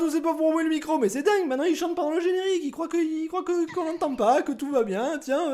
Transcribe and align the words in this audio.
Tous, 0.00 0.10
c'est 0.10 0.22
pas 0.22 0.34
pour 0.34 0.50
moi 0.50 0.62
le 0.62 0.70
micro, 0.70 0.96
mais 0.98 1.10
c'est 1.10 1.22
dingue, 1.22 1.46
maintenant 1.46 1.64
il 1.64 1.76
chante 1.76 1.94
pendant 1.94 2.14
le 2.14 2.20
générique, 2.20 2.62
il 2.64 2.70
croit 2.70 2.88
que, 2.88 3.28
croit 3.28 3.42
que 3.42 3.70
qu'on 3.74 3.84
n'entend 3.84 4.16
pas, 4.16 4.40
que 4.40 4.52
tout 4.52 4.70
va 4.70 4.82
bien, 4.82 5.18
tiens, 5.18 5.52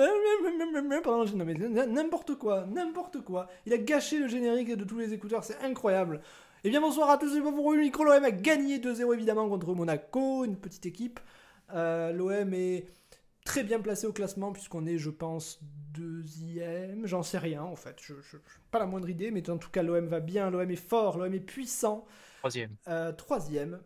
pendant 1.03 1.23
le 1.23 1.27
générique, 1.27 1.59
n'importe 1.89 2.37
quoi, 2.37 2.65
n'importe 2.73 3.23
quoi. 3.23 3.49
Il 3.67 3.73
a 3.73 3.79
gâché 3.79 4.21
le 4.21 4.29
générique 4.29 4.73
de 4.73 4.85
tous 4.85 4.99
les 4.99 5.13
écouteurs, 5.13 5.43
c'est 5.43 5.59
incroyable. 5.65 6.21
Eh 6.63 6.71
bien 6.71 6.81
bonsoir 6.81 7.11
à 7.11 7.19
tous, 7.19 7.29
c'est 7.35 7.41
pas 7.41 7.51
pour 7.51 7.65
moi 7.65 7.75
le 7.75 7.83
micro, 7.83 8.05
l'OM 8.05 8.23
a 8.23 8.31
gagné 8.31 8.79
2-0 8.79 9.15
évidemment 9.15 9.49
contre 9.49 9.75
Monaco, 9.75 10.45
une 10.45 10.57
petite 10.57 10.87
équipe. 10.87 11.19
Euh, 11.75 12.13
L'OM 12.13 12.55
est 12.55 12.87
très 13.45 13.65
bien 13.65 13.81
placé 13.81 14.07
au 14.07 14.13
classement 14.13 14.53
puisqu'on 14.53 14.87
est, 14.87 14.99
je 14.99 15.11
pense, 15.11 15.59
deuxième, 15.93 17.05
j'en 17.05 17.25
sais 17.25 17.39
rien 17.39 17.65
en 17.65 17.75
fait, 17.75 17.97
je, 18.01 18.15
je, 18.23 18.37
pas 18.71 18.79
la 18.79 18.87
moindre 18.87 19.09
idée, 19.09 19.33
mais 19.33 19.51
en 19.51 19.59
tout 19.59 19.71
cas 19.71 19.83
l'OM 19.83 20.07
va 20.07 20.21
bien, 20.21 20.51
l'OM 20.51 20.71
est 20.71 20.77
fort, 20.77 21.19
l'OM 21.19 21.35
est 21.35 21.41
puissant. 21.41 22.05
Troisième. 22.39 22.77
Euh, 22.87 23.11
troisième, 23.11 23.81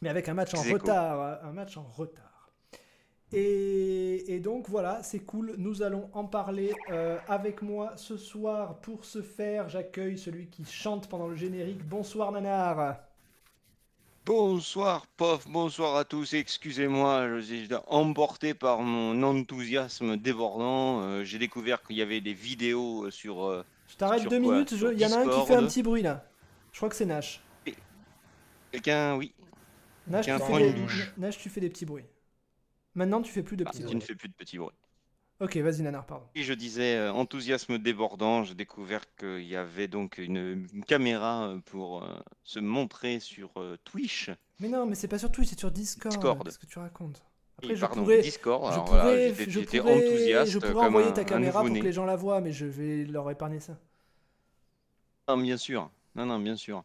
mais 0.00 0.08
avec 0.08 0.28
un 0.28 0.34
match 0.34 0.54
en 0.54 0.62
retard. 0.62 1.44
Un 1.44 1.52
match 1.52 1.76
en 1.76 1.82
retard. 1.82 2.26
Et, 3.32 4.34
et 4.34 4.40
donc 4.40 4.68
voilà, 4.68 5.02
c'est 5.04 5.20
cool. 5.20 5.54
Nous 5.56 5.82
allons 5.82 6.10
en 6.14 6.24
parler 6.24 6.74
euh, 6.90 7.16
avec 7.28 7.62
moi 7.62 7.92
ce 7.96 8.16
soir. 8.16 8.80
Pour 8.80 9.04
ce 9.04 9.22
faire, 9.22 9.68
j'accueille 9.68 10.18
celui 10.18 10.48
qui 10.48 10.64
chante 10.64 11.08
pendant 11.08 11.28
le 11.28 11.36
générique. 11.36 11.84
Bonsoir 11.86 12.32
Nanar. 12.32 12.96
Bonsoir, 14.26 15.06
pof, 15.16 15.46
bonsoir 15.48 15.96
à 15.96 16.04
tous. 16.04 16.34
Excusez-moi, 16.34 17.28
je 17.36 17.40
suis 17.40 17.68
emporté 17.86 18.52
par 18.52 18.80
mon 18.80 19.22
enthousiasme 19.22 20.16
débordant. 20.16 21.00
Euh, 21.02 21.24
J'ai 21.24 21.38
découvert 21.38 21.82
qu'il 21.82 21.96
y 21.96 22.02
avait 22.02 22.20
des 22.20 22.34
vidéos 22.34 23.10
sur. 23.10 23.44
euh, 23.44 23.64
Je 23.88 23.96
t'arrête 23.96 24.28
deux 24.28 24.40
quoi 24.40 24.52
minutes. 24.52 24.72
Il 24.72 24.98
y 25.00 25.06
en 25.06 25.12
a 25.12 25.18
un 25.20 25.28
qui 25.28 25.46
fait 25.46 25.54
un 25.54 25.64
petit 25.66 25.82
bruit 25.82 26.02
là. 26.02 26.24
Je 26.72 26.78
crois 26.78 26.88
que 26.88 26.96
c'est 26.96 27.06
Nash. 27.06 27.40
Quelqu'un, 28.72 29.16
oui, 29.16 29.32
Nash, 30.10 30.26
tu 30.26 30.32
fais 30.38 30.72
des... 30.72 31.30
tu 31.30 31.48
fais 31.48 31.60
des 31.60 31.70
petits 31.70 31.86
bruits. 31.86 32.04
Maintenant, 32.94 33.22
tu 33.22 33.30
fais 33.32 33.42
plus 33.42 33.56
de 33.56 33.64
ah, 33.66 33.70
petits 33.70 33.78
tu 33.78 33.84
bruits. 33.84 33.96
ne 33.96 34.00
fais 34.00 34.14
plus 34.14 34.28
de 34.28 34.34
petits 34.34 34.58
bruits. 34.58 34.74
Ok, 35.40 35.56
vas-y 35.56 35.80
Nanar, 35.82 36.04
pardon. 36.04 36.26
Et 36.34 36.42
je 36.42 36.52
disais 36.52 36.96
euh, 36.96 37.12
enthousiasme 37.12 37.78
débordant. 37.78 38.44
J'ai 38.44 38.54
découvert 38.54 39.02
qu'il 39.16 39.44
y 39.44 39.56
avait 39.56 39.88
donc 39.88 40.18
une, 40.18 40.66
une 40.74 40.84
caméra 40.84 41.48
euh, 41.48 41.58
pour 41.64 42.02
euh, 42.04 42.08
se 42.44 42.58
montrer 42.58 43.20
sur 43.20 43.50
euh, 43.56 43.78
Twitch. 43.84 44.30
Mais 44.58 44.68
non, 44.68 44.84
mais 44.84 44.94
c'est 44.94 45.08
pas 45.08 45.18
sur 45.18 45.32
Twitch, 45.32 45.48
c'est 45.48 45.58
sur 45.58 45.70
Discord. 45.70 46.12
Discord. 46.12 46.44
Qu'est-ce 46.44 46.58
que 46.58 46.66
tu 46.66 46.78
racontes? 46.78 47.22
Et, 47.62 47.64
Après, 47.64 47.76
je 47.76 47.80
pardon, 47.80 48.02
pourrais, 48.02 48.20
Discord. 48.20 48.66
je 48.66 48.72
Alors 48.72 48.84
pourrais, 48.84 49.00
voilà, 49.00 49.28
j'étais- 49.34 49.50
je 49.50 49.60
pourrais, 49.60 49.92
enthousiaste 50.08 50.52
je 50.52 50.58
pourrais 50.58 50.72
comme 50.72 50.84
envoyer 50.84 51.08
un- 51.08 51.12
ta 51.12 51.20
un 51.22 51.24
caméra 51.24 51.60
pour 51.64 51.68
que 51.72 51.78
les 51.78 51.92
gens 51.92 52.04
la 52.04 52.16
voient, 52.16 52.40
mais 52.42 52.52
je 52.52 52.66
vais 52.66 53.04
leur 53.06 53.30
épargner 53.30 53.60
ça. 53.60 53.78
Non, 55.28 55.38
bien 55.38 55.56
sûr. 55.56 55.90
Non, 56.14 56.26
non, 56.26 56.38
bien 56.38 56.56
sûr. 56.56 56.84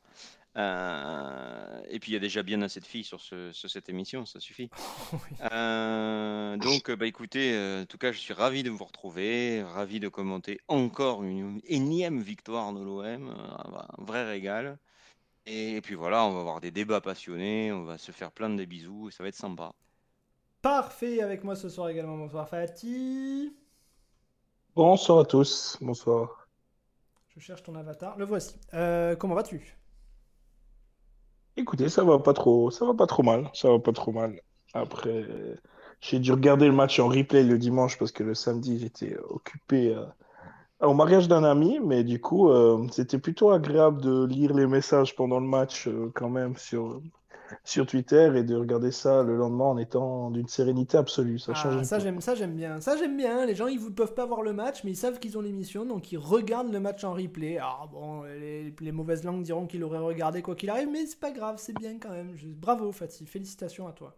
Euh, 0.58 1.82
et 1.90 2.00
puis 2.00 2.12
il 2.12 2.14
y 2.14 2.18
a 2.18 2.20
déjà 2.20 2.42
bien 2.42 2.62
assez 2.62 2.80
de 2.80 2.86
filles 2.86 3.04
sur, 3.04 3.20
ce- 3.20 3.52
sur 3.52 3.70
cette 3.70 3.90
émission, 3.90 4.26
ça 4.26 4.40
suffit. 4.40 4.70
Oui. 5.14 5.38
Euh, 5.52 6.58
donc, 6.58 6.92
bah, 6.92 7.06
écoutez, 7.06 7.54
euh, 7.54 7.84
en 7.84 7.86
tout 7.86 7.98
cas, 7.98 8.12
je 8.12 8.20
suis 8.20 8.34
ravi 8.34 8.64
de 8.64 8.70
vous 8.70 8.84
retrouver, 8.84 9.64
ravi 9.64 10.00
de 10.00 10.08
commenter 10.08 10.60
encore 10.68 11.24
une 11.24 11.62
énième 11.66 12.22
victoire 12.22 12.74
de 12.74 12.82
l'OM, 12.84 13.30
euh, 13.30 13.34
un 13.34 14.04
vrai 14.04 14.26
régal. 14.26 14.78
Et, 15.46 15.80
puis 15.82 15.96
voilà, 15.96 16.26
on 16.26 16.34
va 16.34 16.40
avoir 16.40 16.60
des 16.60 16.72
débats 16.72 17.02
passionnés, 17.02 17.72
on 17.72 17.84
va 17.84 17.98
se 17.98 18.12
faire 18.12 18.32
plein 18.32 18.50
de 18.50 18.66
bisous, 18.66 19.10
et 19.10 19.12
ça 19.12 19.24
va 19.24 19.30
être 19.30 19.36
sympa. 19.36 19.74
Parfait, 20.62 21.22
avec 21.22 21.44
moi 21.44 21.56
ce 21.56 21.70
soir 21.70 21.90
également. 21.90 22.18
Bonsoir 22.18 22.50
Fatih. 22.50 23.54
Bonsoir 24.76 25.20
à 25.20 25.26
tous, 25.26 25.78
bonsoir. 25.82 26.48
Je 27.36 27.40
cherche 27.40 27.64
ton 27.64 27.76
avatar. 27.76 28.18
Le 28.18 28.26
voici. 28.26 28.56
Euh, 28.74 29.16
comment 29.16 29.36
vas-tu? 29.36 29.78
Écoutez, 31.58 31.90
ça 31.90 32.04
va 32.04 32.20
pas 32.20 32.34
trop, 32.34 32.72
ça 32.72 32.86
va 32.86 32.94
pas 32.94 33.08
trop 33.08 33.24
mal, 33.24 33.50
ça 33.54 33.70
va 33.70 33.80
pas 33.80 33.94
trop 33.94 34.12
mal. 34.12 34.40
Après, 34.74 35.26
j'ai 36.02 36.20
dû 36.20 36.32
regarder 36.32 36.68
le 36.68 36.74
match 36.74 37.00
en 37.00 37.08
replay 37.08 37.44
le 37.44 37.58
dimanche 37.58 37.98
parce 37.98 38.12
que 38.12 38.24
le 38.24 38.34
samedi 38.36 38.80
j'étais 38.80 39.18
occupé 39.30 39.96
euh, 39.96 40.06
au 40.82 40.94
mariage 40.94 41.28
d'un 41.28 41.44
ami, 41.44 41.80
mais 41.84 42.04
du 42.04 42.22
coup 42.22 42.50
euh, 42.50 42.88
c'était 42.92 43.20
plutôt 43.20 43.52
agréable 43.52 44.02
de 44.02 44.26
lire 44.26 44.54
les 44.54 44.68
messages 44.68 45.16
pendant 45.16 45.40
le 45.40 45.48
match 45.48 45.88
euh, 45.88 46.12
quand 46.16 46.30
même 46.30 46.58
sur 46.58 47.02
sur 47.64 47.86
Twitter 47.86 48.32
et 48.36 48.44
de 48.44 48.56
regarder 48.56 48.92
ça 48.92 49.24
le 49.24 49.36
lendemain 49.36 49.66
en 49.66 49.78
étant 49.78 50.32
d'une 50.32 50.48
sérénité 50.48 50.98
absolue. 50.98 51.40
Ça 51.40 51.54
change 51.54 51.76
Ah, 51.80 51.84
ça 51.84 52.00
j'aime, 52.00 52.22
ça 52.22 52.36
j'aime 52.36 52.56
bien. 52.56 52.80
Ça 52.82 52.98
j'aime 52.98 53.18
bien. 53.18 53.46
Les 53.46 53.56
gens 53.56 53.68
ils 53.68 53.84
ne 53.84 53.90
peuvent 53.90 54.14
pas 54.14 54.26
voir 54.26 54.42
le 54.42 54.54
match, 54.54 54.84
mais 54.84 54.92
ils 54.92 54.96
savent 54.96 55.20
qu'ils 55.20 55.38
ont 55.38 55.42
l'émission, 55.42 55.86
donc 55.86 56.12
ils 56.12 56.18
regardent 56.18 56.72
le 56.72 56.80
match 56.80 57.04
en 57.04 57.14
replay. 57.14 57.58
Alors 57.58 57.90
bon, 57.92 58.24
les, 58.24 58.74
les 58.80 58.92
mauvaises 58.92 59.24
langues 59.24 59.44
diront 59.44 59.68
qu'il 59.68 59.84
aurait 59.84 60.00
regardé 60.00 60.42
quoi 60.42 60.56
qu'il 60.56 60.70
arrive, 60.70 60.90
mais 60.92 61.06
c'est 61.06 61.20
pas 61.20 61.32
grave, 61.32 61.56
c'est 61.58 61.74
bien 61.78 61.98
quand 62.00 62.10
même. 62.12 62.32
Je- 62.36 62.48
Bravo 62.48 62.92
Fatih, 62.92 63.26
félicitations 63.26 63.88
à 63.88 63.92
toi. 63.92 64.16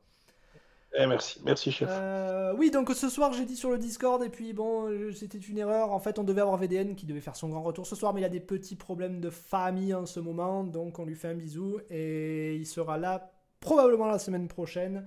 Eh, 1.00 1.06
merci, 1.06 1.40
merci 1.46 1.72
chef. 1.72 1.88
Euh, 1.92 2.54
oui, 2.58 2.72
donc 2.72 2.90
ce 2.92 3.08
soir 3.10 3.32
j'ai 3.32 3.46
dit 3.46 3.56
sur 3.56 3.70
le 3.70 3.78
Discord, 3.78 4.24
et 4.24 4.30
puis 4.30 4.52
bon, 4.54 4.88
euh, 4.90 5.12
c'était 5.12 5.38
une 5.38 5.60
erreur. 5.60 5.92
En 5.92 6.00
fait, 6.00 6.18
on 6.18 6.24
devait 6.24 6.42
avoir 6.42 6.58
VDN 6.58 6.96
qui 6.96 7.06
devait 7.06 7.22
faire 7.22 7.36
son 7.36 7.50
grand 7.50 7.62
retour 7.62 7.86
ce 7.86 7.96
soir, 7.96 8.14
mais 8.16 8.22
il 8.22 8.24
a 8.26 8.30
des 8.30 8.40
petits 8.40 8.76
problèmes 8.76 9.22
de 9.22 9.30
famille 9.30 9.94
en 9.94 10.08
ce 10.08 10.20
moment, 10.20 10.64
donc 10.64 10.98
on 10.98 11.06
lui 11.06 11.16
fait 11.16 11.28
un 11.28 11.36
bisou, 11.36 11.80
et 11.92 12.56
il 12.56 12.66
sera 12.66 12.98
là 12.98 13.32
probablement 13.60 14.08
la 14.08 14.18
semaine 14.18 14.48
prochaine. 14.48 15.06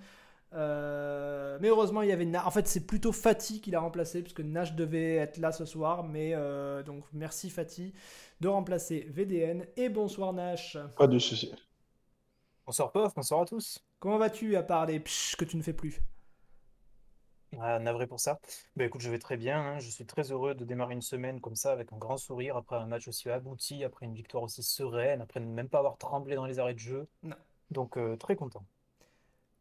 Euh, 0.52 1.58
mais 1.60 1.68
heureusement, 1.68 2.02
il 2.02 2.08
y 2.08 2.12
avait 2.12 2.24
Na- 2.24 2.46
En 2.46 2.50
fait, 2.50 2.66
c'est 2.68 2.86
plutôt 2.86 3.12
Fatih 3.12 3.60
qui 3.60 3.70
l'a 3.70 3.80
remplacé, 3.80 4.22
puisque 4.22 4.40
Nash 4.40 4.74
devait 4.74 5.14
être 5.16 5.38
là 5.38 5.52
ce 5.52 5.64
soir, 5.64 6.04
mais 6.04 6.32
euh, 6.34 6.82
donc 6.82 7.04
merci 7.12 7.50
Fatih 7.50 7.92
de 8.40 8.48
remplacer 8.48 9.06
VDN, 9.10 9.64
et 9.76 9.88
bonsoir 9.88 10.32
Nash. 10.32 10.76
Pas 10.96 11.06
de 11.06 11.18
souci. 11.18 11.52
Bonsoir 12.70 12.92
Pof, 12.92 13.12
bonsoir 13.16 13.40
à 13.40 13.46
tous. 13.46 13.84
Comment 13.98 14.16
vas-tu 14.16 14.54
à 14.54 14.62
part 14.62 14.86
les 14.86 15.00
psh 15.00 15.34
que 15.34 15.44
tu 15.44 15.56
ne 15.56 15.62
fais 15.62 15.72
plus? 15.72 16.00
Ah, 17.58 17.80
navré 17.80 18.06
pour 18.06 18.20
ça. 18.20 18.38
Ben 18.76 18.86
écoute, 18.86 19.00
je 19.00 19.10
vais 19.10 19.18
très 19.18 19.36
bien. 19.36 19.58
hein. 19.60 19.78
Je 19.80 19.90
suis 19.90 20.06
très 20.06 20.30
heureux 20.30 20.54
de 20.54 20.64
démarrer 20.64 20.94
une 20.94 21.02
semaine 21.02 21.40
comme 21.40 21.56
ça 21.56 21.72
avec 21.72 21.92
un 21.92 21.96
grand 21.96 22.16
sourire 22.16 22.56
après 22.56 22.76
un 22.76 22.86
match 22.86 23.08
aussi 23.08 23.28
abouti, 23.28 23.82
après 23.82 24.06
une 24.06 24.14
victoire 24.14 24.44
aussi 24.44 24.62
sereine, 24.62 25.20
après 25.20 25.40
ne 25.40 25.46
même 25.46 25.68
pas 25.68 25.78
avoir 25.78 25.98
tremblé 25.98 26.36
dans 26.36 26.46
les 26.46 26.60
arrêts 26.60 26.74
de 26.74 26.78
jeu. 26.78 27.08
Non. 27.24 27.34
Donc 27.72 27.96
euh, 27.96 28.14
très 28.16 28.36
content. 28.36 28.64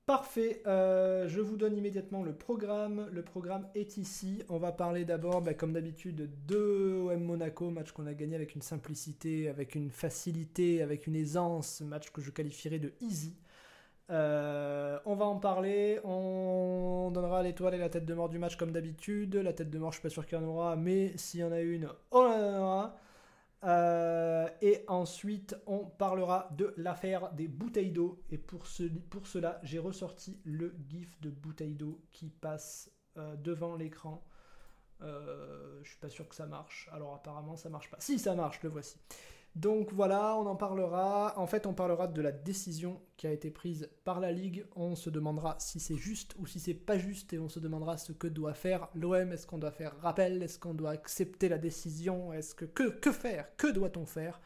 Parfait, 0.09 0.63
euh, 0.65 1.27
je 1.27 1.39
vous 1.39 1.55
donne 1.55 1.77
immédiatement 1.77 2.23
le 2.23 2.33
programme. 2.33 3.07
Le 3.11 3.21
programme 3.21 3.67
est 3.75 3.97
ici. 3.97 4.41
On 4.49 4.57
va 4.57 4.71
parler 4.71 5.05
d'abord, 5.05 5.43
bah, 5.43 5.53
comme 5.53 5.71
d'habitude, 5.71 6.31
de 6.47 6.99
OM 7.05 7.23
Monaco, 7.23 7.69
match 7.69 7.91
qu'on 7.91 8.07
a 8.07 8.15
gagné 8.15 8.33
avec 8.33 8.55
une 8.55 8.63
simplicité, 8.63 9.49
avec 9.49 9.75
une 9.75 9.91
facilité, 9.91 10.81
avec 10.81 11.05
une 11.05 11.15
aisance, 11.15 11.81
match 11.81 12.09
que 12.09 12.21
je 12.21 12.31
qualifierais 12.31 12.79
de 12.79 12.91
easy. 13.01 13.35
Euh, 14.09 14.97
on 15.05 15.13
va 15.13 15.25
en 15.25 15.35
parler, 15.35 15.99
on 16.03 17.11
donnera 17.13 17.43
l'étoile 17.43 17.75
et 17.75 17.77
la 17.77 17.89
tête 17.89 18.07
de 18.07 18.13
mort 18.15 18.29
du 18.29 18.39
match 18.39 18.55
comme 18.55 18.71
d'habitude. 18.71 19.35
La 19.35 19.53
tête 19.53 19.69
de 19.69 19.77
mort, 19.77 19.91
je 19.91 19.97
suis 19.97 20.01
pas 20.01 20.09
sûr 20.09 20.25
qu'il 20.25 20.39
y 20.39 20.41
en 20.41 20.45
aura, 20.47 20.75
mais 20.75 21.15
s'il 21.17 21.41
y 21.41 21.43
en 21.43 21.51
a 21.51 21.61
une, 21.61 21.87
on 22.09 22.21
en 22.21 22.39
donnera. 22.39 22.99
Euh, 23.65 24.47
et 24.61 24.83
ensuite, 24.87 25.55
on 25.67 25.85
parlera 25.85 26.49
de 26.57 26.73
l'affaire 26.77 27.31
des 27.33 27.47
bouteilles 27.47 27.91
d'eau. 27.91 28.23
Et 28.29 28.37
pour, 28.37 28.67
ce- 28.67 28.83
pour 28.83 29.27
cela, 29.27 29.59
j'ai 29.63 29.79
ressorti 29.79 30.39
le 30.45 30.75
gif 30.87 31.19
de 31.21 31.29
bouteille 31.29 31.75
d'eau 31.75 32.01
qui 32.11 32.29
passe 32.29 32.91
euh, 33.17 33.35
devant 33.35 33.75
l'écran. 33.75 34.25
Euh, 35.01 35.79
je 35.83 35.89
suis 35.91 35.99
pas 35.99 36.09
sûr 36.09 36.27
que 36.27 36.35
ça 36.35 36.45
marche. 36.45 36.89
Alors 36.91 37.15
apparemment, 37.15 37.57
ça 37.57 37.69
marche 37.69 37.89
pas. 37.89 37.97
Si, 37.99 38.19
ça 38.19 38.35
marche, 38.35 38.61
le 38.63 38.69
voici. 38.69 38.97
Donc 39.59 39.91
voilà, 39.91 40.37
on 40.37 40.45
en 40.45 40.55
parlera. 40.55 41.33
En 41.37 41.45
fait, 41.45 41.65
on 41.65 41.73
parlera 41.73 42.07
de 42.07 42.21
la 42.21 42.31
décision 42.31 43.01
qui 43.17 43.27
a 43.27 43.31
été 43.33 43.51
prise 43.51 43.89
par 44.05 44.21
la 44.21 44.31
Ligue. 44.31 44.65
On 44.77 44.95
se 44.95 45.09
demandera 45.09 45.57
si 45.59 45.81
c'est 45.81 45.97
juste 45.97 46.33
ou 46.39 46.45
si 46.45 46.61
c'est 46.61 46.73
pas 46.73 46.97
juste 46.97 47.33
et 47.33 47.39
on 47.39 47.49
se 47.49 47.59
demandera 47.59 47.97
ce 47.97 48.13
que 48.13 48.27
doit 48.27 48.53
faire 48.53 48.87
l'OM. 48.95 49.33
Est-ce 49.33 49.45
qu'on 49.45 49.57
doit 49.57 49.71
faire 49.71 49.99
rappel? 49.99 50.41
Est-ce 50.43 50.59
qu'on 50.59 50.73
doit 50.73 50.91
accepter 50.91 51.49
la 51.49 51.57
décision? 51.57 52.31
Est-ce 52.31 52.55
que, 52.55 52.63
que 52.63 53.11
faire? 53.11 53.53
Que 53.57 53.67
doit-on 53.67 54.05
faire? 54.05 54.39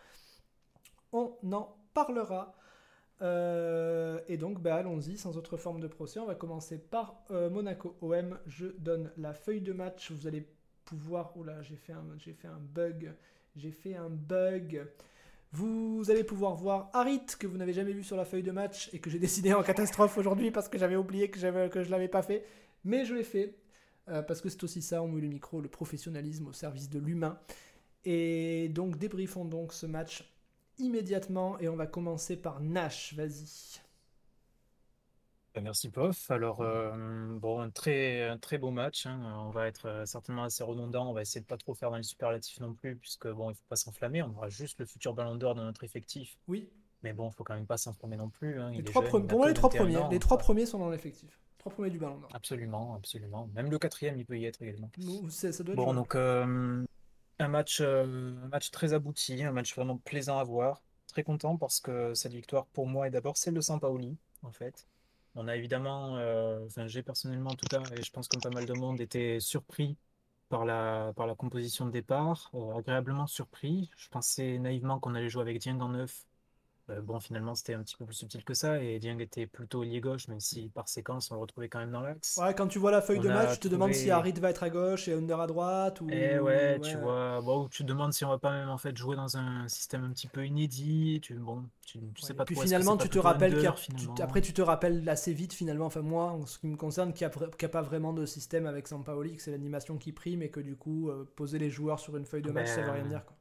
On 1.11 1.37
en 1.51 1.77
parlera. 1.93 2.55
Euh, 3.21 4.19
et 4.27 4.37
donc, 4.37 4.63
bah, 4.63 4.77
allons-y, 4.77 5.17
sans 5.17 5.37
autre 5.37 5.57
forme 5.57 5.79
de 5.79 5.87
procès. 5.87 6.19
On 6.19 6.25
va 6.25 6.33
commencer 6.33 6.79
par 6.79 7.23
euh, 7.29 7.51
Monaco 7.51 7.95
OM. 8.01 8.39
Je 8.47 8.65
donne 8.79 9.11
la 9.17 9.35
feuille 9.35 9.61
de 9.61 9.73
match. 9.73 10.11
Vous 10.11 10.25
allez 10.25 10.49
pouvoir. 10.85 11.37
Oula, 11.37 11.61
j'ai 11.61 11.79
j'ai 12.17 12.33
fait 12.33 12.47
un 12.47 12.59
bug. 12.59 13.13
J'ai 13.55 13.71
fait 13.71 13.95
un 13.95 14.09
bug. 14.09 14.87
Vous 15.51 16.03
allez 16.09 16.23
pouvoir 16.23 16.55
voir 16.55 16.89
Harit, 16.93 17.25
que 17.39 17.47
vous 17.47 17.57
n'avez 17.57 17.73
jamais 17.73 17.93
vu 17.93 18.03
sur 18.03 18.17
la 18.17 18.25
feuille 18.25 18.43
de 18.43 18.51
match 18.51 18.89
et 18.93 18.99
que 18.99 19.09
j'ai 19.09 19.19
décidé 19.27 19.53
en 19.53 19.63
catastrophe 19.63 20.17
aujourd'hui 20.17 20.51
parce 20.51 20.69
que 20.69 20.77
j'avais 20.77 20.95
oublié 20.95 21.29
que, 21.29 21.67
que 21.69 21.83
je 21.83 21.91
l'avais 21.91 22.07
pas 22.07 22.23
fait. 22.23 22.45
Mais 22.83 23.05
je 23.05 23.13
l'ai 23.15 23.23
fait. 23.23 23.55
euh, 24.09 24.23
parce 24.23 24.41
que 24.41 24.49
c'est 24.49 24.63
aussi 24.63 24.81
ça, 24.81 25.03
on 25.03 25.07
met 25.09 25.21
le 25.21 25.29
micro, 25.29 25.61
le 25.61 25.69
professionnalisme 25.69 26.47
au 26.47 26.53
service 26.53 26.89
de 26.89 26.99
l'humain. 26.99 27.39
Et 28.05 28.69
donc, 28.69 28.97
débriefons 28.97 29.45
donc 29.45 29.73
ce 29.73 29.87
match 29.87 30.25
immédiatement 30.79 31.59
et 31.59 31.69
on 31.69 31.75
va 31.77 31.87
commencer 31.87 32.37
par 32.37 32.61
Nash. 32.61 33.13
Vas-y. 33.15 33.81
Bah, 35.55 35.61
Merci 35.61 35.89
Pof. 35.89 36.31
Alors, 36.31 36.61
euh, 36.61 36.91
bon, 37.39 37.59
un 37.61 37.69
très, 37.69 38.23
un 38.27 38.37
très 38.37 38.57
beau 38.57 38.71
match. 38.71 39.05
hein. 39.05 39.19
On 39.45 39.49
va 39.51 39.67
être 39.67 39.87
euh, 39.87 40.05
certainement 40.05 40.43
assez 40.43 40.63
redondant. 40.63 41.09
On 41.09 41.13
va 41.13 41.21
essayer 41.21 41.41
de 41.41 41.45
pas 41.45 41.57
trop 41.57 41.73
faire 41.75 41.91
dans 41.91 41.97
les 41.97 42.03
superlatifs 42.03 42.59
non 42.59 42.73
plus, 42.73 42.95
puisque 42.95 43.27
bon, 43.27 43.51
il 43.51 43.55
faut 43.55 43.63
pas 43.69 43.75
s'enflammer. 43.75 44.23
On 44.23 44.29
aura 44.31 44.49
juste 44.49 44.79
le 44.79 44.85
futur 44.85 45.13
Ballon 45.13 45.35
d'Or 45.35 45.53
dans 45.55 45.63
notre 45.63 45.83
effectif. 45.83 46.37
Oui. 46.47 46.69
Mais 47.03 47.13
bon, 47.13 47.29
il 47.29 47.33
faut 47.33 47.43
quand 47.43 47.53
même 47.53 47.67
pas 47.67 47.77
s'enflammer 47.77 48.17
non 48.17 48.29
plus. 48.29 48.59
hein. 48.59 48.71
Les 48.71 48.79
est 48.79 48.83
trois 48.83 49.03
jeune, 49.03 49.11
pre- 49.11 49.19
il 49.19 49.25
a 49.25 49.27
Pour 49.27 49.37
moi, 49.37 49.45
que 49.45 49.49
les 49.49 49.53
trois 49.55 49.69
21 49.69 49.83
premiers. 49.83 49.97
ans, 49.97 50.09
Les 50.09 50.19
trois 50.19 50.37
premiers 50.37 50.65
sont 50.65 50.79
dans 50.79 50.89
l'effectif. 50.89 51.39
Trois 51.59 51.71
premiers 51.71 51.89
du 51.91 51.99
Ballon 51.99 52.17
d'Or. 52.17 52.29
Absolument, 52.33 52.95
absolument. 52.95 53.47
Même 53.53 53.69
le 53.69 53.77
quatrième, 53.77 54.17
il 54.17 54.25
peut 54.25 54.37
y 54.39 54.45
être 54.45 54.61
également. 54.61 54.89
Nous, 54.97 55.29
c'est- 55.29 55.51
Ça 55.51 55.63
doit 55.63 55.73
être 55.73 55.77
Bon, 55.77 55.83
jouable. 55.83 55.97
donc 55.99 56.15
euh, 56.15 56.83
un 57.39 57.47
match, 57.47 57.79
euh, 57.81 58.33
un 58.43 58.47
match 58.47 58.71
très 58.71 58.93
abouti, 58.93 59.43
un 59.43 59.51
match 59.51 59.75
vraiment 59.75 59.97
plaisant 59.97 60.39
à 60.39 60.43
voir. 60.43 60.81
Très 61.07 61.23
content 61.23 61.57
parce 61.57 61.79
que 61.79 62.13
cette 62.15 62.33
victoire 62.33 62.65
pour 62.67 62.87
moi 62.87 63.07
est 63.07 63.11
d'abord 63.11 63.37
celle 63.37 63.53
de 63.53 63.61
Sampaoli, 63.61 64.17
en 64.41 64.51
fait. 64.51 64.87
On 65.35 65.47
a 65.47 65.55
évidemment, 65.55 66.17
euh, 66.17 66.65
enfin 66.65 66.87
j'ai 66.87 67.01
personnellement 67.03 67.51
en 67.51 67.55
tout 67.55 67.65
cas, 67.67 67.81
et 67.97 68.03
je 68.03 68.11
pense 68.11 68.27
que 68.27 68.37
pas 68.37 68.49
mal 68.51 68.65
de 68.65 68.73
monde 68.73 69.01
était 69.01 69.39
surpris 69.39 69.97
par 70.49 70.65
la, 70.65 71.13
par 71.15 71.27
la 71.27 71.35
composition 71.35 71.85
de 71.87 71.91
départ, 71.91 72.51
euh, 72.55 72.73
agréablement 72.77 73.27
surpris. 73.27 73.89
Je 73.97 74.09
pensais 74.09 74.59
naïvement 74.59 74.99
qu'on 74.99 75.15
allait 75.15 75.29
jouer 75.29 75.41
avec 75.43 75.59
Dieng 75.59 75.79
en 75.81 75.89
neuf. 75.89 76.25
Euh, 76.89 77.01
bon, 77.01 77.19
finalement, 77.19 77.55
c'était 77.55 77.73
un 77.73 77.83
petit 77.83 77.95
peu 77.95 78.05
plus 78.05 78.15
subtil 78.15 78.43
que 78.43 78.53
ça, 78.53 78.81
et 78.81 78.99
Dieng 78.99 79.19
était 79.19 79.47
plutôt 79.47 79.83
ailier 79.83 80.01
gauche, 80.01 80.27
même 80.27 80.39
si 80.39 80.67
par 80.69 80.89
séquence 80.89 81.31
on 81.31 81.35
le 81.35 81.41
retrouvait 81.41 81.69
quand 81.69 81.79
même 81.79 81.91
dans 81.91 82.01
l'axe. 82.01 82.37
Ouais, 82.37 82.53
quand 82.53 82.67
tu 82.67 82.77
vois 82.79 82.91
la 82.91 83.01
feuille 83.01 83.19
On 83.19 83.23
de 83.23 83.29
match, 83.29 83.53
tu 83.53 83.59
te 83.61 83.67
demandes 83.69 83.93
si 83.93 84.11
Harit 84.11 84.33
va 84.33 84.49
être 84.49 84.63
à 84.63 84.69
gauche 84.69 85.07
et 85.07 85.13
Under 85.13 85.39
à 85.39 85.47
droite 85.47 86.01
ou. 86.01 86.07
Eh 86.09 86.39
ouais, 86.39 86.79
tu 86.81 86.97
vois, 86.97 87.41
bon, 87.41 87.67
tu 87.69 87.83
te 87.83 87.87
demandes 87.87 88.13
si 88.13 88.25
on 88.25 88.29
va 88.29 88.37
pas 88.37 88.51
même 88.51 88.69
en 88.69 88.77
fait 88.77 88.95
jouer 88.97 89.15
dans 89.15 89.37
un 89.37 89.67
système 89.69 90.03
un 90.03 90.11
petit 90.11 90.27
peu 90.27 90.45
inédit. 90.45 91.19
Tu, 91.21 91.35
bon, 91.35 91.63
tu, 91.85 91.99
tu 92.15 92.21
sais 92.21 92.33
pas 92.33 92.43
puis 92.45 92.55
finalement, 92.55 92.97
tu 92.97 93.09
te 93.09 93.19
rappelles 93.19 93.53
under, 93.53 93.75
tu- 93.75 94.21
après 94.21 94.41
tu 94.41 94.53
te 94.53 94.61
rappelles 94.61 95.07
assez 95.07 95.33
vite 95.33 95.53
finalement, 95.53 95.85
enfin 95.85 96.01
moi 96.01 96.31
en 96.31 96.45
ce 96.45 96.59
qui 96.59 96.67
me 96.67 96.75
concerne, 96.75 97.13
qu'il 97.13 97.27
n'y 97.27 97.33
a, 97.65 97.69
pas 97.69 97.81
vraiment 97.81 98.13
de 98.13 98.25
système 98.25 98.65
avec 98.65 98.87
Sampaoli, 98.87 99.35
que 99.35 99.41
c'est 99.41 99.51
l'animation 99.51 99.97
qui 99.97 100.11
prime 100.11 100.41
et 100.41 100.49
que 100.49 100.59
du 100.59 100.75
coup 100.75 101.09
euh, 101.09 101.29
poser 101.35 101.59
les 101.59 101.69
joueurs 101.69 101.99
sur 101.99 102.17
une 102.17 102.25
feuille 102.25 102.41
de 102.43 102.51
match 102.51 102.67
ça 102.67 102.81
veut 102.81 102.91
rien 102.91 103.03
Ben, 103.03 103.09
dire 103.09 103.25
quoi. 103.25 103.35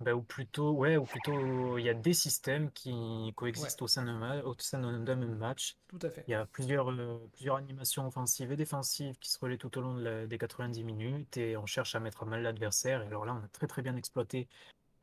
Bah, 0.00 0.14
ou 0.14 0.20
plutôt, 0.22 0.72
ouais, 0.72 0.96
ou 0.98 1.04
plutôt, 1.04 1.78
il 1.78 1.84
y 1.84 1.88
a 1.88 1.94
des 1.94 2.12
systèmes 2.12 2.70
qui 2.72 3.32
coexistent 3.34 3.80
au 3.82 3.86
sein 3.88 4.04
d'un 4.04 4.18
ma- 4.18 4.42
au 4.42 4.54
sein 4.58 4.78
d'un 4.80 5.00
d'un 5.00 5.16
même 5.16 5.36
match. 5.36 5.76
Tout 5.88 5.98
à 6.02 6.10
fait. 6.10 6.24
Il 6.28 6.32
y 6.32 6.34
a 6.34 6.44
plusieurs, 6.44 6.90
euh, 6.90 7.18
plusieurs 7.32 7.56
animations 7.56 8.06
offensives 8.06 8.52
et 8.52 8.56
défensives 8.56 9.16
qui 9.18 9.30
se 9.30 9.38
relaient 9.38 9.56
tout 9.56 9.76
au 9.78 9.80
long 9.80 9.94
de 9.94 10.02
la- 10.02 10.26
des 10.26 10.36
90 10.36 10.84
minutes 10.84 11.36
et 11.38 11.56
on 11.56 11.64
cherche 11.66 11.94
à 11.94 12.00
mettre 12.00 12.24
à 12.24 12.26
mal 12.26 12.42
l'adversaire. 12.42 13.02
Et 13.02 13.06
alors 13.06 13.24
là, 13.24 13.34
on 13.40 13.44
a 13.44 13.48
très 13.48 13.66
très 13.66 13.80
bien 13.80 13.96
exploité 13.96 14.48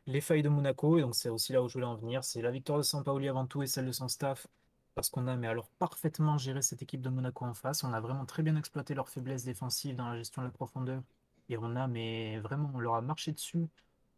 les 0.06 0.22
failles 0.22 0.44
de 0.44 0.50
Monaco 0.50 0.98
et 0.98 1.01
donc 1.01 1.16
c'est 1.16 1.30
aussi 1.30 1.54
là 1.54 1.62
où 1.63 1.68
je 1.69 1.74
voulais 1.74 1.86
en 1.86 1.96
venir. 1.96 2.24
C'est 2.24 2.42
la 2.42 2.51
victoire 2.51 2.78
de 2.78 2.84
Sampaoli 2.84 3.28
avant 3.30 3.46
tout 3.48 3.63
et 3.63 3.68
celle 3.68 3.86
de 3.88 3.92
son 3.92 4.07
staff 4.07 4.48
parce 4.96 5.10
qu'on 5.10 5.28
a 5.28 5.36
mais 5.36 5.48
alors 5.48 5.69
parfaitement 5.80 6.38
géré 6.38 6.62
cette 6.62 6.81
équipe 6.84 7.01
de 7.01 7.10
Monaco 7.10 7.46
en 7.46 7.54
face. 7.54 7.84
On 7.84 7.94
a 7.94 8.00
vraiment 8.01 8.25
très 8.25 8.44
bien 8.44 8.56
exploité 8.56 8.94
leurs 8.94 9.10
faiblesses 9.10 9.44
défensives 9.46 9.96
dans 9.96 10.10
la 10.10 10.18
gestion 10.18 10.42
de 10.42 10.48
la 10.48 10.51
profondeur 10.54 11.01
et 11.50 11.57
on 11.57 11.75
a 11.75 11.88
mais 11.88 12.39
vraiment 12.39 12.72
on 12.75 12.80
leur 12.80 12.96
a 12.96 13.01
marché 13.01 13.31
dessus 13.31 13.68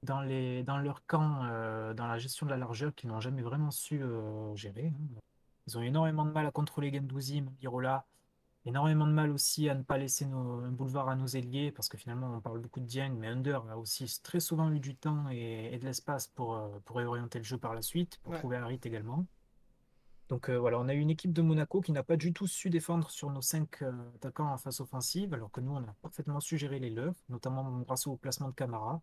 dans 0.06 0.22
les 0.22 0.63
dans 0.63 0.78
leur 0.78 1.06
camp 1.06 1.42
euh, 1.46 1.94
dans 1.94 2.07
la 2.07 2.18
gestion 2.18 2.46
de 2.46 2.52
la 2.52 2.57
largeur 2.57 2.94
qu'ils 2.96 3.10
n'ont 3.10 3.19
jamais 3.22 3.42
vraiment 3.42 3.72
su 3.72 4.02
euh, 4.02 4.56
gérer. 4.56 4.88
hein. 4.96 5.19
Ils 5.68 5.78
ont 5.78 5.81
énormément 5.81 6.25
de 6.25 6.31
mal 6.31 6.46
à 6.46 6.52
contrôler 6.52 6.94
Gendouzi, 6.94 7.44
Irola, 7.62 8.06
énormément 8.66 9.07
de 9.07 9.12
mal 9.13 9.31
aussi 9.31 9.68
à 9.69 9.75
ne 9.75 9.84
pas 9.84 9.98
laisser 9.98 10.25
nos, 10.28 10.60
un 10.63 10.72
boulevard 10.72 11.10
à 11.10 11.16
nos 11.16 11.28
ailiers, 11.28 11.72
parce 11.72 11.90
que 11.90 11.98
finalement 11.98 12.31
on 12.36 12.42
parle 12.42 12.60
beaucoup 12.60 12.80
de 12.80 12.86
Dieng, 12.86 13.16
mais 13.18 13.28
Under 13.28 13.63
a 13.69 13.78
aussi 13.78 14.06
très 14.24 14.40
souvent 14.40 14.72
eu 14.72 14.80
du 14.80 14.96
temps 14.96 15.28
et, 15.30 15.72
et 15.74 15.80
de 15.80 15.86
l'espace 15.86 16.28
pour, 16.28 16.56
euh, 16.56 16.69
pour 16.86 16.98
réorienter 16.98 17.40
le 17.40 17.46
jeu 17.46 17.57
par 17.57 17.74
la 17.74 17.81
suite, 17.81 18.18
pour 18.24 18.34
Ouais. 18.34 18.40
trouver 18.40 18.57
Harit 18.57 18.80
également. 18.84 19.25
Donc 20.30 20.50
euh, 20.50 20.57
voilà, 20.57 20.80
on 20.80 20.88
a 20.88 20.94
eu 20.96 21.00
une 21.00 21.12
équipe 21.12 21.34
de 21.34 21.42
Monaco 21.44 21.81
qui 21.81 21.92
n'a 21.92 22.02
pas 22.04 22.18
du 22.18 22.34
tout 22.34 22.48
su 22.48 22.69
défendre 22.72 23.10
sur 23.12 23.30
nos 23.30 23.42
cinq 23.42 23.81
euh, 23.84 23.92
attaquants 24.16 24.52
en 24.52 24.57
face 24.57 24.80
offensive, 24.80 25.34
alors 25.36 25.52
que 25.52 25.62
nous 25.62 25.72
on 25.74 25.84
a 25.84 25.94
parfaitement 26.02 26.40
su 26.40 26.57
gérer 26.57 26.80
les 26.80 26.90
leurs, 26.90 27.13
notamment 27.30 27.63
grâce 27.81 28.07
au 28.07 28.16
placement 28.18 28.50
de 28.50 28.56
Camara, 28.56 29.02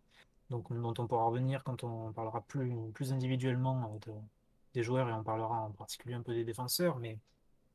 donc 0.53 0.71
dont 0.71 0.93
on 0.99 1.07
pourra 1.07 1.25
revenir 1.25 1.63
quand 1.63 1.83
on 1.83 2.13
parlera 2.13 2.41
plus, 2.41 3.11
individuellement 3.11 3.91
euh, 3.95 4.11
de- 4.11 4.19
des 4.75 4.83
joueurs 4.83 5.09
et 5.09 5.13
on 5.13 5.23
parlera 5.23 5.61
en 5.63 5.71
particulier 5.71 6.13
un 6.15 6.21
peu 6.21 6.33
des 6.33 6.45
défenseurs, 6.45 6.97
mais 6.97 7.19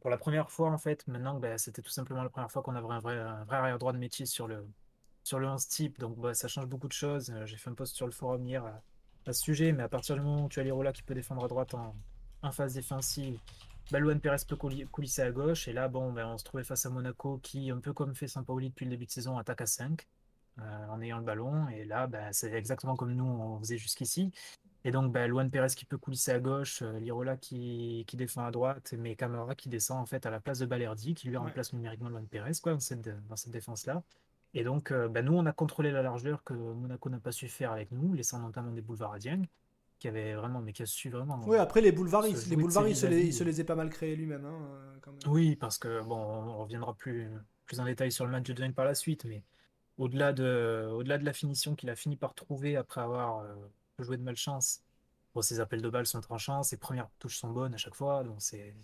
pour 0.00 0.10
la 0.10 0.16
première 0.19 0.50
fois, 0.50 0.70
en 0.70 0.78
fait, 0.78 1.06
maintenant, 1.08 1.38
ben, 1.40 1.58
c'était 1.58 1.82
tout 1.82 1.90
simplement 1.90 2.22
la 2.22 2.28
première 2.30 2.50
fois 2.52 2.62
qu'on 2.62 2.75
avait 2.76 2.86
un 2.88 3.00
vrai, 3.00 3.19
un 3.19 3.44
vrai 3.44 3.56
arrière 3.56 3.78
droit 3.78 3.92
de 3.92 3.98
métier 3.98 4.26
sur 4.26 4.46
le, 4.46 4.64
sur 5.25 5.38
le 5.40 5.48
11 5.48 5.66
type. 5.69 5.98
Donc, 5.98 6.16
bah, 6.19 6.34
ça 6.34 6.48
change 6.48 6.66
beaucoup 6.66 6.88
de 6.88 6.92
choses. 6.92 7.30
Euh, 7.30 7.46
J'ai 7.46 7.56
fait 7.56 7.70
un 7.70 7.75
post 7.75 7.96
sur 7.96 8.06
le 8.06 8.12
forum 8.12 8.46
hier 8.46 8.64
à, 8.64 8.80
ce 9.26 9.32
sujet, 9.34 9.72
mais 9.72 9.82
à 9.82 9.88
partir 9.88 10.14
du 10.16 10.22
moment 10.22 10.44
où 10.44 10.48
tu 10.48 10.60
as 10.60 10.64
Lirola 10.64 10.92
qui 10.92 11.02
peut 11.02 11.14
défendre 11.14 11.44
à 11.44 11.48
droite 11.48 11.75
en, 11.75 11.94
phase 12.52 12.75
défensive, 12.75 13.38
bah, 13.90 13.98
Luan 14.00 14.20
Perez 14.20 14.44
peut 14.48 14.56
couli- 14.56 14.86
coulisser 14.86 15.22
à 15.22 15.32
gauche. 15.32 15.66
Et 15.69 15.72
là, 15.72 15.88
bon, 15.88 16.12
ben, 16.12 16.26
on 16.28 16.38
se 16.38 16.44
trouvait 16.44 16.64
face 16.64 16.86
à 16.86 16.90
Monaco 16.90 17.38
qui, 17.42 17.70
un 17.70 17.80
peu 17.80 17.92
comme 17.92 18.14
fait 18.14 18.28
Sampaoli 18.28 18.70
depuis 18.70 18.84
le 18.86 18.92
début 18.92 19.06
de 19.06 19.10
saison, 19.10 19.36
attaque 19.38 19.62
à 19.62 19.66
5 19.66 20.06
euh, 20.60 20.87
en 20.90 21.00
ayant 21.00 21.19
le 21.19 21.25
ballon. 21.25 21.69
Et 21.69 21.84
là, 21.84 22.06
ben, 22.06 22.32
c'est 22.32 22.52
exactement 22.52 22.96
comme 22.96 23.14
nous 23.14 23.25
on 23.25 23.58
faisait 23.60 23.78
jusqu'ici. 23.78 24.31
Et 24.84 24.90
donc, 24.93 25.12
ben, 25.12 25.28
Luan 25.28 25.50
Perez 25.50 25.75
qui 25.76 25.84
peut 25.84 25.99
coulisser 25.99 26.31
à 26.31 26.38
gauche, 26.40 26.82
euh, 26.82 26.99
Lirola 27.00 27.37
qui, 27.37 28.05
qui 28.06 28.16
défend 28.16 28.44
à 28.44 28.50
droite, 28.50 28.94
mais 28.96 29.16
Camara 29.16 29.55
qui 29.55 29.69
descend 29.69 29.99
en 29.99 30.06
fait 30.06 30.25
à 30.25 30.31
la 30.31 30.40
place 30.40 30.60
de 30.60 30.66
Balerdi, 30.66 31.14
qui 31.14 31.28
lui 31.28 31.37
Ouais. 31.37 31.43
remplace 31.44 31.72
numériquement 31.72 32.09
Luan 32.09 32.26
Perez 32.26 32.52
quoi, 32.62 32.73
dans 32.75 32.80
cette, 32.80 33.09
dans 33.26 33.37
cette 33.37 33.52
défense-là. 33.52 34.02
Et 34.54 34.64
donc, 34.64 34.92
euh, 34.92 35.09
ben, 35.09 35.25
nous, 35.25 35.35
on 35.35 35.44
a 35.47 35.52
contrôlé 35.52 35.90
la 35.90 36.00
largeur 36.02 36.42
que 36.44 36.54
Monaco 36.54 37.11
n'a 37.11 37.18
pas 37.18 37.32
su 37.32 37.49
faire 37.49 37.73
avec 37.73 37.90
nous, 37.92 38.14
laissant 38.14 38.38
notamment 38.38 38.71
des 38.73 38.80
boulevards 38.80 39.12
à 39.14 39.18
Dieng, 39.18 39.42
qui 39.99 40.06
avait 40.09 40.35
vraiment, 40.35 40.61
mais 40.61 40.73
qui 40.73 40.82
a 40.85 40.87
su 40.87 41.11
vraiment. 41.11 41.38
Oui, 41.47 41.59
après 41.59 41.80
les 41.80 41.90
boulevards, 41.92 42.25
se 42.25 42.49
les 42.49 42.56
boulevards 42.56 42.87
il 42.88 42.97
se, 42.97 43.06
les, 43.06 43.25
il 43.26 43.35
se 43.35 43.42
les 43.44 43.61
est 43.61 43.64
pas 43.64 43.75
mal 43.75 43.90
créés 43.90 44.14
lui-même. 44.16 44.44
hein, 44.47 44.59
euh. 45.06 45.11
Oui, 45.26 45.56
parce 45.56 45.76
que 45.76 46.02
bon, 46.02 46.16
on 46.16 46.59
reviendra 46.59 46.94
plus, 46.94 47.28
plus 47.66 47.80
en 47.80 47.85
détail 47.85 48.12
sur 48.12 48.25
le 48.25 48.30
match 48.30 48.44
de 48.47 48.52
Dieng 48.52 48.73
par 48.73 48.85
la 48.85 48.94
suite, 48.94 49.25
mais 49.25 49.42
au-delà 49.99 50.33
de, 50.33 51.02
la 51.05 51.33
finition 51.33 51.75
qu'il 51.75 51.90
a 51.90 51.97
fini 51.97 52.17
par 52.17 52.35
trouver 52.35 52.76
après 52.76 53.00
avoir 53.00 53.40
euh, 53.40 53.55
joué 53.99 54.17
de 54.17 54.23
malchance, 54.23 54.83
ses 55.40 55.61
appels 55.61 55.83
de 55.83 55.88
balles 55.88 56.07
sont 56.07 56.21
tranchants, 56.21 56.64
ses 56.64 56.78
premières 56.78 57.09
touches 57.21 57.38
sont 57.38 57.50
bonnes 57.50 57.73
à 57.73 57.76
chaque 57.76 57.95
fois, 57.95 58.25
donc 58.25 58.38
c'est 58.40 58.75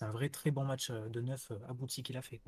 un, 0.00 0.10
vrai 0.10 0.28
très 0.28 0.50
bon 0.50 0.64
match 0.64 0.90
euh, 0.90 1.08
de 1.08 1.20
neuf 1.20 1.52
euh, 1.52 1.58
abouti 1.68 2.02
qu'il 2.02 2.16
a 2.16 2.22
fait. 2.22 2.40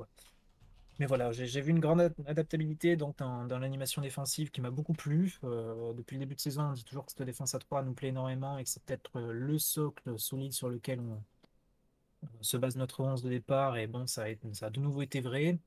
Mais 0.99 1.05
voilà, 1.05 1.31
j'ai 1.31 1.61
vu 1.61 1.71
une 1.71 1.79
grande 1.79 2.01
ad- 2.01 2.13
adaptabilité 2.27 2.97
dans, 2.97 3.13
l'animation 3.49 4.01
défensive 4.01 4.51
qui 4.51 4.61
m'a 4.61 4.69
beaucoup 4.69 4.93
plu. 4.93 5.39
Depuis 5.41 6.17
le 6.17 6.19
début 6.19 6.35
de 6.35 6.39
saison, 6.39 6.63
on 6.63 6.73
dit 6.73 6.83
toujours 6.83 7.05
que 7.05 7.11
cette 7.11 7.23
défense 7.23 7.55
à 7.55 7.59
3 7.59 7.81
nous 7.81 7.93
plaît 7.93 8.09
énormément 8.09 8.59
et 8.59 8.63
que 8.63 8.69
c'est 8.69 8.83
peut-être 8.83 9.19
le 9.19 9.57
socle 9.57 10.19
solide 10.19 10.53
sur 10.53 10.69
lequel 10.69 10.99
on, 10.99 11.19
se 12.41 12.57
base 12.57 12.75
notre 12.75 12.99
11 12.99 13.23
de 13.23 13.29
départ 13.29 13.75
et 13.77 13.87
bon, 13.87 14.05
ça 14.05 14.25
a, 14.25 14.69
de 14.69 14.79
nouveau 14.79 15.01
été 15.01 15.19
vrai. 15.19 15.57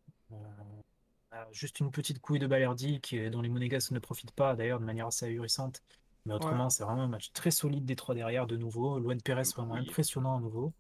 Juste 1.52 1.80
une 1.80 1.90
petite 1.90 2.20
couille 2.20 2.38
de 2.38 2.46
Balerdi 2.46 3.00
qui, 3.00 3.30
dont 3.30 3.40
les 3.42 3.48
Monégasques 3.48 3.90
ne 3.92 3.98
profitent 3.98 4.32
pas 4.32 4.54
d'ailleurs 4.56 4.80
de 4.80 4.84
manière 4.84 5.06
assez 5.08 5.26
ahurissante. 5.26 5.82
Mais 6.24 6.34
autrement, 6.34 6.70
c'est 6.70 6.84
vraiment 6.84 7.02
un 7.02 7.08
match 7.08 7.32
très 7.32 7.50
solide 7.50 7.84
des 7.84 7.96
trois 7.96 8.14
derrière 8.14 8.46
de 8.46 8.56
nouveau. 8.56 8.98
Luan 8.98 9.20
Perez 9.22 9.42
vraiment 9.56 9.74
Oui. 9.74 9.80
impressionnant 9.80 10.36
à 10.38 10.40
nouveau. 10.40 10.74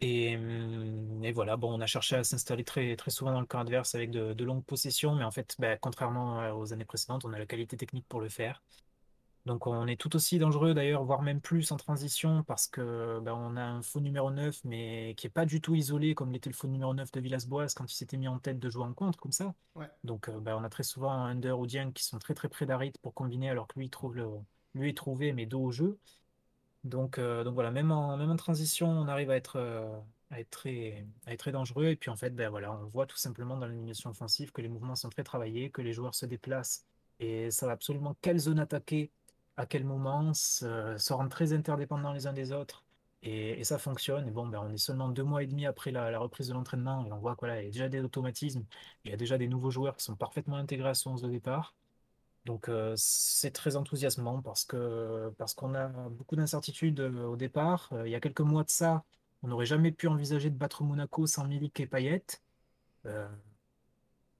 Et, 0.00 0.36
hum, 0.36 1.22
et 1.24 1.32
voilà, 1.32 1.56
bon, 1.56 1.72
on 1.76 1.80
a 1.80 1.86
cherché 1.86 2.16
à 2.16 2.24
s'installer 2.24 2.64
très, 2.64 2.96
très 2.96 3.10
souvent 3.10 3.32
dans 3.32 3.40
le 3.40 3.46
camp 3.46 3.60
adverse 3.60 3.94
avec 3.94 4.10
de, 4.10 4.32
de 4.32 4.44
longues 4.44 4.64
possessions, 4.64 5.14
mais 5.14 5.24
en 5.24 5.30
fait, 5.30 5.56
bah, 5.58 5.76
contrairement 5.76 6.40
euh, 6.40 6.52
aux 6.54 6.72
années 6.72 6.86
précédentes, 6.86 7.24
on 7.26 7.32
a 7.34 7.38
la 7.38 7.46
qualité 7.46 7.76
technique 7.76 8.06
pour 8.08 8.20
le 8.20 8.28
faire. 8.30 8.62
Donc 9.46 9.66
on 9.66 9.86
est 9.86 9.98
tout 9.98 10.14
aussi 10.16 10.38
dangereux 10.38 10.74
d'ailleurs, 10.74 11.04
voire 11.04 11.22
même 11.22 11.40
plus 11.40 11.72
en 11.72 11.76
transition, 11.76 12.42
parce 12.44 12.66
que 12.66 13.20
bah, 13.20 13.34
on 13.34 13.56
a 13.56 13.62
un 13.62 13.82
faux 13.82 14.00
numéro 14.00 14.30
9, 14.30 14.60
mais 14.64 15.14
qui 15.16 15.26
est 15.26 15.30
pas 15.30 15.46
du 15.46 15.60
tout 15.60 15.74
isolé 15.74 16.14
comme 16.14 16.32
l'était 16.32 16.50
le 16.50 16.54
faux 16.54 16.68
numéro 16.68 16.92
9 16.92 17.10
de 17.12 17.20
Villas-Boas 17.20 17.68
quand 17.74 17.90
il 17.90 17.96
s'était 17.96 18.16
mis 18.16 18.28
en 18.28 18.38
tête 18.38 18.58
de 18.58 18.70
jouer 18.70 18.84
en 18.84 18.92
contre 18.92 19.18
comme 19.18 19.32
ça. 19.32 19.54
Ouais. 19.74 19.90
Donc 20.04 20.30
bah, 20.30 20.56
on 20.58 20.64
a 20.64 20.68
très 20.68 20.82
souvent 20.82 21.10
un 21.10 21.30
Under 21.30 21.58
ou 21.58 21.66
Dieng 21.66 21.92
qui 21.92 22.04
sont 22.04 22.18
très 22.18 22.34
très 22.34 22.48
près 22.48 22.66
d'Harit 22.66 22.92
pour 23.02 23.14
combiner 23.14 23.50
alors 23.50 23.66
que 23.66 23.78
lui, 23.78 23.86
il 23.86 23.90
trouve 23.90 24.16
le, 24.16 24.28
lui 24.74 24.90
est 24.90 24.96
trouvé 24.96 25.32
mais 25.32 25.46
dos 25.46 25.62
au 25.62 25.72
jeu. 25.72 25.98
Donc, 26.84 27.18
euh, 27.18 27.44
donc 27.44 27.54
voilà, 27.54 27.70
même 27.70 27.92
en, 27.92 28.16
même 28.16 28.30
en 28.30 28.36
transition, 28.36 28.88
on 28.88 29.08
arrive 29.08 29.30
à 29.30 29.36
être, 29.36 29.56
euh, 29.56 29.98
à 30.30 30.40
être 30.40 30.50
très, 30.50 31.06
à 31.26 31.32
être 31.32 31.40
très 31.40 31.52
dangereux. 31.52 31.86
Et 31.86 31.96
puis 31.96 32.10
en 32.10 32.16
fait, 32.16 32.30
ben 32.30 32.48
voilà, 32.48 32.72
on 32.72 32.86
voit 32.86 33.06
tout 33.06 33.16
simplement 33.16 33.56
dans 33.56 33.66
l'animation 33.66 34.10
offensive 34.10 34.52
que 34.52 34.62
les 34.62 34.68
mouvements 34.68 34.96
sont 34.96 35.10
très 35.10 35.24
travaillés, 35.24 35.70
que 35.70 35.82
les 35.82 35.92
joueurs 35.92 36.14
se 36.14 36.26
déplacent 36.26 36.86
et 37.18 37.50
savent 37.50 37.70
absolument 37.70 38.16
quelle 38.22 38.38
zone 38.38 38.58
attaquer, 38.58 39.10
à 39.56 39.66
quel 39.66 39.84
moment, 39.84 40.32
se, 40.34 41.12
rendent 41.12 41.30
très 41.30 41.52
interdépendants 41.52 42.12
les 42.12 42.26
uns 42.26 42.32
des 42.32 42.52
autres. 42.52 42.84
Et, 43.22 43.62
ça 43.64 43.78
fonctionne. 43.78 44.26
Et 44.28 44.30
bon, 44.30 44.46
ben, 44.48 44.60
on 44.62 44.72
est 44.72 44.78
seulement 44.78 45.08
deux 45.08 45.24
mois 45.24 45.42
et 45.42 45.46
demi 45.46 45.66
après 45.66 45.90
la, 45.90 46.18
reprise 46.18 46.48
de 46.48 46.54
l'entraînement 46.54 47.04
et 47.06 47.12
on 47.12 47.18
voit 47.18 47.36
qu'il 47.36 47.48
y 47.48 47.52
a 47.52 47.62
déjà 47.62 47.88
des 47.88 48.00
automatismes, 48.00 48.64
il 49.04 49.10
y 49.10 49.14
a 49.14 49.16
déjà 49.16 49.38
des 49.38 49.48
nouveaux 49.48 49.70
joueurs 49.70 49.96
qui 49.96 50.04
sont 50.04 50.16
parfaitement 50.16 50.56
intégrés 50.56 50.90
à 50.90 50.94
son 50.94 51.12
11 51.12 51.22
de 51.22 51.28
départ. 51.28 51.74
Donc 52.46 52.68
euh, 52.68 52.94
c'est 52.96 53.50
très 53.50 53.76
enthousiasmant 53.76 54.40
parce 54.42 54.64
qu'on 54.64 55.74
a 55.74 55.88
beaucoup 56.10 56.36
d'incertitudes 56.36 57.00
euh, 57.00 57.26
au 57.26 57.36
départ. 57.36 57.90
Euh, 57.92 58.08
il 58.08 58.10
y 58.10 58.14
a 58.14 58.20
quelques 58.20 58.40
mois 58.40 58.64
de 58.64 58.70
ça, 58.70 59.04
on 59.42 59.48
n'aurait 59.48 59.66
jamais 59.66 59.92
pu 59.92 60.08
envisager 60.08 60.50
de 60.50 60.56
battre 60.56 60.82
Monaco 60.82 61.26
sans 61.26 61.46
Milik 61.46 61.78
et 61.80 61.86
Payet. 61.86 62.24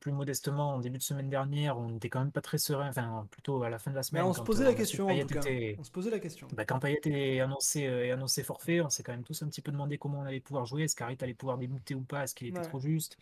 Plus 0.00 0.12
modestement, 0.12 0.74
en 0.74 0.78
début 0.80 0.96
de 0.98 1.02
semaine 1.02 1.28
dernière, 1.28 1.78
on 1.78 1.90
n'était 1.90 2.08
quand 2.08 2.20
même 2.20 2.32
pas 2.32 2.40
très 2.40 2.56
serein, 2.58 2.88
enfin 2.88 3.26
plutôt 3.30 3.62
à 3.62 3.68
la 3.70 3.78
fin 3.78 3.90
de 3.90 3.96
la 3.96 4.00
Mais 4.00 4.04
semaine. 4.04 4.24
on 4.24 4.32
se 4.32 4.40
posait 4.40 4.64
la 4.64 4.74
question 4.74 5.04
en 5.04 5.08
Payet 5.08 5.22
tout 5.26 5.34
cas. 5.34 5.40
était- 5.42 5.76
On 5.78 5.84
se 5.84 5.90
posait 5.90 6.10
la 6.10 6.18
question. 6.18 6.48
bah, 6.54 6.64
quand 6.64 6.78
Payet 6.80 7.00
est 7.04 7.40
annoncé, 7.40 7.86
euh, 7.86 8.06
est 8.06 8.10
annoncé 8.10 8.42
forfait, 8.42 8.80
on 8.80 8.88
s'est 8.88 9.02
quand 9.02 9.12
même 9.12 9.22
tous 9.24 9.42
un 9.42 9.48
petit 9.48 9.60
peu 9.60 9.70
demandé 9.70 9.98
comment 9.98 10.20
on 10.20 10.24
allait 10.24 10.40
pouvoir 10.40 10.64
jouer, 10.64 10.84
est-ce 10.84 10.96
qu'Harit 10.96 11.18
allait 11.20 11.34
pouvoir 11.34 11.58
débuter 11.58 11.94
ou 11.94 12.00
pas, 12.00 12.24
est-ce 12.24 12.34
qu'il 12.34 12.48
était 12.48 12.58
Ouais. 12.60 12.64
trop 12.64 12.80
juste. 12.80 13.18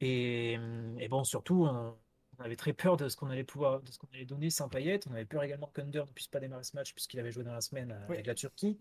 Et, 0.00 0.56
hum, 0.58 0.98
et 1.00 1.08
bon, 1.08 1.24
surtout, 1.24 1.64
on, 1.64 1.94
on 2.38 2.42
avait 2.44 2.56
très 2.56 2.74
peur 2.74 2.96
de 2.98 3.08
ce 3.08 3.16
qu'on 3.16 3.30
allait 3.30 3.44
pouvoir, 3.44 3.80
de 3.80 3.90
ce 3.90 3.96
qu'on 3.98 4.08
allait 4.12 4.26
donner 4.26 4.50
sans 4.50 4.68
Payet. 4.68 5.00
On 5.08 5.12
avait 5.12 5.24
peur 5.24 5.42
également 5.42 5.70
qu'Under 5.72 6.00
ne 6.06 6.12
puisse 6.12 6.28
pas 6.28 6.40
démarrer 6.40 6.64
ce 6.64 6.76
match 6.76 6.92
puisqu'il 6.92 7.18
avait 7.20 7.30
joué 7.32 7.44
dans 7.44 7.52
la 7.52 7.60
semaine 7.62 7.92
euh, 7.92 8.06
Oui. 8.08 8.14
avec 8.16 8.26
la 8.26 8.34
Turquie. 8.34 8.76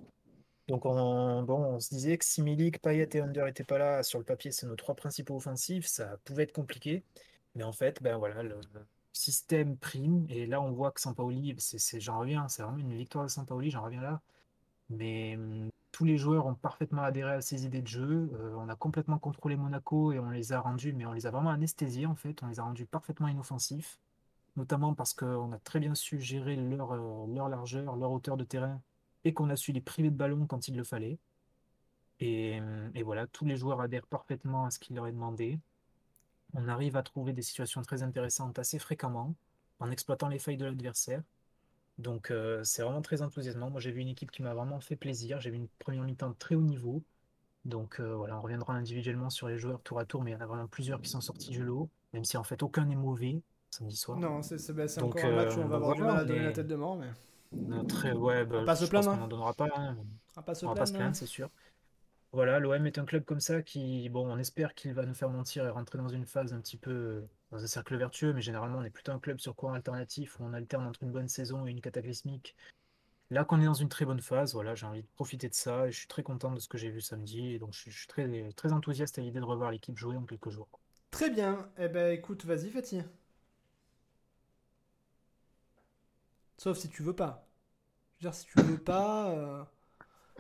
Donc 0.67 0.85
on, 0.85 1.43
bon, 1.43 1.75
on 1.75 1.79
se 1.79 1.89
disait 1.89 2.17
que 2.17 2.25
si 2.25 2.41
Milik, 2.41 2.81
Payet 2.81 3.09
et 3.13 3.21
Under 3.21 3.45
n'étaient 3.45 3.63
pas 3.63 3.77
là, 3.77 4.03
sur 4.03 4.19
le 4.19 4.25
papier, 4.25 4.51
c'est 4.51 4.65
nos 4.65 4.75
trois 4.75 4.95
principaux 4.95 5.35
offensifs, 5.35 5.85
ça 5.87 6.17
pouvait 6.25 6.43
être 6.43 6.53
compliqué. 6.53 7.03
Mais 7.55 7.63
en 7.63 7.73
fait, 7.73 8.01
ben 8.01 8.17
voilà, 8.17 8.43
le, 8.43 8.59
système 9.13 9.77
prime. 9.77 10.25
Et 10.29 10.45
là, 10.45 10.61
on 10.61 10.71
voit 10.71 10.91
que 10.91 11.01
Sampaoli, 11.01 11.55
c'est, 11.59 11.99
j'en 11.99 12.19
reviens, 12.19 12.47
c'est 12.49 12.63
vraiment 12.63 12.79
une 12.79 12.95
victoire 12.95 13.25
de 13.25 13.29
Sampaoli, 13.29 13.71
j'en 13.71 13.83
reviens 13.83 14.01
là. 14.01 14.21
Mais 14.89 15.35
hum, 15.37 15.69
tous 15.91 16.05
les 16.05 16.17
joueurs 16.17 16.47
ont 16.47 16.55
parfaitement 16.55 17.03
adhéré 17.03 17.33
à 17.33 17.41
ces 17.41 17.65
idées 17.65 17.81
de 17.81 17.87
jeu. 17.87 18.31
Euh, 18.33 18.55
on 18.57 18.69
a 18.69 18.75
complètement 18.75 19.19
contrôlé 19.19 19.55
Monaco 19.55 20.11
et 20.13 20.19
on 20.19 20.29
les 20.31 20.53
a 20.53 20.61
rendus, 20.61 20.93
mais 20.93 21.05
on 21.05 21.13
les 21.13 21.27
a 21.27 21.31
vraiment 21.31 21.51
anesthésiés 21.51 22.05
en 22.07 22.15
fait. 22.15 22.43
On 22.43 22.47
les 22.47 22.59
a 22.59 22.63
rendus 22.63 22.85
parfaitement 22.85 23.27
inoffensifs, 23.27 23.99
notamment 24.57 24.93
parce 24.95 25.13
qu'on 25.13 25.51
a 25.53 25.59
très 25.59 25.79
bien 25.79 25.95
su 25.95 26.19
gérer 26.19 26.55
leur, 26.55 26.93
euh, 26.93 27.27
leur 27.33 27.49
largeur, 27.49 27.95
leur 27.97 28.11
hauteur 28.11 28.37
de 28.37 28.43
terrain 28.43 28.81
et 29.25 29.33
qu'on 29.33 29.49
a 29.49 29.55
su 29.55 29.71
les 29.71 29.81
priver 29.81 30.09
de 30.09 30.15
ballon 30.15 30.45
quand 30.45 30.67
il 30.67 30.75
le 30.75 30.83
fallait. 30.83 31.17
Et, 32.19 32.59
et 32.95 33.03
voilà, 33.03 33.27
tous 33.27 33.45
les 33.45 33.55
joueurs 33.57 33.81
adhèrent 33.81 34.07
parfaitement 34.07 34.65
à 34.65 34.71
ce 34.71 34.79
qu'il 34.79 34.95
leur 34.95 35.07
est 35.07 35.11
demandé. 35.11 35.59
On 36.53 36.67
arrive 36.67 36.95
à 36.95 37.03
trouver 37.03 37.33
des 37.33 37.41
situations 37.41 37.81
très 37.81 38.03
intéressantes 38.03 38.59
assez 38.59 38.79
fréquemment 38.79 39.35
en 39.79 39.91
exploitant 39.91 40.27
les 40.27 40.39
failles 40.39 40.57
de 40.57 40.65
l'adversaire. 40.65 41.21
Donc 41.97 42.31
euh, 42.31 42.63
c'est 42.63 42.81
vraiment 42.83 43.01
très 43.01 43.21
enthousiasmant. 43.21 43.69
Moi 43.69 43.79
j'ai 43.79 43.91
vu 43.91 44.01
une 44.01 44.07
équipe 44.07 44.31
qui 44.31 44.41
m'a 44.41 44.53
vraiment 44.53 44.79
fait 44.79 44.95
plaisir. 44.95 45.39
J'ai 45.39 45.49
vu 45.49 45.57
une 45.57 45.67
première 45.79 46.03
mi-temps 46.03 46.29
de 46.29 46.35
très 46.35 46.55
haut 46.55 46.61
niveau. 46.61 47.03
Donc 47.65 47.99
euh, 47.99 48.15
voilà, 48.15 48.37
on 48.37 48.41
reviendra 48.41 48.73
individuellement 48.73 49.29
sur 49.29 49.47
les 49.47 49.57
joueurs 49.57 49.81
tour 49.81 49.99
à 49.99 50.05
tour, 50.05 50.23
mais 50.23 50.31
il 50.31 50.33
y 50.33 50.37
en 50.37 50.41
a 50.41 50.45
vraiment 50.45 50.67
plusieurs 50.67 51.01
qui 51.01 51.09
sont 51.09 51.21
sortis 51.21 51.49
du 51.49 51.63
lot, 51.63 51.89
même 52.13 52.25
si 52.25 52.35
en 52.37 52.43
fait 52.43 52.61
aucun 52.61 52.85
n'est 52.85 52.95
mauvais 52.95 53.41
samedi 53.69 53.95
soir. 53.95 54.17
Non, 54.19 54.41
c'est 54.41 54.71
bah, 54.73 54.85
encore 55.01 55.25
un 55.25 55.35
match 55.35 55.55
où 55.55 55.59
on 55.59 55.63
euh, 55.63 55.67
va 55.67 55.75
avoir 55.77 55.95
du 55.95 56.01
mal 56.01 56.17
à 56.17 56.25
donner 56.25 56.39
mais- 56.39 56.45
la 56.45 56.51
tête 56.51 56.67
de 56.67 56.75
mort, 56.75 56.97
mais 56.97 57.07
Très, 57.87 58.13
ouais, 58.13 58.45
bah, 58.45 58.63
pas 58.65 58.75
se 58.75 58.85
plaindre, 58.85 59.11
hein. 59.11 59.17
n'en 59.17 59.27
donnera 59.27 59.53
pas. 59.53 59.67
hein. 59.75 59.97
on 60.35 60.39
va 60.39 60.41
pas 60.43 60.55
se 60.55 60.65
On 60.65 60.73
va 60.73 60.83
plaindre. 60.85 61.15
c'est 61.15 61.25
sûr. 61.25 61.49
Voilà, 62.31 62.57
l'OM 62.59 62.85
est 62.87 62.97
un 62.97 63.05
club 63.05 63.23
comme 63.25 63.39
ça 63.39 63.61
qui, 63.61 64.09
bon, 64.09 64.27
on 64.27 64.37
espère 64.39 64.73
qu'il 64.73 64.93
va 64.93 65.05
nous 65.05 65.13
faire 65.13 65.29
mentir 65.29 65.65
et 65.65 65.69
rentrer 65.69 65.99
dans 65.99 66.07
une 66.09 66.25
phase 66.25 66.51
un 66.53 66.59
petit 66.61 66.77
peu 66.77 66.91
euh, 66.91 67.21
dans 67.51 67.63
un 67.63 67.67
cercle 67.67 67.95
vertueux, 67.95 68.33
mais 68.33 68.41
généralement 68.41 68.79
on 68.79 68.83
est 68.83 68.89
plutôt 68.89 69.11
un 69.11 69.19
club 69.19 69.39
sur 69.39 69.55
courant 69.55 69.73
alternatif 69.73 70.39
où 70.39 70.43
on 70.43 70.53
alterne 70.53 70.87
entre 70.87 71.03
une 71.03 71.11
bonne 71.11 71.27
saison 71.27 71.67
et 71.67 71.71
une 71.71 71.79
cataclysmique. 71.81 72.55
Là 73.29 73.45
qu'on 73.45 73.61
est 73.61 73.65
dans 73.65 73.73
une 73.75 73.89
très 73.89 74.05
bonne 74.05 74.19
phase, 74.21 74.53
voilà, 74.53 74.73
j'ai 74.73 74.85
envie 74.87 75.03
de 75.03 75.07
profiter 75.15 75.47
de 75.47 75.53
ça 75.53 75.87
et 75.87 75.91
je 75.91 75.97
suis 75.99 76.07
très 76.07 76.23
content 76.23 76.51
de 76.51 76.59
ce 76.59 76.67
que 76.67 76.77
j'ai 76.79 76.89
vu 76.89 77.01
samedi 77.01 77.53
et 77.53 77.59
donc 77.59 77.73
je 77.73 77.79
suis, 77.81 77.91
je 77.91 77.97
suis 77.99 78.07
très, 78.07 78.49
très 78.55 78.73
enthousiaste 78.73 79.19
à 79.19 79.21
l'idée 79.21 79.39
de 79.39 79.45
revoir 79.45 79.69
l'équipe 79.69 79.97
jouer 79.97 80.17
en 80.17 80.23
quelques 80.23 80.49
jours. 80.49 80.67
Très 81.11 81.29
bien. 81.29 81.69
Eh 81.77 81.87
ben 81.87 82.11
écoute, 82.11 82.45
vas-y 82.45 82.69
Fatih. 82.71 83.03
Sauf 86.63 86.77
si 86.77 86.87
tu 86.87 87.03
veux 87.03 87.13
pas. 87.13 87.45
Je 88.21 88.25
veux 88.25 88.31
dire, 88.31 88.33
si 88.39 88.45
tu 88.45 88.57
veux 88.61 88.77
pas. 88.77 89.31
euh, 89.31 89.63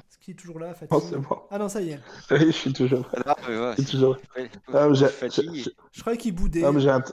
Ce 0.07 0.17
qui 0.19 0.31
est 0.31 0.35
toujours 0.35 0.57
là, 0.57 0.73
Fatih. 0.73 0.95
Oh, 0.95 1.01
c'est 1.01 1.17
bon. 1.17 1.41
Ah 1.51 1.57
non, 1.57 1.67
ça 1.67 1.81
y 1.81 1.89
est. 1.89 1.99
Oui, 2.31 2.45
je 2.45 2.51
suis 2.51 2.71
toujours. 2.71 3.09
Ah, 3.25 3.35
mais 3.45 3.59
ouais, 3.59 3.73
Je 3.77 3.81
suis 3.81 3.91
toujours. 3.91 4.15
Ah, 4.73 4.87
j'ai- 4.93 5.07
fatigué. 5.09 5.63
j'ai- 5.63 5.71
Je 5.91 5.99
croyais 5.99 6.17
qu'il 6.17 6.33
boudait. 6.33 6.63
Ah, 6.63 6.71
mais 6.71 6.79
j'ai 6.79 6.91
un. 6.91 7.03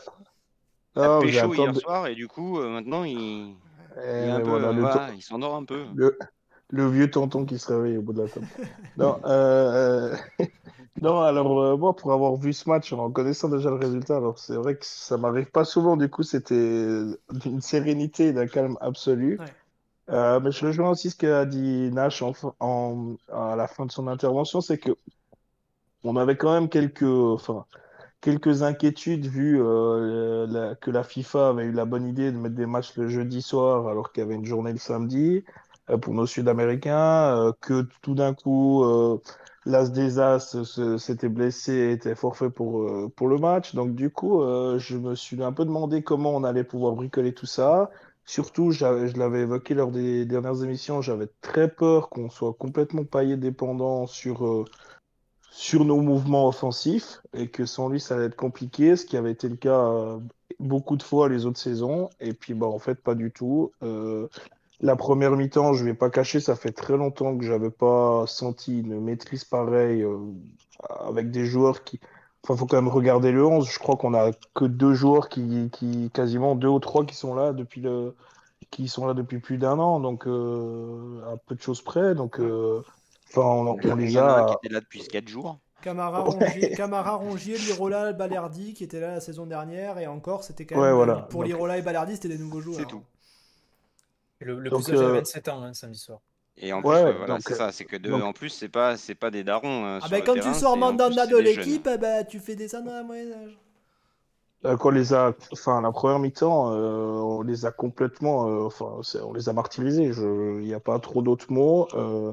Ah, 0.94 1.18
j'ai 1.24 1.30
hier 1.30 1.72
de- 1.72 1.80
soir 1.80 2.06
et 2.06 2.14
du 2.14 2.28
coup, 2.28 2.60
euh, 2.60 2.68
maintenant, 2.70 3.02
il, 3.02 3.16
il 3.18 3.56
Eh, 4.00 4.28
un 4.28 4.38
peu, 4.38 4.48
voilà, 4.50 4.70
le, 4.70 4.80
voilà, 4.80 5.10
il 5.16 5.22
s'endort 5.22 5.56
un 5.56 5.64
peu. 5.64 5.86
le, 5.96 6.16
le 6.68 6.88
vieux 6.88 7.10
tonton 7.10 7.44
qui 7.44 7.58
se 7.58 7.72
réveille 7.72 7.96
au 7.96 8.02
bout 8.02 8.12
de 8.12 8.22
la 8.22 8.28
table. 8.28 8.46
Non, 8.96 9.20
euh, 9.24 10.14
non 11.02 11.20
alors 11.20 11.60
euh, 11.60 11.76
moi, 11.76 11.94
pour 11.96 12.12
avoir 12.12 12.36
vu 12.36 12.52
ce 12.52 12.68
match 12.68 12.92
en 12.92 13.10
connaissant 13.10 13.48
déjà 13.48 13.70
le 13.70 13.76
résultat, 13.76 14.16
alors 14.16 14.38
c'est 14.38 14.56
vrai 14.56 14.76
que 14.76 14.84
ça 14.84 15.16
m'arrive 15.16 15.50
pas 15.50 15.64
souvent, 15.64 15.96
du 15.96 16.08
coup, 16.10 16.22
c'était 16.22 17.04
d'une 17.32 17.60
sérénité 17.60 18.28
et 18.28 18.32
d'un 18.32 18.46
calme 18.46 18.76
absolu. 18.80 19.38
Ouais. 19.38 19.46
Euh, 20.10 20.40
mais 20.40 20.52
je 20.52 20.66
rejoins 20.66 20.90
aussi 20.90 21.10
ce 21.10 21.16
qu'a 21.16 21.46
dit 21.46 21.90
Nash 21.92 22.22
en, 22.22 22.32
en- 22.60 23.16
à 23.32 23.56
la 23.56 23.68
fin 23.68 23.86
de 23.86 23.92
son 23.92 24.08
intervention, 24.08 24.60
c'est 24.60 24.78
que 24.78 24.92
on 26.04 26.16
avait 26.16 26.36
quand 26.36 26.52
même 26.52 26.68
quelques, 26.68 27.02
enfin, 27.02 27.66
quelques 28.20 28.62
inquiétudes 28.62 29.26
vu 29.26 29.60
euh, 29.62 30.46
la- 30.48 30.74
que 30.76 30.90
la 30.90 31.04
FIFA 31.04 31.50
avait 31.50 31.64
eu 31.64 31.72
la 31.72 31.84
bonne 31.86 32.06
idée 32.06 32.32
de 32.32 32.38
mettre 32.38 32.56
des 32.56 32.66
matchs 32.66 32.96
le 32.96 33.08
jeudi 33.08 33.42
soir 33.42 33.88
alors 33.88 34.12
qu'il 34.12 34.22
y 34.22 34.26
avait 34.26 34.36
une 34.36 34.46
journée 34.46 34.72
le 34.72 34.78
samedi 34.78 35.44
pour 36.02 36.14
nos 36.14 36.26
Sud-Américains, 36.26 37.52
que 37.60 37.88
tout 38.02 38.14
d'un 38.14 38.34
coup 38.34 38.84
l'As 39.66 39.90
des 39.92 40.18
As 40.18 40.62
se- 40.64 40.98
s'était 40.98 41.28
blessé 41.28 41.92
était 41.92 42.14
forfait 42.14 42.50
pour, 42.50 42.82
euh, 42.82 43.12
pour 43.14 43.28
le 43.28 43.38
match. 43.38 43.74
Donc 43.74 43.94
du 43.94 44.10
coup, 44.10 44.42
euh, 44.42 44.78
je 44.78 44.96
me 44.96 45.14
suis 45.14 45.42
un 45.42 45.52
peu 45.52 45.64
demandé 45.64 46.02
comment 46.02 46.30
on 46.34 46.44
allait 46.44 46.64
pouvoir 46.64 46.94
bricoler 46.94 47.34
tout 47.34 47.46
ça. 47.46 47.90
Surtout, 48.24 48.70
je 48.70 48.84
l'avais 49.18 49.40
évoqué 49.42 49.74
lors 49.74 49.90
des 49.90 50.24
dernières 50.24 50.62
émissions, 50.62 51.00
j'avais 51.02 51.28
très 51.40 51.68
peur 51.68 52.08
qu'on 52.10 52.30
soit 52.30 52.54
complètement 52.54 53.04
paillé 53.04 53.36
dépendant 53.36 54.06
sur, 54.06 54.46
euh, 54.46 54.64
sur 55.50 55.84
nos 55.84 56.00
mouvements 56.00 56.48
offensifs 56.48 57.20
et 57.34 57.48
que 57.50 57.66
sans 57.66 57.88
lui, 57.88 58.00
ça 58.00 58.14
allait 58.16 58.26
être 58.26 58.36
compliqué, 58.36 58.96
ce 58.96 59.04
qui 59.06 59.16
avait 59.16 59.32
été 59.32 59.48
le 59.48 59.56
cas 59.56 59.78
euh, 59.80 60.18
beaucoup 60.60 60.96
de 60.96 61.02
fois 61.02 61.28
les 61.28 61.46
autres 61.46 61.58
saisons. 61.58 62.10
Et 62.20 62.34
puis, 62.34 62.54
bah, 62.54 62.66
en 62.66 62.78
fait, 62.78 62.96
pas 62.96 63.14
du 63.14 63.32
tout. 63.32 63.72
La 64.82 64.96
première 64.96 65.32
mi-temps, 65.32 65.74
je 65.74 65.84
vais 65.84 65.94
pas 65.94 66.08
cacher, 66.08 66.40
ça 66.40 66.56
fait 66.56 66.72
très 66.72 66.96
longtemps 66.96 67.36
que 67.36 67.44
j'avais 67.44 67.70
pas 67.70 68.24
senti 68.26 68.80
une 68.80 68.98
maîtrise 69.00 69.44
pareille 69.44 70.02
euh, 70.02 70.16
avec 71.06 71.30
des 71.30 71.44
joueurs 71.44 71.84
qui. 71.84 72.00
Enfin, 72.42 72.56
faut 72.56 72.64
quand 72.64 72.76
même 72.76 72.88
regarder 72.88 73.32
le 73.32 73.44
11. 73.44 73.68
Je 73.70 73.78
crois 73.78 73.96
qu'on 73.96 74.14
a 74.14 74.30
que 74.54 74.64
deux 74.64 74.94
joueurs 74.94 75.28
qui, 75.28 75.68
qui, 75.70 76.10
quasiment 76.14 76.54
deux 76.54 76.68
ou 76.68 76.78
trois 76.78 77.04
qui 77.04 77.14
sont 77.14 77.34
là 77.34 77.52
depuis 77.52 77.82
le, 77.82 78.14
qui 78.70 78.88
sont 78.88 79.06
là 79.06 79.12
depuis 79.12 79.38
plus 79.40 79.58
d'un 79.58 79.78
an, 79.78 80.00
donc 80.00 80.26
euh, 80.26 81.20
à 81.30 81.36
peu 81.36 81.54
de 81.54 81.60
choses 81.60 81.82
près. 81.82 82.14
Donc, 82.14 82.40
euh, 82.40 82.82
enfin, 83.28 83.42
on, 83.42 83.76
les 83.96 84.16
a 84.16 84.46
qui 84.48 84.54
était 84.66 84.74
là 84.74 84.80
depuis 84.80 85.06
4 85.06 85.28
jours. 85.28 85.58
Camara, 85.82 86.20
Rongier, 86.20 86.70
Camara, 86.72 87.14
Rongier, 87.14 87.56
Lirola, 87.58 88.12
Balerdi 88.12 88.74
qui 88.74 88.84
étaient 88.84 89.00
là 89.00 89.12
la 89.14 89.20
saison 89.20 89.46
dernière 89.46 89.98
et 89.98 90.06
encore 90.06 90.44
c'était 90.44 90.66
quand 90.66 90.76
Ouais, 90.76 90.88
même 90.88 90.94
voilà. 90.94 91.16
pour 91.30 91.40
Donc- 91.40 91.48
Lirola 91.48 91.78
et 91.78 91.82
Balerdi 91.82 92.14
c'était 92.14 92.28
des 92.28 92.38
nouveaux 92.38 92.60
joueurs. 92.60 92.78
C'est 92.78 92.86
tout. 92.86 93.02
Le, 94.40 94.58
le 94.58 94.70
Donc, 94.70 94.84
plus 94.84 94.92
âgé 94.92 95.04
avait 95.04 95.12
euh, 95.12 95.20
27 95.20 95.48
ans 95.48 95.62
hein, 95.62 95.72
samedi 95.74 95.98
soir. 95.98 96.20
Et 96.56 96.72
en 96.72 96.82
plus, 96.82 96.88
ouais, 96.90 97.12
voilà, 97.12 97.26
donc, 97.26 97.40
c'est 97.40 97.52
euh, 97.52 97.56
ça. 97.56 97.72
C'est 97.72 97.84
que 97.84 97.96
de, 97.96 98.10
donc- 98.10 98.22
en 98.22 98.32
plus, 98.32 98.50
c'est 98.50 98.68
pas, 98.68 98.96
c'est 98.96 99.14
pas 99.14 99.30
des 99.30 99.44
darons. 99.44 99.84
hein, 99.86 99.98
Ah 100.02 100.08
sur 100.08 100.10
ben 100.10 100.16
le 100.18 100.22
quand 100.26 100.34
terrain, 100.34 100.52
tu 100.52 100.58
sors 100.58 100.76
Mandanda 100.76 101.26
de 101.26 101.36
l'équipe, 101.38 101.88
eh 101.92 101.98
ben, 101.98 102.24
tu 102.26 102.38
fais 102.38 102.56
descendre 102.56 102.92
à 102.92 103.02
moyen 103.02 103.32
âge. 103.32 103.58
Euh, 104.66 104.76
qu'on 104.76 104.90
les 104.90 105.14
a, 105.14 105.32
enfin, 105.52 105.80
la 105.80 105.90
première 105.90 106.18
mi-temps, 106.18 106.70
euh, 106.74 107.12
on 107.12 107.40
les 107.42 107.64
a 107.64 107.70
complètement, 107.72 108.46
euh, 108.48 108.66
enfin, 108.66 109.00
on 109.24 109.32
les 109.32 109.48
a 109.48 109.54
martyrisés. 109.54 110.12
Je, 110.12 110.60
il 110.60 110.66
n'y 110.66 110.74
a 110.74 110.80
pas 110.80 110.98
trop 110.98 111.22
d'autres 111.22 111.50
mots. 111.50 111.88
Euh, 111.94 112.32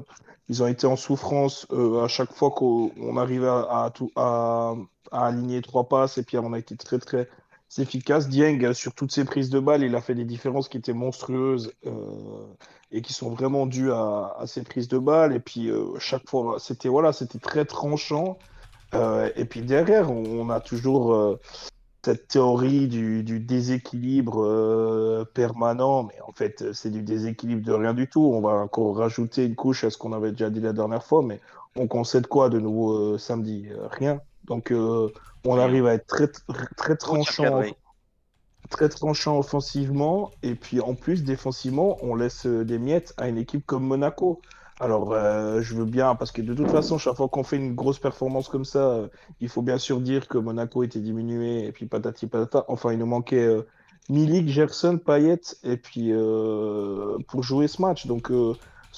ils 0.50 0.62
ont 0.62 0.66
été 0.66 0.86
en 0.86 0.96
souffrance 0.96 1.66
euh, 1.72 2.04
à 2.04 2.08
chaque 2.08 2.32
fois 2.34 2.50
qu'on 2.50 2.90
on 2.98 3.16
arrivait 3.16 3.48
à, 3.48 3.84
à, 3.84 3.90
tout, 3.94 4.10
à, 4.16 4.74
à 5.10 5.26
aligner 5.26 5.62
trois 5.62 5.88
passes 5.88 6.18
et 6.18 6.22
puis 6.22 6.36
on 6.38 6.52
a 6.52 6.58
été 6.58 6.76
très 6.76 6.98
très 6.98 7.28
efficace. 7.76 8.28
Dieng, 8.28 8.72
sur 8.72 8.94
toutes 8.94 9.12
ses 9.12 9.24
prises 9.24 9.50
de 9.50 9.60
balles, 9.60 9.82
il 9.82 9.94
a 9.94 10.00
fait 10.00 10.14
des 10.14 10.24
différences 10.24 10.68
qui 10.68 10.78
étaient 10.78 10.92
monstrueuses 10.92 11.72
euh, 11.86 11.92
et 12.90 13.02
qui 13.02 13.12
sont 13.12 13.30
vraiment 13.30 13.66
dues 13.66 13.92
à, 13.92 14.42
ses 14.46 14.62
prises 14.62 14.88
de 14.88 14.98
balles. 14.98 15.34
Et 15.34 15.40
puis 15.40 15.70
euh, 15.70 15.98
chaque 15.98 16.28
fois, 16.28 16.56
c'était 16.58 16.88
voilà, 16.88 17.12
c'était 17.12 17.38
très 17.38 17.64
tranchant. 17.64 18.38
Euh, 18.94 19.30
et 19.36 19.44
puis 19.44 19.60
derrière, 19.60 20.10
on, 20.10 20.48
a 20.48 20.60
toujours 20.60 21.38
cette 22.02 22.28
théorie 22.28 22.88
du, 22.88 23.40
déséquilibre 23.40 25.26
permanent, 25.34 26.04
mais 26.04 26.20
en 26.26 26.32
fait, 26.32 26.72
c'est 26.72 26.90
du 26.90 27.02
déséquilibre 27.02 27.64
de 27.64 27.72
rien 27.72 27.92
du 27.92 28.08
tout. 28.08 28.24
On 28.24 28.40
va 28.40 28.54
encore 28.54 28.96
rajouter 28.96 29.44
une 29.44 29.56
couche 29.56 29.84
à 29.84 29.90
ce 29.90 29.98
qu'on 29.98 30.14
avait 30.14 30.30
déjà 30.30 30.48
dit 30.48 30.60
la 30.60 30.72
dernière 30.72 31.04
fois, 31.04 31.22
mais 31.22 31.38
on 31.76 31.86
concède 31.86 32.26
quoi 32.26 32.48
de 32.48 32.58
nouveau 32.58 33.18
samedi? 33.18 33.68
Rien. 33.90 34.22
Donc, 34.44 34.72
euh, 34.72 35.08
on 35.44 35.58
arrive 35.58 35.86
à 35.86 35.94
être 35.94 36.06
très, 36.76 36.96
tranchant, 36.96 37.62
très 38.70 38.88
tranchant 38.88 39.38
offensivement, 39.38 40.30
et 40.42 40.54
puis 40.54 40.80
en 40.80 40.94
plus, 40.94 41.22
défensivement, 41.24 41.96
on 42.02 42.14
laisse 42.14 42.46
euh, 42.46 42.64
des 42.64 42.78
miettes 42.78 43.14
à 43.16 43.28
une 43.28 43.38
équipe 43.38 43.64
comme 43.66 43.84
Monaco. 43.84 44.40
Alors, 44.80 45.12
euh, 45.12 45.60
je 45.60 45.74
veux 45.74 45.84
bien, 45.84 46.14
parce 46.14 46.30
que 46.30 46.40
de 46.40 46.54
toute 46.54 46.70
façon, 46.70 46.98
chaque 46.98 47.16
fois 47.16 47.28
qu'on 47.28 47.42
fait 47.42 47.56
une 47.56 47.74
grosse 47.74 47.98
performance 47.98 48.48
comme 48.48 48.64
ça, 48.64 48.90
euh, 48.90 49.08
il 49.40 49.48
faut 49.48 49.62
bien 49.62 49.78
sûr 49.78 50.00
dire 50.00 50.28
que 50.28 50.38
Monaco 50.38 50.82
était 50.84 51.00
diminué, 51.00 51.66
et 51.66 51.72
puis 51.72 51.86
patati 51.86 52.26
patata. 52.26 52.64
Enfin, 52.68 52.92
il 52.92 52.98
nous 52.98 53.06
manquait 53.06 53.44
euh, 53.44 53.66
Milik, 54.08 54.48
Gerson, 54.48 54.98
Payet, 54.98 55.40
et 55.64 55.76
puis 55.76 56.12
pour 57.26 57.42
jouer 57.42 57.68
ce 57.68 57.82
match. 57.82 58.06
Donc, 58.06 58.32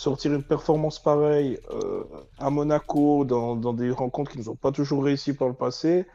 sortir 0.01 0.33
une 0.35 0.45
performance 0.45 1.01
pareille 1.03 1.59
euh, 1.71 2.05
à 2.39 2.51
Monaco, 2.51 3.25
dans, 3.25 3.57
dans 3.57 3.73
des 3.75 3.91
rencontres 3.91 4.33
qui 4.33 4.39
nous 4.39 4.49
ont 4.51 4.57
pas 4.57 4.73
toujours 4.73 5.05
réussi 5.05 5.35
par 5.35 5.49
le 5.49 5.55
passé, 5.55 6.07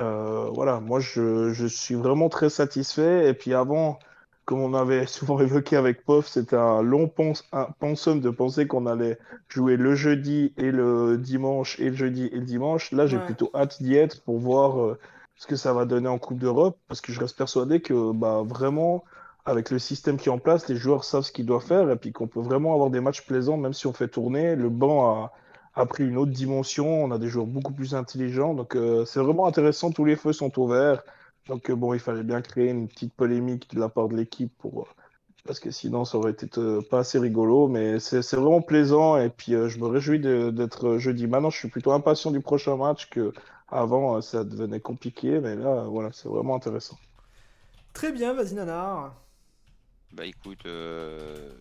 Euh, 0.00 0.50
voilà, 0.50 0.80
moi 0.80 1.00
je, 1.00 1.52
je 1.52 1.66
suis 1.66 1.94
vraiment 1.94 2.28
très 2.28 2.50
satisfait. 2.50 3.28
Et 3.30 3.34
puis 3.34 3.54
avant, 3.54 3.98
comme 4.44 4.60
on 4.60 4.74
avait 4.74 5.06
souvent 5.16 5.40
évoqué 5.40 5.76
avec 5.76 6.04
POF, 6.04 6.26
c'était 6.28 6.56
un 6.56 6.82
long 6.82 7.12
un 7.52 7.66
pensum 7.80 8.20
de 8.20 8.30
penser 8.30 8.66
qu'on 8.66 8.86
allait 8.86 9.18
jouer 9.48 9.76
le 9.76 9.94
jeudi 9.94 10.54
et 10.56 10.70
le 10.70 11.18
dimanche 11.18 11.80
et 11.80 11.90
le 11.90 11.96
jeudi 11.96 12.26
et 12.32 12.36
le 12.38 12.44
dimanche. 12.44 12.92
Là, 12.92 13.06
j'ai 13.06 13.18
Ouais. 13.18 13.20
plutôt 13.20 13.50
hâte 13.54 13.82
d'y 13.82 13.96
être 13.96 14.22
pour 14.24 14.38
voir 14.38 14.80
euh, 14.80 14.98
ce 15.36 15.46
que 15.46 15.56
ça 15.56 15.72
va 15.72 15.84
donner 15.86 16.08
en 16.08 16.18
Coupe 16.18 16.38
d'Europe, 16.38 16.78
parce 16.88 17.00
que 17.00 17.12
je 17.12 17.20
reste 17.20 17.36
persuadé 17.38 17.80
que 17.80 18.12
bah, 18.12 18.42
vraiment, 18.46 19.04
avec 19.46 19.70
le 19.70 19.78
système 19.78 20.18
qui 20.18 20.28
est 20.28 20.32
en 20.32 20.38
place, 20.38 20.68
les 20.68 20.76
joueurs 20.76 21.04
savent 21.04 21.22
ce 21.22 21.30
qu'ils 21.30 21.46
doivent 21.46 21.64
faire 21.64 21.88
et 21.90 21.96
puis 21.96 22.12
qu'on 22.12 22.26
peut 22.26 22.40
vraiment 22.40 22.74
avoir 22.74 22.90
des 22.90 23.00
matchs 23.00 23.22
plaisants, 23.24 23.56
même 23.56 23.72
si 23.72 23.86
on 23.86 23.92
fait 23.92 24.08
tourner. 24.08 24.56
Le 24.56 24.68
banc 24.68 25.30
a, 25.74 25.86
pris 25.86 26.04
une 26.04 26.18
autre 26.18 26.32
dimension, 26.32 27.04
on 27.04 27.12
a 27.12 27.18
des 27.18 27.28
joueurs 27.28 27.46
beaucoup 27.46 27.72
plus 27.72 27.94
intelligents, 27.94 28.54
donc 28.54 28.74
euh, 28.74 29.04
c'est 29.04 29.20
vraiment 29.20 29.46
intéressant, 29.46 29.92
tous 29.92 30.04
les 30.04 30.16
feux 30.16 30.32
sont 30.32 30.58
ouverts. 30.58 31.04
Donc 31.46 31.70
euh, 31.70 31.76
bon, 31.76 31.94
il 31.94 32.00
fallait 32.00 32.24
bien 32.24 32.42
créer 32.42 32.70
une 32.70 32.88
petite 32.88 33.14
polémique 33.14 33.72
de 33.72 33.78
la 33.78 33.88
part 33.88 34.08
de 34.08 34.16
l'équipe 34.16 34.52
pour, 34.58 34.80
euh, 34.80 34.86
parce 35.44 35.60
que 35.60 35.70
sinon 35.70 36.04
ça 36.04 36.18
aurait 36.18 36.32
été 36.32 36.48
pas 36.90 36.98
assez 36.98 37.20
rigolo, 37.20 37.68
mais 37.68 38.00
c'est 38.00 38.20
vraiment 38.34 38.62
plaisant 38.62 39.16
et 39.16 39.30
puis 39.30 39.52
je 39.52 39.78
me 39.78 39.86
réjouis 39.86 40.18
d'être 40.18 40.98
jeudi. 40.98 41.28
Maintenant, 41.28 41.50
je 41.50 41.58
suis 41.58 41.68
plutôt 41.68 41.92
impatient 41.92 42.32
du 42.32 42.40
prochain 42.40 42.76
match 42.76 43.08
que 43.10 43.32
avant 43.68 44.20
ça 44.22 44.42
devenait 44.42 44.80
compliqué, 44.80 45.38
mais 45.38 45.54
là, 45.54 45.84
voilà, 45.88 46.10
c'est 46.12 46.28
vraiment 46.28 46.56
intéressant. 46.56 46.96
Très 47.92 48.10
bien, 48.10 48.34
vas-y 48.34 48.54
Nanar. 48.54 49.14
Bah 50.12 50.24
écoute, 50.24 50.64
euh, 50.66 51.52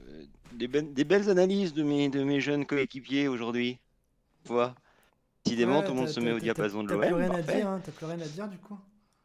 des, 0.54 0.68
be- 0.68 0.94
des 0.94 1.04
belles 1.04 1.30
analyses 1.30 1.74
de 1.74 1.84
mes, 1.84 2.10
de 2.10 2.24
mes 2.24 2.40
jeunes 2.40 2.66
coéquipiers 2.66 3.28
aujourd'hui. 3.28 3.80
Tu 4.46 4.52
vois 4.54 4.75
Décidément, 5.44 5.80
Ouais, 5.80 5.86
tout 5.86 5.92
le 5.94 5.98
monde 6.00 6.08
se 6.10 6.20
met 6.20 6.32
au 6.32 6.40
diapason 6.40 6.84
de 6.84 6.90
T'as 6.90 6.98
plus 6.98 7.10
l'OM. 7.10 7.20
rien 7.22 7.32
à 7.32 7.42
dire, 7.42 7.68
hein, 7.68 7.82
t'as 7.84 7.92
plus 7.92 8.06
rien 8.06 8.20
à 8.20 8.28
dire 8.28 8.48
du 8.48 8.58
coup. 8.58 8.78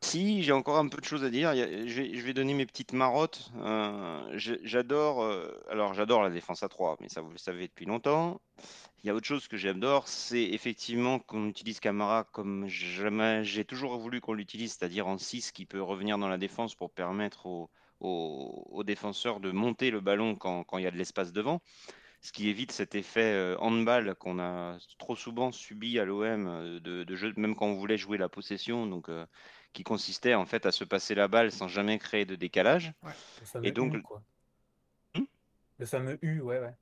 Si, 0.03 0.43
j'ai 0.43 0.53
encore 0.53 0.79
un 0.79 0.89
peu 0.89 0.99
de 1.01 1.05
choses 1.05 1.25
à 1.25 1.31
dire. 1.31 1.55
Je, 1.55 1.61
vais, 2.03 2.15
je 2.15 2.21
vais 2.23 2.33
donner 2.35 2.55
mes 2.55 2.67
petites 2.67 2.93
marottes. 2.95 3.51
Euh, 3.59 4.21
j'adore, 4.65 5.23
euh, 5.23 5.51
alors 5.71 5.93
j'adore 5.95 6.23
la 6.23 6.31
défense 6.31 6.63
à 6.63 6.69
3, 6.69 6.97
mais 7.01 7.09
ça 7.09 7.21
vous 7.21 7.31
le 7.31 7.39
savez 7.39 7.69
depuis 7.69 7.85
longtemps. 7.87 8.41
Il 9.03 9.07
y 9.07 9.11
a 9.11 9.15
autre 9.15 9.27
chose 9.27 9.47
que 9.49 9.57
j'adore, 9.57 10.09
c'est 10.09 10.43
effectivement 10.43 11.19
qu'on 11.21 11.49
utilise 11.49 11.81
Camara 11.81 12.25
comme 12.33 12.67
j'ai 12.69 13.65
toujours 13.65 13.97
voulu 13.99 14.21
qu'on 14.21 14.35
l'utilise, 14.35 14.73
c'est-à-dire 14.75 15.07
en 15.07 15.17
6 15.17 15.53
qui 15.53 15.65
peut 15.65 15.81
revenir 15.83 16.19
dans 16.19 16.29
la 16.29 16.37
défense 16.39 16.75
pour 16.75 16.91
permettre 16.91 17.47
aux, 17.47 17.71
aux- 18.01 18.67
aux 18.71 18.85
défenseurs 18.85 19.41
de 19.41 19.51
monter 19.51 19.91
le 19.91 20.01
ballon 20.01 20.35
quand, 20.37 20.65
quand 20.65 20.79
il 20.79 20.85
y 20.85 20.87
a 20.87 20.91
de 20.91 20.97
l'espace 20.97 21.33
devant. 21.33 21.61
Ce 22.23 22.33
qui 22.33 22.49
évite 22.51 22.71
cet 22.73 22.95
effet 22.95 23.33
euh, 23.33 23.57
handball 23.61 24.15
qu'on 24.15 24.39
a 24.39 24.77
trop 24.99 25.17
souvent 25.17 25.53
subi 25.53 25.99
à 25.99 26.05
l'OM, 26.05 26.47
euh, 26.47 26.81
de, 26.81 27.05
de 27.05 27.17
jeu, 27.17 27.33
même 27.37 27.55
quand 27.57 27.67
on 27.67 27.75
voulait 27.77 27.97
jouer 27.97 28.19
la 28.19 28.29
possession, 28.29 28.87
donc 28.87 29.09
euh, 29.09 29.25
qui 29.73 29.85
consistait 29.85 30.35
en 30.35 30.45
fait 30.45 30.67
à 30.67 30.73
se 30.73 30.85
passer 30.85 31.15
la 31.15 31.29
balle 31.29 31.51
sans 31.51 31.69
jamais 31.69 31.99
créer 31.99 32.27
de 32.27 32.37
décalage. 32.37 32.93
Le 33.41 33.47
fameux 33.47 33.69
Et 33.69 33.73
donc, 33.73 33.97
U, 33.97 34.03
quoi. 34.03 34.23
Hmm 35.17 35.25
Le 35.79 35.87
fameux 35.87 36.19
U, 36.23 36.41
ouais, 36.41 36.59
ouais. 36.59 36.75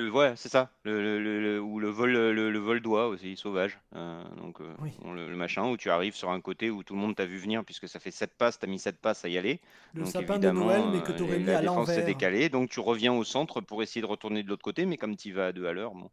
Le, 0.00 0.10
ouais, 0.10 0.34
c'est 0.36 0.48
ça. 0.48 0.70
Le, 0.84 1.18
le- 1.20 1.60
ou 1.60 1.78
le 1.78 1.88
vol, 1.88 2.10
le, 2.12 2.50
le 2.50 2.58
vol 2.58 2.80
d'oie 2.80 3.08
aussi, 3.08 3.36
sauvage. 3.36 3.78
Euh, 3.94 4.22
donc, 4.36 4.60
euh, 4.60 4.74
Oui. 4.82 4.92
bon, 5.02 5.12
le, 5.12 5.34
machin 5.36 5.68
où 5.68 5.76
tu 5.76 5.90
arrives 5.90 6.14
sur 6.14 6.30
un 6.30 6.40
côté 6.40 6.70
où 6.70 6.82
tout 6.82 6.94
le 6.94 7.00
monde 7.00 7.14
t'a 7.16 7.26
vu 7.26 7.38
venir 7.38 7.64
puisque 7.64 7.88
ça 7.88 8.00
fait 8.00 8.10
7 8.10 8.34
passes, 8.36 8.58
t'as 8.58 8.66
mis 8.66 8.78
7 8.78 8.98
passes 9.00 9.24
à 9.24 9.28
y 9.28 9.36
aller. 9.38 9.60
Le 9.94 10.04
donc 10.04 10.12
sapin 10.12 10.38
de 10.38 10.50
Noël, 10.50 10.82
mais 10.88 11.02
que 11.02 11.12
euh, 11.12 11.18
t'aurais 11.18 11.38
mis 11.38 11.46
la 11.46 11.56
à 11.56 11.60
défense 11.60 11.90
s'est 11.92 12.02
l'envers. 12.02 12.06
décalée, 12.06 12.48
donc 12.48 12.70
tu 12.70 12.80
reviens 12.80 13.12
au 13.12 13.24
centre 13.24 13.60
pour 13.60 13.82
essayer 13.82 14.00
de 14.00 14.06
retourner 14.06 14.42
de 14.42 14.48
l'autre 14.48 14.62
côté, 14.62 14.86
mais 14.86 14.96
comme 14.96 15.16
tu 15.16 15.32
vas 15.32 15.48
à 15.48 15.52
deux 15.52 15.66
à 15.66 15.72
l'heure, 15.72 15.94
bon. 15.94 16.10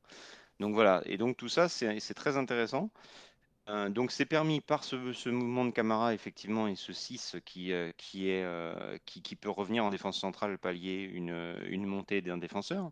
Donc 0.59 0.73
voilà. 0.75 1.01
Et 1.05 1.17
donc 1.17 1.37
tout 1.37 1.49
ça, 1.49 1.69
c'est 1.69 1.99
c'est 1.99 2.13
très 2.15 2.37
intéressant. 2.37 2.91
Euh, 3.69 3.89
donc 3.89 4.11
c'est 4.11 4.25
permis 4.25 4.61
par 4.61 4.83
ce, 4.85 5.11
ce 5.13 5.29
mouvement 5.29 5.65
de 5.65 5.71
Camara 5.71 6.13
effectivement 6.13 6.67
et 6.67 6.75
ce 6.75 6.93
6 6.93 7.35
qui, 7.45 7.73
euh, 7.73 7.91
qui, 7.97 8.29
est, 8.29 8.43
euh, 8.43 8.97
qui, 9.05 9.21
qui 9.21 9.35
peut 9.35 9.49
revenir 9.49 9.83
en 9.85 9.89
défense 9.89 10.19
centrale 10.19 10.57
pallier 10.57 11.03
une, 11.03 11.55
une 11.69 11.85
montée 11.85 12.21
d'un 12.21 12.37
défenseur. 12.37 12.91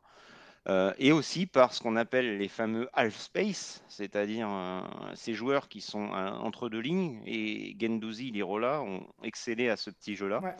Euh, 0.68 0.94
et 0.98 1.12
aussi 1.12 1.46
par 1.46 1.74
ce 1.74 1.82
qu'on 1.84 1.96
appelle 1.96 2.40
les 2.40 2.48
fameux 2.48 2.90
half 2.94 3.16
space, 3.16 3.84
c'est-à-dire 3.88 4.48
euh, 4.50 4.82
ces 5.14 5.36
joueurs 5.36 5.70
qui 5.70 5.80
sont 5.80 6.12
euh, 6.12 6.32
entre 6.32 6.70
deux 6.70 6.80
lignes 6.80 7.22
et 7.28 7.78
Gendouzi, 7.80 8.32
Lirola 8.32 8.82
ont 8.82 9.06
excellé 9.22 9.70
à 9.70 9.78
ce 9.78 9.92
petit 9.92 10.16
jeu-là. 10.16 10.40
Ouais. 10.40 10.56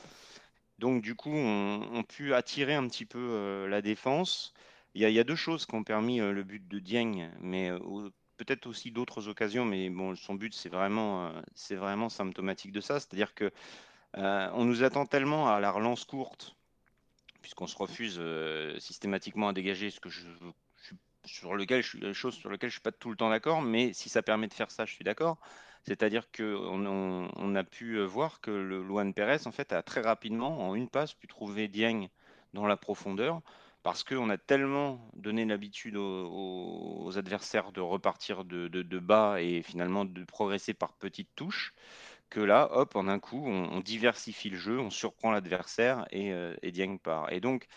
Donc 0.78 1.02
du 1.02 1.16
coup, 1.16 1.34
on, 1.34 1.82
on 1.92 2.04
pu 2.04 2.36
attirer 2.36 2.76
un 2.76 2.88
petit 2.88 3.06
peu 3.06 3.66
la 3.68 3.82
défense. 3.82 4.54
Il 4.94 5.08
y, 5.08 5.12
y 5.12 5.20
a 5.20 5.24
deux 5.24 5.36
choses 5.36 5.66
qui 5.66 5.74
ont 5.74 5.84
permis 5.84 6.20
le 6.20 6.44
but 6.44 6.68
de 6.68 6.80
Dieng, 6.80 7.32
mais 7.40 7.72
peut-être 8.38 8.68
aussi 8.68 8.92
d'autres 8.92 9.28
occasions. 9.28 9.66
Mais 9.66 9.90
bon, 9.90 10.16
son 10.16 10.36
but, 10.36 10.54
c'est 10.54 10.70
vraiment, 10.70 11.32
c'est 11.56 11.76
vraiment 11.76 12.10
symptomatique 12.10 12.74
de 12.74 12.82
ça. 12.82 13.00
C'est-à-dire 13.00 13.34
que 13.34 13.52
on 14.18 14.66
nous 14.66 14.84
attend 14.84 15.06
tellement 15.06 15.48
à 15.48 15.62
la 15.62 15.72
relance 15.72 16.04
courte, 16.04 16.58
puisqu'on 17.46 17.68
se 17.68 17.78
refuse 17.78 18.16
euh, 18.18 18.80
systématiquement 18.80 19.50
à 19.50 19.54
dégager, 19.54 19.92
ce 19.92 20.00
que 20.00 20.10
je, 20.10 20.26
sur 21.26 21.54
lequel 21.54 21.84
je 21.84 21.90
suis, 21.90 22.14
chose 22.16 22.34
sur 22.34 22.50
lequel 22.50 22.72
je 22.72 22.74
suis 22.74 22.82
pas 22.82 22.92
tout 22.92 23.12
le 23.12 23.16
temps 23.16 23.30
d'accord. 23.30 23.62
Mais 23.62 23.94
si 23.94 24.10
ça 24.10 24.24
permet 24.24 24.48
de 24.48 24.54
faire 24.54 24.72
ça, 24.72 24.88
je 24.88 24.94
suis 24.96 25.04
d'accord. 25.04 25.38
C'est-à-dire 25.84 26.32
qu'on 26.36 26.88
on, 26.88 27.56
a 27.56 27.64
pu 27.64 28.00
euh, 28.00 28.04
voir 28.04 28.42
que 28.42 28.50
le 28.50 28.82
Luan 28.82 29.14
Pérez, 29.14 29.46
en 29.46 29.52
fait, 29.52 29.74
a 29.74 29.84
très 29.84 30.02
rapidement, 30.02 30.68
en 30.68 30.74
une 30.74 30.90
passe, 30.90 31.14
pu 31.14 31.28
trouver 31.28 31.68
Dieng 31.68 32.08
dans 32.56 32.66
la 32.66 32.78
profondeur, 32.78 33.44
parce 33.84 34.04
qu'on 34.04 34.32
a 34.32 34.40
tellement 34.40 35.08
donné 35.14 35.46
l'habitude 35.46 35.98
aux, 35.98 37.16
adversaires 37.16 37.72
de 37.74 37.82
repartir 37.82 38.44
de, 38.44 38.68
de- 38.68 38.82
de 38.82 38.98
bas 38.98 39.40
et 39.40 39.62
finalement 39.62 40.04
de 40.04 40.24
progresser 40.24 40.74
par 40.74 40.94
petites 40.94 41.30
touches, 41.36 41.76
que 42.30 42.40
là, 42.40 42.70
hop, 42.72 42.96
en 42.96 43.08
un 43.08 43.20
coup, 43.20 43.44
on, 43.46 43.80
diversifie 43.80 44.50
le 44.50 44.58
jeu, 44.58 44.80
on 44.80 44.90
surprend 44.90 45.32
l'adversaire 45.32 46.06
et, 46.12 46.34
euh, 46.34 46.56
et 46.62 46.72
Dieng 46.72 46.98
part. 46.98 47.32
Et 47.32 47.40
donc, 47.40 47.68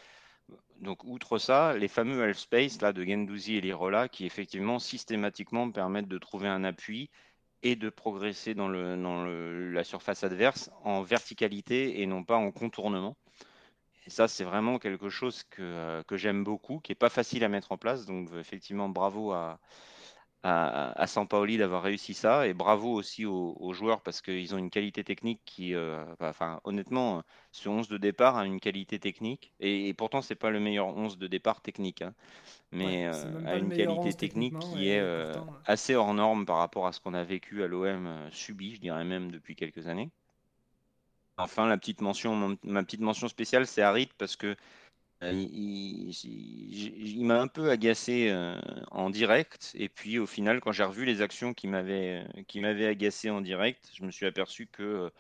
donc, 0.81 1.05
outre 1.05 1.39
ça, 1.39 1.77
les 1.77 1.89
fameux 1.89 2.23
half 2.23 2.39
space 2.39 2.81
là, 2.81 2.93
de 2.93 3.05
Gendouzi 3.05 3.57
et 3.57 3.61
Lirola 3.61 4.09
qui 4.09 4.27
effectivement 4.27 4.79
systématiquement 4.79 5.71
permettent 5.71 6.09
de 6.09 6.19
trouver 6.19 6.49
un 6.49 6.65
appui 6.65 7.11
et 7.63 7.77
de 7.77 7.91
progresser 7.91 8.55
dans, 8.55 8.69
le, 8.69 8.97
dans 8.97 9.25
la 9.25 9.85
surface 9.85 10.23
adverse 10.25 10.71
en 10.85 11.03
verticalité 11.03 12.01
et 12.01 12.07
non 12.07 12.23
pas 12.25 12.37
en 12.37 12.53
contournement. 12.53 13.17
Et 14.07 14.11
ça, 14.11 14.29
c'est 14.29 14.45
vraiment 14.45 14.79
quelque 14.79 15.11
chose 15.11 15.43
que, 15.51 15.63
euh, 15.63 16.03
que 16.05 16.17
j'aime 16.17 16.45
beaucoup, 16.45 16.79
qui 16.81 16.93
n'est 16.93 16.97
pas 16.97 17.11
facile 17.11 17.45
à 17.45 17.49
mettre 17.49 17.73
en 17.73 17.79
place. 17.79 18.07
Donc, 18.07 18.31
effectivement, 18.35 18.89
bravo 18.89 19.33
à, 19.33 19.59
à, 20.43 20.93
à 21.01 21.07
Sampaoli 21.07 21.59
d'avoir 21.59 21.83
réussi 21.83 22.15
ça. 22.15 22.47
Et 22.47 22.55
bravo 22.55 22.93
aussi 22.93 23.25
aux, 23.27 23.57
aux 23.61 23.73
joueurs 23.73 24.03
parce 24.03 24.23
qu'ils 24.23 24.55
ont 24.55 24.59
une 24.59 24.71
qualité 24.71 25.05
technique 25.05 25.41
qui, 25.45 25.75
euh, 25.75 26.05
enfin, 26.21 26.61
honnêtement, 26.65 27.23
ce 27.53 27.69
11 27.69 27.89
de 27.89 27.99
départ 27.99 28.37
a 28.37 28.47
une 28.47 28.61
qualité 28.61 28.99
technique. 28.99 29.55
Et, 29.61 29.89
et 29.89 29.95
pourtant, 29.95 30.23
c'est 30.23 30.35
pas 30.37 30.51
le 30.51 30.61
meilleur 30.61 30.89
11 30.97 31.19
de 31.19 31.27
départ 31.27 31.61
technique. 31.61 32.03
hein. 32.03 32.15
mais 32.73 33.09
Ouais, 33.09 33.15
euh, 33.15 33.45
a 33.47 33.57
une 33.57 33.73
qualité 33.73 33.89
11 34.01 34.17
technique 34.17 34.59
qui 34.59 34.89
est 34.89 35.01
euh, 35.01 35.33
pourtant, 35.33 35.53
ouais. 35.53 35.59
assez 35.67 35.95
hors 35.95 36.15
norme 36.15 36.47
par 36.47 36.59
rapport 36.59 36.87
à 36.87 36.93
ce 36.93 37.01
qu'on 37.01 37.15
a 37.15 37.25
vécu 37.25 37.63
à 37.65 37.67
l'OM 37.69 38.29
subi, 38.31 38.75
je 38.77 38.81
dirais 38.81 39.05
même 39.05 39.31
depuis 39.33 39.57
quelques 39.57 39.87
années. 39.89 40.11
Enfin, 41.37 41.67
la 41.69 41.79
petite 41.79 42.01
mention, 42.01 42.57
ma 42.65 42.83
petite 42.83 43.01
mention 43.01 43.29
spéciale, 43.29 43.67
c'est 43.67 43.83
Harit 43.83 44.11
parce 44.19 44.35
que 44.37 44.57
il, 45.23 46.11
il- 46.25 47.17
il 47.19 47.25
m'a 47.25 47.41
un 47.41 47.49
peu 47.49 47.71
agacé 47.71 48.29
euh, 48.31 48.61
en 48.91 49.11
direct. 49.11 49.73
Et 49.75 49.89
puis 49.89 50.19
au 50.19 50.27
final, 50.27 50.61
quand 50.61 50.73
j'ai 50.73 50.85
revu 50.85 51.05
les 51.05 51.23
actions 51.23 51.55
qui 51.55 51.67
m'avaient 51.69 52.25
m'avaient 52.57 52.87
agacé 52.87 53.31
en 53.31 53.41
direct, 53.41 53.91
je 53.95 54.05
me 54.05 54.11
suis 54.11 54.27
aperçu 54.27 54.67
que 54.69 54.83
euh, 54.83 55.11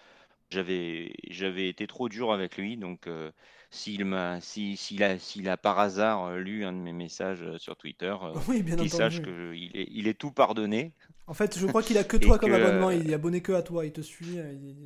j'avais 0.50 1.14
j'avais 1.30 1.68
été 1.68 1.86
trop 1.86 2.08
dur 2.08 2.32
avec 2.32 2.56
lui. 2.58 2.76
Donc 2.76 3.06
euh, 3.08 3.32
s'il 3.70 4.04
m'a 4.04 4.40
si, 4.40 4.76
s'il 4.76 5.02
a 5.04 5.18
s'il 5.18 5.48
a 5.48 5.56
par 5.56 5.78
hasard 5.78 6.24
euh, 6.26 6.38
lu 6.40 6.64
un 6.64 6.72
de 6.72 6.78
mes 6.78 6.92
messages 6.92 7.42
euh, 7.42 7.58
sur 7.58 7.76
Twitter, 7.76 8.14
euh, 8.22 8.34
Oui, 8.48 8.62
bien 8.62 8.76
qu'il 8.76 8.90
sache 8.90 9.20
qu'il 9.22 9.70
est, 9.76 9.88
il 9.90 10.08
est 10.08 10.18
tout 10.18 10.32
pardonné. 10.32 10.92
En 11.26 11.34
fait, 11.34 11.58
je 11.58 11.66
crois 11.66 11.82
qu'il 11.82 11.98
a 11.98 12.04
que 12.04 12.16
toi 12.16 12.38
comme 12.38 12.50
que, 12.50 12.54
abonnement. 12.54 12.90
euh, 12.90 12.94
Il 12.94 13.10
est 13.10 13.14
abonné 13.14 13.40
que 13.40 13.52
à 13.52 13.62
toi. 13.62 13.84
Il 13.86 13.92
te 13.92 14.00
suit. 14.00 14.38
euh, 14.38 14.52
il- 14.52 14.76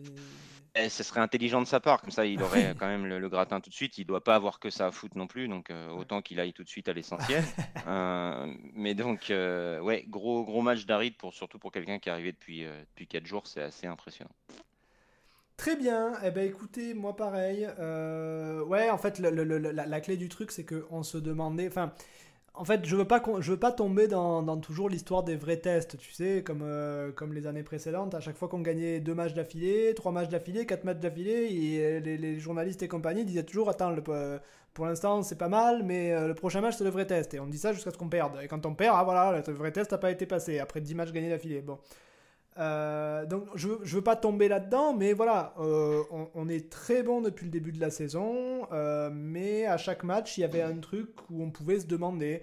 Eh, 0.74 0.88
ce 0.88 1.02
serait 1.02 1.20
intelligent 1.20 1.61
de 1.61 1.66
sa 1.66 1.80
part, 1.80 2.00
comme 2.00 2.11
ça 2.11 2.24
il 2.24 2.42
aurait 2.42 2.74
quand 2.78 2.87
même 2.87 3.04
le, 3.04 3.18
le 3.18 3.28
gratin 3.28 3.61
tout 3.61 3.68
de 3.68 3.74
suite. 3.74 3.98
Il 3.98 4.06
doit 4.06 4.24
pas 4.24 4.35
avoir 4.35 4.58
que 4.58 4.70
ça 4.70 4.87
à 4.87 4.90
foutre 4.90 5.18
non 5.18 5.26
plus, 5.26 5.46
donc 5.46 5.70
euh, 5.70 5.90
autant 5.90 6.22
qu'il 6.22 6.40
aille 6.40 6.54
tout 6.54 6.64
de 6.64 6.68
suite 6.68 6.88
à 6.88 6.92
l'essentiel. 6.92 7.44
Euh, 7.88 8.46
mais 8.74 8.94
donc, 8.94 9.30
euh, 9.30 9.80
ouais, 9.80 10.04
gros 10.08 10.44
gros 10.44 10.62
match 10.62 10.87
d'Arid 10.87 11.16
pour 11.16 11.35
surtout 11.35 11.58
pour 11.58 11.72
quelqu'un 11.72 11.98
qui 11.98 12.08
est 12.08 12.12
arrivé 12.12 12.30
depuis 12.30 12.64
depuis 12.64 13.08
4 13.08 13.26
jours, 13.26 13.46
c'est 13.48 13.61
assez 13.61 13.88
impressionnant. 13.88 14.30
Très 15.56 15.76
bien. 15.76 16.12
Eh 16.24 16.30
ben, 16.30 16.46
écoutez, 16.46 16.94
moi 16.94 17.16
pareil. 17.16 17.66
Ouais, 18.66 18.88
en 18.88 18.98
fait, 18.98 19.18
le- 19.18 19.30
le- 19.30 19.44
le- 19.44 19.58
la, 19.58 19.85
la 19.87 20.00
clé 20.00 20.16
du 20.16 20.28
truc, 20.28 20.52
c'est 20.52 20.64
qu'on 20.64 21.02
se 21.02 21.18
demandait. 21.18 21.66
Enfin, 21.68 21.92
en 22.54 22.64
fait, 22.66 22.84
je 22.84 22.96
veux 22.96 23.06
pas, 23.06 23.22
je 23.40 23.50
veux 23.52 23.58
pas 23.58 23.72
tomber 23.72 24.08
dans, 24.08 24.56
toujours 24.58 24.88
l'histoire 24.90 25.22
des 25.22 25.36
vrais 25.36 25.56
tests, 25.56 25.96
tu 25.96 26.12
sais, 26.12 26.42
comme, 26.44 26.60
euh, 26.62 27.10
comme 27.10 27.32
les 27.32 27.46
années 27.46 27.62
précédentes. 27.62 28.14
À 28.14 28.20
chaque 28.20 28.36
fois 28.36 28.48
qu'on 28.48 28.60
gagnait 28.60 29.00
deux 29.00 29.14
matchs 29.14 29.32
d'affilée, 29.34 29.94
trois 29.94 30.12
matchs 30.12 30.28
d'affilée, 30.28 30.66
quatre 30.66 30.84
matchs 30.84 30.98
d'affilée, 30.98 31.46
et 31.50 32.00
les, 32.00 32.38
journalistes 32.38 32.82
et 32.82 32.88
compagnie 32.88 33.24
disaient 33.24 33.42
toujours 33.44 33.70
Attends, 33.70 33.90
le- 33.90 34.02
euh, 34.08 34.38
pour 34.74 34.84
l'instant 34.86 35.22
c'est 35.22 35.38
pas 35.38 35.48
mal, 35.48 35.82
mais 35.82 36.12
euh, 36.12 36.28
le 36.28 36.34
prochain 36.34 36.60
match 36.60 36.74
c'est 36.76 36.84
le 36.84 36.90
vrai 36.90 37.06
test. 37.06 37.32
Et 37.34 37.40
on 37.40 37.46
dit 37.46 37.58
ça 37.58 37.72
jusqu'à 37.72 37.90
ce 37.90 37.96
qu'on 37.98 38.08
perde. 38.08 38.38
Et 38.42 38.48
quand 38.48 38.66
on 38.66 38.74
perd, 38.74 38.96
ah 38.98 39.04
voilà, 39.04 39.42
le 39.46 39.52
vrai 39.54 39.72
test 39.72 39.90
n'a 39.92 39.98
pas 39.98 40.10
été 40.10 40.26
passé 40.26 40.58
après 40.58 40.80
10 40.82 40.94
matchs 40.94 41.12
gagnés 41.12 41.30
d'affilée. 41.30 41.62
Bon. 41.62 41.78
Euh, 42.58 43.24
donc 43.24 43.46
je 43.54 43.68
ne 43.68 43.74
veux 43.84 44.02
pas 44.02 44.16
tomber 44.16 44.48
là-dedans, 44.48 44.94
mais 44.94 45.12
voilà, 45.14 45.54
euh, 45.58 46.02
on, 46.34 46.48
est 46.48 46.70
très 46.70 47.02
bon 47.02 47.22
depuis 47.22 47.46
le 47.46 47.50
début 47.50 47.72
de 47.72 47.80
la 47.80 47.90
saison, 47.90 48.66
euh, 48.72 49.10
mais 49.12 49.64
à 49.64 49.78
chaque 49.78 50.04
match, 50.04 50.36
il 50.36 50.42
y 50.42 50.44
avait 50.44 50.60
un 50.60 50.78
truc 50.78 51.08
où 51.30 51.42
on 51.42 51.50
pouvait 51.50 51.80
se 51.80 51.86
demander, 51.86 52.42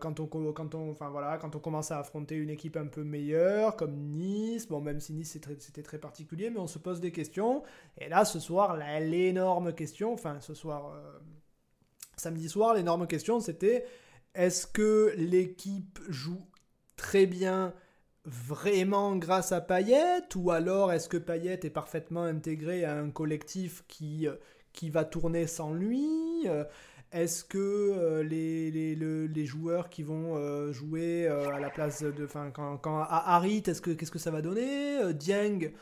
quand, 0.00 0.20
on, 0.20 0.26
quand, 0.26 0.74
on, 0.74 0.90
enfin, 0.90 1.08
voilà, 1.08 1.38
quand 1.38 1.56
on 1.56 1.58
commence 1.58 1.90
à 1.90 1.98
affronter 1.98 2.36
une 2.36 2.50
équipe 2.50 2.76
un 2.76 2.86
peu 2.86 3.02
meilleure, 3.02 3.74
comme 3.74 3.94
Nice, 3.94 4.68
bon, 4.68 4.80
même 4.80 5.00
si 5.00 5.12
Nice 5.12 5.32
c'était 5.32 5.82
très, 5.82 5.98
particulier, 5.98 6.50
mais 6.50 6.60
on 6.60 6.66
se 6.66 6.78
pose 6.78 7.00
des 7.00 7.10
questions. 7.10 7.62
Et 7.98 8.08
là, 8.08 8.24
ce 8.24 8.38
soir, 8.38 8.76
l'énorme 8.76 9.72
question, 9.72 10.12
enfin 10.12 10.40
ce 10.40 10.54
soir, 10.54 10.94
samedi 12.16 12.48
soir, 12.48 12.74
l'énorme 12.74 13.06
question 13.06 13.40
c'était 13.40 13.86
est-ce 14.34 14.66
que 14.66 15.14
l'équipe 15.16 15.98
joue 16.08 16.40
très 16.96 17.26
bien 17.26 17.74
vraiment 18.24 19.16
grâce 19.16 19.52
à 19.52 19.60
Payet 19.60 20.22
ou 20.36 20.50
alors 20.50 20.92
est-ce 20.92 21.08
que 21.08 21.16
Payet 21.16 21.60
est 21.62 21.70
parfaitement 21.70 22.22
intégré 22.22 22.84
à 22.84 22.96
un 22.96 23.10
collectif 23.10 23.84
qui, 23.88 24.28
euh, 24.28 24.34
qui 24.72 24.90
va 24.90 25.04
tourner 25.04 25.46
sans 25.46 25.72
lui 25.72 26.46
est-ce 27.12 27.44
que 27.44 27.58
euh, 27.58 28.22
les, 28.22 28.70
les, 28.70 28.94
les, 29.28 29.46
joueurs 29.46 29.90
qui 29.90 30.02
vont 30.02 30.36
euh, 30.36 30.72
jouer 30.72 31.26
euh, 31.28 31.50
à 31.50 31.60
la 31.60 31.68
place 31.68 32.02
de. 32.02 32.24
Enfin, 32.24 32.50
quand, 32.50 32.78
quand, 32.78 33.00
à 33.00 33.34
Harit, 33.34 33.62
est-ce 33.66 33.82
que, 33.82 33.90
qu'est-ce 33.90 34.10
que 34.10 34.18
ça 34.18 34.30
va 34.30 34.40
donner 34.40 35.12
Dieng, 35.12 35.72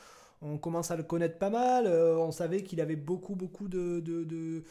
on 0.43 0.59
commence 0.59 0.91
à 0.91 0.97
le 0.97 1.05
connaître 1.05 1.39
pas 1.39 1.51
mal. 1.51 1.87
on 1.87 2.33
savait 2.33 2.65
qu'il 2.65 2.81
avait 2.81 2.97
beaucoup, 2.97 3.37
beaucoup 3.37 3.69
de, 3.69 4.01
de, 4.01 4.25
de, 4.25 4.65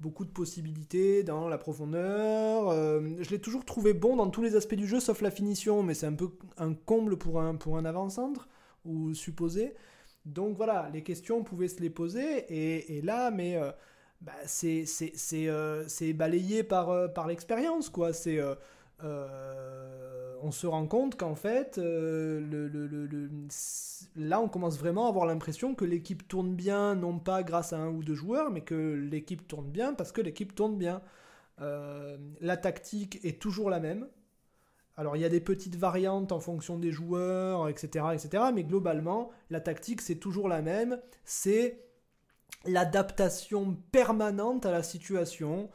beaucoup 0.00 0.24
de 0.24 0.30
possibilités 0.30 1.22
dans 1.22 1.48
la 1.48 1.58
profondeur. 1.58 2.72
je 2.72 3.30
l'ai 3.30 3.38
toujours 3.40 3.64
trouvé 3.64 3.94
bon 3.94 4.16
dans 4.16 4.28
tous 4.28 4.42
les 4.42 4.56
aspects 4.56 4.74
du 4.74 4.86
jeu, 4.86 5.00
sauf 5.00 5.20
la 5.22 5.30
finition, 5.30 5.82
mais 5.82 5.94
c'est 5.94 6.06
un 6.06 6.14
peu 6.14 6.30
un 6.58 6.74
comble 6.74 7.16
pour 7.16 7.40
un, 7.40 7.54
pour 7.54 7.78
un 7.78 7.84
avant-centre, 7.84 8.48
ou 8.84 9.14
supposé. 9.14 9.74
Donc 10.26 10.56
voilà, 10.56 10.90
les 10.92 11.02
questions, 11.02 11.42
pouvaient 11.42 11.68
se 11.68 11.80
les 11.80 11.90
poser. 11.90 12.44
Et, 12.50 13.02
là, 13.02 13.30
mais 13.30 13.58
bah, 14.24 14.32
c'est 14.46 14.86
euh, 15.48 15.84
balayé 16.14 16.62
par, 16.62 16.90
euh, 16.90 17.08
par 17.08 17.26
l'expérience, 17.26 17.90
quoi. 17.90 18.12
C'est... 18.12 18.40
Euh, 19.02 20.36
on 20.42 20.50
se 20.50 20.66
rend 20.66 20.86
compte 20.86 21.16
qu'en 21.16 21.34
fait, 21.34 21.78
le, 21.78 23.30
là, 24.16 24.40
on 24.40 24.48
commence 24.48 24.78
vraiment 24.78 25.06
à 25.06 25.08
avoir 25.08 25.26
l'impression 25.26 25.74
que 25.74 25.84
l'équipe 25.84 26.28
tourne 26.28 26.54
bien, 26.54 26.94
non 26.94 27.18
pas 27.18 27.42
grâce 27.42 27.72
à 27.72 27.78
un 27.78 27.88
ou 27.88 28.04
deux 28.04 28.14
joueurs, 28.14 28.50
mais 28.50 28.60
que 28.60 28.74
l'équipe 28.74 29.46
tourne 29.48 29.70
bien 29.70 29.94
parce 29.94 30.12
que 30.12 30.20
l'équipe 30.20 30.54
tourne 30.54 30.76
bien. 30.76 31.02
la 31.58 32.56
tactique 32.56 33.24
est 33.24 33.40
toujours 33.40 33.70
la 33.70 33.80
même. 33.80 34.06
Alors, 34.96 35.16
il 35.16 35.22
y 35.22 35.24
a 35.24 35.28
des 35.28 35.40
petites 35.40 35.76
variantes 35.76 36.30
en 36.30 36.40
fonction 36.40 36.78
des 36.78 36.92
joueurs, 36.92 37.68
etc., 37.68 38.06
etc., 38.12 38.44
mais 38.54 38.62
globalement, 38.62 39.30
la 39.50 39.60
tactique, 39.60 40.00
c'est 40.00 40.16
toujours 40.16 40.48
la 40.48 40.62
même. 40.62 41.00
C'est 41.24 41.84
l'adaptation 42.64 43.76
permanente 43.90 44.66
à 44.66 44.70
la 44.70 44.82
situation 44.82 45.68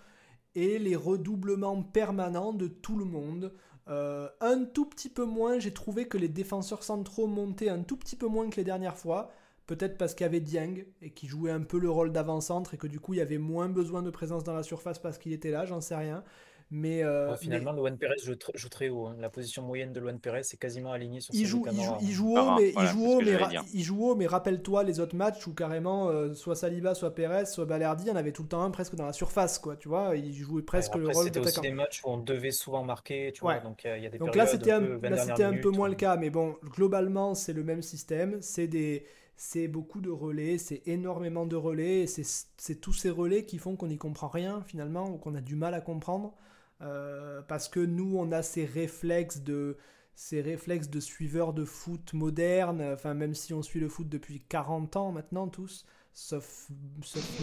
et 0.56 0.80
les 0.80 0.96
redoublements 0.96 1.84
permanents 1.84 2.54
de 2.54 2.68
tout 2.68 2.98
le 2.98 3.06
monde. 3.06 3.54
Euh, 3.88 4.30
un 4.42 4.66
tout 4.66 4.86
petit 4.86 5.10
peu 5.10 5.26
moins, 5.26 5.60
j'ai 5.60 5.74
trouvé 5.74 6.08
que 6.08 6.18
les 6.18 6.28
défenseurs 6.28 6.84
centraux 6.84 7.28
montaient 7.28 7.70
un 7.70 7.82
tout 7.82 7.98
petit 7.98 8.16
peu 8.16 8.28
moins 8.28 8.50
que 8.50 8.58
les 8.58 8.64
dernières 8.64 8.98
fois. 8.98 9.32
Peut-être 9.66 9.98
parce 9.98 10.16
qu'il 10.16 10.24
y 10.24 10.28
avait 10.28 10.40
Dieng 10.40 10.84
et 11.02 11.12
qui 11.12 11.28
jouait 11.28 11.52
un 11.52 11.62
peu 11.62 11.78
le 11.78 11.92
rôle 11.92 12.12
d'avant-centre 12.12 12.74
et 12.74 12.78
que 12.78 12.88
du 12.88 13.00
coup 13.00 13.14
il 13.14 13.18
y 13.18 13.22
avait 13.22 13.38
moins 13.38 13.70
besoin 13.70 14.02
de 14.02 14.10
présence 14.10 14.44
dans 14.44 14.56
la 14.56 14.64
surface 14.64 14.98
parce 14.98 15.20
qu'il 15.20 15.32
était 15.32 15.52
là, 15.52 15.66
j'en 15.66 15.80
sais 15.80 15.96
rien. 15.96 16.24
Mais 16.72 17.04
euh, 17.04 17.36
finalement, 17.36 17.74
mais... 17.74 17.92
Pérez 17.92 18.16
joue, 18.24 18.36
très 18.70 18.90
haut. 18.90 19.08
Hein. 19.08 19.16
La 19.20 19.30
position 19.30 19.64
moyenne 19.64 19.92
de 19.92 20.00
Luan 20.00 20.20
Pérez 20.20 20.42
est 20.42 20.58
quasiment 20.58 20.92
alignée 20.92 21.20
sur 21.20 21.34
il 21.34 21.46
joue, 21.46 21.66
il 21.72 21.82
joue, 21.82 21.96
il 22.02 22.12
joue 22.12 22.38
haut, 22.38 22.56
mais, 22.58 22.74
il 22.78 22.88
joue 22.88 23.06
haut, 23.06 23.22
mais, 23.22 23.38
il 23.74 23.84
joue 23.84 24.06
haut, 24.06 24.16
mais 24.16 24.28
rappelle-toi 24.28 24.84
les 24.84 25.00
autres 25.00 25.16
matchs 25.16 25.48
où 25.48 25.54
carrément 25.54 26.10
euh, 26.10 26.34
soit 26.36 26.56
Saliba, 26.56 26.94
soit 26.94 27.16
Pérez, 27.16 27.46
soit 27.46 27.66
Balerdi, 27.66 28.10
on 28.12 28.16
avait 28.16 28.32
tout 28.32 28.44
le 28.44 28.50
temps 28.50 28.62
un 28.62 28.70
presque 28.70 28.96
dans 28.96 29.06
la 29.06 29.14
surface, 29.14 29.58
quoi. 29.58 29.78
Tu 29.78 29.88
vois, 29.88 30.16
il 30.16 30.32
jouait 30.32 30.62
presque 30.62 30.96
le 30.96 31.08
rôle 31.08 31.26
C'était 31.26 31.40
aussi 31.40 31.60
des 31.62 31.72
matchs 31.72 32.02
où 32.04 32.10
on 32.10 32.18
devait 32.18 32.52
souvent 32.52 32.84
marquer, 32.84 33.32
tu 33.34 33.42
vois. 33.42 33.60
Donc 33.60 33.84
il 33.84 34.04
y 34.04 34.06
a 34.06 34.10
des 34.10 34.20
donc 34.20 34.36
là, 34.36 34.46
c'était 34.46 34.72
un, 34.72 34.82
peu, 34.82 35.44
un 35.44 35.58
peu 35.58 35.72
moins 35.72 35.90
le 35.90 35.96
cas, 35.96 36.18
mais 36.18 36.30
bon, 36.30 36.56
globalement, 36.64 37.34
c'est 37.34 37.54
le 37.54 37.64
même 37.64 37.82
système. 37.82 38.38
C'est 38.42 38.68
des 38.68 39.06
c'est 39.42 39.70
beaucoup 39.70 40.02
de 40.02 40.10
relais, 40.10 40.58
c'est 40.58 40.86
énormément 40.86 41.46
de 41.46 41.56
relais, 41.56 42.06
c'est 42.08 42.76
tous 42.82 42.92
ces 42.92 43.10
relais 43.10 43.46
qui 43.46 43.58
font 43.58 43.78
qu'on 43.78 43.88
n'y 43.88 43.98
comprend 43.98 44.28
rien 44.28 44.62
finalement, 44.68 45.10
ou 45.10 45.18
qu'on 45.18 45.34
a 45.34 45.40
du 45.40 45.56
mal 45.56 45.74
à 45.74 45.80
comprendre. 45.80 46.36
Euh, 46.82 47.42
parce 47.42 47.68
que 47.68 47.80
nous, 47.80 48.16
on 48.18 48.32
a 48.32 48.42
ces 48.42 48.66
réflexes 48.66 49.42
de 49.42 49.78
ces 50.16 50.42
réflexes 50.42 50.90
de 50.90 51.00
suiveurs 51.00 51.54
de 51.54 51.64
foot 51.64 52.14
moderne, 52.14 52.82
enfin 52.82 53.14
même 53.14 53.34
si 53.34 53.54
on 53.54 53.62
suit 53.62 53.80
le 53.80 53.88
foot 53.88 54.10
depuis 54.10 54.42
40 54.50 54.98
ans 54.98 55.12
maintenant 55.14 55.48
tous, 55.48 55.86
sauf, 56.12 56.68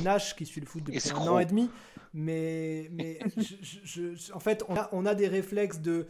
Nash 0.05 0.37
qui 0.37 0.45
suit 0.45 0.61
le 0.61 0.67
foot 0.67 0.85
depuis 0.85 1.11
un 1.11 1.27
an 1.27 1.39
et 1.39 1.47
demi, 1.47 1.71
mais, 2.13 2.91
mais 2.93 3.19
je, 3.39 4.31
en 4.35 4.41
fait 4.41 4.63
on 4.69 4.77
a, 4.77 4.91
on 4.93 5.07
a 5.07 5.15
des 5.15 5.27
réflexes 5.27 5.81
de, 5.81 6.07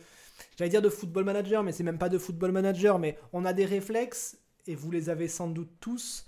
j'allais 0.58 0.70
dire 0.70 0.82
de 0.82 0.88
football 0.88 1.24
manager, 1.24 1.62
mais 1.62 1.70
c'est 1.70 1.84
même 1.84 1.98
pas 1.98 2.08
de 2.08 2.18
football 2.18 2.50
manager, 2.50 2.98
mais 2.98 3.16
on 3.32 3.44
a 3.44 3.52
des 3.52 3.64
réflexes, 3.64 4.36
et 4.66 4.74
vous 4.74 4.90
les 4.90 5.08
avez 5.08 5.28
sans 5.28 5.46
doute 5.46 5.70
tous, 5.78 6.26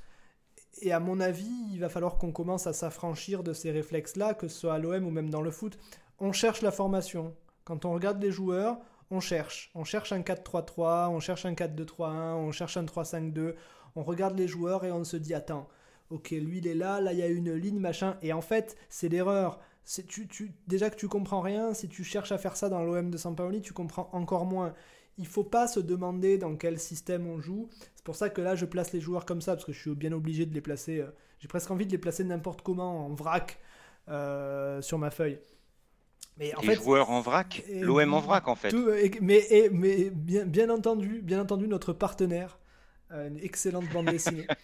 et 0.83 0.93
à 0.93 1.01
mon 1.01 1.19
avis, 1.19 1.51
il 1.73 1.81
va 1.81 1.89
falloir 1.89 2.17
qu'on 2.17 2.31
commence 2.31 2.69
à 2.69 2.73
s'affranchir 2.73 3.43
de 3.43 3.53
ces 3.53 3.73
réflexes-là, 3.73 4.35
que 4.35 4.47
ce 4.47 4.61
soit 4.61 4.75
à 4.75 4.79
l'OM 4.79 5.05
ou 5.05 5.11
même 5.11 5.31
dans 5.31 5.43
le 5.43 5.51
foot 5.51 5.79
on 6.21 6.33
cherche 6.33 6.63
la 6.63 6.71
formation. 6.71 7.35
Quand 7.65 7.85
on 7.85 7.93
regarde 7.93 8.23
les 8.23 8.33
joueurs, 8.33 8.79
on 9.11 9.21
cherche. 9.21 9.71
On 9.75 9.85
cherche 9.85 10.13
un 10.13 10.21
4-3-3, 10.21 11.09
on 11.09 11.21
cherche 11.21 11.47
un 11.47 11.53
4-2-3-1, 11.53 12.35
on 12.35 12.53
cherche 12.53 12.77
un 12.77 12.85
3-5-2. 12.85 13.55
On 13.97 14.03
regarde 14.03 14.39
les 14.39 14.49
joueurs 14.49 14.85
et 14.85 14.93
on 14.93 15.05
se 15.05 15.17
dit 15.17 15.35
attends, 15.35 15.69
ok, 16.11 16.31
lui 16.31 16.59
il 16.59 16.67
est 16.67 16.75
là, 16.75 17.01
là 17.01 17.13
il 17.13 17.19
y 17.19 17.23
a 17.23 17.27
une 17.27 17.53
ligne, 17.53 17.79
machin. 17.79 18.17
Et 18.23 18.33
en 18.33 18.41
fait, 18.41 18.77
c'est 18.89 19.09
l'erreur. 19.09 19.61
Tu, 20.07 20.53
déjà 20.67 20.91
que 20.91 20.97
tu 20.97 21.09
comprends 21.09 21.41
rien, 21.41 21.73
si 21.73 21.89
tu 21.89 22.05
cherches 22.05 22.33
à 22.33 22.39
faire 22.39 22.57
ça 22.57 22.69
dans 22.69 22.85
l'OM 22.85 23.11
de 23.11 23.17
Sampaoli, 23.17 23.63
tu 23.63 23.73
comprends 23.73 24.11
encore 24.13 24.45
moins. 24.45 24.75
Il 25.17 25.27
faut 25.27 25.45
pas 25.45 25.67
se 25.67 25.81
demander 25.81 26.37
dans 26.37 26.55
quel 26.57 26.79
système 26.79 27.27
on 27.27 27.41
joue. 27.41 27.69
C'est 27.97 28.05
pour 28.05 28.15
ça 28.15 28.29
que 28.29 28.41
là, 28.41 28.55
je 28.55 28.67
place 28.67 28.93
les 28.93 29.01
joueurs 29.01 29.25
comme 29.25 29.41
ça, 29.41 29.55
parce 29.55 29.65
que 29.65 29.73
je 29.73 29.81
suis 29.81 29.95
bien 29.95 30.13
obligé 30.13 30.47
de 30.47 30.55
les 30.55 30.61
placer. 30.61 31.01
Euh, 31.01 31.11
j'ai 31.41 31.49
presque 31.49 31.71
envie 31.71 31.87
de 31.87 31.91
les 31.91 31.99
placer 31.99 32.23
n'importe 32.23 32.63
comment, 32.63 33.07
en 33.07 33.15
vrac, 33.15 33.59
euh, 34.09 34.83
sur 34.83 34.99
ma 34.99 35.11
feuille. 35.11 35.39
Mais 36.39 36.55
en 36.55 36.61
les 36.63 36.75
joueurs 36.75 37.11
en 37.11 37.21
vrac, 37.21 37.65
l'OM 37.69 38.15
en 38.15 38.21
vrac 38.21 38.47
en 38.49 38.55
fait. 38.55 38.73
mais, 39.21 39.71
mais 39.73 40.11
bien, 40.11 40.45
bien, 40.45 40.71
entendu, 40.71 41.21
bien 41.21 41.41
entendu, 41.41 41.67
notre 41.67 41.93
partenaire, 41.93 42.59
euh, 43.13 43.29
une 43.29 43.39
excellente 43.39 43.89
bande 43.93 44.07
dessinée. 44.07 44.47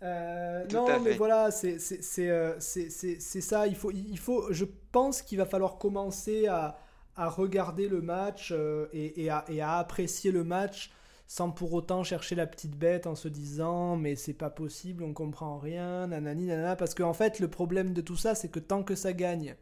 Euh, 0.00 0.64
non, 0.72 1.00
mais 1.00 1.14
voilà, 1.14 1.50
c'est 1.50 1.80
euh, 2.20 2.60
ça. 2.60 3.66
Il 3.66 3.74
faut, 3.74 3.90
il 3.90 4.16
faut, 4.16 4.52
je 4.52 4.64
pense 4.92 5.22
qu'il 5.22 5.38
va 5.38 5.44
falloir 5.44 5.76
commencer 5.76 6.46
à, 6.46 6.78
à 7.16 7.28
regarder 7.28 7.88
le 7.88 8.00
match 8.00 8.54
et, 8.92 9.24
et, 9.24 9.28
à, 9.28 9.44
et, 9.48 9.60
à, 9.60 9.78
apprécier 9.78 10.30
le 10.30 10.44
match 10.44 10.92
sans 11.26 11.50
pour 11.50 11.72
autant 11.72 12.04
chercher 12.04 12.36
la 12.36 12.46
petite 12.46 12.76
bête 12.76 13.08
en 13.08 13.16
se 13.16 13.26
disant 13.26 13.96
mais 13.96 14.14
c'est 14.14 14.34
pas 14.34 14.50
possible, 14.50 15.02
on 15.02 15.12
comprend 15.12 15.58
rien, 15.58 16.06
nanani, 16.06 16.46
nanana. 16.46 16.76
Parce 16.76 16.94
qu'en 16.94 17.08
en 17.08 17.12
fait, 17.12 17.40
le 17.40 17.48
problème 17.48 17.92
de 17.92 18.00
tout 18.00 18.16
ça, 18.16 18.36
c'est 18.36 18.48
que 18.48 18.60
tant 18.60 18.84
que 18.84 18.94
ça 18.94 19.12
gagne, 19.12 19.56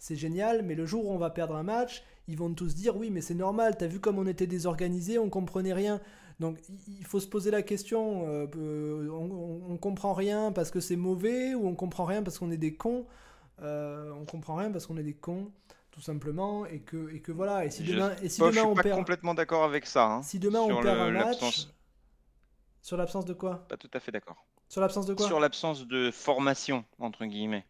c'est 0.00 0.16
génial, 0.16 0.62
mais 0.62 0.74
le 0.74 0.86
jour 0.86 1.06
où 1.06 1.12
on 1.12 1.18
va 1.18 1.28
perdre 1.28 1.54
un 1.54 1.62
match, 1.62 2.02
ils 2.26 2.36
vont 2.36 2.52
tous 2.54 2.74
dire 2.74 2.96
oui, 2.96 3.10
mais 3.10 3.20
c'est 3.20 3.34
normal, 3.34 3.76
t'as 3.76 3.86
vu 3.86 4.00
comme 4.00 4.18
on 4.18 4.26
était 4.26 4.46
désorganisé, 4.46 5.18
on 5.18 5.28
comprenait 5.28 5.74
rien. 5.74 6.00
Donc 6.40 6.58
il 6.88 7.04
faut 7.04 7.20
se 7.20 7.26
poser 7.26 7.50
la 7.50 7.60
question, 7.60 8.26
euh, 8.26 8.46
euh, 8.56 9.10
on, 9.10 9.76
comprend 9.76 10.14
rien 10.14 10.52
parce 10.52 10.70
que 10.70 10.80
c'est 10.80 10.96
mauvais 10.96 11.54
ou 11.54 11.68
on 11.68 11.74
comprend 11.74 12.06
rien 12.06 12.22
parce 12.22 12.38
qu'on 12.38 12.50
est 12.50 12.56
des 12.56 12.74
cons 12.74 13.06
euh, 13.60 14.10
On 14.12 14.24
comprend 14.24 14.54
rien 14.54 14.70
parce 14.70 14.86
qu'on 14.86 14.96
est 14.96 15.02
des 15.02 15.12
cons, 15.12 15.52
tout 15.90 16.00
simplement, 16.00 16.64
et 16.64 16.80
que, 16.80 17.14
et 17.14 17.20
que 17.20 17.30
voilà. 17.30 17.66
Et 17.66 17.70
si 17.70 17.82
demain, 17.82 18.12
et 18.22 18.30
si 18.30 18.40
demain 18.40 18.52
je 18.52 18.58
suis 18.58 18.66
on 18.66 18.74
pas 18.74 18.90
complètement 18.90 19.34
d'accord 19.34 19.64
avec 19.64 19.84
ça. 19.84 20.06
Hein, 20.06 20.22
si 20.22 20.38
demain 20.38 20.60
on 20.60 20.80
perd 20.80 20.98
un 20.98 21.10
match, 21.10 21.68
sur 22.80 22.96
l'absence 22.96 23.26
de 23.26 23.34
quoi? 23.34 23.66
Pas 23.68 23.76
tout 23.76 23.90
à 23.92 24.00
fait 24.00 24.12
d'accord. 24.12 24.42
Sur 24.66 24.80
l'absence 24.80 25.04
de 25.04 25.12
quoi? 25.12 25.26
Sur 25.26 25.40
l'absence 25.40 25.86
de 25.86 26.10
formation 26.10 26.86
entre 27.00 27.26
guillemets. 27.26 27.66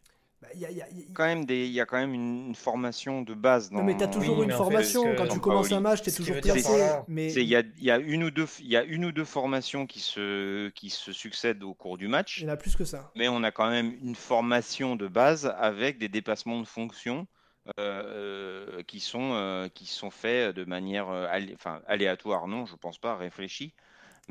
Il 0.55 0.59
y, 0.59 0.81
a, 0.81 0.85
quand 1.13 1.25
même 1.25 1.45
des, 1.45 1.65
il 1.67 1.71
y 1.71 1.79
a 1.79 1.85
quand 1.85 1.97
même 1.97 2.13
une, 2.13 2.55
formation 2.55 3.21
de 3.21 3.33
base. 3.33 3.69
Dans... 3.69 3.77
Non, 3.77 3.83
mais 3.83 3.95
tu 3.95 4.03
as 4.03 4.07
toujours 4.07 4.41
une 4.41 4.51
formation. 4.51 5.15
quand 5.15 5.27
tu 5.27 5.39
commences 5.39 5.71
un 5.71 5.79
match, 5.79 6.01
tu 6.01 6.09
es 6.09 6.13
toujours 6.13 6.41
placé. 6.41 6.69
Mais... 7.07 7.31
Il, 7.33 7.43
y 7.43 7.55
a, 7.55 7.61
il, 7.77 7.83
y 7.83 7.91
a 7.91 7.97
une 7.97 8.23
ou 8.23 8.31
deux, 8.31 8.47
il 8.59 8.67
y 8.67 8.75
a 8.75 8.83
une 8.83 9.05
ou 9.05 9.11
deux 9.11 9.25
formations 9.25 9.85
qui 9.85 9.99
se, 9.99 10.69
qui 10.69 10.89
se 10.89 11.11
succèdent 11.11 11.63
au 11.63 11.73
cours 11.73 11.97
du 11.97 12.07
match. 12.07 12.39
Il 12.39 12.45
y 12.45 12.49
en 12.49 12.53
a 12.53 12.57
plus 12.57 12.75
que 12.75 12.85
ça. 12.85 13.11
Mais 13.15 13.27
on 13.27 13.43
a 13.43 13.51
quand 13.51 13.69
même 13.69 13.95
une 14.01 14.15
formation 14.15 14.95
de 14.95 15.07
base 15.07 15.53
avec 15.57 15.99
des 15.99 16.09
dépassements 16.09 16.59
de 16.59 16.67
fonction 16.67 17.27
euh, 17.79 18.81
qui, 18.83 18.99
sont, 18.99 19.33
euh, 19.33 19.69
qui 19.69 19.85
sont 19.85 20.09
faits 20.09 20.55
de 20.55 20.65
manière 20.65 21.09
euh, 21.09 21.27
enfin, 21.53 21.81
aléatoire, 21.87 22.47
non, 22.47 22.65
je 22.65 22.75
pense 22.75 22.97
pas, 22.97 23.15
réfléchie. 23.15 23.73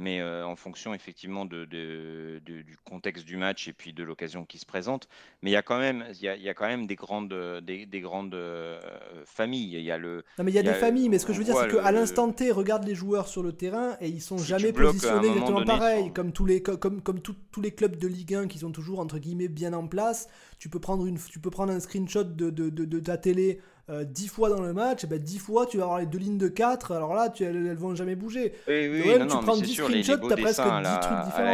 Mais 0.00 0.20
euh, 0.20 0.44
en 0.46 0.56
fonction 0.56 0.94
effectivement 0.94 1.44
de, 1.44 1.64
de- 1.64 2.40
de- 2.44 2.62
du 2.62 2.76
contexte 2.84 3.24
du 3.24 3.36
match 3.36 3.68
et 3.68 3.72
puis 3.72 3.92
de 3.92 4.02
l'occasion 4.02 4.44
qui 4.44 4.58
se 4.58 4.66
présente. 4.66 5.08
Mais 5.42 5.50
il 5.50 5.52
y 5.52 5.56
a 5.56 5.62
quand 5.62 5.78
même, 5.78 6.04
il 6.14 6.20
y 6.22 6.28
a, 6.28 6.36
il 6.36 6.42
y 6.42 6.48
a 6.48 6.54
quand 6.54 6.66
même 6.66 6.86
des 6.86 6.96
grandes, 6.96 7.32
des, 7.62 7.86
des 7.86 8.00
grandes 8.00 8.34
euh, 8.34 8.80
familles. 9.24 9.74
Il 9.74 9.82
y 9.84 9.90
a 9.90 9.98
le, 9.98 10.24
Non 10.38 10.44
mais 10.44 10.50
il 10.50 10.54
y 10.54 10.58
a 10.58 10.62
des 10.62 10.74
familles, 10.74 11.08
mais 11.08 11.18
ce 11.18 11.26
que 11.26 11.32
on 11.32 11.34
je 11.34 11.38
veux 11.38 11.44
dire, 11.44 11.56
c'est 11.56 11.68
qu'à 11.68 11.92
l'instant 11.92 12.32
T, 12.32 12.50
regarde 12.50 12.84
les 12.84 12.94
joueurs 12.94 13.28
sur 13.28 13.42
le 13.42 13.52
terrain 13.52 13.96
et 14.00 14.08
ils 14.08 14.22
sont 14.22 14.38
Si 14.38 14.46
jamais 14.46 14.72
positionnés 14.72 15.28
exactement 15.28 15.58
donné 15.60 15.66
pareil. 15.66 16.12
Comme 16.12 16.32
tous 16.32 16.46
les 16.46 16.62
co- 16.62 16.76
comme 16.76 17.02
comme 17.02 17.20
tout- 17.20 17.36
tous 17.52 17.60
les 17.60 17.70
clubs 17.72 17.96
de 17.96 18.08
Ligue 18.08 18.34
1 18.34 18.46
qui 18.48 18.58
sont 18.58 18.72
toujours 18.72 19.00
entre 19.00 19.18
guillemets 19.18 19.48
bien 19.48 19.72
en 19.72 19.86
place. 19.86 20.28
Tu 20.58 20.68
peux 20.68 20.80
prendre 20.80 21.06
une, 21.06 21.18
tu 21.18 21.38
peux 21.38 21.50
prendre 21.50 21.72
un 21.72 21.80
screenshot 21.80 22.24
de, 22.24 22.50
de 22.50 23.00
ta 23.00 23.16
télé. 23.16 23.60
Euh, 23.90 24.05
10 24.05 24.29
fois 24.29 24.48
dans 24.48 24.61
le 24.62 24.72
match, 24.72 25.05
et 25.05 25.07
ben 25.07 25.18
10 25.18 25.38
fois 25.38 25.66
tu 25.66 25.76
vas 25.79 25.85
avoir 25.85 25.98
les 25.98 26.07
deux 26.07 26.18
lignes 26.18 26.38
de 26.38 26.48
4, 26.48 26.92
alors 26.92 27.14
là 27.14 27.29
tu, 27.29 27.44
elles, 27.44 27.66
elles 27.66 27.76
vont 27.76 27.94
jamais 27.94 28.14
bouger. 28.16 28.53
oui, 28.68 28.88
oui, 28.88 29.18
non, 29.18 29.26
tu 29.26 29.37
non, 29.37 29.42
prends 29.42 29.53
mais 29.53 29.55
c'est 29.55 29.62
10 29.66 29.74
sûr, 29.74 29.87
screenshots, 29.88 30.29
t'as 30.29 30.37
presque 30.37 30.46
dessins 30.46 30.76
à 30.76 30.79
10 30.83 30.85
la, 30.85 30.98
trucs 30.98 31.11
la 31.18 31.24
différents, 31.24 31.46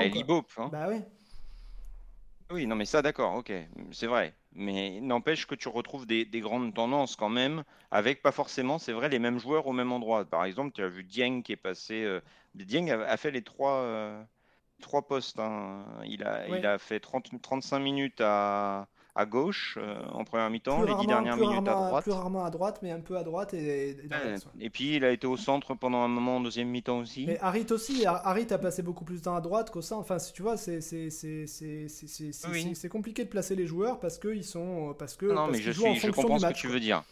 hein. 0.58 0.68
Bah 0.70 0.88
ouais. 0.88 1.04
Oui, 2.52 2.66
non, 2.66 2.76
mais 2.76 2.84
ça, 2.84 3.02
d'accord, 3.02 3.34
ok, 3.34 3.52
c'est 3.92 4.06
vrai. 4.06 4.34
Mais 4.52 5.00
n'empêche 5.00 5.46
que 5.46 5.54
tu 5.54 5.68
retrouves 5.68 6.06
des, 6.06 6.24
des 6.24 6.40
grandes 6.40 6.72
tendances 6.74 7.16
quand 7.16 7.28
même, 7.28 7.64
avec 7.90 8.22
pas 8.22 8.30
forcément, 8.32 8.78
c'est 8.78 8.92
vrai, 8.92 9.08
les 9.08 9.18
mêmes 9.18 9.38
joueurs 9.38 9.66
au 9.66 9.72
même 9.72 9.90
endroit. 9.92 10.24
Par 10.24 10.44
exemple, 10.44 10.72
tu 10.72 10.82
as 10.82 10.88
vu 10.88 11.02
Dieng 11.04 11.42
qui 11.42 11.52
est 11.52 11.56
passé. 11.56 12.04
euh, 12.04 12.20
Dieng 12.54 12.88
a, 12.90 13.02
a 13.04 13.16
fait 13.16 13.32
les 13.32 13.42
trois, 13.42 13.78
euh, 13.82 14.22
trois 14.80 15.06
postes. 15.08 15.38
hein. 15.40 15.84
Il 16.06 16.22
a, 16.24 16.48
Ouais. 16.48 16.60
il 16.60 16.66
a 16.66 16.78
fait 16.78 17.00
30, 17.00 17.30
35 17.42 17.80
minutes 17.80 18.20
à, 18.20 18.88
à 19.18 19.24
gauche 19.26 19.78
euh, 19.80 19.96
en 20.12 20.24
première 20.24 20.50
mi-temps, 20.50 20.80
les 20.80 20.86
10 20.86 20.92
rarement, 20.92 21.08
dernières 21.08 21.36
minutes 21.38 21.66
à 21.68 21.72
rarement- 21.72 21.88
droite. 21.88 22.02
plus 22.04 22.12
rarement 22.12 22.44
à 22.44 22.50
droite, 22.50 22.78
mais 22.82 22.90
un 22.92 23.00
peu 23.00 23.16
à 23.16 23.24
droite 23.24 23.54
et, 23.54 23.90
et 23.90 23.96
Ouais, 24.60 24.68
puis 24.70 24.96
il 24.96 25.04
a 25.04 25.10
été 25.10 25.26
au 25.26 25.36
centre 25.38 25.74
pendant 25.74 26.02
un 26.02 26.08
moment 26.08 26.36
en 26.36 26.40
deuxième 26.40 26.68
mi-temps 26.68 26.98
aussi. 26.98 27.24
Mais 27.26 27.38
Harit 27.40 27.66
aussi, 27.70 28.04
Har- 28.06 28.26
Harit 28.26 28.46
a 28.50 28.58
passé 28.58 28.82
beaucoup 28.82 29.04
plus 29.04 29.18
de 29.20 29.24
temps 29.24 29.34
à 29.34 29.40
droite 29.40 29.70
qu'au 29.70 29.80
centre. 29.80 30.02
Enfin, 30.02 30.18
si 30.18 30.32
tu 30.34 30.42
vois, 30.42 30.56
c'est 30.58 30.80
Oui. 32.50 32.88
compliqué 32.90 33.24
de 33.24 33.28
placer 33.30 33.54
les 33.56 33.66
joueurs 33.66 33.98
parce 34.00 34.18
que 34.18 34.28
ils 34.28 34.44
sont 34.44 34.94
parce 34.98 35.16
que 35.16 35.26
non, 35.26 35.34
parce 35.34 35.50
mais 35.52 35.58
qu'ils 35.58 35.66
je, 35.72 35.80
suis, 35.80 35.94
je 35.96 36.10
comprends 36.10 36.38
ce 36.38 36.46
que 36.46 36.52
tu 36.52 36.66
quoi. 36.66 36.74
veux 36.74 36.80
dire. 36.80 37.02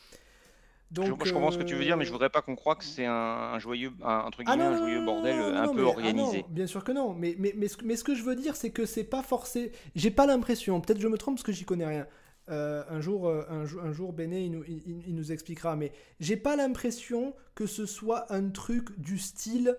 Donc, 0.95 1.23
je, 1.25 1.29
je 1.29 1.35
comprends 1.35 1.51
ce 1.51 1.59
que 1.59 1.63
tu 1.65 1.75
veux 1.75 1.85
dire, 1.85 1.97
mais 1.97 2.05
je 2.05 2.11
euh, 2.11 2.13
voudrais 2.13 2.31
pas 2.31 2.41
qu'on 2.43 2.57
croie 2.57 2.77
que 2.77 2.85
c'est 2.85 3.05
un, 3.07 3.13
un 3.13 3.59
joyeux, 3.59 3.93
un, 4.03 4.19
entre 4.21 4.41
Ah 4.47 4.53
guillemets, 4.57 4.65
non, 4.65 4.71
un 4.71 4.73
non, 4.73 4.79
joyeux 4.79 5.05
bordel 5.05 5.37
non, 5.39 5.51
non, 5.53 5.57
un 5.59 5.69
peu 5.69 5.75
mais- 5.75 5.83
organisé. 5.83 6.45
bien 6.49 6.67
sûr 6.67 6.85
que 6.85 6.93
non. 6.93 7.15
Mais, 7.15 7.35
mais, 7.39 7.53
mais, 7.57 7.69
ce, 7.69 7.77
mais 7.85 7.97
ce 7.97 8.05
que 8.05 8.15
je 8.15 8.23
veux 8.23 8.37
dire, 8.37 8.57
c'est 8.57 8.71
que 8.71 8.87
c'est 8.87 9.05
pas 9.05 9.23
forcé. 9.23 9.73
J'ai 9.95 10.11
pas 10.11 10.27
l'impression, 10.27 10.81
peut-être 10.81 11.01
je 11.01 11.09
me 11.09 11.19
trompe 11.19 11.37
parce 11.37 11.45
que 11.45 11.53
j'y 11.53 11.65
connais 11.65 11.87
rien. 11.87 12.07
Euh, 12.51 12.85
un 12.91 13.01
jour, 13.01 13.27
euh, 13.27 13.43
un, 13.49 13.65
jour- 13.65 13.83
un 13.83 13.93
jour, 13.93 14.13
Béné, 14.13 14.45
il 14.45 14.51
nous, 14.51 14.65
il 14.67 15.15
nous 15.15 15.33
expliquera. 15.33 15.77
Mais 15.77 15.93
j'ai 16.21 16.37
pas 16.37 16.57
l'impression 16.57 17.35
que 17.55 17.67
ce 17.67 17.87
soit 17.87 18.31
un 18.33 18.51
truc 18.51 18.99
du 19.01 19.19
style 19.19 19.77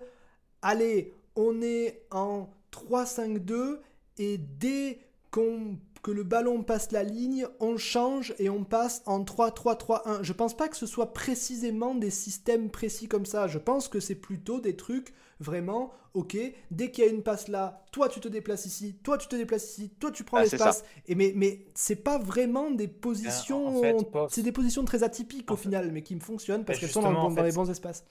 allez, 0.62 1.12
on 1.36 1.62
est 1.62 2.02
en 2.10 2.48
3-5-2 2.72 3.78
et 4.18 4.38
dès 4.38 4.98
qu'on 5.30 5.76
que 6.06 6.12
le 6.12 6.22
ballon 6.22 6.62
passe 6.62 6.92
la 6.92 7.02
ligne, 7.02 7.48
on 7.58 7.76
change 7.76 8.32
et 8.38 8.48
on 8.48 8.62
passe 8.62 9.02
en 9.06 9.24
3-3-3-1. 9.24 10.22
Je 10.22 10.32
pense 10.32 10.56
pas 10.56 10.68
que 10.68 10.76
ce 10.76 10.86
soit 10.86 11.12
précisément 11.12 11.96
des 11.96 12.10
systèmes 12.10 12.70
précis 12.70 13.08
comme 13.08 13.26
ça. 13.26 13.48
Je 13.48 13.58
pense 13.58 13.88
que 13.88 13.98
c'est 13.98 14.14
plutôt 14.14 14.60
des 14.60 14.76
trucs 14.76 15.12
vraiment, 15.40 15.90
ok, 16.14 16.36
dès 16.70 16.92
qu'il 16.92 17.02
y 17.04 17.08
a 17.08 17.10
une 17.10 17.24
passe 17.24 17.48
là, 17.48 17.84
toi 17.90 18.08
tu 18.08 18.20
te 18.20 18.28
déplaces 18.28 18.66
ici, 18.66 18.94
toi 19.02 19.18
tu 19.18 19.26
te 19.26 19.34
déplaces 19.34 19.68
ici, 19.72 19.90
toi 19.98 20.12
tu 20.12 20.22
prends 20.22 20.36
Ah, 20.36 20.42
l'espace. 20.44 20.84
Et 21.08 21.16
mais 21.16 21.32
mais 21.34 21.66
c'est 21.74 21.96
pas 21.96 22.18
vraiment 22.18 22.70
des 22.70 22.86
positions, 22.86 23.66
en 23.66 23.80
fait, 23.82 24.10
Pof, 24.12 24.32
c'est 24.32 24.44
des 24.44 24.52
positions 24.52 24.84
très 24.84 25.02
atypiques 25.02 25.50
en 25.50 25.54
au 25.54 25.56
fait- 25.56 25.64
final, 25.64 25.90
mais 25.90 26.02
qui 26.02 26.14
me 26.14 26.20
fonctionnent 26.20 26.64
parce 26.64 26.78
Ben, 26.78 26.82
qu'elles 26.82 26.92
sont 26.94 27.02
dans, 27.02 27.10
le 27.10 27.16
bon- 27.16 27.34
dans 27.34 27.42
les 27.42 27.50
bons 27.52 27.68
espaces. 27.68 28.04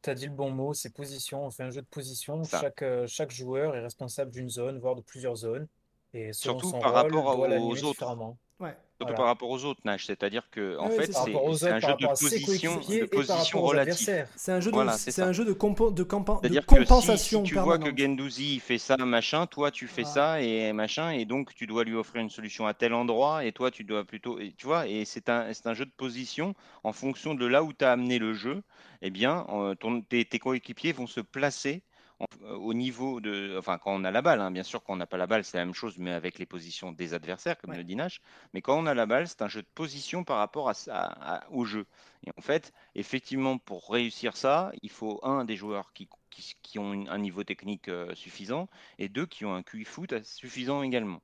Tu 0.00 0.08
as 0.08 0.14
dit 0.14 0.26
le 0.26 0.32
bon 0.32 0.50
mot, 0.50 0.72
c'est 0.72 0.94
position. 0.94 1.44
On 1.44 1.50
fait 1.50 1.64
un 1.64 1.70
jeu 1.70 1.82
de 1.82 1.86
position. 1.86 2.42
Ça. 2.44 2.60
Chaque, 2.62 2.80
euh, 2.80 3.06
chaque 3.06 3.32
joueur 3.32 3.76
est 3.76 3.80
responsable 3.82 4.30
d'une 4.30 4.48
zone, 4.48 4.78
voire 4.78 4.94
de 4.94 5.02
plusieurs 5.02 5.36
zones. 5.36 5.66
Et 6.14 6.32
selon 6.32 6.58
Surtout 6.58 6.70
son 6.70 6.78
par 6.78 6.92
rôle, 6.92 7.02
rapport 7.14 7.36
doit 7.36 7.58
aux 7.58 7.84
autres. 7.84 8.16
Ouais. 8.58 8.70
Surtout 8.98 9.12
Voilà. 9.12 9.16
par 9.16 9.26
rapport 9.26 9.50
aux 9.50 9.64
autres, 9.66 9.80
Nash. 9.84 10.06
C'est-à-dire 10.06 10.48
que, 10.50 10.78
en 10.78 10.88
Ouais, 10.88 10.96
fait, 10.96 11.12
c'est 11.12 11.34
autres, 11.34 11.66
un 11.66 11.78
jeu 11.78 11.94
de 12.00 12.06
position, 12.06 12.76
de 12.76 13.04
position 13.04 13.60
relative. 13.60 14.26
C'est 14.34 14.52
un 14.52 14.60
jeu 14.60 14.70
de, 14.70 14.74
Voilà, 14.74 14.92
c'est 14.92 15.10
c'est 15.10 15.20
ça. 15.20 15.26
un 15.26 15.32
jeu 15.32 15.44
de, 15.44 15.52
compo- 15.52 15.92
de, 15.92 16.02
campa- 16.02 16.36
de 16.36 16.40
C'est-à-dire 16.48 16.64
que 16.64 16.74
si, 16.74 16.80
si 16.80 16.86
compensation 16.88 17.42
tu 17.42 17.54
vois 17.56 17.76
que. 17.78 17.94
Gendouzi 17.94 18.58
fait 18.60 18.78
ça, 18.78 18.96
machin, 18.96 19.46
toi 19.46 19.70
tu 19.70 19.86
fais 19.88 20.04
Ah. 20.06 20.10
ça 20.14 20.40
et 20.42 20.72
machin, 20.72 21.10
et 21.10 21.26
donc 21.26 21.54
tu 21.54 21.66
dois 21.66 21.84
lui 21.84 21.94
offrir 21.94 22.22
une 22.22 22.30
solution 22.30 22.66
à 22.66 22.72
tel 22.72 22.94
endroit, 22.94 23.44
et 23.44 23.52
toi 23.52 23.70
tu 23.70 23.84
dois 23.84 24.04
plutôt, 24.04 24.38
et 24.38 24.54
tu 24.56 24.64
vois, 24.64 24.86
et 24.88 25.04
c'est 25.04 25.28
un, 25.28 25.52
c'est 25.52 25.66
un 25.66 25.74
jeu 25.74 25.84
de 25.84 25.92
position 25.94 26.54
en 26.82 26.94
fonction 26.94 27.34
de 27.34 27.44
là 27.44 27.62
où 27.62 27.74
tu 27.74 27.84
as 27.84 27.92
amené 27.92 28.18
le 28.18 28.32
jeu, 28.32 28.62
eh 29.02 29.10
bien, 29.10 29.44
euh, 29.50 29.74
ton- 29.74 30.00
tes, 30.00 30.24
tes 30.24 30.38
coéquipiers 30.38 30.92
vont 30.92 31.06
se 31.06 31.20
placer 31.20 31.82
euh, 32.42 32.54
au 32.56 32.72
niveau 32.74 33.20
de, 33.20 33.56
enfin 33.58 33.78
quand 33.78 33.92
on 33.94 34.04
a 34.04 34.10
la 34.10 34.22
balle, 34.22 34.40
hein, 34.40 34.50
bien 34.50 34.62
sûr 34.62 34.82
quand 34.82 34.94
on 34.94 34.96
n'a 34.96 35.06
pas 35.06 35.16
la 35.18 35.26
balle 35.26 35.44
c'est 35.44 35.58
la 35.58 35.64
même 35.64 35.74
chose, 35.74 35.98
mais 35.98 36.12
avec 36.12 36.38
les 36.38 36.46
positions 36.46 36.92
des 36.92 37.14
adversaires, 37.14 37.58
comme 37.58 37.70
Ouais. 37.70 37.76
le 37.76 37.84
dit 37.84 37.96
Nash, 37.96 38.20
mais 38.54 38.62
quand 38.62 38.78
on 38.78 38.86
a 38.86 38.94
la 38.94 39.06
balle 39.06 39.28
c'est 39.28 39.42
un 39.42 39.48
jeu 39.48 39.62
de 39.62 39.68
position 39.74 40.24
par 40.24 40.38
rapport 40.38 40.70
à, 40.88 41.44
au 41.50 41.64
jeu. 41.64 41.86
Et 42.26 42.30
en 42.36 42.40
fait, 42.40 42.72
effectivement, 42.94 43.58
pour 43.58 43.90
réussir 43.90 44.36
ça, 44.36 44.72
il 44.82 44.90
faut 44.90 45.20
un 45.22 45.44
des 45.44 45.56
joueurs 45.56 45.92
qui, 45.92 46.08
qui, 46.30 46.54
qui 46.62 46.78
ont 46.78 46.92
une- 46.94 47.08
un 47.08 47.18
niveau 47.18 47.44
technique 47.44 47.88
euh, 47.88 48.14
suffisant 48.14 48.68
et 48.98 49.08
deux 49.08 49.26
qui 49.26 49.44
ont 49.44 49.54
un 49.54 49.62
QI 49.62 49.84
foot 49.84 50.22
suffisant 50.24 50.82
également. 50.82 51.20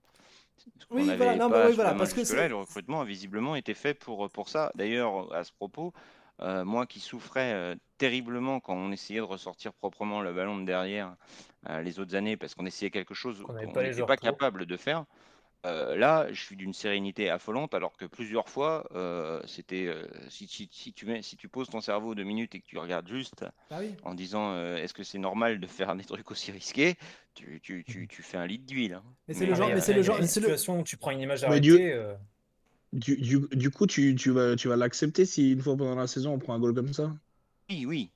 Oui, 0.91 1.15
voilà, 1.17 1.37
non, 1.37 1.49
oui, 1.67 1.75
voilà, 1.75 1.95
parce 1.95 2.13
que 2.13 2.21
et 2.21 2.49
le 2.49 2.57
recrutement 2.57 3.01
a 3.01 3.05
visiblement 3.05 3.57
été 3.57 3.75
fait 3.75 3.95
pour, 3.95 4.31
pour 4.31 4.49
ça. 4.49 4.71
D'ailleurs, 4.75 5.33
à 5.33 5.45
ce 5.45 5.53
propos, 5.53 5.93
euh, 6.41 6.65
moi 6.65 6.87
qui 6.87 7.01
souffrais 7.01 7.53
euh, 7.55 7.75
terriblement 8.05 8.61
quand 8.61 8.75
on 8.77 8.93
essayait 8.93 9.21
de 9.21 9.25
ressortir 9.37 9.73
proprement 9.83 10.21
le 10.23 10.33
ballon 10.33 10.59
de 10.59 10.65
derrière 10.65 11.17
euh, 11.69 11.83
les 11.83 11.99
autres 12.01 12.15
années, 12.17 12.37
parce 12.37 12.55
qu'on 12.55 12.67
essayait 12.67 12.91
quelque 12.99 13.15
chose 13.15 13.39
Qu'on 13.43 13.73
pas 13.73 13.83
n'était 13.83 14.03
pas 14.13 14.17
capable 14.17 14.67
de 14.67 14.77
faire, 14.77 15.05
euh, 15.67 15.97
là, 15.97 16.27
je 16.33 16.41
suis 16.43 16.57
d'une 16.57 16.75
sérénité 16.75 17.31
affolante, 17.31 17.75
alors 17.75 17.97
que 17.97 18.07
plusieurs 18.07 18.49
fois, 18.49 18.87
euh, 18.95 19.41
c'était 19.47 19.87
euh, 19.87 20.07
si, 20.29 20.49
si- 20.49 20.69
si 20.73 20.93
tu 20.93 21.07
mets, 21.07 21.23
si 21.23 21.37
tu 21.37 21.49
poses 21.49 21.69
ton 21.71 21.81
cerveau 21.81 22.15
deux 22.17 22.25
minutes 22.25 22.55
et 22.57 22.61
que 22.61 22.67
tu 22.67 22.79
regardes 22.79 23.09
juste 23.09 23.45
Ah 23.71 23.79
oui. 23.81 23.95
en 24.03 24.15
disant 24.15 24.53
euh, 24.55 24.77
est-ce 24.79 24.95
que 24.95 25.05
c'est 25.05 25.19
normal 25.19 25.61
de 25.61 25.67
faire 25.67 25.95
des 25.97 26.05
trucs 26.05 26.31
aussi 26.31 26.53
risqués, 26.53 26.97
tu, 27.35 27.61
tu- 27.63 27.85
tu- 27.85 28.09
tu 28.09 28.23
fais 28.23 28.39
un 28.39 28.47
litre 28.47 28.67
d'huile. 28.67 28.95
hein. 28.95 29.05
Mais 29.29 29.35
c'est 29.35 29.47
le 29.47 29.55
genre, 29.55 29.71
mais 29.75 29.81
c'est 29.81 29.93
le 29.95 30.03
genre, 30.03 30.19
le- 30.19 30.27
situation 30.27 30.81
où 30.81 30.85
tu 30.85 30.97
prends 30.97 31.11
une 31.11 31.21
image 31.21 31.45
du- 31.45 31.49
arrêtée. 31.49 31.93
euh, 31.93 32.15
Du, 32.93 33.17
du, 33.17 33.41
du 33.53 33.71
coup, 33.71 33.87
tu, 33.87 34.15
tu 34.15 34.31
vas, 34.31 34.55
tu 34.57 34.69
vas 34.69 34.77
l'accepter 34.77 35.25
si 35.27 35.53
une 35.53 35.61
fois 35.63 35.77
pendant 35.77 35.95
la 35.95 36.07
saison 36.07 36.35
on 36.35 36.39
prend 36.39 36.55
un 36.55 36.59
goal 36.61 36.75
comme 36.75 36.93
ça? 36.93 37.13
Oui, 37.73 37.87
oui. 37.87 38.11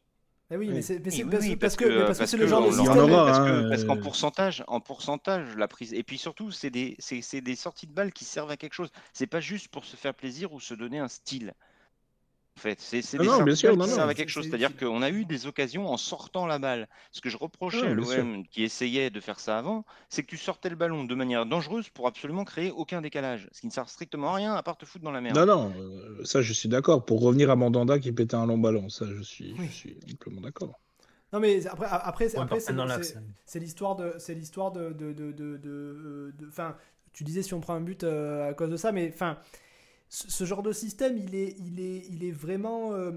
Eh 0.51 0.57
oui, 0.57 0.69
mais 0.69 0.75
Oui. 0.77 0.83
c'est 0.83 0.99
mais 1.01 1.11
Oui, 1.11 1.13
c'est 1.17 1.25
oui, 1.25 1.31
parce, 1.31 1.43
oui, 1.45 1.57
parce 1.57 1.77
parce 1.77 1.77
que, 1.77 2.07
parce 2.19 2.33
le 2.35 2.47
genre 2.47 2.61
de 2.67 2.71
système. 2.73 2.99
aura, 2.99 3.27
parce 3.27 3.39
hein, 3.39 3.45
que- 3.47 3.69
parce 3.69 3.85
qu'en 3.85 3.97
euh. 3.97 4.01
pourcentage, 4.01 4.65
en 4.69 4.81
pourcentage, 4.81 5.57
la 5.57 5.67
prise. 5.69 5.93
Et 5.95 6.03
puis 6.05 6.19
surtout, 6.19 6.51
c'est 6.53 6.71
des, 6.71 6.95
c'est, 6.99 7.23
c'est 7.23 7.41
des 7.41 7.57
sorties 7.57 7.87
de 7.87 7.93
balles 7.93 8.13
qui 8.13 8.25
servent 8.25 8.51
à 8.51 8.57
quelque 8.57 8.75
chose. 8.75 8.91
C'est 9.13 9.27
pas 9.27 9.41
juste 9.41 9.69
pour 9.69 9.85
se 9.85 9.97
faire 9.97 10.15
plaisir 10.15 10.53
ou 10.53 10.61
se 10.61 10.75
donner 10.75 10.99
un 10.99 11.09
style. 11.09 11.55
En 12.57 12.61
fait, 12.61 12.81
c'est, 12.81 13.03
des 13.19 13.25
non, 13.25 13.43
bien 13.43 13.55
sûr, 13.55 13.77
non, 13.77 13.85
qui 13.85 13.91
non. 13.91 13.97
servent 13.97 14.09
à 14.09 14.15
quelque 14.15 14.31
chose. 14.31 14.45
c'est 14.45 14.51
C'est-à-dire 14.51 14.75
qu'on 14.77 15.03
a 15.03 15.11
eu 15.11 15.27
des 15.27 15.47
occasions 15.47 15.89
en 15.89 15.99
sortant 15.99 16.47
la 16.47 16.59
balle. 16.59 16.89
Ce 17.13 17.21
que 17.21 17.29
je 17.29 17.37
reprochais 17.37 17.83
Ah, 17.85 17.91
à 17.91 17.93
l'OM 17.93 18.47
qui 18.47 18.63
essayait 18.65 19.11
de 19.11 19.21
faire 19.21 19.39
ça 19.41 19.59
avant, 19.59 19.85
c'est 20.09 20.23
que 20.23 20.29
tu 20.29 20.39
sortais 20.39 20.71
le 20.71 20.77
ballon 20.77 21.05
de 21.05 21.15
manière 21.15 21.45
dangereuse 21.45 21.91
pour 21.91 22.07
absolument 22.07 22.45
créer 22.45 22.71
aucun 22.71 23.03
décalage. 23.03 23.49
Ce 23.53 23.61
qui 23.61 23.67
ne 23.67 23.73
sert 23.73 23.89
strictement 23.91 24.31
à 24.33 24.37
rien 24.37 24.55
à 24.55 24.63
part 24.63 24.79
te 24.79 24.87
foutre 24.87 25.05
dans 25.05 25.11
la 25.11 25.21
merde. 25.21 25.37
Non, 25.37 25.45
non, 25.45 25.73
euh, 25.79 26.25
ça 26.25 26.41
je 26.41 26.53
suis 26.55 26.69
d'accord. 26.71 27.05
Pour 27.05 27.21
revenir 27.21 27.51
à 27.51 27.57
Mandanda 27.57 27.99
qui 27.99 28.11
pétait 28.13 28.37
un 28.37 28.47
long 28.47 28.59
ballon, 28.59 28.89
ça 28.89 29.05
je 29.07 29.21
suis, 29.23 29.55
Oui. 29.59 29.67
je 29.69 29.73
suis 29.75 29.99
amplement 30.15 30.41
d'accord. 30.41 30.81
Non 31.35 31.41
mais 31.41 31.67
après, 31.67 31.87
après, 31.91 32.29
c'est 33.45 33.61
l'histoire 33.61 33.97
de, 33.97 34.15
c'est 34.19 34.35
l'histoire 34.35 34.73
de, 34.73 34.93
de, 34.93 35.13
de, 35.13 35.33
de, 35.33 35.57
de- 35.59 36.33
de- 36.39 36.49
enfin, 36.49 36.77
tu 37.13 37.25
disais 37.25 37.43
si 37.43 37.53
on 37.53 37.61
prend 37.61 37.75
un 37.75 37.81
but 37.81 38.05
euh, 38.05 38.49
à 38.51 38.55
cause 38.55 38.71
de 38.71 38.77
ça, 38.77 38.93
mais 38.93 39.11
enfin, 39.13 39.37
ce, 40.09 40.31
ce 40.31 40.45
genre 40.45 40.63
de 40.63 40.73
système, 40.73 41.19
il 41.19 41.35
est, 41.35 41.57
il 41.59 41.81
est, 41.81 42.07
il 42.11 42.25
est 42.25 42.31
vraiment, 42.33 42.93
euh, 42.93 43.13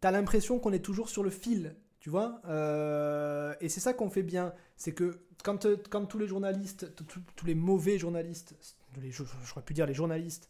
t'as 0.00 0.10
l'impression 0.10 0.58
qu'on 0.58 0.72
est 0.72 0.84
toujours 0.84 1.08
sur 1.08 1.22
le 1.22 1.30
fil, 1.30 1.74
tu 2.00 2.10
vois, 2.10 2.40
Euh, 2.48 3.54
et 3.60 3.68
c'est 3.68 3.80
ça 3.80 3.92
qu'on 3.94 4.10
fait 4.10 4.22
bien, 4.22 4.54
c'est 4.76 4.92
que 4.92 5.20
quand, 5.44 5.66
quand 5.90 6.06
tous 6.06 6.18
les 6.18 6.26
journalistes, 6.26 6.94
tous 6.96 7.20
tous 7.36 7.46
les 7.46 7.54
mauvais 7.54 7.98
journalistes, 7.98 8.54
les, 9.00 9.10
je, 9.10 9.22
j'aurais 9.44 9.62
pu 9.64 9.74
dire 9.74 9.86
les 9.86 9.94
journalistes, 9.94 10.48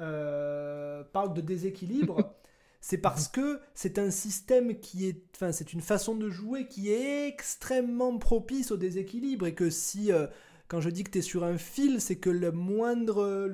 euh, 0.00 1.04
parlent 1.12 1.34
de 1.34 1.40
déséquilibre. 1.40 2.34
c'est 2.80 2.98
parce 2.98 3.28
que 3.28 3.60
c'est 3.74 3.98
un 3.98 4.10
système 4.10 4.78
qui 4.80 5.06
est, 5.08 5.22
enfin, 5.34 5.52
c'est 5.52 5.72
une 5.72 5.80
façon 5.80 6.14
de 6.16 6.30
jouer 6.30 6.66
qui 6.68 6.90
est 6.90 7.28
extrêmement 7.28 8.18
propice 8.18 8.70
au 8.70 8.76
déséquilibre 8.76 9.46
et 9.46 9.54
que 9.54 9.70
si, 9.70 10.12
quand 10.74 10.80
je 10.80 10.90
dis 10.90 11.04
que 11.04 11.10
tu 11.12 11.18
es 11.18 11.22
sur 11.22 11.44
un 11.44 11.56
fil, 11.56 12.00
c'est 12.00 12.16
que 12.16 12.30
la 12.30 12.50
moindre 12.50 13.46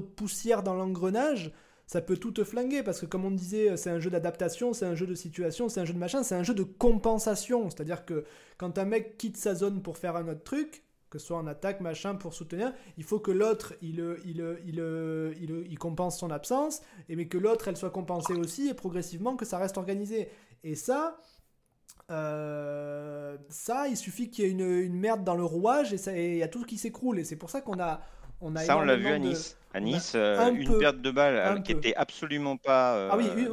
poussière 0.00 0.62
dans 0.62 0.72
l'engrenage, 0.72 1.52
ça 1.86 2.00
peut 2.00 2.16
tout 2.16 2.32
te 2.32 2.44
flinguer 2.44 2.82
parce 2.82 2.98
que 2.98 3.04
comme 3.04 3.26
on 3.26 3.30
disait, 3.30 3.76
c'est 3.76 3.90
un 3.90 4.00
jeu 4.00 4.08
d'adaptation, 4.08 4.72
c'est 4.72 4.86
un 4.86 4.94
jeu 4.94 5.06
de 5.06 5.14
situation, 5.14 5.68
c'est 5.68 5.80
un 5.80 5.84
jeu 5.84 5.92
de 5.92 5.98
machin, 5.98 6.22
c'est 6.22 6.34
un 6.34 6.42
jeu 6.42 6.54
de 6.54 6.62
compensation. 6.62 7.68
C'est-à-dire 7.68 8.06
que 8.06 8.24
quand 8.56 8.78
un 8.78 8.86
mec 8.86 9.18
quitte 9.18 9.36
sa 9.36 9.54
zone 9.54 9.82
pour 9.82 9.98
faire 9.98 10.16
un 10.16 10.26
autre 10.28 10.42
truc, 10.44 10.82
que 11.10 11.18
ce 11.18 11.26
soit 11.26 11.36
en 11.36 11.46
attaque, 11.46 11.82
machin, 11.82 12.14
pour 12.14 12.32
soutenir, 12.32 12.72
il 12.96 13.04
faut 13.04 13.18
que 13.20 13.30
l'autre, 13.30 13.74
il, 13.82 14.02
il, 14.24 14.42
il, 14.64 14.82
il, 15.42 15.66
il 15.70 15.78
compense 15.78 16.18
son 16.18 16.30
absence, 16.30 16.80
et 17.10 17.16
mais 17.16 17.28
que 17.28 17.36
l'autre, 17.36 17.68
elle 17.68 17.76
soit 17.76 17.90
compensée 17.90 18.32
aussi, 18.32 18.70
et 18.70 18.74
progressivement 18.74 19.36
que 19.36 19.44
ça 19.44 19.58
reste 19.58 19.76
organisé. 19.76 20.30
Et 20.64 20.74
ça, 20.74 21.18
euh, 22.10 23.36
ça, 23.48 23.88
il 23.88 23.96
suffit 23.96 24.30
qu'il 24.30 24.44
y 24.44 24.48
ait 24.48 24.50
une, 24.50 24.60
une 24.82 24.98
merde 24.98 25.24
dans 25.24 25.34
le 25.34 25.44
rouage 25.44 25.92
et 26.08 26.32
il 26.32 26.36
y 26.38 26.42
a 26.42 26.48
tout 26.48 26.64
qui 26.64 26.78
s'écroule. 26.78 27.18
Et 27.18 27.24
c'est 27.24 27.36
pour 27.36 27.50
ça 27.50 27.60
qu'on 27.60 27.78
a, 27.80 28.00
on 28.40 28.54
a 28.56 28.60
Ça, 28.60 28.76
on 28.78 28.82
l'a 28.82 28.96
vu 28.96 29.08
à 29.08 29.18
de- 29.18 29.24
Nice. 29.24 29.56
À 29.74 29.78
a 29.78 29.80
Nice, 29.80 30.14
un 30.14 30.18
euh, 30.18 30.52
une 30.52 30.66
peu- 30.66 30.78
perte 30.78 31.00
de 31.00 31.10
balle 31.10 31.34
euh, 31.36 31.60
qui 31.60 31.72
peu. 31.74 31.78
était 31.78 31.94
absolument 31.94 32.56
pas, 32.56 32.94
euh, 32.96 33.08
Ah 33.12 33.16
oui, 33.16 33.26
oui, 33.36 33.46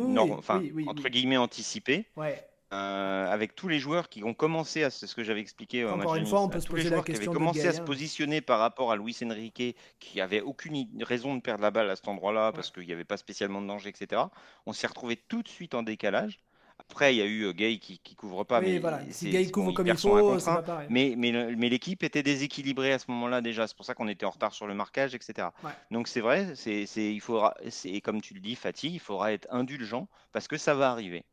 oui, 0.74 0.86
entre 0.88 1.10
guillemets 1.10 1.38
anticipée. 1.38 2.08
Ouais. 2.15 2.41
Euh, 2.74 3.28
avec 3.32 3.56
tous 3.56 3.68
les 3.68 3.80
joueurs 3.80 4.10
qui 4.10 4.24
ont 4.24 4.34
commencé 4.34 4.84
à, 4.84 4.89
c'est 4.89 5.06
ce 5.08 5.15
que 5.15 5.24
j'avais 5.24 5.39
expliqué 5.39 5.86
au 5.86 5.89
Encore 5.89 5.98
match 6.00 6.13
de 6.15 6.20
une 6.20 6.26
fois, 6.26 6.41
on 6.41 6.50
peut 6.50 6.60
se 6.60 6.68
poser 6.68 6.84
la 6.86 6.89
joueurs 6.89 7.06
qui 7.06 7.12
avaient 7.12 7.20
question 7.20 7.32
commencé 7.34 7.68
à 7.68 7.72
se 7.72 7.80
positionner 7.82 8.41
par 8.41 8.60
rapport 8.60 8.91
à 8.91 8.98
Luis 8.98 9.15
Enrique, 9.24 9.78
qui 10.00 10.20
avait 10.20 10.41
aucune 10.41 10.86
raison 11.02 11.36
de 11.36 11.41
perdre 11.41 11.62
la 11.62 11.72
balle 11.72 11.89
à 11.89 11.96
cet 11.96 12.08
endroit-là 12.08 12.52
parce 12.54 12.72
qu'il 12.72 12.86
n'y 12.86 12.91
avait 12.91 13.04
pas 13.06 13.18
spécialement 13.18 13.62
de 13.62 13.68
danger, 13.68 13.89
etc. 13.89 14.24
On 14.65 14.74
s'est 14.74 14.88
retrouvé 14.88 15.15
tout 15.15 15.44
de 15.44 15.48
suite 15.48 15.76
en 15.76 15.84
décalage. 15.84 16.39
Après, 16.78 17.14
il 17.16 17.18
y 17.18 17.22
a 17.22 17.26
eu 17.26 17.44
euh, 17.44 17.54
Gay 17.54 17.78
qui, 17.80 18.00
qui 18.00 18.16
couvre 18.16 18.44
pas, 18.44 18.60
oui, 18.60 18.74
mais 18.74 18.80
voilà. 18.80 19.02
Si 19.12 19.30
Gay 19.30 19.50
couvre 19.50 19.68
bon, 19.68 19.74
comme 19.74 19.88
il 19.88 19.98
faut, 19.98 20.38
pas 20.40 20.62
pareil. 20.62 20.88
Mais, 20.90 21.16
mais, 21.18 21.70
l'équipe 21.70 22.04
était 22.04 22.24
déséquilibrée 22.24 22.94
à 22.94 23.00
ce 23.00 23.10
moment-là 23.12 23.42
déjà. 23.42 23.68
C'est 23.68 23.76
pour 23.76 23.86
ça 23.86 23.96
qu'on 23.96 24.08
était 24.08 24.26
en 24.26 24.30
retard 24.30 24.54
sur 24.54 24.68
le 24.68 24.74
marquage, 24.76 25.16
etc. 25.16 25.54
Ouais. 25.64 25.72
Donc 25.92 26.08
c'est 26.08 26.22
vrai, 26.22 26.54
c'est, 26.56 26.86
il 26.96 27.20
faudra, 27.22 27.56
c'est, 27.70 28.00
comme 28.02 28.22
tu 28.22 28.34
le 28.34 28.40
dis, 28.40 28.56
Fatih, 28.56 28.90
il 28.90 29.00
faudra 29.00 29.34
être 29.34 29.48
indulgent 29.52 30.08
parce 30.32 30.48
que 30.48 30.58
ça 30.58 30.74
va 30.76 30.92
arriver. 30.92 31.26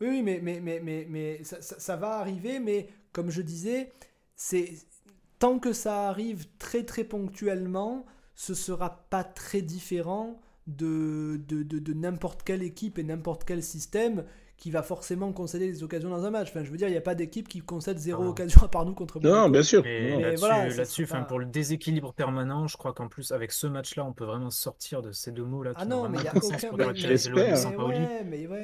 Oui, 0.00 0.08
oui, 0.08 0.22
mais, 0.22 0.40
mais, 0.42 0.60
mais, 0.60 0.80
mais, 0.80 1.06
mais 1.08 1.44
ça, 1.44 1.62
ça- 1.62 1.78
ça 1.78 1.96
va 1.96 2.18
arriver, 2.18 2.58
mais 2.60 2.88
comme 3.12 3.30
je 3.30 3.40
disais, 3.42 3.92
c'est 4.34 4.74
tant 5.38 5.58
que 5.58 5.72
ça 5.72 6.08
arrive 6.08 6.46
très 6.58 6.84
très 6.84 7.04
ponctuellement, 7.04 8.04
ce 8.34 8.54
sera 8.54 9.08
pas 9.10 9.24
très 9.24 9.62
différent 9.62 10.40
de, 10.66 11.40
de, 11.48 11.62
de, 11.62 11.78
de 11.78 11.92
n'importe 11.94 12.42
quelle 12.42 12.62
équipe 12.62 12.98
et 12.98 13.02
n'importe 13.04 13.44
quel 13.44 13.62
système 13.62 14.24
qui 14.56 14.70
va 14.70 14.82
forcément 14.82 15.32
concéder 15.32 15.66
des 15.70 15.82
occasions 15.82 16.08
dans 16.08 16.24
un 16.24 16.30
match. 16.30 16.48
Enfin, 16.48 16.64
je 16.64 16.70
veux 16.70 16.78
dire, 16.78 16.88
il 16.88 16.92
n'y 16.92 16.96
a 16.96 17.02
pas 17.02 17.14
d'équipe 17.14 17.46
qui 17.46 17.60
concède 17.60 17.98
zéro 17.98 18.22
Ah. 18.24 18.28
occasion 18.28 18.62
à 18.62 18.68
part 18.68 18.86
nous 18.86 18.94
contre 18.94 19.20
Non, 19.20 19.30
Monaco. 19.30 19.50
bien 19.50 19.62
sûr. 19.62 19.82
Mais 19.84 20.12
non. 20.12 20.20
là-dessus, 20.20 21.04
voilà, 21.04 21.22
pas- 21.22 21.28
pour 21.28 21.38
le 21.38 21.44
déséquilibre 21.44 22.14
permanent, 22.14 22.66
je 22.66 22.76
crois 22.78 22.92
qu'en 22.94 23.08
plus, 23.08 23.32
avec 23.32 23.52
ce 23.52 23.66
match-là, 23.66 24.04
on 24.04 24.12
peut 24.14 24.24
vraiment 24.24 24.48
sortir 24.50 25.02
de 25.02 25.12
ces 25.12 25.30
deux 25.30 25.44
mots-là 25.44 25.72
Ah 25.76 25.84
non, 25.84 26.08
mais 26.08 26.18
il 26.18 26.22
n'y 26.22 26.28
a 26.28 26.36
aucun 26.36 26.56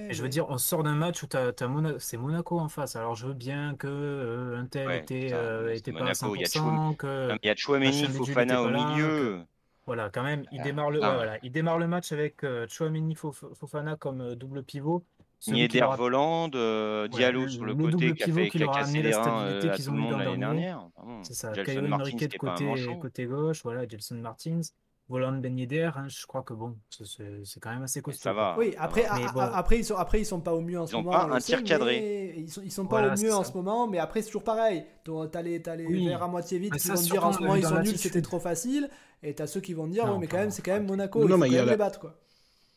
Et 0.09 0.15
je 0.15 0.23
veux 0.23 0.29
dire, 0.29 0.47
on 0.49 0.59
sort 0.59 0.83
d'un 0.83 0.95
match 0.95 1.23
où 1.23 1.27
t'as, 1.27 1.53
t'as 1.53 1.69
Mona- 1.69 1.99
c'est 1.99 2.17
Monaco 2.17 2.59
en 2.59 2.69
face. 2.69 2.97
Alors 2.97 3.15
je 3.15 3.27
veux 3.27 3.35
bien 3.35 3.75
que 3.77 3.87
euh, 3.89 4.59
un 4.59 4.67
tel 4.67 4.87
Ouais, 4.87 5.01
était, 5.01 5.31
euh, 5.33 5.77
pas 5.85 5.91
à 5.91 5.93
Monaco, 6.03 6.35
il 6.35 6.41
y 6.41 6.45
a 6.45 6.47
100%, 6.49 6.95
que 6.97 7.07
Non, 7.29 7.33
mais 7.35 7.39
Il 7.43 7.47
y 7.47 7.51
a 7.51 7.57
Chouameni, 7.57 8.05
Fofana 8.05 8.63
au 8.63 8.71
milieu. 8.71 9.41
voilà, 9.87 10.11
quand 10.11 10.23
même, 10.23 10.45
il 10.53 10.61
Ah, 10.61 10.65
démarre 10.65 10.91
le, 10.91 11.01
ah. 11.03 11.11
ouais, 11.11 11.17
voilà, 11.17 11.39
il 11.43 11.53
démarre 11.53 11.79
le 11.79 11.87
match 11.87 12.13
avec 12.13 12.45
euh, 12.45 12.67
Fof- 12.67 13.55
Fofana 13.55 13.97
comme 13.97 14.21
euh, 14.21 14.35
double 14.35 14.63
pivot. 14.63 15.05
Nieder 15.49 15.87
Voland, 15.97 16.51
euh, 16.55 17.09
Diallo 17.09 17.43
le- 17.43 17.49
sur 17.49 17.65
le, 17.65 17.73
le 17.73 17.79
côté 17.79 17.91
double 18.09 18.15
qui 18.15 18.23
a, 18.23 18.27
pivot 18.27 18.39
fait, 18.39 18.51
qui 18.51 18.59
qui 18.59 18.65
a 18.65 18.67
cassé 18.69 19.03
les 19.03 19.11
la 19.11 19.23
reins 19.23 19.43
euh, 19.45 19.59
à 19.73 19.75
qu'ils 19.75 19.85
tout 19.87 19.91
ont 19.91 19.95
le 19.95 19.99
eu 19.99 20.03
monde 20.03 20.13
l'an 20.13 20.19
l'année 20.19 20.37
dernière. 20.39 20.89
C'est 21.23 21.35
ça, 21.35 21.51
Caio 21.53 21.81
de 21.81 21.89
côté, 21.89 22.99
côté 23.01 23.27
gauche, 23.27 23.63
voilà, 23.65 23.87
Gelson 23.89 24.17
Martins. 24.17 24.61
Volant 25.09 25.33
Ben 25.33 25.59
Yedder, 25.59 25.91
hein, 25.97 26.07
je 26.09 26.25
crois 26.27 26.43
que 26.43 26.55
bon, 26.55 26.77
c'est- 26.89 27.61
quand 27.61 27.71
même 27.71 27.83
assez 27.83 28.01
costaud. 28.01 28.23
Ça 28.23 28.33
va. 28.33 28.55
Oui, 28.57 28.73
ça 28.73 28.83
après, 28.85 29.03
va. 29.03 29.09
Bon. 29.33 29.67
ils 29.73 29.85
sont, 29.85 29.97
après, 29.97 30.21
ils 30.21 30.25
sont 30.25 30.41
pas 30.41 30.55
au 30.55 30.61
mieux 30.63 30.81
en 30.81 30.87
ce 30.87 30.93
Ils 30.93 30.97
ont 30.97 31.03
moment. 31.03 31.11
pas 31.29 31.35
un 31.37 31.41
sait, 31.41 31.57
tir 31.57 31.65
cadré. 31.65 32.01
mais 32.01 32.41
Ils 32.43 32.51
sont, 32.51 32.63
ils 32.65 32.71
sont 32.71 32.85
Voilà, 32.85 33.09
pas 33.09 33.15
au 33.21 33.23
mieux 33.23 33.35
en 33.35 33.43
ça. 33.43 33.51
ce 33.51 33.57
moment, 33.57 33.89
mais 33.89 33.99
après, 33.99 34.23
c'est 34.23 34.29
toujours 34.29 34.45
pareil. 34.45 34.87
T'as 35.33 35.43
les, 35.43 35.61
t'as 35.61 35.75
les 35.75 35.87
Oui. 35.87 36.07
verts 36.07 36.23
à 36.23 36.29
moitié 36.29 36.59
vides 36.61 36.73
Mais 36.73 36.79
qui 36.79 36.89
vont 36.89 36.95
te 36.95 37.01
dire 37.03 37.27
en 37.27 37.33
ce 37.33 37.41
moment 37.41 37.57
ils 37.57 37.63
dans 37.63 37.69
sont 37.71 37.81
nuls, 37.81 37.99
c'était 37.99 38.23
trop 38.23 38.39
facile. 38.39 38.89
Et 39.25 39.35
t'as 39.35 39.49
ceux 39.49 39.61
qui 39.61 39.75
vont 39.75 39.87
te 39.87 39.93
dire, 39.93 40.07
Non, 40.07 40.13
ouais, 40.15 40.19
mais 40.21 40.27
quand 40.29 40.39
même, 40.39 40.51
c'est 40.53 40.63
quand 40.63 40.73
même. 40.73 40.87
Monaco. 40.87 41.19
Non, 41.19 41.27
il 41.27 41.31
faut 41.33 41.39
quand 41.41 41.51
même 41.51 41.69
les 41.69 41.77
battre, 41.77 41.99
quoi. 42.01 42.17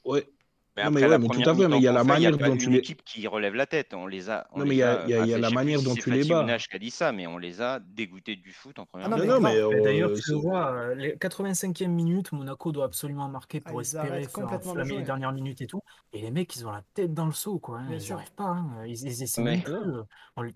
Ouais. 0.04 0.28
Mais 0.78 0.84
Non, 0.84 0.90
après 0.90 1.02
mais 1.02 1.08
ouais, 1.08 1.18
mais 1.20 1.28
tout 1.30 1.50
à 1.50 1.56
fait, 1.56 1.68
mais 1.70 1.78
il 1.78 1.84
y 1.84 1.88
a 1.88 1.94
la 1.94 2.04
manière 2.04 2.38
dont 2.38 2.58
tu 2.58 2.66
une 2.66 2.74
les- 2.74 2.80
équipe 2.80 3.02
qui 3.06 3.26
relève 3.28 3.56
la 3.56 3.66
tête. 3.66 3.94
On 3.94 4.08
les 4.08 4.30
a. 4.30 4.46
On 4.52 4.60
Non, 4.60 4.66
mais 4.66 4.76
il 4.76 4.78
y 4.80 4.84
a- 4.84 5.06
y 5.08 5.30
y 5.30 5.40
la 5.40 5.50
manière 5.50 5.82
dont 5.82 5.96
tu 5.96 6.12
les 6.12 6.26
bats. 6.28 6.44
Nash 6.44 6.68
qui 6.68 6.76
a 6.76 6.80
dit 6.80 6.92
ça, 6.92 7.14
mais 7.14 7.28
on 7.28 7.38
les 7.38 7.62
a 7.62 7.80
dégoûtés 7.80 8.36
du 8.36 8.52
foot 8.52 8.78
en 8.78 8.86
première 8.86 9.08
Ah 9.08 9.10
non, 9.12 9.40
mais 9.40 9.54
D'ailleurs, 9.82 10.10
euh, 10.12 10.16
tu 10.16 10.32
le 10.32 10.38
vois, 10.38 10.72
euh, 10.74 10.96
les 10.96 11.16
85e 11.18 11.92
minute, 11.94 12.34
Monaco 12.34 12.74
doit 12.74 12.86
absolument 12.86 13.30
marquer 13.30 13.62
Ah, 13.64 13.70
pour 13.70 13.82
ils 13.82 13.86
espérer 13.86 14.24
faire 14.24 14.32
complètement 14.34 14.72
enflammer 14.72 14.98
les 14.98 15.04
dernières 15.04 15.32
minutes 15.32 15.62
et 15.62 15.68
tout. 15.68 15.80
Et 16.12 16.20
les 16.22 16.32
mecs, 16.32 16.54
ils 16.58 16.68
ont 16.68 16.72
la 16.72 16.84
tête 16.94 17.14
dans 17.14 17.26
le 17.26 17.32
seau, 17.32 17.58
quoi. 17.58 17.80
hein. 17.80 17.86
Bien 17.88 17.96
Ils 17.96 18.02
sûr. 18.02 18.16
n'y 18.18 18.22
arrivent 18.22 18.34
pas. 18.36 18.44
hein. 18.44 18.86
Ils, 18.86 19.02
ils 19.02 19.24
essaient 19.24 19.42
Mais- 19.44 19.64
tu 19.64 19.72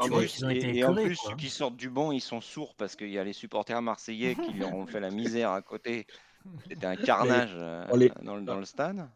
vois 0.09 0.19
plus, 0.19 0.27
qu'ils 0.27 0.45
ont 0.45 0.49
été 0.49 0.77
et, 0.77 0.83
en 0.83 0.93
plus, 0.93 1.15
ceux 1.15 1.35
qui 1.37 1.49
sortent 1.49 1.77
du 1.77 1.89
banc, 1.89 2.11
ils 2.11 2.19
sont 2.19 2.41
sourds 2.41 2.75
parce 2.75 2.97
qu'il 2.97 3.09
y 3.09 3.17
a 3.17 3.23
les 3.23 3.33
supporters 3.33 3.81
marseillais 3.81 4.35
qui 4.35 4.53
leur 4.57 4.73
ont 4.73 4.85
fait 4.85 4.99
la 4.99 5.11
misère 5.11 5.51
à 5.51 5.61
côté. 5.61 6.07
C'était 6.69 6.85
un 6.87 6.95
carnage 6.95 7.51
euh, 7.55 7.85
dans 8.21 8.55
le 8.57 8.65
stade. 8.65 9.07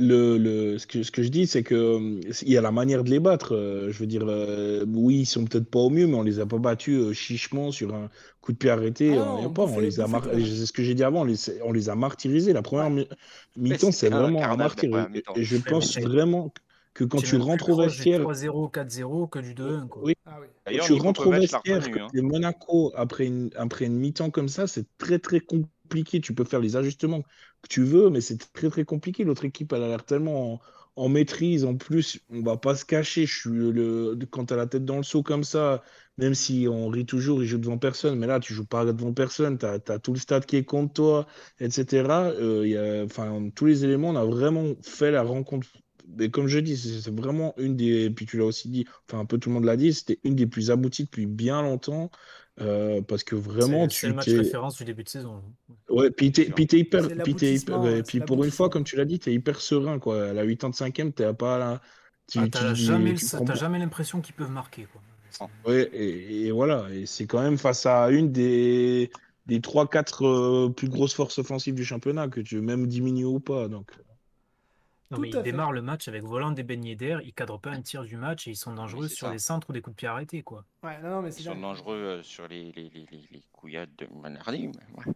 Le, 0.00 0.38
le, 0.38 0.78
ce, 0.78 0.86
que, 0.86 1.02
ce 1.02 1.10
que 1.10 1.24
je 1.24 1.28
dis, 1.28 1.48
c'est 1.48 1.64
que 1.64 1.74
euh, 1.74 2.20
il 2.42 2.52
y 2.52 2.56
a 2.56 2.60
la 2.60 2.70
manière 2.70 3.02
de 3.02 3.10
les 3.10 3.18
battre. 3.18 3.56
euh, 3.56 3.90
je 3.90 3.98
veux 3.98 4.06
dire, 4.06 4.22
euh, 4.28 4.84
oui, 4.86 5.20
ils 5.22 5.26
sont 5.26 5.44
peut-être 5.44 5.68
pas 5.68 5.80
au 5.80 5.90
mieux, 5.90 6.06
mais 6.06 6.14
on 6.14 6.22
les 6.22 6.38
a 6.38 6.46
pas 6.46 6.58
battus 6.58 7.00
euh, 7.00 7.12
chichement 7.12 7.72
sur 7.72 7.92
un 7.94 8.08
coup 8.40 8.52
de 8.52 8.58
pied 8.58 8.70
arrêté. 8.70 9.18
Ah 9.18 9.24
non, 9.24 9.46
on 9.46 9.50
pas, 9.50 9.64
on 9.64 9.80
les 9.80 9.98
a 9.98 10.06
mar-. 10.06 10.28
C'est 10.32 10.66
ce 10.66 10.72
que 10.72 10.84
j'ai 10.84 10.94
dit 10.94 11.02
avant, 11.02 11.22
on 11.22 11.24
les, 11.24 11.34
on 11.64 11.72
les 11.72 11.88
a 11.88 11.96
martyrisés. 11.96 12.52
La 12.52 12.62
première 12.62 12.90
mi- 12.90 13.08
mi-temps, 13.56 13.90
c'est 13.90 14.08
vraiment 14.08 14.44
un 14.44 14.56
martyr. 14.56 14.88
Et, 14.94 15.40
et 15.40 15.42
je 15.42 15.56
pense 15.56 15.98
vraiment 15.98 16.54
que 16.94 17.02
quand 17.02 17.18
tu 17.18 17.36
rentres 17.36 17.68
au 17.68 17.76
vestiaire, 17.76 18.20
3-0, 18.20 18.70
4-0 18.70 19.26
que 19.26 19.38
du 19.40 19.54
2-1, 19.54 19.88
quoi. 19.88 20.02
oui, 20.04 20.14
Ah 20.26 20.38
oui. 20.40 20.46
tu 20.80 20.92
rentres 20.92 21.26
au 21.26 21.30
vestiaire, 21.32 21.82
hein. 21.82 22.08
Monaco 22.22 22.92
après 22.94 23.26
une, 23.26 23.50
après 23.56 23.86
une 23.86 23.96
mi-temps 23.96 24.30
comme 24.30 24.48
ça, 24.48 24.68
c'est 24.68 24.86
très 24.96 25.18
très 25.18 25.40
compliqué. 25.40 25.72
Tu 25.88 26.34
peux 26.34 26.44
faire 26.44 26.60
les 26.60 26.76
ajustements 26.76 27.22
que 27.62 27.68
tu 27.68 27.82
veux, 27.82 28.10
mais 28.10 28.20
c'est 28.20 28.38
très 28.52 28.70
très 28.70 28.84
compliqué. 28.84 29.24
L'autre 29.24 29.44
équipe, 29.44 29.72
elle 29.72 29.82
a 29.82 29.88
l'air 29.88 30.04
tellement 30.04 30.60
en, 30.96 31.08
maîtrise. 31.08 31.64
En 31.64 31.76
plus, 31.76 32.20
on 32.30 32.42
va 32.42 32.56
pas 32.56 32.74
se 32.74 32.84
cacher. 32.84 33.26
Je 33.26 33.40
suis 33.40 33.50
le, 33.50 34.16
quand 34.30 34.46
tu 34.46 34.54
as 34.54 34.56
la 34.56 34.66
tête 34.66 34.84
dans 34.84 34.96
le 34.96 35.02
seau 35.02 35.22
comme 35.22 35.44
ça, 35.44 35.82
même 36.18 36.34
si 36.34 36.66
on 36.68 36.88
rit 36.88 37.06
toujours, 37.06 37.42
ils 37.42 37.46
jouent 37.46 37.58
devant 37.58 37.78
personne, 37.78 38.18
mais 38.18 38.26
là, 38.26 38.40
tu 38.40 38.52
joues 38.54 38.66
pas 38.66 38.84
devant 38.84 39.12
personne. 39.12 39.58
Tu 39.58 39.66
as, 39.66 39.98
tout 39.98 40.12
le 40.12 40.18
stade 40.18 40.46
qui 40.46 40.56
est 40.56 40.64
contre 40.64 40.92
toi, 40.92 41.26
etc. 41.60 42.04
Euh, 42.40 42.62
il 42.64 42.72
y 42.72 42.76
a, 42.76 43.04
enfin, 43.04 43.48
tous 43.54 43.66
les 43.66 43.84
éléments, 43.84 44.10
on 44.10 44.16
a 44.16 44.24
vraiment 44.24 44.74
fait 44.82 45.10
la 45.10 45.22
rencontre. 45.22 45.68
Et 46.20 46.30
comme 46.30 46.46
je 46.48 46.58
dis, 46.58 46.76
c'est 46.76 47.14
vraiment 47.14 47.54
une 47.58 47.76
des. 47.76 48.10
Puis 48.10 48.26
tu 48.26 48.38
l'as 48.38 48.44
aussi 48.44 48.68
dit, 48.68 48.86
enfin, 49.08 49.20
un 49.20 49.26
peu 49.26 49.38
tout 49.38 49.50
le 49.50 49.54
monde 49.54 49.64
l'a 49.64 49.76
dit, 49.76 49.92
c'était 49.92 50.18
une 50.24 50.34
des 50.34 50.46
plus 50.46 50.70
abouties 50.70 51.04
depuis 51.04 51.26
bien 51.26 51.62
longtemps. 51.62 52.10
Euh, 52.60 53.00
parce 53.02 53.24
que 53.24 53.34
vraiment, 53.36 53.86
tu 53.86 53.98
C'est 54.00 54.08
le 54.08 54.14
match 54.14 54.28
référence 54.28 54.76
du 54.76 54.84
début 54.84 55.04
de 55.04 55.08
saison. 55.08 55.42
Ouais, 55.88 56.10
puis 56.10 56.32
t'es, 56.32 56.46
sûr. 56.46 56.54
puis 56.54 56.66
t'es 56.66 56.78
hyper, 56.78 57.08
puis 57.08 57.34
t'es 57.34 57.54
hyper- 57.54 57.80
ouais, 57.80 58.02
puis 58.02 58.20
pour 58.20 58.44
une 58.44 58.50
fois, 58.50 58.68
comme 58.68 58.84
tu 58.84 58.96
l'as 58.96 59.04
dit, 59.04 59.18
t'es 59.18 59.32
hyper 59.32 59.60
serein, 59.60 59.98
quoi. 59.98 60.28
À 60.28 60.32
la 60.32 60.44
85e, 60.44 61.12
t'es 61.12 61.32
pas 61.34 61.58
là. 61.58 61.80
Tu, 62.30 62.38
Ah, 62.40 62.48
T'as 62.50 62.74
jamais, 62.74 63.14
t'as 63.14 63.54
jamais 63.54 63.78
l'impression 63.78 64.20
qu'ils 64.20 64.34
peuvent 64.34 64.50
marquer, 64.50 64.86
quoi. 64.92 65.00
Ouais, 65.66 65.88
et, 65.92 66.46
et 66.46 66.50
voilà. 66.50 66.88
Et 66.92 67.06
c'est 67.06 67.26
quand 67.26 67.40
même 67.42 67.58
face 67.58 67.86
à 67.86 68.10
une 68.10 68.32
des, 68.32 69.10
des 69.46 69.60
3-4 69.60 70.24
euh, 70.26 70.68
plus 70.70 70.88
grosses 70.88 71.14
forces 71.14 71.38
offensives 71.38 71.74
du 71.74 71.84
championnat, 71.84 72.28
que 72.28 72.40
tu 72.40 72.56
veux 72.56 72.62
même 72.62 72.86
diminuer 72.86 73.24
ou 73.24 73.40
pas. 73.40 73.68
Donc, 73.68 73.90
Non, 75.10 75.18
mais 75.18 75.30
fait. 75.32 75.42
le 75.52 75.80
match 75.82 76.06
avec 76.08 76.22
volant 76.22 76.50
des 76.50 76.62
beignets 76.62 76.94
d'air, 76.96 77.20
ils 77.22 77.32
cadrent 77.32 77.58
pas 77.60 77.70
un 77.70 77.80
tir 77.80 78.04
du 78.04 78.16
match 78.16 78.46
et 78.46 78.50
ils 78.50 78.56
sont 78.56 78.74
dangereux 78.74 79.08
sur 79.08 79.26
ça. 79.28 79.32
des 79.32 79.38
centres 79.38 79.70
ou 79.70 79.72
des 79.72 79.80
coups 79.80 79.96
de 79.96 79.98
pied 79.98 80.08
arrêtés, 80.08 80.42
quoi. 80.42 80.64
Ouais, 80.82 80.98
non, 81.02 81.08
non, 81.10 81.22
mais 81.22 81.30
Ils 81.34 81.44
sont 81.44 81.52
bien. 81.52 81.60
dangereux 81.62 81.96
euh, 81.96 82.22
sur 82.22 82.46
les, 82.46 82.72
les, 82.72 82.90
les, 82.90 83.06
les, 83.10 83.28
les 83.30 83.42
couillades 83.52 83.88
de 83.96 84.06
Manardi. 84.20 84.68
mais 84.68 84.74
ouais. 84.98 85.14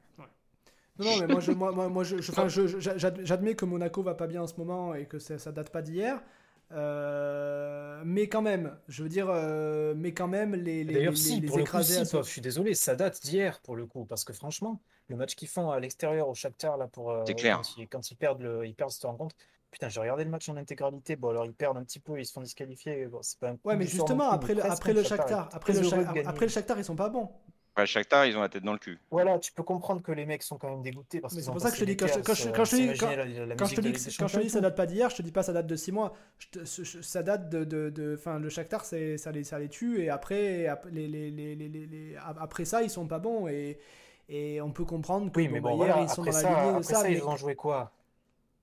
Non, 0.99 1.05
non, 1.07 1.17
mais 1.21 1.27
moi, 1.27 1.41
je, 1.41 1.53
moi, 1.53 1.73
moi, 1.73 1.89
moi, 1.89 2.05
je, 2.05 2.21
je- 2.23 2.31
enfin, 2.33 2.49
je- 2.49 2.67
je- 2.67 2.79
j'ad- 2.79 3.21
j'admets 3.25 3.55
que 3.55 3.65
Monaco 3.65 4.03
va 4.03 4.15
pas 4.15 4.27
bien 4.27 4.43
en 4.43 4.47
ce 4.47 4.55
moment 4.57 4.95
et 4.95 5.07
que 5.07 5.19
ça, 5.19 5.39
ça 5.39 5.53
date 5.53 5.71
pas 5.71 5.83
d'hier. 5.83 6.23
Euh, 6.73 8.03
mais 8.05 8.29
quand 8.29 8.43
même, 8.43 8.77
je 8.89 9.03
veux 9.03 9.09
dire, 9.09 9.27
euh, 9.29 9.95
mais 9.97 10.13
quand 10.13 10.29
même, 10.29 10.55
les, 10.55 10.85
les, 10.85 10.95
D'ailleurs, 10.95 11.13
les- 11.13 11.19
si, 11.19 11.41
les 11.41 11.47
pour 11.49 11.59
le 11.59 11.65
coup, 11.65 11.69
écraser 11.69 11.95
si, 11.95 12.01
à 12.01 12.19
Pov, 12.19 12.27
je 12.27 12.31
suis 12.31 12.41
désolé, 12.41 12.75
ça 12.75 12.95
date 12.95 13.21
d'hier 13.23 13.61
pour 13.61 13.77
le 13.77 13.87
coup, 13.87 14.05
parce 14.05 14.25
que 14.25 14.33
franchement, 14.33 14.81
le 15.09 15.17
match 15.17 15.35
qu'ils 15.35 15.49
font 15.49 15.71
à 15.71 15.81
l'extérieur 15.81 16.29
au 16.29 16.35
Shakhtar 16.35 16.77
là 16.79 16.87
pour 16.87 17.11
euh, 17.11 17.25
clair. 17.25 17.57
quand, 17.57 17.77
ils, 17.77 17.89
quand 17.89 18.11
ils 18.11 18.17
perdent 18.17 18.41
le, 18.43 18.67
ils 18.67 18.75
perdent 18.75 18.91
cette 18.91 19.05
rencontre. 19.05 19.37
Putain, 19.73 19.89
j'ai 19.89 20.01
regardé 20.01 20.23
le 20.25 20.31
match 20.31 20.49
en 20.51 20.57
intégralité. 20.57 21.17
Bon, 21.17 21.31
alors 21.31 21.47
ils 21.47 21.55
perdent 21.55 21.79
un 21.79 21.83
petit 21.85 21.99
peu, 21.99 22.21
ils 22.21 22.27
se 22.27 22.33
font 22.33 22.43
disqualifier. 22.43 23.07
Bon, 23.07 23.21
c'est 23.23 23.39
pas 23.39 23.49
un 23.49 23.57
coup 23.57 23.69
Ouais, 23.69 23.77
mais 23.77 23.87
justement, 23.87 24.31
après 24.31 24.55
mais 24.55 24.61
le, 24.63 24.71
après 24.71 24.93
le 24.93 25.03
Shakhtar 25.03 25.49
après 25.53 25.73
le, 25.73 25.81
Shakhtar- 25.83 26.29
après 26.29 26.47
le 26.47 26.53
Shakhtar, 26.53 26.79
ils 26.79 26.85
sont 26.85 26.95
pas 26.95 27.09
bons. 27.09 27.31
Enfin, 27.75 27.87
Shakhtar, 27.87 28.27
ils 28.27 28.37
ont 28.37 28.43
la 28.43 28.51
tête 28.51 28.63
dans 28.65 28.75
le 28.75 28.79
cul. 28.79 28.99
Voilà, 29.11 29.39
tu 29.39 29.51
peux 29.53 29.63
comprendre 29.63 30.03
que 30.03 30.13
les 30.13 30.27
mecs 30.27 30.43
sont 30.43 30.59
quand 30.59 30.69
même 30.69 30.83
dégoûtés 30.83 31.21
parce 31.21 31.35
c'est 31.35 31.45
pour 31.51 31.61
ça 31.61 31.71
que 31.71 31.77
je 31.77 31.81
te 31.81 31.85
dis, 31.87 31.97
quand 31.97 32.07
quand 32.07 32.35
quand 33.57 33.65
je 33.65 33.77
te 33.77 34.41
dis, 34.41 34.51
ça 34.51 34.61
date 34.61 34.77
pas 34.77 34.87
d'hier, 34.87 35.09
je 35.09 35.17
te 35.17 35.23
dis 35.23 35.33
pas 35.33 35.43
ça 35.43 35.53
date 35.55 35.67
de 35.67 35.77
6 35.77 35.91
mois. 35.93 36.13
Ça 36.65 37.23
date 37.23 37.49
de, 37.49 38.17
enfin, 38.19 38.39
le 38.39 38.51
Shakhtar, 38.51 38.85
c'est, 38.85 39.17
ça 39.17 39.33
les, 39.33 39.43
ça 39.45 39.59
les 39.59 39.69
tue 39.71 40.03
et 40.03 40.11
après, 40.11 40.69
les, 40.91 42.17
après 42.39 42.65
ça, 42.67 42.83
ils 42.83 42.91
sont 42.91 43.07
pas 43.07 43.19
bons 43.19 43.49
et, 43.49 43.79
et 44.29 44.61
on 44.61 44.71
peut 44.71 44.85
comprendre 44.85 45.31
que 45.33 45.39
Oui, 45.39 45.49
mais 45.49 45.61
bah, 45.61 45.71
bon, 45.71 45.77
hier, 45.77 45.95
voilà, 45.95 46.03
ils 46.03 46.09
sont 46.09 46.23
après 46.23 46.33
dans 46.33 46.37
la 46.39 46.43
ça, 46.43 46.57
lignée 46.57 46.73
de 46.73 46.77
après 46.77 46.95
ça. 46.95 47.03
ça, 47.03 47.09
mais 47.09 47.19
ils 47.19 47.25
ont 47.25 47.37
joué 47.37 47.55
quoi? 47.55 47.93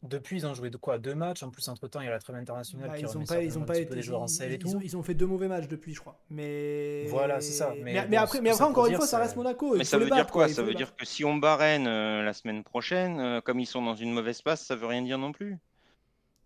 Depuis, 0.02 0.38
ils 0.38 0.47
ont 0.47 0.54
joué 0.54 0.70
de 0.70 0.78
quoi? 0.78 0.97
Deux 0.97 1.14
matchs. 1.14 1.43
En 1.43 1.50
plus, 1.50 1.68
entre-temps, 1.68 2.00
il 2.00 2.06
y 2.06 2.08
a 2.08 2.12
la 2.12 2.20
trêve 2.20 2.38
internationale 2.38 2.88
bah, 2.89 2.95
qui 2.95 3.04
ils 3.04 3.26
pas, 3.26 3.43
ils 3.43 3.60
ont 3.60 3.66
pas 3.66 3.78
été, 3.78 3.93
les 3.93 4.02
joueurs 4.02 4.22
en 4.22 4.28
ils, 4.28 4.30
selle 4.30 4.52
et 4.52 4.56
ils 4.56 4.60
tout. 4.60 4.70
ont, 4.70 4.80
ils 4.82 4.95
ont 4.95 5.04
fait 5.04 5.14
deux 5.14 5.26
mauvais 5.26 5.50
matchs 5.50 5.68
depuis, 5.68 5.93
je 5.93 6.00
crois. 6.00 6.18
Mais 6.30 7.06
Voilà, 7.10 7.41
c'est 7.41 7.52
ça, 7.52 7.74
Mais, 7.76 7.93
mais 7.93 8.08
mais 8.08 8.18
bon, 8.18 8.24
après, 8.24 8.41
mais 8.41 8.62
encore 8.62 8.88
une 8.88 8.95
fois, 8.95 9.08
ça 9.08 9.20
reste 9.20 9.36
Monaco. 9.36 9.74
Mais 9.74 9.80
il 9.80 9.86
ça 9.86 9.97
faut 9.97 10.04
veut 10.06 10.10
dire 10.10 10.28
quoi 10.28 10.47
Ça 10.47 10.64
veut 10.64 10.74
dire 10.74 10.95
que 10.95 11.06
si 11.06 11.26
on 11.26 11.36
barène 11.36 11.88
euh, 11.88 12.24
la 12.24 12.34
semaine 12.34 12.64
prochaine, 12.64 13.20
euh, 13.20 13.41
comme 13.41 13.60
ils 13.60 13.66
sont 13.66 13.82
dans 13.82 13.95
une 13.95 14.14
mauvaise 14.14 14.41
passe, 14.41 14.66
ça 14.66 14.76
veut 14.76 14.88
rien 14.88 15.02
dire 15.02 15.18
non 15.18 15.34
plus. 15.34 15.58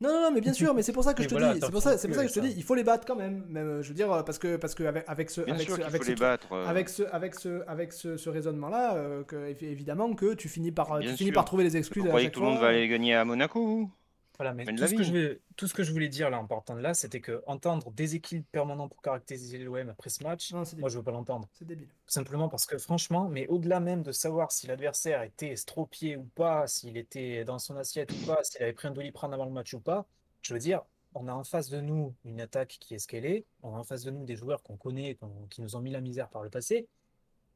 Non, 0.03 0.09
non, 0.09 0.21
non, 0.23 0.31
mais 0.31 0.41
bien 0.41 0.51
sûr, 0.53 0.73
mais 0.73 0.83
c'est 0.83 0.91
pour 0.91 1.03
ça 1.03 1.13
que 1.13 1.23
je 1.23 1.27
te 1.29 1.33
voilà, 1.33 1.53
dis, 1.53 1.61
c'est 1.61 1.71
pour 1.71 1.81
ça, 1.81 1.97
c'est 1.97 2.07
pour 2.07 2.17
ça 2.17 2.23
que 2.23 2.29
je 2.29 2.33
te 2.33 2.39
dis, 2.41 2.53
il 2.57 2.63
faut 2.63 2.75
les 2.75 2.83
battre 2.83 3.05
quand 3.07 3.15
même. 3.15 3.45
même 3.49 3.67
euh, 3.67 3.81
je 3.81 3.87
veux 3.87 3.93
dire, 3.95 4.11
euh, 4.11 4.21
parce 4.23 4.37
que, 4.37 4.57
parce 4.57 4.75
que 4.75 4.83
avec, 4.83 5.05
avec 5.07 5.29
ce, 5.29 5.41
Bien 5.41 5.53
avec 5.55 5.65
sûr 5.65 5.77
ce, 5.77 5.81
avec 5.81 6.01
faut 6.01 6.03
ce, 6.03 6.09
les 6.09 6.15
battre. 6.15 6.51
euh. 6.51 6.67
avec 6.67 6.89
ce, 6.89 7.03
avec 7.03 7.35
ce, 7.35 7.61
avec 7.67 7.93
ce, 7.93 8.17
ce 8.17 8.29
raisonnement-là, 8.29 8.95
euh, 8.97 9.23
que, 9.23 9.35
évi- 9.53 9.65
évidemment 9.65 10.13
que 10.13 10.33
tu 10.33 10.49
finis 10.49 10.71
par, 10.71 10.97
Bien 10.99 11.11
tu 11.11 11.17
finis 11.17 11.31
par 11.31 11.45
trouver 11.45 11.63
les 11.63 11.69
Vous 11.71 11.77
excuses 11.77 12.03
à 12.05 12.07
croyez 12.09 12.27
que 12.27 12.33
tout 12.33 12.41
le 12.41 12.47
monde 12.47 12.59
va 12.59 12.67
aller 12.67 12.87
gagner 12.87 13.15
à 13.15 13.23
Monaco 13.25 13.65
vous? 13.65 13.91
Voilà, 14.37 14.53
mais 14.53 14.65
Mais 14.65 14.73
de 14.73 14.77
tout 14.79 14.87
ce, 14.87 14.95
que 14.95 15.03
je 15.03 15.11
vais- 15.11 15.41
tout 15.55 15.67
ce 15.67 15.73
que 15.75 15.83
je 15.83 15.91
voulais 15.91 16.09
dire 16.09 16.29
là 16.31 16.39
en 16.39 16.47
partant 16.47 16.75
de 16.75 16.79
là, 16.81 16.95
c'était 16.95 17.21
que 17.21 17.43
entendre 17.45 17.91
déséquilibre 17.91 18.47
permanent 18.51 18.89
pour 18.89 19.01
caractériser 19.01 19.59
l'OM 19.59 19.89
après 19.89 20.09
ce 20.09 20.23
match, 20.23 20.51
Non, 20.51 20.63
moi 20.79 20.89
je 20.89 20.97
veux 20.97 21.03
pas 21.03 21.11
l'entendre. 21.11 21.47
C'est 21.53 21.65
débile. 21.65 21.87
Simplement 22.07 22.49
parce 22.49 22.65
que 22.65 22.77
franchement, 22.79 23.29
mais 23.29 23.45
au-delà 23.47 23.79
même 23.79 24.01
de 24.01 24.11
savoir 24.11 24.51
si 24.51 24.65
l'adversaire 24.65 25.21
était 25.21 25.49
estropié 25.49 26.17
ou 26.17 26.23
pas, 26.23 26.65
s'il 26.67 26.97
était 26.97 27.45
dans 27.45 27.59
son 27.59 27.75
assiette 27.77 28.11
ou 28.11 28.25
pas, 28.25 28.43
s'il 28.43 28.63
avait 28.63 28.73
pris 28.73 28.87
un 28.87 28.91
doliprane 28.91 29.33
avant 29.33 29.45
le 29.45 29.51
match 29.51 29.73
ou 29.75 29.79
pas, 29.79 30.07
je 30.41 30.53
veux 30.53 30.59
dire, 30.59 30.81
on 31.13 31.27
a 31.27 31.33
en 31.33 31.43
face 31.43 31.69
de 31.69 31.79
nous 31.79 32.15
une 32.25 32.41
attaque 32.41 32.77
qui 32.79 32.95
est 32.95 32.99
ce 32.99 33.07
qu'elle 33.07 33.25
est, 33.27 33.45
on 33.61 33.75
a 33.75 33.77
en 33.77 33.83
face 33.83 34.03
de 34.03 34.09
nous 34.09 34.25
des 34.25 34.35
joueurs 34.35 34.63
qu'on 34.63 34.77
connaît, 34.77 35.15
qui 35.51 35.61
nous 35.61 35.75
ont 35.75 35.79
mis 35.79 35.91
la 35.91 36.01
misère 36.01 36.27
par 36.29 36.41
le 36.41 36.49
passé, 36.49 36.87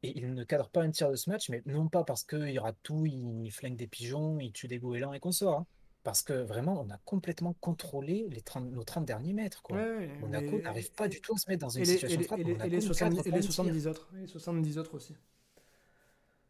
et 0.04 0.16
ils 0.16 0.32
ne 0.32 0.44
cadrent 0.44 0.70
pas 0.70 0.82
un 0.82 0.92
tir 0.92 1.10
de 1.10 1.16
ce 1.16 1.28
match, 1.28 1.48
mais 1.48 1.60
non 1.66 1.88
pas 1.88 2.04
parce 2.04 2.22
qu'il 2.22 2.60
rate 2.60 2.76
tout, 2.84 3.04
il 3.04 3.50
flingue 3.50 3.74
des 3.74 3.88
pigeons, 3.88 4.38
il 4.38 4.52
tue 4.52 4.68
des 4.68 4.78
goélands 4.78 5.12
et 5.12 5.18
qu'on 5.18 5.32
sort, 5.32 5.58
hein. 5.58 5.66
Parce 6.08 6.22
que 6.22 6.32
vraiment, 6.32 6.80
on 6.80 6.88
a 6.88 6.96
complètement 7.04 7.54
contrôlé 7.60 8.28
les 8.30 8.40
30 8.40 8.64
nos 8.72 8.82
30 8.82 9.04
derniers 9.04 9.34
mètres. 9.34 9.60
Quoi. 9.60 9.76
Ouais, 9.76 10.08
Monaco 10.22 10.58
n'arrive 10.58 10.90
pas 10.92 11.06
du 11.06 11.20
tout 11.20 11.34
à 11.34 11.36
se 11.36 11.50
mettre 11.50 11.60
dans 11.60 11.68
une 11.68 11.80
les, 11.80 11.84
situation 11.84 12.16
les- 12.16 12.22
de 12.22 12.26
frappe. 12.26 12.40
et 12.40 12.44
les- 12.44 12.52
et 12.52 12.68
les 12.70 12.76
nous 12.76 12.82
70, 12.82 13.16
cadre 13.16 13.26
et 13.26 13.30
pas 13.30 13.36
les 13.36 13.42
un 13.44 13.48
tir. 13.48 13.52
70 13.52 13.86
autres. 13.88 14.08
Et 14.16 14.20
les 14.22 14.26
70 14.26 14.78
autres 14.78 14.94
aussi. 14.94 15.14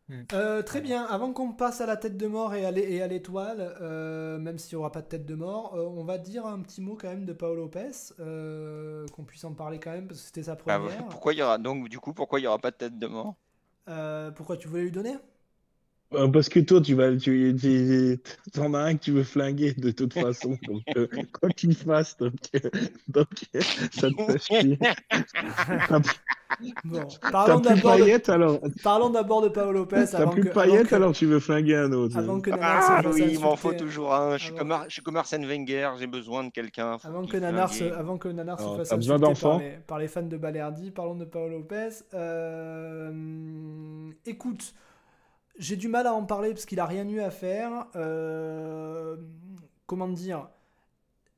Hmm. 0.08 0.22
Euh, 0.32 0.62
très 0.62 0.80
bien, 0.80 1.04
avant 1.06 1.32
qu'on 1.32 1.50
passe 1.52 1.80
à 1.80 1.86
la 1.86 1.96
tête 1.96 2.16
de 2.16 2.26
mort 2.28 2.54
et 2.54 2.64
à 2.64 2.70
l'étoile, 3.08 3.76
euh, 3.80 4.38
même 4.38 4.58
s'il 4.58 4.76
n'y 4.76 4.80
aura 4.80 4.92
pas 4.92 5.02
de 5.02 5.08
tête 5.08 5.26
de 5.26 5.34
mort, 5.34 5.74
euh, 5.74 5.86
on 5.88 6.04
va 6.04 6.18
dire 6.18 6.46
un 6.46 6.62
petit 6.62 6.80
mot 6.80 6.94
quand 6.94 7.08
même 7.08 7.24
de 7.24 7.32
Paolo 7.32 7.62
Lopez, 7.62 7.90
euh, 8.20 9.06
qu'on 9.08 9.24
puisse 9.24 9.42
en 9.42 9.54
parler 9.54 9.80
quand 9.80 9.90
même, 9.90 10.06
parce 10.06 10.20
que 10.20 10.26
c'était 10.26 10.44
sa 10.44 10.52
Ah, 10.52 10.56
première. 10.56 11.08
pourquoi 11.08 11.32
il 11.34 11.40
y 11.40 11.42
aura 11.42 11.58
donc 11.58 11.88
du 11.88 11.98
coup 11.98 12.14
pourquoi 12.14 12.38
il 12.38 12.44
y 12.44 12.46
aura 12.46 12.60
pas 12.60 12.70
de 12.70 12.76
tête 12.76 12.96
de 12.98 13.06
mort? 13.08 13.34
Euh, 13.88 14.30
pourquoi 14.30 14.56
tu 14.56 14.68
voulais 14.68 14.82
lui 14.84 14.92
donner? 14.92 15.16
Euh, 16.14 16.26
parce 16.28 16.48
que 16.48 16.60
toi, 16.60 16.80
tu 16.80 16.94
vas, 16.94 17.14
tu, 17.16 17.54
tu- 17.60 18.18
t'en 18.54 18.72
as 18.72 18.78
un 18.80 18.94
que 18.94 19.00
tu 19.04 19.12
veux 19.12 19.24
flinguer 19.24 19.74
de 19.74 19.90
toute 19.90 20.14
façon. 20.14 20.56
Donc, 20.66 20.82
euh, 20.96 21.06
quoi 21.38 21.50
qu'il 21.50 21.74
fasse, 21.76 22.16
donc, 22.16 22.32
euh, 22.54 22.70
donc, 23.08 23.26
euh, 23.54 23.60
ça 23.92 24.08
te 24.10 24.22
fait 24.32 24.38
chier. 24.38 24.78
Bon, 26.82 27.06
t'as 27.20 27.30
parlons 27.30 27.60
d'abord 27.60 27.96
de, 27.98 28.30
alors? 28.32 28.58
parlons 28.82 29.10
d'abord 29.10 29.42
de 29.42 29.48
Paolo 29.48 29.70
Lopez 29.80 30.06
T'as 30.10 30.22
avant 30.22 30.30
plus 30.32 30.42
que, 30.42 30.48
de 30.48 30.52
paillettes 30.54 30.88
que, 30.88 30.94
alors 30.94 31.12
tu 31.12 31.26
veux 31.26 31.38
flinguer 31.38 31.76
un 31.76 31.92
autre. 31.92 32.16
avant 32.18 32.40
que 32.40 32.50
Nanar 32.50 32.82
Ah 32.88 33.02
se 33.02 33.08
oui, 33.10 33.28
il 33.34 33.38
m'en 33.38 33.54
faut 33.54 33.74
toujours 33.74 34.12
un. 34.14 34.38
Je 34.38 34.44
suis 34.44 34.48
Avant- 34.52 34.58
comme, 34.58 34.72
Ar- 34.72 34.84
je 34.88 34.92
suis 34.94 35.02
comme 35.02 35.16
Arsène 35.16 35.44
Wenger, 35.46 35.90
j'ai 36.00 36.06
besoin 36.08 36.44
de 36.44 36.50
quelqu'un. 36.50 36.96
Avant 37.04 37.26
que, 37.26 37.36
Nanar 37.36 37.72
se, 37.72 37.84
avant 37.84 38.16
que 38.16 38.28
Nanar 38.28 38.58
se 38.58 38.76
fasse 38.78 38.92
besoin 38.96 39.22
insulter 39.22 39.40
par 39.42 39.58
les, 39.58 39.70
par 39.86 39.98
les 39.98 40.08
fans 40.08 40.22
de 40.22 40.36
Balerdi, 40.38 40.90
parlons 40.90 41.14
de 41.16 41.26
Paolo 41.26 41.58
Lopez. 41.58 41.90
Euh, 42.14 44.10
écoute, 44.26 44.74
j'ai 45.58 45.76
du 45.76 45.88
mal 45.88 46.06
à 46.06 46.14
en 46.14 46.24
parler 46.24 46.50
parce 46.50 46.66
qu'il 46.66 46.80
a 46.80 46.86
rien 46.86 47.08
eu 47.08 47.20
à 47.20 47.30
faire. 47.30 47.86
Euh, 47.96 49.16
comment 49.86 50.08
dire? 50.08 50.48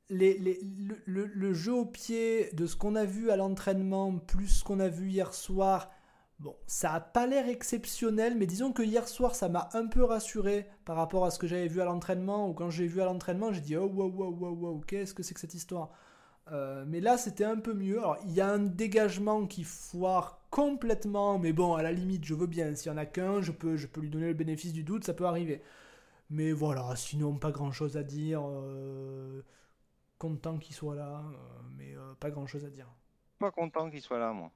Le 0.09 1.53
jeu 1.53 1.73
au 1.73 1.85
pied 1.85 2.49
de 2.53 2.65
ce 2.65 2.75
qu'on 2.75 2.95
a 2.95 3.05
vu 3.05 3.31
à 3.31 3.35
l'entraînement 3.35 4.17
plus 4.17 4.47
ce 4.47 4.63
qu'on 4.63 4.79
a 4.79 4.89
vu 4.89 5.09
hier 5.09 5.33
soir, 5.33 5.89
bon, 6.39 6.55
ça 6.67 6.93
a 6.93 6.99
pas 6.99 7.27
l'air 7.27 7.47
exceptionnel, 7.47 8.35
mais 8.35 8.45
disons 8.45 8.73
que 8.73 8.83
hier 8.83 9.07
soir 9.07 9.35
ça 9.35 9.47
m'a 9.47 9.69
un 9.73 9.87
peu 9.87 10.03
rassuré 10.03 10.67
par 10.83 10.97
rapport 10.97 11.23
à 11.25 11.31
ce 11.31 11.39
que 11.39 11.47
j'avais 11.47 11.67
vu 11.67 11.81
à 11.81 11.85
l'entraînement, 11.85 12.49
ou 12.49 12.53
quand 12.53 12.69
j'ai 12.69 12.87
vu 12.87 13.01
à 13.01 13.05
l'entraînement, 13.05 13.53
j'ai 13.53 13.61
dit 13.61 13.77
oh 13.77 13.85
wow 13.85 14.11
wow 14.11 14.35
wow 14.35 14.53
wow, 14.53 14.79
qu'est-ce 14.85 15.13
que 15.13 15.23
c'est 15.23 15.33
que 15.33 15.39
cette 15.39 15.53
histoire? 15.53 15.91
Euh, 16.51 16.83
Mais 16.87 16.99
là 16.99 17.17
c'était 17.17 17.45
un 17.45 17.57
peu 17.59 17.73
mieux. 17.73 17.99
Alors 17.99 18.17
il 18.25 18.33
y 18.33 18.41
a 18.41 18.49
un 18.49 18.59
dégagement 18.59 19.45
qui 19.47 19.63
foire 19.63 20.39
complètement, 20.49 21.39
mais 21.39 21.53
bon, 21.53 21.75
à 21.75 21.83
la 21.83 21.91
limite, 21.93 22.25
je 22.25 22.33
veux 22.33 22.47
bien. 22.47 22.75
S'il 22.75 22.91
y 22.91 22.95
en 22.95 22.97
a 22.97 23.05
qu'un, 23.05 23.41
je 23.41 23.51
peux, 23.51 23.77
je 23.77 23.87
peux 23.87 24.01
lui 24.01 24.09
donner 24.09 24.27
le 24.27 24.33
bénéfice 24.33 24.73
du 24.73 24.83
doute, 24.83 25.05
ça 25.05 25.13
peut 25.13 25.25
arriver. 25.25 25.61
Mais 26.31 26.51
voilà, 26.53 26.95
sinon 26.97 27.35
pas 27.37 27.51
grand 27.51 27.71
chose 27.71 27.97
à 27.97 28.03
dire. 28.03 28.41
euh, 28.47 29.43
content 30.19 30.57
qu'il 30.59 30.75
soit 30.75 30.95
là, 30.95 31.23
euh, 31.33 31.61
mais 31.77 31.95
euh, 31.97 32.13
pas 32.19 32.31
grand 32.31 32.47
chose 32.47 32.65
à 32.65 32.69
dire. 32.71 32.87
pas 33.39 33.51
content 33.51 33.89
qu'il 33.89 34.01
soit 34.01 34.19
là, 34.19 34.31
moi. 34.31 34.53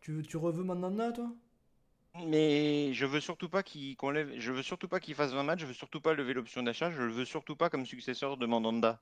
Tu, 0.00 0.22
tu 0.22 0.36
reveux 0.36 0.62
Mandanda, 0.62 1.10
toi? 1.10 1.34
Mais 2.26 2.92
je 2.94 3.06
veux 3.06 3.20
surtout 3.20 3.48
pas 3.48 3.62
qu'il 3.64 3.96
qu'on 3.96 4.10
lève, 4.10 4.32
je 4.38 4.52
veux 4.52 4.62
surtout 4.62 4.86
pas 4.88 5.00
qu'il 5.00 5.14
fasse 5.16 5.32
20 5.32 5.42
matchs, 5.42 5.60
je 5.60 5.66
veux 5.66 5.72
surtout 5.74 6.00
pas 6.00 6.14
lever 6.14 6.32
l'option 6.32 6.62
d'achat, 6.62 6.90
je 6.92 7.02
le 7.02 7.10
veux 7.12 7.24
surtout 7.24 7.56
pas 7.56 7.70
comme 7.70 7.86
successeur 7.86 8.36
de 8.36 8.46
Mandanda. 8.46 9.00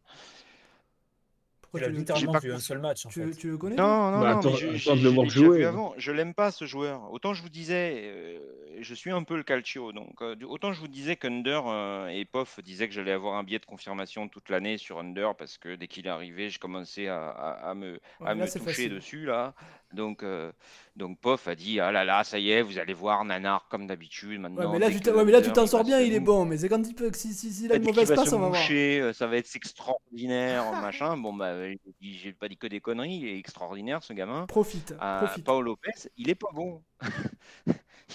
Tu, 1.79 1.85
le- 1.85 1.89
littéralement 1.91 2.33
pas 2.33 2.39
vu 2.41 2.53
un 2.53 2.59
seul 2.59 2.79
match 2.79 3.07
en 3.07 3.09
tu, 3.09 3.21
fait. 3.23 3.31
tu 3.37 3.49
le 3.51 3.57
connais 3.57 3.77
Non, 3.77 4.11
non, 4.13 4.21
Bah, 4.21 4.33
non, 4.35 4.39
attends- 4.41 4.51
mais 4.51 4.57
je, 4.57 4.67
attends 4.69 4.97
j'ai- 4.97 5.03
de 5.05 5.09
le 5.11 5.29
je 5.29 5.41
l'ai 5.43 5.59
vu 5.59 5.65
avant. 5.65 5.95
Je 5.97 6.13
l'aime 6.13 6.35
pas 6.35 6.51
ce 6.51 6.65
joueur. 6.67 7.11
Autant 7.13 7.33
je 7.35 7.43
vous 7.43 7.49
disais, 7.49 8.03
euh, 8.05 8.39
je 8.83 8.95
suis 8.95 9.11
un 9.11 9.23
peu 9.25 9.37
le 9.37 9.43
calcio, 9.43 9.93
donc 9.93 10.21
euh, 10.23 10.37
autant 10.47 10.73
je 10.73 10.81
vous 10.81 10.89
disais 10.89 11.17
qu'Under 11.17 11.61
euh, 11.67 12.09
et 12.09 12.25
Poff 12.25 12.61
disaient 12.61 12.89
que 12.89 12.95
j'allais 12.95 13.13
avoir 13.13 13.35
un 13.37 13.45
biais 13.45 13.59
de 13.59 13.67
confirmation 13.67 14.29
toute 14.29 14.49
l'année 14.51 14.79
sur 14.79 14.99
Under 14.99 15.35
parce 15.37 15.59
que 15.59 15.75
dès 15.75 15.89
qu'il 15.89 16.07
est 16.07 16.11
arrivé, 16.11 16.51
je 16.51 16.59
commençais 16.59 17.09
à, 17.09 17.29
à- 17.31 17.71
à 17.71 17.75
me, 17.75 18.01
Ouais, 18.21 18.27
à 18.27 18.35
mais 18.35 18.41
là, 18.41 18.47
me 18.47 18.47
c'est 18.47 18.59
toucher 18.59 18.89
facile. 18.89 18.95
dessus 18.95 19.25
là. 19.27 19.55
Donc, 19.93 20.23
euh, 20.23 20.53
donc 20.97 21.19
Poff 21.21 21.49
a 21.49 21.55
dit 21.55 21.81
ah 21.81 21.93
là 21.93 22.05
là, 22.05 22.25
ça 22.25 22.39
y 22.39 22.51
est, 22.51 22.63
vous 22.63 22.79
allez 22.79 22.95
voir 22.95 23.25
Nanar 23.25 23.67
comme 23.69 23.87
d'habitude 23.87 24.41
maintenant. 24.41 24.73
mais 24.73 24.79
là, 24.79 24.91
tu 24.91 25.01
que 25.01 25.05
t'en- 25.11 25.17
ouais, 25.17 25.25
mais 25.25 25.33
là, 25.33 25.41
tu 25.43 25.49
Under, 25.49 25.55
t'en 25.55 25.65
il 25.65 25.69
sors 25.69 25.85
bien, 25.85 26.01
il 26.01 26.13
est 26.15 26.21
bon. 26.21 26.45
Mais 26.45 26.59
c'est 26.59 26.69
quand 26.69 26.83
il 26.87 26.95
peut, 26.95 27.11
si, 27.15 27.33
si, 27.35 27.53
si, 27.53 27.65
il 27.65 27.73
a 27.73 27.77
une 27.77 27.85
mauvaise 27.85 28.09
va 28.09 28.17
passe, 28.17 28.31
se 28.31 28.35
on 28.35 28.41
va 28.41 28.49
voir. 28.49 28.61
moucher, 28.61 29.01
euh, 29.01 29.13
ça 29.13 29.27
va 29.27 29.37
être 29.37 29.55
extraordinaire, 29.55 30.65
machin. 30.81 31.17
Bon, 31.17 31.33
bah, 31.33 31.55
j'ai 32.01 32.33
pas 32.33 32.49
dit 32.49 32.57
que 32.57 32.67
des 32.67 32.81
conneries, 32.81 33.17
il 33.17 33.29
est 33.29 33.39
extraordinaire 33.39 34.03
ce 34.03 34.13
gamin. 34.13 34.47
Profite, 34.47 34.95
Ah, 34.99 35.25
profite. 35.27 35.45
Paolo 35.47 35.63
Lopez, 35.73 36.09
il 36.17 36.31
est 36.31 36.35
pas 36.35 36.49
bon. 36.55 36.83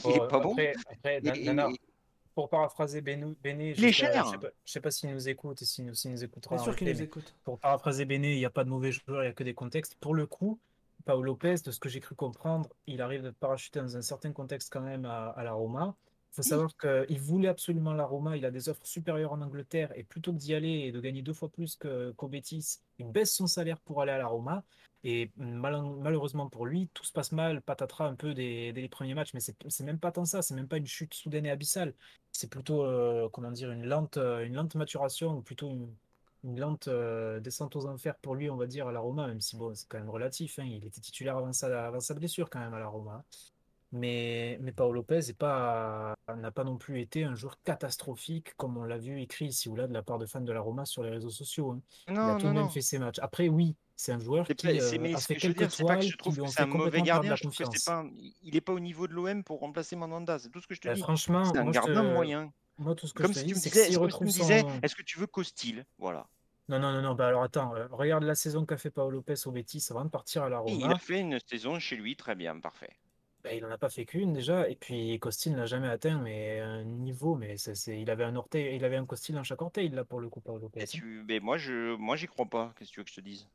Il 0.05 0.11
est 0.11 0.27
pas 0.27 0.39
bon. 0.39 0.51
après, 0.51 0.73
après, 0.91 1.21
pour 2.35 2.49
paraphraser 2.49 3.01
Béné, 3.01 3.35
Il 3.43 3.49
est 3.59 3.73
j'espère- 3.73 4.13
cher. 4.13 4.25
je 4.25 4.29
sais 4.31 4.37
pas, 4.37 4.47
je 4.65 4.71
sais 4.71 4.81
pas 4.81 4.91
s'il 4.91 5.09
nous 5.11 5.27
écoute 5.29 5.61
et 5.61 5.65
s'il 5.65 5.85
nous, 5.85 5.95
s'il 5.95 6.11
nous 6.11 6.23
écoutera 6.23 6.55
Bien 6.55 6.61
en 6.61 6.65
sûr 6.65 6.75
qu'il 6.75 6.87
nous 6.87 7.01
écoute. 7.01 7.35
pour 7.43 7.57
paraphraser 7.59 8.05
Béné, 8.05 8.33
il 8.33 8.37
n'y 8.37 8.45
a 8.45 8.51
pas 8.51 8.63
de 8.63 8.69
mauvais 8.69 8.91
joueurs, 8.91 9.23
il 9.23 9.25
n'y 9.25 9.31
a 9.31 9.33
que 9.33 9.43
des 9.43 9.55
contextes. 9.55 9.95
Pour 9.99 10.13
le 10.13 10.27
coup, 10.27 10.59
Paolo 11.05 11.23
Lopez, 11.23 11.55
de 11.65 11.71
ce 11.71 11.79
que 11.79 11.89
j'ai 11.89 11.99
cru 11.99 12.13
comprendre, 12.15 12.69
il 12.85 13.01
arrive 13.01 13.23
de 13.23 13.31
parachuter 13.31 13.79
dans 13.79 13.97
un 13.97 14.01
certain 14.03 14.31
contexte 14.33 14.71
quand 14.71 14.81
même 14.81 15.05
à, 15.05 15.29
à 15.29 15.43
la 15.43 15.53
Roma. 15.53 15.95
Il 16.37 16.43
faut 16.43 16.49
savoir 16.49 16.77
qu'il 16.77 17.19
voulait 17.19 17.47
absolument 17.47 17.93
la 17.93 18.05
Roma, 18.05 18.37
il 18.37 18.45
a 18.45 18.51
des 18.51 18.69
offres 18.69 18.85
supérieures 18.85 19.31
en 19.33 19.41
Angleterre, 19.41 19.91
et 19.95 20.03
plutôt 20.03 20.31
que 20.33 20.37
d'y 20.37 20.53
aller 20.53 20.69
et 20.85 20.91
de 20.91 20.99
gagner 20.99 21.23
deux 21.23 21.33
fois 21.33 21.49
plus 21.49 21.75
que- 21.75 22.11
qu'au 22.11 22.27
Betis, 22.27 22.77
il 22.99 23.07
baisse 23.11 23.33
son 23.33 23.47
salaire 23.47 23.79
pour 23.79 24.01
aller 24.03 24.11
à 24.11 24.19
la 24.19 24.27
Roma. 24.27 24.63
Et 25.03 25.31
mal- 25.37 25.81
malheureusement 25.99 26.47
pour 26.49 26.65
lui, 26.67 26.89
tout 26.93 27.03
se 27.03 27.11
passe 27.11 27.31
mal, 27.31 27.61
patatras 27.61 28.07
un 28.07 28.15
peu 28.15 28.33
dès, 28.35 28.71
dès 28.71 28.81
les 28.81 28.89
premiers 28.89 29.15
matchs, 29.15 29.33
mais 29.33 29.39
c'est 29.39 29.83
même 29.83 29.99
pas 29.99 30.11
tant 30.11 30.25
ça, 30.25 30.41
c'est 30.43 30.53
même 30.53 30.67
pas 30.67 30.77
une 30.77 30.85
chute 30.87 31.13
soudaine 31.15 31.45
et 31.45 31.51
abyssale, 31.51 31.93
c'est 32.31 32.49
plutôt, 32.49 32.83
euh, 32.83 33.29
comment 33.29 33.51
dire, 33.51 33.71
une 33.71 33.85
lente, 33.85 34.17
une 34.17 34.53
lente 34.55 34.75
maturation, 34.75 35.37
ou 35.37 35.41
plutôt 35.41 35.69
une, 35.71 35.95
une 36.43 36.59
lente 36.59 36.87
euh, 36.87 37.39
descente 37.39 37.75
aux 37.75 37.85
enfers 37.87 38.15
pour 38.17 38.35
lui, 38.35 38.49
on 38.49 38.57
va 38.57 38.67
dire, 38.67 38.87
à 38.87 38.91
la 38.91 38.99
Roma, 38.99 39.27
même 39.27 39.41
si 39.41 39.55
bon, 39.57 39.73
c'est 39.73 39.87
quand 39.87 39.97
même 39.99 40.09
relatif, 40.09 40.59
hein, 40.59 40.65
il 40.65 40.85
était 40.85 41.01
titulaire 41.01 41.37
avant 41.37 41.53
sa, 41.53 41.87
avant 41.87 41.99
sa 41.99 42.13
blessure 42.13 42.49
quand 42.49 42.59
même 42.59 42.73
à 42.73 42.79
la 42.79 42.87
Roma. 42.87 43.23
Mais, 43.93 44.57
mais 44.61 44.73
Paolo 44.73 44.95
Lopez 44.95 45.33
pas, 45.37 46.13
n'a 46.35 46.51
pas 46.51 46.63
non 46.65 46.77
plus 46.77 46.99
été 46.99 47.23
un 47.23 47.35
joueur 47.35 47.57
catastrophique, 47.63 48.53
comme 48.55 48.75
on 48.77 48.83
l'a 48.83 48.97
vu 48.97 49.21
écrit 49.21 49.45
ici 49.45 49.69
ou 49.69 49.75
là 49.75 49.87
de 49.87 49.93
la 49.93 50.03
part 50.03 50.17
de 50.17 50.25
fans 50.25 50.41
de 50.41 50.51
la 50.51 50.59
Roma 50.59 50.85
sur 50.85 51.03
les 51.03 51.09
réseaux 51.09 51.29
sociaux. 51.29 51.71
hein. 51.71 51.81
Il 52.07 52.13
a 52.13 52.23
Non, 52.23 52.35
tout 52.37 52.47
de 52.47 52.51
même 52.51 52.69
fait 52.69 52.81
ses 52.81 52.99
matchs. 52.99 53.19
Après, 53.19 53.47
oui, 53.47 53.75
c'est 53.95 54.11
un 54.11 54.19
joueur 54.19 54.45
qui 54.47 54.67
euh, 54.67 55.15
a 55.15 55.19
fait 55.21 55.35
que 55.35 55.39
quelques 55.39 55.57
dire, 55.57 55.69
que 55.71 55.75
toiles 55.77 55.99
qui 56.17 56.31
lui 56.31 56.41
ont 56.41 56.47
un 56.47 56.51
fait 56.51 56.65
mauvais 56.65 56.73
complètement 56.73 57.05
perdre 57.05 57.05
gardien, 57.05 57.31
la 57.31 57.37
je 57.37 57.41
trouve 57.43 57.51
que 57.55 57.63
c'est 57.63 57.69
confiance. 57.69 57.85
pas, 57.85 57.99
un- 57.99 58.11
il 58.43 58.55
est 58.57 58.61
pas 58.61 58.73
au 58.73 58.79
niveau 58.79 59.07
de 59.07 59.13
l'OM 59.13 59.43
pour 59.43 59.59
remplacer 59.61 59.95
Mandanda, 59.95 60.37
c'est 60.37 60.49
tout 60.49 60.59
ce 60.59 60.67
que 60.67 60.75
je 60.75 60.81
te 60.81 60.87
Ben, 60.89 60.95
dis. 60.95 61.01
franchement, 61.01 61.43
C'est 61.45 61.57
un 61.59 61.63
moi, 61.63 61.71
gardien 61.71 62.03
te- 62.03 62.13
moyen. 62.13 62.53
moi, 62.77 62.93
tout 62.93 63.07
ce 63.07 63.13
que 63.13 63.23
Comme 63.23 63.33
je 63.33 63.39
te 63.39 63.45
si 63.45 63.45
tu 63.47 63.53
dis, 63.55 63.61
c'est 63.61 63.69
que 63.69 63.75
disais, 63.75 63.85
s'il 63.85 63.93
est-ce 63.93 63.99
que 63.99 64.03
tu 64.03 64.03
retrouve 64.03 64.27
me 64.27 64.33
disais, 64.33 64.59
son... 64.59 64.79
est-ce 64.81 64.95
que 64.95 65.03
tu 65.03 65.17
veux 65.17 65.27
Costil 65.27 65.85
Voilà. 65.97 66.27
Non, 66.69 66.79
non, 66.79 66.91
non, 66.91 67.01
non, 67.01 67.15
bah 67.15 67.27
alors 67.27 67.43
attends, 67.43 67.73
euh, 67.75 67.87
regarde 67.91 68.23
la 68.23 68.35
saison 68.35 68.65
qu'a 68.65 68.75
fait 68.77 68.91
Paolo 68.91 69.11
Lopez 69.19 69.35
au 69.45 69.51
Betis 69.51 69.85
avant 69.89 70.03
de 70.03 70.09
partir 70.09 70.43
à 70.43 70.49
la 70.49 70.59
Et 70.67 70.73
il 70.73 70.81
Roma. 70.81 70.95
a 70.95 70.99
fait 70.99 71.21
une 71.21 71.39
saison 71.39 71.79
chez 71.79 71.95
lui, 71.95 72.17
très 72.17 72.35
bien, 72.35 72.59
parfait. 72.59 72.89
Bah, 73.43 73.53
il 73.53 73.63
en 73.65 73.71
a 73.71 73.77
pas 73.77 73.89
fait 73.89 74.05
qu'une 74.05 74.33
déjà, 74.33 74.69
et 74.69 74.75
puis 74.75 75.17
Costil 75.19 75.53
n'a 75.55 75.65
jamais 75.65 75.87
atteint 75.87 76.19
mais 76.19 76.59
un 76.59 76.83
niveau, 76.83 77.35
mais 77.35 77.57
c'est, 77.57 77.75
c'est- 77.75 77.99
il 78.01 78.09
avait 78.09 78.23
un 78.23 78.35
orteil, 78.35 78.75
il 78.75 78.83
avait 78.85 78.95
un 78.97 79.05
Costil 79.05 79.35
dans 79.35 79.43
chaque 79.43 79.61
orteil 79.61 79.89
là 79.89 80.03
pour 80.03 80.19
le 80.19 80.29
coup, 80.29 80.41
Paolo 80.41 80.59
Lopez. 80.59 80.79
Et 80.79 80.83
hein. 80.83 80.85
tu, 80.87 81.23
mais 81.27 81.39
moi, 81.39 81.57
je, 81.57 81.95
moi, 81.97 82.15
j'y 82.15 82.27
crois 82.27 82.45
pas. 82.47 82.73
Qu'est-ce 82.77 82.89
que 82.89 82.93
tu 82.95 82.99
veux 83.01 83.03
que 83.03 83.09
je 83.11 83.15
te 83.15 83.21
dise? 83.21 83.47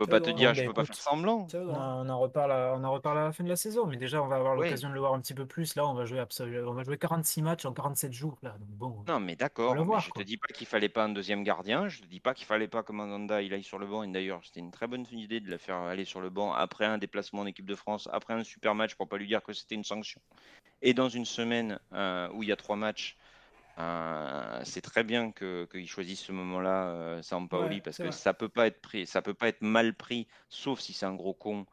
Peux 0.00 0.06
Tiens, 0.06 0.18
pas 0.18 0.24
te 0.24 0.30
dire, 0.30 0.54
je 0.54 0.62
bah, 0.62 0.66
peux 0.68 0.72
pas 0.72 0.84
faire 0.86 0.96
semblant. 0.96 1.46
On, 1.54 2.08
en- 2.08 2.18
reparle 2.18 2.52
à, 2.52 2.74
on 2.74 2.82
en 2.84 2.90
reparle 2.90 3.18
à 3.18 3.24
la 3.24 3.32
fin 3.32 3.44
de 3.44 3.48
la 3.50 3.56
saison, 3.56 3.86
mais 3.86 3.96
déjà 3.98 4.22
on 4.22 4.28
va 4.28 4.36
avoir 4.36 4.54
l'occasion 4.54 4.88
de 4.88 4.94
le 4.94 5.00
voir 5.00 5.12
un 5.12 5.20
petit 5.20 5.34
peu 5.34 5.46
plus. 5.46 5.74
Là, 5.74 5.86
on 5.86 5.92
va 5.94 6.06
jouer 6.06 6.18
absolument, 6.18 6.70
on 6.70 6.74
va 6.74 6.84
jouer 6.84 6.96
46 6.96 7.42
matchs 7.42 7.66
en 7.66 7.72
47 7.72 8.12
jours 8.12 8.38
là, 8.42 8.56
donc 8.58 8.68
bon. 8.70 9.04
Non, 9.06 9.20
mais 9.20 9.36
d'accord, 9.36 9.76
je 10.00 10.10
te 10.10 10.22
dis 10.22 10.38
pas 10.38 10.48
qu'il 10.54 10.66
fallait 10.66 10.88
pas 10.88 11.04
un 11.04 11.10
deuxième 11.10 11.44
gardien, 11.44 11.88
je 11.88 12.00
te 12.00 12.06
dis 12.06 12.20
pas 12.20 12.32
qu'il 12.32 12.46
fallait 12.46 12.68
pas 12.68 12.82
que 12.82 12.92
Mandanda 12.92 13.42
il 13.42 13.52
aille 13.52 13.62
sur 13.62 13.78
le 13.78 13.86
banc, 13.86 14.02
et 14.02 14.08
d'ailleurs 14.10 14.40
c'était 14.42 14.60
une 14.60 14.70
très 14.70 14.86
bonne 14.86 15.04
idée 15.12 15.40
de 15.40 15.50
le 15.50 15.58
faire 15.58 15.76
aller 15.76 16.04
sur 16.06 16.20
le 16.20 16.30
banc 16.30 16.52
après 16.52 16.86
un 16.86 16.96
déplacement 16.98 17.42
en 17.42 17.46
équipe 17.46 17.66
de 17.66 17.74
France, 17.74 18.08
après 18.12 18.34
un 18.34 18.44
super 18.44 18.74
match 18.74 18.94
pour 18.94 19.08
pas 19.08 19.18
lui 19.18 19.26
dire 19.26 19.42
que 19.42 19.52
c'était 19.52 19.74
une 19.74 19.84
sanction. 19.84 20.20
Et 20.82 20.94
dans 20.94 21.10
une 21.10 21.26
semaine 21.26 21.78
euh, 21.92 22.30
où 22.32 22.42
il 22.42 22.48
y 22.48 22.52
a 22.52 22.56
trois 22.56 22.76
matchs, 22.76 23.18
Euh, 23.78 24.60
c'est 24.64 24.80
très 24.82 25.04
bien 25.04 25.32
que 25.32 25.66
qu'ils 25.70 25.88
choisissent 25.88 26.20
ce 26.24 26.32
moment-là, 26.32 26.88
euh, 26.88 27.22
Sampaoli, 27.22 27.76
Ouais, 27.76 27.80
parce 27.80 27.98
que 27.98 28.08
vrai. 28.08 28.12
ça 28.12 28.34
peut 28.34 28.48
pas 28.48 28.66
être 28.66 28.80
pris, 28.80 29.06
ça 29.06 29.22
peut 29.22 29.34
pas 29.34 29.48
être 29.48 29.62
mal 29.62 29.94
pris, 29.94 30.26
sauf 30.48 30.80
si 30.80 30.92
c'est 30.92 31.06
un 31.06 31.14
gros 31.14 31.34
con 31.34 31.66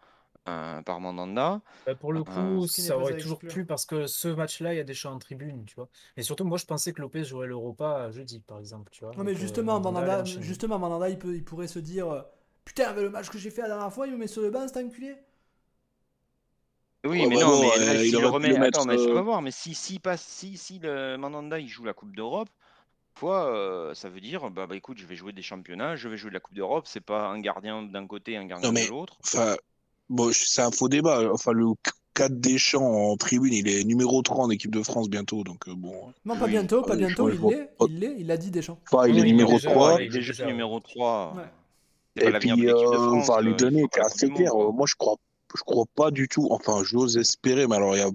euh, 0.47 0.81
par 0.83 0.99
Mandanda. 1.01 1.61
Bah, 1.85 1.95
pour 1.95 2.13
le 2.13 2.21
Euh, 2.21 2.23
coup, 2.23 2.61
n'est 2.61 2.67
ça 2.67 2.97
aurait 2.97 3.17
toujours 3.17 3.39
plu 3.39 3.65
parce 3.65 3.85
que 3.85 4.07
ce 4.07 4.27
match-là, 4.29 4.73
il 4.73 4.77
y 4.77 4.79
a 4.79 4.83
des 4.83 4.93
gens 4.93 5.13
en 5.13 5.19
tribune, 5.19 5.65
tu 5.65 5.75
vois. 5.75 5.89
Et 6.17 6.21
surtout, 6.23 6.45
moi, 6.45 6.57
je 6.57 6.65
pensais 6.65 6.93
que 6.93 7.01
Lopez 7.01 7.23
jouerait 7.25 7.47
l'Europa 7.47 8.09
jeudi, 8.11 8.39
par 8.41 8.59
exemple, 8.59 8.89
tu 8.91 9.03
vois. 9.03 9.13
Non 9.15 9.23
mais 9.23 9.33
que 9.33 9.39
justement, 9.39 9.79
Mandanda 9.81 10.23
justement, 10.23 10.79
Mandanda, 10.79 11.09
il, 11.09 11.19
peut, 11.19 11.35
il 11.35 11.43
pourrait 11.43 11.67
se 11.67 11.79
dire 11.79 12.09
euh, 12.09 12.21
Putain, 12.65 12.93
mais 12.93 13.01
le 13.01 13.09
match 13.09 13.29
que 13.29 13.37
j'ai 13.37 13.49
fait 13.51 13.61
la 13.61 13.69
dernière 13.69 13.93
fois, 13.93 14.07
il 14.07 14.13
me 14.13 14.17
met 14.17 14.27
sur 14.27 14.41
le 14.41 14.49
banc, 14.51 14.67
cet 14.67 14.77
enculé 14.77 15.15
Oui, 17.07 17.21
Ouais, 17.21 17.27
mais 17.27 17.35
bah 17.35 17.41
non, 17.41 17.47
bon, 17.49 17.61
mais 17.77 17.85
là, 17.85 17.91
euh, 17.93 18.05
il 18.05 18.11
le 18.11 18.27
remet, 18.27 18.57
attends, 18.57 18.85
mais 18.85 18.97
euh, 18.99 19.13
vas 19.13 19.21
voir, 19.21 19.41
mais 19.41 19.51
si, 19.51 19.73
si 19.73 19.99
passe, 19.99 20.21
si, 20.23 20.57
si 20.57 20.79
le 20.79 21.17
Mandanda 21.17 21.59
il 21.59 21.67
joue 21.67 21.83
la 21.85 21.93
Coupe 21.93 22.15
d'Europe, 22.15 22.49
fois, 23.15 23.45
euh, 23.47 23.93
ça 23.95 24.09
veut 24.09 24.21
dire, 24.21 24.49
bah, 24.51 24.67
bah 24.67 24.75
écoute, 24.75 24.97
je 24.99 25.05
vais 25.07 25.15
jouer 25.15 25.31
des 25.33 25.41
championnats, 25.41 25.95
je 25.95 26.07
vais 26.07 26.17
jouer 26.17 26.29
de 26.29 26.35
la 26.35 26.39
Coupe 26.39 26.53
d'Europe, 26.55 26.85
c'est 26.87 27.01
pas 27.01 27.27
un 27.27 27.39
gardien 27.39 27.81
d'un 27.83 28.05
côté, 28.05 28.37
un 28.37 28.45
gardien 28.45 28.71
Non, 28.71 28.79
de 28.79 28.87
l'autre. 28.89 29.17
Enfin, 29.23 29.55
bon, 30.09 30.29
c'est 30.33 30.61
un 30.61 30.69
faux 30.71 30.87
débat. 30.87 31.31
Enfin, 31.33 31.51
le 31.51 31.65
4 32.13 32.39
Deschamps 32.39 32.83
en 33.11 33.17
tribune, 33.17 33.53
il 33.53 33.67
est 33.67 33.83
numéro 33.83 34.21
3 34.21 34.45
en 34.45 34.49
équipe 34.51 34.71
de 34.71 34.83
France 34.83 35.09
bientôt. 35.09 35.43
Donc, 35.43 35.67
euh, 35.67 35.73
bon. 35.75 36.13
Non, 36.25 36.37
pas 36.37 36.45
Oui. 36.45 36.51
bientôt, 36.51 36.81
pas 36.83 36.95
bientôt, 36.95 37.29
il 37.29 37.39
l'est, 37.41 37.65
pas. 37.77 37.85
il 37.89 37.99
l'est, 37.99 38.15
il 38.19 38.27
l'a 38.27 38.37
dit 38.37 38.51
Deschamps. 38.51 38.79
Enfin, 38.91 39.07
il 39.07 39.13
Oui, 39.13 39.17
est 39.17 39.21
il 39.21 39.27
est 39.27 39.31
numéro 39.31 39.51
déjà- 39.53 39.69
3. 39.71 39.95
ouais, 39.95 40.03
il 40.03 40.07
est 40.07 40.09
déjà 40.19 40.31
déjà- 40.33 40.45
numéro 40.45 40.79
3. 40.79 41.33
Ouais. 41.35 41.43
C'est 42.17 42.31
pas 42.31 42.37
Et 42.37 42.39
puis, 42.39 42.67
euh, 42.69 42.75
France. 42.93 43.29
enfin, 43.29 43.41
lui 43.41 43.55
donner, 43.55 43.85
c'est 43.93 44.01
assez 44.01 44.29
clair. 44.29 44.51
Moi, 44.55 44.85
je 44.87 44.95
crois, 44.95 45.15
je 45.55 45.61
crois 45.61 45.85
pas 45.95 46.11
du 46.11 46.27
tout. 46.27 46.47
Enfin, 46.51 46.83
j'ose 46.83 47.17
espérer, 47.17 47.67
mais 47.67 47.75
alors, 47.75 47.95
il 47.95 47.99
y 47.99 48.01
a 48.03 48.11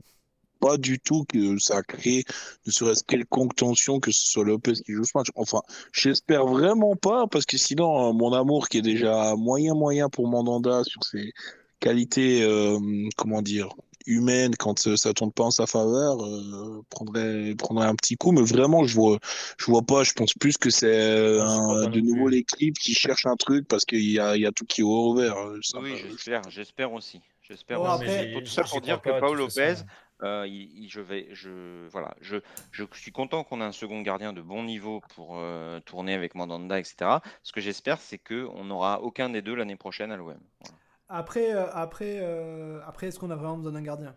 pas 0.60 0.76
du 0.78 1.00
tout 1.00 1.24
que 1.24 1.58
ça 1.58 1.78
a 1.78 1.82
créé 1.82 2.24
ne 2.66 2.70
serait-ce 2.70 3.02
quelconque 3.02 3.56
tension 3.56 3.98
que 3.98 4.12
ce 4.12 4.30
soit 4.30 4.44
Lopez 4.44 4.74
qui 4.74 4.92
joue 4.92 5.04
ce 5.04 5.10
match. 5.16 5.26
Enfin, 5.34 5.60
j'espère 5.92 6.46
vraiment 6.46 6.94
pas, 6.94 7.26
parce 7.26 7.44
que 7.46 7.58
sinon, 7.58 8.10
euh, 8.10 8.12
mon 8.12 8.32
amour 8.32 8.68
qui 8.68 8.78
est 8.78 8.82
déjà 8.82 9.34
moyen 9.36 9.74
moyen 9.74 10.08
pour 10.08 10.28
Mandanda 10.28 10.84
sur 10.84 11.02
ses 11.04 11.32
qualités, 11.80 12.42
euh, 12.44 12.78
comment 13.16 13.42
dire, 13.42 13.74
humaines 14.06 14.54
quand 14.56 14.96
ça 14.96 15.12
tourne 15.12 15.32
pas 15.32 15.44
en 15.44 15.50
sa 15.50 15.66
faveur, 15.66 16.22
euh, 16.24 16.82
prendrait 16.90 17.54
prendrait 17.56 17.86
un 17.86 17.94
petit 17.94 18.16
coup. 18.16 18.32
Mais 18.32 18.42
vraiment, 18.42 18.84
je 18.84 18.94
vois, 18.94 19.18
je 19.58 19.64
vois 19.66 19.82
pas. 19.82 20.02
Je 20.04 20.12
pense 20.12 20.34
plus 20.34 20.56
que 20.56 20.70
c'est 20.70 20.86
euh, 20.86 21.86
de 21.88 22.00
nouveau 22.00 22.28
l'équipe 22.28 22.78
qui 22.78 22.94
cherche 22.94 23.26
un 23.26 23.36
truc 23.36 23.66
parce 23.68 23.84
qu'il 23.84 24.10
y 24.10 24.18
a, 24.18 24.36
il 24.36 24.42
y 24.42 24.46
a 24.46 24.52
tout 24.52 24.64
qui 24.64 24.80
est 24.80 24.84
ouvert. 24.84 25.36
euh, 25.36 25.58
ça 25.62 25.78
Oui, 25.80 25.96
j'espère, 26.10 26.42
j'espère 26.50 26.92
aussi. 26.92 27.20
J'espère 27.42 27.80
Bon, 27.80 27.92
aussi. 27.94 28.04
après- 28.04 28.32
tout 28.42 28.46
ça 28.50 28.62
pour 28.64 28.80
dire 28.80 29.00
que 29.02 29.10
pas, 29.10 29.20
Paul 29.20 29.36
Lopez, 29.36 29.74
façon. 29.74 29.84
euh, 30.22 30.46
il, 30.46 30.84
il- 30.84 30.88
je 30.88 31.00
vais, 31.00 31.28
je, 31.32 31.86
voilà, 31.90 32.14
je, 32.20 32.36
je 32.70 32.84
suis 32.94 33.10
content 33.12 33.42
qu'on 33.44 33.60
ait 33.60 33.64
un 33.64 33.72
second 33.72 34.00
gardien 34.00 34.32
de 34.32 34.40
bon 34.40 34.62
niveau 34.62 35.02
pour 35.14 35.32
euh, 35.38 35.80
tourner 35.80 36.14
avec 36.14 36.34
Mandanda, 36.36 36.78
etc. 36.78 37.20
Ce 37.42 37.52
que 37.52 37.60
j'espère, 37.60 38.00
c'est 38.00 38.18
que 38.18 38.48
on 38.54 38.64
n'aura 38.64 39.02
aucun 39.02 39.28
des 39.28 39.42
deux 39.42 39.54
l'année 39.56 39.76
prochaine 39.76 40.12
à 40.12 40.16
l'OM. 40.16 40.38
Voilà. 40.60 40.78
Après, 41.14 41.54
euh, 41.54 41.66
après, 41.72 42.18
euh, 42.22 42.80
après 42.86 43.08
est-ce 43.08 43.18
qu'on 43.18 43.30
a 43.30 43.36
vraiment 43.36 43.58
besoin 43.58 43.72
d'un 43.72 43.82
gardien? 43.82 44.14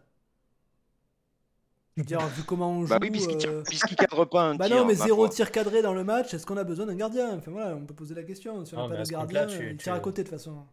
Je 1.98 2.02
veux 2.02 2.06
dire, 2.06 2.20
vu 2.28 2.44
comment 2.44 2.72
on 2.72 2.82
joue. 2.84 2.88
Bah 2.90 2.98
oui, 3.02 3.10
puisqu'il 3.12 3.38
tire- 3.38 3.50
euh, 3.52 3.64
puisqu'il 3.64 3.96
cadre 3.96 4.24
pas 4.26 4.44
un 4.44 4.56
Bah 4.58 4.68
tir. 4.68 4.78
non, 4.78 4.86
mais 4.86 4.96
ma 4.96 5.06
zéro 5.06 5.26
foi. 5.26 5.30
tir 5.30 5.52
cadré 5.52 5.82
dans 5.82 5.94
le 5.94 6.04
match, 6.04 6.34
est-ce 6.34 6.46
qu'on 6.46 6.58
a 6.58 6.64
besoin 6.64 6.86
d'un 6.86 6.96
gardien? 6.96 7.38
Enfin 7.38 7.52
voilà, 7.52 7.76
on 7.76 7.86
peut 7.86 7.94
poser 7.94 8.16
la 8.16 8.24
question. 8.24 8.64
Si 8.66 8.74
on 8.76 8.78
Non, 8.78 8.88
n'a 8.90 8.96
pas 8.96 9.00
à 9.00 9.04
de 9.04 9.08
ce 9.08 9.12
gardien, 9.12 9.42
compte-là, 9.42 9.58
tu- 9.58 9.66
il 9.72 9.78
tu- 9.78 9.84
tire 9.84 9.94
à 9.94 10.00
côté 10.00 10.24
de 10.24 10.30
toute 10.30 10.38
façon. 10.38 10.66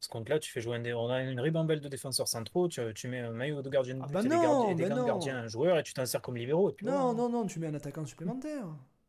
Ce 0.00 0.08
compte-là, 0.08 0.38
tu 0.38 0.52
fais 0.52 0.60
jouer 0.60 0.76
un 0.76 0.80
dé- 0.80 0.92
on 0.94 1.08
a 1.08 1.22
une 1.22 1.40
ribambelle 1.40 1.80
de 1.80 1.88
défenseurs 1.88 2.28
centraux, 2.28 2.68
tu, 2.68 2.80
tu 2.94 3.08
mets 3.08 3.20
un 3.20 3.30
maillot 3.30 3.60
de 3.62 3.70
gardien, 3.70 3.98
Ah 4.02 4.06
bah 4.12 4.22
des 4.22 4.28
non, 4.28 4.42
gardiens, 4.42 4.70
et 4.70 4.74
des 4.74 4.82
mais 4.84 4.88
gants 4.90 4.94
de 4.96 5.00
non. 5.00 5.06
gardien 5.06 5.36
à 5.36 5.40
un 5.40 5.48
joueur 5.48 5.78
et 5.78 5.82
tu 5.82 5.94
t'en 5.94 6.04
sers 6.06 6.20
comme 6.22 6.36
libéraux. 6.36 6.70
Et 6.70 6.74
puis 6.74 6.84
Non, 6.86 6.92
voilà. 6.92 7.14
non, 7.14 7.28
non, 7.30 7.46
tu 7.46 7.58
mets 7.58 7.66
un 7.68 7.74
attaquant 7.74 8.04
supplémentaire. 8.06 8.64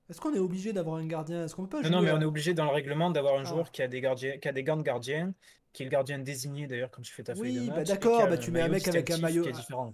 Est-ce 0.10 0.22
qu'on 0.22 0.34
est 0.34 0.40
obligé 0.40 0.72
d'avoir 0.74 0.98
un 0.98 1.06
gardien? 1.06 1.44
Est-ce 1.44 1.56
qu'on 1.56 1.64
peut 1.64 1.70
pas 1.70 1.78
Non, 1.78 1.84
jouer 1.84 1.92
non, 1.96 2.02
mais 2.02 2.10
à- 2.12 2.16
on 2.16 2.22
est 2.22 2.26
obligé 2.26 2.54
dans 2.54 2.64
le 2.66 2.72
règlement 2.72 3.10
d'avoir 3.12 3.36
un 3.36 3.42
Ah. 3.42 3.46
joueur 3.46 3.72
qui 3.72 3.82
a 3.82 3.88
des 3.90 4.00
gardiens, 4.02 4.38
qui 4.38 4.48
a 4.48 4.54
des 4.54 4.64
gants 4.64 4.78
de 4.78 4.82
gardien, 4.84 5.34
qui 5.78 5.84
est 5.84 5.86
le 5.86 5.92
gardien 5.92 6.18
désigné 6.18 6.66
d'ailleurs 6.66 6.90
quand 6.90 7.04
tu 7.04 7.14
fais 7.14 7.22
ta 7.22 7.36
feuille 7.36 7.54
de 7.54 7.60
Oui, 7.60 7.68
match. 7.68 7.76
bah 7.76 7.82
et 7.82 7.86
qui 7.86 7.92
d'accord, 7.92 8.28
bah 8.28 8.38
tu 8.38 8.50
mets 8.50 8.62
un 8.62 8.68
mec 8.68 8.88
avec 8.88 9.12
un 9.12 9.18
maillot. 9.20 9.46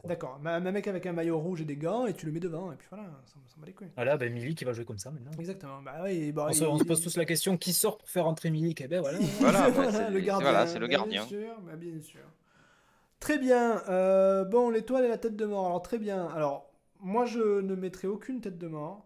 D'accord, 0.06 0.40
un 0.46 0.60
mec 0.62 0.88
avec 0.88 1.06
un 1.06 1.12
maillot 1.12 1.38
rouge 1.38 1.60
et 1.60 1.66
des 1.66 1.76
gants 1.76 2.06
et 2.06 2.14
tu 2.14 2.26
le 2.26 2.32
mets 2.32 2.40
devant 2.40 2.72
et 2.72 2.76
puis 2.78 2.88
voilà, 2.90 3.04
ça, 3.26 3.34
ça 3.46 3.56
bat 3.58 3.66
les 3.68 3.74
couilles. 3.74 3.90
Voilà, 3.96 4.16
bah 4.16 4.30
Milik 4.30 4.58
qui 4.58 4.64
va 4.64 4.72
jouer 4.72 4.86
comme 4.86 4.98
ça 4.98 5.12
maintenant. 5.12 5.32
Exactement. 5.38 5.82
Bah 5.82 5.96
oui, 6.06 6.32
bah, 6.32 6.46
On 6.50 6.54
se, 6.54 6.64
il- 6.64 6.68
on 6.68 6.80
se 6.80 6.86
pose 6.86 7.02
tous 7.02 7.18
la 7.18 7.26
question 7.26 7.58
qui 7.58 7.74
sort 7.74 7.98
pour 7.98 8.08
faire 8.10 8.26
entrer 8.28 8.50
Milik 8.50 8.80
Et 8.80 8.88
ben 8.88 9.02
voilà. 9.02 9.20
Voilà, 9.42 9.70
bah, 9.72 10.10
le 10.10 10.20
gardien. 10.22 10.50
voilà, 10.52 10.68
c'est 10.68 10.80
le 10.80 10.88
bah, 10.88 10.94
gardien. 10.94 11.26
Bien 11.26 11.28
sûr, 11.28 11.60
bah, 11.66 11.76
bien 11.76 12.00
sûr. 12.02 12.22
Très 13.20 13.38
bien. 13.38 13.82
euh, 13.90 14.46
bon, 14.46 14.70
l'étoile 14.70 15.04
et 15.04 15.10
la 15.10 15.18
tête 15.18 15.36
de 15.36 15.46
mort. 15.46 15.66
Alors 15.66 15.82
très 15.82 15.98
bien. 15.98 16.28
Alors 16.28 16.70
moi 17.02 17.26
je 17.26 17.60
ne 17.60 17.76
mettrai 17.76 18.08
aucune 18.08 18.40
tête 18.40 18.58
de 18.58 18.68
mort, 18.68 19.06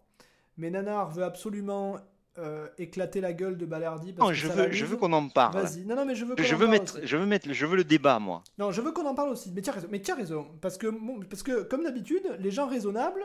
mais 0.58 0.70
Nanar 0.70 1.10
veut 1.10 1.24
absolument 1.24 1.98
euh, 2.38 2.68
éclater 2.78 3.20
la 3.22 3.34
gueule 3.34 3.58
de 3.58 3.66
Balerdi 3.66 4.14
parce 4.14 4.28
Non, 4.28 4.34
que 4.34 4.36
je 4.40 4.48
ça 4.48 4.54
veux, 4.54 4.72
je 4.72 4.86
veux 4.86 4.98
qu'on 4.98 5.12
en 5.14 5.28
parle. 5.30 5.54
Vas-y. 5.62 5.86
Non, 5.86 5.96
non, 5.96 6.06
mais 6.06 6.16
je 6.16 6.26
veux. 6.26 6.36
qu'on 6.36 6.44
Je 6.44 6.54
en 6.54 6.58
veux 6.58 6.66
parle 6.66 6.72
mettre, 6.80 6.98
aussi. 6.98 7.08
je 7.08 7.18
veux 7.18 7.26
mettre, 7.26 7.52
je 7.54 7.66
veux 7.66 7.76
le 7.76 7.84
débat, 7.84 8.20
moi. 8.20 8.44
Non, 8.58 8.72
je 8.72 8.82
veux 8.82 8.92
qu'on 8.92 9.06
en 9.06 9.16
parle 9.16 9.30
aussi. 9.30 9.52
Mais 9.56 9.62
tu 9.62 9.70
as 9.70 9.74
raison. 9.74 9.88
Mais 9.92 10.10
as 10.10 10.16
raison. 10.16 10.48
Parce 10.62 10.78
que, 10.78 10.88
bon, 10.88 11.20
parce 11.30 11.44
que 11.44 11.64
comme 11.64 11.84
d'habitude, 11.84 12.24
les 12.40 12.52
gens 12.52 12.68
raisonnables, 12.68 13.22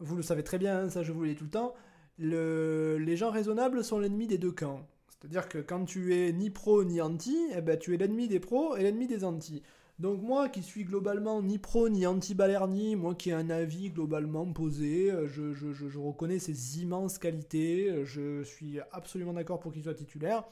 vous 0.00 0.16
le 0.16 0.22
savez 0.22 0.42
très 0.44 0.58
bien, 0.58 0.84
hein, 0.84 0.90
ça 0.90 1.02
je 1.02 1.12
vous 1.12 1.22
le 1.22 1.28
dis 1.30 1.34
tout 1.36 1.44
le 1.44 1.50
temps, 1.50 1.74
le- 2.18 2.96
les 2.98 3.16
gens 3.16 3.30
raisonnables 3.30 3.84
sont 3.84 3.98
l'ennemi 3.98 4.26
des 4.26 4.38
deux 4.38 4.52
camps. 4.52 4.86
C'est-à-dire 5.20 5.48
que 5.48 5.58
quand 5.58 5.84
tu 5.84 6.14
es 6.14 6.32
ni 6.32 6.50
pro 6.50 6.84
ni 6.84 7.00
anti, 7.00 7.36
eh 7.56 7.60
ben, 7.60 7.78
tu 7.78 7.94
es 7.94 7.96
l'ennemi 7.96 8.28
des 8.28 8.40
pros 8.40 8.76
et 8.76 8.82
l'ennemi 8.82 9.06
des 9.06 9.24
anti. 9.24 9.62
Donc 9.98 10.20
moi 10.22 10.48
qui 10.50 10.62
suis 10.62 10.84
globalement 10.84 11.40
ni 11.42 11.58
pro 11.58 11.88
ni 11.88 12.06
anti 12.06 12.34
Balerni, 12.34 12.96
moi 12.96 13.14
qui 13.14 13.30
ai 13.30 13.32
un 13.32 13.48
avis 13.48 13.90
globalement 13.90 14.44
posé, 14.52 15.10
euh, 15.10 15.26
je, 15.26 15.54
je- 15.54 15.98
reconnais 15.98 16.38
ses 16.38 16.80
immenses 16.82 17.16
qualités, 17.18 17.88
euh, 17.90 18.04
je 18.04 18.42
suis 18.42 18.78
absolument 18.92 19.32
d'accord 19.32 19.58
pour 19.58 19.72
qu'il 19.72 19.82
soit 19.82 19.94
titulaire. 19.94 20.44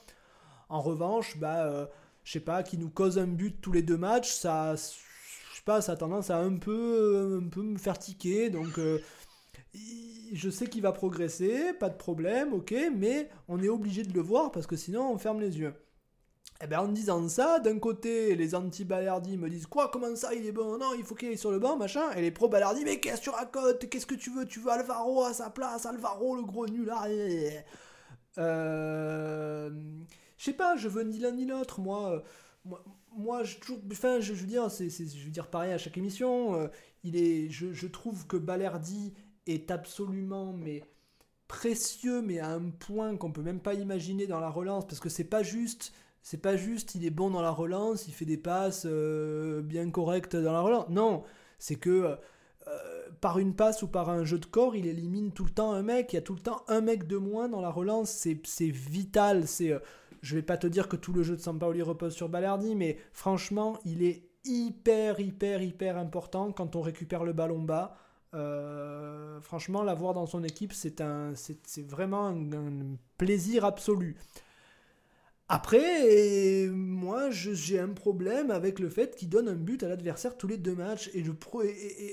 En 0.71 0.81
revanche, 0.83 1.39
bah, 1.39 1.67
euh, 1.67 1.87
je 2.25 2.33
sais 2.33 2.41
pas, 2.41 2.63
qui 2.63 2.79
nous 2.79 2.91
cause 2.91 3.19
un 3.19 3.27
but 3.29 3.61
tous 3.61 3.73
les 3.73 3.83
deux 3.83 3.99
matchs, 3.99 4.33
ça, 4.33 4.75
je 4.77 5.63
pas, 5.65 5.81
ça 5.83 5.93
a 5.93 5.97
tendance 5.97 6.31
à 6.31 6.39
un 6.39 6.57
peu, 6.57 7.41
me 7.57 7.79
faire 7.79 7.99
tiquer. 7.99 8.51
Donc, 8.51 8.79
je 10.33 10.51
sais 10.51 10.67
qu'il 10.69 10.83
va 10.83 10.93
progresser, 10.93 11.73
pas 11.75 11.89
de 11.91 11.97
problème, 11.97 12.53
ok, 12.55 12.75
mais 12.97 13.29
on 13.49 13.63
est 13.63 13.69
obligé 13.69 14.03
de 14.03 14.13
le 14.15 14.21
voir 14.21 14.51
parce 14.53 14.67
que 14.67 14.77
sinon 14.77 15.13
on 15.13 15.19
ferme 15.19 15.41
les 15.41 15.59
yeux. 15.59 15.75
Et 16.65 16.67
ben 16.67 16.79
en 16.79 16.89
disant 16.89 17.29
ça, 17.29 17.61
d'un 17.61 17.79
côté, 17.79 18.35
les 18.37 18.55
anti-Balardi 18.55 19.37
me 19.37 19.51
disent 19.51 19.67
quoi, 19.67 19.91
comment 19.93 20.17
ça, 20.17 20.33
il 20.33 20.47
est 20.47 20.53
bon, 20.53 20.79
non, 20.79 20.95
il 20.97 21.05
faut 21.05 21.15
qu'il 21.15 21.29
aille 21.29 21.37
sur 21.37 21.51
le 21.51 21.59
banc, 21.59 21.77
machin, 21.77 22.11
et 22.13 22.23
les 22.23 22.31
pro-Balardi, 22.31 22.85
mais 22.85 23.01
qu'est-ce 23.01 23.19
que 23.19 23.25
tu 23.25 23.31
racontes, 23.31 23.91
qu'est-ce 23.91 24.07
que 24.07 24.15
tu 24.15 24.31
veux, 24.31 24.47
tu 24.47 24.61
veux 24.61 24.71
Alvaro 24.71 25.25
à 25.25 25.35
sa 25.35 25.51
place, 25.51 25.85
Alvaro 25.85 26.37
le 26.37 26.43
gros 26.43 26.67
nul, 26.67 26.91
ah, 26.91 27.07
euh, 28.39 29.71
je 30.39 30.45
sais 30.45 30.55
pas, 30.55 30.75
je 30.77 30.89
veux 30.89 31.03
ni 31.03 31.19
l'un 31.19 31.33
ni 31.33 31.45
l'autre. 31.45 31.81
Moi, 31.81 32.25
euh, 32.65 32.77
moi, 33.15 33.45
je 33.45 33.59
toujours, 33.59 33.81
enfin, 33.93 34.21
je, 34.21 34.33
veux 34.33 34.47
dire, 34.47 34.71
c'est, 34.71 34.89
je 34.89 35.25
veux 35.25 35.31
dire 35.31 35.49
pareil 35.49 35.73
à 35.75 35.79
chaque 35.79 35.99
émission. 35.99 36.55
euh, 36.55 36.69
il 37.03 37.17
est, 37.17 37.51
je, 37.51 37.75
je 37.75 37.87
trouve 37.87 38.27
que 38.27 38.39
Balerdi 38.39 39.13
est 39.47 39.71
absolument, 39.71 40.55
mais 40.55 40.83
précieux, 41.47 42.23
mais 42.23 42.39
à 42.39 42.49
un 42.49 42.71
point 42.71 43.19
qu'on 43.19 43.33
peut 43.33 43.43
même 43.43 43.61
pas 43.61 43.75
imaginer 43.75 44.27
dans 44.27 44.41
la 44.41 44.49
relance, 44.49 44.87
parce 44.87 45.01
que 45.01 45.11
c'est 45.11 45.25
pas 45.25 45.43
juste. 45.43 45.93
C'est 46.25 46.39
pas 46.39 46.57
juste, 46.57 46.95
il 46.95 47.05
est 47.05 47.11
bon 47.11 47.31
dans 47.31 47.43
la 47.43 47.51
relance, 47.51 48.09
il 48.09 48.15
fait 48.15 48.25
des 48.25 48.39
passes 48.39 48.87
euh, 48.87 49.61
bien 49.61 49.91
correctes 49.91 50.35
dans 50.35 50.55
la 50.55 50.63
relance. 50.63 50.89
Non, 50.89 51.23
c'est 51.59 51.77
que 51.77 52.17
euh, 52.67 53.09
par 53.21 53.39
une 53.39 53.55
passe 53.55 53.83
ou 53.83 53.89
par 53.89 54.09
un 54.09 54.25
jeu 54.25 54.39
de 54.39 54.47
corps, 54.47 54.75
il 54.75 54.87
élimine 54.87 55.33
tout 55.33 55.45
le 55.45 55.51
temps 55.51 55.73
un 55.73 55.83
mec. 55.83 56.15
Il 56.15 56.17
y 56.17 56.19
a 56.19 56.23
tout 56.23 56.33
le 56.33 56.41
temps 56.41 56.63
un 56.67 56.81
mec 56.81 57.07
de 57.07 57.19
moins 57.19 57.51
dans 57.51 57.61
la 57.61 57.69
relance. 57.69 58.11
C'est 58.11 58.71
vital. 58.71 59.47
C'est, 59.47 59.73
euh, 59.73 59.81
je 60.23 60.35
vais 60.35 60.43
pas 60.43 60.57
te 60.57 60.67
dire 60.67 60.89
que 60.89 60.97
tout 60.97 61.13
le 61.13 61.23
jeu 61.23 61.37
de 61.37 61.43
Sampaoli 61.43 61.83
repose 61.83 62.15
sur 62.15 62.31
Balardi, 62.31 62.75
mais 62.75 62.97
franchement, 63.13 63.79
il 63.85 64.03
est 64.03 64.27
hyper, 64.47 65.21
hyper, 65.21 65.63
hyper 65.63 65.99
important 65.99 66.53
quand 66.53 66.75
on 66.75 66.81
récupère 66.81 67.25
le 67.25 67.35
ballon 67.35 67.61
bas. 67.61 67.99
Euh, 68.33 69.43
franchement, 69.43 69.83
l'avoir 69.83 70.15
dans 70.15 70.27
son 70.27 70.43
équipe, 70.43 70.73
c'est 70.73 71.03
vraiment 71.87 72.29
un 72.29 72.97
plaisir 73.19 73.67
absolu. 73.67 74.17
Après, 75.49 76.69
moi, 76.71 77.31
j'ai 77.31 77.79
un 77.79 77.89
problème 77.89 78.51
avec 78.51 78.79
le 78.79 78.89
fait 78.89 79.15
qu'il 79.15 79.29
donne 79.29 79.49
un 79.49 79.55
but 79.55 79.83
à 79.83 79.89
l'adversaire 79.89 80.39
tous 80.39 80.47
les 80.47 80.57
deux 80.57 80.75
matchs 80.75 81.11
et, 81.15 81.23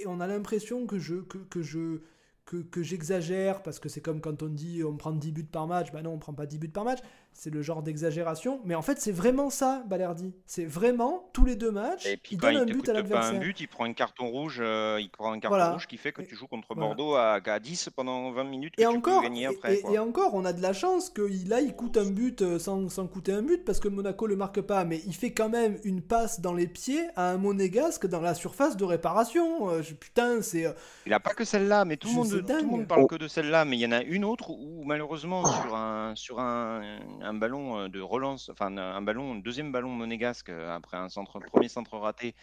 on 0.05 0.19
a 0.19 0.27
l'impression 0.27 0.85
que 0.85 0.99
je 0.99 1.15
que, 1.15 1.61
je 1.61 2.01
que, 2.45 2.57
que 2.57 2.83
j'exagère 2.83 3.63
parce 3.63 3.79
que 3.79 3.87
c'est 3.87 4.01
comme 4.01 4.19
quand 4.19 4.43
on 4.43 4.49
dit 4.49 4.83
on 4.83 4.97
prend 4.97 5.13
10 5.13 5.31
buts 5.31 5.43
par 5.45 5.67
match. 5.67 5.91
Ben 5.93 6.01
non, 6.01 6.13
on 6.13 6.19
prend 6.19 6.33
pas 6.33 6.45
10 6.45 6.59
buts 6.59 6.67
par 6.67 6.83
match. 6.83 6.99
C'est 7.33 7.49
le 7.49 7.61
genre 7.61 7.81
d'exagération. 7.81 8.59
Mais 8.65 8.75
en 8.75 8.81
fait, 8.81 8.99
c'est 8.99 9.11
vraiment 9.11 9.49
ça, 9.49 9.83
Balerdi. 9.87 10.33
C'est 10.45 10.65
vraiment 10.65 11.29
tous 11.33 11.45
les 11.45 11.55
deux 11.55 11.71
matchs, 11.71 12.05
Et 12.05 12.17
puis 12.17 12.35
il 12.35 12.37
quand 12.39 12.51
donne 12.51 12.67
il 12.67 12.73
un 12.73 12.77
but 12.77 12.87
à 12.89 12.91
un 12.91 12.95
l'adversaire. 12.95 13.39
but, 13.39 13.59
il 13.59 13.67
prend 13.67 13.85
un 13.85 13.93
carton 13.93 14.27
rouge, 14.27 14.59
euh, 14.61 14.97
il 14.99 15.09
prend 15.09 15.31
un 15.31 15.39
carton 15.39 15.55
Voilà. 15.55 15.71
rouge 15.73 15.87
qui 15.87 15.97
fait 15.97 16.11
que 16.11 16.21
tu 16.21 16.35
joues 16.35 16.47
contre 16.47 16.67
voilà. 16.75 16.93
Bordeaux 16.93 17.15
à, 17.15 17.39
à 17.43 17.59
10 17.59 17.89
pendant 17.95 18.31
20 18.31 18.43
minutes 18.43 18.75
que 18.75 18.81
Et 18.81 18.85
tu 18.85 18.89
encore, 18.95 19.21
peux 19.21 19.27
gagner 19.27 19.43
et, 19.43 19.45
après. 19.47 19.79
et- 19.91 19.99
encore, 19.99 20.33
on 20.35 20.45
a 20.45 20.53
de 20.53 20.61
la 20.61 20.73
chance 20.73 21.09
que 21.09 21.21
là, 21.49 21.61
il 21.61 21.75
coûte 21.75 21.97
un 21.97 22.09
but 22.09 22.41
euh, 22.41 22.59
sans, 22.59 22.89
sans 22.89 23.07
coûter 23.07 23.33
un 23.33 23.41
but 23.41 23.63
parce 23.65 23.79
que 23.79 23.87
Monaco 23.87 24.27
le 24.27 24.35
marque 24.35 24.61
pas. 24.61 24.83
Mais 24.85 25.01
il 25.05 25.13
fait 25.15 25.31
quand 25.31 25.49
même 25.49 25.77
une 25.83 26.01
passe 26.01 26.41
dans 26.41 26.53
les 26.53 26.67
pieds 26.67 27.01
à 27.15 27.29
un 27.31 27.37
monégasque 27.37 28.07
dans 28.07 28.21
la 28.21 28.33
surface 28.33 28.77
de 28.77 28.83
réparation. 28.83 29.69
Euh, 29.69 29.81
je- 29.81 29.93
putain, 29.93 30.41
c'est. 30.41 30.65
euh, 30.65 30.73
Il 31.05 31.13
a 31.13 31.19
pas 31.19 31.33
que 31.33 31.43
celle-là, 31.45 31.85
mais 31.85 31.97
tout 31.97 32.07
le 32.09 32.13
monde, 32.15 32.27
tout 32.29 32.65
monde 32.65 32.87
parle 32.87 33.01
Oh. 33.03 33.07
que 33.07 33.15
de 33.15 33.27
celle-là, 33.27 33.65
mais 33.65 33.77
il 33.77 33.79
y 33.81 33.85
en 33.85 33.91
a 33.91 34.01
une 34.03 34.25
autre 34.25 34.49
où 34.51 34.83
malheureusement 34.83 35.43
Ah. 35.45 35.61
sur 35.63 35.75
un 35.75 36.13
sur 36.15 36.39
un, 36.39 36.81
un 37.21 37.33
ballon 37.33 37.79
euh, 37.79 37.87
de 37.87 37.99
relance, 38.01 38.49
enfin 38.49 38.75
un 38.77 39.01
ballon, 39.01 39.35
deuxième 39.35 39.71
ballon 39.71 39.89
monégasque 39.89 40.49
euh, 40.49 40.75
après 40.75 40.97
un 40.97 41.09
centre, 41.09 41.39
premier 41.39 41.69
centre 41.69 41.97
raté, 41.97 42.35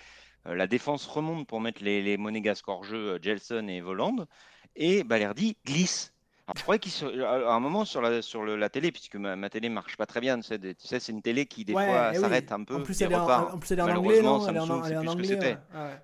euh, 0.46 0.54
la 0.54 0.66
défense 0.66 1.06
remonte 1.06 1.46
pour 1.46 1.60
mettre 1.60 1.82
les, 1.82 2.02
les 2.02 2.16
monégasques 2.16 2.68
hors 2.68 2.84
jeu, 2.84 3.18
Gelson 3.20 3.66
et 3.68 3.80
Voland, 3.80 4.26
et 4.76 5.04
Balerdi 5.04 5.56
glisse. 5.66 6.12
Alors, 6.46 6.54
je 6.56 6.62
croyais 6.62 6.78
qu'il 6.78 6.92
se- 6.92 7.20
à 7.22 7.52
un 7.52 7.60
moment 7.60 7.84
sur 7.84 8.00
la 8.00 8.22
sur 8.22 8.42
le- 8.42 8.56
la 8.56 8.70
télé, 8.70 8.90
puisque 8.90 9.16
ma, 9.16 9.36
ma 9.36 9.50
télé 9.50 9.68
marche 9.68 9.96
pas 9.96 10.06
très 10.06 10.20
bien, 10.20 10.36
tu 10.38 10.44
sais, 10.44 10.58
des- 10.58 10.74
tu 10.74 10.86
sais, 10.86 10.98
c'est 10.98 11.12
une 11.12 11.20
télé 11.22 11.44
qui 11.46 11.64
des 11.64 11.74
ouais, 11.74 11.84
fois 11.84 12.10
eh 12.12 12.16
oui. 12.16 12.22
s'arrête 12.22 12.52
un 12.52 12.64
peu 12.64 12.76
En 12.76 12.82
plus, 12.82 13.02
elle 13.02 13.12
est 13.12 13.14
en, 13.16 13.22
repart. 13.22 13.54
en 13.54 13.58
plus, 13.58 13.72
elle 13.72 13.80
est 13.80 13.82
en 13.82 13.96
anglais, 13.96 14.22
non? 14.22 14.48
Elle 14.48 14.56
est 14.56 14.60
en, 14.60 14.84
elle 14.84 14.92
est 14.92 15.08
anglais. 15.08 15.28
c'était. 15.28 15.46
ouais. 15.46 15.58
Ah 15.74 15.84
ouais. 15.84 16.00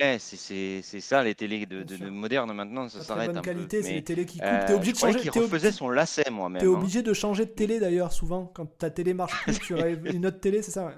Ouais, 0.00 0.18
c'est- 0.18 0.36
c'est 0.36 0.80
c'est 0.82 1.00
ça 1.00 1.22
les 1.22 1.34
télés 1.34 1.66
de, 1.66 1.82
modernes 2.08 2.52
maintenant, 2.52 2.88
ça 2.88 3.02
s'arrête 3.02 3.28
bonne 3.28 3.38
un 3.38 3.42
qualité, 3.42 3.78
peu. 3.78 3.82
c'est 3.84 3.92
les 3.94 4.04
télés 4.04 4.26
qui 4.26 4.38
coupent. 4.38 4.46
euh, 4.48 4.66
T'es 4.66 4.74
obligé 4.74 4.90
je 4.92 4.96
de 4.96 5.00
changer. 5.00 5.18
ob- 5.40 5.44
refaisait 5.44 5.72
son 5.72 5.88
lacet 5.90 6.30
moi-même. 6.30 6.60
T'es 6.60 6.66
hein. 6.66 6.70
obligé 6.70 7.02
de 7.02 7.12
changer 7.12 7.44
de 7.46 7.50
télé 7.50 7.80
d'ailleurs 7.80 8.12
souvent 8.12 8.46
quand 8.46 8.66
ta 8.78 8.90
télé 8.90 9.14
marche 9.14 9.42
plus, 9.42 9.58
tu 9.58 9.74
rêves 9.74 10.06
une 10.14 10.26
autre 10.26 10.40
télé, 10.40 10.62
c'est 10.62 10.70
ça. 10.70 10.92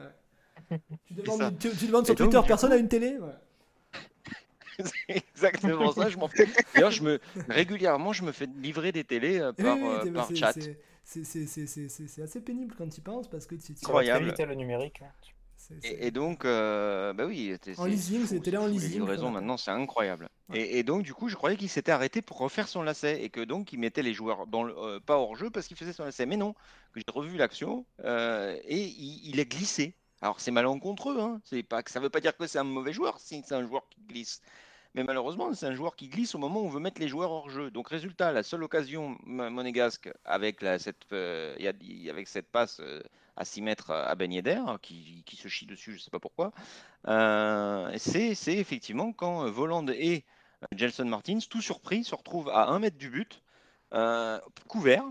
Tu, 0.68 1.14
demandes, 1.14 1.38
ça. 1.40 1.50
tu, 1.58 1.70
tu 1.76 1.86
demandes 1.86 2.06
sur 2.06 2.14
donc, 2.14 2.30
Twitter, 2.30 2.46
personne 2.46 2.70
coup- 2.70 2.76
a 2.76 2.78
une 2.78 2.88
télé 2.88 3.18
ouais. 3.18 3.34
c'est 4.84 5.16
exactement 5.34 5.92
ça. 5.92 6.08
Je 6.08 6.16
m'en 6.16 6.28
fous. 6.28 6.36
D'ailleurs, 6.74 6.90
je 6.90 7.02
me 7.02 7.20
régulièrement, 7.48 8.12
je 8.12 8.22
me 8.24 8.32
fais 8.32 8.46
livrer 8.62 8.92
des 8.92 9.04
télés 9.04 9.38
euh, 9.40 9.52
par, 9.52 9.76
oui, 9.76 9.82
euh, 9.84 10.12
par 10.12 10.26
c'est- 10.28 10.36
chat. 10.36 10.52
c'est- 10.52 10.76
c'est- 11.04 11.24
c'est- 11.24 11.46
c'est- 11.46 11.66
c'est- 11.66 11.88
c'est- 11.88 12.06
c'est 12.08 12.22
assez 12.22 12.40
pénible 12.40 12.74
quand 12.78 12.88
tu 12.88 12.98
y 12.98 13.02
penses 13.02 13.28
parce 13.28 13.46
que 13.46 13.56
tu, 13.56 13.72
Incroyable. 13.72 14.32
le 14.38 14.54
numérique. 14.54 15.00
hein. 15.02 15.10
Et, 15.82 16.06
et 16.08 16.10
donc, 16.10 16.44
euh, 16.44 17.12
bah 17.12 17.24
oui, 17.26 17.56
En 17.78 17.84
leasing, 17.84 18.26
des 18.28 18.40
télés 18.40 18.56
en 18.56 18.66
leasing, 18.66 19.04
quoi. 19.04 19.30
maintenant, 19.30 19.56
c'est 19.56 19.70
incroyable. 19.70 20.28
Ouais. 20.48 20.60
Et, 20.60 20.78
et 20.78 20.82
donc, 20.82 21.02
du 21.02 21.14
coup, 21.14 21.28
je 21.28 21.36
croyais 21.36 21.56
qu'il 21.56 21.68
s'était 21.68 21.92
arrêté 21.92 22.22
pour 22.22 22.38
refaire 22.38 22.68
son 22.68 22.82
lacet 22.82 23.22
et 23.22 23.30
que 23.30 23.40
donc 23.40 23.72
il 23.72 23.78
mettait 23.78 24.02
les 24.02 24.12
joueurs 24.14 24.46
dans 24.46 24.62
le, 24.62 24.74
euh, 24.76 25.00
pas 25.00 25.16
hors 25.18 25.36
jeu 25.36 25.50
parce 25.50 25.66
qu'il 25.66 25.76
faisait 25.76 25.92
son 25.92 26.04
lacet. 26.04 26.26
Mais 26.26 26.36
non, 26.36 26.54
j'ai 26.96 27.04
revu 27.12 27.36
l'action 27.36 27.84
euh, 28.04 28.56
et 28.64 28.78
il, 28.84 29.28
il 29.30 29.40
est 29.40 29.46
glissé. 29.50 29.94
Alors 30.22 30.38
c'est 30.40 30.50
malencontreux, 30.50 31.18
hein. 31.18 31.40
C'est 31.44 31.62
pas 31.62 31.82
ça 31.86 31.98
veut 31.98 32.10
pas 32.10 32.20
dire 32.20 32.36
que 32.36 32.46
c'est 32.46 32.58
un 32.58 32.64
mauvais 32.64 32.92
joueur, 32.92 33.18
si 33.18 33.42
c'est 33.46 33.54
un 33.54 33.66
joueur 33.66 33.88
qui 33.88 34.00
glisse. 34.06 34.42
Mais 34.94 35.04
malheureusement, 35.04 35.54
c'est 35.54 35.66
un 35.66 35.74
joueur 35.74 35.94
qui 35.96 36.08
glisse 36.08 36.34
au 36.34 36.38
moment 36.38 36.60
où 36.60 36.64
on 36.66 36.68
veut 36.68 36.80
mettre 36.80 37.00
les 37.00 37.06
joueurs 37.08 37.30
hors 37.30 37.48
jeu. 37.48 37.70
Donc 37.70 37.88
résultat, 37.88 38.32
la 38.32 38.42
seule 38.42 38.64
occasion 38.64 39.16
mo- 39.24 39.48
monégasque 39.48 40.10
avec 40.24 40.60
la, 40.62 40.78
cette, 40.80 40.96
euh, 41.12 41.54
a- 41.60 42.10
avec 42.10 42.26
cette 42.28 42.48
passe 42.48 42.82
à 43.40 43.44
6 43.46 43.62
mètres 43.62 43.90
à 43.90 44.14
Ben 44.16 44.30
Yedder, 44.30 44.62
qui, 44.82 45.22
qui 45.24 45.36
se 45.36 45.48
chie 45.48 45.64
dessus, 45.64 45.94
je 45.94 45.98
sais 45.98 46.10
pas 46.10 46.20
pourquoi, 46.20 46.52
euh, 47.08 47.90
c'est 47.96 48.34
c'est 48.34 48.56
effectivement 48.56 49.12
quand 49.14 49.46
euh, 49.46 49.50
Voland 49.50 49.86
et 49.88 50.26
euh, 50.62 50.66
Gelson 50.76 51.06
Martins, 51.06 51.38
tout 51.48 51.62
surpris, 51.62 52.04
se 52.04 52.14
retrouvent 52.14 52.50
à 52.50 52.68
1 52.68 52.80
mètre 52.80 52.98
du 52.98 53.08
but, 53.08 53.42
euh, 53.94 54.38
couverts, 54.68 55.10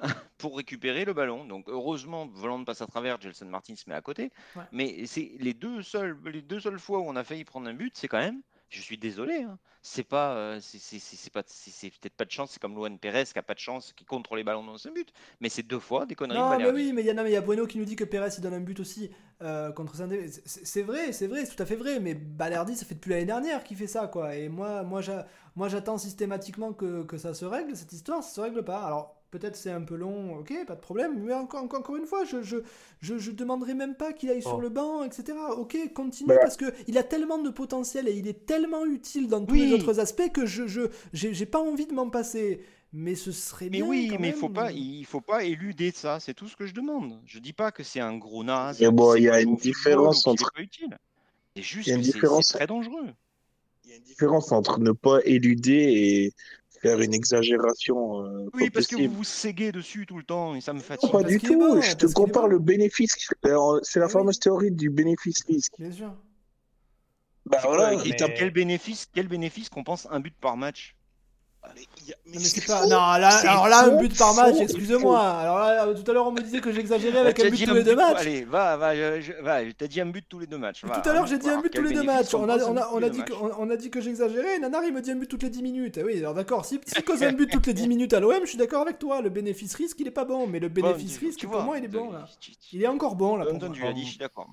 pour 0.38 0.56
récupérer 0.56 1.04
le 1.04 1.12
ballon. 1.12 1.44
Donc 1.44 1.68
heureusement, 1.68 2.26
Voland 2.26 2.64
passe 2.64 2.82
à 2.82 2.88
travers, 2.88 3.20
Gelson 3.20 3.46
Martins 3.46 3.76
se 3.76 3.88
met 3.88 3.94
à 3.94 4.00
côté. 4.00 4.32
Ouais. 4.56 4.64
Mais 4.72 5.06
c'est 5.06 5.30
les 5.38 5.54
deux 5.54 5.82
seules, 5.82 6.18
les 6.24 6.42
deux 6.42 6.58
seules 6.58 6.80
fois 6.80 6.98
où 6.98 7.04
on 7.04 7.14
a 7.14 7.22
failli 7.22 7.44
prendre 7.44 7.68
un 7.68 7.74
but, 7.74 7.96
c'est 7.96 8.08
quand 8.08 8.18
même, 8.18 8.42
je 8.70 8.80
suis 8.80 8.98
désolé, 8.98 9.42
hein, 9.42 9.58
c'est 9.82 10.04
pas, 10.04 10.34
euh, 10.36 10.60
c'est 10.60 11.30
pas, 11.32 11.42
peut-être 11.42 12.14
pas 12.16 12.24
de 12.24 12.30
chance, 12.30 12.52
c'est 12.52 12.60
comme 12.60 12.74
Luan 12.74 12.98
Pérez 12.98 13.24
qui 13.32 13.38
a 13.38 13.42
pas 13.42 13.54
de 13.54 13.58
chance, 13.60 13.92
qui 13.94 14.04
contrôle 14.04 14.38
les 14.38 14.44
ballons 14.44 14.64
dans 14.64 14.78
son 14.78 14.92
but, 14.92 15.12
mais 15.40 15.48
c'est 15.48 15.62
deux 15.62 15.80
fois 15.80 16.06
des 16.06 16.14
conneries 16.14 16.42
de 16.42 16.48
Non, 16.48 16.56
mais 16.60 16.70
Balerdi. 16.70 16.70
oui, 16.70 16.92
mais 16.92 17.02
il 17.02 17.06
y, 17.06 17.10
a- 17.10 17.14
mais 17.14 17.30
il 17.30 17.32
y 17.32 17.36
a 17.36 17.40
Bueno 17.40 17.66
qui 17.66 17.78
nous 17.78 17.84
dit 17.84 17.96
que 17.96 18.04
Pérez 18.04 18.28
il 18.38 18.40
donne 18.40 18.54
un 18.54 18.60
but 18.60 18.78
aussi 18.78 19.10
euh, 19.42 19.72
contre 19.72 19.96
Saint-Denis. 19.96 20.30
C'est 20.44 20.82
vrai, 20.82 21.12
c'est 21.12 21.26
vrai, 21.26 21.44
c'est 21.44 21.56
tout 21.56 21.62
à 21.62 21.66
fait 21.66 21.74
vrai. 21.76 21.98
Mais 21.98 22.14
Balerdi, 22.14 22.76
ça 22.76 22.84
fait 22.86 22.94
depuis 22.94 23.10
l'année 23.10 23.24
dernière 23.24 23.64
qu'il 23.64 23.76
fait 23.76 23.88
ça, 23.88 24.06
quoi. 24.06 24.36
Et 24.36 24.48
moi, 24.48 24.84
moi, 24.84 25.00
j'attends 25.68 25.98
systématiquement 25.98 26.72
que, 26.72 27.02
que 27.02 27.18
ça 27.18 27.34
se 27.34 27.44
règle. 27.44 27.76
Cette 27.76 27.92
histoire, 27.92 28.22
ça 28.22 28.30
se 28.34 28.40
règle 28.40 28.64
pas. 28.64 28.82
Alors. 28.84 29.19
Peut-être 29.30 29.54
c'est 29.56 29.70
un 29.70 29.82
peu 29.82 29.94
long, 29.94 30.36
ok, 30.38 30.52
pas 30.66 30.74
de 30.74 30.80
problème, 30.80 31.22
mais 31.24 31.32
encore, 31.34 31.62
encore, 31.62 31.80
encore 31.80 31.96
une 31.96 32.06
fois, 32.06 32.24
je, 32.24 32.42
je, 32.42 32.56
je, 33.00 33.16
je 33.18 33.30
demanderai 33.30 33.74
même 33.74 33.94
pas 33.94 34.12
qu'il 34.12 34.28
aille 34.30 34.42
sur 34.42 34.56
Oh. 34.56 34.60
le 34.60 34.68
banc, 34.70 35.04
etc. 35.04 35.38
Ok, 35.56 35.76
continue, 35.94 36.28
Bah. 36.28 36.38
parce 36.40 36.56
que 36.56 36.64
il 36.88 36.98
a 36.98 37.04
tellement 37.04 37.38
de 37.38 37.50
potentiel 37.50 38.08
et 38.08 38.12
il 38.12 38.26
est 38.26 38.44
tellement 38.46 38.84
utile 38.86 39.28
dans 39.28 39.44
tous 39.46 39.54
les 39.54 39.72
autres 39.72 40.00
aspects 40.00 40.32
que 40.32 40.46
je 40.46 40.64
j'ai 41.12 41.32
j'ai 41.34 41.46
pas 41.46 41.60
envie 41.60 41.86
de 41.86 41.94
m'en 41.94 42.10
passer. 42.10 42.60
Mais 42.92 43.14
ce 43.14 43.30
serait 43.30 43.70
Mais 43.70 43.82
bien. 43.82 43.86
oui, 43.86 44.08
quand 44.08 44.18
mais 44.18 44.28
il 44.30 44.34
faut 44.34 44.48
même. 44.48 44.54
pas, 44.54 44.72
il 44.72 45.04
faut 45.06 45.20
pas 45.20 45.44
éluder 45.44 45.92
ça. 45.92 46.18
C'est 46.20 46.34
tout 46.34 46.48
ce 46.48 46.56
que 46.56 46.66
je 46.66 46.74
demande. 46.74 47.20
Je 47.24 47.38
dis 47.38 47.52
pas 47.52 47.70
que 47.72 47.82
c'est 47.84 48.00
un 48.00 48.16
gros 48.18 48.42
naze. 48.44 48.78
Qu'il 48.78 48.90
bon, 48.90 49.14
il 49.14 49.24
y 49.24 49.28
a 49.30 49.40
une 49.40 49.56
différence 49.56 50.22
qu'il 50.22 50.32
entre-. 50.32 50.52
C'est 51.56 51.62
juste 51.62 51.88
que 52.18 52.26
c'est 52.42 52.54
très 52.58 52.66
dangereux. 52.66 53.14
Il 53.84 53.90
y 53.90 53.92
a 53.92 53.96
une 53.96 54.02
différence 54.02 54.52
entre 54.52 54.78
ne 54.80 54.92
pas 54.92 55.20
éluder 55.24 55.74
et 55.74 56.32
faire 56.80 57.00
une 57.00 57.14
exagération 57.14 58.22
euh, 58.24 58.48
Oui, 58.54 58.70
parce 58.70 58.86
que 58.86 58.96
vous 58.96 59.14
vous 59.16 59.24
séguez 59.24 59.70
dessus 59.72 60.06
tout 60.06 60.16
le 60.16 60.22
temps 60.24 60.54
et 60.54 60.60
ça 60.60 60.72
me 60.72 60.80
fatigue. 60.80 61.08
Non, 61.08 61.12
pas 61.12 61.20
parce 61.22 61.32
du 61.32 61.38
tout. 61.40 61.58
bon, 61.58 61.80
je 61.80 61.94
te 61.94 62.06
compare 62.06 62.44
bon. 62.44 62.48
le 62.50 62.58
bénéfice. 62.58 63.28
Euh, 63.44 63.78
C'est 63.82 63.98
la 64.00 64.06
Eh 64.06 64.08
oui. 64.08 64.12
fameuse 64.12 64.38
théorie 64.38 64.70
du 64.70 64.90
bénéfice-risque. 64.90 65.74
Bien 65.78 65.92
sûr. 65.92 66.14
Bah 67.46 67.58
voilà, 67.64 67.96
mais- 67.96 68.16
t'a- 68.16 68.28
quel 68.28 68.50
bénéfice, 68.50 69.08
quel 69.14 69.26
bénéfice 69.28 69.68
qu'on 69.68 69.82
pense 69.84 70.06
un 70.10 70.20
but 70.20 70.34
par 70.40 70.56
match? 70.56 70.94
Mais 71.74 71.82
il 72.00 72.08
y 72.08 72.12
a- 72.12 72.16
mais 72.26 72.32
Non, 72.34 72.38
mais 72.40 72.46
c'est 72.46 72.66
pas. 72.66 72.82
Non, 72.86 72.88
là, 72.96 73.28
alors 73.28 73.68
là, 73.68 73.84
un 73.84 73.96
but 73.96 74.16
par 74.16 74.34
match, 74.34 74.54
excusez-moi. 74.60 75.20
Alors 75.20 75.58
là, 75.58 75.86
euh, 75.86 75.94
tout 75.94 76.10
à 76.10 76.14
l'heure, 76.14 76.26
on 76.26 76.32
me 76.32 76.40
disait 76.40 76.60
que 76.60 76.72
j'exagérais 76.72 77.18
avec 77.18 77.38
un 77.38 77.50
but 77.50 77.64
tous 77.66 77.74
les 77.74 77.84
deux 77.84 77.96
matchs. 77.96 78.16
Allez, 78.20 78.44
va, 78.44 78.76
va, 78.78 78.96
je, 78.96 79.20
je- 79.20 79.32
va, 79.42 79.58
t'as 79.76 79.86
dit 79.86 80.00
un 80.00 80.06
but 80.06 80.24
tous 80.28 80.38
les 80.38 80.46
deux 80.46 80.56
matchs. 80.58 80.84
va, 80.84 80.98
Tout 81.00 81.08
à 81.08 81.12
l'heure, 81.12 81.26
j'ai 81.26 81.36
on 81.36 81.38
dit 81.38 81.48
un 81.50 81.60
but 81.60 81.70
tous 81.70 81.82
les 81.82 81.92
deux 81.94 82.02
matchs. 82.02 82.34
On 82.34 82.48
a, 82.48 82.56
on, 82.64 82.76
on, 82.96 83.08
dit 83.10 83.22
que, 83.22 83.32
on, 83.34 83.50
on 83.58 83.70
a 83.70 83.76
dit 83.76 83.90
que 83.90 84.00
j'exagérais. 84.00 84.58
Nanar, 84.58 84.84
il 84.84 84.92
me 84.94 85.00
dit 85.02 85.10
un 85.10 85.16
but 85.16 85.26
toutes 85.28 85.42
les 85.42 85.50
10 85.50 85.62
minutes. 85.62 86.00
Oui, 86.04 86.18
alors 86.18 86.34
d'accord. 86.34 86.64
Si, 86.64 86.80
si 86.86 87.02
cause 87.02 87.22
un 87.22 87.32
but 87.32 87.50
toutes 87.50 87.66
les 87.66 87.74
10 87.74 87.88
minutes 87.88 88.14
à 88.14 88.20
l'OM, 88.20 88.40
je 88.42 88.48
suis 88.48 88.58
d'accord 88.58 88.82
avec 88.82 88.98
toi. 88.98 89.20
Le 89.20 89.28
bénéfice-risque, 89.28 89.98
il 90.00 90.06
est 90.08 90.12
pas 90.12 90.24
bon. 90.24 90.46
Mais 90.46 90.60
le 90.60 90.68
bénéfice-risque, 90.68 91.46
pour 91.46 91.62
moi, 91.62 91.78
il 91.78 91.84
est 91.84 91.88
bon. 91.88 92.10
Là. 92.10 92.26
Il 92.72 92.82
est 92.82 92.86
encore 92.88 93.16
bon, 93.16 93.36
là. 93.36 93.44
Pour 93.44 93.54
moi. 93.68 93.76
je 93.96 94.02
suis 94.04 94.18
d'accord. 94.18 94.48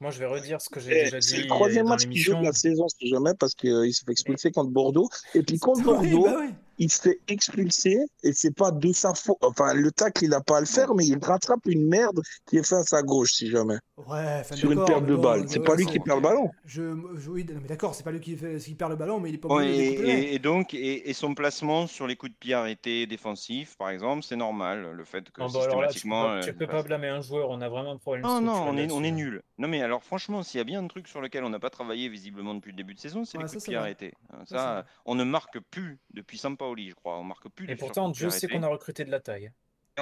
Moi, 0.00 0.10
je 0.10 0.18
vais 0.18 0.26
redire 0.26 0.60
ce 0.62 0.70
que 0.70 0.80
j'ai 0.80 0.92
Eh, 0.98 1.04
déjà 1.04 1.20
C'est 1.20 1.36
dit 1.36 1.42
le 1.42 1.48
troisième 1.48 1.86
match 1.86 2.06
qu'il 2.06 2.16
joue 2.16 2.34
de 2.34 2.42
la 2.44 2.52
saison, 2.54 2.86
si 2.88 3.08
jamais, 3.08 3.34
parce 3.38 3.54
qu'il 3.54 3.92
s'est 3.92 4.04
fait 4.06 4.12
expulser 4.12 4.50
contre 4.50 4.70
Bordeaux. 4.70 5.10
Et 5.34 5.42
puis 5.42 5.58
contre 5.58 5.80
Oui, 6.00 6.10
Bordeaux, 6.10 6.24
bah 6.24 6.36
oui. 6.40 6.54
Il 6.80 6.90
se 6.90 7.00
fait 7.00 7.20
expulser 7.28 7.96
et 8.24 8.32
c'est 8.32 8.50
pas 8.54 8.72
de 8.72 8.92
sa 8.92 9.14
faute. 9.14 9.36
Enfin, 9.42 9.72
le 9.74 9.92
tacle, 9.92 10.24
il 10.24 10.34
a 10.34 10.40
pas 10.40 10.56
à 10.56 10.60
le 10.60 10.66
faire, 10.66 10.94
mais 10.96 11.06
il 11.06 11.18
rattrape 11.22 11.64
une 11.66 11.86
merde 11.86 12.20
qui 12.46 12.56
est 12.56 12.66
faite 12.66 12.78
à 12.78 12.82
sa 12.82 13.02
gauche, 13.02 13.34
si 13.34 13.48
jamais. 13.48 13.76
Ouais, 13.96 14.42
Sur 14.52 14.72
une 14.72 14.84
perte 14.84 15.04
de 15.04 15.14
balle. 15.14 15.44
C'est 15.48 15.60
pas 15.60 15.76
lui 15.76 15.84
ouais, 15.84 15.92
qui 15.92 16.00
perd 16.00 16.16
le 16.18 16.22
ballon. 16.22 16.50
Je, 16.64 16.82
je- 17.18 17.30
oui, 17.30 17.44
non, 17.44 17.60
mais 17.60 17.68
d'accord, 17.68 17.94
c'est 17.94 18.02
pas 18.02 18.10
lui 18.10 18.20
qui, 18.20 18.36
fait, 18.36 18.58
qui 18.58 18.74
perd 18.74 18.90
le 18.90 18.96
ballon, 18.96 19.20
mais 19.20 19.28
il 19.28 19.34
est 19.34 19.38
pas 19.38 19.48
de 19.48 19.54
et, 19.54 19.60
et- 19.60 20.34
et 20.34 20.38
donc, 20.38 20.74
et, 20.74 21.10
et 21.10 21.12
son 21.12 21.34
placement 21.34 21.86
sur 21.86 22.06
les 22.06 22.16
coups 22.16 22.32
de 22.32 22.36
pied 22.38 22.54
arrêtés 22.54 23.06
défensifs, 23.06 23.76
par 23.76 23.90
exemple, 23.90 24.22
c'est 24.22 24.36
normal. 24.36 24.92
Le 24.92 25.04
fait 25.04 25.30
que 25.30 25.40
Non, 25.42 25.46
là, 25.46 25.50
tu 25.50 25.54
peux 25.58 25.58
systématiquement. 25.58 26.22
pas, 26.22 26.40
tu 26.40 26.50
euh, 26.50 26.52
peux 26.54 26.66
bah, 26.66 26.72
pas 26.72 26.82
blâmer 26.82 27.08
un 27.08 27.20
joueur. 27.20 27.50
On 27.50 27.60
a 27.60 27.68
vraiment 27.68 27.92
un 27.92 27.96
problème. 27.98 28.24
Non, 28.24 28.40
non, 28.40 28.52
on 28.68 28.76
est, 28.76 28.90
on 28.90 29.02
est 29.02 29.10
nul. 29.10 29.42
Non, 29.58 29.68
mais 29.68 29.82
alors, 29.82 30.02
franchement, 30.02 30.42
s'il 30.42 30.58
y 30.58 30.60
a 30.60 30.64
bien 30.64 30.82
un 30.82 30.88
truc 30.88 31.08
sur 31.08 31.20
lequel 31.20 31.44
on 31.44 31.50
n'a 31.50 31.58
pas 31.58 31.70
travaillé 31.70 32.08
visiblement 32.08 32.54
depuis 32.54 32.70
le 32.70 32.76
début 32.76 32.94
de 32.94 33.00
saison, 33.00 33.24
c'est 33.24 33.36
Ouais, 33.38 33.44
les 33.44 33.48
ça, 33.48 33.52
coups 33.54 33.64
de 33.64 33.68
pied 33.68 33.76
arrêtés. 33.76 34.12
Ça, 34.46 34.84
on 35.04 35.14
ne 35.14 35.24
marque 35.24 35.58
plus 35.70 35.98
depuis 36.14 36.38
Sampaoli, 36.38 36.69
je 36.78 36.94
crois. 36.94 37.18
On 37.18 37.24
marque 37.24 37.48
plus 37.50 37.68
Et 37.70 37.76
pourtant, 37.76 38.08
Dieu 38.08 38.30
sait 38.30 38.46
arrêté. 38.46 38.58
qu'on 38.58 38.62
a 38.64 38.68
recruté 38.68 39.04
de 39.04 39.10
la 39.10 39.20
taille. 39.20 39.50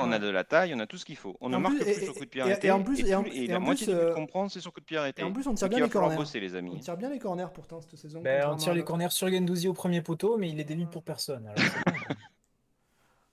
On 0.01 0.12
a 0.12 0.19
de 0.21 0.29
la 0.29 0.45
taille, 0.45 0.73
on 0.77 0.79
a 0.79 0.87
tout 0.87 0.97
ce 0.97 1.05
qu'il 1.05 1.16
faut. 1.16 1.37
On 1.41 1.49
Et 1.49 1.53
ne 1.53 1.59
marque 1.59 1.75
plus- 1.77 1.85
plus 1.85 1.91
et- 1.93 2.05
sur 2.05 2.14
coup 2.14 2.25
de 2.25 2.27
pied 2.31 2.41
et- 2.41 2.45
et 2.45 2.51
arrêté. 2.53 2.71
en 2.71 2.83
plus- 2.85 3.01
et 3.01 3.14
en- 3.16 3.25
et 3.25 3.47
la 3.49 3.57
en 3.57 3.61
moitié 3.61 3.93
euh, 3.93 4.14
qu'on 4.14 4.27
prend, 4.27 4.49
c'est 4.49 4.61
sur 4.61 4.73
coup 4.73 4.79
de 4.79 4.85
pied 4.85 4.97
arrêté. 4.97 5.23
Et 5.23 5.25
en 5.25 5.33
plus, 5.33 5.45
on 5.49 5.55
tire 5.55 5.69
bien 5.69 5.81
les 5.81 5.89
corners. 5.89 6.14
bosser, 6.14 6.39
les 6.39 6.55
amis. 6.55 6.71
On 6.77 6.79
tire 6.79 6.97
bien 6.97 7.11
les 7.11 7.19
corners 7.19 7.49
pourtant 7.53 7.81
cette 7.81 7.97
saison. 7.97 8.21
Ben, 8.21 8.49
on 8.49 8.55
tire 8.57 8.75
les 8.75 8.85
corners 8.85 9.11
sur 9.11 9.29
Gendouzi 9.29 9.66
au 9.66 9.73
premier 9.73 10.01
poteau, 10.01 10.37
mais 10.37 10.51
il 10.51 10.57
les 10.57 10.62
dévie 10.64 10.87
pour 10.87 11.03
personne. 11.03 11.47
Alors, 11.49 11.57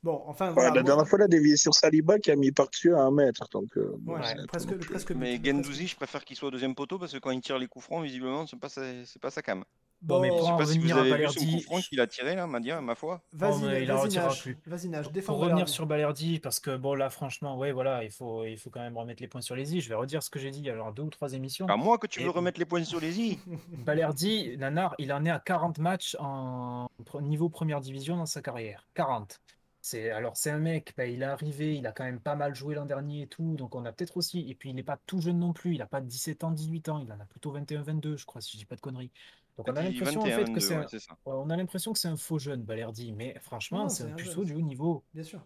bon. 0.02 0.24
Enfin, 0.26 0.48
Ouais, 0.48 0.54
voilà. 0.54 0.76
la 0.76 0.82
dernière 0.84 1.08
fois, 1.08 1.20
il 1.20 1.24
a 1.24 1.28
dévié 1.28 1.56
sur 1.58 1.74
Saliba 1.76 2.18
qui 2.20 2.32
a 2.32 2.36
mis 2.36 2.52
par-dessus 2.52 2.96
à 2.96 3.00
un 3.02 3.12
mètre. 3.12 3.48
Donc, 3.52 3.78
euh, 3.78 3.96
Ouais, 4.08 4.20
presque, 4.48 4.76
presque 4.88 5.12
Mais 5.12 5.38
presque 5.38 5.46
Gendouzi, 5.46 5.88
je 5.88 5.96
préfère 5.96 6.24
qu'il 6.26 6.36
soit 6.36 6.48
au 6.48 6.52
deuxième 6.52 6.74
poteau 6.74 6.98
parce 6.98 7.12
que 7.14 7.20
quand 7.20 7.32
il 7.32 7.42
tire 7.42 7.60
les 7.60 7.68
coups 7.68 7.86
francs, 7.86 8.04
visiblement, 8.04 8.48
c'est 8.48 8.60
pas 8.60 8.70
sa, 8.70 8.82
c'est 9.06 9.22
pas 9.22 9.30
sa 9.30 9.42
cam. 9.44 9.64
Bon, 10.06 10.20
mais 10.20 10.30
Bon, 10.30 10.36
Je 10.36 10.40
pour 10.40 10.48
sais 10.50 10.56
pas 10.58 10.66
si 10.66 10.78
vous 10.80 10.88
revenir 10.88 10.98
à 10.98 11.00
avez 11.02 11.10
vu 11.10 11.28
son 11.28 11.34
Balerdi, 11.40 11.56
coup 11.58 11.62
franc 11.64 11.80
qu'il 11.82 12.00
a 12.00 12.08
tiré 12.08 12.36
là, 12.36 12.48
ma, 12.48 12.60
dire, 12.60 12.82
ma 12.82 12.96
foi. 12.96 13.22
Vas-y, 13.34 13.52
Oh, 13.54 13.66
mais 13.68 13.84
il 13.84 13.92
en 13.92 13.96
vas-y, 13.96 14.04
retirera 14.04 14.34
plus. 14.36 14.58
Vas-y, 14.66 15.22
Pour 15.24 15.38
revenir 15.40 15.68
sur 15.68 15.86
Balerdi, 15.86 16.40
parce 16.40 16.60
que 16.60 16.78
bon 16.78 16.94
là 16.94 17.10
franchement, 17.10 17.58
ouais 17.58 17.72
voilà, 17.72 18.04
il 18.04 18.12
faut, 18.12 18.46
il 18.46 18.58
faut 18.58 18.70
quand 18.70 18.82
même 18.82 18.98
remettre 18.98 19.22
les 19.22 19.28
points 19.28 19.42
sur 19.42 19.56
les 19.56 19.76
i. 19.76 19.82
Je 19.82 19.90
vais 19.90 19.96
redire 19.96 20.22
ce 20.22 20.30
que 20.30 20.40
j'ai 20.40 20.52
dit 20.52 20.70
alors 20.70 20.94
deux 20.94 21.04
ou 21.04 21.10
trois 21.10 21.34
émissions. 21.34 21.68
À 21.68 21.76
moi 21.76 21.98
que 21.98 22.08
tu 22.08 22.22
Et- 22.22 22.24
veux 22.24 22.30
remettre 22.30 22.60
les 22.60 22.66
points 22.66 22.84
sur 22.84 23.00
les 23.00 23.20
i. 23.20 23.40
Balerdi, 23.86 24.58
Nanar, 24.58 24.96
il 25.00 25.12
en 25.12 25.26
est 25.26 25.30
à 25.32 25.40
40 25.40 25.80
matchs 25.80 26.16
en 26.20 26.88
niveau 27.22 27.50
première 27.50 27.82
division 27.82 28.16
dans 28.18 28.26
sa 28.26 28.42
carrière. 28.42 28.88
40. 28.94 29.42
C'est 29.82 30.10
alors 30.10 30.36
c'est 30.36 30.50
un 30.50 30.58
mec, 30.58 30.94
bah, 30.98 31.06
il 31.06 31.22
est 31.22 31.26
arrivé, 31.26 31.76
il 31.76 31.86
a 31.86 31.92
quand 31.92 32.04
même 32.06 32.20
pas 32.20 32.36
mal 32.36 32.56
joué 32.56 32.74
l'an 32.74 32.86
dernier 32.86 33.22
et 33.24 33.28
tout, 33.28 33.56
donc 33.56 33.76
on 33.76 33.86
a 33.86 33.92
peut-être 33.92 34.18
aussi. 34.18 34.50
Et 34.50 34.56
puis 34.56 34.72
il 34.72 34.76
n'est 34.76 34.82
pas 34.84 34.98
tout 35.06 35.22
jeune 35.22 35.38
non 35.38 35.54
plus, 35.54 35.76
il 35.76 35.82
a 35.84 35.86
pas 35.86 36.02
17 36.02 36.44
ans, 36.44 36.50
18 36.50 36.90
ans, 36.90 36.98
il 37.00 37.12
en 37.12 37.20
a 37.20 37.26
plutôt 37.26 37.52
21-22, 37.52 38.18
je 38.18 38.26
crois, 38.26 38.42
si 38.42 38.54
je 38.54 38.58
dis 38.58 38.66
pas 38.66 38.76
de 38.76 38.82
conneries. 38.82 39.12
Donc 39.58 39.68
on 39.70 39.76
a 39.76 39.82
l'impression 39.82 40.22
en 40.22 40.26
fait 40.26 40.32
21, 40.32 40.54
que 40.54 40.60
22, 40.60 40.60
c'est 40.60 40.76
ouais, 40.76 40.84
un... 40.84 40.88
c'est 40.88 41.00
ça. 41.00 41.18
ouais, 41.26 41.34
on 41.34 41.50
a 41.50 41.56
l'impression 41.56 41.94
que 41.94 42.00
c'est 42.00 42.08
un 42.08 42.18
faux 42.18 42.40
jeune, 42.40 42.64
Balerdi, 42.64 43.14
mais 43.14 43.38
franchement, 43.42 43.88
c'est 43.88 44.04
un 44.04 44.12
un 44.12 44.16
puceau 44.16 44.44
du 44.44 44.54
haut 44.54 44.62
niveau. 44.62 45.04
Bien 45.14 45.24
sûr. 45.24 45.42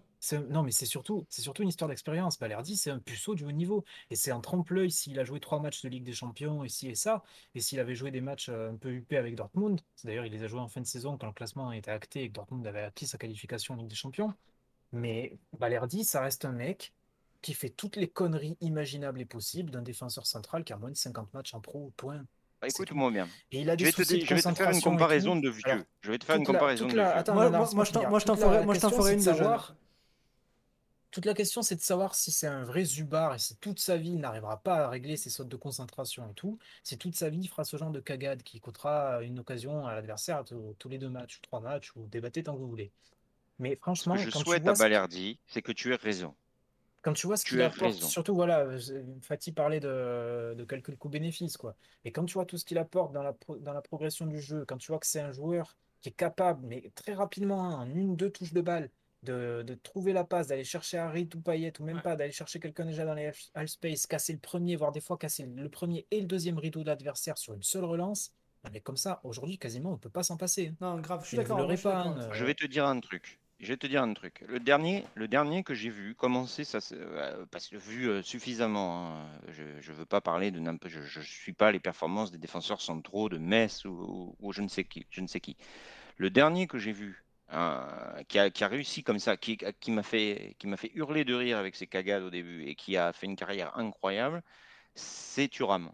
Non, 0.50 0.64
mais 0.64 0.72
c'est 0.72 0.86
surtout, 0.86 1.26
c'est 1.30 1.42
surtout 1.42 1.64
une 1.64 1.70
histoire 1.70 1.88
d'expérience. 1.88 2.38
Balerdi, 2.40 2.76
c'est 2.76 2.92
un 2.92 3.00
puceau 3.00 3.36
du 3.36 3.46
haut 3.46 3.52
niveau. 3.52 3.86
Et 4.10 4.16
c'est 4.16 4.32
un 4.32 4.42
trompe-l'œil 4.42 4.92
s'il 4.92 5.18
a 5.20 5.24
joué 5.24 5.40
trois 5.40 5.60
matchs 5.60 5.82
de 5.82 5.90
Ligue 5.90 6.04
des 6.04 6.14
Champions 6.14 6.64
et 6.64 6.70
ci 6.70 6.88
et 6.90 6.96
ça. 6.96 7.24
Et 7.56 7.62
s'il 7.62 7.80
avait 7.80 7.96
joué 7.96 8.12
des 8.12 8.22
matchs 8.22 8.50
euh, 8.50 8.72
un 8.72 8.76
peu 8.76 8.92
huppés 8.92 9.18
avec 9.18 9.36
Dortmund. 9.36 9.80
D'ailleurs, 10.04 10.26
il 10.26 10.32
les 10.32 10.44
a 10.44 10.48
joués 10.48 10.60
en 10.60 10.68
fin 10.68 10.82
de 10.82 10.86
saison 10.86 11.18
quand 11.18 11.28
le 11.28 11.34
classement 11.34 11.72
était 11.72 11.92
acté 11.92 12.24
et 12.24 12.30
que 12.30 12.34
Dortmund 12.34 12.66
avait 12.68 12.82
acquis 12.82 13.08
sa 13.08 13.18
qualification 13.18 13.76
en 13.76 13.78
Ligue 13.78 13.88
des 13.88 13.96
Champions. 13.96 14.34
Mais 14.92 15.38
Balerdi, 15.58 16.04
ça 16.04 16.22
reste 16.22 16.46
un 16.46 16.52
mec 16.52 16.94
qui 17.42 17.54
fait 17.54 17.70
toutes 17.70 17.96
les 17.96 18.10
conneries 18.10 18.58
imaginables 18.60 19.22
et 19.22 19.26
possibles 19.26 19.72
d'un 19.72 19.82
défenseur 19.82 20.26
central 20.26 20.64
qui 20.66 20.74
a 20.74 20.78
moins 20.78 20.92
de 20.92 20.98
50 20.98 21.34
matchs 21.34 21.54
en 21.54 21.62
pro, 21.62 21.94
point. 21.96 22.26
Bah, 22.62 22.68
C'est 22.70 22.76
tout. 22.78 22.84
Écoute-moi 22.84 23.12
bien. 23.12 23.28
Et 23.52 23.62
il 23.62 23.70
a 23.70 23.78
Je 23.78 23.86
vais 23.86 23.92
te, 23.92 23.96
soucis 23.98 24.14
dire- 24.16 24.22
de 24.24 24.26
je 24.26 24.36
vais 24.36 24.42
te 24.42 24.54
faire 24.54 24.72
une 24.72 24.82
comparaison 24.82 25.36
de 25.36 25.50
vieux. 25.50 25.62
Alors, 25.66 25.84
je 26.02 26.12
vais 26.12 26.18
te 26.18 26.26
faire 26.26 26.36
une 26.36 26.44
toute 26.44 26.54
la- 26.54 26.60
comparaison 26.60 26.88
de 26.88 26.96
la- 26.96 27.04
vieux. 27.10 27.18
attends, 27.20 27.34
Moi- 27.34 27.44
non, 27.46 27.58
moi- 27.58 27.70
moi, 27.74 27.84
je 27.86 27.92
t'en- 27.92 28.10
moi, 28.10 28.20
ferai- 28.20 28.66
moi, 28.66 28.76
une 29.14 29.20
de 29.20 29.22
de 29.22 29.26
jeune. 29.26 29.38
savoir- 29.38 29.76
Toute 31.12 31.26
la 31.26 31.34
question, 31.34 31.64
c'est 31.64 31.76
de 31.76 31.82
savoir 31.82 32.14
si 32.14 32.32
c'est 32.32 32.46
un 32.46 32.64
vrai 32.64 32.84
Zubar 32.86 33.34
et 33.34 33.40
si 33.40 33.56
toute 33.56 33.80
sa 33.80 33.98
vie 33.98 34.12
il 34.12 34.20
n'arrivera 34.20 34.58
pas 34.62 34.86
à 34.86 34.90
régler 34.90 35.18
ses 35.18 35.32
sautes 35.32 35.50
de 35.50 35.56
concentration 35.56 36.30
et 36.30 36.34
tout, 36.36 36.60
si 36.84 37.00
toute 37.00 37.16
sa 37.16 37.30
vie 37.30 37.40
il 37.40 37.48
fera 37.48 37.64
ce 37.64 37.78
genre 37.78 37.90
de 37.90 38.00
cagade 38.00 38.44
qui 38.44 38.60
coûtera 38.60 39.24
une 39.24 39.40
occasion 39.40 39.88
à 39.88 39.96
l'adversaire 39.96 40.44
tous 40.46 40.76
tous 40.78 40.88
les 40.88 41.00
deux 41.00 41.10
matchs, 41.10 41.38
ou 41.38 41.42
trois 41.42 41.62
matchs, 41.62 41.94
ou 41.96 42.06
débattez 42.12 42.44
tant 42.44 42.54
que 42.54 42.60
vous 42.60 42.70
voulez. 42.70 42.92
Mais 43.58 43.72
Ce 43.74 43.80
franchement, 43.80 44.14
que 44.16 44.20
je 44.22 44.30
quand 44.30 44.40
tu 44.40 44.46
souhaite 44.46 44.62
vois 44.62 44.74
à 44.74 44.76
ce 44.76 44.80
Balerdi, 44.82 45.40
c'est 45.48 45.64
que 45.64 45.72
tu 45.72 45.92
aies 45.94 45.96
raison. 45.98 46.36
Quand 47.02 47.14
tu 47.14 47.28
vois 47.28 47.38
ce 47.38 47.46
qu'il 47.46 47.62
apporte, 47.62 48.02
raison. 48.02 48.08
surtout 48.08 48.36
voilà, 48.36 48.62
euh, 48.66 48.80
Fatih 49.22 49.52
parlait 49.54 49.80
de, 49.80 50.54
de 50.58 50.64
calcul 50.66 50.98
coût-bénéfice, 50.98 51.58
quoi. 51.58 51.76
Et 52.06 52.12
quand 52.12 52.26
tu 52.26 52.34
vois 52.34 52.46
tout 52.46 52.58
ce 52.58 52.66
qu'il 52.66 52.78
apporte 52.78 53.14
dans 53.14 53.24
la, 53.24 53.34
pro- 53.34 53.58
dans 53.58 53.74
la 53.74 53.82
progression 53.82 54.26
du 54.26 54.40
jeu, 54.42 54.66
quand 54.66 54.78
tu 54.78 54.92
vois 54.92 55.00
que 55.00 55.08
c'est 55.08 55.22
un 55.22 55.32
joueur 55.32 55.78
qui 56.02 56.10
est 56.10 56.14
capable, 56.14 56.66
mais 56.68 56.92
très 56.96 57.14
rapidement, 57.14 57.64
hein, 57.64 57.80
en 57.82 57.90
une, 57.90 58.16
deux 58.16 58.30
touches 58.32 58.54
de 58.54 58.62
balle, 58.62 58.90
de, 59.24 59.64
de 59.66 59.74
trouver 59.76 60.14
la 60.14 60.24
passe, 60.24 60.48
d'aller 60.48 60.64
chercher 60.64 60.98
Harit 60.98 61.30
ou 61.36 61.42
Payet, 61.42 61.74
ou 61.80 61.84
même 61.84 61.98
Ouais. 61.98 62.02
pas, 62.02 62.16
d'aller 62.16 62.32
chercher 62.32 62.60
quelqu'un 62.60 62.86
déjà 62.86 63.06
dans 63.06 63.14
les 63.14 63.28
half, 63.28 63.40
half 63.54 63.70
space, 63.70 64.08
casser 64.08 64.34
le 64.34 64.40
premier, 64.40 64.76
voire 64.76 64.92
des 64.92 65.02
fois 65.02 65.18
casser 65.18 65.46
le 65.46 65.70
premier 65.70 66.08
et 66.12 66.22
le 66.22 66.26
deuxième 66.28 66.58
rideau 66.58 66.82
de 66.84 66.88
l'adversaire 66.88 67.38
sur 67.38 67.54
une 67.54 67.64
seule 67.64 67.84
relance. 67.84 68.34
Mais 68.72 68.82
comme 68.82 68.98
ça, 68.98 69.20
aujourd'hui, 69.24 69.58
quasiment, 69.58 69.92
on 69.94 69.98
peut 69.98 70.10
pas 70.10 70.24
s'en 70.24 70.38
passer. 70.38 70.68
hein. 70.68 70.76
Non, 70.82 71.00
grave, 71.00 71.22
je 71.24 71.28
suis 71.30 71.38
ne 71.38 71.44
d'accord. 71.44 71.60
hein, 71.62 72.16
toi. 72.16 72.36
Je 72.36 72.46
vais 72.46 72.56
te 72.56 72.66
dire 72.66 72.86
un 72.86 73.00
truc. 73.00 73.40
Je 73.60 73.68
vais 73.68 73.78
te 73.78 73.88
dire 73.88 74.02
un 74.02 74.14
truc. 74.14 74.42
Le 74.48 74.60
dernier, 74.62 75.04
le 75.16 75.28
dernier 75.28 75.64
que 75.64 75.74
j'ai 75.74 75.90
vu 75.90 76.16
commencer, 76.16 76.64
ça, 76.64 76.80
euh, 76.94 77.46
vu 77.74 78.08
euh, 78.08 78.22
suffisamment, 78.22 79.18
hein, 79.18 79.30
je 79.50 79.92
ne 79.92 79.98
veux 79.98 80.06
pas 80.06 80.22
parler 80.22 80.50
de 80.50 80.62
je 80.88 81.20
suis 81.20 81.52
pas 81.52 81.72
les 81.74 81.80
performances 81.80 82.32
des 82.32 82.38
défenseurs 82.38 82.80
centraux 82.80 83.28
de 83.28 83.38
Metz 83.38 83.84
ou, 83.84 84.34
je 84.54 84.62
ne 84.62 84.70
sais 84.70 84.86
qui, 84.86 85.06
je 85.10 85.20
ne 85.20 85.28
sais 85.28 85.42
qui. 85.42 85.58
Le 86.16 86.30
dernier 86.30 86.68
que 86.68 86.78
j'ai 86.78 86.94
vu, 86.94 87.26
hein, 87.50 87.86
qui, 88.30 88.40
a, 88.40 88.50
qui 88.50 88.64
a 88.64 88.70
réussi 88.70 89.04
comme 89.04 89.20
ça, 89.20 89.36
qui, 89.36 89.58
qui 89.58 89.92
m'a 89.92 90.04
fait, 90.04 90.56
qui 90.58 90.78
fait 90.78 90.92
hurler 90.96 91.26
de 91.26 91.34
rire 91.34 91.58
avec 91.58 91.76
ses 91.76 91.88
cagades 91.88 92.24
au 92.24 92.30
début 92.30 92.64
et 92.66 92.76
qui 92.76 92.96
a 92.96 93.12
fait 93.12 93.26
une 93.26 93.36
carrière 93.36 93.78
incroyable, 93.78 94.42
c'est 94.96 95.50
Thuram. 95.50 95.92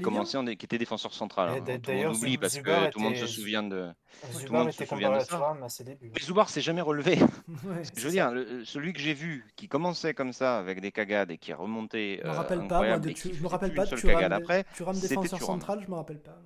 Commencé 0.00 0.38
qui 0.56 0.64
était 0.64 0.78
défenseur 0.78 1.12
central. 1.12 1.50
Et 1.50 1.52
hein. 1.52 1.60
Tout 1.60 1.70
le 1.70 1.78
d'ailleurs, 1.78 2.14
oublie 2.14 2.38
parce 2.38 2.54
Zubar 2.54 2.86
que 2.86 2.92
tout 2.92 2.98
le 2.98 3.04
monde 3.04 3.16
se 3.16 3.26
souvient 3.26 3.62
de. 3.62 3.90
Zubar 4.32 4.62
monde 4.64 4.72
se 4.72 4.86
souvient 4.86 5.10
de 5.12 5.18
ça. 5.20 5.26
Thuram 5.26 5.62
à 5.62 5.68
ses 5.68 5.84
débuts. 5.84 6.10
Mais 6.14 6.20
Zubar 6.22 6.48
s'est 6.48 6.62
jamais 6.62 6.80
relevé. 6.80 7.18
Ouais, 7.64 7.82
Je 7.96 8.04
veux 8.04 8.10
dire, 8.10 8.30
le- 8.30 8.64
celui 8.64 8.94
que 8.94 9.00
j'ai 9.00 9.12
vu, 9.12 9.46
qui 9.54 9.68
commençait 9.68 10.14
comme 10.14 10.32
ça 10.32 10.58
avec 10.58 10.80
des 10.80 10.92
cagades 10.92 11.30
et 11.30 11.36
qui 11.36 11.50
est 11.50 11.54
remonté 11.54 12.20
Je 12.22 12.26
me 12.26 12.32
euh, 12.32 12.36
rappelle 12.36 12.66
pas, 12.68 12.82
moi, 12.82 12.98
de 12.98 13.10
Tu- 13.10 13.34
je 13.34 13.42
me 13.42 13.48
rappelle 13.48 13.74
pas 13.74 13.86
Thuram, 13.86 14.14
cagade 14.14 14.32
après, 14.32 14.64
c'était 14.94 15.08
défenseur 15.08 15.38
Thuram. 15.38 15.60
central, 15.60 15.82
je 15.84 15.90
me 15.90 15.94
rappelle 15.96 16.20
pas. 16.20 16.38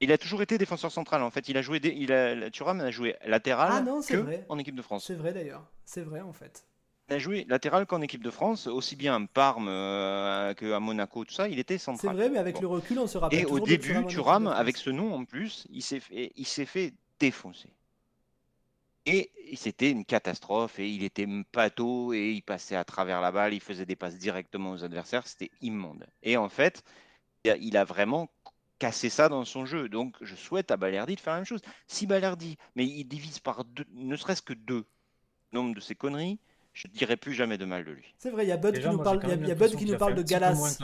Il 0.00 0.12
a 0.12 0.18
toujours 0.18 0.42
été 0.42 0.58
défenseur 0.58 0.92
central. 0.92 1.22
En 1.22 1.30
fait, 1.30 1.48
il 1.48 1.56
a 1.56 1.62
joué, 1.62 1.80
des, 1.80 1.88
il 1.90 2.12
a, 2.12 2.50
Thuram 2.50 2.80
a 2.80 2.90
joué 2.90 3.16
latéral 3.26 3.70
Ah 3.72 3.80
non, 3.80 4.02
c'est 4.02 4.14
que 4.14 4.18
vrai. 4.18 4.46
en 4.48 4.58
équipe 4.58 4.74
de 4.76 4.82
France. 4.82 5.04
C'est 5.06 5.14
vrai 5.14 5.32
d'ailleurs. 5.32 5.64
C'est 5.84 6.02
vrai 6.02 6.20
en 6.20 6.32
fait. 6.32 6.64
Il 7.08 7.14
a 7.14 7.18
joué 7.18 7.44
latéral 7.48 7.86
qu'en 7.86 8.00
équipe 8.00 8.22
de 8.22 8.30
France, 8.30 8.66
aussi 8.66 8.96
bien 8.96 9.22
à 9.22 9.26
Parme 9.26 9.68
euh, 9.68 10.54
qu'à 10.54 10.80
Monaco, 10.80 11.24
tout 11.24 11.34
ça. 11.34 11.48
Il 11.48 11.58
était 11.58 11.74
C'est 11.74 11.84
central. 11.84 12.16
vrai, 12.16 12.30
mais 12.30 12.38
avec 12.38 12.54
Bon. 12.54 12.60
le 12.62 12.66
recul, 12.68 12.98
on 12.98 13.06
se 13.06 13.18
rappelle 13.18 13.40
Et 13.40 13.44
au 13.44 13.60
début, 13.60 14.04
Thuram 14.06 14.46
avec 14.46 14.76
ce 14.76 14.90
nom 14.90 15.14
en 15.14 15.24
plus, 15.24 15.66
il 15.70 15.82
s'est 15.82 16.00
fait, 16.00 16.32
il 16.36 16.46
s'est 16.46 16.66
fait 16.66 16.94
défoncer. 17.20 17.68
Et 19.06 19.30
c'était 19.56 19.90
une 19.90 20.04
catastrophe, 20.06 20.78
et 20.78 20.88
il 20.88 21.04
était 21.04 21.26
pâteau, 21.52 22.14
et 22.14 22.30
il 22.32 22.42
passait 22.42 22.74
à 22.76 22.84
travers 22.84 23.20
la 23.20 23.32
balle, 23.32 23.52
il 23.52 23.60
faisait 23.60 23.84
des 23.84 23.96
passes 23.96 24.16
directement 24.16 24.72
aux 24.72 24.82
adversaires, 24.82 25.26
c'était 25.26 25.50
immonde. 25.60 26.06
Et 26.22 26.38
en 26.38 26.48
fait, 26.48 26.82
il 27.44 27.76
a- 27.76 27.84
vraiment 27.84 28.30
cassé 28.78 29.10
ça 29.10 29.28
dans 29.28 29.44
son 29.44 29.66
jeu. 29.66 29.88
Donc, 29.88 30.16
je 30.22 30.34
souhaite 30.36 30.70
à 30.70 30.76
Balerdi 30.76 31.16
de 31.16 31.20
faire 31.20 31.34
la 31.34 31.40
même 31.40 31.46
chose. 31.46 31.62
Si 31.86 32.06
Balerdi, 32.06 32.56
mais 32.76 32.86
il 32.86 33.04
divise 33.04 33.40
par 33.40 33.64
deux, 33.64 33.86
ne 33.92 34.16
serait-ce 34.16 34.42
que 34.42 34.54
deux, 34.54 34.86
nombre 35.52 35.74
de 35.74 35.80
ses 35.80 35.94
conneries, 35.94 36.38
je 36.74 36.88
ne 36.88 36.92
dirai 36.92 37.16
plus 37.16 37.32
jamais 37.32 37.56
de 37.56 37.64
mal 37.64 37.84
de 37.84 37.92
lui. 37.92 38.14
C'est 38.18 38.30
vrai, 38.30 38.44
il 38.44 38.48
y 38.48 38.52
a 38.52 38.56
Bud 38.56 38.74
Déjà, 38.74 38.90
qui 38.90 38.96
nous 38.96 39.02
parle, 39.02 39.20
il 39.22 39.28
y 39.46 39.50
a- 39.50 39.54
Bud 39.54 39.76
qui 39.76 39.84
nous 39.86 39.96
parle 39.96 40.14
de 40.16 40.22
Galas. 40.22 40.78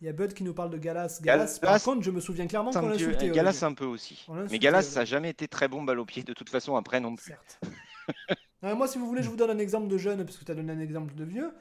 Il 0.00 0.06
y 0.06 0.08
a 0.08 0.12
Bud 0.12 0.32
qui 0.32 0.42
nous 0.42 0.54
parle 0.54 0.70
de 0.70 0.78
Galas. 0.78 1.20
Galas- 1.22 1.44
Galas, 1.44 1.58
par 1.60 1.82
contre, 1.82 2.02
je 2.02 2.10
me 2.10 2.20
souviens 2.20 2.46
clairement 2.46 2.70
qu'on 2.70 2.88
l'insultait. 2.88 3.28
Galas 3.28 3.62
un 3.62 3.74
peu 3.74 3.84
aussi. 3.84 4.26
Mais 4.50 4.58
Galas, 4.58 4.82
ça 4.82 5.00
n'a 5.00 5.04
jamais 5.04 5.30
été 5.30 5.46
très 5.46 5.68
bon 5.68 5.82
balle 5.82 6.00
au 6.00 6.06
pied 6.06 6.22
de 6.22 6.32
toute 6.32 6.48
façon 6.48 6.76
après 6.76 6.98
non 7.00 7.14
plus. 7.14 7.26
Certes. 7.32 7.60
Moi, 8.62 8.88
si 8.88 8.98
vous 8.98 9.06
voulez, 9.06 9.22
je 9.22 9.28
vous 9.28 9.36
donne 9.36 9.50
un 9.50 9.58
exemple 9.58 9.86
de 9.86 9.98
jeune, 9.98 10.24
parce 10.24 10.36
que 10.38 10.44
tu 10.44 10.50
as 10.50 10.54
donné 10.54 10.72
un 10.72 10.80
exemple 10.80 11.14
de 11.14 11.24
vieux. 11.24 11.52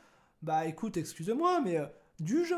Bah 0.42 0.66
écoute, 0.66 0.98
excuse-moi, 0.98 1.62
mais 1.64 1.78
euh, 1.78 1.86
Duge, 2.20 2.56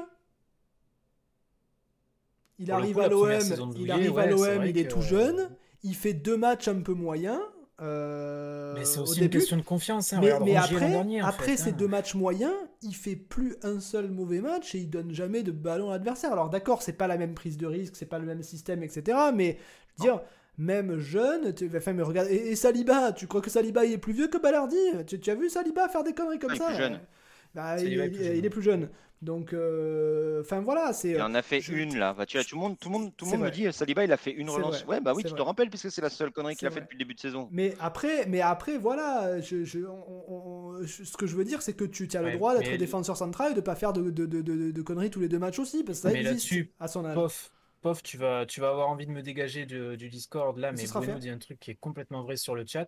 il 2.59 2.71
arrive 2.71 2.95
coup, 2.95 3.01
à 3.01 3.07
l'OM, 3.07 3.39
il 3.77 3.91
arrive 3.91 4.17
à 4.19 4.25
l'OM, 4.27 4.65
il 4.65 4.77
est 4.77 4.87
tout 4.87 5.01
jeune, 5.01 5.49
il 5.83 5.95
fait 5.95 6.13
deux 6.13 6.37
matchs 6.37 6.67
un 6.67 6.81
peu 6.81 6.93
moyens. 6.93 7.39
Euh, 7.81 8.73
Mais 8.77 8.85
c'est 8.85 8.99
au 8.99 9.03
aussi 9.03 9.19
une 9.19 9.25
début. 9.25 9.37
question 9.39 9.57
de 9.57 9.61
confiance. 9.61 10.13
Hein. 10.13 10.19
Mais, 10.21 10.55
après, 10.55 10.89
dernier, 10.89 11.21
après 11.21 11.51
fait, 11.51 11.57
ces 11.57 11.69
hein. 11.69 11.75
deux 11.77 11.87
matchs 11.87 12.15
moyens, 12.15 12.53
il 12.81 12.93
fait 12.93 13.15
plus 13.15 13.55
un 13.63 13.79
seul 13.79 14.09
mauvais 14.09 14.41
match 14.41 14.75
et 14.75 14.79
il 14.79 14.89
donne 14.89 15.13
jamais 15.13 15.43
de 15.43 15.51
ballon 15.51 15.89
à 15.89 15.93
l'adversaire. 15.93 16.31
Alors 16.33 16.49
d'accord, 16.49 16.81
c'est 16.81 16.93
pas 16.93 17.07
la 17.07 17.17
même 17.17 17.33
prise 17.33 17.57
de 17.57 17.65
risque, 17.65 17.95
c'est 17.95 18.05
pas 18.05 18.19
le 18.19 18.25
même 18.25 18.43
système, 18.43 18.83
etc. 18.83 19.17
Mais 19.33 19.57
je 19.97 20.03
veux 20.03 20.09
dire, 20.09 20.21
même 20.57 20.97
jeune, 20.97 21.53
tu, 21.53 21.71
enfin, 21.75 21.93
mais 21.93 22.03
regarde, 22.03 22.27
et, 22.29 22.51
et 22.51 22.55
Saliba, 22.55 23.13
tu 23.13 23.27
crois 23.27 23.41
que 23.41 23.49
Saliba 23.49 23.85
il 23.85 23.93
est 23.93 23.97
plus 23.97 24.13
vieux 24.13 24.27
que 24.27 24.37
Ballardi 24.37 24.75
tu, 25.07 25.19
tu 25.19 25.29
as 25.31 25.35
vu 25.35 25.49
Saliba 25.49 25.87
faire 25.87 26.03
des 26.03 26.13
conneries 26.13 26.39
comme 26.39 26.51
Ah, 26.51 26.55
il 26.55 26.61
est 26.61 26.63
ça? 26.63 26.67
plus 26.67 26.77
jeune. 26.77 26.99
Bah, 27.55 27.75
il, 27.77 27.83
Saliba 27.83 28.03
est 28.03 28.07
il- 28.07 28.11
plus 28.13 28.23
jeune. 28.25 28.35
il 28.37 28.45
est 28.45 28.49
plus 28.49 28.61
jeune. 28.61 28.89
Donc, 29.21 29.51
euh, 29.51 30.39
enfin 30.41 30.61
voilà, 30.61 30.93
c'est. 30.93 31.09
Il 31.11 31.21
en 31.21 31.33
a 31.33 31.41
fait 31.41 31.59
je- 31.59 31.73
une 31.73 31.97
là. 31.97 32.13
Bah, 32.13 32.25
tu 32.25 32.37
vois, 32.37 32.43
tout 32.45 32.55
le 32.55 32.61
monde, 32.61 32.79
tout 32.79 32.87
le 32.89 32.93
monde, 32.97 33.11
tout 33.17 33.25
le 33.25 33.31
monde 33.31 33.41
me 33.41 33.51
dit 33.51 33.71
Saliba, 33.73 34.05
il 34.05 34.11
a 34.13 34.17
fait 34.17 34.31
une 34.31 34.49
relance. 34.49 34.83
vrai. 34.85 34.95
Ouais, 34.97 35.01
bah 35.01 35.13
oui, 35.15 35.23
tu 35.23 35.33
te 35.33 35.41
rappelles 35.41 35.69
puisque 35.69 35.91
c'est 35.91 36.01
la 36.01 36.09
seule 36.09 36.31
connerie 36.31 36.55
qu'il 36.55 36.67
a 36.67 36.71
fait 36.71 36.81
depuis 36.81 36.95
le 36.95 36.99
début 36.99 37.15
de 37.15 37.19
saison. 37.19 37.49
Mais 37.51 37.75
après, 37.79 38.25
mais 38.27 38.39
après, 38.41 38.77
voilà, 38.77 39.41
je, 39.41 39.63
je- 39.65 39.79
on- 39.79 40.05
on- 40.27 40.33
on- 40.79 40.83
je- 40.83 41.03
ce 41.03 41.17
que 41.17 41.27
je 41.27 41.35
veux 41.35 41.43
dire, 41.43 41.61
c'est 41.61 41.73
que 41.73 41.83
tu 41.83 42.07
as 42.15 42.21
le 42.21 42.31
droit 42.33 42.57
d'être 42.57 42.69
mais- 42.69 42.77
défenseur 42.77 43.17
central 43.17 43.51
et 43.51 43.55
de 43.55 43.61
pas 43.61 43.75
faire 43.75 43.91
de, 43.93 44.09
de, 44.09 44.25
de, 44.25 44.41
de- 44.41 44.71
de 44.71 44.81
conneries 44.81 45.09
tous 45.09 45.19
les 45.19 45.27
deux 45.29 45.39
matchs 45.39 45.59
aussi, 45.59 45.83
parce 45.83 45.99
que 45.99 46.03
ça 46.03 46.09
Mais 46.13 46.19
existe 46.21 46.31
là-dessus, 46.51 46.71
à 46.79 46.87
son 46.87 47.03
âge. 47.05 47.15
Pof, 47.15 47.51
pof, 47.81 48.01
tu 48.03 48.17
vas, 48.17 48.45
tu 48.45 48.61
vas 48.61 48.69
avoir 48.69 48.87
envie 48.89 49.05
de 49.05 49.11
me 49.11 49.21
dégager 49.21 49.65
du 49.65 50.09
Discord 50.09 50.57
là, 50.57 50.71
Mais 50.71 50.77
fait. 51.01 51.19
dit 51.19 51.29
un 51.29 51.37
truc 51.37 51.59
qui 51.59 51.71
est 51.71 51.75
complètement 51.79 52.23
vrai 52.23 52.37
sur 52.37 52.55
le 52.55 52.65
chat. 52.65 52.87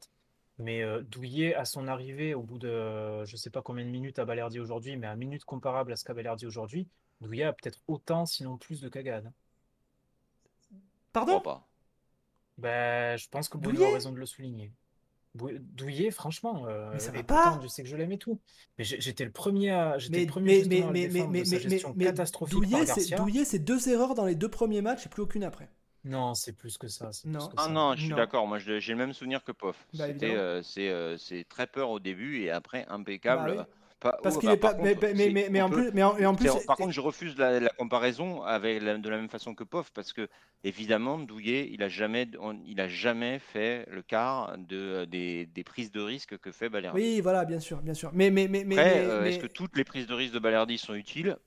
Mais 0.62 0.84
euh, 0.84 1.02
Douillet, 1.02 1.56
à 1.56 1.66
son 1.66 1.88
arrivée, 1.88 2.34
au 2.36 2.44
bout 2.44 2.60
de 2.60 2.68
euh, 2.68 3.26
je 3.26 3.36
sais 3.36 3.50
pas 3.50 3.62
combien 3.62 3.84
de 3.84 3.90
minutes 3.90 4.20
à 4.20 4.26
Balerdi 4.26 4.60
aujourd'hui, 4.60 4.96
mais 4.96 5.08
à 5.08 5.16
minutes 5.16 5.44
comparables 5.44 5.92
à 5.92 5.96
ce 5.96 6.06
qu'a 6.06 6.14
Balerdi 6.14 6.46
aujourd'hui, 6.46 6.88
Douillet 7.20 7.44
a 7.46 7.54
peut-être 7.54 7.80
autant, 7.88 8.26
sinon 8.26 8.58
plus 8.58 8.80
de 8.80 8.88
cagades. 8.88 9.26
hein. 9.26 9.34
Je 10.72 10.78
Pardon? 11.14 11.40
Crois 11.40 11.56
pas. 11.56 11.68
Ben, 12.58 13.18
je 13.18 13.28
pense 13.30 13.50
que 13.50 13.58
Bruno 13.58 13.78
Douillet? 13.78 13.92
a 13.92 13.94
raison 13.96 14.12
de 14.12 14.18
le 14.18 14.26
souligner. 14.26 14.72
Douillet, 15.34 16.12
franchement, 16.12 16.66
euh, 16.68 16.92
Mais 16.94 17.00
ça 17.00 17.12
va 17.12 17.24
pas. 17.24 17.60
je 17.64 17.68
sais 17.68 17.84
que 17.84 17.90
je 17.90 17.96
l'aime 17.96 18.12
et 18.12 18.18
tout. 18.18 18.40
Mais 18.78 18.84
j'étais 18.84 19.24
le 19.24 19.32
premier 19.32 19.72
à, 19.72 19.98
j'étais 19.98 20.18
mais, 20.18 20.26
le 20.26 20.30
premier 20.30 20.66
mais, 20.66 20.84
mais, 20.92 21.08
mais, 21.28 21.44
mais, 21.46 21.82
mais. 21.96 22.14
Douillet, 23.16 23.46
c'est 23.46 23.60
deux 23.60 23.90
erreurs 23.90 24.14
dans 24.14 24.26
les 24.26 24.36
deux 24.36 24.50
premiers 24.50 24.82
matchs 24.82 25.06
et 25.06 25.10
plus 25.10 25.24
aucune 25.24 25.44
après. 25.44 25.70
Non, 26.04 26.34
c'est 26.34 26.54
plus 26.54 26.78
que 26.78 26.88
ça. 26.88 27.10
plus 27.10 27.30
Non. 27.30 27.48
que 27.48 27.54
Ah 27.58 27.66
ça. 27.66 27.70
non, 27.70 27.94
je 27.96 28.02
suis 28.06 28.14
d'accord. 28.14 28.48
Moi, 28.48 28.58
j'ai 28.60 28.80
le 28.80 28.96
même 28.96 29.14
souvenir 29.14 29.44
que 29.44 29.52
Pof. 29.52 29.86
Bah, 29.94 30.06
euh, 30.24 30.62
c'est, 30.64 30.90
euh, 30.90 31.18
c'est 31.18 31.44
très 31.48 31.68
peur 31.68 31.90
au 31.90 32.00
début 32.00 32.42
et 32.42 32.50
après 32.52 32.86
impeccable. 32.90 33.56
Bah 33.56 33.66
oui. 33.68 33.76
Pas- 34.00 34.18
Parce 34.24 34.40
qu'il 34.40 34.50
bah, 34.50 34.56
est 34.56 34.58
pas. 34.58 34.74
par 34.74 34.82
Mais, 34.82 34.96
contre, 34.96 35.06
mais, 35.06 35.14
mais, 35.14 35.24
c'est- 35.26 35.30
mais, 35.32 35.48
mais 35.52 35.62
on 35.62 35.66
en 35.66 35.70
peut- 35.70 35.76
plus, 35.76 35.92
mais 35.94 36.02
en, 36.04 36.34
plus, 36.34 36.50
par 36.66 36.76
contre, 36.76 36.92
je 36.92 37.02
refuse 37.02 37.38
la, 37.38 37.60
la 37.60 37.70
comparaison 37.70 38.42
avec 38.42 38.82
la- 38.82 38.98
de 38.98 39.10
la 39.10 39.18
même 39.18 39.30
façon 39.30 39.54
que 39.54 39.64
Pof 39.64 39.92
parce 39.94 40.12
que 40.12 40.28
évidemment, 40.64 41.20
Douillet, 41.20 41.70
il 41.72 41.84
a 41.84 41.88
jamais, 41.88 42.28
on- 42.40 42.60
il 42.66 42.82
a 42.82 42.88
jamais 42.88 43.38
fait 43.38 43.86
le 43.92 44.02
quart 44.02 44.58
de 44.58 45.06
des, 45.06 45.46
des 45.46 45.64
prises 45.64 45.92
de 45.92 46.02
risque 46.02 46.36
que 46.40 46.52
fait 46.52 46.68
Balerdi. 46.68 47.00
oui, 47.00 47.22
voilà, 47.22 47.46
bien 47.46 47.60
sûr, 47.60 47.80
bien 47.84 47.94
sûr. 47.94 48.10
Mais, 48.12 48.32
mais, 48.32 48.48
mais, 48.48 48.64
mais, 48.64 48.80
Après, 48.80 48.92
mais- 48.96 49.06
euh, 49.06 49.26
est-ce 49.26 49.38
que 49.38 49.46
toutes 49.46 49.78
les 49.78 49.84
prises 49.84 50.08
de 50.08 50.16
risque 50.16 50.34
de 50.34 50.40
Balerdi 50.40 50.80
sont 50.80 50.96
utiles? 50.96 51.38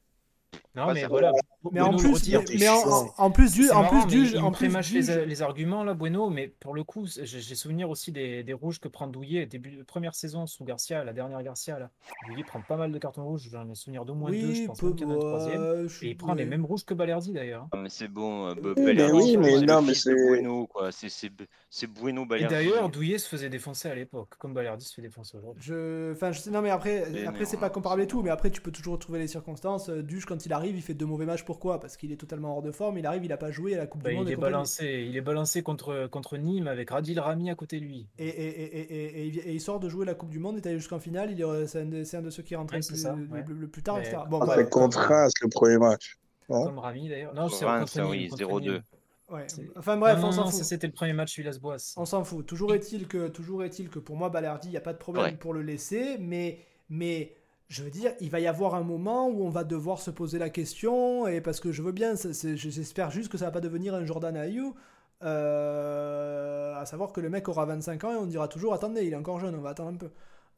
Non, 0.76 0.92
mais 0.92 1.04
voilà. 1.06 1.30
Mais 1.72 1.80
en 1.80 1.96
plus, 1.96 2.28
mais, 2.28 2.36
en, 2.36 3.30
plus 3.30 3.54
du, 3.54 3.70
en 3.70 3.84
plus 3.88 4.06
du, 4.06 4.36
en 4.38 4.50
prémâche 4.50 4.92
les, 4.92 5.24
les 5.24 5.42
arguments 5.42 5.84
là, 5.84 5.94
Bueno, 5.94 6.30
mais 6.30 6.48
pour 6.48 6.74
le 6.74 6.82
coup, 6.84 7.06
j'ai 7.06 7.54
souvenir 7.54 7.88
aussi 7.90 8.12
des, 8.12 8.42
des 8.42 8.52
rouges 8.52 8.80
que 8.80 8.88
prend 8.88 9.06
Douillet 9.06 9.46
début 9.46 9.84
première 9.84 10.14
saison 10.14 10.46
sous 10.46 10.64
Garcia, 10.64 11.04
la 11.04 11.12
dernière 11.12 11.42
Garcia 11.42 11.78
là. 11.78 11.90
Douillet 12.26 12.44
prend 12.44 12.60
pas 12.60 12.76
mal 12.76 12.92
de 12.92 12.98
cartons 12.98 13.24
rouges, 13.24 13.48
j'en 13.50 13.70
ai 13.70 13.74
souvenir 13.74 14.04
d'au 14.04 14.14
moins 14.14 14.30
deux, 14.30 14.40
je 14.40 14.60
oui, 14.62 14.66
pense 14.66 14.78
qu'il 14.80 15.00
y 15.00 15.04
en 15.04 15.10
a 15.10 15.14
un 15.14 15.18
troisième. 15.18 15.88
Et 16.02 16.06
il 16.08 16.16
prend 16.16 16.34
les 16.34 16.44
mêmes 16.44 16.64
rouges 16.64 16.84
que 16.84 16.94
Balerdi 16.94 17.32
d'ailleurs. 17.32 17.62
hein. 17.62 17.68
Non, 17.76 17.82
mais 17.82 17.88
c'est 17.88 18.08
bon, 18.08 18.48
euh, 18.48 18.54
Oui, 18.56 18.62
Be- 18.62 18.74
mais 18.78 18.94
Balerdi, 18.94 19.36
mais 19.38 19.60
le 19.60 19.66
non, 19.66 19.80
mais 19.82 19.94
fils 19.94 20.06
de 20.06 20.16
c'est- 20.16 20.28
Bueno, 20.28 20.66
quoi. 20.66 20.90
C'est 20.92 21.08
c'est 21.08 21.30
c'est 21.70 21.86
Bueno 21.86 22.22
Et 22.22 22.26
Balerdi. 22.26 22.54
d'ailleurs, 22.54 22.88
Douillet 22.88 23.18
se 23.18 23.28
faisait 23.28 23.48
défoncer 23.48 23.88
à 23.88 23.94
l'époque, 23.94 24.34
comme 24.38 24.54
Balerdi 24.54 24.84
se 24.84 24.94
fait 24.94 25.02
défoncer 25.02 25.36
aujourd'hui. 25.38 25.62
Je, 25.64 26.12
enfin, 26.12 26.32
je 26.32 26.40
sais, 26.40 26.50
non 26.50 26.62
mais 26.62 26.70
après, 26.70 27.24
après 27.26 27.44
c'est 27.44 27.56
pas 27.58 27.70
comparable 27.70 28.02
et 28.02 28.06
tout, 28.06 28.22
mais 28.22 28.30
après 28.30 28.50
tu 28.50 28.60
peux 28.60 28.72
toujours 28.72 28.98
trouver 28.98 29.18
les 29.20 29.28
circonstances. 29.28 29.88
Euh, 29.88 30.02
Duche 30.02 30.26
quand 30.26 30.44
il 30.46 30.52
arrive, 30.52 30.63
il 30.72 30.82
fait 30.82 30.94
deux 30.94 31.06
mauvais 31.06 31.26
matchs. 31.26 31.44
Pourquoi? 31.44 31.80
Parce 31.80 31.96
qu'il 31.96 32.12
est 32.12 32.16
totalement 32.16 32.54
hors 32.56 32.62
de 32.62 32.70
forme. 32.70 32.96
Il 32.98 33.06
arrive, 33.06 33.24
il 33.24 33.32
a 33.32 33.36
pas 33.36 33.50
joué 33.50 33.74
à 33.74 33.78
la 33.78 33.86
Coupe 33.86 34.02
Bah, 34.02 34.10
du 34.10 34.16
Monde. 34.16 34.26
il 34.28 34.30
et 34.30 34.32
est 34.34 34.36
balancé, 34.36 35.06
il 35.08 35.16
est 35.16 35.20
balancé 35.20 35.62
contre, 35.62 36.06
contre 36.10 36.36
Nîmes 36.36 36.66
avec 36.68 36.90
Radil 36.90 37.18
Rami 37.20 37.50
à 37.50 37.54
côté 37.54 37.80
de 37.80 37.84
lui. 37.84 38.08
Et, 38.18 38.26
et, 38.28 38.30
et, 38.30 38.78
et, 38.78 38.94
et- 38.94 39.20
et 39.22 39.26
il- 39.26 39.38
et 39.40 39.52
il 39.52 39.60
sort 39.60 39.80
de 39.80 39.88
jouer 39.88 40.06
la 40.06 40.14
Coupe 40.14 40.30
du 40.30 40.38
Monde, 40.38 40.56
il 40.56 40.58
est 40.58 40.66
allé 40.68 40.78
jusqu'en 40.78 40.98
finale. 40.98 41.30
Il 41.32 41.40
est, 41.40 41.66
c'est 41.66 41.80
un, 41.80 41.86
de, 41.86 42.04
c'est 42.04 42.16
un 42.16 42.22
de 42.22 42.30
ceux 42.30 42.42
qui 42.42 42.54
est 42.54 42.56
rentré 42.56 42.76
Ouais, 42.76 42.82
le, 42.82 42.86
plus, 42.88 42.96
ça, 42.96 43.14
le- 43.14 43.26
ouais. 43.26 43.44
le- 43.46 43.54
le 43.54 43.68
plus 43.68 43.82
tard, 43.82 43.96
Mais 43.96 44.02
etc. 44.02 44.18
Bon, 44.28 44.40
contre 44.70 44.98
Reims 44.98 45.32
le 45.42 45.48
premier 45.48 45.78
match. 45.78 46.18
Non? 46.48 46.64
Comme 46.66 46.78
Rami 46.78 47.08
d'ailleurs. 47.08 47.34
Non, 47.34 47.48
c'est 47.48 47.64
oui, 47.64 47.70
Nîmes, 48.18 48.28
contre 48.30 48.42
0-2. 48.42 48.60
Nîmes. 48.72 48.82
Ouais. 49.30 49.44
C'est- 49.46 49.66
Enfin 49.76 49.96
bref, 49.96 50.20
non, 50.20 50.28
on 50.28 50.32
s'en 50.32 50.44
non, 50.44 50.50
fout. 50.50 50.58
ça 50.58 50.64
c'était 50.64 50.86
le 50.86 50.92
premier 50.92 51.14
match 51.14 51.38
Villas-Boas. 51.38 51.94
On 51.96 52.04
s'en 52.04 52.22
fout. 52.24 52.44
Toujours 52.44 52.74
est-il 52.74 53.06
que, 53.08 53.28
toujours 53.28 53.64
est-il 53.64 53.88
que 53.88 53.98
pour 53.98 54.16
moi, 54.16 54.28
Balerdi, 54.28 54.68
il 54.68 54.72
n'y 54.72 54.76
a 54.76 54.82
pas 54.82 54.92
de 54.92 54.98
problème 54.98 55.24
Ouais. 55.24 55.32
pour 55.32 55.54
le 55.54 55.62
laisser, 55.62 56.18
mais, 56.20 56.58
mais 56.90 57.34
je 57.68 57.82
veux 57.82 57.90
dire, 57.90 58.12
il 58.20 58.30
va 58.30 58.40
y 58.40 58.46
avoir 58.46 58.74
un 58.74 58.82
moment 58.82 59.28
où 59.28 59.44
on 59.44 59.48
va 59.48 59.64
devoir 59.64 60.00
se 60.00 60.10
poser 60.10 60.38
la 60.38 60.50
question, 60.50 61.26
et 61.26 61.40
parce 61.40 61.60
que 61.60 61.72
je 61.72 61.82
veux 61.82 61.92
bien, 61.92 62.14
j'espère 62.14 63.10
juste 63.10 63.30
que 63.30 63.38
ça 63.38 63.46
va 63.46 63.50
pas 63.50 63.60
devenir 63.60 63.94
un 63.94 64.04
Jordan 64.04 64.36
Ayou, 64.36 64.74
euh, 65.22 66.74
à 66.74 66.84
savoir 66.84 67.12
que 67.12 67.20
le 67.20 67.30
mec 67.30 67.48
aura 67.48 67.64
25 67.64 68.04
ans 68.04 68.12
et 68.12 68.16
on 68.16 68.26
dira 68.26 68.48
toujours, 68.48 68.74
attendez, 68.74 69.04
il 69.04 69.12
est 69.12 69.16
encore 69.16 69.40
jeune, 69.40 69.54
on 69.54 69.60
va 69.60 69.70
attendre 69.70 69.90
un 69.90 69.96
peu. 69.96 70.10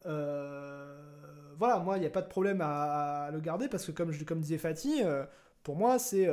Euh, 0.06 0.96
voilà, 1.58 1.78
moi, 1.78 1.96
il 1.96 2.00
n'y 2.00 2.06
a 2.06 2.10
pas 2.10 2.22
de 2.22 2.28
problème 2.28 2.60
à, 2.60 3.30
le 3.32 3.40
garder, 3.40 3.68
parce 3.68 3.86
que 3.86 3.92
comme, 3.92 4.10
je, 4.10 4.24
comme 4.24 4.40
disait 4.40 4.58
Fatih, 4.58 5.02
euh, 5.04 5.24
pour 5.62 5.76
moi, 5.76 5.98
c'est... 5.98 6.28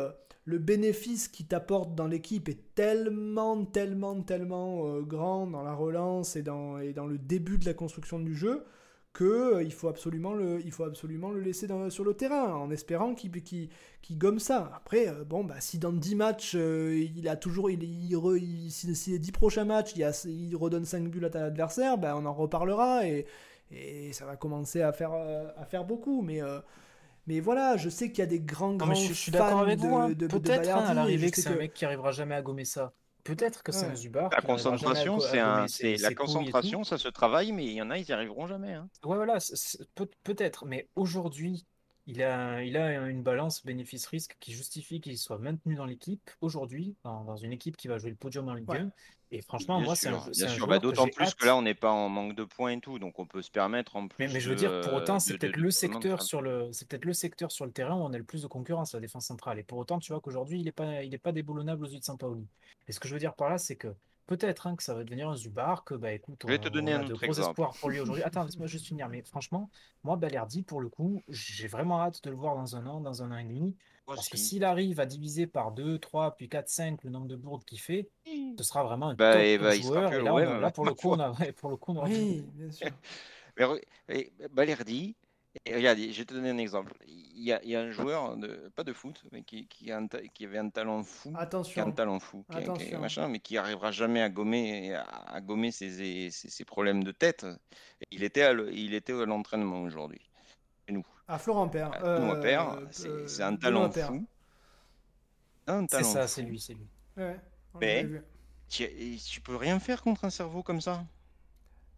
le 0.45 0.57
bénéfice 0.57 1.28
qu'il 1.28 1.47
t'apporte 1.47 1.95
dans 1.95 2.07
l'équipe 2.07 2.49
est 2.49 2.76
tellement, 2.76 3.63
tellement, 3.63 4.21
tellement 4.21 4.99
grand 5.01 5.47
dans 5.47 5.63
la 5.63 5.74
relance 5.74 6.36
et 6.36 6.41
dans, 6.41 6.80
et 6.80 6.93
dans 6.93 7.05
le 7.05 7.17
début 7.17 7.57
de 7.57 7.65
la 7.65 7.74
construction 7.74 8.19
du 8.19 8.36
jeu 8.36 8.65
que 9.14 9.24
euh, 9.57 9.64
il 9.64 9.72
faut 9.72 9.88
absolument 9.89 10.34
le, 10.34 10.59
il 10.66 10.72
faut 10.72 10.84
absolument 10.86 11.30
le 11.30 11.39
laisser 11.39 11.68
dans- 11.68 11.89
sur 11.91 12.03
le 12.03 12.16
terrain 12.16 12.53
en 12.55 12.72
espérant 12.72 13.14
qu'il 13.14 13.70
gomme 14.18 14.39
ça. 14.39 14.72
Après, 14.76 15.07
euh, 15.07 15.24
bon, 15.24 15.43
bah, 15.43 15.55
si 15.59 15.78
dans 15.78 15.93
10 15.93 16.16
matchs, 16.16 16.55
euh, 16.55 17.07
il 17.16 17.28
a 17.28 17.36
toujours, 17.36 17.70
il, 17.70 17.84
il 17.84 18.16
re- 18.16 18.38
il- 18.41 18.72
si, 18.72 18.95
si 18.95 19.11
les 19.11 19.20
10 19.20 19.32
prochains 19.32 19.66
matchs, 19.66 19.93
il, 19.95 20.03
a- 20.03 20.26
il 20.26 20.55
redonne 20.55 20.86
5 20.86 21.07
buts 21.09 21.24
à 21.26 21.30
ton 21.30 21.39
adversaire, 21.41 21.97
bah, 21.99 22.16
on 22.18 22.26
en 22.26 22.34
reparlera 22.34 23.07
et, 23.07 23.28
et 23.72 24.11
ça 24.14 24.26
va 24.26 24.36
commencer 24.36 24.82
à 24.82 24.91
faire, 24.91 25.14
à 25.14 25.66
faire 25.66 25.86
beaucoup. 25.86 26.24
Mais, 26.24 26.41
euh, 26.41 26.59
mais 27.28 27.39
voilà, 27.39 27.78
je 27.78 27.89
sais 27.89 28.09
qu'il 28.09 28.20
y 28.20 28.24
a 28.24 28.26
des 28.26 28.39
grands, 28.39 28.72
Non, 28.72 28.78
grands 28.78 28.88
mais 28.88 28.95
je, 28.95 29.09
je 29.09 29.14
suis 29.14 29.32
fans 29.32 29.59
avec 29.59 29.80
de, 29.80 29.88
vous. 29.88 29.95
hein. 29.95 30.09
de- 30.09 30.14
de 30.16 30.28
Peut-être 30.28 30.70
hein, 30.70 30.86
à 30.88 30.93
l'arrivée 30.95 31.30
que 31.30 31.39
c'est 31.39 31.49
un 31.49 31.53
que- 31.53 31.59
mec 31.59 31.74
qui 31.76 31.86
arrivera 31.86 32.11
jamais 32.11 32.34
à 32.36 32.41
gommer 32.41 32.66
ça. 32.66 32.93
Peut-être 33.26 33.63
que 33.63 33.71
c'est 33.71 33.86
Ouais. 33.86 33.88
un 33.88 33.95
Zubar. 33.95 34.32
La 34.32 34.41
concentration, 34.41 35.19
c'est 35.19 35.39
un, 35.39 35.67
c'est 35.67 35.97
la 35.97 36.11
concentration, 36.11 36.84
ça 36.84 36.97
se 36.97 37.07
travaille, 37.07 37.51
mais 37.51 37.65
il 37.65 37.74
y 37.74 37.82
en 37.82 37.89
a, 37.89 37.97
ils 37.97 38.07
y 38.07 38.11
arriveront 38.13 38.47
jamais. 38.47 38.74
hein. 38.74 38.89
Ouais, 39.03 39.15
voilà, 39.17 39.38
peut-être, 40.24 40.65
mais 40.65 40.89
aujourd'hui, 40.95 41.67
il 42.08 42.22
a, 42.22 42.64
il 42.64 42.76
a 42.78 43.08
une 43.08 43.24
balance 43.24 43.66
bénéfice-risque 43.66 44.36
qui 44.39 44.51
justifie 44.51 44.99
qu'il 45.01 45.18
soit 45.18 45.38
maintenu 45.38 45.76
dans 45.76 45.86
l'équipe 45.86 46.30
aujourd'hui, 46.41 46.95
dans, 47.04 47.24
dans 47.24 47.38
une 47.38 47.54
équipe 47.54 47.78
qui 47.78 47.88
va 47.88 47.97
jouer 47.97 48.10
le 48.10 48.16
podium 48.16 48.47
en 48.49 48.54
Ligue 48.54 48.70
Ouais. 48.70 48.80
1. 48.80 48.91
Et 49.32 49.41
franchement, 49.41 49.78
Bien 49.78 49.86
moi, 49.86 49.95
c'est 49.95 50.10
un, 50.10 50.20
bien 50.30 50.32
sûr. 50.34 50.49
joueur 50.49 50.68
Bah, 50.70 50.80
D'autant 50.80 51.08
plus 51.08 51.26
hâte. 51.26 51.36
que 51.36 51.45
là, 51.47 51.56
on 51.56 51.64
n'est 51.64 51.74
pas 51.74 51.89
en 51.89 52.08
manque 52.08 52.36
de 52.36 52.43
points 52.43 52.74
et 52.74 52.80
tout, 52.80 52.99
donc 52.99 53.18
on 53.18 53.26
peut 53.26 53.41
se 53.41 53.49
permettre 53.49 53.95
en 53.95 54.08
plus. 54.08 54.28
Mais, 54.28 54.32
mais 54.34 54.39
je 54.39 54.47
veux 54.49 54.56
dire, 54.56 54.82
pour 54.82 54.93
autant, 54.93 55.16
euh, 55.16 55.20
c'est 55.20 55.38
peut-être 55.39 55.58
le 55.58 55.72
secteur 55.72 56.22
sur 56.22 56.41
le, 56.43 56.70
c'est 56.72 56.88
peut-être 56.88 57.06
le 57.06 57.14
secteur 57.14 57.51
sur 57.51 57.66
le 57.66 57.72
terrain 57.72 57.95
où 57.95 58.01
on 58.04 58.14
a 58.14 58.18
le 58.20 58.24
plus 58.24 58.43
de 58.43 58.47
concurrence, 58.47 58.93
la 58.93 58.99
défense 58.99 59.26
centrale. 59.26 59.58
Et 59.58 59.64
pour 59.64 59.80
autant, 59.80 59.97
tu 59.97 60.12
vois 60.12 60.22
qu'aujourd'hui, 60.22 60.60
il 60.60 60.66
n'est 60.66 60.72
pas, 60.72 61.01
il 61.04 61.14
est 61.16 61.18
pas 61.20 61.32
déboulonnable 61.32 61.86
aux 61.86 61.89
yeux 61.89 61.97
de 61.99 62.04
Sampaoli. 62.04 62.45
Et 62.88 62.91
ce 62.91 62.99
que 62.99 63.08
je 63.08 63.14
veux 63.14 63.20
dire 63.20 63.34
par 63.34 63.49
là, 63.49 63.58
c'est 63.58 63.76
que 63.76 63.88
peut-être 64.28 64.67
hein, 64.67 64.76
que 64.76 64.84
ça 64.84 64.93
va 64.93 65.03
devenir 65.03 65.30
un 65.30 65.36
Zubar, 65.36 65.84
que 65.84 65.93
bah 65.95 66.11
écoute, 66.11 66.41
Je 66.43 66.47
vais 66.47 66.59
te 66.59 66.67
on- 66.67 66.71
donner 66.71 66.93
on 66.93 66.97
un 66.97 66.99
a 67.01 67.03
de 67.03 67.13
autre 67.13 67.21
gros 67.21 67.32
exemple. 67.34 67.49
espoirs 67.49 67.74
pour 67.80 67.89
lui 67.89 67.99
aujourd'hui. 67.99 68.24
Attends, 68.24 68.43
laisse-moi 68.43 68.67
juste 68.67 68.86
finir. 68.88 69.09
Mais 69.09 69.21
franchement, 69.24 69.69
moi, 70.03 70.15
Balerdi, 70.15 70.63
pour 70.63 70.82
le 70.82 70.89
coup, 70.89 71.21
j'ai 71.30 71.67
vraiment 71.67 72.01
hâte 72.01 72.24
de 72.24 72.30
le 72.30 72.36
voir 72.36 72.55
dans 72.55 72.76
un 72.76 72.86
an, 72.88 73.01
dans 73.01 73.24
un 73.24 73.32
an 73.32 73.38
et 73.38 73.43
demi. 73.43 73.76
Moi 74.07 74.15
Parce 74.15 74.28
que 74.28 74.36
s'il 74.38 74.63
arrive 74.65 74.99
à 74.99 75.05
diviser 75.05 75.47
par 75.47 75.71
2, 75.71 75.97
3, 75.97 76.36
puis 76.36 76.49
4, 76.49 76.67
5 76.69 77.03
le 77.03 77.09
nombre 77.09 77.28
de 77.28 77.36
bourdes 77.38 77.63
qu'il 77.63 77.80
fait, 77.80 78.09
ce 78.26 78.63
sera 78.63 78.84
vraiment 78.84 79.09
un 79.09 79.13
Bah, 79.15 79.34
top 79.34 79.41
et 79.41 79.57
bah, 79.57 79.76
joueur. 79.76 80.13
Et 80.13 80.21
là, 80.21 80.34
on 80.34 80.38
a- 80.63 80.71
pour 80.71 80.86
le 80.86 80.93
coup, 80.93 81.11
on 81.11 81.19
a, 81.19 81.34
pour 81.53 81.69
le 81.69 81.78
coup, 81.78 81.93
on 81.93 81.95
aura 81.97 82.09
du- 82.09 82.15
Oui, 82.15 82.43
bien 82.53 82.71
sûr. 82.71 82.89
Mais 84.09 84.32
Balerdi, 84.51 85.15
et 85.66 85.76
regarde, 85.76 85.99
je 85.99 86.18
vais 86.18 86.26
te 86.26 86.34
donner 86.34 86.49
un 86.49 86.58
exemple. 86.58 86.93
Il 87.08 87.43
y 87.43 87.51
a, 87.54 87.62
il 87.64 87.70
y 87.70 87.76
a 87.76 87.82
un 87.82 87.91
joueur, 87.91 88.38
de, 88.38 88.72
pas 88.76 88.84
de 88.84 88.93
foot, 88.93 89.24
mais 89.32 89.43
qui, 89.43 89.68
qui, 89.68 89.91
a 89.91 89.97
un 89.97 90.08
ta- 90.08 90.22
qui 90.22 90.45
avait 90.45 90.58
un 90.58 90.70
talent 90.70 91.04
fou, 91.04 91.30
qui 91.32 91.36
a 91.36 91.39
un 91.39 91.43
Attention. 91.43 91.91
talent 91.91 92.20
fou, 92.20 92.43
qui, 92.49 92.58
qui- 92.58 92.64
Attention. 92.64 92.99
machin, 92.99 93.28
mais 93.28 93.39
qui 93.39 93.58
arrivera 93.58 93.91
jamais 93.91 94.22
à 94.22 94.30
gommer, 94.30 94.93
à, 94.95 95.04
à 95.04 95.41
gommer 95.41 95.72
ses, 95.72 96.30
ses, 96.32 96.49
ses 96.49 96.66
problèmes 96.66 97.04
de 97.04 97.12
tête. 97.12 97.45
Il 98.12 98.24
était 98.24 98.43
à 98.43 98.54
le- 98.54 98.72
il 98.74 98.93
était 98.93 99.14
à 99.14 99.26
l'entraînement 99.26 99.82
aujourd'hui. 99.82 100.22
Et 100.88 100.91
nous, 100.93 101.06
Ah, 101.28 101.38
Florent 101.38 101.68
Père. 101.70 101.91
Euh, 102.04 102.41
Père, 102.41 102.80
c'est 102.91 103.08
euh, 103.08 103.28
c'est 103.28 103.43
un 103.43 103.56
talent 103.56 103.89
Père. 103.89 104.08
fou. 104.08 104.26
Un 105.68 105.82
C'est 105.82 105.88
talent 105.88 106.08
ça, 106.10 106.22
fou. 106.24 106.28
c'est 106.28 106.41
lui, 106.41 106.60
c'est 106.60 106.74
lui. 106.74 106.88
Ouais, 107.18 107.39
on 107.74 107.80
Mais- 107.80 108.04
vu. 108.04 108.22
Tu, 108.70 108.88
tu 109.18 109.39
peux 109.41 109.56
rien 109.56 109.80
faire 109.80 110.01
contre 110.01 110.26
un 110.26 110.30
cerveau 110.32 110.64
comme 110.64 110.82
ça. 110.82 111.06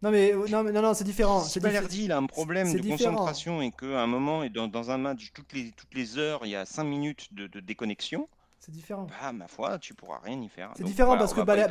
Non 0.02 0.10
mais 0.10 0.32
non 0.34 0.62
mais 0.62 0.72
non 0.72 0.82
non 0.82 0.94
c'est 0.94 1.04
différent. 1.04 1.40
Si 1.40 1.58
Balerdi 1.60 2.04
il 2.04 2.12
a 2.12 2.18
un 2.18 2.26
problème 2.26 2.68
de 2.74 2.78
différent. 2.78 3.16
concentration 3.16 3.62
et 3.62 3.72
qu'à 3.72 4.00
un 4.02 4.06
moment, 4.06 4.42
et 4.42 4.50
dans, 4.50 4.68
dans 4.68 4.90
un 4.90 4.98
match, 4.98 5.32
toutes 5.32 5.52
les, 5.52 5.72
toutes 5.72 5.94
les 5.94 6.18
heures, 6.18 6.44
il 6.44 6.50
y 6.50 6.56
a 6.56 6.64
5 6.66 6.84
minutes 6.84 7.32
de, 7.34 7.46
de 7.46 7.60
déconnexion, 7.60 8.28
C'est 8.58 8.72
différent. 8.72 9.06
bah, 9.08 9.32
ma 9.32 9.48
foi, 9.48 9.78
tu 9.78 9.94
pourras 9.94 10.20
rien 10.20 10.40
y 10.42 10.48
faire. 10.48 10.72
C'est 10.76 10.84
différent 10.84 11.08
voilà, 11.08 11.20
parce 11.20 11.32
on 11.32 11.36
que 11.36 11.40
y 11.40 11.44
Bala- 11.44 11.68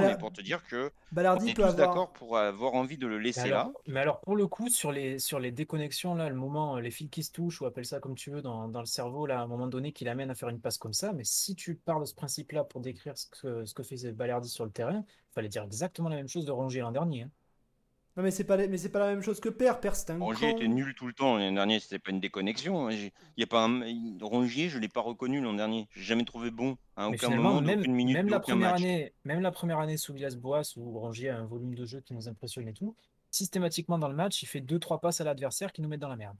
mais 0.00 0.16
pour 0.16 0.32
te 0.32 0.40
dire 0.40 0.64
que 0.66 0.92
on 1.10 1.12
Balardi 1.12 1.50
est 1.50 1.54
peut 1.54 1.62
tous 1.62 1.68
avoir. 1.70 1.88
d'accord 1.88 2.12
pour 2.12 2.38
avoir 2.38 2.74
envie 2.74 2.98
de 2.98 3.06
le 3.06 3.18
Mais 3.18 3.22
laisser 3.24 3.40
alors, 3.42 3.64
là. 3.66 3.72
mais 3.86 4.00
alors, 4.00 4.20
pour 4.20 4.36
le 4.36 4.46
coup, 4.46 4.68
sur 4.68 4.92
les, 4.92 5.18
sur 5.18 5.38
les 5.40 5.50
déconnexions, 5.52 6.14
là, 6.14 6.28
le 6.28 6.34
moment, 6.36 6.78
les 6.78 6.90
fils 6.90 7.10
qui 7.10 7.22
se 7.24 7.32
touchent, 7.32 7.60
ou 7.60 7.66
appelle 7.66 7.84
ça 7.84 8.00
comme 8.00 8.14
tu 8.14 8.30
veux, 8.30 8.40
dans, 8.42 8.68
dans 8.68 8.80
le 8.80 8.86
cerveau, 8.86 9.26
là, 9.26 9.40
à 9.40 9.42
un 9.42 9.46
moment 9.46 9.66
donné, 9.66 9.92
qui 9.92 10.04
l'amène 10.04 10.30
à 10.30 10.34
faire 10.34 10.48
une 10.48 10.60
passe 10.60 10.78
comme 10.78 10.92
ça, 10.92 11.12
mais 11.12 11.24
si 11.24 11.54
tu 11.56 11.74
pars 11.74 12.00
de 12.00 12.04
ce 12.06 12.14
principe-là 12.14 12.64
pour 12.64 12.80
décrire 12.80 13.18
ce 13.18 13.26
que, 13.26 13.64
ce 13.64 13.74
que 13.74 13.82
faisait 13.82 14.12
Balerdi 14.12 14.48
sur 14.48 14.64
le 14.64 14.70
terrain, 14.70 15.04
il 15.08 15.32
fallait 15.34 15.48
dire 15.48 15.64
exactement 15.64 16.08
la 16.08 16.16
même 16.16 16.28
chose 16.28 16.44
de 16.46 16.52
Rongier 16.52 16.80
l'an 16.82 16.92
dernier. 16.92 17.22
hein. 17.24 17.30
Non 18.16 18.22
mais 18.22 18.30
c'est 18.30 18.44
pas 18.44 18.56
les- 18.56 18.66
mais 18.66 18.78
c'est 18.78 18.88
pas 18.88 18.98
la 19.00 19.08
même 19.08 19.20
chose 19.22 19.40
que 19.40 19.50
Père. 19.50 19.78
Père 19.78 19.92
un 20.08 20.18
Rongier 20.18 20.50
était 20.50 20.68
nul 20.68 20.94
tout 20.94 21.06
le 21.06 21.12
temps. 21.12 21.36
L'an 21.36 21.52
dernier, 21.52 21.80
c'était 21.80 21.98
pas 21.98 22.10
une 22.12 22.20
déconnexion. 22.20 22.88
Il 22.88 23.10
y 23.36 23.42
a 23.42 23.46
pas 23.46 23.64
un... 23.66 23.80
Rongier, 24.22 24.70
je 24.70 24.78
l'ai 24.78 24.88
pas 24.88 25.02
reconnu 25.02 25.40
l'an 25.42 25.52
dernier. 25.52 25.86
J'ai 25.94 26.02
jamais 26.02 26.24
trouvé 26.24 26.50
bon 26.50 26.78
à 26.96 27.10
Mais 27.10 27.16
aucun 27.16 27.36
moment, 27.36 27.60
même, 27.60 27.76
d'aucune 27.80 27.94
minute, 27.94 28.16
même, 28.16 28.28
la 28.30 28.40
première 28.40 28.70
match. 28.72 28.80
année, 28.80 29.12
même 29.24 29.40
la 29.40 29.50
première 29.52 29.78
année 29.80 29.98
sous 29.98 30.14
Villas-Boas, 30.14 30.62
où 30.78 30.98
Rongier 30.98 31.28
a 31.28 31.38
un 31.38 31.44
volume 31.44 31.74
de 31.74 31.84
jeu 31.84 32.00
qui 32.00 32.14
nous 32.14 32.26
impressionne 32.26 32.66
et 32.68 32.72
tout, 32.72 32.94
systématiquement 33.30 33.98
dans 33.98 34.08
le 34.08 34.14
match, 34.14 34.42
il 34.42 34.46
fait 34.46 34.60
2-3 34.62 34.98
passes 34.98 35.20
à 35.20 35.24
l'adversaire 35.24 35.70
qui 35.72 35.82
nous 35.82 35.88
mettent 35.88 36.00
dans 36.00 36.08
la 36.08 36.16
merde. 36.16 36.38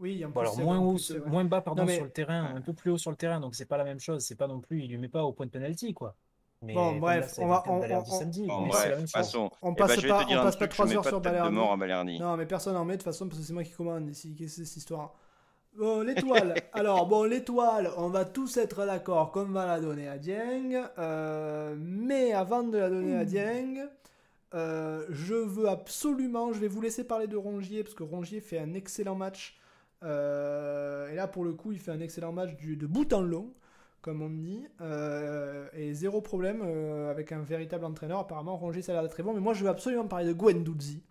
Oui, 0.00 0.24
en 0.24 0.30
Bon, 0.30 0.40
plus, 0.40 0.48
alors 0.48 0.60
moins 0.60 0.78
en 0.78 0.84
haut, 0.86 0.94
plus, 0.94 1.12
vrai. 1.16 1.30
moins 1.30 1.44
bas 1.44 1.60
pardon 1.60 1.82
Non, 1.82 1.86
mais- 1.86 1.96
sur 1.96 2.04
le 2.04 2.10
terrain, 2.10 2.52
un 2.56 2.60
peu 2.60 2.72
plus 2.72 2.90
haut 2.90 2.98
sur 2.98 3.10
le 3.12 3.16
terrain, 3.16 3.38
donc 3.38 3.54
c'est 3.54 3.66
pas 3.66 3.76
la 3.76 3.84
même 3.84 4.00
chose. 4.00 4.24
C'est 4.24 4.36
pas 4.36 4.48
non 4.48 4.60
plus, 4.60 4.82
il 4.82 4.90
lui 4.90 4.98
met 4.98 5.08
pas 5.08 5.22
au 5.24 5.32
point 5.32 5.46
de 5.46 5.50
penalty 5.52 5.94
quoi. 5.94 6.16
Mais 6.62 6.74
Bon, 6.74 6.96
bref, 6.96 7.36
là, 7.38 7.44
on 7.44 7.48
va- 7.48 7.62
de 7.66 7.70
on- 7.70 7.98
on- 7.98 8.04
samedi, 8.04 8.46
Bon, 8.46 8.62
mais 8.62 8.68
bref, 8.70 8.80
c'est 8.82 8.88
la 8.90 8.96
même 8.96 9.06
chose. 9.06 9.12
passons. 9.12 9.50
On 9.62 9.72
Eh 9.72 9.76
passe 9.76 10.02
ben, 10.02 10.08
pas- 10.08 10.26
on 10.28 10.34
passe 10.34 10.56
pas 10.56 10.66
truc, 10.66 10.70
je 10.70 10.74
trois 10.74 10.86
mets 10.86 10.96
heures 10.96 11.02
pas 11.02 11.08
de 11.10 11.14
sur 11.14 11.20
de 11.20 11.24
Balerdi. 11.24 11.54
mort 11.54 11.72
à 11.72 11.76
Balerdi. 11.76 12.18
Non 12.18 12.36
mais 12.36 12.46
personne 12.46 12.76
en 12.76 12.84
met 12.84 12.94
de 12.94 12.98
toute 12.98 13.04
façon 13.04 13.28
parce 13.28 13.40
que 13.40 13.46
c'est 13.46 13.52
moi 13.52 13.62
qui 13.62 13.70
commande 13.72 14.08
ici. 14.10 14.34
Qu'est-ce 14.34 14.56
que 14.56 14.62
c'est 14.62 14.68
cette 14.68 14.76
histoire 14.78 15.14
Bon, 15.76 16.00
l'étoile. 16.00 16.54
Alors, 16.72 17.06
bon, 17.06 17.22
l'étoile, 17.22 17.90
on 17.96 18.08
va 18.08 18.24
tous 18.24 18.56
être 18.56 18.84
d'accord 18.84 19.30
qu'on 19.30 19.44
va 19.44 19.66
la 19.66 19.78
donner 19.80 20.08
à 20.08 20.18
Dieng. 20.18 20.88
euh, 20.98 21.76
mais 21.78 22.32
avant 22.32 22.64
de 22.64 22.76
la 22.76 22.90
donner 22.90 23.14
à 23.16 23.24
Dieng, 23.24 23.86
euh, 24.54 25.04
je 25.10 25.34
veux 25.34 25.68
absolument, 25.68 26.52
je 26.52 26.58
vais 26.58 26.66
vous 26.66 26.80
laisser 26.80 27.04
parler 27.04 27.28
de 27.28 27.36
Rongier, 27.36 27.84
parce 27.84 27.94
que 27.94 28.02
Rongier 28.02 28.40
fait 28.40 28.58
un 28.58 28.74
excellent 28.74 29.14
match. 29.14 29.56
Euh, 30.02 31.08
et 31.10 31.14
là, 31.14 31.28
pour 31.28 31.44
le 31.44 31.52
coup, 31.52 31.70
il 31.70 31.78
fait 31.78 31.92
un 31.92 32.00
excellent 32.00 32.32
match 32.32 32.56
du, 32.56 32.76
de 32.76 32.86
bout 32.86 33.12
en 33.12 33.20
long, 33.20 33.52
comme 34.02 34.22
on 34.22 34.30
dit. 34.30 34.64
euh, 34.80 35.68
et 35.72 35.92
zéro 35.94 36.20
problème 36.20 36.62
euh, 36.64 37.10
avec 37.10 37.32
un 37.32 37.40
véritable 37.42 37.84
entraîneur. 37.84 38.20
Apparemment, 38.20 38.56
Rongier, 38.56 38.82
ça 38.82 38.92
a 38.92 38.94
l'air 38.94 39.02
d'être 39.02 39.12
très 39.12 39.22
bon. 39.22 39.34
Mais 39.34 39.40
moi, 39.40 39.54
je 39.54 39.64
veux 39.64 39.70
absolument 39.70 40.06
parler 40.06 40.26
de 40.26 40.32
Guendouzi. 40.32 41.02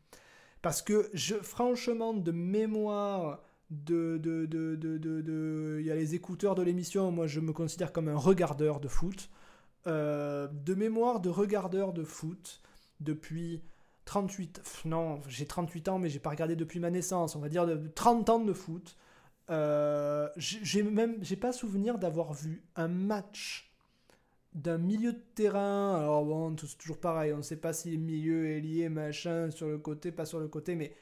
Parce 0.62 0.82
que, 0.82 1.10
je, 1.14 1.36
franchement, 1.36 2.14
de 2.14 2.32
mémoire, 2.32 3.42
de, 3.70 4.18
de, 4.18 4.46
de, 4.46 4.76
de, 4.76 5.78
il 5.80 5.86
y 5.86 5.92
a 5.92 5.96
les 5.96 6.16
écouteurs 6.16 6.56
de 6.56 6.64
l'émission, 6.64 7.12
moi 7.12 7.28
je 7.28 7.40
me 7.40 7.54
considère 7.54 7.92
comme 7.92 8.08
un 8.08 8.16
regardeur 8.18 8.80
de 8.80 8.88
foot. 8.88 9.30
Euh, 9.88 10.48
de 10.48 10.74
mémoire 10.74 11.20
de 11.22 11.30
regardeur 11.30 11.94
de 11.94 12.04
foot 12.04 12.62
depuis 13.00 13.62
38, 14.06 14.60
pff, 14.64 14.86
non, 14.86 15.22
j'ai 15.28 15.46
38 15.46 15.90
ans, 15.90 16.00
mais 16.00 16.10
j'ai 16.10 16.20
pas 16.20 16.30
regardé 16.32 16.56
depuis 16.56 16.80
ma 16.80 16.90
naissance, 16.90 17.36
on 17.36 17.40
va 17.40 17.50
dire 17.50 17.66
de 17.68 17.88
30 17.88 18.30
ans 18.30 18.40
de 18.40 18.54
foot. 18.54 18.98
Euh, 19.50 20.30
j'ai 20.38 20.84
même, 20.84 21.18
j'ai 21.22 21.38
pas 21.38 21.54
souvenir 21.54 21.98
d'avoir 21.98 22.34
vu 22.34 22.64
un 22.76 22.88
match 22.88 23.72
d'un 24.54 24.78
milieu 24.78 25.14
de 25.14 25.24
terrain. 25.36 25.96
Alors 25.96 26.26
bon, 26.26 26.56
c'est 26.58 26.78
toujours 26.78 27.00
pareil, 27.00 27.34
on 27.34 27.38
ne 27.38 27.42
sait 27.42 27.58
pas 27.58 27.74
si 27.74 27.92
le 27.92 27.98
milieu 27.98 28.50
est 28.50 28.60
lié, 28.60 28.90
machin, 28.90 29.52
sur 29.52 29.68
le 29.68 29.78
côté, 29.78 30.12
pas 30.12 30.26
sur 30.26 30.40
le 30.40 30.48
côté, 30.48 30.76
mais 30.76 30.94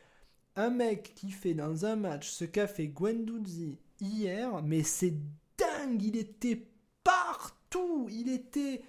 un 0.56 0.70
mec 0.70 1.14
qui 1.16 1.32
fait 1.32 1.54
dans 1.54 1.86
un 1.86 1.96
match 1.96 2.30
ce 2.30 2.46
qu'a 2.46 2.68
fait 2.68 2.88
Guendouzi 2.88 3.78
hier, 4.00 4.62
mais 4.64 4.84
c'est 4.84 5.14
dingue, 5.58 6.02
il 6.04 6.18
était 6.18 6.68
partout, 7.04 8.08
il 8.12 8.30
était... 8.30 8.82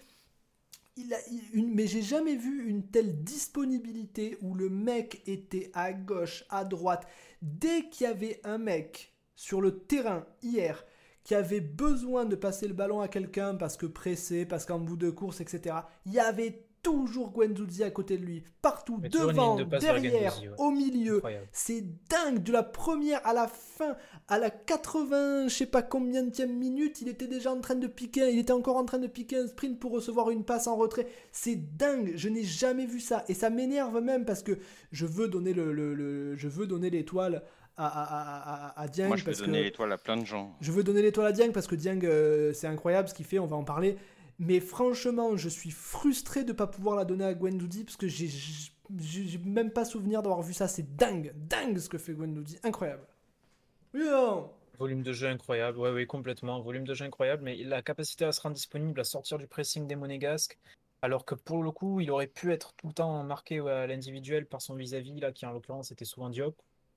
Il 0.99 1.13
a, 1.13 1.19
une, 1.53 1.75
mais 1.75 1.87
j'ai 1.87 2.01
jamais 2.01 2.37
vu 2.37 2.71
une 2.71 2.87
telle 2.87 3.23
disponibilité 3.23 4.39
où 4.41 4.55
le 4.55 4.71
mec 4.71 5.23
était 5.27 5.71
à 5.75 5.93
gauche, 5.93 6.45
à 6.49 6.65
droite. 6.65 7.07
Dès 7.43 7.91
qu'il 7.91 8.07
y 8.07 8.11
avait 8.11 8.41
un 8.45 8.57
mec 8.57 9.13
sur 9.37 9.61
le 9.61 9.79
terrain 9.79 10.27
hier 10.43 10.85
qui 11.23 11.35
avait 11.35 11.61
besoin 11.61 12.25
de 12.25 12.37
passer 12.37 12.67
le 12.69 12.75
ballon 12.75 13.01
à 13.01 13.09
quelqu'un 13.09 13.55
parce 13.55 13.77
que 13.77 13.87
pressé, 13.87 14.47
parce 14.47 14.65
qu'en 14.65 14.79
bout 14.79 14.97
de 14.97 15.11
course, 15.11 15.41
etc., 15.41 15.75
il 16.07 16.13
y 16.13 16.21
avait 16.21 16.63
toujours 16.83 17.33
Guendouzi 17.33 17.83
à 17.83 17.91
côté 17.91 18.17
de 18.17 18.25
lui, 18.25 18.45
partout, 18.63 18.99
Mais 19.03 19.09
devant, 19.09 19.57
de 19.57 19.65
derrière, 19.65 20.35
Guendouzi, 20.35 20.49
ouais. 20.51 20.55
au 20.59 20.71
milieu. 20.71 21.21
C'est 21.51 21.83
dingue, 22.09 22.45
de 22.45 22.53
la 22.53 22.63
première 22.63 23.27
à 23.27 23.33
la 23.35 23.49
fin, 23.49 23.97
à 24.29 24.39
la 24.39 24.51
80, 24.51 25.49
je 25.49 25.55
sais 25.55 25.67
pas 25.67 25.83
combien 25.83 26.23
de 26.23 26.45
minute, 26.45 27.01
il 27.03 27.09
était 27.09 27.27
déjà 27.27 27.53
en 27.53 27.61
train 27.61 27.75
de 27.75 27.89
piquer, 27.89 28.31
il 28.33 28.39
était 28.39 28.53
encore 28.53 28.77
en 28.77 28.85
train 28.85 28.99
de 28.99 29.09
piquer 29.09 29.39
un 29.39 29.49
sprint 29.49 29.81
pour 29.81 29.91
recevoir 29.91 30.31
une 30.31 30.45
passe 30.45 30.69
en 30.69 30.77
retrait. 30.77 31.09
C'est 31.33 31.57
dingue, 31.77 32.13
je 32.15 32.29
n'ai 32.29 32.45
jamais 32.45 32.87
vu 32.87 33.01
ça. 33.01 33.25
Et 33.29 33.35
ça 33.35 33.51
m'énerve 33.51 34.01
même 34.01 34.25
parce 34.25 34.45
que 34.45 34.57
je 34.93 35.07
veux 35.07 35.27
donner 35.27 35.53
le, 35.55 35.73
le- 35.73 35.95
le- 35.95 36.37
je 36.37 36.47
veux 36.47 36.69
donner 36.69 36.91
l'étoile 36.91 37.43
à, 37.77 37.87
à, 37.87 38.03
à, 38.05 38.67
à- 38.69 38.81
à 38.83 38.89
Dieng 38.89 39.09
Moi, 39.09 39.17
je 39.17 39.25
peux 39.25 39.31
parce 39.33 39.41
donner 39.41 39.59
que 39.61 39.65
l'étoile 39.65 39.93
à 39.93 39.99
plein 39.99 40.17
de 40.17 40.25
gens. 40.25 40.55
je 40.61 40.73
veux 40.73 40.83
donner 40.83 41.03
l'étoile 41.03 41.27
à 41.27 41.33
Dieng 41.33 41.53
parce 41.53 41.67
que 41.67 41.75
Dieng, 41.75 42.01
euh, 42.05 42.53
c'est 42.53 42.67
incroyable 42.67 43.09
ce 43.09 43.15
qu'il 43.15 43.27
fait, 43.27 43.39
on 43.39 43.47
va 43.47 43.57
en 43.57 43.65
parler. 43.65 43.97
Mais 44.39 44.61
franchement, 44.61 45.37
je 45.37 45.49
suis 45.49 45.71
frustré 45.71 46.43
de 46.45 46.49
ne 46.49 46.57
pas 46.57 46.67
pouvoir 46.67 46.97
la 46.97 47.05
donner 47.05 47.25
à 47.25 47.35
Guendouzi 47.35 47.85
parce 47.85 47.97
que 47.97 48.07
j'ai 48.09 48.29
j'ai 48.29 48.71
j'ai 49.27 49.39
même 49.39 49.71
pas 49.73 49.85
souvenir 49.85 50.23
d'avoir 50.23 50.43
vu 50.43 50.53
ça. 50.53 50.69
C'est 50.69 50.95
dingue, 50.97 51.33
dingue 51.37 51.79
ce 51.79 51.89
que 51.89 51.99
fait 51.99 52.13
Guendouzi, 52.15 52.59
incroyable. 52.63 53.07
Non. 53.95 54.51
Volume 54.79 55.03
de 55.03 55.13
jeu 55.13 55.29
incroyable, 55.29 55.79
ouais, 55.79 55.91
oui, 55.91 56.07
complètement. 56.07 56.61
Volume 56.61 56.85
de 56.85 56.93
jeu 56.95 57.07
incroyable, 57.07 57.43
mais 57.43 57.57
la 57.65 57.81
capacité 57.83 58.27
à 58.27 58.33
se 58.33 58.41
rendre 58.43 58.55
disponible, 58.55 59.01
à 59.01 59.05
sortir 59.05 59.39
du 59.39 59.47
pressing 59.47 59.87
des 59.87 59.97
Monégasques, 59.97 60.59
alors 61.01 61.25
que 61.25 61.35
pour 61.35 61.63
le 61.63 61.71
coup, 61.71 62.01
il 62.01 62.11
aurait 62.11 62.27
pu 62.27 62.53
être 62.53 62.75
tout 62.75 62.89
le 62.89 62.93
temps 62.93 63.23
marqué 63.25 63.59
à 63.61 63.87
l'individuel 63.87 64.45
par 64.45 64.61
son 64.61 64.75
vis-à-vis, 64.75 65.19
là, 65.19 65.33
qui 65.33 65.47
en 65.47 65.53
l'occurrence 65.53 65.93
était 65.93 66.05
souvent 66.05 66.29
Diop, 66.29 66.55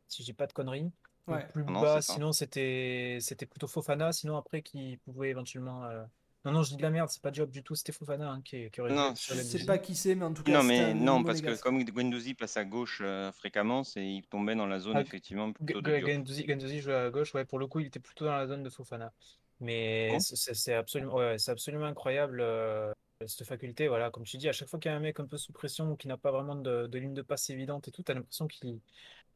si 0.10 0.24
j'ai 0.24 0.34
pas 0.34 0.48
de 0.48 0.54
conneries. 0.54 0.92
Ouais. 1.28 1.48
plus 1.48 1.64
Non, 1.64 1.82
bas, 1.82 2.02
sinon 2.02 2.32
c'était 2.32 3.18
c'était 3.22 3.46
plutôt 3.46 3.68
Fofana, 3.68 4.12
sinon 4.12 4.38
après 4.38 4.62
qui 4.62 4.98
pouvait 5.06 5.30
éventuellement. 5.30 5.86
euh, 5.86 6.04
Non, 6.46 6.52
non, 6.52 6.64
je 6.64 6.70
dis 6.72 6.78
de 6.78 6.82
la 6.82 6.90
merde, 6.90 7.10
c'est 7.10 7.22
pas 7.22 7.32
Diop 7.32 7.52
du 7.52 7.62
tout, 7.64 7.76
c'était 7.76 7.92
Fofana 7.92 8.32
hein, 8.32 8.42
qui, 8.44 8.70
qui 8.72 8.82
aurait 8.82 8.92
Non, 8.94 9.14
Je 9.16 9.36
sais 9.36 9.66
pas 9.66 9.78
qui 9.78 9.96
c'est, 9.96 10.16
mais 10.16 10.26
en 10.26 10.34
tout 10.34 10.44
cas, 10.44 10.54
Non, 10.54 10.64
mais 10.64 10.94
non, 10.96 11.24
parce 11.24 11.42
que 11.42 11.62
comme 11.62 11.84
Guendouzi 11.84 12.34
passe 12.34 12.58
à 12.58 12.66
gauche 12.66 13.02
euh, 13.04 13.32
fréquemment, 13.32 13.84
c'est 13.84 14.06
il 14.06 14.24
tombait 14.24 14.56
dans 14.56 14.66
la 14.66 14.80
zone 14.80 14.98
Ah, 14.98 15.02
effectivement 15.02 15.52
plutôt 15.54 15.82
de. 15.82 16.00
Guendouzi, 16.00 16.46
Guendouzi 16.46 16.80
jouait 16.82 16.96
à 16.96 17.10
gauche, 17.10 17.34
ouais, 17.36 17.46
pour 17.46 17.60
le 17.60 17.68
coup, 17.68 17.80
il 17.80 17.88
était 17.88 18.00
plutôt 18.00 18.26
dans 18.26 18.36
la 18.36 18.48
zone 18.48 18.64
de 18.64 18.70
Fofana. 18.70 19.14
Mais 19.60 20.10
Bon? 20.14 20.20
c'est 20.20 20.74
absolument, 20.74 21.16
ouais, 21.16 21.38
c'est 21.38 21.52
absolument 21.52 21.86
incroyable 21.86 22.40
euh, 22.42 22.92
cette 23.26 23.46
faculté. 23.48 23.88
Voilà, 23.88 24.10
comme 24.10 24.24
tu 24.24 24.38
dis, 24.38 24.48
à 24.48 24.54
chaque 24.54 24.70
fois 24.70 24.80
qu'il 24.80 24.90
y 24.90 24.94
a 24.94 24.98
un 24.98 25.02
mec 25.02 25.20
un 25.20 25.26
peu 25.28 25.38
sous 25.38 25.52
pression 25.52 25.92
ou 25.92 25.96
qui 25.98 26.08
n'a 26.08 26.18
pas 26.18 26.32
vraiment 26.32 26.56
de, 26.56 26.88
de 26.88 26.98
ligne 26.98 27.14
de 27.14 27.22
passe 27.22 27.50
évidente 27.50 27.88
et 27.88 27.92
tout, 27.92 28.02
t'as 28.04 28.14
l'impression 28.14 28.48
qu'il 28.48 28.80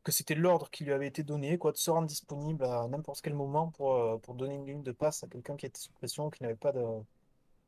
que 0.04 0.12
c'était 0.12 0.36
l'ordre 0.36 0.70
qui 0.70 0.84
lui 0.84 0.94
avait 0.94 1.08
été 1.08 1.24
donné, 1.24 1.58
quoi, 1.58 1.72
de 1.72 1.78
se 1.78 1.90
rendre 1.92 2.08
disponible 2.08 2.66
à 2.66 2.88
n'importe 2.88 3.22
quel 3.22 3.34
moment 3.34 3.70
pour, 3.70 3.94
euh, 3.96 4.18
pour 4.18 4.36
donner 4.36 4.56
une 4.56 4.66
ligne 4.66 4.84
de 4.84 4.92
passe 4.92 5.24
à 5.24 5.28
quelqu'un 5.28 5.56
qui 5.56 5.66
était 5.66 5.80
sous 5.80 5.94
pression, 5.94 6.30
qui 6.30 6.44
n'avait 6.44 6.56
pas 6.56 6.72
de, 6.72 6.84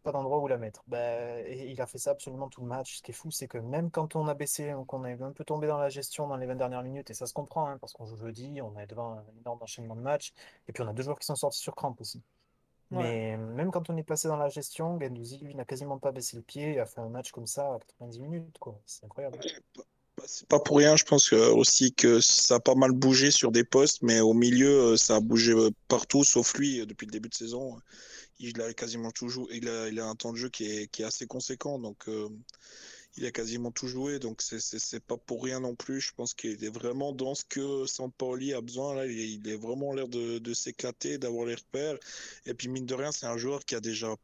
pas 0.03 0.11
d'endroit 0.11 0.39
où 0.39 0.47
la 0.47 0.57
mettre. 0.57 0.83
Ben, 0.88 1.45
et 1.47 1.71
il 1.71 1.81
a 1.81 1.88
fait 1.88 1.97
ça 1.97 2.11
absolument 2.11 2.49
tout 2.49 2.61
le 2.61 2.67
match. 2.67 2.97
Ce 2.97 3.01
qui 3.01 3.11
est 3.11 3.13
fou, 3.13 3.31
c'est 3.31 3.47
que 3.47 3.57
même 3.57 3.91
quand 3.91 4.15
on 4.15 4.27
a 4.27 4.33
baissé, 4.33 4.73
qu'on 4.88 5.05
est 5.05 5.21
un 5.21 5.31
peu 5.31 5.43
tombé 5.43 5.67
dans 5.67 5.77
la 5.79 5.89
gestion 5.89 6.27
dans 6.27 6.38
les 6.38 6.45
20 6.45 6.55
dernières 6.55 6.83
minutes, 6.83 7.09
et 7.09 7.13
ça 7.13 7.25
se 7.25 7.33
comprend, 7.33 7.67
hein, 7.67 7.77
parce 7.79 7.93
qu'on 7.93 8.05
joue 8.05 8.17
jeudi, 8.17 8.61
on 8.61 8.77
est 8.79 8.88
devant 8.88 9.13
un 9.13 9.25
énorme 9.41 9.61
enchaînement 9.61 9.95
de 9.95 10.01
matchs, 10.01 10.33
et 10.67 10.73
puis 10.73 10.83
on 10.83 10.88
a 10.88 10.93
deux 10.93 11.03
joueurs 11.03 11.19
qui 11.19 11.25
sont 11.25 11.36
sortis 11.36 11.59
sur 11.59 11.75
crampe 11.75 11.99
aussi. 12.01 12.21
Ouais. 12.91 13.03
Mais 13.03 13.38
même 13.38 13.71
quand 13.71 13.89
on 13.89 13.97
est 13.97 14.03
passé 14.03 14.27
dans 14.27 14.38
la 14.38 14.49
gestion, 14.49 14.97
Guendouzi, 14.97 15.39
lui, 15.39 15.55
n'a 15.55 15.65
quasiment 15.65 15.97
pas 15.97 16.11
baissé 16.11 16.38
le 16.38 16.43
pied 16.43 16.73
et 16.73 16.79
a 16.79 16.86
fait 16.86 17.01
un 17.01 17.09
match 17.09 17.31
comme 17.31 17.47
ça 17.47 17.73
à 17.75 17.79
90 17.79 18.19
minutes, 18.19 18.59
quoi. 18.59 18.79
C'est 18.86 19.05
incroyable. 19.05 19.39
Bah, 20.18 20.24
C'est 20.28 20.47
pas 20.47 20.59
pour 20.59 20.78
rien, 20.78 20.95
je 20.95 21.03
pense 21.03 21.34
aussi 21.34 21.93
que 21.93 22.20
ça 22.22 22.55
a 22.55 22.59
pas 22.59 22.76
mal 22.76 22.91
bougé 22.91 23.32
sur 23.32 23.51
des 23.51 23.63
postes, 23.63 24.01
mais 24.01 24.22
au 24.22 24.34
milieu, 24.34 24.93
euh, 24.93 24.97
ça 24.97 25.16
a 25.18 25.20
bougé 25.20 25.51
euh, 25.53 25.72
partout, 25.88 26.24
sauf 26.24 26.53
lui, 26.55 26.80
euh, 26.80 26.86
depuis 26.86 27.05
le 27.05 27.11
début 27.11 27.30
de 27.30 27.36
saison. 27.36 27.78
Il 28.39 28.61
a 28.61 28.74
quasiment 28.74 29.11
tout 29.11 29.30
joué, 29.30 29.47
il 29.57 29.68
a, 29.70 29.89
il 29.89 29.99
a 29.99 30.05
un 30.07 30.16
temps 30.16 30.32
de 30.32 30.38
jeu 30.38 30.49
qui 30.49 30.66
est, 30.66 31.01
assez 31.01 31.28
conséquent, 31.28 31.80
donc 31.80 32.05
il 33.18 33.26
a 33.26 33.32
quasiment 33.32 33.72
tout 33.72 33.88
joué, 33.88 34.20
donc 34.20 34.41
c'est- 34.41 34.99
pas 34.99 35.18
pour 35.18 35.43
rien 35.43 35.59
non 35.61 35.76
plus. 35.76 36.01
Je 36.01 36.13
pense 36.13 36.34
qu'il 36.34 36.63
est 36.63 36.70
vraiment 36.70 37.13
dans 37.13 37.36
ce 37.36 37.45
que 37.45 37.86
Sampaoli 37.86 38.53
a 38.53 38.61
besoin. 38.61 38.95
Là, 38.95 39.05
il 39.05 39.47
est 39.47 39.55
vraiment 39.55 39.93
l'air 39.93 40.07
de, 40.09 40.39
de 40.39 40.53
s'éclater, 40.53 41.18
d'avoir 41.18 41.45
les 41.45 41.55
repères. 41.55 41.97
Et 42.45 42.53
puis, 42.53 42.68
mine 42.68 42.86
de 42.86 42.93
rien, 42.93 43.11
c'est 43.11 43.26
un 43.26 43.38
joueur 43.38 43.63
qui 43.66 43.76
a 43.76 43.80
déjà 43.80 44.16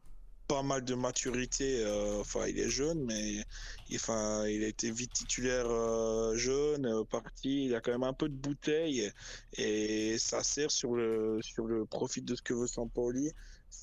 pas 0.52 0.64
mal 0.64 0.84
de 0.84 0.95
maturité. 0.95 1.82
euh, 1.86 2.20
enfin, 2.20 2.45
il 2.45 2.60
est 2.60 2.70
jeune, 2.70 3.02
mais 3.06 3.45
il, 3.88 3.95
enfin, 3.95 4.45
il 4.47 4.66
a 4.66 4.68
été 4.68 4.91
vite 4.91 5.14
titulaire 5.14 5.66
euh, 5.70 6.36
jeune, 6.36 6.86
euh, 6.86 7.06
parti. 7.06 7.68
Il 7.68 7.76
a 7.76 7.80
quand 7.80 7.91
même 7.93 8.04
un 8.04 8.14
peu 8.14 8.28
de 8.28 8.36
bouteille 8.36 9.10
et, 9.54 10.18
ça 10.20 10.43
sert 10.43 10.70
sur 10.70 10.93
le, 10.93 11.39
sur 11.41 11.66
le 11.68 11.86
profit 11.86 12.22
de 12.22 12.36
ce 12.36 12.41
que 12.41 12.54
veut 12.54 12.68
Sampaoli. 12.68 13.32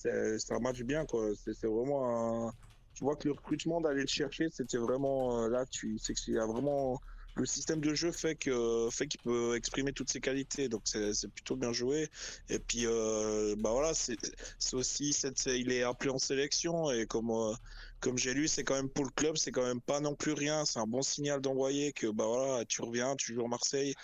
Un 0.04 0.58
match 0.60 0.82
bien, 0.82 1.06
quoi. 1.06 1.30
C'est 1.42 1.66
vraiment 1.66 2.48
un. 2.48 2.52
Tu 2.92 3.04
vois 3.04 3.16
que 3.16 3.28
le 3.28 3.32
recrutement 3.32 3.80
d'aller 3.80 4.02
le 4.02 4.06
chercher, 4.06 4.48
c'était 4.50 4.76
vraiment 4.76 5.48
là, 5.48 5.64
tu 5.70 5.98
sais 5.98 6.12
qu'il 6.12 6.38
a 6.38 6.46
vraiment. 6.46 7.00
Le 7.38 7.46
système 7.46 7.80
de 7.80 7.94
jeu 7.94 8.10
fait 8.10 8.34
que 8.34 8.88
fait 8.90 9.06
qu'il 9.06 9.20
peut 9.20 9.54
exprimer 9.56 9.92
toutes 9.92 10.10
ses 10.10 10.20
qualités, 10.20 10.68
donc 10.68 10.82
c'est 10.84 11.30
plutôt 11.32 11.54
bien 11.54 11.72
joué. 11.72 12.08
Et 12.48 12.58
puis 12.58 12.84
euh, 12.84 13.54
bah 13.58 13.70
voilà, 13.70 13.94
c'est 13.94 14.16
aussi 14.74 15.10
il 15.46 15.72
est 15.72 15.84
appelé 15.84 16.10
en 16.10 16.18
sélection 16.18 16.90
et 16.90 17.06
comme 17.06 17.30
euh, 17.30 17.54
comme 18.00 18.18
j'ai 18.18 18.34
lu, 18.34 18.48
c'est 18.48 18.64
quand 18.64 18.74
même 18.74 18.88
pour 18.88 19.04
le 19.04 19.10
club, 19.10 19.36
c'est 19.36 19.50
quand 19.50 19.64
même 19.64 19.80
pas 19.80 20.00
non 20.00 20.14
plus 20.14 20.32
rien. 20.32 20.64
C'est 20.64 20.78
un 20.78 20.86
bon 20.86 21.02
signal 21.02 21.40
d'envoyer 21.40 21.92
que 21.92 22.06
bah 22.08 22.26
voilà, 22.26 22.64
tu 22.64 22.82
reviens, 22.82 23.16
tu 23.16 23.34
joues 23.34 23.44
à 23.44 23.48
Marseille, 23.48 23.94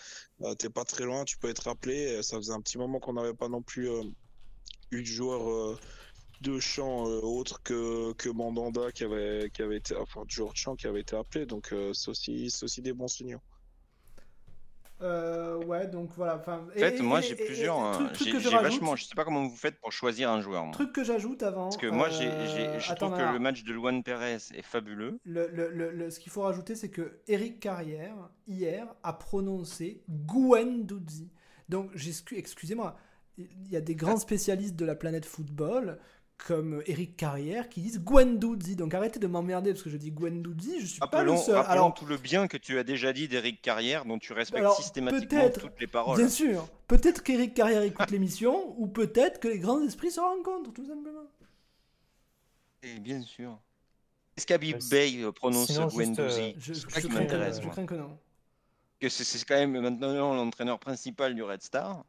euh, 0.42 0.54
t'es 0.54 0.70
pas 0.70 0.84
très 0.84 1.04
loin, 1.04 1.24
tu 1.24 1.36
peux 1.38 1.48
être 1.48 1.68
appelé. 1.68 2.22
Ça 2.22 2.36
faisait 2.36 2.52
un 2.52 2.60
petit 2.60 2.78
moment 2.78 3.00
qu'on 3.00 3.14
n'avait 3.14 3.34
pas 3.34 3.48
non 3.48 3.62
plus 3.62 3.88
euh, 3.90 4.02
eu 4.90 5.02
de 5.02 5.06
joueur 5.06 5.48
euh, 5.50 5.78
de 6.44 6.60
champ 6.60 7.08
euh, 7.08 7.20
autre 7.22 7.62
que 7.62 8.12
que 8.12 8.28
Mandanda 8.28 8.92
qui 8.92 9.04
avait 9.04 9.50
qui 9.52 9.62
avait 9.62 9.78
été 9.78 9.96
enfin 9.96 10.22
de 10.24 10.30
champ 10.54 10.76
qui 10.76 10.86
avait 10.86 11.00
été 11.00 11.16
appelé. 11.16 11.46
Donc 11.46 11.72
euh, 11.72 11.92
c'est 11.94 12.10
aussi 12.10 12.50
c'est 12.50 12.64
aussi 12.64 12.82
des 12.82 12.92
bons 12.92 13.08
signaux. 13.08 13.40
Euh, 15.02 15.56
ouais, 15.64 15.86
donc 15.88 16.10
voilà. 16.16 16.36
enfin, 16.36 16.64
En 16.70 16.78
fait, 16.78 16.98
et- 16.98 17.02
moi 17.02 17.20
j'ai 17.20 17.34
plusieurs. 17.34 17.98
truc 18.12 18.38
J'ai 18.38 18.48
vachement. 18.50 18.94
Je 18.96 19.04
sais 19.04 19.14
pas 19.16 19.24
comment 19.24 19.42
vous 19.42 19.56
faites 19.56 19.78
pour 19.80 19.90
choisir 19.92 20.30
un 20.30 20.40
joueur. 20.40 20.64
moi. 20.64 20.72
Truc 20.72 20.92
que 20.92 21.02
j'ajoute 21.02 21.42
avant. 21.42 21.64
Parce 21.64 21.76
que 21.76 21.88
moi, 21.88 22.08
j'ai, 22.10 22.30
je 22.78 22.92
attends, 22.92 23.10
trouve 23.10 23.18
que 23.18 23.32
le 23.32 23.38
match 23.40 23.64
de 23.64 23.72
Luan 23.72 24.02
Perez 24.04 24.34
est 24.54 24.62
fabuleux. 24.62 25.18
Le- 25.24 25.48
le- 25.48 25.70
le- 25.70 25.90
le- 25.90 26.10
ce 26.10 26.20
qu'il 26.20 26.30
faut 26.30 26.42
rajouter, 26.42 26.74
c'est 26.76 26.90
que 26.90 27.18
Eric 27.26 27.58
Carrière, 27.60 28.16
hier, 28.46 28.86
a 29.02 29.12
prononcé 29.12 30.02
Guendouzi. 30.08 31.28
Donc, 31.68 31.90
j'excu- 31.94 32.36
excusez-moi, 32.38 32.96
il 33.36 33.68
y 33.68 33.76
a 33.76 33.80
des 33.80 33.96
grands 33.96 34.16
spécialistes 34.18 34.76
de 34.76 34.84
la 34.86 34.94
planète 34.94 35.26
football, 35.26 35.98
comme 36.36 36.82
Eric 36.86 37.16
Carrière, 37.16 37.68
qui 37.68 37.80
disent 37.80 38.00
Guendouzi. 38.00 38.76
Donc, 38.76 38.92
arrêtez 38.92 39.18
de 39.18 39.26
m'emmerder 39.26 39.72
parce 39.72 39.82
que 39.82 39.90
je 39.90 39.96
dis 39.96 40.10
Guendouzi, 40.10 40.80
je 40.80 40.86
suis 40.86 41.00
pas 41.00 41.22
le 41.22 41.36
seul. 41.36 41.56
Alors, 41.68 41.94
tout 41.94 42.06
le 42.06 42.16
bien 42.16 42.48
que 42.48 42.56
tu 42.56 42.78
as 42.78 42.84
déjà 42.84 43.12
dit 43.12 43.28
d'Éric 43.28 43.62
Carrière, 43.62 44.04
dont 44.04 44.18
tu 44.18 44.32
respectes 44.32 44.60
Alors, 44.64 44.76
systématiquement 44.76 45.48
toutes 45.50 45.80
les 45.80 45.86
paroles. 45.86 46.18
bien 46.18 46.28
sûr, 46.28 46.68
peut-être 46.88 47.22
qu'Eric 47.22 47.54
Carrière 47.54 47.82
écoute 47.82 48.10
l'émission, 48.10 48.74
ou 48.78 48.86
peut-être 48.88 49.40
que 49.40 49.48
les 49.48 49.58
grands 49.58 49.80
esprits 49.82 50.10
se 50.10 50.20
rencontrent, 50.20 50.72
tout 50.72 50.86
simplement. 50.86 51.24
Et 52.82 52.98
bien 52.98 53.22
sûr. 53.22 53.58
Est-ce 54.36 54.46
qu'Habib 54.46 54.76
Euh, 54.76 54.88
Bey 54.90 55.22
euh, 55.22 55.32
prononce 55.32 55.70
Guendouzi 55.72 56.20
euh, 56.20 56.52
Je, 56.58 56.74
C'est 56.74 56.88
je 56.88 56.94
ça 56.94 57.00
qui 57.00 57.08
crains 57.08 57.18
que- 57.18 57.22
m'intéresse, 57.22 57.60
je 57.62 57.68
crains 57.68 57.86
que 57.86 57.94
non. 57.94 58.18
Que 59.00 59.08
c'est 59.08 59.44
quand 59.44 59.54
même 59.54 59.78
maintenant 59.80 60.34
l'entraîneur 60.34 60.78
principal 60.78 61.34
du 61.34 61.42
Red 61.42 61.62
Star. 61.62 62.04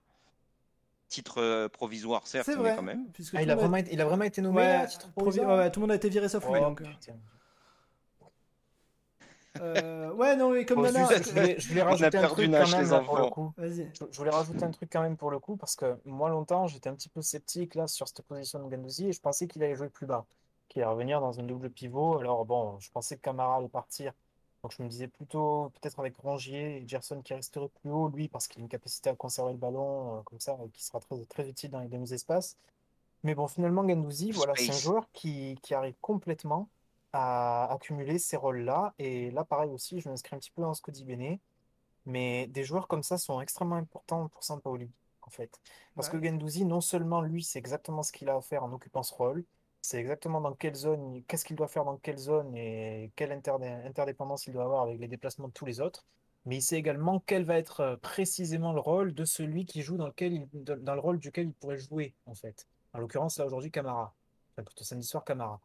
Titre 1.08 1.40
euh, 1.40 1.70
provisoire, 1.70 2.26
certes, 2.28 2.46
C'est 2.46 2.56
mais 2.56 2.62
vrai. 2.62 2.76
quand 2.76 2.82
même. 2.82 3.06
Ah, 3.34 3.44
il 3.44 3.52
a 3.52 3.56
vraiment 3.56 3.78
été, 3.78 3.94
il 3.94 4.02
a 4.02 4.06
vraiment 4.06 4.24
été 4.24 4.42
nommé 4.42 4.58
Ouais, 4.58 4.68
là, 4.68 4.82
à 4.82 4.88
titre 4.88 5.08
provi- 5.12 5.38
provisoire 5.38 5.58
ouais, 5.58 5.64
ouais, 5.64 5.72
tout 5.72 5.80
le 5.80 5.84
monde 5.84 5.92
a 5.92 5.96
été 5.96 6.10
viré 6.10 6.28
sauf 6.28 6.44
lui. 6.50 6.54
Oh, 6.58 6.64
donc, 6.64 6.82
putain. 6.82 7.14
euh, 9.62 10.12
ouais, 10.14 10.36
non, 10.36 10.50
mais 10.50 10.66
comme 10.66 10.82
Nana. 10.82 11.08
juste, 11.08 11.26
je 11.26 11.30
voulais, 11.34 11.56
je 11.60 11.80
rajouter 11.80 12.18
un 12.18 12.28
truc 12.28 12.52
quand 12.52 12.78
même 12.78 13.06
pour 13.06 13.18
le 13.18 13.30
coup. 13.30 13.54
Vas-y. 13.58 13.92
Je, 14.12 14.18
voulais 14.18 14.32
rajouter 14.32 14.64
un 14.64 14.72
truc 14.72 14.90
quand 14.92 15.02
même 15.02 15.16
pour 15.16 15.32
le 15.32 15.40
coup, 15.40 15.56
parce 15.58 15.76
que 15.76 15.98
moi 16.06 16.30
longtemps 16.30 16.68
j'étais 16.68 16.90
un 16.90 16.96
petit 16.96 17.10
peu 17.10 17.22
sceptique 17.22 17.76
là 17.76 17.88
sur 17.88 18.08
cette 18.08 18.24
position 18.24 18.60
de 18.60 18.76
Guendouzi 18.76 19.08
et 19.08 19.14
je 19.14 19.22
pensais 19.22 19.48
qu'il 19.48 19.64
allait 19.64 19.76
jouer 19.76 19.90
plus 19.90 20.08
bas, 20.08 20.26
qu'il 20.68 20.82
allait 20.82 20.92
revenir 20.92 21.22
dans 21.22 21.40
un 21.40 21.44
double 21.44 21.70
pivot. 21.70 22.18
Alors 22.18 22.46
bon, 22.46 22.80
je 22.80 22.90
pensais 22.92 23.16
que 23.16 23.22
Camara 23.22 23.58
allait 23.58 23.70
partir 23.70 24.12
Donc 24.66 24.74
je 24.76 24.82
me 24.82 24.90
disais 24.90 25.08
plutôt 25.08 25.72
peut-être 25.76 26.00
avec 26.00 26.18
Rongier 26.18 26.78
et 26.78 26.88
Gerson 26.88 27.22
qui 27.22 27.36
resterait 27.36 27.70
plus 27.82 27.92
haut, 27.92 28.08
lui, 28.08 28.28
parce 28.28 28.48
qu'il 28.48 28.62
a 28.62 28.64
une 28.64 28.68
capacité 28.68 29.12
à 29.12 29.16
conserver 29.16 29.52
le 29.52 29.60
ballon 29.60 30.18
euh, 30.18 30.22
comme 30.24 30.40
ça, 30.40 30.58
et 30.66 30.70
qui 30.70 30.84
sera 30.84 31.00
très, 31.00 31.24
très 31.26 31.48
utile 31.48 31.70
dans 31.70 31.82
les 31.82 31.88
demi-espaces. 31.88 32.58
Mais 33.22 33.36
bon, 33.36 33.48
finalement, 33.48 33.88
Gendouzi, 33.88 34.32
voilà, 34.32 34.56
c'est 34.56 34.72
un 34.72 34.74
joueur 34.80 35.08
qui, 35.14 35.60
qui 35.62 35.76
arrive 35.76 35.94
complètement 36.02 36.68
à 37.14 37.72
accumuler 37.72 38.18
ces 38.18 38.38
rôles-là. 38.38 38.96
Et 38.98 39.30
là, 39.30 39.44
pareil 39.44 39.70
aussi, 39.70 40.02
je 40.02 40.10
m'inscris 40.10 40.36
un 40.36 40.40
petit 40.40 40.50
peu 40.50 40.64
dans 40.64 40.74
ce 40.74 40.82
que 40.82 40.90
dit 40.90 41.06
Bene. 41.06 41.38
Mais 42.08 42.48
des 42.48 42.64
joueurs 42.64 42.88
comme 42.88 43.04
ça 43.04 43.20
sont 43.20 43.42
extrêmement 43.42 43.76
importants 43.76 44.30
pour 44.30 44.44
Sampaoli, 44.44 44.90
en 45.22 45.30
fait. 45.30 45.62
Parce 45.94 46.10
que 46.10 46.18
Ouais. 46.18 46.28
Gendouzi, 46.28 46.66
non 46.66 46.82
seulement 46.82 47.22
lui, 47.22 47.44
c'est 47.44 47.60
exactement 47.60 48.02
ce 48.02 48.12
qu'il 48.12 48.30
a 48.30 48.36
à 48.36 48.42
faire 48.42 48.64
en 48.64 48.74
occupant 48.74 49.04
ce 49.04 49.14
rôle, 49.14 49.44
c'est 49.86 50.00
exactement 50.00 50.42
dans 50.42 50.54
quelle 50.54 50.74
zone, 50.76 51.22
qu'est-ce 51.28 51.46
qu'il 51.46 51.56
doit 51.56 51.68
faire 51.68 51.86
dans 51.86 51.98
quelle 51.98 52.18
zone 52.18 52.56
et 52.56 53.12
quelle 53.16 53.32
interdé- 53.32 53.68
interdépendance 53.86 54.48
il 54.48 54.54
doit 54.54 54.64
avoir 54.64 54.82
avec 54.84 55.00
les 55.00 55.08
déplacements 55.08 55.48
de 55.48 55.54
tous 55.54 55.66
les 55.66 55.80
autres. 55.80 56.06
Mais 56.46 56.58
il 56.58 56.62
sait 56.62 56.78
également 56.78 57.22
quel 57.26 57.44
va 57.44 57.58
être 57.58 57.82
euh, 57.82 57.96
précisément 57.98 58.74
le 58.74 58.80
rôle 58.80 59.14
de 59.14 59.26
celui 59.26 59.66
qui 59.66 59.82
joue 59.84 59.98
dans 59.98 60.08
lequel 60.08 60.34
il- 60.34 60.64
dans 60.64 60.94
le 60.96 61.00
rôle 61.00 61.20
duquel 61.20 61.48
il 61.48 61.54
pourrait 61.54 61.78
jouer, 61.78 62.14
en 62.26 62.34
fait. 62.34 62.68
En 62.94 63.00
l'occurrence, 63.00 63.38
là 63.38 63.46
aujourd'hui, 63.46 63.70
Camara. 63.72 64.14
Enfin, 64.54 64.64
plutôt 64.64 64.84
samedi 64.84 65.06
soir, 65.06 65.24
Camara. 65.24 65.60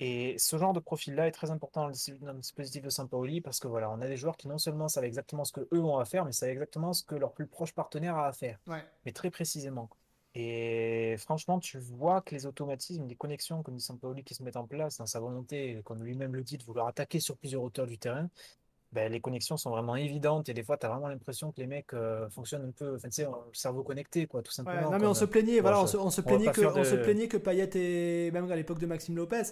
Et 0.00 0.36
ce 0.38 0.58
genre 0.58 0.72
de 0.72 0.80
profil-là 0.80 1.28
est 1.28 1.30
très 1.32 1.50
important 1.50 1.82
dans 1.82 1.88
le, 1.88 2.34
dispositif 2.40 2.82
de 2.82 2.90
Sampaoli 2.90 3.40
parce 3.40 3.60
que 3.60 3.68
voilà, 3.68 3.90
on 3.90 4.00
a 4.00 4.08
des 4.08 4.16
joueurs 4.16 4.36
qui 4.36 4.48
non 4.48 4.58
seulement 4.58 4.88
savent 4.88 5.04
exactement 5.04 5.44
ce 5.44 5.52
que 5.52 5.68
eux 5.72 5.80
ont 5.82 5.98
à 5.98 6.04
faire, 6.04 6.24
mais 6.24 6.32
savent 6.32 6.48
exactement 6.50 6.92
ce 6.92 7.04
que 7.04 7.14
leur 7.14 7.32
plus 7.32 7.46
proche 7.46 7.72
partenaire 7.72 8.16
a 8.16 8.26
à 8.26 8.32
faire, 8.32 8.58
Ouais. 8.66 8.84
mais 9.06 9.12
très 9.12 9.30
précisément. 9.30 9.88
Et 10.34 11.16
franchement, 11.18 11.60
tu 11.60 11.78
vois 11.78 12.20
que 12.22 12.34
les 12.34 12.46
automatismes, 12.46 13.06
les 13.06 13.14
connexions 13.16 13.62
comme 13.62 13.76
dit 13.76 13.82
Sampaoli 13.84 14.24
qui 14.24 14.34
se 14.34 14.42
mettent 14.42 14.56
en 14.56 14.66
place 14.66 14.98
dans 14.98 15.06
sa 15.06 15.20
volonté, 15.20 15.80
comme 15.84 16.02
lui-même 16.02 16.34
le 16.34 16.42
dit, 16.42 16.58
de 16.58 16.64
vouloir 16.64 16.88
attaquer 16.88 17.20
sur 17.20 17.36
plusieurs 17.36 17.62
hauteurs 17.62 17.86
du 17.86 17.98
terrain, 17.98 18.28
ben, 18.92 19.12
les 19.12 19.20
connexions 19.20 19.56
sont 19.56 19.70
vraiment 19.70 19.96
évidentes 19.96 20.48
et 20.50 20.54
des 20.54 20.64
fois, 20.64 20.78
tu 20.78 20.86
as 20.86 20.90
vraiment 20.90 21.08
l'impression 21.08 21.52
que 21.52 21.60
les 21.60 21.66
mecs 21.68 21.94
euh, 21.94 22.28
fonctionnent 22.30 22.66
un 22.68 22.72
peu, 22.72 22.96
enfin, 22.96 23.08
tu 23.08 23.16
sais, 23.16 23.24
le 23.24 23.54
cerveau 23.54 23.84
connecté, 23.84 24.26
quoi, 24.26 24.42
tout 24.42 24.52
Ouais, 24.66 24.86
simplement. 24.86 24.88
non 24.88 24.98
mais 24.98 25.06
on 25.06 25.12
se 25.14 25.26
plaignait, 25.26 25.60
bon, 25.60 25.72
voilà, 25.72 25.82
on 25.82 25.86
je- 25.86 25.86
se, 25.86 25.96
on 25.98 26.08
se 26.10 26.22
on 26.24 26.38
va 26.38 26.40
plaignait 26.40 26.50
que, 26.50 26.62
on 26.74 26.84
se 26.84 26.94
de- 26.94 26.96
plaignait 26.96 27.28
que 27.28 27.36
Payet 27.36 27.68
et 27.74 28.30
même 28.30 28.50
à 28.50 28.56
l'époque 28.56 28.78
de 28.78 28.86
Maxime 28.86 29.14
Lopez, 29.16 29.42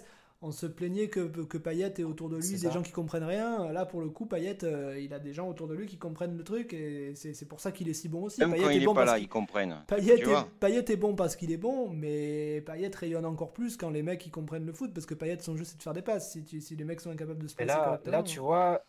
on 0.43 0.51
se 0.51 0.65
plaignait 0.67 1.09
que, 1.09 1.21
que 1.21 1.57
Payet 1.57 1.93
ait 1.99 2.03
autour 2.03 2.29
de 2.29 2.37
lui 2.37 2.57
des 2.57 2.57
ça. 2.57 2.69
gens 2.69 2.81
qui 2.83 2.91
comprennent 2.91 3.23
rien. 3.23 3.71
Là 3.71 3.85
pour 3.85 4.01
le 4.01 4.09
coup, 4.09 4.25
Payet, 4.25 4.63
euh, 4.63 4.99
il 4.99 5.13
a 5.13 5.19
des 5.19 5.33
gens 5.33 5.47
autour 5.49 5.67
de 5.67 5.73
lui 5.73 5.87
qui 5.87 5.97
comprennent 5.97 6.37
le 6.37 6.43
truc 6.43 6.73
et 6.73 7.15
c'est 7.15 7.33
c'est 7.33 7.45
pour 7.47 7.59
ça 7.59 7.71
qu'il 7.71 7.89
est 7.89 7.93
si 7.93 8.09
bon 8.09 8.23
aussi. 8.23 8.41
Même 8.41 8.51
Payet 8.51 8.63
quand 8.63 8.69
est 8.69 8.75
il 8.77 8.83
est 8.83 8.85
bon 8.85 8.93
pas 8.93 9.01
parce 9.01 9.11
là, 9.11 9.15
qu'il- 9.17 9.23
ils 9.25 9.29
comprennent. 9.29 9.85
Payet 9.87 10.15
Tu 10.15 10.23
est, 10.23 10.25
vois 10.25 10.47
Payet 10.59 10.91
est 10.91 10.97
bon 10.97 11.15
parce 11.15 11.35
qu'il 11.35 11.51
est 11.51 11.57
bon, 11.57 11.89
mais 11.89 12.61
Payet 12.65 12.91
rayonne 12.95 13.25
encore 13.25 13.53
plus 13.53 13.77
quand 13.77 13.89
les 13.89 14.03
mecs 14.03 14.25
ils 14.25 14.31
comprennent 14.31 14.65
le 14.65 14.73
foot 14.73 14.93
parce 14.93 15.05
que 15.05 15.13
Payet 15.13 15.39
son 15.41 15.55
jeu 15.57 15.63
c'est 15.65 15.77
de 15.77 15.83
faire 15.83 15.93
des 15.93 16.01
passes. 16.01 16.31
Si, 16.31 16.43
tu- 16.43 16.61
si 16.61 16.75
les 16.75 16.83
mecs 16.85 17.01
sont 17.01 17.11
incapables 17.11 17.41
de 17.43 17.47
se 17.47 17.55
passer 17.55 17.67
là, 17.67 17.83
correctement. 17.85 18.17
là, 18.17 18.23
tu 18.23 18.39
vois, 18.39 18.83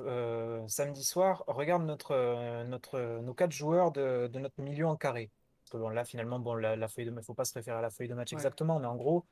euh, 0.00 0.66
samedi 0.68 1.04
soir, 1.04 1.44
regarde 1.46 1.84
notre, 1.84 2.64
notre, 2.64 3.20
nos 3.22 3.34
quatre 3.34 3.52
joueurs 3.52 3.92
de, 3.92 4.28
de 4.28 4.38
notre 4.38 4.60
milieu 4.62 4.86
en 4.86 4.96
carré. 4.96 5.30
Parce 5.64 5.70
que 5.72 5.76
bon, 5.78 5.88
là, 5.88 6.04
finalement, 6.04 6.38
bon, 6.38 6.54
la, 6.54 6.76
la 6.76 6.88
feuille 6.88 7.06
de 7.06 7.10
match, 7.10 7.24
faut 7.24 7.34
pas 7.34 7.44
se 7.44 7.54
référer 7.54 7.78
à 7.78 7.80
la 7.82 7.90
feuille 7.90 8.08
de 8.08 8.14
match 8.14 8.32
Ouais. 8.32 8.36
exactement, 8.38 8.78
mais 8.78 8.86
en 8.86 8.96
gros, 8.96 9.24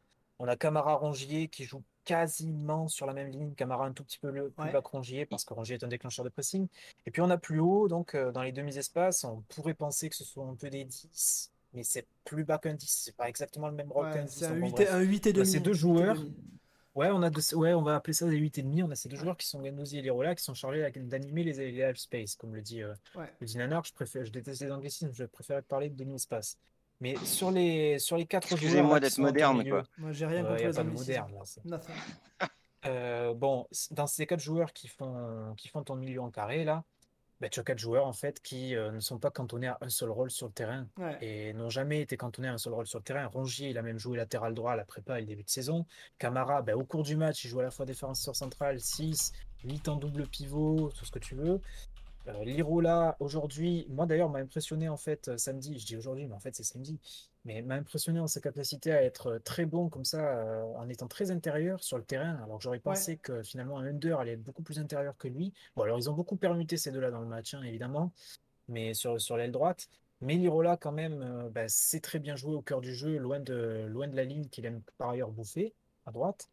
on 0.43 0.49
a 0.49 0.57
Camara 0.57 0.95
Rongier 0.95 1.47
qui 1.47 1.63
joue 1.63 1.83
quasiment 2.05 2.89
sur 2.89 3.07
la 3.07 3.13
même 3.13 3.29
ligne. 3.29 3.55
Camara 3.55 3.87
un 3.87 3.93
tout 3.93 4.03
petit 4.03 4.19
peu 4.19 4.31
le, 4.33 4.51
plus 4.51 4.65
Ouais. 4.65 4.73
bas 4.73 4.83
que 4.83 4.89
Rongier 4.89 5.25
parce 5.25 5.45
que 5.45 5.55
Rongier 5.55 5.77
est 5.77 5.85
un 5.85 5.89
déclencheur 5.89 6.25
de 6.25 6.31
pressing. 6.31 6.67
Et 7.07 7.13
puis 7.13 7.23
on 7.23 7.31
a 7.31 7.39
plus 7.39 7.61
haut, 7.61 7.87
donc 7.87 8.17
euh, 8.17 8.33
dans 8.33 8.43
les 8.43 8.51
demi-espaces, 8.51 9.23
on 9.23 9.43
pourrait 9.55 9.75
penser 9.75 10.11
que 10.11 10.17
ce 10.17 10.25
soit 10.25 10.45
un 10.45 10.57
peu 10.57 10.69
des 10.69 10.85
10, 10.85 11.53
mais 11.75 11.85
c'est 11.85 12.07
plus 12.25 12.43
bas 12.43 12.59
qu'un 12.59 12.75
10. 12.75 12.87
C'est 13.05 13.15
pas 13.17 13.29
exactement 13.29 13.69
le 13.69 13.75
même 13.75 13.93
rôle 13.93 14.07
Ouais, 14.07 14.15
qu'un 14.15 14.25
10. 14.25 14.37
c'est 14.37 14.47
un 14.47 14.51
donc 14.59 14.73
bon, 14.73 14.77
8 14.79 14.81
et, 14.81 14.89
un 14.89 14.99
8 15.01 15.27
et 15.27 15.31
On 15.31 15.31
a 15.31 15.35
demi. 15.37 15.47
ces 15.47 15.61
deux 15.61 15.71
8 15.71 15.77
et 15.77 15.79
joueurs. 15.79 16.17
Ouais, 16.97 17.09
on 17.13 17.23
a 17.23 17.31
ouais, 17.55 17.73
on 17.73 17.83
va 17.83 17.95
appeler 17.95 18.13
ça 18.13 18.27
des 18.29 18.37
8 18.37 18.59
et 18.59 18.63
demi. 18.63 18.83
On 18.83 18.91
a 18.91 18.97
ces 18.97 19.09
deux 19.09 19.17
joueurs 19.17 19.37
qui 19.37 19.47
sont 19.47 19.65
Gendouzi 19.65 19.99
et 19.99 20.03
Lirola 20.03 20.35
qui 20.35 20.43
sont 20.43 20.55
chargés 20.55 20.91
d'animer 20.97 21.45
les, 21.45 21.71
les 21.71 21.83
half 21.85 21.97
space, 21.99 22.35
comme 22.35 22.53
le 22.55 22.61
dit, 22.63 22.83
euh, 22.83 22.93
Ouais. 23.15 23.33
le 23.41 23.47
dit 23.47 23.57
Nanar. 23.59 23.85
Je 23.85 23.95
préfère, 23.95 24.25
je 24.27 24.33
déteste 24.33 24.61
les 24.61 24.73
anglicismes, 24.73 25.11
je 25.13 25.25
préfère 25.25 25.63
parler 25.63 25.89
de 25.89 25.95
demi-espace. 25.97 26.59
Mais 27.03 27.17
sur 27.25 27.51
les, 27.51 27.99
sur 27.99 28.17
les 28.17 28.27
quatre 28.27 28.47
joueurs 28.47 28.61
Excusez-moi 28.63 29.01
d'être 29.01 29.19
moderne, 29.19 29.59
milieu, 29.59 29.71
quoi. 29.73 29.83
Moi 29.99 30.13
j'ai 30.13 30.25
rien 30.25 30.43
contre 30.45 30.55
les 30.55 30.65
pas 30.67 30.73
de 30.73 30.79
anglicismes. 30.89 30.99
moderne, 30.99 31.33
là, 31.65 31.81
euh, 32.87 33.35
bon, 33.35 33.67
dans 33.91 34.07
ces 34.07 34.25
quatre 34.25 34.39
joueurs 34.41 34.73
qui 34.73 34.87
font, 34.87 35.53
qui 35.57 35.67
font 35.67 35.83
ton 35.83 35.97
milieu 35.97 36.21
en 36.23 36.31
carré, 36.31 36.65
là, 36.65 36.85
bah, 37.41 37.49
tu 37.49 37.59
as 37.59 37.65
quatre 37.65 37.81
joueurs 37.81 38.07
en 38.07 38.13
fait 38.13 38.41
qui 38.41 38.77
euh, 38.77 38.93
ne 38.93 39.01
sont 39.01 39.19
pas 39.19 39.33
cantonnés 39.33 39.67
à 39.67 39.79
un 39.81 39.89
seul 39.89 40.11
rôle 40.11 40.31
sur 40.31 40.47
le 40.47 40.53
terrain 40.53 40.87
Ouais. 40.97 41.19
et 41.21 41.53
n'ont 41.55 41.71
jamais 41.71 42.01
été 42.01 42.17
cantonnés 42.17 42.47
à 42.47 42.53
un 42.53 42.59
seul 42.59 42.73
rôle 42.73 42.87
sur 42.87 43.01
le 43.01 43.05
terrain. 43.05 43.27
Rongier, 43.27 43.71
il 43.71 43.79
a 43.79 43.83
même 43.83 43.99
joué 43.99 44.17
latéral 44.17 44.55
droit 44.55 44.75
à 44.75 44.77
la 44.77 44.85
prépa 44.85 45.19
et 45.19 45.23
le 45.23 45.27
début 45.27 45.43
de 45.43 45.51
saison. 45.51 45.85
Camara, 46.19 46.63
ben, 46.63 46.77
au 46.77 46.85
cours 46.85 47.03
du 47.03 47.17
match, 47.17 47.45
il 47.45 47.49
joue 47.49 47.59
à 47.59 47.65
la 47.65 47.73
fois 47.73 47.85
défenseur 47.85 48.37
central, 48.37 48.79
6, 48.79 49.33
8 49.65 49.89
en 49.89 49.97
double 49.97 50.29
pivot, 50.29 50.93
tout 50.97 51.05
ce 51.05 51.11
que 51.11 51.19
tu 51.19 51.35
veux. 51.35 51.61
Euh, 52.29 52.45
Lirola, 52.45 53.17
aujourd'hui, 53.19 53.87
moi 53.91 54.07
d'ailleurs, 54.07 54.31
m'a 54.31 54.39
impressionné 54.39 54.89
en 54.89 54.97
fait 54.97 55.29
euh, 55.29 55.37
samedi, 55.37 55.79
je 55.79 55.87
dis 55.87 55.97
aujourd'hui, 55.97 56.27
mais 56.27 56.35
en 56.35 56.41
fait 56.41 56.55
c'est 56.55 56.63
samedi, 56.63 57.01
mais 57.45 57.63
m'a 57.63 57.75
impressionné 57.75 58.21
en 58.21 58.29
sa 58.29 58.41
capacité 58.41 58.93
à 58.93 59.03
être 59.03 59.27
euh, 59.27 59.39
très 59.41 59.67
bon 59.67 59.89
comme 59.89 60.05
ça, 60.05 60.21
euh, 60.39 60.63
en 60.77 60.89
étant 60.89 61.09
très 61.09 61.33
intérieur 61.33 61.83
sur 61.83 61.99
le 61.99 62.05
terrain, 62.05 62.37
alors 62.45 62.59
que 62.59 62.63
j'aurais 62.63 62.79
pensé 62.79 63.17
que 63.17 63.43
finalement 63.43 63.79
un 63.79 63.87
Under 63.87 64.21
allait 64.21 64.33
être 64.35 64.43
beaucoup 64.43 64.63
plus 64.63 64.79
intérieur 64.79 65.17
que 65.19 65.27
lui. 65.29 65.53
Bon, 65.75 65.83
alors 65.83 65.99
ils 65.99 66.09
ont 66.09 66.15
beaucoup 66.15 66.37
permuté 66.37 66.77
ces 66.77 66.93
deux-là 66.93 67.11
dans 67.11 67.21
le 67.21 67.27
match, 67.27 67.55
hein, 67.55 67.63
évidemment, 67.63 68.13
mais 68.69 68.95
sur, 68.95 69.21
sur 69.21 69.37
l'aile 69.37 69.53
droite. 69.53 69.89
Mais 70.21 70.37
Lirola, 70.37 70.77
quand 70.77 70.93
même, 70.93 71.21
euh, 71.23 71.51
bah, 71.51 71.69
c'est 71.69 72.01
très 72.01 72.21
bien 72.21 72.37
joué 72.37 72.55
au 72.55 72.63
cœur 72.63 72.81
du 72.81 72.95
jeu, 72.95 73.19
loin 73.19 73.41
de, 73.41 73.87
loin 73.89 74.07
de 74.07 74.15
la 74.15 74.25
ligne 74.25 74.47
qu'il 74.49 74.65
aime 74.65 74.81
par 74.97 75.11
ailleurs 75.11 75.33
bouffer, 75.33 75.75
à 76.07 76.13
droite. 76.13 76.49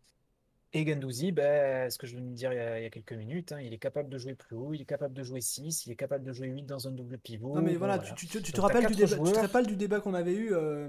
Et 0.73 0.85
Gendouzi, 0.85 1.31
bah, 1.31 1.89
ce 1.89 1.97
que 1.97 2.05
je 2.05 2.15
venais 2.15 2.29
de 2.29 2.35
dire 2.35 2.53
il 2.53 2.57
y 2.57 2.59
a, 2.59 2.79
il 2.79 2.83
y 2.83 2.85
a 2.85 2.89
quelques 2.91 3.13
minutes, 3.13 3.51
hein, 3.53 3.59
il 3.61 3.73
est 3.73 3.79
capable 3.79 4.07
de 4.09 4.19
jouer 4.19 4.35
plus 4.35 4.55
haut, 4.55 4.71
il 4.73 4.81
est 4.81 4.85
capable 4.85 5.15
de 5.15 5.23
jouer 5.23 5.41
6, 5.41 5.87
il 5.87 5.91
est 5.91 5.95
capable 5.95 6.23
de 6.23 6.31
jouer 6.31 6.47
8 6.47 6.63
dans 6.63 6.87
un 6.87 6.91
double 6.91 7.17
pivot. 7.17 7.55
Non 7.55 7.61
mais 7.63 7.71
bon, 7.73 7.79
voilà. 7.79 7.97
Tu, 7.99 8.27
tu- 8.27 8.41
tu 8.43 8.53
te 8.53 8.61
Donc, 8.61 8.71
t'as 8.71 8.79
rappelles 8.81 8.85
du 8.85 8.95
quatre 8.95 9.09
débat, 9.09 9.17
tu 9.23 9.23
te 9.23 9.29
joueurs. 9.29 9.41
rappelles 9.41 9.65
du 9.67 9.75
débat 9.75 9.99
qu'on 9.99 10.13
avait 10.13 10.35
eu 10.35 10.53
euh, 10.53 10.87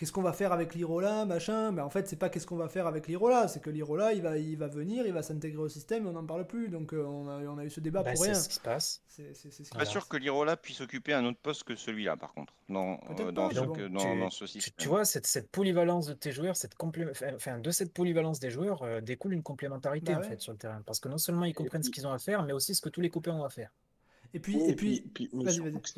Qu'est-ce 0.00 0.12
qu'on 0.12 0.22
va 0.22 0.32
faire 0.32 0.50
avec 0.54 0.74
l'Irola, 0.74 1.26
machin 1.26 1.72
Mais 1.72 1.82
en 1.82 1.90
fait, 1.90 2.08
c'est 2.08 2.16
pas 2.16 2.30
qu'est-ce 2.30 2.46
qu'on 2.46 2.56
va 2.56 2.70
faire 2.70 2.86
avec 2.86 3.06
l'Irola, 3.06 3.48
c'est 3.48 3.60
que 3.60 3.68
l'Irola, 3.68 4.14
il 4.14 4.22
va, 4.22 4.38
il 4.38 4.56
va 4.56 4.66
venir, 4.66 5.06
il 5.06 5.12
va 5.12 5.20
s'intégrer 5.22 5.60
au 5.60 5.68
système 5.68 6.06
et 6.06 6.08
on 6.08 6.12
n'en 6.12 6.24
parle 6.24 6.46
plus. 6.46 6.70
Donc 6.70 6.94
euh, 6.94 7.04
on, 7.04 7.28
a, 7.28 7.42
on 7.44 7.58
a 7.58 7.64
eu 7.66 7.68
ce 7.68 7.80
débat 7.80 8.02
Bah, 8.02 8.12
pour 8.12 8.24
c'est 8.24 8.30
rien. 8.30 8.40
ce 8.40 8.48
qui 8.48 8.54
se 8.54 8.60
passe. 8.60 9.02
C'est 9.08 9.36
c'est- 9.36 9.50
c'est 9.50 9.70
Pas 9.74 9.84
sûr 9.84 10.08
que 10.08 10.16
Lirola 10.16 10.56
puisse 10.56 10.80
occuper 10.80 11.12
un 11.12 11.26
autre 11.26 11.36
poste 11.42 11.64
que 11.64 11.76
celui-là, 11.76 12.16
par 12.16 12.32
contre, 12.32 12.54
dans, 12.70 12.98
euh, 13.18 13.30
dans, 13.30 13.48
pas, 13.48 13.54
ce, 13.54 13.60
mais 13.60 13.66
bon. 13.66 13.72
que- 13.74 13.88
dans, 13.88 13.98
Tu- 14.14 14.18
dans 14.20 14.30
ce 14.30 14.44
Tu, 14.46 14.50
système. 14.52 14.74
tu 14.78 14.88
vois, 14.88 15.04
cette, 15.04 15.26
cette 15.26 15.50
polyvalence 15.50 16.06
de 16.06 16.14
tes 16.14 16.32
joueurs, 16.32 16.56
cette 16.56 16.76
complé- 16.78 17.10
enfin, 17.34 17.58
de 17.58 17.70
cette 17.70 17.92
polyvalence 17.92 18.40
des 18.40 18.50
joueurs 18.50 18.82
euh, 18.82 19.02
découle 19.02 19.34
une 19.34 19.42
complémentarité 19.42 20.12
Bah 20.14 20.20
en 20.20 20.22
ouais. 20.22 20.28
fait 20.28 20.40
sur 20.40 20.52
le 20.52 20.58
terrain. 20.58 20.80
Parce 20.86 20.98
que 20.98 21.10
non 21.10 21.18
seulement 21.18 21.44
ils 21.44 21.52
comprennent 21.54 21.82
ce 21.82 21.90
qu'ils 21.90 22.06
ont 22.06 22.12
à 22.12 22.18
faire, 22.18 22.42
mais 22.44 22.54
aussi 22.54 22.74
ce 22.74 22.80
que 22.80 22.88
tous 22.88 23.02
les 23.02 23.10
copains 23.10 23.32
ont 23.34 23.44
à 23.44 23.50
faire. 23.50 23.70
Et 24.32 24.40
puis, 24.40 24.56
Oui, 24.56 24.70
et 24.70 24.74
puis, 24.76 25.28
que 25.80 25.90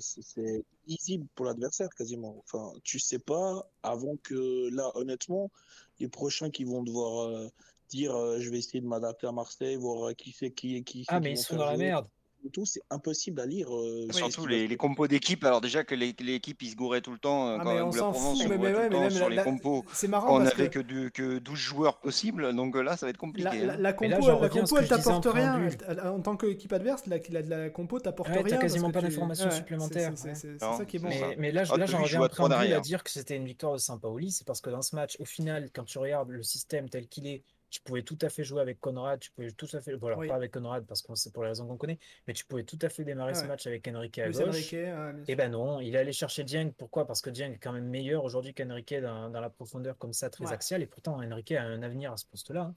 c'est- 0.00 0.38
euh, 0.38 0.62
visible 0.86 1.26
pour 1.34 1.46
l'adversaire 1.46 1.88
quasiment. 1.90 2.36
Enfin, 2.44 2.72
tu 2.84 2.98
sais 2.98 3.18
pas 3.18 3.68
avant 3.82 4.16
que 4.22 4.68
là, 4.70 4.90
honnêtement, 4.94 5.50
les 5.98 6.08
prochains 6.08 6.50
qui 6.50 6.64
vont 6.64 6.82
devoir 6.82 7.28
euh, 7.28 7.48
dire 7.88 8.14
euh, 8.14 8.38
je 8.38 8.50
vais 8.50 8.58
essayer 8.58 8.80
de 8.80 8.86
m'adapter 8.86 9.26
à 9.26 9.32
Marseille, 9.32 9.76
voir 9.76 10.08
euh, 10.10 10.12
qui 10.14 10.32
c'est 10.32 10.52
qui 10.52 10.82
qui 10.84 11.04
Ah, 11.08 11.18
mais 11.20 11.32
ils 11.32 11.38
sont 11.38 11.56
dans 11.56 11.66
la 11.66 11.76
merde. 11.76 12.08
Tout, 12.48 12.64
c'est 12.64 12.80
impossible 12.90 13.40
à 13.40 13.46
lire. 13.46 13.68
euh, 13.74 14.08
Surtout 14.12 14.46
les, 14.46 14.76
compos 14.76 15.06
d'équipe. 15.06 15.44
Alors 15.44 15.60
déjà 15.60 15.84
que 15.84 15.94
les- 15.94 16.14
l'équipe 16.20 16.60
il 16.62 16.70
se 16.70 16.76
gourait 16.76 17.00
tout 17.00 17.12
le 17.12 17.18
temps, 17.18 17.48
euh, 17.48 17.56
Ah, 17.58 17.62
quand 17.62 17.68
mais 17.70 17.74
même, 17.76 17.84
on 17.84 17.90
la 17.90 17.98
s'en 17.98 18.10
Provence 18.12 18.38
fout, 18.38 18.42
se 18.44 18.48
mais, 18.48 18.56
gourait 18.56 18.68
mais 18.68 18.74
tout 18.74 18.78
ouais, 18.78 18.82
le 18.84 18.88
mais 18.90 18.94
temps 18.96 19.00
même 19.02 19.10
sur 19.10 19.28
la- 19.30 19.36
les 19.36 19.42
compos. 19.42 19.84
c'est 19.92 20.08
marrant 20.08 20.36
On 20.36 20.38
n'avait 20.40 20.68
que 20.68 20.78
que, 20.78 20.84
du- 20.84 21.10
que 21.10 21.38
12 21.38 21.58
joueurs 21.58 21.98
possibles, 22.00 22.54
donc 22.54 22.74
euh, 22.76 22.82
là 22.82 22.96
ça 22.96 23.06
va 23.06 23.10
être 23.10 23.16
compliqué. 23.18 23.44
la, 23.48 23.54
la, 23.66 23.72
hein. 23.74 23.76
la 23.78 23.92
compo, 23.92 24.10
là, 24.10 24.38
la 24.40 24.48
compo 24.48 24.78
elle 24.78 24.88
t'apporte 24.88 25.26
rien. 25.26 25.68
Elle- 25.88 26.00
en 26.00 26.20
tant 26.20 26.36
qu'équipe 26.36 26.72
adverse, 26.72 27.06
la, 27.06 27.18
la, 27.30 27.40
la 27.42 27.70
compo 27.70 27.98
t'apporte 28.00 28.28
Ouais, 28.30 28.36
t'as 28.36 28.42
rien. 28.42 28.50
parce 28.58 28.62
quasiment 28.72 28.90
pas 28.90 29.00
d'informations 29.02 29.50
supplémentaires, 29.50 30.12
c'est- 30.16 30.58
ça 30.58 30.84
qui 30.86 30.96
est 30.96 31.00
bon. 31.00 31.08
Mais, 31.38 31.52
là, 31.52 31.64
je- 31.64 31.72
Ah, 31.72 31.76
là 31.76 31.86
t'as 31.86 31.92
j'en 31.92 32.04
je 32.04 32.16
reviens 32.16 32.28
préambule 32.28 32.72
à 32.72 32.80
dire 32.80 33.04
que 33.04 33.10
c'était 33.10 33.36
une 33.36 33.44
victoire 33.46 33.72
de 33.74 33.78
Sampaoli. 33.78 34.30
C'est 34.30 34.46
parce 34.46 34.60
que 34.60 34.70
dans 34.70 34.82
ce 34.82 34.94
match, 34.96 35.16
au 35.20 35.24
final, 35.24 35.68
quand 35.74 35.84
tu 35.84 35.98
regardes 35.98 36.30
le 36.30 36.42
système 36.42 36.88
tel 36.88 37.06
qu'il 37.08 37.26
est, 37.26 37.42
tu 37.70 37.80
pouvais 37.82 38.02
tout 38.02 38.18
à 38.22 38.28
fait 38.28 38.44
jouer 38.44 38.60
avec 38.60 38.80
Conrad, 38.80 39.20
tu 39.20 39.30
pouvais 39.32 39.52
tout 39.52 39.68
à 39.72 39.80
fait, 39.80 39.96
bon, 39.96 40.08
alors 40.08 40.18
Oui. 40.20 40.28
pas 40.28 40.34
avec 40.34 40.52
Conrad 40.52 40.84
parce 40.86 41.02
que 41.02 41.14
c'est 41.14 41.32
pour 41.32 41.42
les 41.44 41.48
raisons 41.50 41.66
qu'on 41.66 41.76
connaît, 41.76 41.98
mais 42.26 42.34
tu 42.34 42.44
pouvais 42.44 42.64
tout 42.64 42.78
à 42.82 42.88
fait 42.88 43.04
démarrer 43.04 43.32
Ah 43.32 43.40
ce 43.42 43.46
match 43.46 43.66
avec 43.66 43.86
Enrique 43.88 44.18
à 44.18 44.28
gauche. 44.30 44.40
Enrique, 44.42 44.72
Et 44.74 44.84
sûr. 45.26 45.36
ben 45.36 45.50
non, 45.50 45.80
il 45.80 45.94
est 45.94 45.98
allé 45.98 46.12
chercher 46.12 46.44
Dieng. 46.44 46.72
Pourquoi? 46.72 47.06
Parce 47.06 47.20
que 47.22 47.30
Dieng 47.30 47.52
est 47.52 47.58
quand 47.58 47.72
même 47.72 47.88
meilleur 47.88 48.24
aujourd'hui 48.24 48.52
qu'Enrique 48.54 48.94
dans, 48.94 49.30
dans 49.30 49.40
la 49.40 49.50
profondeur 49.50 49.96
comme 49.98 50.12
ça, 50.12 50.30
très 50.30 50.46
Ouais. 50.46 50.52
axiale. 50.52 50.82
Et 50.82 50.86
pourtant, 50.86 51.14
Enrique 51.22 51.52
a 51.52 51.62
un 51.62 51.82
avenir 51.82 52.12
à 52.12 52.16
ce 52.16 52.26
poste-là. 52.26 52.62
hein. 52.62 52.74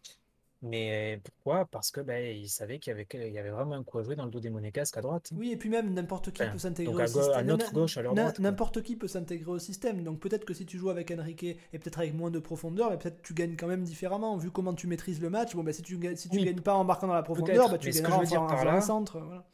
Mais 0.66 1.20
pourquoi? 1.24 1.66
Parce 1.66 1.92
que 1.92 2.00
ben, 2.00 2.36
il 2.38 2.48
savait 2.48 2.80
qu'il 2.80 2.92
y 2.92 2.94
avait, 2.94 3.06
il 3.14 3.34
y 3.34 3.38
avait 3.38 3.50
vraiment 3.50 3.76
un 3.76 3.84
coup 3.84 4.00
à 4.00 4.04
jouer 4.04 4.16
dans 4.16 4.24
le 4.24 4.32
dos 4.32 4.40
des 4.40 4.50
monégasques 4.50 4.98
à 4.98 5.02
droite. 5.02 5.30
Oui, 5.36 5.52
et 5.52 5.58
puis 5.58 5.70
même 5.70 5.94
n'importe 5.94 6.32
qui 6.32 6.42
Enfin, 6.42 6.52
peut 6.54 6.58
s'intégrer 6.58 6.94
donc 6.94 7.02
au 7.04 7.08
système. 7.08 7.34
à 7.34 7.44
notre 7.44 7.74
gauche, 7.74 7.98
à 7.98 8.02
leur 8.02 8.16
droite. 8.16 8.40
N'importe 8.40 8.82
qui 8.82 8.96
peut 8.96 9.08
s'intégrer 9.10 9.52
au 9.52 9.60
système. 9.60 10.02
Donc 10.04 10.20
peut-être 10.20 10.46
que 10.46 10.54
si 10.54 10.66
tu 10.66 10.78
joues 10.78 10.90
avec 10.90 11.12
Enrique 11.12 11.44
et 11.44 11.58
peut-être 11.74 12.00
avec 12.00 12.14
moins 12.14 12.32
de 12.32 12.40
profondeur, 12.40 12.90
mais 12.92 12.98
peut-être 12.98 13.22
tu 13.22 13.34
gagnes 13.34 13.58
quand 13.58 13.68
même 13.68 13.84
différemment. 13.84 14.38
Vu 14.38 14.52
comment 14.52 14.74
tu 14.74 14.88
maîtrises 14.88 15.22
le 15.22 15.30
match, 15.30 15.54
bon, 15.54 15.64
bah, 15.64 15.74
si 15.74 15.82
tu 15.82 15.98
gagnes, 15.98 16.16
si 16.16 16.30
tu 16.30 16.38
Oui. 16.38 16.46
gagnes 16.46 16.62
pas 16.62 16.74
en 16.76 16.86
marquant 16.86 17.08
dans 17.08 17.14
la 17.14 17.24
profondeur, 17.24 17.70
bah, 17.70 17.78
tu 17.78 17.88
mais 17.90 17.94
gagneras 17.96 18.18
en 18.38 18.46
en 18.46 18.50
un 18.58 18.64
là- 18.66 18.82
centre. 18.82 19.20
Voilà. 19.20 19.46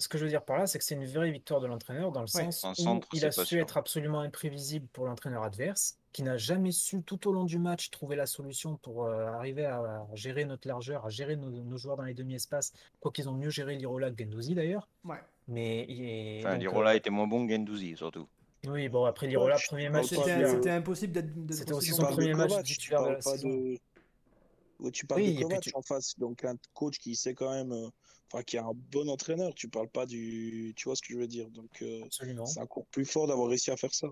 Ce 0.00 0.08
que 0.08 0.18
je 0.18 0.24
veux 0.24 0.30
dire 0.30 0.42
par 0.44 0.56
là, 0.58 0.66
c'est 0.66 0.78
que 0.78 0.84
c'est 0.84 0.94
une 0.94 1.04
vraie 1.06 1.30
victoire 1.30 1.60
de 1.60 1.66
l'entraîneur 1.66 2.10
dans 2.10 2.20
le 2.22 2.26
Ouais. 2.34 2.50
sens 2.50 2.64
En 2.64 2.72
où 2.72 2.74
centre, 2.74 3.08
il 3.12 3.24
a 3.24 3.30
su 3.30 3.44
sûr. 3.44 3.60
être 3.60 3.76
absolument 3.76 4.20
imprévisible 4.20 4.88
pour 4.88 5.06
l'entraîneur 5.06 5.42
adverse, 5.44 5.98
qui 6.12 6.22
n'a 6.22 6.36
jamais 6.38 6.72
su 6.72 7.02
tout 7.02 7.28
au 7.28 7.32
long 7.32 7.44
du 7.44 7.58
match 7.58 7.90
trouver 7.90 8.16
la 8.16 8.26
solution 8.26 8.76
pour 8.78 9.04
euh, 9.04 9.26
arriver 9.26 9.66
à, 9.66 9.78
à 9.80 10.06
gérer 10.14 10.44
notre 10.46 10.66
largeur, 10.66 11.04
à 11.06 11.10
gérer 11.10 11.36
nos, 11.36 11.50
nos 11.50 11.76
joueurs 11.76 11.96
dans 11.96 12.02
les 12.04 12.14
demi-espaces. 12.14 12.72
Quoi 12.98 13.12
qu'ils 13.12 13.28
ont 13.28 13.34
mieux 13.34 13.50
géré 13.50 13.76
Lirola 13.76 14.10
que 14.10 14.24
Gendouzi 14.24 14.54
d'ailleurs. 14.54 14.88
Ouais. 15.04 15.20
Mais 15.48 15.84
il 15.88 16.02
est- 16.04 16.38
Enfin, 16.40 16.52
donc, 16.54 16.60
Lirola 16.62 16.90
euh, 16.90 16.94
était 16.94 17.10
moins 17.10 17.26
bon 17.26 17.46
que 17.46 17.52
Gendouzi, 17.52 17.96
surtout. 17.96 18.26
oui, 18.66 18.88
bon, 18.88 19.04
après 19.04 19.26
Lirola, 19.26 19.56
premier 19.68 19.90
match 19.90 20.06
C'était 20.06 20.70
impossible 20.70 21.12
d'être. 21.12 21.28
C'était 21.50 21.72
aussi 21.72 21.90
son 21.90 22.04
premier 22.04 22.32
match 22.34 22.50
titulaire 22.62 23.00
tu 23.00 23.04
de 23.04 23.04
parles 23.04 23.14
la 23.16 23.20
saison. 23.20 24.90
tu 24.92 25.06
parles 25.06 25.20
Oui, 25.20 25.34
de 25.34 25.42
Kovac 25.42 25.60
tu- 25.60 25.70
en 25.74 25.82
face, 25.82 26.18
donc 26.18 26.42
un 26.44 26.56
coach 26.72 26.98
qui 26.98 27.14
sait 27.14 27.34
quand 27.34 27.50
même, 27.52 27.72
euh, 27.72 27.88
enfin 28.32 28.42
qui 28.42 28.56
est 28.56 28.60
un 28.60 28.72
bon 28.90 29.08
entraîneur. 29.08 29.52
Tu 29.54 29.68
parles 29.68 29.88
pas 29.88 30.06
du, 30.06 30.72
tu 30.76 30.84
vois 30.84 30.96
ce 30.96 31.02
que 31.02 31.12
je 31.14 31.18
veux 31.18 31.26
dire. 31.26 31.48
Donc 31.50 31.82
euh, 31.82 32.02
c'est 32.10 32.60
encore 32.60 32.86
plus 32.86 33.04
fort 33.04 33.26
d'avoir 33.26 33.48
réussi 33.48 33.70
à 33.70 33.76
faire 33.76 33.92
ça. 33.94 34.08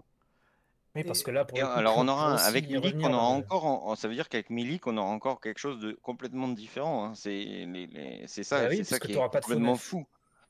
Oui, 0.94 1.04
parce 1.04 1.22
que 1.22 1.30
là, 1.30 1.44
pour 1.44 1.58
Et 1.58 1.60
le 1.60 1.66
coup, 1.66 1.72
alors, 1.74 1.98
on 1.98 2.08
aura 2.08 2.32
un- 2.32 2.36
avec 2.36 2.68
Milik, 2.68 2.96
on 2.96 3.12
aura 3.12 3.32
le- 3.32 3.38
encore, 3.38 3.66
en- 3.66 3.94
ça 3.94 4.08
veut 4.08 4.14
dire 4.14 4.28
qu'avec 4.28 4.50
Milik, 4.50 4.86
on 4.86 4.96
aura 4.96 5.10
encore 5.10 5.40
quelque 5.40 5.58
chose 5.58 5.78
de 5.80 5.92
complètement 6.02 6.48
différent. 6.48 7.04
hein. 7.04 7.14
C'est 7.14 7.30
les- 7.30 7.86
les- 7.86 8.24
c'est 8.26 8.42
ça, 8.42 8.62
Bah 8.62 8.68
oui, 8.70 8.76
c'est 8.76 8.82
parce 8.82 8.88
ça 8.90 8.98
que 8.98 9.06
qui 9.06 9.12
est 9.12 9.14
t'auras 9.14 9.28
pas 9.28 9.40
complètement 9.40 9.76
fou. 9.76 10.06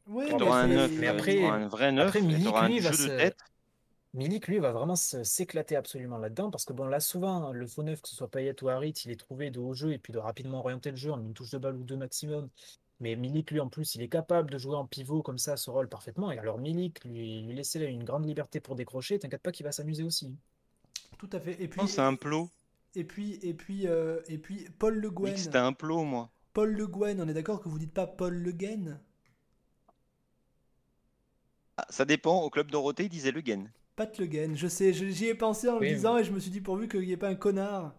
Ouais, 0.06 0.28
Tu 0.28 0.42
auras 0.42 0.62
un 0.62 0.68
neuf, 0.68 0.92
mais 0.96 1.08
euh, 1.08 1.12
après- 1.12 1.44
un 1.44 1.68
vrai 1.68 1.92
neuf, 1.92 2.06
après, 2.06 2.22
Milik, 2.22 2.54
un 2.54 2.68
lui, 2.68 2.78
va 2.80 2.92
jeu 2.92 3.04
de 3.04 3.10
se- 3.10 3.16
tête. 3.16 3.36
Milik, 4.14 4.48
lui, 4.48 4.58
va 4.58 4.72
vraiment 4.72 4.96
s'éclater 4.96 5.76
absolument 5.76 6.16
là-dedans 6.16 6.50
parce 6.50 6.64
que 6.64 6.72
bon, 6.72 6.86
là, 6.86 6.98
souvent, 6.98 7.52
le 7.52 7.66
faux 7.66 7.82
neuf, 7.82 8.00
que 8.00 8.08
ce 8.08 8.16
soit 8.16 8.30
Payet 8.30 8.62
ou 8.62 8.68
Harit, 8.70 8.94
il 9.04 9.10
est 9.10 9.16
trouvé 9.20 9.50
de 9.50 9.58
haut 9.58 9.74
jeu 9.74 9.92
et 9.92 9.98
puis 9.98 10.14
de 10.14 10.18
rapidement 10.18 10.60
orienter 10.60 10.90
le 10.90 10.96
jeu 10.96 11.12
en 11.12 11.20
une 11.20 11.34
touche 11.34 11.50
de 11.50 11.58
balle 11.58 11.76
ou 11.76 11.84
deux 11.84 11.96
maximum. 11.96 12.48
Mais 13.00 13.16
Milik, 13.16 13.50
lui, 13.50 13.60
en 13.60 13.68
plus, 13.68 13.94
il 13.96 14.02
est 14.02 14.08
capable 14.08 14.50
de 14.50 14.58
jouer 14.58 14.76
en 14.76 14.86
pivot 14.86 15.22
comme 15.22 15.38
ça, 15.38 15.56
ce 15.56 15.70
rôle 15.70 15.88
parfaitement. 15.88 16.30
Et 16.32 16.38
alors, 16.38 16.58
Milik, 16.58 17.04
lui, 17.04 17.42
lui 17.42 17.54
laisser 17.54 17.78
là 17.78 17.86
une 17.86 18.04
grande 18.04 18.24
liberté 18.26 18.60
pour 18.60 18.74
décrocher, 18.76 19.18
t'inquiète 19.18 19.42
pas 19.42 19.52
qu'il 19.52 19.64
va 19.64 19.72
s'amuser 19.72 20.02
aussi. 20.04 20.36
Tout 21.18 21.28
à 21.32 21.40
fait. 21.40 21.62
Et 21.62 21.68
puis, 21.68 21.80
Non, 21.80 21.86
c'est 21.86 22.00
un 22.00 22.14
plot. 22.16 22.50
et 22.94 23.04
puis, 23.04 23.38
et 23.42 23.54
puis, 23.54 23.86
euh, 23.86 24.20
et 24.28 24.38
puis, 24.38 24.66
Paul 24.78 24.96
Le 24.98 25.08
Oui, 25.20 25.30
Guen. 25.30 25.36
C'était 25.36 25.58
un 25.58 25.72
plot, 25.72 26.04
moi. 26.04 26.30
Paul 26.52 26.72
Le 26.72 26.86
Guen, 26.86 27.20
on 27.20 27.28
est 27.28 27.34
d'accord 27.34 27.60
que 27.60 27.68
vous 27.68 27.78
dites 27.78 27.94
pas 27.94 28.06
Paul 28.06 28.34
Le 28.34 28.52
Guen? 28.52 29.00
Ah, 31.78 31.86
ça 31.90 32.04
dépend. 32.04 32.42
Au 32.42 32.50
club 32.50 32.70
Dorothée, 32.70 33.04
il 33.04 33.08
disait 33.08 33.32
Le 33.32 33.40
Guen. 33.40 33.72
Pat 33.96 34.16
Le 34.18 34.26
Guen. 34.26 34.56
Je 34.56 34.66
sais, 34.66 34.92
j'y 34.94 35.26
ai 35.26 35.34
pensé 35.34 35.68
en 35.68 35.74
le 35.78 35.80
Oui, 35.80 35.92
disant 35.94 36.16
et 36.18 36.24
je 36.24 36.32
me 36.32 36.38
suis 36.40 36.50
dit 36.50 36.60
pourvu 36.62 36.88
qu'il 36.88 37.00
n'y 37.02 37.12
ait 37.12 37.16
pas 37.18 37.28
un 37.28 37.34
connard. 37.34 37.94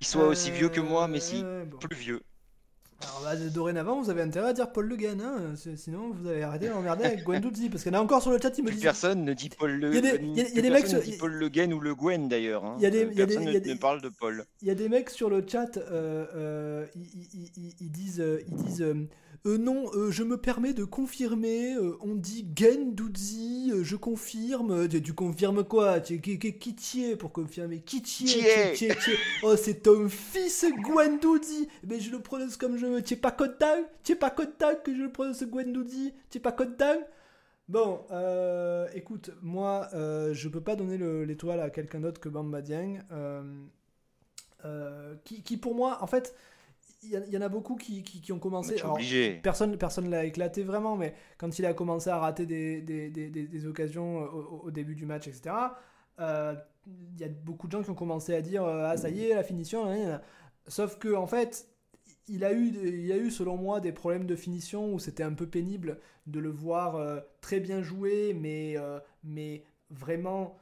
Il 0.00 0.06
soit 0.06 0.28
aussi 0.28 0.52
vieux 0.52 0.68
que 0.68 0.80
moi, 0.80 1.08
mais 1.08 1.18
si 1.18 1.42
Euh, 1.42 1.64
bon. 1.64 1.78
plus 1.78 1.96
vieux. 1.96 2.22
Alors 3.06 3.20
bah, 3.22 3.36
dorénavant, 3.36 4.00
vous 4.02 4.10
avez 4.10 4.22
intérêt 4.22 4.48
à 4.48 4.52
dire 4.52 4.70
Paul 4.72 4.86
Le 4.86 4.96
Guen, 4.96 5.20
hein, 5.20 5.54
sinon 5.76 6.10
vous 6.12 6.26
avez 6.28 6.42
arrêté 6.42 6.68
d'emmerder 6.68 7.04
avec 7.04 7.24
Gwendouzi, 7.24 7.68
parce 7.68 7.82
qu'il 7.82 7.92
y 7.92 7.96
en 7.96 7.98
a 7.98 8.02
encore 8.02 8.22
sur 8.22 8.30
le 8.30 8.38
chat, 8.40 8.56
ils 8.58 8.64
me 8.64 8.70
disent. 8.70 8.82
personne 8.82 9.24
ne 9.24 9.32
dit 9.34 9.50
Paul 9.50 9.72
Le 9.72 9.90
plus 9.90 9.98
il 9.98 10.36
y 10.36 10.40
a- 10.58 10.62
des 10.62 10.70
mecs 10.70 10.86
sur- 10.86 11.00
dit 11.00 11.16
Paul 11.18 11.32
Le 11.32 11.48
Guen 11.48 11.72
ou 11.72 11.80
Le 11.80 11.94
Guen 11.94 12.28
d'ailleurs. 12.28 12.64
hein. 12.64 12.76
Il 12.78 12.82
y 12.82 12.86
a 12.86 12.90
des- 12.90 13.04
Euh, 13.04 13.08
il 13.12 13.18
y 13.18 13.22
a 13.22 13.26
des- 13.26 13.34
Personne 13.34 13.42
il 13.42 13.52
y 13.52 13.56
a 13.56 13.60
ne- 13.60 13.64
des- 13.64 13.74
ne 13.74 13.78
parle 13.78 14.00
de 14.00 14.08
Paul. 14.08 14.44
Il 14.62 14.68
y 14.68 14.70
a 14.70 14.74
des 14.74 14.88
mecs 14.88 15.10
sur 15.10 15.28
le 15.30 15.44
chat, 15.46 15.76
euh, 15.76 16.26
euh, 16.34 16.86
ils, 16.96 17.00
ils- 17.34 17.50
ils- 17.56 17.74
ils 17.80 17.90
disent, 17.90 18.24
ils 18.48 18.54
disent 18.54 18.82
euh, 18.82 19.58
non, 19.58 19.84
je 20.10 20.22
me 20.22 20.38
permets 20.38 20.72
de 20.72 20.84
confirmer, 20.84 21.76
on 22.00 22.14
dit 22.14 22.46
Gendouzi, 22.58 23.72
je 23.82 23.94
confirme, 23.96 24.88
tu, 24.88 25.02
tu 25.02 25.12
confirmes 25.12 25.64
quoi 25.64 26.00
Tu- 26.00 26.18
qui, 26.20 26.38
qui, 26.38 26.54
qui 26.58 26.74
t'y 26.74 27.14
pour 27.16 27.30
confirmer 27.30 27.80
Qui 27.84 28.00
t'y 28.00 28.38
est 28.38 28.74
Oh, 29.42 29.54
c'est 29.56 29.82
ton 29.82 30.08
fils 30.08 30.64
Gwendouzi 30.82 31.68
Mais 31.86 32.00
je 32.00 32.10
le 32.10 32.20
prononce 32.20 32.56
comme 32.56 32.78
je 32.78 32.86
veux, 32.86 32.93
tu 33.00 33.14
es 33.14 33.16
pas 33.16 33.32
content 33.32 33.76
Tu 34.02 34.12
es 34.12 34.16
pas 34.16 34.30
content 34.30 34.74
que 34.84 34.94
je 34.94 35.02
le 35.02 35.10
prononce 35.12 35.42
Gwendouzi 35.44 36.12
Tu 36.30 36.38
es 36.38 36.40
pas 36.40 36.52
content 36.52 36.96
Bon, 37.68 38.04
euh, 38.10 38.86
écoute, 38.94 39.30
moi, 39.40 39.88
euh, 39.94 40.34
je 40.34 40.48
peux 40.50 40.60
pas 40.60 40.76
donner 40.76 40.98
le- 40.98 41.24
l'étoile 41.24 41.60
à 41.60 41.70
quelqu'un 41.70 42.00
d'autre 42.00 42.20
que 42.20 42.28
Bamba 42.28 42.60
Dieng. 42.60 42.98
euh, 43.10 43.42
euh, 44.64 45.14
qui, 45.24 45.42
qui, 45.42 45.56
pour 45.56 45.74
moi, 45.74 45.98
en 46.02 46.06
fait, 46.06 46.34
il 47.02 47.10
y, 47.10 47.36
en 47.36 47.42
a 47.42 47.48
beaucoup 47.50 47.76
qui, 47.76 48.02
qui, 48.02 48.20
qui 48.22 48.32
ont 48.32 48.38
commencé. 48.38 48.78
Alors, 48.80 48.98
personne 49.42 49.76
personne 49.76 50.08
l'a 50.08 50.24
éclaté 50.24 50.62
vraiment, 50.62 50.96
mais 50.96 51.14
quand 51.36 51.58
il 51.58 51.66
a 51.66 51.74
commencé 51.74 52.08
à 52.08 52.18
rater 52.18 52.46
des, 52.46 52.80
des, 52.80 53.10
des, 53.10 53.28
des- 53.28 53.46
des 53.46 53.66
occasions 53.66 54.18
au, 54.22 54.70
début 54.70 54.94
du 54.94 55.04
match, 55.04 55.26
etc., 55.28 55.54
euh, 56.20 56.54
il 56.86 57.20
y 57.20 57.24
a 57.24 57.28
beaucoup 57.28 57.66
de 57.66 57.72
gens 57.72 57.82
qui 57.82 57.90
ont 57.90 57.94
commencé 57.94 58.34
à 58.34 58.40
dire 58.40 58.64
euh, 58.64 58.88
Ah, 58.90 58.96
ça 58.96 59.10
y 59.10 59.24
est, 59.26 59.34
la 59.34 59.42
finition. 59.42 59.84
nan. 59.86 60.20
Sauf 60.66 60.98
que, 60.98 61.14
en 61.14 61.26
fait, 61.26 61.66
il 62.28 62.44
a, 62.44 62.52
eu, 62.52 62.68
il 62.68 63.12
a 63.12 63.16
eu, 63.16 63.30
selon 63.30 63.56
moi, 63.56 63.80
des 63.80 63.92
problèmes 63.92 64.26
de 64.26 64.36
finition 64.36 64.92
où 64.94 64.98
c'était 64.98 65.22
un 65.22 65.34
peu 65.34 65.46
pénible 65.46 65.98
de 66.26 66.40
le 66.40 66.50
voir 66.50 66.96
euh, 66.96 67.20
très 67.40 67.60
bien 67.60 67.82
jouer, 67.82 68.34
mais, 68.38 68.74
euh, 68.76 68.98
mais 69.24 69.62
vraiment 69.90 70.56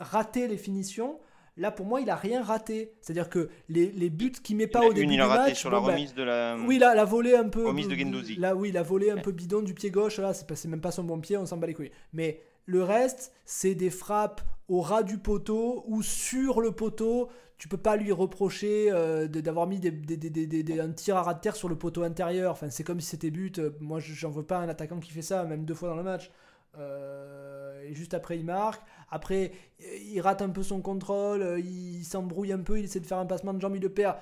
rater 0.00 0.48
les 0.48 0.56
finitions. 0.58 1.20
Là, 1.56 1.70
pour 1.70 1.86
moi, 1.86 2.00
il 2.00 2.10
a 2.10 2.16
rien 2.16 2.42
raté. 2.42 2.94
C'est-à-dire 3.00 3.28
que 3.28 3.48
les, 3.68 3.92
les 3.92 4.10
buts 4.10 4.32
qu'il 4.32 4.56
met 4.56 4.64
Il 4.64 4.70
pas 4.70 4.80
au 4.84 4.92
début 4.92 5.02
une, 5.04 5.12
il 5.12 5.16
du 5.16 5.22
a 5.22 5.26
raté 5.28 5.50
match. 5.50 5.60
sur 5.60 5.70
bon, 5.70 5.76
la 5.76 5.82
ben, 5.82 5.92
remise 5.92 6.14
de 6.14 6.22
la. 6.24 6.56
oui, 6.66 6.78
la, 6.78 6.94
la 6.96 7.04
volée 7.04 7.36
un 7.36 7.48
peu. 7.48 7.66
Remise 7.68 7.86
de 7.88 7.94
Guendouzi. 7.94 8.36
Là, 8.36 8.56
oui, 8.56 8.72
la 8.72 8.82
volée 8.82 9.10
un 9.10 9.18
peu 9.18 9.30
bidon 9.30 9.62
du 9.62 9.72
pied 9.72 9.90
gauche, 9.92 10.18
là, 10.18 10.34
c'est 10.34 10.64
même 10.66 10.80
pas 10.80 10.90
son 10.90 11.04
bon 11.04 11.20
pied, 11.20 11.36
on 11.36 11.46
s'en 11.46 11.56
bat 11.56 11.68
les 11.68 11.74
couilles. 11.74 11.92
Mais 12.12 12.40
le 12.66 12.82
reste, 12.82 13.32
c'est 13.44 13.76
des 13.76 13.90
frappes 13.90 14.42
au 14.68 14.80
ras 14.80 15.04
du 15.04 15.18
poteau 15.18 15.84
ou 15.86 16.02
sur 16.02 16.60
le 16.60 16.72
poteau. 16.72 17.28
Tu 17.58 17.68
peux 17.68 17.76
pas 17.78 17.96
lui 17.96 18.12
reprocher 18.12 18.90
euh, 18.90 19.28
d'avoir 19.28 19.66
mis 19.66 19.78
des, 19.80 19.90
des- 19.90 20.16
des- 20.62 20.80
un 20.80 20.90
tir 20.92 21.16
à 21.16 21.22
ras 21.22 21.34
de 21.34 21.40
terre 21.40 21.56
sur 21.56 21.68
le 21.68 21.76
poteau 21.78 22.02
intérieur. 22.02 22.52
Enfin, 22.52 22.68
c'est 22.70 22.84
comme 22.84 23.00
si 23.00 23.06
c'était 23.08 23.30
but. 23.30 23.58
Euh, 23.58 23.70
Moi, 23.80 24.00
je- 24.00 24.12
j'en 24.12 24.30
veux 24.30 24.42
pas 24.44 24.58
un 24.58 24.68
attaquant 24.68 24.98
qui 25.00 25.12
fait 25.12 25.22
ça, 25.22 25.44
même 25.44 25.64
deux 25.64 25.74
fois 25.74 25.88
dans 25.88 25.96
le 25.96 26.02
match. 26.02 26.30
Euh, 26.76 27.80
et 27.82 27.94
juste 27.94 28.14
après, 28.14 28.38
il 28.38 28.44
marque. 28.44 28.82
Après, 29.10 29.52
il 29.80 30.20
rate 30.20 30.42
un 30.42 30.50
peu 30.50 30.62
son 30.64 30.80
contrôle, 30.80 31.60
il 31.64 32.04
s'embrouille 32.04 32.52
un 32.52 32.58
peu, 32.60 32.78
il 32.78 32.84
essaie 32.86 33.00
de 33.00 33.06
faire 33.06 33.18
un 33.18 33.26
passement 33.26 33.54
de 33.54 33.60
jambe, 33.60 33.76
il 33.76 33.82
le 33.82 33.88
perd. 33.92 34.16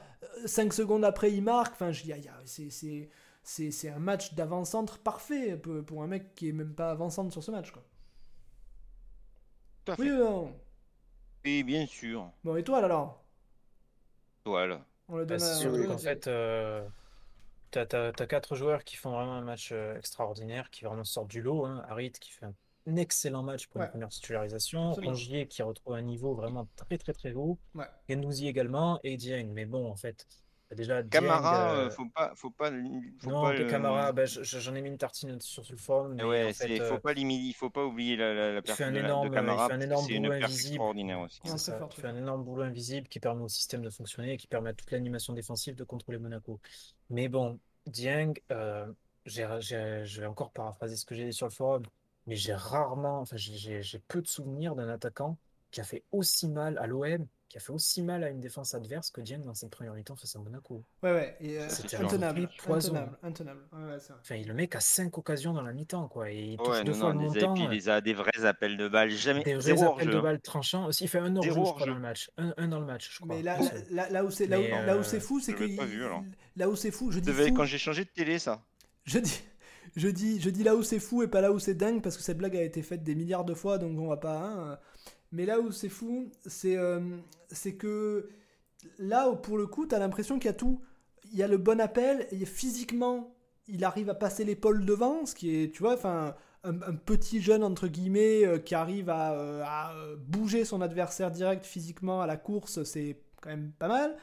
5 0.45 0.73
secondes 0.75 1.05
après, 1.05 1.33
il 1.33 1.43
marque. 1.43 1.73
Enfin, 1.75 1.93
c'est- 2.45 3.89
un 3.89 3.99
match 3.99 4.35
d'avant-centre 4.35 4.99
parfait 4.99 5.57
pour 5.57 6.03
un 6.03 6.07
mec 6.07 6.35
qui 6.35 6.49
est 6.51 6.53
même 6.53 6.75
pas 6.75 6.91
avant-centre 6.91 7.33
sur 7.33 7.43
ce 7.43 7.51
match. 7.51 7.71
Quoi. 7.73 7.83
Tout 9.85 9.93
à 9.93 9.97
fait. 9.97 10.03
Oui, 10.03 10.11
ou 10.11 10.19
non 10.19 10.53
Oui, 11.45 11.63
bien 11.63 11.87
sûr. 11.87 12.31
Bon, 12.45 12.57
étoile 12.57 12.85
alors? 12.85 13.22
Toile. 14.45 14.81
On 15.09 15.17
le 15.17 15.25
Bah, 15.25 15.37
donne 15.37 15.49
à. 15.49 15.65
donne 15.65 15.91
à- 15.93 15.99
fait, 15.99 16.27
euh, 16.27 16.83
t'as, 17.71 17.87
t'as- 17.87 18.13
t'as 18.13 18.27
quatre 18.27 18.55
joueurs 18.55 18.85
qui 18.85 18.97
font 18.97 19.11
vraiment 19.13 19.35
un 19.35 19.43
match 19.43 19.71
euh, 19.73 19.97
extraordinaire, 19.97 20.71
qui 20.71 20.85
vraiment 20.85 21.05
sortent 21.05 21.29
du 21.31 21.43
lot. 21.43 21.65
Hein. 21.67 21.85
Harit 21.89 22.13
qui 22.13 22.33
fait 22.33 22.47
un 22.47 22.97
excellent 22.97 23.43
match 23.43 23.67
pour 23.69 23.81
Ouais. 23.81 23.87
une 23.87 23.91
première 23.93 24.09
titularisation. 24.09 24.93
Rongier 24.93 25.47
qui 25.47 25.63
retrouve 25.63 25.95
un 25.95 26.03
niveau 26.03 26.35
vraiment 26.35 26.67
très 26.77 26.99
très 26.99 27.13
très 27.13 27.33
haut. 27.35 27.59
Ouais. 27.75 27.87
Gendouzi 28.09 28.49
également 28.49 28.99
et 29.05 29.17
Dieng. 29.17 29.49
Mais 29.53 29.65
bon, 29.67 29.89
en 29.91 29.97
fait, 29.97 30.27
déjà 30.75 31.03
Dieng, 31.03 31.11
Camara, 31.11 31.73
euh, 31.73 31.87
euh, 31.87 31.91
faut 31.91 32.07
pas, 32.09 32.33
faut 32.37 32.51
pas, 32.51 32.71
faut 33.21 33.31
non, 33.31 33.43
pas 33.43 33.53
que 33.55 33.63
le- 33.63 33.71
Camara, 33.71 34.13
bah, 34.13 34.27
je- 34.27 34.43
je- 34.43 34.59
j'en 34.59 34.75
ai 34.75 34.83
mis 34.83 34.89
une 34.89 34.99
tartine 34.99 35.41
sur 35.41 35.63
le 35.71 35.77
forum. 35.77 36.13
Eh 36.13 36.17
Mais 36.17 36.25
ouais, 36.25 36.45
en 36.45 36.49
fait, 36.49 36.53
c'est- 36.53 36.81
euh, 36.81 36.89
faut 36.89 36.99
pas 36.99 37.13
limiter, 37.13 37.53
faut 37.59 37.71
pas 37.71 37.85
oublier 37.85 38.17
la, 38.17 38.35
la, 38.35 38.53
la 38.53 38.61
il 38.61 38.67
fait 38.67 38.67
personne 38.67 38.95
de, 38.95 38.99
de 39.01 39.05
énorme, 39.05 39.27
il 39.29 39.35
Camara, 39.35 39.69
fait 39.69 39.73
un 39.75 39.81
énorme 39.81 40.07
c'est 40.07 40.13
une 40.15 40.23
boulot 40.23 40.35
invisible. 40.35 40.79
aussi. 41.23 41.41
Ça, 41.59 41.79
fort, 41.79 41.91
il 41.99 42.07
un 42.07 42.17
énorme 42.17 42.45
boulot 42.45 42.63
invisible 42.63 43.09
qui 43.09 43.21
permet 43.21 43.43
au 43.43 43.49
système 43.49 43.83
de 43.83 43.91
fonctionner 43.91 44.33
et 44.35 44.37
qui 44.37 44.47
permet 44.47 44.71
à 44.71 44.75
toute 44.75 44.91
l'animation 44.91 45.33
défensive 45.33 45.75
de 45.75 45.85
contrôler 45.85 46.19
Monaco. 46.19 46.61
Mais 47.11 47.29
bon, 47.29 47.59
Dieng, 47.87 48.33
euh, 48.51 48.87
je 49.27 50.21
vais 50.21 50.27
encore 50.27 50.53
paraphraser 50.53 50.97
ce 50.97 51.05
que 51.05 51.15
j'ai 51.15 51.25
dit 51.27 51.33
sur 51.33 51.47
le 51.47 51.53
forum, 51.53 51.83
mais 52.27 52.37
j'ai 52.37 52.55
rarement, 52.55 53.21
enfin 53.21 53.37
j'ai 53.37 53.99
peu 54.09 54.23
de 54.23 54.29
souvenirs 54.29 54.75
d'un 54.75 54.89
attaquant 54.89 55.37
qui 55.71 55.81
a 55.81 55.85
fait 55.85 56.05
aussi 56.13 56.49
mal 56.49 56.79
à 56.79 56.87
l'OM, 56.87 57.27
qui 57.53 57.59
a 57.59 57.61
fait 57.61 57.73
aussi 57.73 58.01
mal 58.01 58.25
à 58.25 58.31
une 58.31 58.41
défense 58.41 58.73
adverse 58.75 59.11
que 59.11 59.21
Dieng 59.21 59.41
dans 59.45 59.53
cette 59.53 59.69
première 59.69 59.93
mi-temps 59.93 60.17
face 60.17 60.35
à 60.37 60.39
Monaco. 60.39 60.83
Ouais, 61.03 61.13
ouais. 61.13 61.37
Et, 61.39 61.59
euh, 61.59 61.69
C'était 61.69 61.97
un 61.99 62.07
intenable. 62.07 62.49
Intenable. 62.67 63.19
Intenable. 63.23 63.61
Ouais, 63.75 63.85
ouais. 63.91 63.99
Enfin, 64.23 64.37
le 64.43 64.55
mec 64.55 64.75
a 64.75 64.81
cinq 64.81 65.19
occasions 65.19 65.53
dans 65.53 65.61
la 65.61 65.75
mi-temps, 65.75 66.09
quoi, 66.09 66.31
et 66.31 66.53
il 66.53 66.57
touche 66.57 66.69
Ouais, 66.69 66.83
deux 66.83 66.93
non, 66.93 66.99
fois 66.99 67.13
non, 67.13 67.25
le 67.25 67.31
des, 67.31 67.39
et 67.39 67.43
montant. 67.43 67.55
puis 67.55 67.67
euh, 67.67 67.69
des, 67.69 67.89
a- 67.91 68.01
des 68.01 68.15
vrais 68.15 68.47
appels 68.47 68.79
de 68.79 68.89
balles, 68.89 69.11
jamais 69.11 69.43
Des 69.45 69.53
vrais 69.53 69.61
zéro 69.77 69.93
appels 69.93 70.09
de 70.09 70.17
hein. 70.17 70.23
balles 70.23 70.41
tranchants. 70.41 70.87
Aussi, 70.87 71.05
il 71.05 71.09
fait 71.09 71.19
un 71.19 71.37
hors-jeu, 71.37 71.53
Zéro 71.53 71.67
je 71.67 71.73
crois, 71.73 71.87
dans 71.87 71.93
le 71.95 72.01
match. 72.01 72.31
Un, 72.39 72.55
un 72.57 72.69
dans 72.69 72.81
le 72.81 72.87
match, 72.87 73.11
je 73.13 73.21
crois. 73.21 73.37
Mais 73.37 73.43
là, 73.43 73.59
là, 73.91 74.09
là, 74.09 74.25
où 74.25 74.31
c'est 74.31 74.47
là, 74.47 74.59
où- 74.59 74.63
Mais, 74.63 74.87
là 74.87 74.97
où 74.97 75.01
euh, 75.01 75.03
c'est 75.03 75.21
fou, 75.21 75.39
c'est 75.39 75.53
que 75.53 75.77
pas 75.77 75.85
vu, 75.85 76.03
là 76.57 76.71
où 76.71 76.75
c'est 76.75 76.91
fou, 76.91 77.11
je 77.13 77.21
dis 77.21 77.31
fou, 77.33 77.53
Quand 77.53 77.67
j'ai 77.67 77.77
changé 77.79 78.05
de 78.07 78.11
télé, 78.11 78.39
ça. 78.39 78.63
je 79.05 79.19
dis, 79.19 79.43
je 79.95 80.09
dis, 80.09 80.41
je 80.41 80.49
dis 80.49 80.63
là 80.63 80.75
où 80.75 80.83
c'est 80.83 81.01
fou 81.01 81.23
et 81.23 81.29
pas 81.29 81.43
là 81.43 81.53
où 81.53 81.59
c'est 81.59 81.75
dingue 81.75 82.01
parce 82.03 82.17
que 82.17 82.23
cette 82.23 82.39
blague 82.39 82.57
a 82.57 82.63
été 82.63 82.81
faite 82.83 83.03
des 83.03 83.15
milliards 83.15 83.45
de 83.45 83.53
fois 83.53 83.77
donc 83.77 83.99
on 83.99 84.07
va 84.09 84.17
pas. 84.17 84.39
hein. 84.39 84.79
Mais 85.33 85.47
là 85.47 85.61
où 85.61 85.73
c'est 85.73 85.89
fou, 85.89 86.31
c'est 86.47 86.77
euh, 86.77 87.01
que 87.79 88.29
là 88.99 89.29
où 89.31 89.37
pour 89.37 89.59
le 89.59 89.67
coup 89.67 89.87
t'as 89.87 89.99
l'impression 89.99 90.39
qu'il 90.39 90.47
y 90.47 90.55
a 90.55 90.55
tout. 90.55 90.81
Il 91.33 91.39
y 91.39 91.43
a 91.43 91.49
le 91.49 91.59
bon 91.59 91.81
appel 91.81 92.27
et 92.31 92.45
physiquement 92.45 93.35
il 93.69 93.85
arrive 93.85 94.11
à 94.11 94.15
passer 94.15 94.45
l'épaule 94.45 94.85
devant, 94.85 95.25
ce 95.27 95.35
qui 95.35 95.57
est 95.57 95.73
tu 95.75 95.83
vois, 95.83 95.95
enfin 95.95 96.35
un, 96.65 96.95
petit 96.95 97.41
jeune 97.41 97.65
entre 97.65 97.89
guillemets 97.89 98.45
euh, 98.45 98.59
qui 98.59 98.75
arrive 98.75 99.11
à, 99.11 99.33
euh, 99.33 99.65
euh, 99.65 100.17
bouger 100.17 100.65
son 100.65 100.81
adversaire 100.81 101.31
direct 101.31 101.65
physiquement 101.65 102.21
à 102.23 102.27
la 102.27 102.37
course, 102.37 102.83
c'est 102.85 103.19
quand 103.41 103.51
même 103.51 103.73
pas 103.73 103.89
mal. 103.89 104.17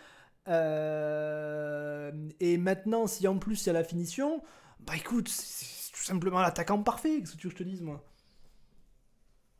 Et 2.39 2.57
maintenant, 2.57 3.07
si 3.07 3.27
en 3.27 3.37
plus 3.37 3.65
il 3.65 3.67
y 3.67 3.69
a 3.69 3.73
la 3.73 3.83
finition, 3.83 4.41
bah 4.79 4.93
écoute, 4.95 5.27
c'est 5.27 5.91
tout 5.91 6.03
simplement 6.03 6.39
l'attaquant 6.39 6.81
parfait. 6.81 7.19
Qu'est-ce 7.19 7.33
que 7.33 7.37
tu 7.37 7.47
veux 7.47 7.53
que 7.53 7.59
je 7.59 7.63
te 7.63 7.69
dise, 7.69 7.81
moi? 7.81 8.03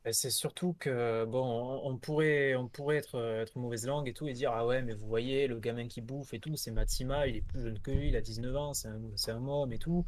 Ben, 0.06 0.14
C'est 0.14 0.30
surtout 0.30 0.76
que, 0.80 1.26
bon, 1.26 1.44
on, 1.44 1.90
on 1.92 1.98
pourrait, 1.98 2.56
on 2.56 2.68
pourrait 2.70 2.98
être, 2.98 3.16
euh, 3.16 3.42
être 3.42 3.58
mauvaise 3.58 3.86
langue 3.86 4.08
et 4.08 4.14
tout 4.14 4.28
et 4.28 4.34
dire, 4.34 4.52
ah 4.54 4.66
ouais, 4.66 4.82
mais 4.82 4.94
vous 4.94 5.08
voyez, 5.08 5.48
le 5.48 5.60
gamin 5.60 5.88
qui 5.88 6.00
bouffe 6.02 6.34
et 6.34 6.40
tout, 6.40 6.56
c'est 6.56 6.72
Matsima, 6.72 7.28
il 7.28 7.36
est 7.38 7.42
plus 7.42 7.62
jeune 7.62 7.80
que 7.80 7.92
lui, 7.92 8.08
il 8.08 8.16
a 8.16 8.22
19 8.22 8.56
ans, 8.56 8.74
c'est 8.74 8.88
un, 8.88 9.02
c'est 9.16 9.32
un 9.32 9.46
homme 9.46 9.74
et 9.74 9.78
tout. 9.78 10.06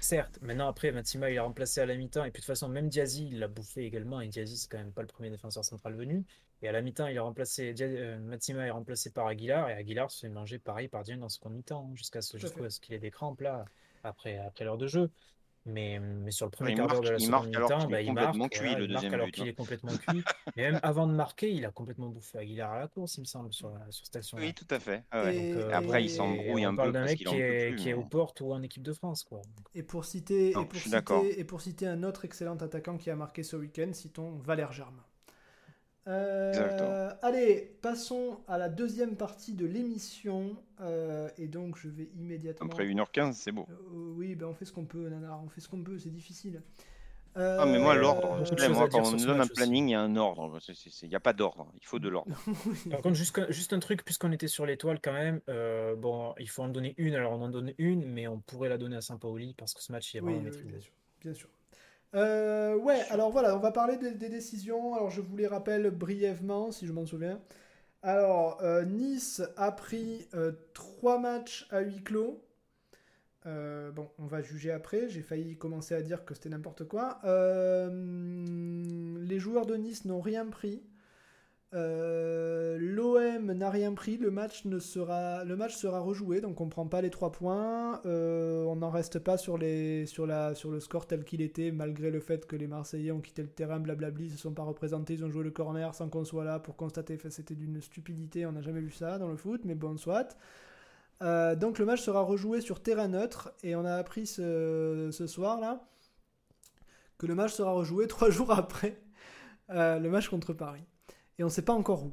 Certes, 0.00 0.38
maintenant 0.42 0.68
après, 0.68 0.92
Matsima, 0.92 1.30
il 1.30 1.38
a 1.38 1.42
remplacé 1.44 1.80
à 1.80 1.86
la 1.86 1.96
mi-temps, 1.96 2.24
et 2.24 2.30
puis 2.30 2.40
de 2.40 2.44
toute 2.44 2.54
façon, 2.54 2.68
même 2.68 2.88
Diazy, 2.88 3.28
il 3.28 3.38
l'a 3.38 3.48
bouffé 3.48 3.84
également, 3.84 4.20
et 4.20 4.28
Diazy, 4.28 4.56
c'est 4.56 4.70
quand 4.70 4.78
même 4.78 4.92
pas 4.92 5.02
le 5.02 5.08
premier 5.08 5.30
défenseur 5.30 5.64
central 5.64 5.94
venu. 5.94 6.24
Et 6.62 6.68
à 6.68 6.72
la 6.72 6.82
mi-temps, 6.82 7.06
il 7.08 7.18
a 7.18 7.22
remplacé, 7.22 7.74
Dia- 7.74 7.86
euh, 7.86 8.18
Matsima 8.18 8.66
est 8.66 8.70
remplacé 8.70 9.10
par 9.10 9.26
Aguilar, 9.26 9.68
et 9.70 9.74
Aguilar 9.74 10.10
se 10.10 10.20
fait 10.20 10.28
manger 10.32 10.58
pareil 10.58 10.88
par 10.88 11.02
Dieng 11.04 11.18
dans 11.18 11.28
ce 11.28 11.38
mi-temps, 11.48 11.88
hein, 11.90 11.94
jusqu'à 11.94 12.22
ce, 12.22 12.38
Tout 12.38 12.46
à 12.46 12.48
jusqu'à 12.48 12.70
ce 12.70 12.80
qu'il 12.80 12.94
ait 12.94 12.98
des 12.98 13.10
crampes 13.10 13.40
là, 13.42 13.64
après, 14.04 14.38
après 14.38 14.64
l'heure 14.64 14.78
de 14.78 14.86
jeu. 14.86 15.10
Mais, 15.66 15.98
mais 16.00 16.30
sur 16.30 16.46
le 16.46 16.50
premier 16.50 16.72
Il 16.72 16.76
quart 16.76 16.86
d'heure 16.88 17.00
de 17.02 17.08
la 17.10 17.16
il 17.18 17.20
seconde 17.26 17.46
mi-temps, 17.48 17.78
qu'il 17.78 17.88
est 17.88 17.90
bah, 17.90 18.00
il 18.00 18.06
complètement 18.08 18.34
marque, 18.38 18.52
cuit, 18.52 18.60
voilà, 18.60 18.78
le 18.78 18.84
il 18.84 18.92
marque 18.92 18.94
deuxième 18.94 19.14
alors 19.14 19.26
but, 19.26 19.32
qu'il 19.32 19.48
est 19.48 19.52
complètement 19.54 19.96
cuit. 19.98 20.22
Et 20.56 20.62
même 20.62 20.80
avant 20.82 21.06
de 21.06 21.12
marquer, 21.12 21.52
il 21.52 21.64
a 21.66 21.70
complètement 21.70 22.08
bouffé 22.08 22.38
Aguilar 22.38 22.72
à 22.72 22.78
la 22.80 22.88
course, 22.88 23.16
il 23.16 23.20
me 23.20 23.24
semble, 23.26 23.52
sur, 23.52 23.70
la- 23.70 23.90
sur 23.90 24.06
cette 24.06 24.16
action-là. 24.16 24.44
Oui, 24.44 24.54
tout 24.54 24.66
à 24.70 24.78
fait. 24.80 25.04
Ah 25.10 25.24
ouais. 25.24 25.36
Et- 25.36 25.54
Donc, 25.54 25.62
euh, 25.64 25.70
Après, 25.74 26.04
il 26.04 26.10
s'embrouille 26.10 26.64
un 26.64 26.68
on 26.68 26.72
peu 26.72 26.76
parle 26.76 26.92
d'un 26.92 27.00
parce 27.00 27.12
mec 27.12 27.18
qui 27.18 27.36
est, 27.36 27.68
plus. 27.70 27.76
qui 27.76 27.88
est 27.90 27.94
aux 27.94 28.04
portes 28.04 28.40
ou 28.40 28.52
en 28.52 28.62
équipe 28.62 28.82
de 28.82 28.92
France, 28.92 29.24
quoi. 29.24 29.42
Et 29.74 29.82
pour 29.82 30.04
citer, 30.04 30.52
Non, 30.54 30.62
et 30.62 30.66
pour 30.66 30.80
citer, 30.80 31.40
et 31.40 31.44
pour 31.44 31.60
citer 31.60 31.86
un 31.86 32.02
autre 32.02 32.24
excellent 32.24 32.56
attaquant 32.56 32.96
qui 32.96 33.10
a 33.10 33.16
marqué 33.16 33.42
ce 33.42 33.56
week-end, 33.56 33.90
citons 33.92 34.38
Valère 34.38 34.72
Germain. 34.72 35.04
Euh, 36.08 37.10
allez, 37.22 37.76
passons 37.82 38.38
à 38.48 38.56
la 38.58 38.68
deuxième 38.68 39.16
partie 39.16 39.52
de 39.52 39.66
l'émission. 39.66 40.56
euh, 40.80 41.28
et 41.36 41.46
donc, 41.48 41.76
je 41.76 41.88
vais 41.88 42.08
immédiatement. 42.18 42.66
Après 42.66 42.86
1h15, 42.86 43.32
c'est 43.34 43.52
beau. 43.52 43.66
Euh, 43.70 43.74
oui, 44.16 44.34
ben 44.34 44.46
on 44.46 44.54
fait 44.54 44.64
ce 44.64 44.72
qu'on 44.72 44.86
peut, 44.86 45.08
Nanar, 45.08 45.42
on 45.44 45.48
fait 45.48 45.60
ce 45.60 45.68
qu'on 45.68 45.82
peut, 45.82 45.98
c'est 45.98 46.10
difficile. 46.10 46.62
Ah, 47.36 47.66
mais 47.66 47.78
moi, 47.78 47.94
l'ordre, 47.94 48.28
moi, 48.36 48.42
dire 48.88 48.88
quand 48.90 49.02
on 49.06 49.10
me 49.12 49.24
donne 49.24 49.40
un 49.40 49.46
planning, 49.46 49.88
il 49.88 49.92
y 49.92 49.94
a 49.94 50.00
un 50.00 50.16
ordre. 50.16 50.58
Il 51.02 51.08
n'y 51.08 51.14
a 51.14 51.20
pas 51.20 51.32
d'ordre. 51.32 51.70
Il 51.80 51.86
faut 51.86 51.98
de 52.00 52.08
l'ordre. 52.08 52.34
Par 52.90 53.00
contre, 53.00 53.14
juste, 53.14 53.38
un- 53.38 53.50
juste 53.50 53.72
un 53.72 53.78
truc, 53.78 54.04
puisqu'on 54.04 54.32
était 54.32 54.48
sur 54.48 54.66
l'étoile 54.66 54.98
quand 55.00 55.12
même, 55.12 55.40
euh, 55.48 55.94
bon, 55.94 56.34
il 56.40 56.48
faut 56.48 56.62
en 56.62 56.68
donner 56.68 56.94
une, 56.96 57.14
alors 57.14 57.32
on 57.32 57.42
en 57.42 57.48
donne 57.48 57.74
une, 57.78 58.04
mais 58.06 58.26
on 58.26 58.40
pourrait 58.40 58.68
la 58.68 58.78
donner 58.78 58.96
à 58.96 59.00
Saint-Paoli 59.02 59.54
parce 59.56 59.72
que 59.74 59.82
ce 59.82 59.92
match, 59.92 60.14
il 60.14 60.16
est 60.16 60.20
Oui, 60.20 60.32
vraiment 60.32 60.38
oui, 60.38 60.44
maîtrisé. 60.46 60.68
bien 60.70 60.80
sûr. 60.80 60.92
Bien 61.20 61.34
sûr. 61.34 61.48
Euh, 62.14 62.74
ouais, 62.76 63.00
alors 63.10 63.30
voilà, 63.30 63.56
on 63.56 63.60
va 63.60 63.72
parler 63.72 63.96
des, 63.96 64.12
des 64.12 64.28
décisions. 64.28 64.94
Alors 64.94 65.10
je 65.10 65.20
vous 65.20 65.36
les 65.36 65.46
rappelle 65.46 65.90
brièvement, 65.90 66.72
si 66.72 66.86
je 66.86 66.92
m'en 66.92 67.06
souviens. 67.06 67.40
Alors, 68.02 68.58
euh, 68.62 68.84
Nice 68.84 69.42
a 69.56 69.72
pris 69.72 70.28
euh, 70.34 70.52
trois 70.72 71.18
matchs 71.18 71.66
à 71.70 71.80
huis 71.80 72.02
clos. 72.02 72.42
Euh, 73.46 73.90
bon, 73.90 74.08
on 74.18 74.26
va 74.26 74.42
juger 74.42 74.70
après. 74.70 75.08
J'ai 75.08 75.22
failli 75.22 75.56
commencer 75.56 75.94
à 75.94 76.02
dire 76.02 76.24
que 76.24 76.34
c'était 76.34 76.48
n'importe 76.48 76.86
quoi. 76.86 77.20
Les 77.24 79.38
joueurs 79.38 79.66
de 79.66 79.76
Nice 79.76 80.04
n'ont 80.04 80.20
rien 80.20 80.46
pris. 80.46 80.82
Euh, 81.74 82.78
L'OM 82.80 83.52
n'a 83.52 83.70
rien 83.70 83.92
pris. 83.92 84.16
Le 84.16 84.30
match, 84.30 84.64
ne 84.64 84.78
sera, 84.78 85.42
rejoué, 86.00 86.40
donc 86.40 86.60
on 86.60 86.68
prend 86.68 86.86
pas 86.86 87.02
les 87.02 87.10
trois 87.10 87.32
points. 87.32 88.00
Euh, 88.06 88.64
on 88.64 88.76
n'en 88.76 88.90
reste 88.90 89.18
pas 89.18 89.36
sur, 89.36 89.58
le 89.58 90.06
score 90.80 91.06
tel 91.06 91.24
qu'il 91.24 91.40
était, 91.42 91.70
malgré 91.70 92.10
le 92.10 92.20
fait 92.20 92.46
que 92.46 92.56
les 92.56 92.66
Marseillais 92.66 93.10
ont 93.10 93.20
quitté 93.20 93.42
le 93.42 93.48
terrain, 93.48 93.80
blablabli, 93.80 94.26
ils 94.26 94.32
se 94.32 94.38
sont 94.38 94.54
pas 94.54 94.62
représentés, 94.62 95.14
ils 95.14 95.24
ont 95.24 95.30
joué 95.30 95.44
le 95.44 95.50
corner 95.50 95.94
sans 95.94 96.08
qu'on 96.08 96.24
soit 96.24 96.44
là 96.44 96.58
pour 96.58 96.76
constater. 96.76 97.18
C'était 97.30 97.54
d'une 97.54 97.80
stupidité, 97.80 98.46
on 98.46 98.52
n'a 98.52 98.62
jamais 98.62 98.80
vu 98.80 98.92
ça 98.92 99.18
dans 99.18 99.28
le 99.28 99.36
foot, 99.36 99.62
mais 99.64 99.74
bon, 99.74 99.96
soit. 99.96 100.36
Euh, 101.20 101.56
donc 101.56 101.78
le 101.78 101.84
match 101.84 102.00
sera 102.00 102.22
rejoué 102.22 102.60
sur 102.60 102.80
terrain 102.80 103.08
neutre 103.08 103.52
et 103.64 103.74
on 103.74 103.84
a 103.84 103.94
appris 103.94 104.24
ce, 104.24 105.08
ce 105.10 105.26
soir 105.26 105.58
là 105.58 105.84
que 107.18 107.26
le 107.26 107.34
match 107.34 107.52
sera 107.52 107.72
rejoué 107.72 108.06
trois 108.08 108.30
jours 108.30 108.52
après 108.52 109.00
le 109.68 110.06
match 110.08 110.28
contre 110.28 110.52
Paris 110.52 110.86
et 111.38 111.42
on 111.42 111.46
ne 111.46 111.50
sait 111.52 111.62
pas 111.62 111.72
encore 111.74 112.04
où. 112.04 112.12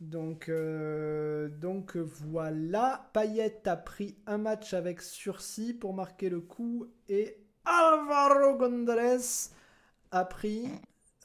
Donc, 0.00 0.48
euh, 0.48 1.48
donc 1.48 1.96
voilà, 1.96 3.08
Payet 3.12 3.68
a 3.68 3.76
pris 3.76 4.16
un 4.26 4.38
match 4.38 4.74
avec 4.74 5.00
sursis 5.00 5.74
pour 5.74 5.94
marquer 5.94 6.28
le 6.28 6.40
coup 6.40 6.86
et 7.08 7.36
Alvaro 7.64 8.56
González 8.56 9.50
a 10.10 10.24
pris 10.24 10.68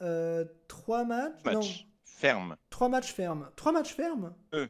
euh, 0.00 0.44
trois 0.68 1.04
matchs. 1.04 1.44
Non, 1.44 1.54
Match 1.54 1.88
ferme. 2.04 2.56
Trois 2.70 2.88
matchs 2.88 3.12
fermes. 3.12 3.50
Trois 3.56 3.72
matchs 3.72 3.94
fermes 3.94 4.32
Euh. 4.54 4.68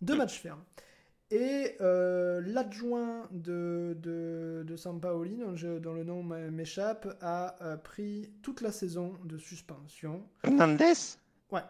Deux 0.00 0.14
Euh. 0.14 0.16
matchs 0.16 0.40
fermes. 0.40 0.64
Et 1.30 1.76
euh, 1.80 2.42
l'adjoint 2.46 3.28
de, 3.32 3.96
de, 4.00 4.64
de 4.66 4.76
Sampaoli, 4.76 5.36
dont, 5.36 5.56
je- 5.56 5.78
dont 5.78 5.92
le 5.94 6.04
nom 6.04 6.22
m'échappe, 6.22 7.06
a 7.22 7.54
pris 7.84 8.30
toute 8.42 8.60
la 8.62 8.70
saison 8.72 9.18
de 9.24 9.36
suspension. 9.38 10.26
Fernandez? 10.42 10.92
Ouais. 11.50 11.62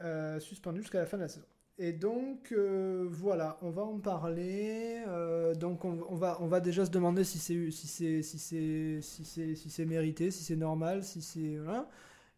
Euh, 0.00 0.38
suspendu 0.38 0.80
jusqu'à 0.80 1.00
la 1.00 1.06
fin 1.06 1.16
de 1.16 1.22
la 1.22 1.28
saison. 1.28 1.46
Et 1.80 1.92
donc, 1.92 2.52
euh, 2.52 3.06
voilà, 3.08 3.56
on 3.62 3.70
va 3.70 3.82
en 3.82 3.98
parler. 3.98 5.02
Euh, 5.06 5.54
donc, 5.54 5.84
on, 5.84 6.04
on 6.08 6.14
va, 6.14 6.38
on 6.40 6.46
va 6.46 6.60
déjà 6.60 6.84
se 6.84 6.90
demander 6.90 7.24
si 7.24 7.38
c'est 7.38 7.70
si 7.70 7.86
c'est 7.86 8.22
si 8.22 8.38
c'est 8.38 9.00
si 9.00 9.24
c'est 9.24 9.54
si 9.54 9.70
c'est 9.70 9.84
mérité, 9.84 10.30
si 10.30 10.44
c'est 10.44 10.56
normal, 10.56 11.04
si 11.04 11.22
c'est 11.22 11.56
voilà. 11.56 11.88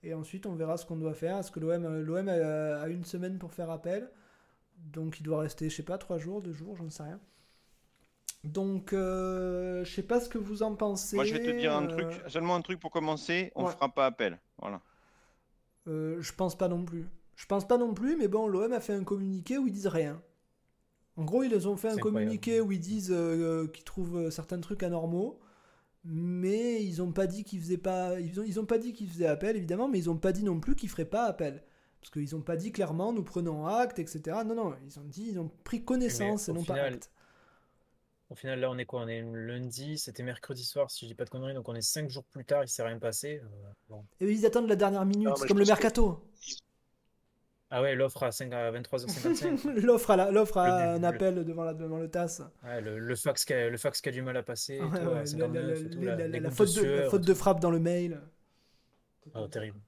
Et 0.02 0.14
ensuite, 0.14 0.46
on 0.46 0.54
verra 0.54 0.76
ce 0.78 0.86
qu'on 0.86 0.96
doit 0.96 1.14
faire. 1.14 1.38
Est-ce 1.38 1.50
que 1.50 1.60
l'OM 1.60 2.00
l'OM 2.00 2.28
a, 2.28 2.80
a 2.80 2.88
une 2.88 3.04
semaine 3.04 3.38
pour 3.38 3.52
faire 3.52 3.70
appel? 3.70 4.10
Donc, 4.78 5.20
il 5.20 5.22
doit 5.22 5.40
rester, 5.40 5.68
je 5.68 5.76
sais 5.76 5.82
pas, 5.82 5.98
trois 5.98 6.16
jours, 6.16 6.40
deux 6.40 6.52
jours, 6.52 6.76
j'en 6.76 6.88
sais 6.88 7.02
rien. 7.02 7.20
Donc, 8.44 8.94
euh, 8.94 9.84
je 9.84 9.94
sais 9.94 10.02
pas 10.02 10.20
ce 10.20 10.30
que 10.30 10.38
vous 10.38 10.62
en 10.62 10.74
pensez. 10.74 11.16
Moi, 11.16 11.26
je 11.26 11.34
vais 11.34 11.44
te 11.44 11.58
dire 11.58 11.74
un 11.74 11.86
truc, 11.86 12.08
seulement 12.28 12.54
un 12.54 12.62
truc 12.62 12.80
pour 12.80 12.90
commencer. 12.90 13.52
On 13.54 13.66
ouais. 13.66 13.72
fera 13.72 13.90
pas 13.90 14.06
appel. 14.06 14.38
Voilà. 14.58 14.80
Je 15.86 16.32
pense 16.32 16.56
pas 16.56 16.68
non 16.68 16.84
plus. 16.84 17.06
Je 17.40 17.46
pense 17.46 17.66
pas 17.66 17.78
non 17.78 17.94
plus, 17.94 18.16
mais 18.16 18.28
bon, 18.28 18.46
l'OM 18.46 18.70
a 18.74 18.80
fait 18.80 18.92
un 18.92 19.02
communiqué 19.02 19.56
où 19.56 19.66
ils 19.66 19.72
disent 19.72 19.86
rien. 19.86 20.20
En 21.16 21.24
gros, 21.24 21.42
ils 21.42 21.66
ont 21.66 21.76
fait 21.78 21.88
un 21.88 21.92
incroyable. 21.92 22.18
communiqué 22.18 22.60
où 22.60 22.70
ils 22.70 22.78
disent 22.78 23.10
euh, 23.10 23.66
qu'ils 23.68 23.84
trouvent 23.84 24.18
euh, 24.18 24.30
certains 24.30 24.60
trucs 24.60 24.82
anormaux, 24.82 25.40
mais 26.04 26.84
ils 26.84 27.00
ont 27.00 27.12
pas 27.12 27.26
dit 27.26 27.42
qu'ils 27.44 27.60
faisaient 27.60 27.78
pas, 27.78 28.20
ils 28.20 28.38
ont, 28.38 28.42
ils 28.44 28.60
ont 28.60 28.66
pas 28.66 28.76
dit 28.76 28.92
qu'ils 28.92 29.08
faisaient 29.08 29.26
appel 29.26 29.56
évidemment, 29.56 29.88
mais 29.88 29.98
ils 29.98 30.10
ont 30.10 30.18
pas 30.18 30.32
dit 30.32 30.44
non 30.44 30.60
plus 30.60 30.76
qu'ils 30.76 30.90
feraient 30.90 31.06
pas 31.06 31.24
appel, 31.24 31.64
parce 32.02 32.10
qu'ils 32.10 32.36
ont 32.36 32.42
pas 32.42 32.56
dit 32.56 32.72
clairement 32.72 33.10
nous 33.14 33.24
prenons 33.24 33.66
acte, 33.66 33.98
etc. 33.98 34.20
Non, 34.44 34.54
non, 34.54 34.74
ils 34.84 34.98
ont 34.98 35.04
dit 35.04 35.28
ils 35.30 35.38
ont 35.40 35.50
pris 35.64 35.82
connaissance 35.82 36.50
et 36.50 36.52
non 36.52 36.62
pas 36.62 36.74
acte. 36.74 37.10
Au 38.28 38.34
final, 38.34 38.60
là, 38.60 38.70
on 38.70 38.76
est 38.76 38.84
quoi? 38.84 39.00
On 39.00 39.08
est 39.08 39.22
lundi, 39.22 39.96
c'était 39.96 40.22
mercredi 40.22 40.62
soir, 40.62 40.90
si 40.90 41.06
je 41.06 41.10
dis 41.10 41.14
pas 41.14 41.24
de 41.24 41.30
conneries, 41.30 41.54
donc 41.54 41.70
on 41.70 41.74
est 41.74 41.80
cinq 41.80 42.10
jours 42.10 42.24
plus 42.24 42.44
tard, 42.44 42.62
il 42.64 42.68
s'est 42.68 42.82
rien 42.82 42.98
passé. 42.98 43.40
Euh, 43.42 43.46
bon. 43.88 44.04
Et 44.20 44.30
ils 44.30 44.44
attendent 44.44 44.68
la 44.68 44.76
dernière 44.76 45.06
minute, 45.06 45.30
c'est 45.38 45.48
comme 45.48 45.58
le 45.58 45.64
que- 45.64 45.70
mercato. 45.70 46.22
Ah 47.72 47.82
ouais, 47.82 47.94
l'offre 47.94 48.24
à, 48.24 48.32
5 48.32 48.52
à 48.52 48.72
23h55. 48.72 49.80
l'offre 49.80 50.10
à, 50.10 50.16
la- 50.16 50.30
l'offre 50.32 50.58
à 50.58 50.92
un 50.94 51.02
appel 51.04 51.44
devant, 51.44 51.62
la, 51.62 51.72
devant 51.72 51.98
le 51.98 52.08
TAS. 52.10 52.42
Ouais, 52.64 52.80
le, 52.80 52.98
le 52.98 53.14
fax 53.16 53.44
qui 53.44 53.52
a, 53.52 53.68
le 53.70 53.76
fax 53.76 54.00
qui 54.00 54.08
a 54.08 54.12
du 54.12 54.22
mal 54.22 54.36
à 54.36 54.42
passer, 54.42 54.78
la, 54.80 55.24
59 55.24 55.52
la- 55.54 55.78
et 55.86 55.90
tout, 55.90 55.98
la- 56.00 56.04
la- 56.04 56.16
la- 56.16 56.26
les 56.28 56.40
la 56.40 56.48
gouttes 56.48 56.56
faute, 57.10 57.20
de, 57.24 57.34
frappe 57.34 57.60
dans 57.60 57.70
le 57.70 57.78
mail. 57.78 58.20
Oh, 59.34 59.46
terrible. 59.46 59.78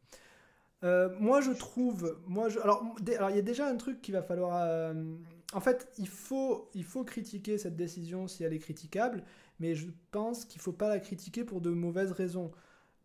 Euh, 0.85 1.09
moi, 1.19 1.41
je 1.41 1.51
trouve. 1.51 2.19
Moi, 2.27 2.49
je, 2.49 2.59
alors, 2.61 2.85
il 3.01 3.37
y 3.37 3.39
a 3.39 3.43
déjà 3.43 3.67
un 3.69 3.77
truc 3.77 4.01
qu'il 4.01 4.15
va 4.15 4.23
falloir. 4.23 4.63
euh, 4.65 4.95
en 5.53 5.61
fait, 5.61 5.89
il 5.99 6.09
faut, 6.09 6.71
il 6.75 6.85
faut 6.85 7.05
critiquer 7.05 7.59
cette 7.59 7.77
décision 7.77 8.29
si 8.29 8.45
elle 8.45 8.53
est 8.53 8.59
critiquable, 8.59 9.23
mais 9.61 9.75
je 9.75 9.89
pense 10.13 10.45
qu'il 10.45 10.61
faut 10.61 10.73
pas 10.73 10.89
la 10.89 10.99
critiquer 11.01 11.45
pour 11.45 11.61
de 11.61 11.71
mauvaises 11.71 12.13
raisons. 12.13 12.53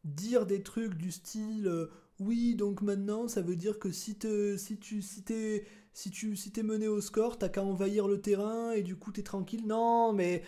Dire 0.04 0.46
des 0.46 0.62
trucs 0.62 0.94
du 0.96 1.12
style. 1.12 1.68
euh, 1.68 1.92
oui, 2.20 2.56
donc 2.56 2.82
maintenant, 2.82 3.28
ça 3.28 3.42
veut 3.42 3.56
dire 3.56 3.80
que 3.80 3.92
si, 3.92 4.16
te, 4.16 4.58
si 4.58 4.78
tu 4.78 5.02
si 5.02 5.24
t'es 5.24 5.66
si 5.94 6.12
tu 6.12 6.36
si 6.36 6.52
t'es 6.52 6.64
mené 6.64 6.88
au 6.88 7.02
score, 7.02 7.38
t'as 7.38 7.50
qu'à 7.50 7.64
envahir 7.64 8.08
le 8.08 8.22
terrain 8.22 8.72
et 8.72 8.82
du 8.84 8.96
coup 8.96 9.12
t'es 9.12 9.24
tranquille. 9.24 9.66
Non, 9.66 10.14
mais 10.14 10.44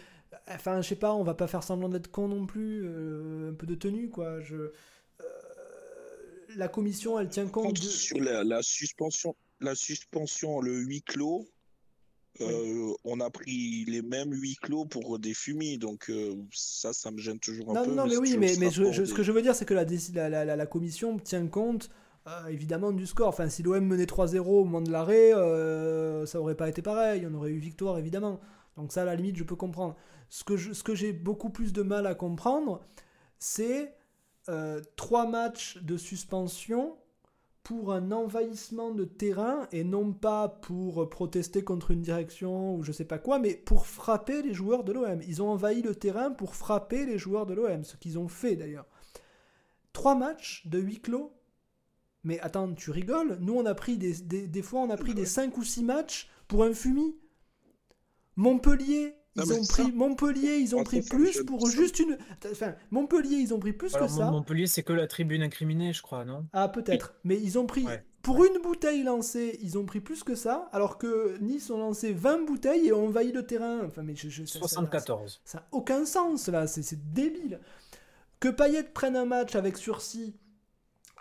enfin, 0.48 0.82
je 0.82 0.90
sais 0.90 0.96
pas, 0.96 1.14
on 1.14 1.24
va 1.24 1.34
pas 1.34 1.48
faire 1.48 1.64
semblant 1.64 1.90
d'être 1.90 2.10
con 2.12 2.28
non 2.28 2.46
plus. 2.46 2.84
euh, 2.86 3.52
un 3.52 3.54
peu 3.54 3.68
de 3.68 3.76
tenue, 3.76 4.10
quoi. 4.10 4.40
Euh, 4.52 4.72
la 6.56 6.68
commission, 6.68 7.20
elle 7.20 7.30
tient 7.30 7.48
compte 7.48 7.78
sur 7.78 8.20
la, 8.20 8.44
la 8.44 8.62
suspension, 8.64 9.36
la 9.60 9.76
suspension, 9.76 10.62
le 10.62 10.80
huis 10.80 11.02
clos, 11.04 11.48
euh, 12.42 12.94
on 13.04 13.20
a 13.20 13.30
pris 13.30 13.86
les 13.86 14.02
mêmes 14.02 14.32
huis 14.34 14.56
clos 14.62 14.86
pour 14.86 15.20
des 15.20 15.34
fumis, 15.34 15.78
donc 15.78 16.10
euh, 16.10 16.36
ça, 16.54 16.94
ça 16.94 17.12
me 17.12 17.18
gêne 17.18 17.40
toujours 17.40 17.72
un 17.72 17.74
Non, 17.74 17.86
peu. 17.86 17.92
non, 17.94 18.04
mais 18.06 18.12
c'est 18.12 18.18
oui, 18.18 18.38
mais, 18.38 18.54
ce 18.54 18.60
mais 18.60 18.72
je- 18.72 19.06
ce 19.06 19.14
que 19.14 19.24
je 19.24 19.32
veux 19.32 19.42
dire, 19.42 19.56
c'est 19.56 19.66
que 19.66 19.74
la, 19.74 19.86
déci- 19.86 20.14
la, 20.14 20.30
la, 20.30 20.46
la- 20.46 20.56
la 20.56 20.66
commission 20.66 21.18
tient 21.18 21.48
compte 21.48 21.90
euh, 22.28 22.48
évidemment 22.48 22.92
du 22.92 23.06
score. 23.08 23.30
Enfin, 23.30 23.50
si 23.50 23.64
l'OM 23.64 23.84
menait 23.86 24.06
3-0 24.06 24.62
au 24.62 24.64
moment 24.66 24.82
de 24.82 24.92
l'arrêt, 24.92 25.32
ça 26.28 26.40
aurait 26.42 26.56
pas 26.56 26.70
été 26.70 26.82
pareil. 26.82 27.26
On 27.30 27.34
aurait 27.34 27.52
eu 27.52 27.58
victoire, 27.60 27.98
évidemment. 27.98 28.40
Donc, 28.78 28.92
ça, 28.92 29.02
à 29.02 29.06
la 29.06 29.16
limite, 29.16 29.36
je 29.38 29.44
peux 29.44 29.56
comprendre. 29.56 29.96
Ce 30.30 30.44
que, 30.44 30.56
je- 30.58 30.74
ce 30.74 30.84
que 30.84 30.94
j'ai 30.96 31.12
beaucoup 31.14 31.50
plus 31.50 31.74
de 31.74 31.82
mal 31.82 32.06
à 32.06 32.16
comprendre, 32.16 32.82
c'est 33.40 33.94
trois 34.96 35.28
matchs 35.28 35.78
de 35.82 35.98
suspension 35.98 36.96
pour 37.64 37.94
un 37.94 38.12
envahissement 38.12 38.92
de 38.92 39.06
terrain 39.06 39.68
et 39.72 39.84
non 39.84 40.14
pas 40.14 40.50
pour 40.50 41.10
protester 41.10 41.64
contre 41.64 41.92
une 41.92 42.02
direction 42.02 42.76
ou 42.76 42.84
je 42.84 42.92
sais 42.92 43.06
pas 43.06 43.20
quoi, 43.20 43.40
mais 43.40 43.54
pour 43.54 43.86
frapper 43.86 44.42
les 44.42 44.54
joueurs 44.54 44.84
de 44.84 44.94
l'OM. 44.94 45.22
Ils 45.28 45.42
ont 45.42 45.50
envahi 45.50 45.82
le 45.82 45.96
terrain 45.96 46.32
pour 46.32 46.56
frapper 46.56 47.06
les 47.06 47.18
joueurs 47.18 47.46
de 47.46 47.54
l'OM, 47.54 47.84
ce 47.84 47.98
qu'ils 47.98 48.18
ont 48.18 48.28
fait 48.28 48.56
d'ailleurs. 48.56 48.88
Trois 49.94 50.16
matchs 50.16 50.66
de 50.68 50.80
huis 50.80 51.02
clos 51.02 51.34
Mais 52.24 52.40
attends, 52.40 52.74
tu 52.74 52.92
rigoles? 52.92 53.38
Nous, 53.40 53.54
on 53.54 53.66
a 53.66 53.76
pris 53.76 53.98
des, 53.98 54.14
des, 54.22 54.48
des 54.48 54.62
fois, 54.62 54.82
on 54.82 54.90
a 54.90 54.98
pris 54.98 55.14
des 55.14 55.26
5 55.26 55.58
ou 55.58 55.64
6 55.64 55.84
matchs 55.84 56.30
pour 56.48 56.64
un 56.64 56.74
fumier. 56.74 57.18
Montpellier, 58.36 59.16
ils 59.36 59.54
ont 59.54 59.66
pris 59.66 59.84
ça. 59.84 59.90
Montpellier, 59.94 60.58
ils 60.58 60.76
ont 60.76 60.84
pris 60.84 61.02
plus 61.02 61.44
pour 61.46 61.68
juste 61.70 62.00
une. 62.00 62.18
Enfin, 62.52 62.76
Montpellier, 62.92 63.38
ils 63.38 63.54
ont 63.54 63.60
pris 63.60 63.74
plus 63.74 63.96
Alors, 63.96 64.08
que 64.08 64.14
ça. 64.14 64.32
Montpellier, 64.32 64.68
c'est 64.68 64.84
que 64.84 64.94
la 64.94 65.08
tribune 65.08 65.42
incriminée, 65.42 65.94
je 65.94 66.02
crois, 66.02 66.26
non? 66.26 66.46
Ah, 66.54 66.68
peut-être. 66.70 67.14
Mais 67.24 67.40
ils 67.40 67.58
ont 67.60 67.66
pris. 67.66 67.86
Ouais. 67.86 68.04
Pour 68.22 68.44
une 68.44 68.62
bouteille 68.62 69.04
lancée, 69.04 69.58
ils 69.62 69.78
ont 69.78 69.86
pris 69.86 70.02
plus 70.02 70.24
que 70.24 70.36
ça, 70.36 70.68
alors 70.74 70.98
que 70.98 71.38
Nice 71.40 71.70
ont 71.70 71.78
lancé 71.78 72.12
20 72.12 72.46
bouteilles 72.46 72.88
et 72.88 72.94
ont 72.94 73.06
envahi 73.08 73.32
le 73.32 73.46
terrain. 73.46 73.80
Enfin, 73.86 74.04
mais 74.04 74.14
je, 74.16 74.28
je- 74.30 74.44
ça- 74.44 74.54
ça- 74.60 74.68
74. 74.68 75.42
Ça 75.46 75.60
n'a 75.60 75.68
aucun 75.72 76.06
sens, 76.06 76.48
là. 76.50 76.68
C'est 76.68 76.84
c'est 76.84 77.14
débile. 77.14 77.62
Que 78.42 78.50
Payet 78.50 78.84
prenne 78.84 79.16
un 79.16 79.26
match 79.26 79.56
avec 79.56 79.78
sursis, 79.78 80.36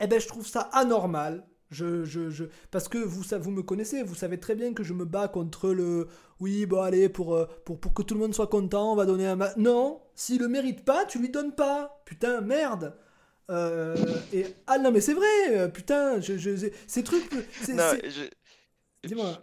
eh 0.01 0.07
ben, 0.09 0.21
je 0.21 0.27
trouve 0.27 0.47
ça 0.47 0.63
anormal. 0.73 1.47
Je, 1.71 2.05
je, 2.05 2.31
je... 2.31 2.45
Parce 2.71 2.89
que 2.89 2.99
vous, 2.99 3.23
vous 3.41 3.51
me 3.51 3.63
connaissez, 3.63 4.03
vous 4.03 4.15
savez 4.15 4.39
très 4.41 4.55
bien 4.55 4.73
que 4.73 4.83
je 4.83 4.95
me 4.95 5.05
bats 5.05 5.29
contre 5.29 5.71
le 5.71 6.09
oui, 6.41 6.67
bon, 6.67 6.81
allez, 6.81 7.09
pour, 7.09 7.35
euh, 7.35 7.47
pour, 7.65 7.79
pour 7.79 7.93
que 7.93 8.03
tout 8.03 8.15
le 8.15 8.21
monde 8.21 8.35
soit 8.35 8.47
content, 8.47 8.93
on 8.93 8.97
va 8.97 9.05
donner 9.07 9.27
un 9.27 9.37
match. 9.37 9.57
Non, 9.57 10.01
s'il 10.15 10.41
le 10.41 10.49
mérite 10.49 10.85
pas, 10.85 11.05
tu 11.05 11.19
lui 11.19 11.29
donnes 11.29 11.55
pas. 11.55 12.01
Putain, 12.07 12.41
merde. 12.41 12.95
Euh, 13.51 13.97
et... 14.33 14.47
Ah 14.67 14.79
non, 14.79 14.91
mais 14.93 15.01
c'est 15.01 15.15
vrai, 15.15 15.27
euh, 15.51 15.69
putain, 15.69 16.21
je, 16.21 16.39
je- 16.39 16.69
ces 16.87 17.03
trucs. 17.03 17.31
Non, 17.33 17.83
je-. 18.05 18.31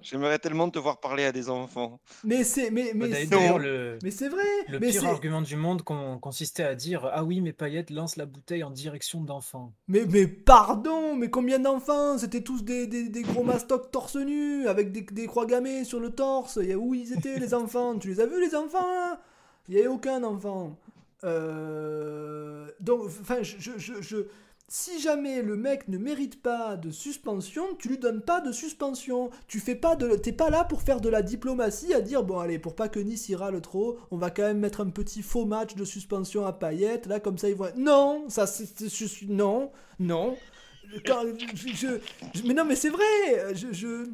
J'aimerais 0.01 0.37
tellement 0.39 0.69
te 0.69 0.77
voir 0.77 0.99
parler 0.99 1.23
à 1.23 1.31
des 1.31 1.49
enfants. 1.49 1.99
Mais 2.25 2.43
c'est. 2.43 2.71
Mais, 2.71 2.91
mais, 2.93 3.07
Bah, 3.07 3.15
c'est- 3.17 3.57
le, 3.57 3.97
mais 4.03 4.11
c'est 4.11 4.27
vrai. 4.27 4.43
le 4.67 4.79
mais 4.79 4.89
pire 4.89 5.05
argument 5.07 5.41
du 5.41 5.55
monde 5.55 5.81
con- 5.81 6.19
consistait 6.19 6.63
à 6.63 6.75
dire 6.75 7.09
Ah 7.13 7.23
oui, 7.23 7.39
mais 7.39 7.53
Payet 7.53 7.85
lance 7.89 8.17
la 8.17 8.25
bouteille 8.25 8.63
en 8.63 8.69
direction 8.69 9.21
d'enfants. 9.21 9.71
Mais, 9.87 10.05
mais 10.09 10.27
pardon, 10.27 11.15
mais 11.15 11.29
combien 11.29 11.59
d'enfants? 11.59 12.17
C'était 12.17 12.41
tous 12.41 12.63
des, 12.63 12.85
des, 12.87 13.07
des 13.07 13.21
gros 13.21 13.43
mastocs 13.43 13.91
torse 13.91 14.17
nu, 14.17 14.67
avec 14.67 14.91
des, 14.91 15.01
des 15.03 15.25
croix 15.27 15.45
gammées 15.45 15.85
sur 15.85 15.99
le 16.01 16.09
torse. 16.09 16.57
Et 16.57 16.75
où 16.75 16.93
ils 16.93 17.13
étaient, 17.13 17.39
les 17.39 17.53
enfants? 17.53 17.97
Tu 17.97 18.09
les 18.09 18.19
as 18.19 18.25
vus, 18.25 18.41
les 18.41 18.55
enfants 18.55 18.87
là? 18.93 19.21
Il 19.69 19.73
n'y 19.75 19.79
avait 19.79 19.87
aucun 19.89 20.23
enfant. 20.23 20.77
Euh, 21.23 22.67
donc, 22.79 23.05
enfin, 23.05 23.41
je, 23.41 23.55
je, 23.59 23.71
je- 23.77 24.01
je- 24.01 24.25
si 24.67 24.99
jamais 24.99 25.41
le 25.43 25.55
mec 25.55 25.87
ne 25.87 25.97
mérite 25.99 26.41
pas 26.41 26.75
de 26.75 26.89
suspension, 26.89 27.75
tu 27.77 27.87
lui 27.87 27.97
donnes 27.99 28.21
pas 28.21 28.41
de 28.41 28.51
suspension. 28.51 29.29
Tu 29.47 29.59
fais 29.59 29.75
pas 29.75 29.95
de, 29.95 30.15
t'es 30.15 30.31
pas 30.31 30.49
là 30.49 30.63
pour 30.63 30.81
faire 30.81 31.01
de 31.01 31.09
la 31.09 31.21
diplomatie 31.21 31.93
à 31.93 32.01
dire 32.01 32.23
bon 32.23 32.39
allez 32.39 32.57
pour 32.57 32.75
pas 32.75 32.89
que 32.89 32.99
Nice 32.99 33.29
y 33.29 33.35
râle 33.35 33.61
trop, 33.61 33.97
on 34.11 34.17
va 34.17 34.31
quand 34.31 34.41
même 34.43 34.59
mettre 34.59 34.81
un 34.81 34.89
petit 34.89 35.21
faux 35.21 35.45
match 35.45 35.75
de 35.75 35.85
suspension 35.85 36.45
à 36.45 36.53
Payet 36.53 37.01
là 37.05 37.19
comme 37.19 37.37
ça 37.37 37.47
ils 37.49 37.55
vont. 37.55 37.67
Non, 37.77 38.25
ça 38.27 38.47
c'est, 38.47 38.67
non, 39.27 39.71
non. 39.99 40.35
Quand- 41.05 41.23
je, 41.55 41.99
mais 42.47 42.53
non 42.53 42.65
mais 42.65 42.75
c'est 42.75 42.89
vrai. 42.89 43.53
Je, 43.55 43.71
je- 43.71 44.09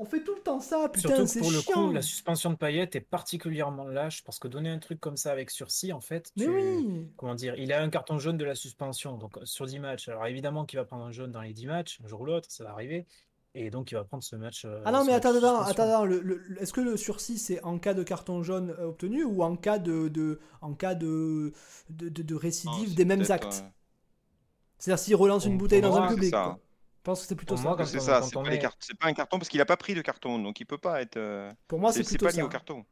on 0.00 0.04
fait 0.06 0.24
tout 0.24 0.34
le 0.34 0.40
temps 0.40 0.60
ça, 0.60 0.88
putain, 0.88 1.08
Surtout 1.08 1.22
que 1.24 1.28
c'est 1.28 1.40
pour 1.40 1.50
le 1.50 1.60
chiant. 1.60 1.88
coup, 1.88 1.92
la 1.92 2.00
suspension 2.02 2.50
de 2.50 2.56
Payet 2.56 2.88
est 2.94 3.00
particulièrement 3.00 3.84
lâche 3.84 4.24
parce 4.24 4.38
que 4.38 4.48
donner 4.48 4.70
un 4.70 4.78
truc 4.78 4.98
comme 4.98 5.16
ça 5.18 5.30
avec 5.30 5.50
sursis, 5.50 5.92
en 5.92 6.00
fait, 6.00 6.32
Mais 6.36 6.44
tu- 6.46 6.50
oui. 6.50 7.08
comment 7.16 7.34
dire, 7.34 7.54
il 7.56 7.72
a 7.72 7.82
un 7.82 7.90
carton 7.90 8.18
jaune 8.18 8.38
de 8.38 8.44
la 8.44 8.54
suspension, 8.54 9.18
donc 9.18 9.36
euh, 9.36 9.44
sur 9.44 9.66
10 9.66 9.78
matchs. 9.78 10.08
Alors 10.08 10.26
évidemment 10.26 10.64
qu'il 10.64 10.78
va 10.78 10.84
prendre 10.84 11.04
un 11.04 11.12
jaune 11.12 11.30
dans 11.32 11.42
les 11.42 11.52
10 11.52 11.66
matchs, 11.66 12.00
un 12.02 12.08
jour 12.08 12.22
ou 12.22 12.24
l'autre, 12.24 12.48
ça 12.50 12.64
va 12.64 12.70
arriver. 12.70 13.06
Et 13.54 13.68
donc 13.70 13.90
il 13.90 13.96
va 13.96 14.04
prendre 14.04 14.22
ce 14.22 14.36
match. 14.36 14.64
euh, 14.64 14.80
Ah 14.84 14.92
non, 14.92 15.04
mais 15.04 15.12
attends, 15.12 15.34
attends, 15.36 15.60
attends, 15.60 15.82
attends, 15.82 16.04
le- 16.06 16.20
le- 16.20 16.36
le- 16.38 16.62
est-ce 16.62 16.72
que 16.72 16.80
le 16.80 16.96
sursis 16.96 17.36
c'est 17.38 17.60
en 17.64 17.78
cas 17.78 17.94
de 17.94 18.02
carton 18.04 18.42
jaune 18.44 18.70
euh, 18.78 18.86
obtenu 18.86 19.24
ou 19.24 19.42
en 19.42 19.56
cas 19.56 19.78
de, 19.78 20.08
de 20.08 20.38
en 20.60 20.72
cas 20.74 20.94
de, 20.94 21.52
de, 21.90 22.08
de- 22.08 22.22
de 22.22 22.34
Non, 22.34 22.40
récidive 22.40 22.94
des 22.94 23.04
mêmes 23.04 23.24
actes? 23.28 23.62
euh, 23.64 23.68
C'est-à-dire 24.78 25.02
s'il 25.02 25.16
relance 25.16 25.44
une 25.46 25.58
bouteille 25.58 25.80
dans 25.82 25.96
un 25.96 26.08
c'est 26.08 26.14
public. 26.14 26.30
ça. 26.30 26.42
quoi. 26.44 26.60
Je 27.00 27.04
pense 27.04 27.22
que 27.22 27.26
c'est 27.28 27.34
plutôt 27.34 27.54
Pour 27.54 27.62
ça. 27.62 27.68
moi, 27.70 27.86
C'est 27.86 27.98
ça, 28.00 28.20
pas, 28.32 28.50
les 28.50 28.56
est- 28.56 28.58
cart- 28.58 28.76
c'est 28.78 28.98
pas 28.98 29.06
un 29.08 29.14
carton 29.14 29.38
parce 29.38 29.48
qu'il 29.48 29.60
a 29.60 29.64
pas 29.66 29.76
pris 29.78 29.94
de 29.94 30.02
carton, 30.02 30.38
donc 30.38 30.60
il 30.60 30.66
peut 30.66 30.78
pas 30.78 31.00
être. 31.00 31.16
euh, 31.16 31.50
Pour 31.66 31.78
moi, 31.80 31.92
c'est 31.92 32.04
plutôt 32.04 32.26
pas 32.26 32.30
lié 32.32 32.38
ça. 32.38 32.44
au 32.44 32.48
carton. 32.48 32.84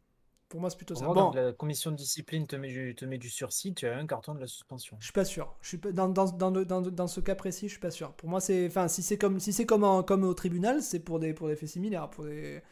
Pour 0.48 0.60
moi, 0.60 0.70
c'est 0.70 0.76
plutôt 0.78 0.94
Pour 0.94 1.02
ça. 1.02 1.06
moi, 1.12 1.14
Bon, 1.14 1.30
la 1.32 1.52
commission 1.52 1.90
de 1.90 1.96
discipline 1.96 2.46
te 2.46 2.56
met 2.56 2.68
du, 2.68 2.94
te 2.94 3.04
met 3.04 3.18
du 3.18 3.28
sursis, 3.28 3.74
tu 3.74 3.86
as 3.86 3.96
un 3.98 4.06
carton 4.06 4.34
de 4.34 4.40
la 4.40 4.46
suspension. 4.46 4.96
je 4.98 5.04
suis 5.04 5.12
pas 5.12 5.26
sûr. 5.26 5.54
Je 5.60 5.68
suis 5.68 5.76
pas, 5.78 5.92
dans, 5.92 6.08
dans, 6.08 6.24
dans, 6.24 6.50
le- 6.50 6.64
dans, 6.64 6.80
dans 6.80 7.06
ce 7.06 7.20
cas 7.20 7.34
précis, 7.34 7.66
je 7.68 7.72
suis 7.72 7.80
pas 7.80 7.90
sûr. 7.90 8.12
Pour 8.14 8.30
moi, 8.30 8.40
c'est, 8.40 8.66
enfin, 8.66 8.88
si 8.88 9.02
c'est 9.02 9.18
comme, 9.18 9.40
si 9.40 9.52
c'est 9.52 9.66
comme, 9.66 10.02
comme 10.06 10.24
au 10.24 10.32
tribunal, 10.32 10.82
c'est 10.82 11.00
pour 11.00 11.18
des, 11.18 11.34
pour 11.34 11.48
des 11.48 11.56
faits 11.56 11.68
similaires, 11.68 12.08
pour 12.08 12.24
des. 12.24 12.62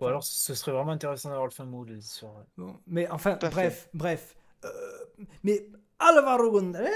Ou 0.00 0.06
alors, 0.06 0.22
ce 0.22 0.54
serait 0.54 0.70
vraiment 0.72 0.92
intéressant 0.92 1.28
d'avoir 1.30 1.46
le 1.46 1.52
fin 1.52 1.64
mot 1.64 1.84
de- 1.84 2.00
sur. 2.00 2.32
Bon, 2.56 2.76
mais 2.86 3.08
enfin, 3.08 3.36
fait. 3.40 3.48
bref, 3.50 3.88
bref. 3.94 4.36
Euh, 4.64 4.70
mais 5.42 5.66
Alvaro 5.98 6.50
González, 6.52 6.90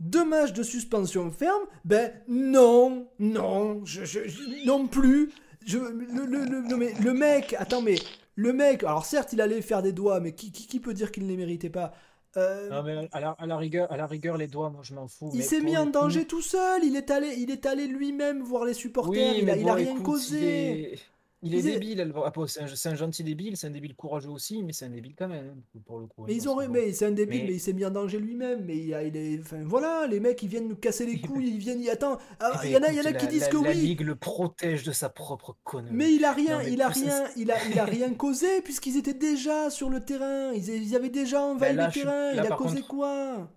deux 0.00 0.24
matchs 0.24 0.52
de 0.52 0.62
suspension 0.62 1.30
ferme, 1.30 1.62
ben 1.84 2.12
non, 2.28 3.06
non, 3.18 3.84
je, 3.84 4.04
je- 4.04 4.26
je- 4.28 4.66
non 4.66 4.86
plus. 4.86 5.30
Je, 5.66 5.78
le, 5.78 6.24
le, 6.24 6.44
le, 6.68 6.76
mais 6.76 6.94
le 7.02 7.12
mec, 7.12 7.54
attends, 7.58 7.82
mais 7.82 7.96
le 8.34 8.52
mec, 8.54 8.82
alors 8.82 9.04
certes, 9.04 9.32
il 9.34 9.40
allait 9.42 9.60
faire 9.60 9.82
des 9.82 9.92
doigts, 9.92 10.18
mais 10.20 10.32
qui, 10.34 10.50
qui, 10.52 10.66
qui 10.66 10.80
peut 10.80 10.94
dire 10.94 11.12
qu'il 11.12 11.24
ne 11.24 11.28
les 11.28 11.36
méritait 11.36 11.68
pas? 11.70 11.92
Euh, 12.36 12.70
Non, 12.70 12.82
mais 12.82 13.08
à 13.12 13.20
la, 13.20 13.30
à 13.32 13.46
la 13.46 13.56
rigueur, 13.58 13.90
à 13.92 13.96
la 13.96 14.06
rigueur, 14.06 14.36
les 14.38 14.46
doigts, 14.46 14.70
moi 14.70 14.80
je 14.82 14.94
m'en 14.94 15.06
fous. 15.08 15.30
Il 15.34 15.42
s'est 15.42 15.60
mis 15.60 15.76
en 15.76 15.84
coup- 15.86 15.90
danger 15.90 16.24
tout 16.24 16.40
seul, 16.42 16.82
il 16.84 16.96
est 16.96 17.10
allé, 17.10 17.34
il 17.38 17.50
est 17.50 17.66
allé 17.66 17.86
lui-même 17.88 18.40
voir 18.40 18.64
les 18.64 18.72
supporters, 18.72 19.34
Oui, 19.34 19.40
il, 19.42 19.50
a, 19.68 19.74
rien 19.74 19.90
écoute, 19.92 20.02
causé. 20.04 20.38
Il 20.38 20.84
est, 20.94 20.98
il 21.42 21.54
est 21.54 21.58
Il 21.60 21.68
est- 21.68 21.72
débile. 21.72 22.12
Ah, 22.24 22.30
bon, 22.34 22.46
c'est 22.46 22.60
un, 22.88 22.94
gentil 22.94 23.24
débile, 23.24 23.56
c'est 23.56 23.66
un 23.66 23.70
débile 23.70 23.94
courageux 23.94 24.28
aussi, 24.30 24.62
mais 24.62 24.72
c'est 24.72 24.84
un 24.84 24.90
débile 24.90 25.14
quand 25.16 25.28
même, 25.28 25.62
pour 25.86 25.98
le 26.00 26.06
coup. 26.06 26.24
Mais 26.26 26.32
hein, 26.32 26.36
ils 26.38 26.44
parce 26.44 26.54
ont, 26.54 26.56
bon. 26.66 26.68
mais 26.70 26.92
c'est 26.92 27.06
un 27.06 27.10
débile, 27.12 27.42
Mais- 27.42 27.46
mais 27.48 27.54
il 27.54 27.60
s'est 27.60 27.72
mis 27.72 27.84
en 27.84 27.90
danger 27.90 28.18
lui-même. 28.18 28.64
Mais 28.64 28.76
il, 28.76 28.92
a- 28.94 29.02
il 29.02 29.16
est, 29.16 29.40
enfin 29.40 29.62
voilà, 29.64 30.06
les 30.06 30.20
mecs 30.20 30.42
ils 30.42 30.48
viennent 30.48 30.68
nous 30.68 30.76
casser 30.76 31.06
les 31.06 31.18
couilles, 31.20 31.48
ils 31.48 31.58
viennent, 31.58 31.80
y 31.80 31.88
attends, 31.90 32.18
ah, 32.40 32.52
ben, 32.54 32.60
il 32.64 32.70
y 32.72 32.76
en 32.76 32.82
a, 32.82 32.90
il 32.92 32.96
y 32.96 33.00
en 33.00 33.04
a 33.04 33.12
qui 33.12 33.24
la- 33.24 33.30
disent 33.30 33.40
la- 33.42 33.48
que 33.48 33.56
La 33.64 33.70
oui. 33.70 33.76
Ligue 33.76 34.00
le 34.02 34.16
protège 34.16 34.82
de 34.82 34.92
sa 34.92 35.08
propre 35.08 35.56
connerie. 35.64 35.94
Mais 35.94 36.12
il 36.12 36.24
a 36.24 36.32
rien, 36.32 36.58
Non, 36.58 36.64
mais 36.64 36.72
il 36.72 36.82
a 36.82 36.88
rien, 36.88 37.24
il 37.36 37.50
a, 37.50 37.56
il 37.70 37.78
a 37.78 37.84
rien 37.86 38.12
causé 38.14 38.60
puisqu'ils 38.62 38.96
étaient 38.96 39.14
déjà 39.14 39.70
sur 39.70 39.88
le 39.90 40.00
terrain. 40.00 40.52
Ils, 40.52 40.68
ils 40.68 40.94
avaient 40.96 41.08
déjà 41.10 41.40
envahi 41.42 41.70
Ben 41.70 41.76
là, 41.76 41.86
le 41.86 41.92
suis- 41.92 42.00
terrain. 42.02 42.32
là, 42.34 42.44
il 42.44 42.52
a 42.52 42.56
causé 42.56 42.76
contre- 42.76 42.88
quoi? 42.88 43.48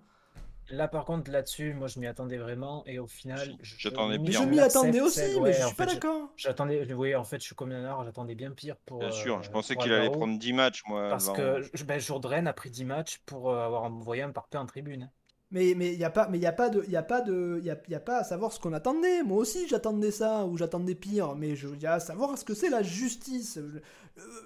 Là, 0.70 0.88
par 0.88 1.06
contre, 1.06 1.30
là-dessus, 1.30 1.74
moi 1.74 1.88
je 1.88 2.00
m'y 2.00 2.08
attendais 2.08 2.38
vraiment, 2.38 2.84
et 2.86 3.00
au 3.00 3.08
final. 3.08 3.56
Je- 3.62 3.76
j'attendais 3.78 4.18
pire, 4.20 4.42
Je 4.42 4.48
m'y 4.48 4.60
attendais 4.60 5.02
aussi, 5.02 5.22
mais 5.42 5.54
je 5.54 5.66
suis 5.66 5.76
pas 5.76 5.86
fait, 5.86 5.96
d'accord. 5.96 6.30
J'attendais, 6.38 6.84
vous 6.86 6.96
voyez, 6.96 7.16
en 7.16 7.24
fait, 7.24 7.40
je 7.40 7.46
suis 7.46 7.56
comme 7.56 7.72
un 7.72 7.84
art, 7.86 8.04
j'attendais 8.06 8.36
bien 8.36 8.52
pire 8.52 8.78
pour. 8.86 9.00
Bien 9.00 9.12
sûr, 9.12 9.38
euh, 9.38 9.42
je 9.42 9.50
pensais 9.50 9.74
pour 9.76 9.84
qu'il 9.84 9.94
allait 9.94 10.10
prendre 10.10 10.38
10 10.40 10.54
matchs, 10.54 10.84
moi. 10.88 11.10
Parce 11.10 11.30
que 11.30 11.62
je- 11.74 11.84
ben, 11.84 12.00
Jourdain 12.00 12.46
a 12.46 12.54
pris 12.54 12.70
10 12.70 12.86
matchs 12.86 13.20
pour 13.26 13.52
euh, 13.52 13.66
avoir 13.66 13.84
envoyé 13.84 14.24
un 14.24 14.32
parpé 14.32 14.58
en 14.58 14.66
tribune. 14.66 15.12
Mais 15.54 15.74
mais 15.78 15.94
il 15.94 16.00
y 16.00 16.04
a 16.04 16.10
pas 16.10 16.28
mais 16.30 16.40
il 16.40 16.42
y 16.44 16.48
a 16.48 16.52
pas 16.52 16.70
de 16.70 16.84
il 16.86 16.92
y 16.92 16.98
a 16.98 17.04
pas 17.04 17.22
de 17.22 17.58
il 17.60 17.66
y 17.66 17.70
a, 17.70 17.78
y 17.88 17.96
a 17.96 18.00
pas 18.00 18.18
à 18.18 18.24
savoir 18.24 18.52
ce 18.52 18.60
qu'on 18.60 18.74
attendait. 18.74 19.24
Moi 19.24 19.38
aussi 19.38 19.68
j'attendais 19.68 20.12
ça 20.12 20.46
ou 20.46 20.58
j'attendais 20.58 20.96
pire. 20.96 21.36
Mais 21.36 21.56
je 21.56 21.68
il 21.70 21.82
y 21.82 21.86
a 21.86 21.94
à 21.94 22.00
savoir 22.00 22.38
ce 22.38 22.44
que 22.44 22.54
c'est 22.56 22.70
la 22.70 22.82
justice. 22.84 23.58
Euh, 23.58 23.82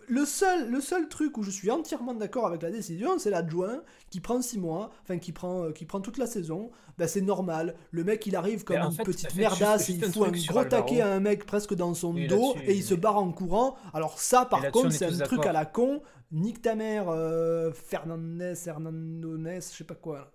Le 0.08 0.26
seul 0.26 0.70
le 0.70 0.82
seul 0.82 1.08
truc 1.08 1.38
où 1.38 1.44
je 1.44 1.50
suis 1.52 1.72
entièrement 1.72 2.14
d'accord 2.14 2.46
avec 2.48 2.62
la 2.62 2.72
décision, 2.72 3.20
c'est 3.20 3.30
l'adjoint 3.30 3.82
qui 4.10 4.20
prend 4.20 4.42
6 4.42 4.60
mois, 4.60 4.92
enfin 5.04 5.18
qui 5.18 5.32
prend 5.32 5.64
euh, 5.64 5.72
qui 5.72 5.86
prend 5.86 6.02
toute 6.02 6.18
la 6.18 6.28
saison. 6.28 6.72
Ben 6.98 7.08
c'est 7.08 7.22
normal. 7.22 7.76
Le 7.92 8.04
mec 8.04 8.26
il 8.28 8.36
arrive 8.36 8.64
comme 8.66 8.76
une 8.78 8.92
fait- 8.92 9.04
petite 9.04 9.34
merdasse, 9.36 9.88
il 9.90 10.04
fout 10.04 10.28
un 10.28 10.32
gros 10.32 10.64
taquet 10.70 11.02
à 11.02 11.14
un 11.14 11.20
mec 11.22 11.46
presque 11.46 11.74
dans 11.74 11.94
son 11.94 12.14
dos 12.28 12.56
et 12.66 12.74
il 12.76 12.84
se 12.84 12.96
barre 12.96 13.18
en 13.18 13.32
courant. 13.32 13.76
Alors 13.94 14.20
ça 14.20 14.46
par 14.46 14.62
contre 14.72 14.88
on 14.88 14.90
est 14.90 14.94
c'est 14.98 15.06
un 15.06 15.26
truc 15.26 15.46
à 15.46 15.54
la 15.54 15.66
con. 15.66 16.02
Nique 16.34 16.62
ta 16.62 16.76
mère, 16.76 17.06
euh, 17.08 17.72
Fernandez, 17.72 18.54
Hernandez, 18.66 19.60
je 19.72 19.78
sais 19.78 19.84
pas 19.86 19.96
quoi. 19.96 20.32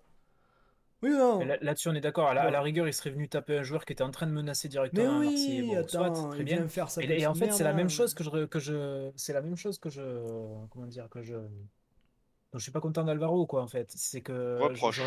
Oui 1.02 1.10
ou 1.10 1.18
non 1.18 1.38
Mais 1.40 1.46
là- 1.46 1.58
Là-dessus, 1.60 1.88
on 1.88 1.94
est 1.94 2.00
d'accord. 2.00 2.28
À, 2.28 2.34
la- 2.34 2.42
à 2.42 2.46
Bon. 2.46 2.52
la 2.52 2.62
rigueur, 2.62 2.86
il 2.86 2.92
serait 2.94 3.10
venu 3.10 3.28
taper 3.28 3.58
un 3.58 3.62
joueur 3.62 3.84
qui 3.84 3.92
était 3.92 4.04
en 4.04 4.10
train 4.10 4.26
de 4.26 4.32
menacer 4.32 4.68
Mais 4.68 4.70
directement 4.70 5.10
un 5.10 5.24
Marseillais. 5.24 5.62
oui, 5.62 5.74
Bon, 5.74 5.88
soit, 5.88 6.06
attends, 6.06 6.28
très 6.30 6.38
il 6.40 6.44
bien. 6.44 6.56
vient 6.58 6.68
faire 6.68 6.90
ça. 6.90 7.02
Et, 7.02 7.20
et 7.20 7.26
en 7.26 7.34
fait, 7.34 7.50
c'est 7.52 7.64
la 7.64 7.72
même 7.72 7.90
chose 7.90 8.14
que 8.14 8.22
je, 8.24 8.44
que 8.46 8.58
je, 8.60 9.10
c'est 9.16 9.32
la 9.32 9.42
même 9.42 9.56
chose 9.56 9.78
que 9.78 9.90
je, 9.90 10.02
comment 10.70 10.86
dire, 10.86 11.08
que 11.10 11.22
je, 11.22 11.34
dont 11.34 12.58
je 12.58 12.62
suis 12.62 12.72
pas 12.72 12.80
content 12.80 13.02
d'Alvaro, 13.04 13.46
quoi, 13.46 13.62
en 13.62 13.66
fait. 13.68 13.90
C'est 13.94 14.20
que, 14.20 14.56
je- 14.58 14.64
Reproche. 14.64 15.00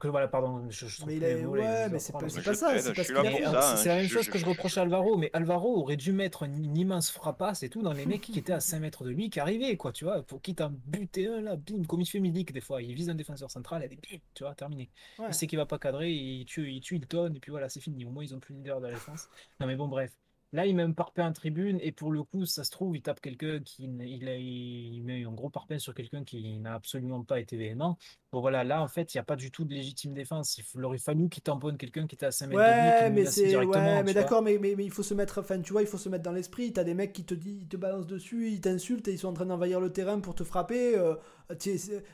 Que 0.00 0.08
voilà, 0.08 0.26
pardon, 0.26 0.68
je, 0.68 0.86
je 0.86 0.96
trouve 0.96 1.08
Mais 1.10 1.16
il 1.18 1.22
est- 1.22 1.42
mots, 1.42 1.50
ouais, 1.52 1.88
mais 1.88 1.98
c'est 2.00 2.12
pas- 2.12 2.28
c'est 2.28 2.42
pas 2.42 2.54
ça, 2.54 2.78
c'est 2.80 2.92
parce 2.94 3.06
c'est 3.06 3.14
la 3.14 3.94
même 3.96 4.04
je- 4.04 4.08
chose 4.08 4.24
je- 4.24 4.30
que 4.30 4.38
je 4.38 4.46
reproche 4.46 4.76
à 4.78 4.82
Alvaro, 4.82 5.16
mais 5.16 5.30
Alvaro 5.32 5.78
aurait 5.80 5.96
dû 5.96 6.12
mettre 6.12 6.42
une, 6.42 6.64
une 6.64 6.76
immense 6.76 7.10
frappasse 7.10 7.62
et 7.62 7.68
tout 7.68 7.82
dans 7.82 7.92
les 7.92 8.06
mecs 8.06 8.22
qui 8.22 8.38
étaient 8.38 8.52
à 8.52 8.60
5 8.60 8.80
mètres 8.80 9.04
de 9.04 9.10
lui 9.10 9.30
qui 9.30 9.38
arrivaient, 9.38 9.76
quoi, 9.76 9.92
tu 9.92 10.04
vois, 10.04 10.22
pour 10.22 10.42
quitte 10.42 10.60
à 10.60 10.66
en 10.66 10.72
buter 10.86 11.28
un, 11.28 11.40
là, 11.40 11.56
bim, 11.56 11.84
comme 11.86 12.00
il 12.00 12.06
fait 12.06 12.18
Milik 12.20 12.52
des 12.52 12.60
fois, 12.60 12.82
il 12.82 12.94
vise 12.94 13.08
un 13.10 13.14
défenseur 13.14 13.50
central 13.50 13.84
et 13.84 13.88
des 13.88 13.96
bim, 13.96 14.18
tu 14.34 14.42
vois, 14.42 14.54
terminé. 14.54 14.90
Ouais. 15.18 15.26
Il 15.28 15.34
sait 15.34 15.46
qu'il 15.46 15.58
va 15.58 15.66
pas 15.66 15.78
cadrer, 15.78 16.10
il 16.10 16.44
tue, 16.46 16.70
il 16.72 16.80
tue 16.80 16.96
Hilton, 16.96 17.32
et 17.36 17.40
puis 17.40 17.50
voilà, 17.50 17.68
c'est 17.68 17.80
fini. 17.80 18.04
Au 18.04 18.10
moins, 18.10 18.24
ils 18.24 18.34
ont 18.34 18.40
plus 18.40 18.54
de 18.54 18.58
leader 18.58 18.80
de 18.80 18.86
la 18.86 18.92
défense. 18.94 19.28
Non, 19.60 19.66
mais 19.66 19.76
bon, 19.76 19.86
bref. 19.88 20.12
Là, 20.52 20.66
il 20.66 20.74
met 20.74 20.82
un 20.82 20.90
parpaing 20.92 21.28
en 21.28 21.32
tribune 21.32 21.78
et 21.80 21.92
pour 21.92 22.10
le 22.10 22.24
coup, 22.24 22.44
ça 22.44 22.64
se 22.64 22.70
trouve, 22.70 22.96
il 22.96 23.02
tape 23.02 23.20
quelqu'un 23.20 23.60
qui 23.60 23.84
il, 23.84 24.28
a, 24.28 24.36
il 24.36 25.00
met 25.04 25.24
un 25.24 25.30
gros 25.32 25.48
parpaing 25.48 25.78
sur 25.78 25.94
quelqu'un 25.94 26.24
qui 26.24 26.58
n'a 26.58 26.74
absolument 26.74 27.22
pas 27.22 27.38
été 27.38 27.56
véhément. 27.56 27.98
Bon 28.32 28.40
voilà, 28.40 28.64
là 28.64 28.82
en 28.82 28.88
fait, 28.88 29.14
il 29.14 29.16
n'y 29.16 29.20
a 29.20 29.24
pas 29.24 29.36
du 29.36 29.52
tout 29.52 29.64
de 29.64 29.72
légitime 29.72 30.12
défense. 30.12 30.58
Il, 30.74 30.84
aurait 30.84 30.98
fallu 30.98 31.28
qu'il 31.28 31.42
tamponne 31.44 31.76
quelqu'un 31.76 32.06
qui 32.08 32.16
était 32.16 32.26
à 32.26 32.32
5 32.32 32.48
mètres 32.48 32.64
de 32.64 32.72
lui, 32.72 32.92
Ouais, 32.92 32.92
qui 32.92 33.04
le 33.04 33.10
mais 33.10 33.26
c'est 33.26 33.46
directement. 33.46 33.84
ouais, 33.98 34.02
mais 34.02 34.12
d'accord, 34.14 34.42
mais, 34.42 34.58
mais, 34.58 34.74
mais 34.76 34.84
il 34.84 34.90
faut 34.90 35.02
se 35.04 35.14
mettre, 35.14 35.38
enfin, 35.40 35.60
tu 35.60 35.72
vois, 35.72 35.82
il 35.82 35.88
faut 35.88 35.98
se 35.98 36.08
mettre 36.08 36.24
dans 36.24 36.32
l'esprit. 36.32 36.72
T'as 36.72 36.84
des 36.84 36.94
mecs 36.94 37.12
qui 37.12 37.24
te 37.24 37.34
disent, 37.34 37.62
ils 37.62 37.68
te 37.68 37.76
balancent 37.76 38.06
dessus, 38.08 38.50
ils 38.50 38.60
t'insultent 38.60 39.06
et 39.08 39.12
ils 39.12 39.18
sont 39.18 39.28
en 39.28 39.32
train 39.32 39.46
d'envahir 39.46 39.80
le 39.80 39.92
terrain 39.92 40.18
pour 40.20 40.34
te 40.34 40.42
frapper. 40.44 40.96
euh, 40.98 41.14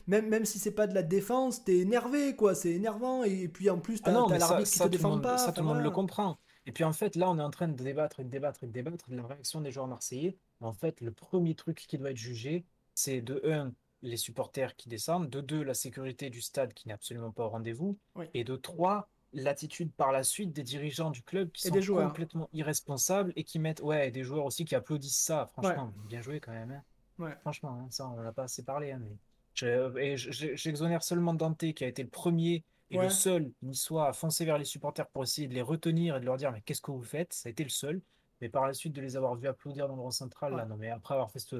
même, 0.06 0.28
même 0.28 0.44
si 0.44 0.58
c'est 0.58 0.72
pas 0.72 0.86
de 0.86 0.94
la 0.94 1.02
défense, 1.02 1.64
t'es 1.64 1.78
énervé, 1.78 2.36
quoi. 2.36 2.54
C'est 2.54 2.70
énervant 2.72 3.22
et 3.24 3.48
puis 3.48 3.70
en 3.70 3.78
plus 3.78 4.00
Ah 4.02 4.12
t'as 4.28 4.38
ça, 4.38 4.38
l'arbitre 4.38 4.70
qui 4.70 4.78
ça, 4.78 4.84
te 4.84 4.90
défend 4.90 5.10
monde, 5.10 5.22
pas. 5.22 5.38
ça, 5.38 5.52
tout 5.52 5.60
le 5.62 5.66
monde 5.68 5.80
le 5.82 5.90
comprend. 5.90 6.38
Et 6.66 6.72
puis 6.72 6.84
en 6.84 6.92
fait, 6.92 7.14
là, 7.16 7.30
on 7.30 7.38
est 7.38 7.42
en 7.42 7.50
train 7.50 7.68
de 7.68 7.80
débattre 7.82 8.20
et 8.20 8.24
de 8.24 8.28
débattre 8.28 8.64
et 8.64 8.66
de 8.66 8.72
débattre 8.72 9.08
de 9.08 9.16
la 9.16 9.26
réaction 9.26 9.60
des 9.60 9.70
joueurs 9.70 9.86
marseillais. 9.86 10.36
En 10.60 10.72
fait, 10.72 11.00
le 11.00 11.12
premier 11.12 11.54
truc 11.54 11.84
qui 11.88 11.96
doit 11.98 12.10
être 12.10 12.16
jugé, 12.16 12.64
c'est 12.94 13.20
de 13.20 13.40
un, 13.44 13.72
les 14.02 14.16
supporters 14.16 14.74
qui 14.76 14.88
descendent, 14.88 15.30
de 15.30 15.40
deux, 15.40 15.62
la 15.62 15.74
sécurité 15.74 16.28
du 16.30 16.40
stade 16.40 16.72
qui 16.74 16.88
n'est 16.88 16.94
absolument 16.94 17.30
pas 17.30 17.44
au 17.44 17.48
rendez-vous, 17.50 17.96
Oui. 18.16 18.26
et 18.34 18.42
de 18.44 18.56
trois, 18.56 19.08
l'attitude 19.32 19.92
par 19.92 20.12
la 20.12 20.22
suite 20.22 20.52
des 20.52 20.62
dirigeants 20.62 21.10
du 21.10 21.22
club 21.22 21.50
qui 21.52 21.66
Et 21.66 21.68
sont 21.68 21.74
des 21.74 21.82
joueurs. 21.82 22.08
complètement 22.08 22.48
irresponsables 22.52 23.32
et 23.36 23.44
qui 23.44 23.58
mettent, 23.58 23.80
ouais, 23.82 24.08
et 24.08 24.10
des 24.10 24.22
joueurs 24.24 24.44
aussi 24.44 24.64
qui 24.64 24.74
applaudissent 24.74 25.18
ça. 25.18 25.46
Franchement, 25.46 25.92
bien 26.08 26.20
joué 26.22 26.40
quand 26.40 26.52
même. 26.52 26.70
hein. 26.70 26.82
Ouais. 27.18 27.34
Franchement, 27.40 27.80
hein, 27.82 27.86
ça, 27.90 28.08
on 28.08 28.16
n'en 28.16 28.26
a 28.26 28.32
pas 28.32 28.44
assez 28.44 28.62
parlé. 28.62 28.92
hein, 28.92 29.00
mais 29.00 29.16
je- 29.54 29.98
et 29.98 30.16
je- 30.16 30.30
je- 30.32 30.54
j'exonère 30.54 31.02
seulement 31.02 31.32
Dante 31.34 31.72
qui 31.74 31.84
a 31.84 31.86
été 31.88 32.02
le 32.02 32.08
premier 32.10 32.62
et 32.90 32.98
Ouais. 32.98 33.04
le 33.04 33.10
seul 33.10 33.50
niçois 33.62 34.08
à 34.08 34.12
foncer 34.12 34.44
vers 34.44 34.58
les 34.58 34.64
supporters 34.64 35.08
pour 35.08 35.22
essayer 35.24 35.48
de 35.48 35.54
les 35.54 35.62
retenir 35.62 36.16
et 36.16 36.20
de 36.20 36.24
leur 36.26 36.36
dire 36.36 36.52
mais 36.52 36.60
qu'est-ce 36.62 36.80
que 36.82 36.90
vous 36.92 37.02
faites? 37.02 37.32
Ça 37.32 37.48
a 37.48 37.50
été 37.50 37.62
le 37.64 37.70
seul. 37.70 38.00
Mais 38.40 38.48
par 38.50 38.66
la 38.66 38.74
suite 38.74 38.92
de 38.92 39.00
les 39.00 39.16
avoir 39.16 39.34
vus 39.34 39.48
applaudir 39.48 39.88
dans 39.88 39.96
le 39.96 40.02
rond 40.02 40.10
central, 40.10 40.54
là, 40.54 40.66
non 40.66 40.76
mais 40.76 40.90
après 40.90 41.14
avoir 41.14 41.30
fait 41.30 41.38
cette, 41.38 41.56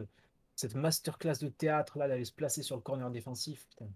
cette 0.54 0.74
masterclass 0.74 1.38
de 1.40 1.48
théâtre 1.48 1.98
là, 1.98 2.06
d'aller 2.06 2.24
se 2.26 2.32
placer 2.34 2.62
sur 2.62 2.76
le 2.76 2.82
corner 2.82 3.10
défensif, 3.10 3.66
putain, 3.70 3.88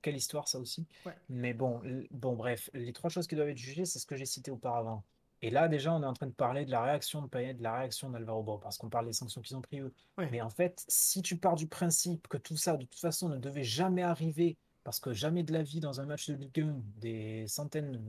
quelle 0.00 0.16
histoire 0.16 0.46
ça 0.48 0.58
aussi. 0.58 0.86
Ouais. 1.04 1.12
Mais 1.28 1.52
bon, 1.54 1.82
bon 2.10 2.34
bref, 2.34 2.70
les 2.72 2.92
trois 2.92 3.10
choses 3.10 3.26
qui 3.26 3.34
doivent 3.34 3.48
être 3.48 3.58
jugées, 3.58 3.84
c'est 3.84 3.98
ce 3.98 4.06
que 4.06 4.16
j'ai 4.16 4.26
cité 4.26 4.50
auparavant. 4.50 5.02
Et 5.42 5.50
là 5.50 5.68
déjà, 5.68 5.92
on 5.92 6.02
est 6.02 6.06
en 6.06 6.12
train 6.14 6.28
de 6.28 6.32
parler 6.32 6.64
de 6.64 6.70
la 6.70 6.82
réaction 6.82 7.20
de 7.20 7.26
Payet, 7.26 7.52
de 7.54 7.62
la 7.62 7.78
réaction 7.78 8.08
d'Alvaro 8.08 8.42
Bon, 8.42 8.58
parce 8.58 8.78
qu'on 8.78 8.88
parle 8.88 9.06
des 9.06 9.12
sanctions 9.12 9.42
qu'ils 9.42 9.56
ont 9.56 9.60
prises 9.60 9.82
eux. 9.82 9.92
Mais 10.30 10.40
en 10.40 10.48
fait, 10.48 10.84
si 10.88 11.20
tu 11.20 11.36
pars 11.36 11.56
du 11.56 11.66
principe 11.66 12.28
que 12.28 12.38
tout 12.38 12.56
ça, 12.56 12.76
de 12.78 12.84
toute 12.86 12.98
façon, 13.00 13.28
ne 13.28 13.36
devait 13.36 13.64
jamais 13.64 14.02
arriver, 14.02 14.56
parce 14.84 15.00
que 15.00 15.12
jamais 15.14 15.42
de 15.42 15.52
la 15.52 15.62
vie 15.62 15.80
dans 15.80 16.00
un 16.00 16.06
match 16.06 16.28
de 16.28 16.34
Ligue 16.34 16.60
1, 16.60 16.76
des 17.00 17.46
centaines, 17.48 18.00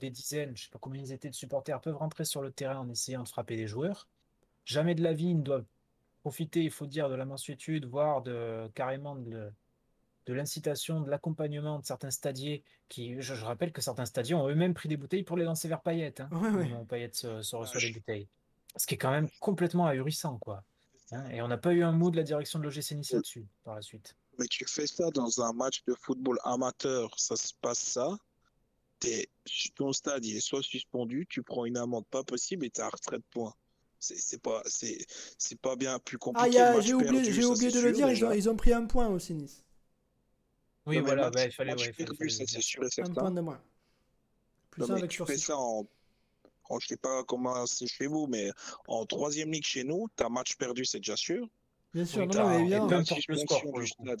des 0.00 0.10
dizaines, 0.10 0.56
je 0.56 0.64
sais 0.64 0.70
pas 0.70 0.78
combien 0.80 1.02
ils 1.02 1.12
étaient 1.12 1.28
de 1.28 1.34
supporters, 1.34 1.80
peuvent 1.80 1.96
rentrer 1.96 2.24
sur 2.24 2.40
le 2.40 2.50
terrain 2.50 2.78
en 2.78 2.88
essayant 2.88 3.22
de 3.22 3.28
frapper 3.28 3.54
des 3.54 3.66
joueurs. 3.66 4.08
Jamais 4.64 4.94
de 4.94 5.02
la 5.02 5.12
vie, 5.12 5.28
ils 5.28 5.38
ne 5.38 5.42
doivent 5.42 5.66
profiter, 6.22 6.62
il 6.62 6.70
faut 6.70 6.86
dire, 6.86 7.10
de 7.10 7.14
la 7.14 7.26
mansuétude, 7.26 7.84
voire 7.84 8.22
de 8.22 8.66
carrément 8.74 9.14
de, 9.14 9.52
l'incitation, 10.28 11.02
de 11.02 11.10
l'accompagnement 11.10 11.78
de 11.78 11.84
certains 11.84 12.10
stadiers 12.10 12.64
qui, 12.88 13.20
je, 13.20 13.34
je 13.34 13.44
rappelle 13.44 13.72
que 13.72 13.82
certains 13.82 14.06
stadiers 14.06 14.34
ont 14.34 14.48
eux-mêmes 14.48 14.72
pris 14.72 14.88
des 14.88 14.96
bouteilles 14.96 15.24
pour 15.24 15.36
les 15.36 15.44
lancer 15.44 15.68
vers 15.68 15.82
Payet. 15.82 16.18
Hein, 16.20 16.28
Ouais, 16.32 16.48
ouais. 16.48 16.70
Payet 16.88 17.10
se, 17.12 17.42
se 17.42 17.56
reçoit 17.56 17.80
Ah, 17.82 17.86
des 17.86 17.92
bouteilles. 17.92 18.28
Ce 18.76 18.86
qui 18.86 18.94
est 18.94 18.98
quand 18.98 19.10
même 19.10 19.28
complètement 19.40 19.86
ahurissant, 19.86 20.38
quoi. 20.38 20.64
Hein, 21.10 21.28
et 21.28 21.42
on 21.42 21.48
n'a 21.48 21.58
pas 21.58 21.74
eu 21.74 21.82
un 21.82 21.92
mot 21.92 22.10
de 22.10 22.16
la 22.16 22.22
direction 22.22 22.58
de 22.58 22.64
l'OGC 22.64 22.92
Nice 22.92 23.12
là-dessus, 23.12 23.46
par 23.64 23.74
la 23.74 23.82
suite. 23.82 24.16
Mais 24.42 24.48
tu 24.48 24.64
fais 24.66 24.88
ça 24.88 25.08
dans 25.12 25.40
un 25.40 25.52
match 25.52 25.84
de 25.86 25.94
football 25.94 26.36
amateur, 26.42 27.08
ça 27.16 27.36
se 27.36 27.52
passe 27.60 27.78
ça. 27.78 28.18
T'es, 28.98 29.28
ton 29.76 29.92
stade, 29.92 30.24
il 30.26 30.36
est 30.36 30.40
soit 30.40 30.64
suspendu, 30.64 31.26
tu 31.30 31.44
prends 31.44 31.64
une 31.64 31.76
amende 31.76 32.04
pas 32.10 32.24
possible 32.24 32.66
et 32.66 32.70
t'as 32.70 32.86
un 32.86 32.88
retrait 32.88 33.18
de 33.18 33.24
points. 33.30 33.54
C'est 34.00 34.42
pas, 34.42 34.60
c'est, 34.66 34.98
c'est 35.38 35.60
pas 35.60 35.76
bien 35.76 35.96
plus 36.00 36.16
Ah, 36.16 36.18
compliqué. 36.18 36.48
il 36.48 36.54
y 36.54 36.58
a- 36.58 36.70
le 36.72 36.76
match 36.76 36.86
j'ai 36.86 36.94
oublié, 36.94 37.12
perdu, 37.12 37.40
ça, 37.42 37.48
oublié 37.50 37.70
c'est 37.70 37.78
de 37.78 37.82
le 37.84 37.94
sûr, 37.94 37.96
dire, 37.98 38.10
ils 38.10 38.24
ont, 38.24 38.32
ils 38.32 38.50
ont 38.50 38.56
pris 38.56 38.72
un 38.72 38.84
point 38.86 39.06
aussi, 39.06 39.32
Nice. 39.34 39.62
Oui, 40.86 40.96
Non, 40.96 41.02
voilà, 41.04 41.22
match- 41.26 41.34
bah, 41.34 41.44
il 41.46 41.52
fallait, 41.52 41.74
ouais, 41.76 41.92
perdu, 41.92 42.28
ça 42.30 42.44
le 42.56 42.62
sûr 42.62 42.82
et 42.82 42.86
Un 42.86 42.90
certain. 42.90 43.12
point 43.14 43.30
de 43.30 43.40
moins. 43.40 43.62
Plus 44.72 44.82
Non, 44.82 44.88
un 44.88 44.92
mais 44.94 44.98
avec 45.02 45.10
tu 45.12 45.16
sur 45.18 45.26
fais 45.28 45.38
ça 45.38 45.56
en, 45.56 45.86
en- 46.68 46.78
je 46.80 46.86
sais 46.88 46.96
pas 46.96 47.22
comment 47.22 47.64
c'est 47.66 47.86
chez 47.86 48.08
vous, 48.08 48.26
mais 48.26 48.50
en 48.88 49.06
troisième 49.06 49.52
ligue 49.52 49.64
chez 49.64 49.84
nous, 49.84 50.08
t'as 50.16 50.28
match 50.28 50.56
perdu, 50.56 50.84
c'est 50.84 50.98
déjà 50.98 51.16
sûr. 51.16 51.46
Bien 51.94 52.04
sûr, 52.06 52.26
non, 52.26 52.34
mais 52.44 52.80
peu 52.80 52.94
La 52.94 52.98
importe 52.98 53.26
le 53.28 53.36
score, 53.36 53.62
du 53.80 53.86
stade, 53.86 54.20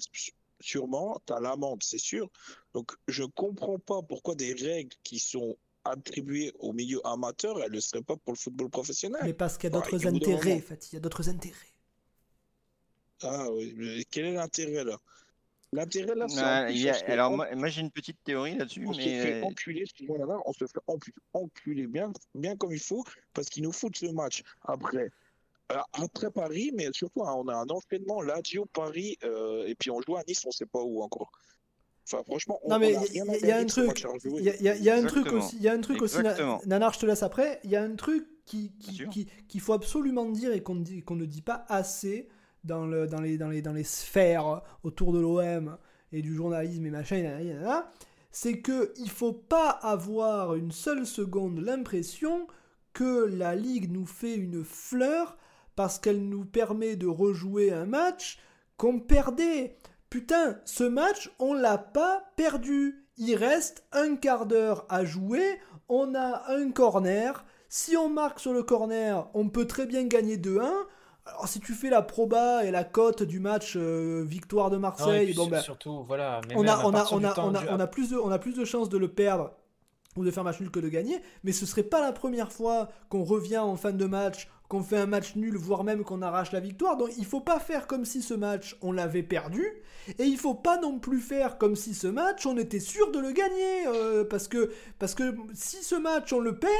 sûrement, 0.60 1.20
t'as 1.26 1.40
l'amende, 1.40 1.82
c'est 1.82 1.98
sûr. 1.98 2.30
Donc, 2.74 2.92
je 3.08 3.24
comprends 3.24 3.78
pas 3.78 4.02
pourquoi 4.02 4.34
des 4.34 4.52
règles 4.54 4.96
qui 5.02 5.18
sont 5.18 5.56
attribuées 5.84 6.52
au 6.60 6.72
milieu 6.72 7.00
amateur, 7.06 7.62
elles 7.62 7.72
ne 7.72 7.80
seraient 7.80 8.02
pas 8.02 8.16
pour 8.16 8.32
le 8.34 8.38
football 8.38 8.70
professionnel. 8.70 9.22
Mais 9.24 9.32
parce 9.32 9.56
qu'il 9.56 9.64
y 9.64 9.66
a 9.68 9.70
Ouais, 9.70 9.76
d'autres 9.80 10.06
intérêts, 10.06 10.58
moment. 10.58 10.60
Fatih, 10.60 10.90
il 10.92 10.94
y 10.94 10.96
a 10.98 11.00
d'autres 11.00 11.28
intérêts. 11.30 11.72
Ah 13.22 13.50
oui, 13.52 13.72
mais 13.76 14.04
quel 14.10 14.26
est 14.26 14.32
l'intérêt 14.32 14.84
là? 14.84 14.98
L'intérêt 15.72 16.14
là, 16.16 16.28
c'est 16.28 16.44
Ah, 16.44 16.64
en 16.70 16.74
on 16.88 16.92
fait 16.92 17.12
alors 17.12 17.32
en- 17.32 17.56
moi, 17.56 17.68
j'ai 17.68 17.80
une 17.82 17.90
petite 17.90 18.22
théorie 18.24 18.56
là-dessus, 18.56 18.86
on 18.86 18.92
se 18.92 18.98
mais 18.98 19.14
fait 19.20 19.36
euh, 19.42 19.42
enculer, 19.42 19.84
on 20.46 20.52
se 20.52 20.66
fait 20.66 20.78
encu- 20.86 21.14
enculer 21.32 21.86
bien, 21.86 22.12
bien 22.34 22.56
comme 22.56 22.72
il 22.72 22.80
faut, 22.80 23.04
parce 23.32 23.48
qu'ils 23.48 23.62
nous 23.64 23.72
foutent 23.72 24.00
le 24.02 24.12
match 24.12 24.42
après. 24.62 25.10
Euh, 25.76 26.04
Après 26.04 26.30
Paris, 26.30 26.70
mais 26.74 26.88
surtout, 26.92 27.22
hein, 27.24 27.34
on 27.36 27.48
a 27.48 27.54
un 27.54 27.66
enchaînement 27.68 28.20
Lazio, 28.22 28.66
Paris, 28.72 29.16
euh, 29.24 29.66
et 29.66 29.74
puis 29.74 29.90
on 29.90 30.00
joue 30.02 30.16
à 30.16 30.22
Nice, 30.26 30.42
on 30.46 30.50
sait 30.50 30.66
pas 30.66 30.82
où 30.82 31.02
encore. 31.02 31.30
Enfin, 32.04 32.22
franchement, 32.24 32.58
on, 32.64 32.70
Non, 32.70 32.78
mais 32.78 32.94
il 33.10 33.16
y, 33.16 33.20
a 33.52 33.56
un 33.58 33.64
truc, 33.64 34.04
il 34.34 34.44
y 34.44 34.90
a, 34.90 34.96
un 34.96 35.04
truc 35.06 35.32
aussi, 35.32 35.56
il 35.56 35.62
y 35.62 35.68
a 35.68 35.72
un 35.72 35.80
truc 35.80 36.02
aussi. 36.02 36.18
Nanar, 36.66 36.92
je 36.92 36.98
te 36.98 37.06
laisse 37.06 37.22
après, 37.22 37.60
il 37.64 37.70
y 37.70 37.76
a 37.76 37.82
un 37.82 37.94
truc 37.94 38.26
qui, 38.44 38.70
Bien 38.70 38.78
qui, 38.80 38.94
sûr. 38.94 39.08
qui- 39.10 39.26
qu'il 39.48 39.60
faut 39.60 39.72
absolument 39.72 40.28
dire 40.28 40.52
et 40.52 40.62
qu'on 40.64 40.74
ne 40.74 40.82
dit- 40.82 41.02
qu'on 41.02 41.14
ne 41.14 41.24
dit 41.26 41.42
pas 41.42 41.64
assez 41.68 42.28
dans, 42.64 42.86
le, 42.86 43.06
dans, 43.06 43.20
les, 43.20 43.38
dans, 43.38 43.48
les, 43.48 43.62
dans 43.62 43.72
les 43.72 43.84
sphères 43.84 44.62
autour 44.82 45.12
de 45.12 45.20
l'OM 45.20 45.78
et 46.10 46.22
du 46.22 46.34
journalisme 46.34 46.84
et 46.86 46.90
machin, 46.90 47.84
c'est 48.32 48.60
que 48.60 48.92
il 48.98 49.08
faut 49.10 49.32
pas 49.32 49.70
avoir 49.70 50.56
une 50.56 50.72
seule 50.72 51.06
seconde 51.06 51.60
l'impression 51.60 52.48
que 52.92 53.26
la 53.26 53.54
Ligue 53.54 53.90
nous 53.92 54.06
fait 54.06 54.34
une 54.34 54.64
fleur 54.64 55.36
parce 55.76 55.98
qu'elle 55.98 56.28
nous 56.28 56.44
permet 56.44 56.96
de 56.96 57.06
rejouer 57.06 57.72
un 57.72 57.86
match 57.86 58.38
qu'on 58.76 59.00
perdait. 59.00 59.76
Putain, 60.10 60.58
ce 60.64 60.84
match, 60.84 61.30
on 61.38 61.54
l'a 61.54 61.78
pas 61.78 62.24
perdu. 62.36 63.06
Il 63.16 63.34
reste 63.36 63.84
un 63.92 64.16
quart 64.16 64.46
d'heure 64.46 64.84
à 64.88 65.04
jouer. 65.04 65.58
On 65.88 66.14
a 66.14 66.50
un 66.52 66.70
corner. 66.70 67.44
Si 67.68 67.96
on 67.96 68.08
marque 68.10 68.40
sur 68.40 68.52
le 68.52 68.62
corner, 68.62 69.28
on 69.34 69.48
peut 69.48 69.66
très 69.66 69.86
bien 69.86 70.04
gagner 70.04 70.36
2-1. 70.36 70.70
Alors 71.24 71.46
si 71.46 71.60
tu 71.60 71.72
fais 71.72 71.88
la 71.88 72.02
proba 72.02 72.64
et 72.64 72.70
la 72.72 72.82
cote 72.84 73.22
du 73.22 73.38
match 73.38 73.74
euh, 73.76 74.24
victoire 74.26 74.70
de 74.70 74.76
Marseille, 74.76 75.32
bon 75.34 75.46
ben, 75.46 75.60
surtout, 75.60 76.02
voilà. 76.04 76.40
mais 76.48 76.56
on 76.56 76.62
même 76.62 76.70
a, 76.70 76.74
à 76.74 76.84
on, 76.84 76.88
a, 76.88 76.92
partir 76.92 77.16
on, 77.16 77.20
du 77.20 77.26
a, 77.26 77.32
temps 77.32 77.48
on, 77.48 77.54
a, 77.54 77.60
du- 77.60 77.68
on 77.70 77.78
a 77.80 77.86
plus 77.86 78.10
de, 78.10 78.16
on 78.16 78.30
a 78.30 78.38
plus 78.40 78.54
de 78.54 78.64
chances 78.64 78.88
de 78.88 78.98
le 78.98 79.06
perdre 79.06 79.52
ou 80.16 80.24
de 80.24 80.30
faire 80.32 80.42
match 80.42 80.58
nul 80.60 80.70
que 80.72 80.80
de 80.80 80.88
gagner, 80.88 81.22
mais 81.44 81.52
ce 81.52 81.64
serait 81.64 81.84
pas 81.84 82.00
la 82.00 82.12
première 82.12 82.50
fois 82.50 82.88
qu'on 83.08 83.22
revient 83.22 83.58
en 83.58 83.76
fin 83.76 83.92
de 83.92 84.04
match, 84.04 84.50
qu'on 84.72 84.82
fait 84.82 84.96
un 84.96 85.06
match 85.06 85.36
nul, 85.36 85.54
voire 85.58 85.84
même 85.84 86.02
qu'on 86.02 86.22
arrache 86.22 86.50
la 86.50 86.60
victoire. 86.60 86.96
Donc 86.96 87.10
il 87.18 87.26
faut 87.26 87.42
pas 87.42 87.60
faire 87.60 87.86
comme 87.86 88.06
si 88.06 88.22
ce 88.22 88.32
match 88.32 88.74
on 88.80 88.90
l'avait 88.90 89.22
perdu, 89.22 89.66
et 90.18 90.24
il 90.24 90.38
faut 90.38 90.54
pas 90.54 90.78
non 90.78 90.98
plus 90.98 91.20
faire 91.20 91.58
comme 91.58 91.76
si 91.76 91.92
ce 91.92 92.06
match 92.06 92.46
on 92.46 92.56
était 92.56 92.80
sûr 92.80 93.10
de 93.10 93.18
le 93.18 93.32
gagner, 93.32 93.86
euh, 93.86 94.24
parce 94.24 94.48
que 94.48 94.72
parce 94.98 95.14
que 95.14 95.34
si 95.52 95.82
ce 95.84 95.94
match 95.94 96.32
on 96.32 96.40
le 96.40 96.58
perd, 96.58 96.72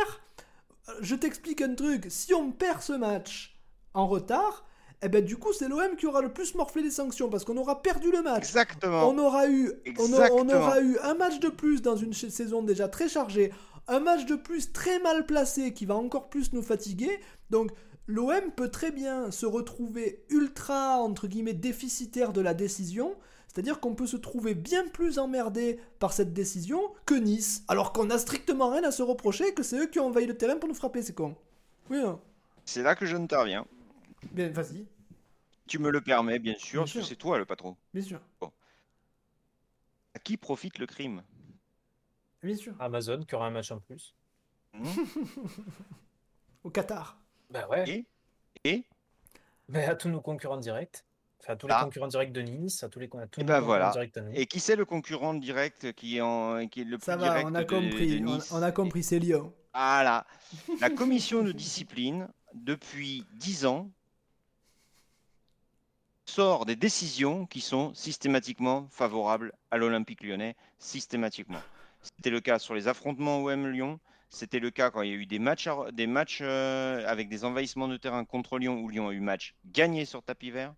euh, 0.89 0.93
je 1.03 1.15
t'explique 1.15 1.61
un 1.61 1.75
truc, 1.75 2.07
si 2.09 2.33
on 2.33 2.51
perd 2.51 2.81
ce 2.81 2.95
match 2.95 3.61
en 3.93 4.07
retard, 4.07 4.65
eh 5.03 5.11
ben 5.11 5.23
du 5.23 5.37
coup 5.37 5.53
c'est 5.53 5.69
l'OM 5.69 5.95
qui 5.99 6.07
aura 6.07 6.23
le 6.23 6.33
plus 6.33 6.55
morflé 6.55 6.81
les 6.83 6.91
sanctions 6.91 7.29
parce 7.29 7.45
qu'on 7.45 7.59
aura 7.59 7.83
perdu 7.83 8.11
le 8.11 8.23
match. 8.23 8.45
exactement. 8.45 9.07
On 9.11 9.19
aura, 9.19 9.49
eu, 9.49 9.71
on, 9.99 10.05
a- 10.15 10.31
on 10.33 10.45
Exactement. 10.49 10.55
aura 10.61 10.81
eu 10.81 10.97
un 11.03 11.13
match 11.15 11.41
de 11.41 11.51
plus 11.51 11.83
dans 11.83 11.97
une 11.97 12.15
saison 12.15 12.63
déjà 12.63 12.89
très 12.89 13.11
chargée, 13.11 13.53
un 13.89 13.99
match 14.01 14.25
de 14.27 14.37
plus 14.37 14.73
très 14.73 14.99
mal 15.01 15.27
placé 15.27 15.75
qui 15.75 15.85
va 15.87 15.97
encore 15.97 16.31
plus 16.31 16.53
nous 16.55 16.63
fatiguer. 16.63 17.19
Donc 17.53 17.71
l'OM 18.09 18.51
peut 18.57 18.71
très 18.71 18.91
bien 18.91 19.31
se 19.31 19.47
retrouver 19.47 20.25
ultra, 20.31 20.97
entre 20.99 21.29
guillemets, 21.29 21.53
déficitaire 21.53 22.33
de 22.33 22.41
la 22.41 22.55
décision. 22.55 23.15
C'est-à-dire 23.47 23.81
qu'on 23.81 23.95
peut 23.95 24.07
se 24.07 24.17
trouver 24.17 24.55
bien 24.55 24.89
plus 24.89 25.19
emmerdé 25.19 25.79
par 25.99 26.15
cette 26.15 26.33
décision 26.33 26.81
que 27.05 27.15
Nice, 27.15 27.65
alors 27.69 27.93
qu'on 27.93 28.09
a 28.09 28.19
strictement 28.19 28.71
rien 28.71 28.83
à 28.85 28.91
se 28.91 29.03
reprocher, 29.03 29.53
que 29.53 29.63
c'est 29.63 29.79
eux 29.79 29.87
qui 29.87 30.01
ont 30.01 30.07
envahi 30.07 30.27
le 30.27 30.37
terrain 30.37 30.57
pour 30.57 30.69
nous 30.71 30.75
frapper, 30.75 31.03
c'est 31.03 31.15
con. 31.15 31.37
Oui, 31.91 31.99
hein. 31.99 32.19
C'est 32.65 32.83
là 32.83 32.95
que 32.95 33.05
j'interviens. 33.05 33.67
Bien, 34.33 34.49
vas-y, 34.51 34.87
Tu 35.67 35.79
me 35.79 35.91
le 35.91 36.01
permets, 36.01 36.39
bien 36.39 36.55
sûr, 36.57 36.85
Bien 36.85 36.85
parce 36.85 36.93
que 36.95 37.01
sûr. 37.01 37.07
c'est 37.09 37.17
toi 37.17 37.37
le 37.39 37.45
patron. 37.45 37.77
bien 37.93 38.03
sûr, 38.03 38.21
À 40.15 40.19
qui 40.19 40.39
profite 40.39 40.79
le 40.79 40.87
crime? 40.87 41.23
Bien 42.43 42.57
sûr. 42.57 42.75
Amazon 42.79 43.23
qui 43.25 43.35
aura 43.35 43.47
un 43.47 43.51
match 43.51 43.71
en 43.71 43.79
plus. 43.81 44.15
Hmm 44.73 44.85
Au 46.65 46.71
Qatar. 46.71 47.22
Bah 47.53 47.67
ouais. 47.71 47.89
Et 47.89 48.07
Et 48.65 48.85
Mais 49.69 49.85
à 49.85 49.95
tous 49.95 50.09
nos 50.09 50.21
concurrents 50.21 50.57
directs. 50.57 51.05
Enfin, 51.41 51.55
à 51.55 51.57
tous 51.57 51.67
les 51.67 51.75
Ah. 51.77 51.83
concurrents 51.85 52.07
directs 52.07 52.33
de 52.33 52.41
Nice, 52.41 52.83
à 52.85 52.89
tous 52.89 53.01
les, 53.01 53.07
à 53.07 53.27
tous 53.27 53.41
Et 53.41 53.45
nos 53.45 53.49
concurrents 53.53 53.61
voilà. 53.67 53.91
directs 53.91 54.17
à 54.17 54.21
nous. 54.21 54.31
Et 54.35 54.47
qui 54.47 54.61
c'est 54.61 54.77
le 54.77 54.85
concurrent 54.85 55.35
direct 55.35 55.93
qui 55.93 56.19
est, 56.19 56.21
en, 56.21 56.69
qui 56.69 56.83
est 56.83 56.85
le 56.85 56.99
plus 56.99 57.05
Ça 57.05 57.17
va, 57.17 57.25
direct 57.29 57.49
on 57.51 57.55
a 57.55 57.65
de- 57.65 57.69
compris, 57.69 58.21
de 58.21 58.27
on, 58.27 58.37
Nice 58.37 58.53
on 58.53 58.63
a 58.63 58.71
compris, 58.73 59.03
c'est 59.03 59.19
Lyon. 59.19 59.53
Voilà. 59.75 60.25
La 60.81 60.89
commission 60.91 61.43
de 61.43 61.51
discipline 61.53 62.29
depuis 62.55 63.25
10 63.35 63.67
ans, 63.67 63.91
sort 66.27 66.65
des 66.65 66.77
décisions 66.77 67.47
qui 67.47 67.61
sont 67.61 67.93
systématiquement 67.95 68.87
favorables 68.91 69.53
à 69.71 69.77
l'Olympique 69.77 70.23
lyonnais, 70.23 70.57
systématiquement. 70.79 71.61
C'était 72.03 72.31
le 72.31 72.41
cas 72.41 72.59
sur 72.59 72.75
les 72.75 72.89
affrontements 72.89 73.39
OM-Lyon, 73.43 73.99
c'était 74.33 74.61
le 74.61 74.71
cas 74.71 74.91
quand 74.91 75.03
il 75.03 75.11
y 75.11 75.13
a 75.13 75.17
eu 75.17 75.27
des 75.27 75.39
matchs, 75.39 75.69
euh, 76.41 77.07
avec 77.07 77.29
des 77.29 77.45
envahissements 77.45 77.87
de 77.87 77.99
terrain 77.99 78.25
contre 78.25 78.59
Lyon, 78.59 78.81
où 78.81 78.89
Lyon 78.89 79.09
a 79.09 79.13
eu 79.13 79.21
match 79.21 79.55
gagné 79.67 80.05
sur 80.05 80.23
tapis 80.23 80.51
vert. 80.51 80.75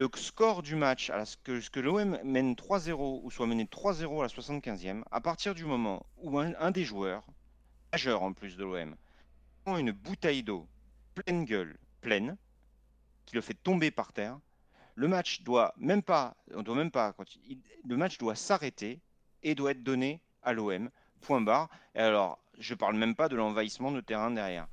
Le 0.00 0.08
score 0.16 0.62
du 0.62 0.74
match, 0.74 1.12
que, 1.44 1.68
que 1.68 1.80
l'OM 1.80 2.18
mène 2.24 2.54
3-0 2.54 3.20
ou 3.22 3.30
soit 3.30 3.46
mené 3.46 3.64
3-0 3.64 4.20
à 4.20 4.22
la 4.22 4.28
75e, 4.28 5.02
à 5.10 5.20
partir 5.20 5.54
du 5.54 5.64
moment 5.64 6.06
où 6.16 6.38
un, 6.38 6.70
des 6.70 6.84
joueurs, 6.84 7.24
majeur 7.92 8.22
en 8.22 8.32
plus 8.32 8.56
de 8.56 8.64
l'OM, 8.64 8.96
prend 9.64 9.76
une 9.76 9.92
bouteille 9.92 10.42
d'eau 10.42 10.66
pleine 11.14 11.44
gueule, 11.44 11.76
pleine, 12.00 12.36
qui 13.26 13.34
le 13.34 13.40
fait 13.40 13.54
tomber 13.54 13.90
par 13.90 14.12
terre, 14.12 14.38
le 14.94 15.08
match 15.08 15.42
doit 15.42 15.74
même 15.76 16.02
pas, 16.02 16.36
on 16.54 16.62
doit 16.62 16.76
même 16.76 16.90
pas, 16.90 17.14
le 17.84 17.96
match 17.96 18.18
doit 18.18 18.36
s'arrêter 18.36 19.00
et 19.42 19.54
doit 19.54 19.72
être 19.72 19.82
donné 19.82 20.22
à 20.42 20.52
l'OM 20.52 20.90
point 21.18 21.40
barre. 21.40 21.68
Et 21.94 22.00
alors, 22.00 22.38
je 22.58 22.74
parle 22.74 22.96
même 22.96 23.14
pas 23.14 23.28
de 23.28 23.36
l'envahissement 23.36 23.92
de 23.92 24.00
terrain 24.00 24.30
derrière. 24.30 24.66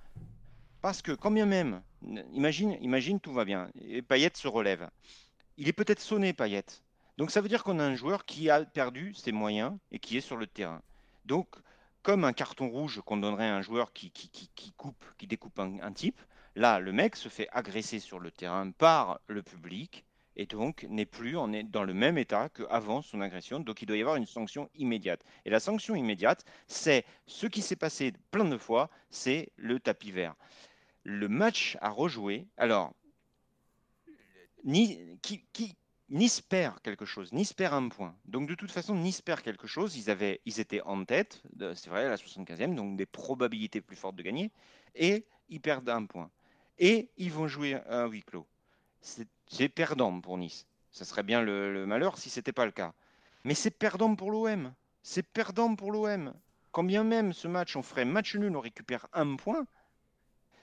Parce 0.81 1.01
que 1.01 1.11
quand 1.11 1.31
bien 1.31 1.45
même, 1.45 1.81
imagine, 2.34 2.77
imagine 2.81 3.19
tout 3.19 3.34
va 3.34 3.45
bien, 3.45 3.69
et 3.81 4.01
Payet 4.01 4.31
se 4.35 4.47
relève. 4.47 4.89
Il 5.57 5.67
est 5.67 5.73
peut-être 5.73 5.99
sonné, 5.99 6.34
Payet. 6.34 6.65
Donc 7.17 7.31
ça 7.31 7.41
veut 7.41 7.47
dire 7.47 7.63
qu'on 7.63 7.80
a 7.80 7.84
un 7.84 7.95
joueur 7.95 8.26
qui 8.26 8.49
a 8.49 8.63
perdu 8.65 9.13
ses 9.13 9.31
moyens 9.31 9.77
et 9.91 9.99
qui 9.99 10.17
est 10.17 10.22
sur 10.22 10.38
le 10.38 10.47
terrain. 10.47 10.81
Donc, 11.26 11.47
comme 12.03 12.23
un 12.23 12.34
carton 12.34 12.69
rouge 12.69 13.01
qu'on 13.05 13.17
donnerait 13.17 13.49
à 13.49 13.55
un 13.55 13.61
joueur 13.61 13.93
qui, 13.93 14.11
qui, 14.11 14.30
qui, 14.30 14.73
coupe, 14.73 15.03
qui 15.17 15.26
découpe 15.26 15.59
un 15.59 15.91
type, 15.91 16.22
là, 16.55 16.80
le 16.80 16.91
mec 16.91 17.15
se 17.15 17.30
fait 17.30 17.47
agresser 17.51 17.99
sur 17.99 18.19
le 18.19 18.30
terrain 18.31 18.69
par 18.72 19.19
le 19.27 19.41
public 19.41 20.05
et 20.36 20.45
donc 20.45 20.86
n'est 20.90 21.06
plus 21.06 21.38
est 21.53 21.64
dans 21.64 21.84
le 21.84 21.94
même 21.94 22.18
état 22.18 22.49
qu'avant 22.49 23.02
son 23.02 23.22
agression. 23.22 23.60
Donc 23.60 23.82
il 23.82 23.86
doit 23.86 23.98
y 23.98 24.02
avoir 24.02 24.16
une 24.16 24.26
sanction 24.26 24.70
immédiate. 24.76 25.24
Et 25.45 25.49
la 25.49 25.60
sanction 25.60 25.95
immédiate, 25.95 26.45
c'est 26.68 27.06
ce 27.26 27.48
qui 27.48 27.62
s'est 27.62 27.76
passé 27.76 28.14
plein 28.32 28.45
de 28.45 28.57
fois, 28.57 28.90
c'est 29.10 29.52
le 29.56 29.80
tapis 29.80 30.12
vert. 30.12 30.36
Le 31.03 31.28
match 31.28 31.78
a 31.82 31.90
rejoué. 31.90 32.48
Alors, 32.57 32.94
ni, 34.64 35.20
qui, 35.22 35.45
qui, 35.53 35.76
perd 36.49 36.80
quelque 36.82 37.06
chose, 37.06 37.32
Nice 37.34 37.53
perd 37.53 37.74
un 37.74 37.90
point. 37.90 38.16
Donc 38.26 38.48
de 38.48 38.56
toute 38.56 38.72
façon, 38.72 38.95
Nice 38.95 39.22
perd 39.22 39.41
quelque 39.41 39.68
chose. 39.68 39.95
Ils, 39.95 40.10
avaient, 40.10 40.41
ils 40.45 40.60
étaient 40.60 40.82
en 40.82 41.06
tête, 41.06 41.44
c'est 41.76 41.90
vrai, 41.90 42.06
à 42.06 42.10
la 42.10 42.16
75e, 42.18 42.76
donc 42.76 42.98
des 42.98 43.06
probabilités 43.06 43.82
plus 43.82 43.95
fortes 43.95 44.16
de 44.16 44.24
gagner. 44.24 44.52
Et 44.95 45.26
ils 45.49 45.62
perdent 45.62 45.90
un 45.90 46.06
point. 46.06 46.30
Et 46.78 47.10
ils 47.18 47.32
vont 47.32 47.48
jouer 47.48 47.76
un 47.88 48.07
huis 48.07 48.24
clos 48.24 48.48
c'est 49.48 49.69
perdant 49.69 50.19
pour 50.19 50.38
Nice. 50.38 50.65
Ça 50.91 51.06
serait 51.06 51.23
bien 51.23 51.41
le, 51.41 51.86
malheur 51.86 52.18
si 52.18 52.30
ce 52.30 52.40
n'était 52.40 52.53
pas 52.53 52.65
le 52.65 52.72
cas. 52.72 52.94
Mais 53.44 53.53
c'est 53.53 53.72
perdant 53.72 54.15
pour 54.15 54.32
l'OM. 54.32 54.73
C'est 55.03 55.23
perdant 55.23 55.76
pour 55.76 55.91
l'OM. 55.91 56.34
Quand 56.72 56.84
bien 56.84 57.03
même 57.03 57.34
ce 57.34 57.48
match, 57.48 57.76
on 57.76 57.84
ferait 57.84 58.06
match 58.06 58.36
nul, 58.36 58.56
on 58.56 58.60
récupère 58.60 59.07
un 59.14 59.36
point, 59.36 59.65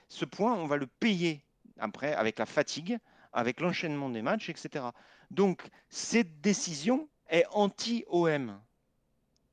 ce 0.09 0.25
point, 0.25 0.53
on 0.53 0.67
va 0.67 0.77
le 0.77 0.85
payer 0.85 1.41
après 1.79 2.13
avec 2.13 2.37
la 2.37 2.45
fatigue, 2.45 2.99
avec 3.31 3.61
l'enchaînement 3.61 4.09
des 4.09 4.21
matchs, 4.21 4.49
etc. 4.49 4.85
Donc, 5.31 5.67
cette 5.89 6.41
décision 6.41 7.09
est 7.29 7.45
anti-OM. 7.51 8.59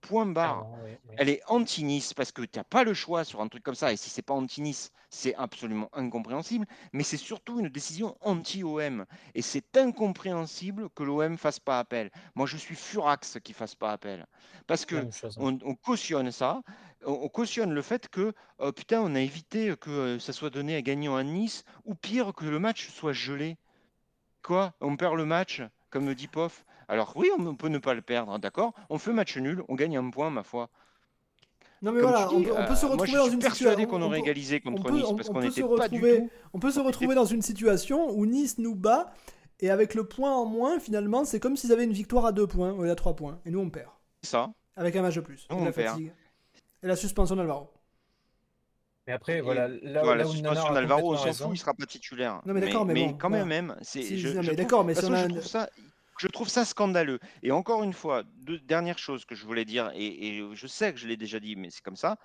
Point 0.01 0.27
barre. 0.27 0.66
Elle 1.18 1.28
est 1.28 1.43
anti-Nice 1.47 2.14
parce 2.14 2.32
que 2.32 2.43
tu 2.43 2.59
n'as 2.59 2.64
pas 2.64 2.85
le 2.85 2.94
choix 2.94 3.24
sur 3.24 3.40
un 3.40 3.48
truc 3.48 3.62
comme 3.62 3.74
ça. 3.74 3.93
Et 3.93 3.97
si 3.97 4.09
c'est 4.09 4.22
pas 4.22 4.35
anti-Nice, 4.35 4.93
c'est 5.10 5.35
absolument 5.35 5.90
incompréhensible. 5.93 6.66
Mais 6.93 7.02
c'est 7.02 7.16
surtout 7.16 7.60
une 7.60 7.68
décision 7.68 8.16
anti-OM. 8.22 9.05
Et 9.35 9.43
c'est 9.43 9.77
incompréhensible 9.77 10.89
que 10.90 11.02
l'OM 11.02 11.36
fasse 11.36 11.60
pas 11.60 11.78
appel. 11.78 12.10
Moi, 12.35 12.47
je 12.47 12.56
suis 12.56 12.77
furax 12.77 13.39
qu'il 13.44 13.55
fasse 13.55 13.74
pas 13.74 13.93
appel. 13.93 14.27
Parce 14.66 14.86
que 14.86 14.97
hein. 14.97 15.59
on, 15.62 15.74
cautionne 15.74 16.31
ça. 16.32 16.62
On, 17.05 17.28
cautionne 17.28 17.72
le 17.72 17.82
fait 17.82 18.09
que, 18.09 18.32
oh, 18.59 18.72
putain, 18.72 19.01
on 19.01 19.14
a 19.14 19.20
évité 19.20 19.74
que 19.78 19.90
euh, 19.90 20.18
ça 20.18 20.32
soit 20.32 20.51
donné 20.51 20.77
à 20.77 20.82
gagnant 20.82 21.16
à 21.16 21.24
Nice. 21.24 21.64
Ou 21.85 21.94
pire, 21.94 22.32
que 22.35 22.47
le 22.47 22.59
match 22.59 22.89
soit 22.90 23.12
gelé. 23.12 23.59
Quoi? 24.43 24.72
On 24.81 24.97
perd 24.97 25.16
le 25.16 25.27
match, 25.27 25.62
comme 25.90 26.05
me 26.05 26.14
dit 26.14 26.28
Poff. 26.28 26.64
Alors 26.91 27.12
oui, 27.15 27.31
on 27.39 27.55
peut 27.55 27.69
ne 27.69 27.79
pas 27.79 27.95
le 27.95 28.03
perdre, 28.03 28.37
d'accord 28.41 28.75
On 28.91 28.99
fait 28.99 29.12
match 29.12 29.37
nul, 29.37 29.62
on 29.69 29.77
gagne 29.77 29.97
un 29.97 30.11
point, 30.11 30.29
ma 30.29 30.43
foi. 30.43 30.69
Non 31.83 31.93
mais 31.93 32.03
voilà, 32.03 32.29
on, 32.33 32.43
peut, 32.43 32.75
se 32.75 32.85
retrouver 32.85 33.12
dans 33.12 33.31
une 33.31 33.41
situation. 33.41 33.87
qu'on 33.87 34.03
aurait 34.03 34.19
égalisé 34.19 34.61
contre 34.61 34.91
Nice 34.91 35.07
parce 35.17 35.31
qu'on 35.31 35.41
était 35.41 35.62
pas 35.62 35.89
du 35.89 36.01
tout. 36.01 36.31
On 36.53 36.59
peut 36.59 36.73
se 36.73 36.81
retrouver 36.81 37.15
dans 37.15 37.25
une 37.25 37.43
situation 37.43 38.11
où 38.11 38.27
Nice 38.27 38.59
nous 38.59 38.75
bat 38.75 39.15
et 39.61 39.71
avec 39.71 39.95
le 39.95 40.05
point 40.05 40.35
en 40.35 40.47
moins, 40.47 40.81
finalement, 40.81 41.25
c'est 41.25 41.39
comme 41.39 41.57
s'ils 41.57 41.73
avaient 41.73 41.85
une 41.85 41.93
victoire 41.93 42.27
à 42.27 42.33
deux 42.33 42.49
points 42.49 42.77
lieu 42.77 42.91
à 42.91 42.97
trois 42.97 43.15
points 43.15 43.39
et 43.47 43.53
nous 43.53 43.61
on 43.61 43.71
perd. 43.71 43.91
Ça. 44.23 44.51
Avec 44.75 44.97
un 44.97 45.03
match 45.03 45.15
de 45.15 45.21
plus. 45.21 45.47
et 45.49 45.65
la 45.65 45.73
fatigue. 45.73 46.12
Et 46.83 46.87
la 46.89 46.97
suspension 46.97 47.37
d'Alvaro. 47.37 47.71
Mais 49.07 49.12
après, 49.12 49.41
voilà, 49.41 49.69
là, 49.69 50.03
voilà, 50.03 50.25
la 50.25 50.29
suspension 50.29 50.73
d'Alvaro, 50.73 51.15
on 51.15 51.17
s'en 51.17 51.33
fout, 51.33 51.55
il 51.55 51.59
sera 51.59 51.73
pas 51.73 51.87
titulaire. 51.87 52.43
Non 52.47 52.53
mais 52.53 52.61
d'accord, 52.61 52.85
mais, 52.85 53.17
quand 53.17 53.31
même, 53.31 53.47
même, 53.47 53.77
c'est. 53.81 54.17
je, 54.17 54.55
d'accord, 54.55 54.85
mais 54.85 54.95
si 54.95 55.05
on 55.05 55.15
a... 55.15 55.69
je 56.21 56.29
trouve 56.29 56.51
ça 56.51 56.67
scandaleux. 56.67 57.19
Et 57.43 57.51
encore 57.51 57.83
une 57.83 57.95
fois, 57.95 58.25
deux 58.43 58.59
dernières 58.59 58.99
choses 58.99 59.25
que 59.25 59.35
je 59.35 59.47
voulais 59.47 59.65
dire, 59.65 59.91
et, 59.95 60.43
je 60.53 60.67
sais 60.67 60.93
que 60.93 60.99
je 60.99 61.09
l'ai 61.09 61.17
déjà 61.17 61.41
dit, 61.41 61.57
mais 61.57 61.71
c'est 61.71 61.83
comme 61.83 61.97
ça. 61.97 62.19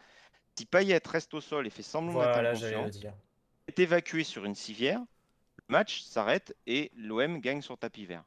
Si 0.58 0.66
Payet 0.66 1.02
reste 1.06 1.34
au 1.34 1.40
sol 1.40 1.66
et 1.66 1.70
fait 1.70 1.82
semblant 1.82 2.20
d'être 2.20 3.14
est 3.68 3.80
évacué 3.80 4.24
sur 4.24 4.44
une 4.46 4.54
civière, 4.54 5.00
le 5.00 5.74
match 5.74 6.02
s'arrête 6.02 6.56
et 6.68 6.92
l'OM 6.98 7.40
gagne 7.40 7.62
sur 7.62 7.78
tapis 7.78 8.06
vert. 8.06 8.24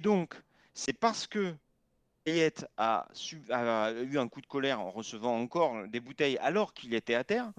Donc, 0.00 0.34
c'est 0.74 0.92
parce 0.92 1.26
que 1.28 1.54
Payet 2.24 2.54
a, 2.76 3.06
eu 4.02 4.18
un 4.18 4.28
coup 4.28 4.40
de 4.40 4.46
colère 4.46 4.80
en 4.80 4.90
recevant 4.90 5.38
encore 5.40 5.86
des 5.86 6.00
bouteilles 6.00 6.36
alors 6.38 6.74
qu'il 6.74 6.94
était 6.94 7.14
à 7.14 7.22
terre 7.22 7.52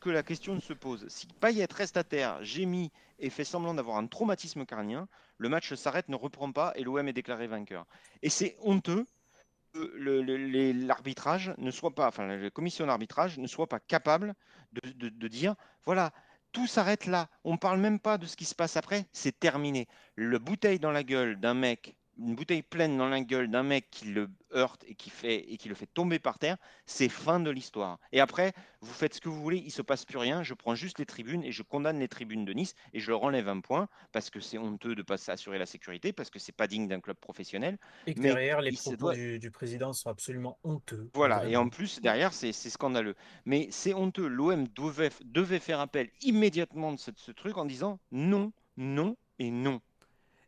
que, 0.00 0.10
la 0.10 0.22
question 0.22 0.60
se 0.60 0.72
pose. 0.72 1.06
Si 1.08 1.26
Payet 1.26 1.66
reste 1.74 1.96
à 1.96 2.04
terre, 2.04 2.42
gémit 2.44 2.92
et 3.18 3.30
fait 3.30 3.44
semblant 3.44 3.74
d'avoir 3.74 3.96
un 3.96 4.06
traumatisme 4.06 4.64
carnien, 4.64 5.08
le 5.38 5.48
match 5.48 5.72
s'arrête, 5.74 6.08
ne 6.08 6.16
reprend 6.16 6.52
pas 6.52 6.72
et 6.76 6.82
l'OM 6.82 7.06
est 7.08 7.12
déclaré 7.12 7.46
vainqueur. 7.46 7.86
Et 8.22 8.28
c'est 8.28 8.56
honteux 8.60 9.06
que 9.72 10.86
l'arbitrage 10.86 11.54
ne 11.58 11.70
soit 11.70 11.94
pas, 11.94 12.10
la 12.18 12.50
commission 12.50 12.86
d'arbitrage 12.86 13.38
ne 13.38 13.46
soit 13.46 13.68
pas 13.68 13.80
capable 13.80 14.34
de, 14.72 15.28
dire, 15.28 15.54
voilà, 15.84 16.12
tout 16.52 16.66
s'arrête 16.66 17.06
là. 17.06 17.28
On 17.44 17.52
ne 17.52 17.58
parle 17.58 17.78
même 17.78 18.00
pas 18.00 18.18
de 18.18 18.26
ce 18.26 18.36
qui 18.36 18.44
se 18.44 18.54
passe 18.54 18.76
après, 18.76 19.06
c'est 19.12 19.38
terminé. 19.38 19.86
Le 20.16 20.38
bouteille 20.38 20.78
dans 20.78 20.90
la 20.90 21.04
gueule 21.04 21.38
d'un 21.38 21.54
mec 21.54 21.96
une 22.18 22.34
bouteille 22.34 22.62
pleine 22.62 22.96
dans 22.96 23.08
la 23.08 23.20
gueule 23.20 23.48
d'un 23.50 23.62
mec 23.62 23.90
qui 23.90 24.06
le 24.06 24.28
heurte 24.54 24.84
et 24.86 24.94
qui, 24.94 25.10
fait, 25.10 25.52
et 25.52 25.56
qui 25.56 25.68
le 25.68 25.74
fait 25.74 25.86
tomber 25.86 26.18
par 26.18 26.38
terre, 26.38 26.56
c'est 26.86 27.08
fin 27.08 27.40
de 27.40 27.50
l'histoire. 27.50 27.98
Et 28.12 28.20
après, 28.20 28.52
vous 28.80 28.92
faites 28.92 29.14
ce 29.14 29.20
que 29.20 29.28
vous 29.28 29.40
voulez, 29.40 29.58
il 29.58 29.70
se 29.70 29.82
passe 29.82 30.04
plus 30.04 30.18
rien, 30.18 30.42
je 30.42 30.54
prends 30.54 30.74
juste 30.74 30.98
les 30.98 31.06
tribunes 31.06 31.44
et 31.44 31.52
je 31.52 31.62
condamne 31.62 31.98
les 31.98 32.08
tribunes 32.08 32.44
de 32.44 32.52
Nice 32.52 32.74
et 32.92 33.00
je 33.00 33.10
leur 33.10 33.22
enlève 33.22 33.48
un 33.48 33.60
point 33.60 33.88
parce 34.12 34.30
que 34.30 34.40
c'est 34.40 34.58
honteux 34.58 34.94
de 34.94 35.00
ne 35.00 35.02
pas 35.02 35.30
assurer 35.30 35.58
la 35.58 35.66
sécurité, 35.66 36.12
parce 36.12 36.30
que 36.30 36.38
c'est 36.38 36.52
pas 36.52 36.66
digne 36.66 36.88
d'un 36.88 37.00
club 37.00 37.16
professionnel. 37.16 37.78
Et 38.06 38.14
que 38.14 38.20
derrière, 38.20 38.60
les 38.60 38.72
propos 38.72 39.12
du, 39.12 39.50
président 39.50 39.92
sont 39.92 40.10
absolument 40.10 40.58
honteux. 40.64 41.10
Voilà, 41.14 41.46
et 41.48 41.56
en 41.56 41.68
plus, 41.68 42.00
derrière, 42.00 42.32
c'est 42.32 42.52
scandaleux. 42.52 43.14
Mais 43.44 43.68
c'est 43.70 43.94
honteux. 43.94 44.26
L'OM 44.26 44.66
devait, 44.68 45.10
devait 45.24 45.58
faire 45.58 45.80
appel 45.80 46.10
immédiatement 46.22 46.92
de 46.92 46.98
ce, 46.98 47.10
ce 47.16 47.32
truc 47.32 47.56
en 47.56 47.64
disant 47.64 47.98
non, 48.12 48.52
non 48.76 49.16
et 49.38 49.50
non. 49.50 49.80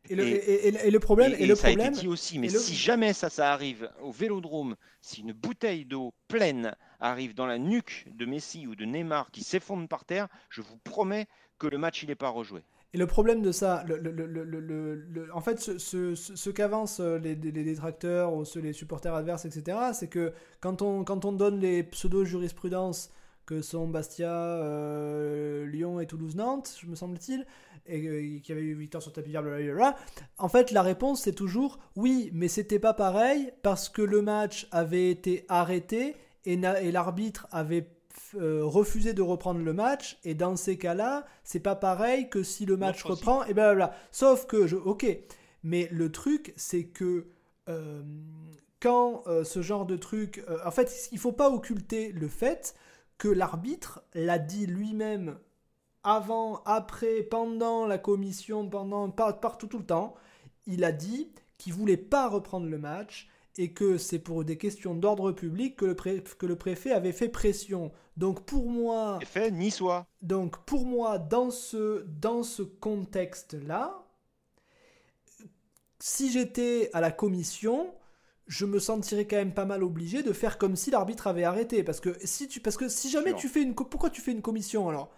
Et 0.09 0.15
le, 0.15 0.25
et, 0.25 0.91
le 0.91 0.99
problème, 0.99 1.35
et, 1.39 1.47
le 1.47 1.55
ça 1.55 1.69
problème, 1.69 1.89
a 1.89 1.91
été 1.91 2.01
dit 2.01 2.09
aussi, 2.09 2.39
mais 2.39 2.49
si 2.49 2.75
jamais 2.75 3.13
ça, 3.13 3.29
ça 3.29 3.53
arrive 3.53 3.91
au 4.03 4.11
Vélodrome, 4.11 4.77
si 5.01 5.21
une 5.21 5.33
bouteille 5.33 5.85
d'eau 5.85 6.15
pleine 6.27 6.75
arrive 7.01 7.35
dans 7.35 7.47
la 7.47 7.59
nuque 7.59 8.07
de 8.11 8.25
Messi 8.25 8.67
ou 8.67 8.75
de 8.75 8.85
Neymar 8.85 9.31
qui 9.31 9.45
s'effondre 9.45 9.87
par 9.89 10.05
terre, 10.05 10.29
je 10.49 10.63
vous 10.63 10.79
promets 10.79 11.27
que 11.59 11.67
le 11.67 11.79
match 11.79 12.03
il 12.03 12.09
n'est 12.09 12.15
pas 12.15 12.31
rejoué. 12.31 12.63
Et 12.93 12.99
le 12.99 13.07
problème 13.07 13.41
de 13.41 13.53
ça, 13.53 13.85
le, 13.87 15.29
en 15.33 15.41
fait, 15.41 15.61
ce, 15.61 15.79
ce, 15.79 16.15
ce 16.17 16.51
qu'avancent 16.51 16.99
les, 16.99 17.37
les, 17.37 17.53
détracteurs 17.53 18.33
ou 18.35 18.45
les 18.57 18.73
supporters 18.73 19.15
adverses, 19.15 19.45
etc., 19.45 19.79
c'est 19.93 20.09
que 20.09 20.33
quand 20.61 20.83
on, 20.83 21.05
quand 21.05 21.25
on 21.25 21.33
donne 21.33 21.61
les 21.61 21.85
pseudo-jurisprudences 21.85 23.13
que 23.51 23.63
sont 23.63 23.89
Bastia, 23.89 24.31
euh, 24.33 25.67
Lyon 25.67 25.99
et 25.99 26.07
Toulouse-Nantes, 26.07 26.79
je 26.81 26.87
me 26.87 26.95
semble-t-il, 26.95 27.45
et 27.85 28.07
euh, 28.07 28.39
qui 28.39 28.53
avait 28.53 28.61
eu 28.61 28.75
victoire 28.75 29.03
sur 29.03 29.13
tapis 29.13 29.33
vert, 29.33 29.95
En 30.39 30.49
fait, 30.49 30.71
la 30.71 30.83
réponse 30.83 31.23
c'est 31.23 31.33
toujours 31.33 31.81
oui, 31.97 32.31
mais 32.33 32.47
c'était 32.47 32.79
pas 32.79 32.95
pareil 32.95 33.51
parce 33.63 33.89
que 33.89 34.03
le 34.03 34.23
match 34.23 34.69
avait 34.71 35.11
été 35.11 35.47
arrêté 35.49 36.15
et, 36.45 36.53
et 36.53 36.93
l'arbitre 36.93 37.49
avait 37.51 37.89
euh, 38.37 38.61
refusé 38.63 39.15
de 39.15 39.23
reprendre 39.23 39.61
le 39.61 39.73
match. 39.73 40.21
Et 40.23 40.35
dans 40.35 40.55
ces 40.55 40.79
cas-là, 40.79 41.27
c'est 41.43 41.59
pas 41.59 41.75
pareil 41.75 42.29
que 42.31 42.45
si 42.45 42.67
le 42.67 42.77
match 42.77 43.03
reprend 43.03 43.43
et 43.47 43.55
ben 43.55 43.65
voilà. 43.73 43.97
Sauf 44.13 44.47
que 44.47 44.69
je, 44.69 44.77
ok, 44.77 45.07
mais 45.65 45.89
le 45.91 46.13
truc 46.13 46.55
c'est 46.57 46.85
que 46.85 47.27
quand 48.79 49.25
ce 49.45 49.61
genre 49.61 49.87
de 49.87 49.97
truc, 49.97 50.45
en 50.65 50.71
fait, 50.71 51.09
il 51.11 51.19
faut 51.19 51.33
pas 51.33 51.51
occulter 51.51 52.13
le 52.13 52.29
fait 52.29 52.75
que 53.21 53.29
l'arbitre 53.29 54.03
l'a 54.15 54.39
dit 54.39 54.65
lui-même 54.67 55.39
avant, 56.03 56.63
après, 56.65 57.23
pendant 57.23 57.87
la 57.87 57.99
commission, 57.99 58.67
pendant 58.67 59.11
par- 59.11 59.39
partout 59.41 59.67
tout 59.67 59.77
le 59.79 59.85
temps, 59.85 60.15
il 60.67 60.85
a 60.85 60.91
dit 60.91 61.31
qu'il 61.59 61.75
voulait 61.75 61.99
pas 61.99 62.31
reprendre 62.31 62.67
le 62.67 62.79
match 62.79 63.29
et 63.59 63.75
que 63.75 63.99
c'est 63.99 64.21
pour 64.21 64.43
des 64.43 64.57
questions 64.57 64.95
d'ordre 64.95 65.33
public 65.33 65.77
que 65.77 65.85
le, 65.85 65.95
pré- 65.95 66.25
que 66.39 66.47
le 66.47 66.57
préfet 66.57 66.93
avait 66.93 67.13
fait 67.13 67.29
pression. 67.29 67.93
Donc 68.17 68.47
pour 68.47 68.71
moi, 68.71 69.19
Fait 69.27 69.51
niçois. 69.51 70.07
donc 70.23 70.57
pour 70.65 70.87
moi, 70.87 71.19
dans 71.19 71.51
ce, 71.51 72.07
dans 72.23 72.43
ce 72.43 72.63
contexte-là, 72.63 74.03
si 75.99 76.33
j'étais 76.33 76.89
à 76.95 77.03
la 77.03 77.11
commission, 77.11 77.93
je 78.51 78.67
me 78.67 78.81
sentirais 78.81 79.27
quand 79.27 79.37
même 79.37 79.55
pas 79.55 79.65
mal 79.65 79.85
obligé 79.85 80.25
de 80.25 80.33
faire 80.33 80.59
comme 80.59 80.75
si 80.75 80.91
l'arbitre 80.91 81.29
avait 81.29 81.45
arrêté. 81.45 81.85
Parce 81.85 82.01
que 82.01 82.17
si, 82.25 82.49
tu, 82.49 82.59
parce 82.61 82.77
que 82.77 82.89
si 82.89 83.09
jamais 83.09 83.31
tu 83.37 83.49
fais 83.49 83.63
une... 83.63 83.75
Pourquoi 83.77 84.11
tu 84.11 84.21
fais 84.21 84.33
une 84.33 84.43
commission 84.43 84.89
alors? 84.89 85.09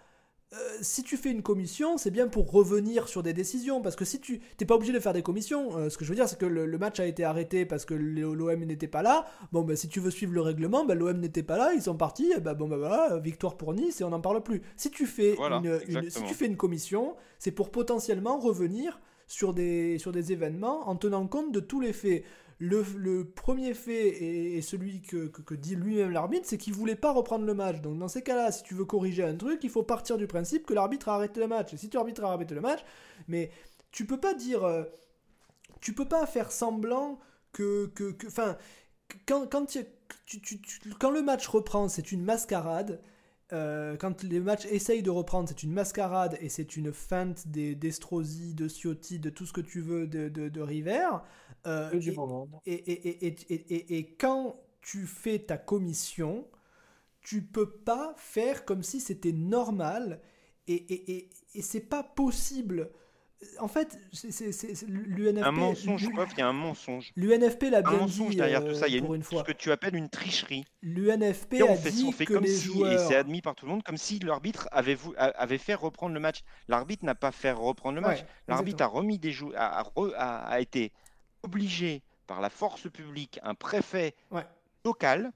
Euh, 0.53 0.57
si 0.81 1.01
tu 1.01 1.17
fais 1.17 1.31
une 1.31 1.41
commission, 1.41 1.97
c'est 1.97 2.11
bien 2.11 2.27
pour 2.27 2.51
revenir 2.51 3.07
sur 3.07 3.23
des 3.23 3.33
décisions. 3.33 3.81
Parce 3.81 3.95
que 3.95 4.05
si 4.05 4.19
tu 4.21 4.39
t'es 4.57 4.65
pas 4.65 4.75
obligé 4.75 4.93
de 4.93 4.99
faire 4.99 5.13
des 5.13 5.23
commissions, 5.23 5.75
euh, 5.79 5.89
ce 5.89 5.97
que 5.97 6.05
je 6.05 6.09
veux 6.09 6.15
dire, 6.15 6.29
c'est 6.29 6.37
que 6.37 6.45
le, 6.45 6.67
le 6.67 6.77
match 6.77 6.99
a 6.99 7.07
été 7.07 7.23
arrêté 7.23 7.65
parce 7.65 7.85
que 7.85 7.95
l'OM 7.95 8.63
n'était 8.63 8.85
pas 8.87 9.01
là. 9.01 9.25
Bon, 9.51 9.63
bah, 9.63 9.75
si 9.75 9.87
tu 9.89 9.99
veux 9.99 10.11
suivre 10.11 10.33
le 10.33 10.41
règlement, 10.41 10.85
bah, 10.85 10.93
l'OM 10.93 11.17
n'était 11.19 11.41
pas 11.41 11.57
là, 11.57 11.73
ils 11.73 11.81
sont 11.81 11.97
partis. 11.97 12.31
et 12.37 12.39
bah, 12.39 12.53
bon, 12.53 12.67
bah 12.67 12.77
voilà, 12.77 13.17
victoire 13.17 13.57
pour 13.57 13.73
Nice 13.73 13.99
et 13.99 14.03
on 14.03 14.11
n'en 14.11 14.21
parle 14.21 14.43
plus. 14.43 14.61
Si 14.77 14.91
tu 14.91 15.07
fais 15.07 15.33
Voilà, 15.37 15.57
une, 15.57 15.79
une- 15.87 16.09
si 16.11 16.21
tu 16.23 16.35
fais 16.35 16.45
une 16.45 16.57
commission, 16.57 17.15
c'est 17.39 17.49
pour 17.51 17.71
potentiellement 17.71 18.37
revenir 18.37 19.01
sur 19.25 19.55
des, 19.55 19.97
sur 19.97 20.11
des 20.11 20.33
événements 20.33 20.87
en 20.87 20.95
tenant 20.97 21.25
compte 21.25 21.51
de 21.51 21.61
tous 21.61 21.79
les 21.79 21.93
faits. 21.93 22.23
Le, 22.59 23.23
premier 23.23 23.73
fait 23.73 24.07
et, 24.07 24.57
et 24.57 24.61
celui 24.61 25.01
que, 25.01 25.53
dit 25.55 25.75
lui-même 25.75 26.11
l'arbitre, 26.11 26.45
c'est 26.47 26.57
qu'il 26.57 26.73
voulait 26.73 26.95
pas 26.95 27.11
reprendre 27.11 27.45
le 27.45 27.53
match. 27.53 27.81
Donc 27.81 27.97
dans 27.97 28.07
ces 28.07 28.21
cas-là, 28.21 28.51
si 28.51 28.63
tu 28.63 28.73
veux 28.73 28.85
corriger 28.85 29.23
un 29.23 29.35
truc, 29.35 29.63
il 29.63 29.69
faut 29.69 29.83
partir 29.83 30.17
du 30.17 30.27
principe 30.27 30.65
que 30.65 30.73
l'arbitre 30.73 31.09
a 31.09 31.15
arrêté 31.15 31.39
le 31.39 31.47
match. 31.47 31.73
Et 31.73 31.77
si 31.77 31.89
tu 31.89 31.97
l'arbitre 31.97 32.23
a 32.23 32.31
arrêté 32.33 32.55
le 32.55 32.61
match, 32.61 32.79
mais 33.27 33.51
tu 33.91 34.05
peux 34.05 34.19
pas 34.19 34.33
dire, 34.33 34.63
euh, 34.63 34.83
tu 35.81 35.93
peux 35.93 36.07
pas 36.07 36.25
faire 36.25 36.51
semblant 36.51 37.19
que, 37.51 37.91
enfin, 38.27 38.57
quand, 39.27 39.47
quand, 39.49 39.65
tu- 39.65 40.61
quand 40.99 41.11
le 41.11 41.21
match 41.21 41.47
reprend, 41.47 41.87
c'est 41.89 42.11
une 42.11 42.23
mascarade. 42.23 43.01
Euh, 43.51 43.97
quand 43.97 44.23
les 44.23 44.39
matchs 44.39 44.65
essayent 44.65 45.03
de 45.03 45.11
reprendre, 45.11 45.47
c'est 45.49 45.61
une 45.63 45.73
mascarade 45.73 46.37
et 46.41 46.49
c'est 46.49 46.75
une 46.75 46.91
feinte 46.91 47.47
des 47.49 47.75
d'Estrosi, 47.75 48.55
de 48.55 48.67
Ciotti, 48.67 49.19
de 49.19 49.29
tout 49.29 49.45
ce 49.45 49.53
que 49.53 49.61
tu 49.61 49.81
veux 49.81 50.07
de, 50.07 50.29
de 50.29 50.61
River. 50.61 51.07
Euh, 51.65 51.89
Que 51.91 51.97
du 51.97 52.11
et- 52.65 52.73
et, 52.73 52.91
et, 52.91 53.25
et, 53.25 53.27
et, 53.27 53.53
et, 53.53 53.75
et- 53.75 53.97
et 53.97 54.05
quand 54.15 54.59
tu 54.81 55.05
fais 55.05 55.39
ta 55.39 55.57
commission, 55.57 56.45
tu 57.21 57.41
peux 57.41 57.69
pas 57.69 58.13
faire 58.17 58.65
comme 58.65 58.83
si 58.83 58.99
c'était 58.99 59.31
normal 59.31 60.19
et, 60.67 60.73
et, 60.75 61.11
et, 61.17 61.29
et 61.55 61.61
c'est 61.61 61.79
pas 61.79 62.03
possible. 62.03 62.89
En 63.59 63.67
fait, 63.67 63.97
c'est- 64.13 64.87
l'UNFP. 64.87 65.43
Un 65.45 65.51
mensonge, 65.51 66.09
preuve 66.11 66.29
qu'il 66.29 66.39
y 66.39 66.41
a 66.41 66.47
un 66.47 66.53
mensonge. 66.53 67.11
L'UNFP 67.17 67.63
l'a 67.71 67.79
Un 67.79 67.81
bien 67.81 67.91
mensonge 67.99 68.29
dit 68.31 68.35
derrière 68.37 68.61
euh, 68.61 68.69
tout 68.69 68.75
ça. 68.75 68.87
Il 68.87 68.93
y 68.93 68.95
a 68.95 68.99
une, 68.99 69.13
une 69.15 69.23
fois. 69.23 69.39
ce 69.39 69.43
que 69.43 69.51
tu 69.57 69.71
appelles 69.71 69.95
une 69.95 70.07
tricherie. 70.09 70.63
L'UNFP 70.81 71.61
a 71.61 71.75
fait, 71.75 71.91
dit 71.91 72.05
on 72.07 72.11
fait 72.13 72.25
que 72.25 72.33
comme 72.33 72.43
les 72.43 72.49
si, 72.55 72.81
et 72.83 72.97
c'est 72.97 73.15
admis 73.15 73.41
par 73.41 73.55
tout 73.55 73.65
le 73.65 73.71
monde, 73.71 73.83
comme 73.83 73.97
si 73.97 74.19
l'arbitre 74.19 74.67
avait, 74.71 74.97
avait 75.17 75.57
fait 75.57 75.73
reprendre 75.73 76.13
le 76.13 76.21
match. 76.21 76.41
L'arbitre 76.69 77.03
n'a 77.05 77.15
pas 77.15 77.31
fait 77.33 77.51
reprendre 77.51 77.95
le 77.95 78.01
match. 78.01 78.19
Ouais, 78.19 78.27
L'arbitre 78.47 78.81
a 78.83 78.87
remis 78.87 79.19
des 79.19 79.31
jou- 79.33 79.51
a, 79.55 79.79
a 79.79 79.83
re- 79.83 80.13
a- 80.15 80.45
a 80.45 80.59
été 80.61 80.93
obligé 81.43 82.01
par 82.27 82.41
la 82.41 82.49
force 82.49 82.89
publique, 82.89 83.39
un 83.43 83.53
préfet 83.53 84.15
Ouais. 84.31 84.45
local, 84.85 85.31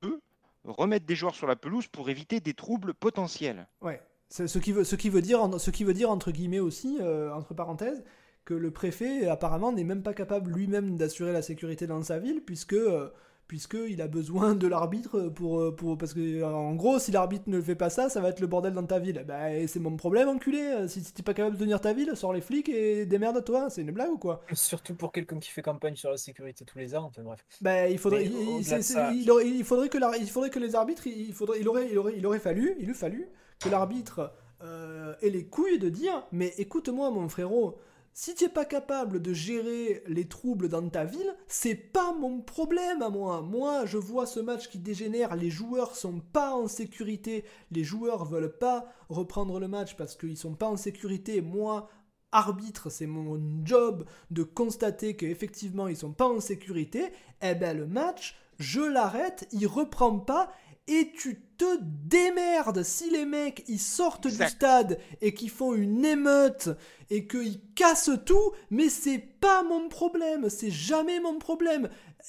peut 0.00 0.18
remettre 0.64 1.06
des 1.06 1.14
joueurs 1.14 1.34
sur 1.34 1.46
la 1.46 1.54
pelouse 1.56 1.86
pour 1.86 2.10
éviter 2.10 2.40
des 2.40 2.54
troubles 2.54 2.92
potentiels. 2.94 3.68
Ouais. 3.82 4.02
C'est 4.28 4.48
Ce 4.48 4.58
qui, 4.58 4.72
veut, 4.72 4.82
ce, 4.82 4.96
qui 4.96 5.08
veut 5.10 5.22
dire, 5.22 5.40
en- 5.42 5.58
ce 5.58 5.70
qui 5.70 5.84
veut 5.84 5.94
dire, 5.94 6.10
entre 6.10 6.32
guillemets 6.32 6.58
aussi, 6.58 6.98
euh, 7.00 7.32
entre 7.32 7.54
parenthèses, 7.54 8.02
que 8.44 8.54
le 8.54 8.72
préfet, 8.72 9.28
apparemment, 9.28 9.70
n'est 9.72 9.84
même 9.84 10.02
pas 10.02 10.14
capable 10.14 10.50
lui-même 10.50 10.96
d'assurer 10.96 11.32
la 11.32 11.42
sécurité 11.42 11.86
dans 11.86 12.02
sa 12.02 12.18
ville, 12.18 12.42
puisque, 12.44 12.72
euh, 12.72 13.10
puisqu'il 13.48 14.00
a 14.02 14.08
besoin 14.08 14.54
de 14.54 14.66
l'arbitre 14.66 15.28
pour, 15.28 15.60
euh, 15.60 15.74
pour. 15.74 15.96
Parce 15.96 16.14
que, 16.14 16.20
euh, 16.20 16.46
en 16.46 16.74
gros, 16.74 16.98
si 16.98 17.12
l'arbitre 17.12 17.44
ne 17.48 17.60
fait 17.60 17.74
pas 17.74 17.90
ça, 17.90 18.08
ça 18.08 18.20
va 18.20 18.28
être 18.30 18.40
le 18.40 18.46
bordel 18.46 18.72
dans 18.72 18.84
ta 18.86 18.98
ville. 18.98 19.24
Bah, 19.26 19.66
c'est 19.66 19.78
mon 19.80 19.96
problème, 19.96 20.28
enculé. 20.28 20.60
Euh, 20.60 20.88
Si, 20.88 21.02
si 21.02 21.12
t'es 21.12 21.22
pas 21.22 21.34
capable 21.34 21.56
de 21.56 21.60
tenir 21.62 21.80
ta 21.80 21.92
ville, 21.92 22.10
sors 22.14 22.32
les 22.32 22.40
flics 22.40 22.68
et 22.68 23.06
démerde-toi. 23.06 23.70
C'est 23.70 23.82
une 23.82 23.90
blague 23.92 24.10
ou 24.10 24.18
quoi? 24.18 24.42
Surtout 24.52 24.94
pour 24.94 25.12
quelqu'un 25.12 25.38
qui 25.38 25.50
fait 25.50 25.62
campagne 25.62 25.96
sur 25.96 26.10
la 26.10 26.16
sécurité 26.16 26.64
tous 26.64 26.78
les 26.78 26.94
ans. 26.96 27.04
Enfin 27.04 27.22
bref. 27.22 27.44
Bah, 27.60 27.88
il 27.88 27.98
faudrait, 27.98 28.26
il, 28.26 28.64
ça- 28.64 29.12
il 29.12 29.30
aurait, 29.30 29.46
il 29.46 29.64
que 29.64 30.20
il 30.20 30.28
faudrait 30.30 30.50
que 30.50 30.58
les 30.58 30.74
arbitres, 30.74 31.06
il 31.06 31.32
faudrait, 31.32 31.60
il 31.60 31.68
aurait, 31.68 31.88
il 31.90 31.98
aurait, 31.98 32.14
il 32.16 32.26
aurait 32.26 32.38
fallu, 32.38 32.74
il 32.78 32.90
eût 32.90 32.94
fallu 32.94 33.28
que 33.60 33.68
l'arbitre 33.68 34.32
euh, 34.62 35.14
ait 35.22 35.30
les 35.30 35.46
couilles 35.46 35.78
de 35.78 35.88
dire, 35.88 36.26
mais 36.32 36.52
écoute-moi 36.58 37.10
mon 37.10 37.28
frérot, 37.28 37.76
si 38.18 38.34
tu 38.34 38.44
es 38.44 38.48
pas 38.48 38.64
capable 38.64 39.20
de 39.20 39.34
gérer 39.34 40.02
les 40.06 40.26
troubles 40.26 40.70
dans 40.70 40.88
ta 40.88 41.04
ville, 41.04 41.36
c'est 41.48 41.74
pas 41.74 42.14
mon 42.14 42.40
problème 42.40 43.02
à 43.02 43.10
moi. 43.10 43.42
Moi, 43.42 43.84
je 43.84 43.98
vois 43.98 44.24
ce 44.24 44.40
match 44.40 44.70
qui 44.70 44.78
dégénère, 44.78 45.36
les 45.36 45.50
joueurs 45.50 45.94
sont 45.94 46.20
pas 46.32 46.54
en 46.54 46.66
sécurité, 46.66 47.44
les 47.70 47.84
joueurs 47.84 48.24
veulent 48.24 48.56
pas 48.56 48.86
reprendre 49.10 49.60
le 49.60 49.68
match 49.68 49.98
parce 49.98 50.16
qu'ils 50.16 50.38
sont 50.38 50.54
pas 50.54 50.66
en 50.66 50.78
sécurité. 50.78 51.42
Moi, 51.42 51.90
arbitre, 52.32 52.88
c'est 52.88 53.06
mon 53.06 53.38
job 53.66 54.06
de 54.30 54.44
constater 54.44 55.14
qu'effectivement 55.14 55.86
ils 55.86 55.98
sont 55.98 56.14
pas 56.14 56.26
en 56.26 56.40
sécurité, 56.40 57.12
eh 57.42 57.54
ben 57.54 57.76
le 57.76 57.86
match, 57.86 58.34
je 58.58 58.80
l'arrête, 58.80 59.46
il 59.52 59.66
reprend 59.66 60.18
pas 60.18 60.50
et 60.88 61.12
tu 61.14 61.45
te 61.56 61.78
démerdes 61.80 62.82
si 62.82 63.10
les 63.10 63.24
mecs 63.24 63.64
ils 63.68 63.80
sortent 63.80 64.26
Exact. 64.26 64.44
du 64.46 64.50
stade 64.50 64.98
et 65.20 65.34
qu'ils 65.34 65.50
font 65.50 65.74
une 65.74 66.04
émeute 66.04 66.68
et 67.10 67.26
qu'ils 67.26 67.60
cassent 67.74 68.10
tout, 68.24 68.52
mais 68.70 68.88
c'est 68.88 69.18
pas 69.18 69.62
mon 69.62 69.88
problème, 69.88 70.48
c'est 70.50 70.70
jamais 70.70 71.20
mon 71.20 71.38
problème. 71.38 71.88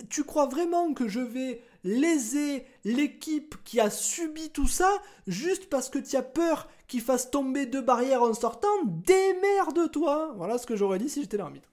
Tu 0.09 0.23
crois 0.23 0.45
vraiment 0.45 0.93
que 0.93 1.07
je 1.07 1.19
vais 1.19 1.61
léser 1.83 2.65
l'équipe 2.83 3.55
qui 3.63 3.79
a 3.79 3.89
subi 3.89 4.49
tout 4.49 4.67
ça 4.67 4.91
juste 5.25 5.69
parce 5.69 5.89
que 5.89 5.99
tu 5.99 6.15
as 6.15 6.21
peur 6.21 6.67
qu'ils 6.87 7.01
fassent 7.01 7.31
tomber 7.31 7.65
deux 7.65 7.81
barrières 7.81 8.21
en 8.23 8.33
sortant? 8.33 8.67
Démerde-toi 8.85 10.33
Voilà 10.37 10.57
ce 10.57 10.65
que 10.67 10.75
j'aurais 10.75 10.99
dit 10.99 11.09
si 11.09 11.21
j'étais 11.21 11.37
l'arbitre. 11.37 11.69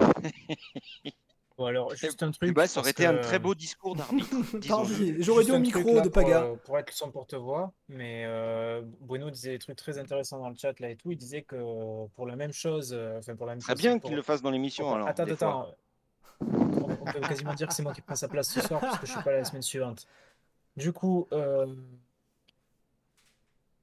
Bon 1.56 1.66
alors 1.66 1.94
juste 1.94 2.20
un 2.24 2.32
truc. 2.32 2.52
bah, 2.52 2.66
ça 2.66 2.80
aurait 2.80 2.90
été 2.90 3.06
un 3.06 3.16
très 3.18 3.38
beau 3.38 3.54
discours 3.54 3.94
d'arbitre. 3.94 4.28
J'aurais 5.20 5.44
dit 5.44 5.52
au 5.52 5.58
micro 5.60 5.94
là, 5.94 6.00
de 6.00 6.08
pour, 6.08 6.22
Paga. 6.22 6.42
euh, 6.42 6.56
Pour 6.64 6.78
être 6.78 6.92
son 6.92 7.12
porte-voix, 7.12 7.72
mais 7.88 8.24
euh, 8.26 8.82
Bruno 9.00 9.30
disait 9.30 9.52
des 9.52 9.58
trucs 9.60 9.76
très 9.76 9.96
intéressants 9.98 10.40
dans 10.40 10.48
le 10.48 10.56
chat 10.56 10.78
là 10.80 10.90
et 10.90 10.96
tout. 10.96 11.12
Il 11.12 11.16
disait 11.16 11.42
que 11.42 11.54
pour 12.16 12.26
la 12.26 12.34
même 12.34 12.52
chose, 12.52 12.92
euh, 12.92 13.18
enfin 13.18 13.36
pour 13.36 13.46
la 13.46 13.52
même 13.52 13.60
serait 13.60 13.74
chose, 13.74 13.80
bien 13.82 13.98
pour- 13.98 14.08
qu'il 14.10 14.16
le 14.16 14.22
fasse 14.22 14.42
dans 14.42 14.50
l'émission 14.50 14.84
pour- 14.86 14.94
alors. 14.96 15.06
Attends, 15.08 15.22
attends. 15.30 15.74
On, 16.40 16.90
on 17.00 17.04
peut 17.04 17.20
quasiment 17.20 17.54
dire 17.54 17.68
que 17.68 17.74
c'est 17.74 17.84
moi 17.84 17.92
qui 17.92 18.00
prends 18.00 18.16
sa 18.16 18.26
place 18.28 18.48
ce 18.50 18.60
soir 18.60 18.80
parce 18.80 18.98
que 18.98 19.06
je 19.06 19.12
suis 19.12 19.22
pas 19.22 19.30
là 19.30 19.38
la 19.38 19.44
semaine 19.44 19.62
suivante. 19.62 20.06
Du 20.76 20.92
coup, 20.92 21.28
euh, 21.32 21.72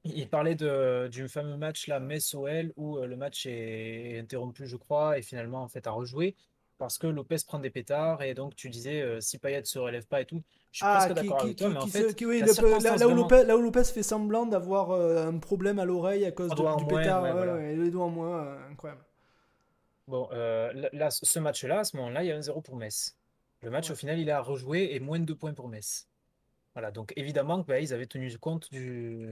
il 0.04 0.28
parlait 0.28 0.56
de, 0.56 1.08
du 1.10 1.28
fameux 1.28 1.56
match 1.56 1.86
là, 1.86 2.00
Metz-OL, 2.00 2.72
où 2.76 2.98
euh, 2.98 3.06
le 3.06 3.16
match 3.16 3.46
est 3.46 4.18
interrompu, 4.18 4.66
je 4.66 4.76
crois, 4.76 5.16
et 5.16 5.22
finalement 5.22 5.62
en 5.62 5.68
fait 5.68 5.86
a 5.86 5.90
rejoué 5.92 6.34
parce 6.82 6.98
que 6.98 7.06
Lopez 7.06 7.36
prend 7.46 7.60
des 7.60 7.70
pétards 7.70 8.22
et 8.22 8.34
donc 8.34 8.56
tu 8.56 8.68
disais 8.68 9.02
euh, 9.02 9.20
si 9.20 9.38
Payet 9.38 9.62
se 9.62 9.78
relève 9.78 10.04
pas 10.04 10.20
et 10.20 10.24
tout. 10.24 10.42
Je 10.72 10.78
suis 10.78 10.84
Ah, 10.84 10.96
presque 11.06 11.14
d'accord 11.14 11.42
avec 11.42 11.54
toi, 11.56 11.68
qui- 11.68 11.72
mais 11.74 11.78
en 11.80 11.84
qui 11.84 11.90
fait, 11.92 12.08
se- 12.10 12.14
qui- 12.14 12.26
oui, 12.26 12.40
la 12.40 12.46
le- 12.46 12.52
là, 12.52 12.76
où 12.76 12.80
vraiment- 13.08 13.14
Lopez, 13.14 13.44
là 13.44 13.56
où 13.56 13.62
Lopez 13.62 13.84
fait 13.84 14.02
semblant 14.02 14.46
d'avoir 14.46 14.90
euh, 14.90 15.28
un 15.28 15.38
problème 15.38 15.78
à 15.78 15.84
l'oreille 15.84 16.24
à 16.24 16.32
cause 16.32 16.50
de- 16.50 16.56
du 16.56 16.62
moins, 16.62 16.76
pétard, 17.02 17.22
ouais, 17.22 17.28
ouais, 17.28 17.36
voilà. 17.36 17.54
ouais, 17.54 17.76
les 17.76 17.90
doigts 17.92 18.06
en 18.06 18.10
moins, 18.10 18.44
euh, 18.44 18.70
incroyable. 18.72 19.02
Bon, 20.08 20.28
là, 20.32 21.10
ce 21.12 21.38
match-là, 21.38 21.78
à 21.80 21.84
ce 21.84 21.96
moment-là, 21.98 22.24
il 22.24 22.26
y 22.26 22.32
a 22.32 22.36
un 22.36 22.42
0 22.42 22.60
pour 22.60 22.74
Metz. 22.74 23.16
Le 23.62 23.70
match, 23.70 23.88
au 23.92 23.94
final, 23.94 24.18
il 24.18 24.28
a 24.28 24.40
rejoué 24.40 24.92
et 24.92 24.98
moins 24.98 25.20
de 25.20 25.24
2 25.24 25.36
points 25.36 25.54
pour 25.54 25.68
Metz. 25.68 26.08
Voilà, 26.74 26.90
donc 26.90 27.12
évidemment, 27.16 27.58
bah, 27.60 27.78
ils 27.78 27.94
avaient 27.94 28.06
tenu 28.06 28.36
compte 28.38 28.68
du, 28.72 29.28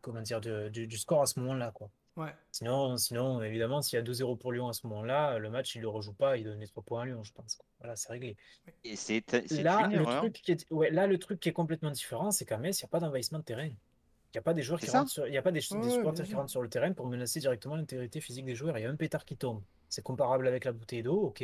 comment 0.00 0.22
dire, 0.22 0.40
du 0.40 0.96
score 0.96 1.20
à 1.20 1.26
ce 1.26 1.38
moment-là, 1.40 1.70
quoi. 1.74 1.90
Ouais. 2.16 2.34
Sinon, 2.50 2.96
sinon, 2.98 3.42
évidemment, 3.42 3.80
s'il 3.80 3.96
y 3.96 4.00
a 4.00 4.02
2-0 4.02 4.36
pour 4.36 4.52
Lyon 4.52 4.68
à 4.68 4.72
ce 4.74 4.86
moment-là, 4.86 5.38
le 5.38 5.48
match, 5.50 5.74
il 5.74 5.78
ne 5.78 5.82
le 5.82 5.88
rejoue 5.88 6.12
pas, 6.12 6.36
il 6.36 6.44
donne 6.44 6.60
les 6.60 6.66
3 6.68 6.82
points 6.82 7.02
à 7.02 7.06
Lyon, 7.06 7.24
je 7.24 7.32
pense. 7.32 7.58
Voilà, 7.78 7.96
c'est 7.96 8.10
réglé. 8.12 8.36
Et 8.84 8.96
c'est 8.96 9.22
Là, 9.50 9.86
une 9.86 9.92
le 9.92 10.02
erreur. 10.02 10.20
truc 10.20 10.34
qui 10.34 10.52
est, 10.52 10.66
ouais, 10.70 10.90
là, 10.90 11.06
le 11.06 11.18
truc 11.18 11.40
qui 11.40 11.48
est 11.48 11.52
complètement 11.52 11.90
différent, 11.90 12.30
c'est 12.30 12.44
qu'à 12.44 12.58
Metz, 12.58 12.78
il 12.80 12.84
n'y 12.84 12.86
a 12.86 12.90
pas 12.90 13.00
d'envahissement 13.00 13.38
de 13.38 13.44
terrain. 13.44 13.66
Il 13.66 14.36
n'y 14.36 14.38
a 14.38 14.42
pas 14.42 14.54
des 14.54 14.62
joueurs 14.62 14.80
qui 14.80 14.90
rentrent 14.90 15.10
sur, 15.10 15.26
il 15.26 15.32
y 15.34 15.38
a 15.38 15.42
pas 15.42 15.52
des, 15.52 15.60
des 15.60 15.88
Ouais, 15.88 15.90
supporters 15.90 16.26
qui 16.26 16.34
rentrent 16.34 16.50
sur 16.50 16.62
le 16.62 16.68
terrain 16.68 16.92
pour 16.92 17.06
menacer 17.06 17.40
directement 17.40 17.76
l'intégrité 17.76 18.20
physique 18.20 18.44
des 18.44 18.54
joueurs. 18.54 18.78
Il 18.78 18.82
y 18.82 18.86
a 18.86 18.90
un 18.90 18.96
pétard 18.96 19.24
qui 19.24 19.36
tombe. 19.36 19.62
C'est 19.88 20.02
comparable 20.02 20.46
avec 20.48 20.64
la 20.64 20.72
bouteille 20.72 21.02
d'eau, 21.02 21.20
ok. 21.22 21.40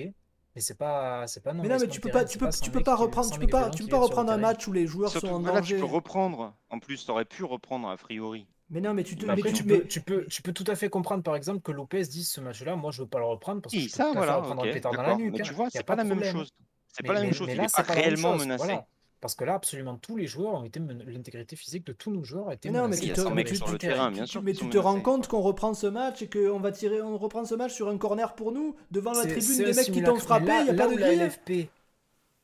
Mais 0.55 0.61
c'est 0.61 0.77
pas, 0.77 1.27
c'est 1.27 1.43
pas 1.43 1.53
un 1.53 1.55
Mais 1.55 1.69
non, 1.69 1.79
mais 1.79 1.89
tu 1.89 2.01
peux 2.01 2.11
terrain, 2.11 2.21
pas, 2.21 2.25
tu 2.25 2.39
peux, 2.39 2.49
tu 2.51 2.53
100 2.67 2.71
peux 2.71 2.83
pas 2.83 2.97
reprendre, 2.97 3.27
100 3.29 3.35
tu 3.35 3.41
peux 3.41 3.47
pas, 3.49 3.71
tu 3.71 3.83
peux 3.85 3.89
pas 3.89 3.99
reprendre 4.01 4.33
un 4.33 4.39
match 4.39 4.67
où 4.69 4.73
les 4.73 4.87
joueurs 4.87 5.11
Surtout 5.11 5.27
sont 5.29 5.35
en 5.35 5.41
là, 5.43 5.61
tu 5.63 5.75
danger. 5.75 5.79
peux 5.79 5.85
reprendre. 5.85 6.55
En 6.71 6.79
plus, 6.79 7.05
tu 7.05 7.11
aurais 7.11 7.25
pu 7.25 7.45
reprendre 7.45 7.89
a 7.89 7.97
priori. 7.97 8.47
Mais 8.71 8.81
non, 8.81 8.93
mais 8.95 9.03
tu 9.03 9.17
te, 9.17 9.23
Mais 9.25 9.29
mais 9.35 9.41
Après, 9.41 9.53
tu, 9.53 9.63
tu 9.63 9.69
mais- 9.69 9.79
peux, 9.79 9.87
tu, 9.89 10.01
peux, 10.03 10.27
tu 10.27 10.43
peux 10.43 10.53
tout 10.53 10.65
à 10.67 10.75
fait 10.77 10.89
comprendre, 10.91 11.23
par 11.23 11.37
exemple, 11.37 11.61
que 11.61 11.73
Lopez 11.73 12.03
dise 12.03 12.29
ce 12.31 12.41
match-là, 12.41 12.77
moi, 12.77 12.91
je 12.91 13.01
veux 13.03 13.09
pas 13.09 13.19
le 13.19 13.25
reprendre 13.25 13.63
parce 13.63 13.73
que 13.75 13.79
Oui, 13.79 13.85
je 13.87 13.91
peux 13.91 13.97
ça, 13.97 14.13
voilà, 14.15 14.37
reprendre 14.37 14.61
ok, 14.63 14.69
un 14.69 14.73
pétard 14.73 14.93
dans 14.93 15.03
la 15.03 15.17
nuque. 15.17 15.33
Mais 15.33 15.41
hein. 15.41 15.45
tu 15.45 15.55
vois, 15.55 15.65
Y 15.65 15.69
a 15.69 15.71
c'est 15.73 15.83
pas 15.85 15.97
la 15.97 16.05
même 16.05 16.23
chose. 16.23 16.51
C'est 16.93 17.03
Mais- 17.03 17.07
pas 17.09 17.15
la 17.15 17.21
même 17.21 17.29
mais- 17.31 17.35
chose. 17.35 17.47
mais 17.47 17.53
Il 17.55 17.57
là, 17.59 17.65
est 17.65 17.69
c'est 17.69 17.87
pas 17.87 17.93
réellement 17.95 18.33
chose, 18.33 18.41
menacé. 18.43 18.65
voilà. 18.65 18.87
Parce 19.21 19.35
que 19.35 19.45
là, 19.45 19.55
absolument 19.55 19.97
tous 19.97 20.17
les 20.17 20.27
joueurs 20.29 20.55
ont 20.55 20.65
été 20.65 20.79
men- 20.79 21.03
l'intégrité 21.07 21.57
physique 21.57 21.85
de 21.87 21.93
tous 21.93 22.11
nos 22.13 22.23
joueurs 22.23 22.51
a 22.51 22.55
été 22.55 22.69
Mais 22.71 22.77
non, 22.79 22.85
mais 22.85 22.89
menacée. 22.91 23.05
y 23.07 23.09
tu 23.09 23.15
te, 23.15 23.21
100 23.23 23.31
mais 23.35 23.43
tu- 23.45 23.59
tu- 23.59 23.79
terrain, 23.79 24.11
bien 24.13 24.27
sûr 24.27 24.43
mais 24.43 24.53
tu 24.53 24.69
te 24.69 24.79
rends 24.79 25.01
compte 25.01 25.27
qu'on 25.27 25.41
reprend 25.41 25.75
ce 25.75 25.89
match 25.89 26.23
et 26.23 26.29
qu'on 26.29 26.61
va 26.61 26.71
tirer, 26.71 27.01
on 27.03 27.19
reprend 27.19 27.45
ce 27.45 27.57
match 27.57 27.73
sur 27.73 27.89
un 27.89 27.99
corner 27.99 28.35
pour 28.37 28.53
nous, 28.53 28.77
devant 28.93 29.13
la 29.13 29.23
tribune 29.27 29.57
des 29.57 29.73
mecs 29.73 29.91
qui 29.91 30.03
t'ont 30.05 30.15
frappé, 30.17 30.45
Mais 30.47 30.59
il 30.61 30.65
n'y 30.67 30.71
a 30.71 30.75
pas 30.75 30.87
de. 30.95 31.01
LFP, 31.01 31.69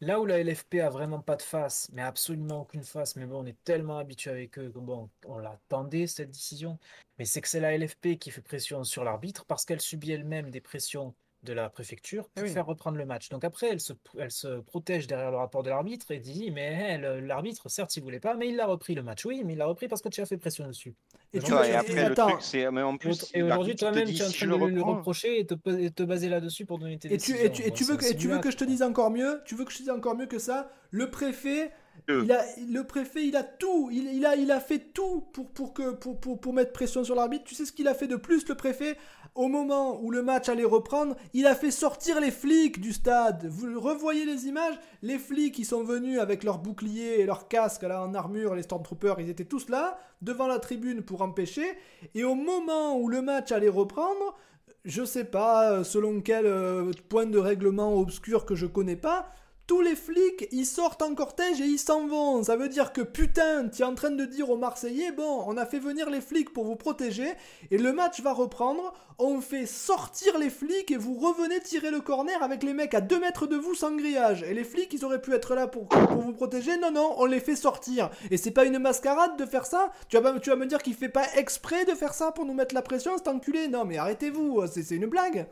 là 0.00 0.20
où 0.20 0.26
la 0.26 0.42
LFP 0.42 0.76
a 0.80 0.90
vraiment 0.90 1.20
pas 1.20 1.36
de 1.36 1.42
face, 1.42 1.88
mais 1.92 2.02
absolument 2.02 2.62
aucune 2.62 2.82
face, 2.84 3.16
mais 3.16 3.26
bon, 3.26 3.42
on 3.42 3.46
est 3.46 3.62
tellement 3.64 3.98
habitué 3.98 4.30
avec 4.30 4.58
eux 4.58 4.70
que 4.70 4.78
bon, 4.78 5.10
on 5.26 5.38
l'attendait 5.38 6.06
cette 6.06 6.30
décision. 6.30 6.78
Mais 7.18 7.24
c'est 7.24 7.40
que 7.40 7.48
c'est 7.48 7.60
la 7.60 7.76
LFP 7.76 8.18
qui 8.18 8.30
fait 8.30 8.42
pression 8.42 8.84
sur 8.84 9.04
l'arbitre 9.04 9.44
parce 9.46 9.64
qu'elle 9.64 9.80
subit 9.80 10.12
elle-même 10.12 10.50
des 10.50 10.60
pressions 10.60 11.14
de 11.44 11.52
la 11.52 11.68
préfecture 11.68 12.28
Eh 12.36 12.40
pour 12.40 12.48
oui. 12.48 12.54
faire 12.54 12.66
reprendre 12.66 12.96
le 12.96 13.06
match. 13.06 13.28
Donc 13.28 13.44
après, 13.44 13.68
elle 13.68 13.80
se, 13.80 13.92
elle 14.18 14.30
se 14.30 14.60
protège 14.60 15.06
derrière 15.06 15.30
le 15.30 15.36
rapport 15.36 15.62
de 15.62 15.70
l'arbitre 15.70 16.10
et 16.10 16.18
dit, 16.18 16.50
mais 16.50 16.98
eh, 16.98 17.20
l'arbitre, 17.20 17.68
certes, 17.68 17.96
il 17.96 18.02
voulait 18.02 18.20
pas, 18.20 18.34
mais 18.34 18.48
il 18.48 18.56
l'a 18.56 18.66
repris 18.66 18.94
le 18.94 19.02
match. 19.02 19.24
Oui, 19.24 19.42
mais 19.44 19.52
il 19.52 19.58
l'a 19.58 19.66
repris 19.66 19.86
parce 19.88 20.02
que 20.02 20.08
tu 20.08 20.20
as 20.20 20.26
fait 20.26 20.38
pression 20.38 20.66
dessus. 20.66 20.94
Et 21.32 21.38
Tu 21.38 21.46
tu 21.46 21.52
vois, 21.52 21.66
et 21.66 21.70
et 21.70 21.74
après, 21.74 21.94
le 21.94 22.12
attends, 22.12 22.28
truc, 22.28 22.42
c'est. 22.42 22.70
Mais 22.70 22.82
en 22.82 22.94
Et, 22.94 22.98
plus, 22.98 23.30
et 23.34 23.42
aujourd'hui, 23.42 23.76
toi-même, 23.76 24.06
tu 24.06 24.16
es 24.16 24.24
en 24.24 24.30
train 24.30 24.46
de 24.46 24.74
le 24.74 24.82
reprocher 24.82 25.40
et 25.40 25.46
te, 25.46 25.54
et 25.78 25.90
te 25.90 26.02
baser 26.02 26.28
là-dessus 26.28 26.64
pour 26.64 26.78
donner 26.78 26.98
tes 26.98 27.12
Et 27.12 27.18
tu, 27.18 27.32
décisions. 27.32 27.44
et 27.44 27.52
tu, 27.52 27.62
et 27.62 27.86
veux 27.86 27.96
que, 27.96 28.04
et 28.10 28.16
tu 28.16 28.28
veux 28.28 28.38
que 28.38 28.50
je 28.50 28.56
te 28.56 28.64
dise 28.64 28.82
encore 28.82 29.10
mieux? 29.10 29.40
Tu 29.44 29.54
veux 29.54 29.64
que 29.64 29.72
je 29.72 29.78
te 29.78 29.82
dise 29.82 29.90
encore 29.90 30.16
mieux 30.16 30.26
que 30.26 30.38
ça? 30.38 30.70
Le 30.90 31.10
préfet, 31.10 31.72
il 32.08 32.30
a, 32.30 32.44
le 32.70 32.84
préfet, 32.84 33.26
il 33.26 33.34
a 33.36 33.42
tout. 33.42 33.90
Il, 33.92 34.06
il 34.14 34.24
a, 34.24 34.36
il 34.36 34.50
a 34.52 34.60
fait 34.60 34.78
tout 34.78 35.22
pour, 35.32 35.50
pour, 35.50 35.74
que, 35.74 35.92
pour, 35.92 36.20
pour, 36.20 36.40
pour 36.40 36.52
mettre 36.52 36.72
pression 36.72 37.02
sur 37.02 37.16
l'arbitre. 37.16 37.44
Tu 37.44 37.54
sais 37.56 37.64
ce 37.66 37.72
qu'il 37.72 37.88
a 37.88 37.94
fait 37.94 38.06
de 38.06 38.16
plus, 38.16 38.46
le 38.48 38.54
préfet? 38.54 38.96
Au 39.34 39.48
moment 39.48 40.00
où 40.00 40.12
le 40.12 40.22
match 40.22 40.48
allait 40.48 40.62
reprendre, 40.62 41.16
il 41.32 41.46
a 41.46 41.56
fait 41.56 41.72
sortir 41.72 42.20
les 42.20 42.30
flics 42.30 42.80
du 42.80 42.92
stade. 42.92 43.46
Vous 43.46 43.80
revoyez 43.80 44.24
les 44.24 44.46
images? 44.46 44.78
Les 45.02 45.18
flics, 45.18 45.58
ils 45.58 45.64
sont 45.64 45.82
venus 45.82 46.20
avec 46.20 46.44
leurs 46.44 46.58
boucliers 46.58 47.18
et 47.18 47.26
leurs 47.26 47.48
casques 47.48 47.82
là, 47.82 48.04
en 48.04 48.14
armure, 48.14 48.54
les 48.54 48.62
Stormtroopers, 48.62 49.18
ils 49.18 49.30
étaient 49.30 49.44
tous 49.44 49.68
là, 49.68 49.98
devant 50.22 50.46
la 50.46 50.60
tribune 50.60 51.02
pour 51.02 51.20
empêcher. 51.22 51.66
Et 52.14 52.22
au 52.22 52.36
moment 52.36 52.96
où 52.96 53.08
le 53.08 53.22
match 53.22 53.50
allait 53.50 53.68
reprendre, 53.68 54.36
je 54.84 55.04
sais 55.04 55.24
pas 55.24 55.82
selon 55.82 56.20
quel 56.20 56.46
euh, 56.46 56.92
point 57.08 57.26
de 57.26 57.38
règlement 57.38 57.98
obscur 57.98 58.46
que 58.46 58.54
je 58.54 58.66
connais 58.66 58.96
pas, 58.96 59.26
tous 59.66 59.80
les 59.80 59.96
flics 59.96 60.48
ils 60.52 60.66
sortent 60.66 61.02
en 61.02 61.14
cortège 61.14 61.60
et 61.60 61.64
ils 61.64 61.78
s'en 61.78 62.06
vont. 62.06 62.42
Ça 62.42 62.56
veut 62.56 62.68
dire 62.68 62.92
que 62.92 63.00
putain, 63.00 63.68
tu 63.68 63.82
es 63.82 63.84
en 63.84 63.94
train 63.94 64.10
de 64.10 64.24
dire 64.24 64.50
aux 64.50 64.56
Marseillais, 64.56 65.12
bon, 65.12 65.44
on 65.46 65.56
a 65.56 65.66
fait 65.66 65.78
venir 65.78 66.10
les 66.10 66.20
flics 66.20 66.52
pour 66.52 66.64
vous 66.64 66.76
protéger 66.76 67.32
et 67.70 67.78
le 67.78 67.92
match 67.92 68.20
va 68.20 68.32
reprendre. 68.32 68.92
On 69.18 69.40
fait 69.40 69.66
sortir 69.66 70.38
les 70.38 70.50
flics 70.50 70.90
et 70.90 70.96
vous 70.96 71.14
revenez 71.14 71.60
tirer 71.60 71.90
le 71.90 72.00
corner 72.00 72.42
avec 72.42 72.62
les 72.62 72.74
mecs 72.74 72.94
à 72.94 73.00
2 73.00 73.20
mètres 73.20 73.46
de 73.46 73.56
vous 73.56 73.74
sans 73.74 73.94
grillage. 73.94 74.42
Et 74.42 74.54
les 74.54 74.64
flics 74.64 74.92
ils 74.92 75.04
auraient 75.04 75.22
pu 75.22 75.32
être 75.32 75.54
là 75.54 75.66
pour, 75.66 75.88
vous 76.10 76.32
protéger. 76.32 76.76
Non, 76.76 76.90
non, 76.90 77.14
on 77.18 77.26
les 77.26 77.40
fait 77.40 77.56
sortir. 77.56 78.10
Et 78.30 78.36
c'est 78.36 78.50
pas 78.50 78.64
une 78.64 78.78
mascarade 78.78 79.36
de 79.38 79.46
faire 79.46 79.66
ça 79.66 79.92
tu 80.08 80.18
vas, 80.18 80.38
tu 80.38 80.50
vas 80.50 80.56
me 80.56 80.66
dire 80.66 80.82
qu'il 80.82 80.94
fait 80.94 81.08
pas 81.08 81.26
exprès 81.36 81.84
de 81.84 81.92
faire 81.92 82.14
ça 82.14 82.32
pour 82.32 82.44
nous 82.44 82.54
mettre 82.54 82.74
la 82.74 82.82
pression, 82.82 83.16
cet 83.16 83.28
enculé 83.28 83.68
Non, 83.68 83.84
mais 83.84 83.96
arrêtez-vous, 83.96 84.66
c'est 84.66 84.94
une 84.94 85.06
blague. 85.06 85.46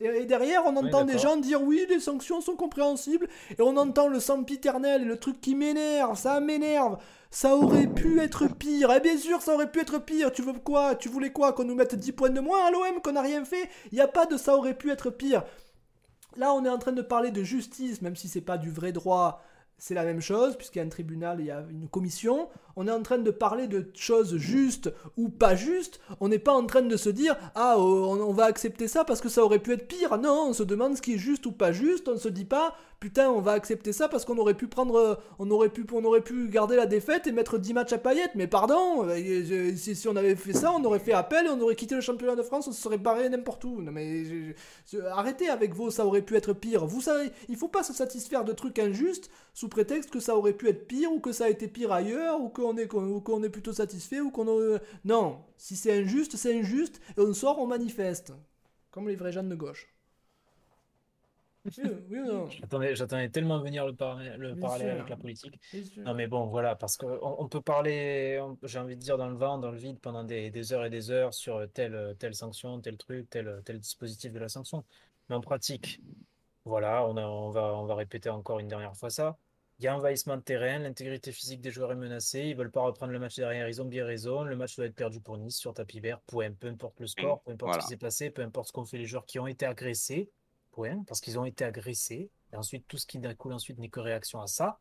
Et, 0.00 0.26
derrière, 0.26 0.64
on 0.64 0.76
entend 0.76 1.04
des 1.04 1.18
gens 1.18 1.36
dire 1.36 1.62
oui, 1.62 1.84
les 1.88 1.98
sanctions 1.98 2.40
sont 2.40 2.54
compréhensibles. 2.54 3.28
Et 3.50 3.62
on 3.62 3.76
entend 3.76 4.08
le 4.08 4.20
sempiternel 4.20 5.02
et 5.02 5.04
le 5.04 5.18
truc 5.18 5.40
qui 5.40 5.54
m'énerve, 5.54 6.16
ça 6.16 6.40
m'énerve. 6.40 6.98
Ça 7.30 7.56
aurait 7.56 7.88
pu 7.88 8.20
être 8.20 8.46
pire. 8.46 8.92
Et 8.92 9.00
bien 9.00 9.18
sûr, 9.18 9.42
ça 9.42 9.54
aurait 9.54 9.70
pu 9.70 9.80
être 9.80 9.98
pire. 9.98 10.32
Tu 10.32 10.42
veux 10.42 10.52
quoi? 10.52 10.94
Tu 10.94 11.08
voulais 11.08 11.32
quoi? 11.32 11.52
Qu'on 11.52 11.64
nous 11.64 11.74
mette 11.74 11.94
10 11.94 12.12
points 12.12 12.30
de 12.30 12.40
moins 12.40 12.66
à 12.66 12.70
l'OM 12.70 13.02
Qu'on 13.02 13.12
n'a 13.12 13.22
rien 13.22 13.44
fait? 13.44 13.68
Il 13.90 13.96
n'y 13.96 14.00
a 14.00 14.08
pas 14.08 14.26
de 14.26 14.36
ça 14.36 14.56
aurait 14.56 14.78
pu 14.78 14.90
être 14.90 15.10
pire. 15.10 15.42
Là, 16.36 16.54
on 16.54 16.64
est 16.64 16.70
en 16.70 16.78
train 16.78 16.92
de 16.92 17.02
parler 17.02 17.32
de 17.32 17.42
justice, 17.42 18.00
même 18.00 18.14
si 18.14 18.28
c'est 18.28 18.40
pas 18.40 18.56
du 18.56 18.70
vrai 18.70 18.92
droit. 18.92 19.42
C'est 19.78 19.94
la 19.94 20.04
même 20.04 20.20
chose, 20.20 20.56
puisqu'il 20.56 20.78
y 20.78 20.82
a 20.82 20.84
un 20.84 20.88
tribunal, 20.88 21.40
il 21.40 21.46
y 21.46 21.50
a 21.50 21.64
une 21.70 21.88
commission. 21.88 22.48
On 22.80 22.86
est 22.86 22.92
en 22.92 23.02
train 23.02 23.18
de 23.18 23.32
parler 23.32 23.66
de 23.66 23.90
choses 23.94 24.36
justes 24.36 24.92
ou 25.16 25.30
pas 25.30 25.56
justes. 25.56 25.98
On 26.20 26.28
n'est 26.28 26.38
pas 26.38 26.52
en 26.52 26.64
train 26.64 26.82
de 26.82 26.96
se 26.96 27.08
dire 27.08 27.34
Ah, 27.56 27.74
euh, 27.76 27.80
on, 27.80 28.32
va 28.32 28.44
accepter 28.44 28.86
ça 28.86 29.04
parce 29.04 29.20
que 29.20 29.28
ça 29.28 29.44
aurait 29.44 29.58
pu 29.58 29.72
être 29.72 29.88
pire. 29.88 30.16
Non, 30.16 30.46
on 30.50 30.52
se 30.52 30.62
demande 30.62 30.96
ce 30.96 31.02
qui 31.02 31.14
est 31.14 31.18
juste 31.18 31.44
ou 31.46 31.50
pas 31.50 31.72
juste. 31.72 32.06
On 32.06 32.12
ne 32.12 32.18
se 32.18 32.28
dit 32.28 32.44
pas 32.44 32.76
Putain, 33.00 33.30
on 33.30 33.40
va 33.40 33.52
accepter 33.52 33.92
ça 33.92 34.08
parce 34.08 34.24
qu'on 34.24 34.38
aurait 34.38 34.54
pu 34.54 34.68
prendre. 34.68 35.20
On 35.40 35.50
aurait 35.50 35.68
pu, 35.70 35.84
on 35.92 36.04
aurait 36.04 36.20
pu 36.20 36.48
garder 36.48 36.76
la 36.76 36.86
défaite 36.86 37.26
et 37.26 37.32
mettre 37.32 37.58
10 37.58 37.74
matchs 37.74 37.92
à 37.92 37.98
paillettes. 37.98 38.36
Mais 38.36 38.46
pardon, 38.46 39.08
euh, 39.08 39.72
si, 39.76 40.08
on 40.08 40.14
avait 40.14 40.36
fait 40.36 40.52
ça, 40.52 40.72
on 40.72 40.84
aurait 40.84 40.98
fait 41.00 41.12
appel 41.12 41.46
et 41.46 41.48
on 41.48 41.60
aurait 41.60 41.76
quitté 41.76 41.96
le 41.96 42.00
championnat 42.00 42.36
de 42.36 42.42
France, 42.42 42.68
on 42.68 42.72
se 42.72 42.80
serait 42.80 42.98
barré 42.98 43.28
n'importe 43.28 43.64
où. 43.64 43.82
Non, 43.82 43.90
mais 43.90 44.54
arrêtez 45.10 45.48
avec 45.48 45.74
vos 45.74 45.90
ça 45.90 46.06
aurait 46.06 46.22
pu 46.22 46.36
être 46.36 46.52
pire. 46.52 46.86
Vous 46.86 47.00
savez, 47.00 47.30
il 47.48 47.56
faut 47.56 47.68
pas 47.68 47.82
se 47.82 47.92
satisfaire 47.92 48.44
de 48.44 48.52
trucs 48.52 48.78
injustes 48.78 49.30
sous 49.54 49.68
prétexte 49.68 50.10
que 50.10 50.20
ça 50.20 50.36
aurait 50.36 50.52
pu 50.52 50.68
être 50.68 50.86
pire 50.86 51.12
ou 51.12 51.18
que 51.18 51.32
ça 51.32 51.46
a 51.46 51.48
été 51.48 51.66
pire 51.66 51.92
ailleurs 51.92 52.40
ou 52.40 52.48
qu'on 52.68 52.76
est, 52.78 53.10
ou 53.10 53.20
qu'on 53.20 53.42
est 53.42 53.48
plutôt 53.50 53.72
satisfait 53.72 54.20
ou 54.20 54.30
qu'on 54.30 54.46
aurait- 54.48 54.80
non 55.04 55.38
si 55.56 55.76
c'est 55.76 55.92
injuste 56.00 56.36
c'est 56.36 56.58
injuste 56.58 57.00
et 57.16 57.20
on 57.20 57.34
sort 57.34 57.58
on 57.58 57.66
manifeste 57.66 58.32
comme 58.90 59.08
les 59.08 59.16
vrais 59.16 59.32
gens 59.32 59.42
de 59.44 59.54
gauche 59.54 59.88
oui, 61.78 61.84
oui 62.10 62.18
ou 62.20 62.26
non 62.26 62.48
J'attendais, 62.94 63.28
tellement 63.30 63.60
venir 63.60 63.86
le, 63.86 63.94
par- 63.94 64.18
le 64.18 64.56
parallèle 64.56 64.86
sûr. 64.88 64.96
avec 64.96 65.08
la 65.10 65.16
politique. 65.16 65.60
Non 66.04 66.14
mais 66.14 66.26
bon, 66.26 66.46
voilà, 66.46 66.76
parce 66.76 66.96
qu'on 66.96 67.18
on 67.22 67.48
peut 67.48 67.60
parler, 67.60 68.40
j'ai 68.62 68.78
envie 68.78 68.96
de 68.96 69.00
dire 69.00 69.18
dans 69.18 69.28
le 69.28 69.36
vent, 69.36 69.58
dans 69.58 69.70
le 69.70 69.76
vide 69.78 69.98
pendant 70.00 70.24
des, 70.24 70.50
des 70.50 70.72
heures 70.72 70.84
et 70.84 70.90
des 70.90 71.10
heures 71.10 71.34
sur 71.34 71.66
telle, 71.72 72.16
telle 72.18 72.34
sanction, 72.34 72.80
tel 72.80 72.96
truc, 72.96 73.28
tel, 73.30 73.60
tel 73.64 73.78
dispositif 73.80 74.32
de 74.32 74.38
la 74.38 74.48
sanction. 74.48 74.84
Mais 75.28 75.36
en 75.36 75.40
pratique, 75.40 76.00
voilà, 76.64 77.06
on, 77.06 77.16
a- 77.16 77.26
on 77.26 77.50
va, 77.50 77.74
on 77.74 77.86
va 77.86 77.94
répéter 77.96 78.30
encore 78.30 78.58
une 78.60 78.68
dernière 78.68 78.96
fois 78.96 79.10
ça. 79.10 79.36
Il 79.80 79.84
y 79.84 79.86
a 79.88 79.96
envahissement 79.96 80.36
de 80.36 80.42
terrain, 80.42 80.80
l'intégrité 80.80 81.30
physique 81.30 81.60
des 81.60 81.70
joueurs 81.70 81.92
est 81.92 81.96
menacée, 81.96 82.40
ils 82.40 82.56
veulent 82.56 82.70
pas 82.72 82.80
reprendre 82.82 83.12
le 83.12 83.20
match 83.20 83.36
derrière, 83.36 83.68
ils 83.68 83.80
ont 83.80 83.84
bien 83.84 84.04
raison, 84.04 84.42
le 84.42 84.56
match 84.56 84.74
doit 84.74 84.86
être 84.86 84.94
perdu 84.96 85.20
pour 85.20 85.38
Nice 85.38 85.56
sur 85.56 85.72
tapis 85.72 86.00
vert, 86.00 86.20
point, 86.22 86.50
peu 86.50 86.66
importe 86.66 86.98
le 86.98 87.06
score, 87.06 87.42
peu 87.42 87.52
importe 87.52 87.74
ce 87.74 87.78
qui 87.78 87.86
s'est 87.86 87.96
passé, 87.96 88.30
peu 88.30 88.42
importe 88.42 88.68
ce 88.68 88.72
qu'ont 88.72 88.84
fait 88.84 88.98
les 88.98 89.06
joueurs 89.06 89.24
qui 89.24 89.38
ont 89.38 89.46
été 89.46 89.66
agressés, 89.66 90.32
point, 90.72 91.04
parce 91.06 91.20
qu'ils 91.20 91.38
ont 91.38 91.44
été 91.44 91.64
agressés, 91.64 92.28
et 92.52 92.56
ensuite 92.56 92.88
tout 92.88 92.96
ce 92.96 93.06
qui 93.06 93.20
découle 93.20 93.52
ensuite 93.52 93.78
n'est 93.78 93.88
que 93.88 94.00
réaction 94.00 94.40
à 94.40 94.48
ça. 94.48 94.80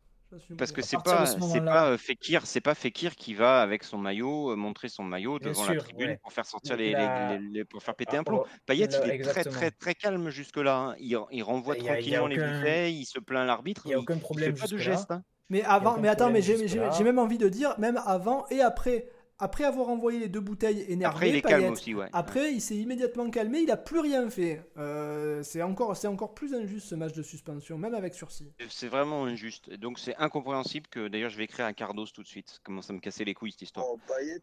Parce 0.58 0.72
que 0.72 0.82
c'est 0.82 1.02
pas, 1.02 1.26
ce 1.26 1.40
c'est 1.40 1.62
pas 1.62 1.90
euh, 1.92 1.98
Fekir, 1.98 2.46
c'est 2.46 2.60
pas 2.62 2.76
Fekir 2.76 3.16
qui 3.16 3.34
va 3.34 3.62
avec 3.62 3.84
son 3.84 3.98
maillot 3.98 4.52
euh, 4.52 4.56
montrer 4.56 4.90
son 4.90 5.04
maillot 5.04 5.40
devant 5.40 5.66
la 5.66 5.76
tribune 5.78 6.10
ouais. 6.10 6.20
pour 6.22 6.34
faire 6.34 6.46
sortir 6.46 6.76
les, 6.76 6.92
la- 6.92 7.38
les- 7.38 7.48
les- 7.50 7.66
pour 7.66 7.82
faire 7.82 7.96
péter 7.96 8.18
Ah, 8.18 8.20
un 8.20 8.24
plomb. 8.24 8.44
oh, 8.44 8.48
Payet, 8.66 8.86
il 8.86 8.94
est 8.96 9.00
très 9.00 9.10
exactement. 9.16 9.56
très 9.56 9.72
très 9.72 9.96
calme 9.96 10.30
jusque 10.30 10.58
là. 10.58 10.76
hein. 10.78 10.96
Il, 11.00 11.18
il 11.32 11.44
renvoie 11.44 11.78
Il 11.78 11.82
a- 11.82 11.84
il 11.84 11.90
a 12.16 12.20
tranquillement 12.20 12.28
les 12.28 12.38
bouteilles, 12.38 13.00
il 13.00 13.06
se 13.06 13.20
plaint 13.20 13.48
l'arbitre. 13.48 13.84
Il 13.86 13.90
y 13.90 13.94
a 13.94 13.98
il- 13.98 14.02
aucun 14.02 14.16
il 14.16 14.20
problème 14.22 14.56
fait 14.56 14.62
pas 14.62 14.68
de 14.68 14.78
gestes. 14.78 15.12
hein. 15.12 15.24
mais 15.50 15.64
avant 15.64 15.98
mais 15.98 16.10
attends 16.10 16.30
mais 16.30 16.42
j'ai 16.42 17.04
même 17.06 17.20
envie 17.20 17.38
de 17.38 17.48
dire 17.48 17.74
même 17.80 18.00
avant 18.06 18.46
et 18.50 18.60
après 18.62 19.08
après 19.40 19.64
avoir 19.64 19.90
envoyé 19.90 20.20
les 20.20 20.30
deux 20.30 20.40
bouteilles 20.40 20.86
énervées 20.88 21.16
Après, 21.16 21.30
il 21.30 21.36
est 21.36 21.42
Payet, 21.42 21.60
calme 21.62 21.74
aussi, 21.74 21.94
ouais. 21.94 22.10
Après, 22.14 22.54
il 22.54 22.62
s'est 22.62 22.76
immédiatement 22.76 23.30
calmé, 23.30 23.60
il 23.60 23.72
a 23.72 23.78
plus 23.78 24.00
rien 24.00 24.30
fait. 24.30 24.62
Euh, 24.78 25.44
c'est 25.44 25.62
encore, 25.62 25.96
c'est 25.96 26.08
encore 26.08 26.34
plus 26.34 26.54
injuste 26.54 26.88
ce 26.88 26.96
match 26.96 27.14
de 27.14 27.22
suspension, 27.22 27.78
même 27.78 27.94
avec 27.94 28.16
sursis. 28.16 28.52
C'est 28.70 28.88
vraiment 28.88 29.26
injuste. 29.26 29.68
Et 29.70 29.78
donc 29.78 30.00
c'est 30.00 30.16
incompréhensible 30.18 30.88
que 30.88 31.08
d'ailleurs 31.08 31.30
je 31.30 31.38
vais 31.38 31.44
écrire 31.44 31.66
à 31.66 31.74
Cardos 31.74 32.08
tout 32.08 32.24
de 32.24 32.28
suite. 32.28 32.50
Ça 32.50 32.58
commence 32.64 32.90
à 32.90 32.94
me 32.94 33.00
casser 33.00 33.26
les 33.26 33.34
couilles 33.34 33.52
cette 33.52 33.64
histoire. 33.64 33.86
Oh, 33.88 34.00
Payet. 34.08 34.42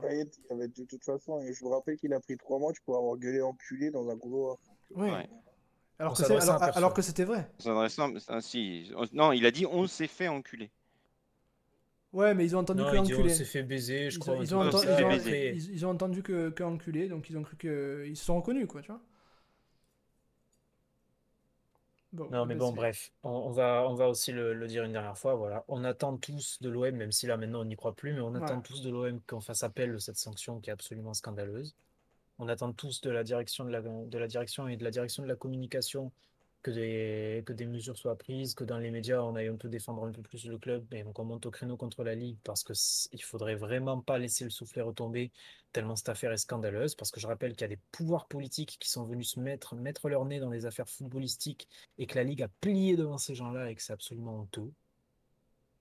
Payet, 0.00 0.30
il 0.50 0.52
avait 0.52 0.68
de 0.68 0.84
toute 0.84 1.04
façon, 1.04 1.40
et 1.40 1.52
je 1.52 1.60
vous 1.60 1.70
rappelle 1.70 1.96
qu'il 1.96 2.12
a 2.12 2.20
pris 2.20 2.36
trois 2.36 2.58
matchs 2.58 2.80
pour 2.84 2.96
avoir 2.96 3.16
gueulé 3.16 3.40
enculé 3.40 3.90
dans 3.90 4.08
un 4.08 4.18
couloir. 4.18 4.56
Ouais. 4.90 5.10
Ouais. 5.10 5.28
Alors, 5.98 6.14
que 6.16 6.76
alors, 6.76 6.94
que 6.94 7.02
c'était 7.02 7.24
vrai. 7.24 7.48
Ah, 7.64 8.40
si. 8.40 8.90
Non, 9.12 9.30
il 9.30 9.46
a 9.46 9.52
dit 9.52 9.66
on 9.66 9.86
s'est 9.86 10.08
fait 10.08 10.26
enculer. 10.26 10.72
Ouais, 12.12 12.34
mais 12.34 12.44
ils 12.44 12.54
ont 12.54 12.60
entendu 12.60 12.82
Non, 12.82 12.90
que 12.90 12.96
on 12.98 13.28
s'est 13.28 13.44
fait 13.46 13.62
baiser, 13.62 14.10
je 14.10 14.16
Ils 14.16 14.18
crois. 14.18 14.34
ont, 14.34 14.42
ils 14.42 14.54
ont 14.54 14.60
entendu, 14.60 14.86
ils 14.86 15.04
ont- 15.04 15.10
ils- 15.12 15.70
ils 15.72 15.86
entendu 15.86 16.22
que, 16.22 16.50
que 16.50 16.62
enculé, 16.62 17.08
donc 17.08 17.30
ils 17.30 17.38
ont 17.38 17.42
cru 17.42 17.56
que 17.56 18.04
ils 18.06 18.16
se 18.16 18.24
sont 18.26 18.36
reconnus, 18.36 18.66
quoi, 18.66 18.82
tu 18.82 18.88
vois. 18.88 19.00
Bon, 22.12 22.28
Non, 22.30 22.44
mais 22.44 22.54
ben, 22.54 22.58
bon, 22.58 22.72
bref, 22.72 23.10
on, 23.22 23.30
on 23.30 23.50
va, 23.50 23.86
on 23.88 23.94
va 23.94 24.08
aussi 24.08 24.32
le, 24.32 24.52
le 24.52 24.66
dire 24.66 24.84
une 24.84 24.92
dernière 24.92 25.16
fois. 25.16 25.34
Voilà, 25.34 25.64
on 25.68 25.82
attend 25.82 26.18
tous 26.18 26.60
de 26.60 26.68
l'OM, 26.68 26.94
même 26.94 27.10
si 27.12 27.26
là 27.26 27.38
maintenant 27.38 27.62
on 27.62 27.64
n'y 27.64 27.76
croit 27.76 27.94
plus, 27.96 28.12
mais 28.12 28.20
on 28.20 28.34
attend 28.34 28.56
Ouais. 28.56 28.62
tous 28.62 28.82
de 28.82 28.90
l'OM 28.90 29.18
qu'on 29.22 29.40
fasse 29.40 29.62
appel 29.62 29.92
de 29.94 29.98
cette 29.98 30.18
sanction 30.18 30.60
qui 30.60 30.68
est 30.68 30.72
absolument 30.74 31.14
scandaleuse. 31.14 31.74
On 32.38 32.48
attend 32.48 32.72
tous 32.72 33.00
de 33.02 33.10
la 33.10 33.24
direction 33.24 33.64
de 33.64 33.70
la, 33.70 33.80
de 33.82 34.18
la 34.18 34.26
direction 34.26 34.68
et 34.68 34.76
de 34.76 34.84
la 34.84 34.90
direction 34.90 35.22
de 35.22 35.28
la 35.28 35.36
communication 35.36 36.12
que 36.62 36.70
des, 36.70 37.42
que 37.44 37.52
des 37.52 37.66
mesures 37.66 37.96
soient 37.96 38.16
prises, 38.16 38.54
que 38.54 38.64
dans 38.64 38.78
les 38.78 38.90
médias 38.90 39.20
on 39.22 39.34
aille 39.34 39.48
un 39.48 39.56
peu 39.56 39.68
défendre 39.68 40.04
un 40.04 40.12
peu 40.12 40.22
plus 40.22 40.46
le 40.46 40.58
club 40.58 40.92
et 40.94 41.02
qu'on 41.02 41.24
monte 41.24 41.46
au 41.46 41.50
créneau 41.50 41.76
contre 41.76 42.04
la 42.04 42.14
Ligue 42.14 42.38
parce 42.44 42.62
que 42.62 42.72
il 43.12 43.22
faudrait 43.22 43.56
vraiment 43.56 44.00
pas 44.00 44.18
laisser 44.18 44.44
le 44.44 44.50
soufflet 44.50 44.82
retomber 44.82 45.32
tellement 45.72 45.96
cette 45.96 46.08
affaire 46.08 46.32
est 46.32 46.36
scandaleuse. 46.36 46.94
Parce 46.94 47.10
que 47.10 47.20
je 47.20 47.26
rappelle 47.26 47.52
qu'il 47.52 47.62
y 47.62 47.64
a 47.64 47.68
des 47.68 47.80
pouvoirs 47.90 48.26
politiques 48.26 48.76
qui 48.78 48.88
sont 48.88 49.04
venus 49.04 49.30
se 49.30 49.40
mettre, 49.40 49.74
mettre 49.74 50.08
leur 50.08 50.24
nez 50.24 50.38
dans 50.38 50.50
les 50.50 50.66
affaires 50.66 50.88
footballistiques 50.88 51.68
et 51.98 52.06
que 52.06 52.14
la 52.14 52.24
Ligue 52.24 52.42
a 52.42 52.48
plié 52.60 52.96
devant 52.96 53.18
ces 53.18 53.34
gens-là 53.34 53.70
et 53.70 53.74
que 53.74 53.82
c'est 53.82 53.92
absolument 53.92 54.40
honteux. 54.40 54.72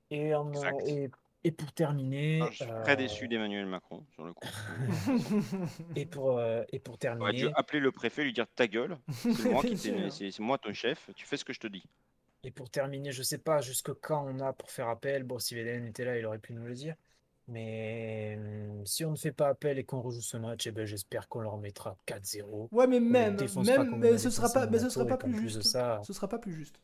Et, 0.10 0.34
en- 0.36 0.52
et, 0.86 1.10
et 1.44 1.52
pour 1.52 1.72
terminer, 1.74 2.40
Ah, 2.42 2.50
je 2.52 2.58
suis 2.58 2.66
très 2.84 2.94
euh, 2.94 2.96
déçu 2.96 3.28
d'Emmanuel 3.28 3.66
Macron 3.66 4.04
sur 4.14 4.24
le 4.24 4.34
coup. 4.34 4.48
et 5.96 6.06
pour, 6.06 6.38
euh, 6.38 6.64
et 6.72 6.80
pour 6.80 6.96
dû 6.96 7.00
terminer, 7.00 7.52
appeler 7.56 7.80
le 7.80 7.92
préfet, 7.92 8.24
lui 8.24 8.34
dire 8.34 8.48
ta 8.56 8.68
gueule. 8.68 8.98
C'est 9.12 9.52
moi, 9.52 9.64
qui 9.64 9.78
c'est 9.78 10.32
c'est 10.32 10.40
moi 10.40 10.58
ton 10.58 10.74
chef. 10.74 11.10
Tu 11.16 11.26
fais 11.26 11.38
ce 11.38 11.46
que 11.46 11.54
je 11.54 11.60
te 11.60 11.68
dis. 11.68 11.84
Et 12.44 12.52
pour 12.52 12.70
terminer, 12.70 13.12
je 13.12 13.24
sais 13.24 13.38
pas 13.38 13.62
jusque 13.62 13.94
quand 14.02 14.26
on 14.28 14.40
a 14.40 14.54
pour 14.54 14.72
faire 14.72 14.90
appel. 14.90 15.24
Bon, 15.24 15.40
si 15.40 15.56
VDN 15.56 15.86
était 15.86 16.06
là, 16.06 16.18
il 16.18 16.26
aurait 16.26 16.40
pu 16.40 16.54
nous 16.54 16.66
le 16.66 16.74
dire. 16.74 16.96
Mais 17.48 18.38
hum, 18.38 18.86
si 18.86 19.04
on 19.04 19.12
ne 19.12 19.16
fait 19.16 19.32
pas 19.32 19.50
appel 19.50 19.78
et 19.78 19.84
qu'on 19.84 20.02
rejoue 20.02 20.22
ce 20.22 20.38
match, 20.38 20.68
eh 20.68 20.72
ben, 20.72 20.86
j'espère 20.86 21.28
qu'on 21.28 21.42
leur 21.42 21.58
mettra 21.58 21.98
4-0. 22.08 22.70
Ouais, 22.72 22.88
mais 22.88 23.00
même, 23.00 23.36
même 23.36 23.96
mais 23.98 24.18
ce 24.18 24.30
sera 24.30 24.50
pas, 24.52 24.68
mais 24.68 24.80
ce 24.80 24.90
sera 24.90 25.06
pas 25.06 25.18
plus 25.18 25.38
juste. 25.40 25.64
ça- 25.64 26.02
Ce 26.04 26.14
sera 26.14 26.28
pas 26.28 26.40
plus 26.40 26.54
juste. 26.54 26.80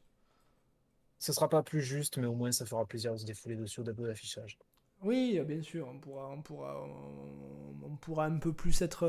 Ce 1.20 1.34
sera 1.34 1.50
pas 1.50 1.64
plus 1.64 1.82
juste, 1.82 2.18
mais 2.18 2.28
au 2.28 2.36
moins 2.36 2.52
ça 2.52 2.66
fera 2.66 2.86
plaisir 2.86 3.14
de 3.14 3.18
se 3.18 3.26
défouler 3.26 3.56
dessus 3.56 3.80
au 3.82 3.84
tableau 3.84 4.08
d'affichage. 4.08 4.58
Oui, 5.04 5.40
bien 5.46 5.62
sûr, 5.62 5.88
on 5.88 6.00
pourra, 6.00 6.30
on 6.30 6.42
pourra, 6.42 6.82
on, 6.84 7.86
on 7.86 7.96
pourra 7.98 8.26
un 8.26 8.40
peu 8.40 8.54
plus 8.54 8.82
être. 8.82 9.06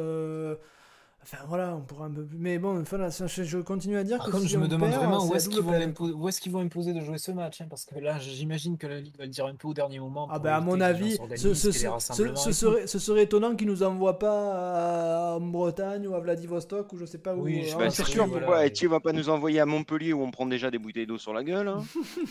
Enfin 1.21 1.39
voilà, 1.47 1.75
on 1.77 1.83
pourra 1.83 2.07
un 2.07 2.11
peu 2.11 2.25
plus. 2.25 2.39
Mais 2.39 2.59
bon, 2.59 2.81
enfin, 2.81 2.97
là, 2.97 3.11
je, 3.11 3.43
je 3.43 3.59
continue 3.59 3.99
à 3.99 4.05
dire 4.05 4.17
Par 4.17 4.27
que 4.27 4.31
contre, 4.31 4.45
si 4.45 4.49
je 4.49 4.57
me 4.57 4.65
on 4.65 4.69
demande 4.69 4.91
perd, 4.91 5.03
vraiment 5.03 5.27
où 5.27 5.35
est-ce 5.35 5.49
qu'ils 5.51 5.61
vont, 5.61 5.73
imposer, 5.73 6.13
où 6.15 6.27
est-ce 6.29 6.41
qu'ils 6.41 6.53
vont 6.53 6.61
imposer 6.61 6.95
de 6.95 7.01
jouer 7.01 7.19
ce 7.19 7.33
match, 7.33 7.61
hein, 7.61 7.67
parce 7.69 7.85
que 7.85 7.99
là, 7.99 8.19
j'imagine 8.19 8.79
que 8.79 8.87
la 8.87 9.01
Ligue 9.01 9.19
va 9.19 9.25
le 9.25 9.31
dire 9.31 9.45
un 9.45 9.55
peu 9.55 9.69
au 9.69 9.75
dernier 9.75 9.99
moment. 9.99 10.27
Ah 10.31 10.39
bah 10.39 10.57
à 10.57 10.61
mon 10.61 10.81
avis, 10.81 11.19
ce, 11.37 11.53
serait, 11.55 12.87
ce 12.87 12.99
serait 12.99 13.25
étonnant 13.25 13.57
qu'ils 13.57 13.67
nous 13.67 13.83
envoient 13.83 14.19
pas 14.19 15.33
à- 15.33 15.37
en 15.37 15.41
Bretagne 15.41 16.07
ou 16.07 16.15
à 16.15 16.21
Vladivostok 16.21 16.93
ou 16.95 16.99
je 16.99 17.05
sais 17.05 17.19
pas 17.19 17.35
où. 17.35 17.43
Oui, 17.43 17.65
je 17.69 17.77
pas, 17.77 17.91
c'est 17.91 17.97
Turquie. 17.97 18.13
sûr, 18.13 18.31
pourquoi 18.31 18.65
Et 18.65 18.73
tu 18.73 18.87
vas 18.87 19.01
pas 19.01 19.13
nous 19.13 19.29
envoyer 19.29 19.61
à 19.61 19.67
Montpellier 19.67 20.13
où 20.15 20.23
on 20.23 20.31
prend 20.31 20.47
déjà 20.47 20.71
des 20.71 20.79
bouteilles 20.79 21.07
d'eau 21.07 21.19
sur 21.19 21.35
la 21.35 21.45
gueule 21.45 21.69
hein 21.69 21.85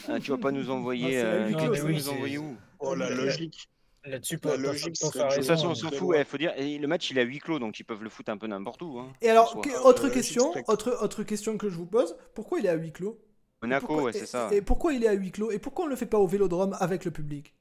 Hein, 0.08 0.20
Tu 0.24 0.32
vas 0.32 0.38
pas 0.38 0.52
nous 0.52 0.72
envoyer. 0.72 1.20
Ah, 1.20 1.26
euh, 1.26 1.50
vas 1.54 1.76
ça. 1.76 1.84
nous 1.84 2.10
envoyer 2.10 2.38
où? 2.40 2.56
Oh, 2.80 2.96
La- 2.96 3.10
logique. 3.10 3.70
Là-dessus, 4.08 4.36
La 4.36 4.40
pas- 4.40 4.50
pas- 4.52 4.58
logique 4.58 4.94
de 4.94 5.00
toute 5.36 5.46
façon, 5.46 5.68
on 5.70 5.76
s'en 5.76 5.92
fout. 5.92 6.16
Il 6.18 6.26
faut 6.26 6.38
dire, 6.38 6.54
et 6.58 6.78
le 6.78 6.88
match 6.88 7.10
il 7.12 7.18
est 7.18 7.22
à 7.22 7.24
huis 7.26 7.40
clos, 7.40 7.60
donc 7.60 7.80
ils 7.80 7.84
peuvent 7.84 8.04
le 8.04 8.10
foutre 8.10 8.32
un 8.32 8.38
peu 8.38 8.48
n'importe 8.48 8.82
où. 8.82 9.00
hein. 9.00 9.12
Et 9.22 9.30
alors, 9.30 9.60
que- 9.62 9.70
autre 9.84 10.08
la 10.08 10.14
question, 10.14 10.54
autre, 10.68 10.98
autre 11.02 11.24
question 11.24 11.58
que 11.58 11.70
je 11.70 11.76
vous 11.76 11.86
pose, 11.86 12.16
pourquoi 12.34 12.60
il 12.60 12.66
est 12.66 12.70
à 12.70 12.76
huis 12.76 12.92
clos? 12.94 13.20
Monaco, 13.62 13.88
pourquoi- 13.88 14.04
ouais, 14.06 14.14
c'est 14.14 14.26
ça. 14.28 14.50
Et 14.54 14.62
pourquoi 14.62 14.94
il 14.94 15.04
est 15.04 15.08
à 15.08 15.14
huis 15.14 15.32
clos? 15.32 15.52
Et 15.52 15.60
pourquoi 15.60 15.86
on 15.86 15.88
le 15.88 15.96
fait 15.96 16.06
pas 16.06 16.20
au 16.20 16.28
Vélodrome 16.28 16.76
avec 16.80 17.06
le 17.06 17.12
public? 17.12 17.54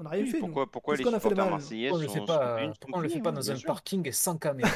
On 0.00 0.04
n'a 0.04 0.10
rien 0.10 0.22
Oui, 0.22 0.30
fait, 0.30 0.38
pourquoi, 0.38 0.70
pourquoi 0.70 0.94
les 0.96 1.02
a 1.08 1.10
supporters 1.12 1.50
marseillais 1.50 1.88
Pourquoi 1.88 2.04
on 2.04 2.14
le 2.14 2.20
fait 2.20 2.26
pas, 2.26 2.58
sont 2.64 2.72
pourquoi 2.80 2.98
on 2.98 3.02
le 3.02 3.08
fait 3.08 3.20
pas 3.20 3.30
hein, 3.30 3.32
dans 3.32 3.50
un 3.50 3.58
parking 3.58 4.12
sans 4.12 4.36
caméra 4.36 4.70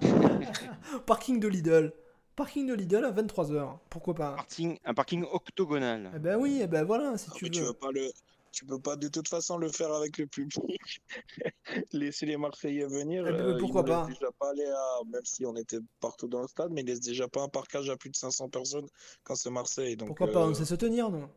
Parking 1.06 1.40
de 1.40 1.48
Lidl. 1.48 1.92
Parking 2.36 2.66
de 2.66 2.74
Lidl 2.74 3.04
à 3.04 3.10
23h. 3.12 3.78
Pourquoi 3.88 4.14
pas? 4.14 4.32
Parking- 4.34 4.78
un 4.84 4.92
parking 4.94 5.24
octogonal. 5.32 6.10
Eh 6.14 6.18
ben 6.18 6.36
oui, 6.36 6.60
eh 6.62 6.66
ben 6.66 6.84
voilà, 6.84 7.16
si 7.16 7.28
Ah, 7.30 7.34
tu 7.36 7.44
mais 7.44 7.48
veux. 7.50 7.54
tu 7.54 7.62
veux 7.62 7.72
pas 7.72 7.90
le, 7.92 8.10
tu 8.54 8.64
peux 8.64 8.78
pas 8.78 8.96
de 8.96 9.08
toute 9.08 9.28
façon 9.28 9.58
le 9.58 9.68
faire 9.68 9.92
avec 9.92 10.18
le 10.18 10.26
public. 10.26 11.02
Laisser 11.92 12.26
les 12.26 12.36
Marseillais 12.36 12.86
venir. 12.86 13.26
Eh 13.26 13.32
ben, 13.32 13.40
euh, 13.40 13.58
pourquoi 13.58 13.84
pas 13.84 14.06
déjà 14.06 14.30
pas 14.38 14.50
aller 14.50 14.66
à, 14.66 15.00
même 15.06 15.24
si 15.24 15.44
on 15.44 15.56
était 15.56 15.80
partout 16.00 16.28
dans 16.28 16.40
le 16.40 16.48
stade, 16.48 16.70
mais 16.70 16.82
ils 16.82 16.86
laissent 16.86 17.00
déjà 17.00 17.28
pas 17.28 17.42
un 17.42 17.48
parcage 17.48 17.90
à 17.90 17.96
plus 17.96 18.10
de 18.10 18.16
500 18.16 18.48
personnes 18.48 18.86
quand 19.24 19.34
c'est 19.34 19.50
Marseille. 19.50 19.96
Donc, 19.96 20.08
Pourquoi 20.08 20.30
pas 20.30 20.46
On 20.46 20.50
euh, 20.50 20.54
sait 20.54 20.64
se 20.64 20.74
tenir, 20.74 21.10
non 21.10 21.28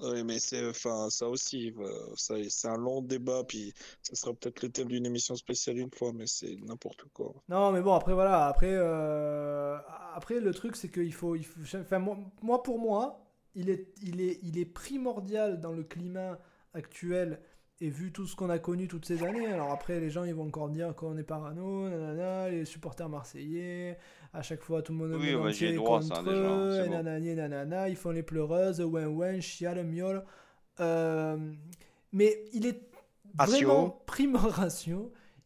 oui, 0.00 0.22
mais 0.22 0.38
c'est, 0.38 0.64
enfin, 0.68 1.10
ça 1.10 1.28
aussi, 1.28 1.74
euh, 1.76 2.14
c'est 2.16 2.68
un 2.68 2.76
long 2.76 3.02
débat, 3.02 3.42
puis 3.42 3.74
ça 4.02 4.14
sera 4.14 4.32
peut-être 4.32 4.62
le 4.62 4.68
thème 4.68 4.86
d'une 4.86 5.04
émission 5.04 5.34
spéciale 5.34 5.78
une 5.78 5.90
fois, 5.90 6.12
mais 6.12 6.26
c'est 6.26 6.56
n'importe 6.62 7.04
quoi. 7.12 7.34
Non, 7.48 7.72
mais 7.72 7.80
bon, 7.80 7.94
après, 7.94 8.14
voilà. 8.14 8.46
Après, 8.46 8.70
euh, 8.70 9.76
après 10.14 10.38
le 10.38 10.54
truc, 10.54 10.76
c'est 10.76 10.88
qu'il 10.88 11.12
faut. 11.12 11.34
Il 11.34 11.44
faut 11.44 11.60
enfin, 11.76 11.98
moi, 11.98 12.62
pour 12.62 12.78
moi, 12.78 13.27
il 13.58 13.70
est, 13.70 13.88
il, 14.02 14.20
est, 14.20 14.38
il 14.42 14.56
est 14.56 14.64
primordial 14.64 15.60
dans 15.60 15.72
le 15.72 15.82
climat 15.82 16.38
actuel 16.74 17.40
et 17.80 17.90
vu 17.90 18.12
tout 18.12 18.24
ce 18.26 18.36
qu'on 18.36 18.50
a 18.50 18.58
connu 18.58 18.86
toutes 18.86 19.04
ces 19.04 19.24
années. 19.24 19.46
Alors 19.46 19.72
après, 19.72 19.98
les 19.98 20.10
gens, 20.10 20.22
ils 20.22 20.34
vont 20.34 20.46
encore 20.46 20.68
dire 20.68 20.94
qu'on 20.94 21.16
est 21.16 21.24
parano, 21.24 21.88
nanana, 21.88 22.48
les 22.50 22.64
supporters 22.64 23.08
marseillais, 23.08 23.98
à 24.32 24.42
chaque 24.42 24.62
fois, 24.62 24.82
tout 24.82 24.92
le 24.92 24.98
monde 24.98 25.20
Oui, 25.20 25.34
bah, 25.34 25.50
est 25.50 25.72
droit, 25.74 26.02
ça, 26.02 26.16
contre 26.16 26.30
déjà, 26.30 26.56
eux, 26.56 26.84
et 26.86 26.88
nanani, 26.88 27.34
nanana, 27.34 27.88
ils 27.88 27.96
font 27.96 28.10
les 28.10 28.22
pleureuses, 28.22 28.80
ouin 28.80 29.06
ouin, 29.06 29.40
chial, 29.40 29.84
miaule. 29.84 30.24
Euh, 30.78 31.36
mais 32.12 32.44
il 32.52 32.64
est 32.64 32.80
Ratio. 33.36 33.54
vraiment 33.54 34.02
primordial, 34.06 34.70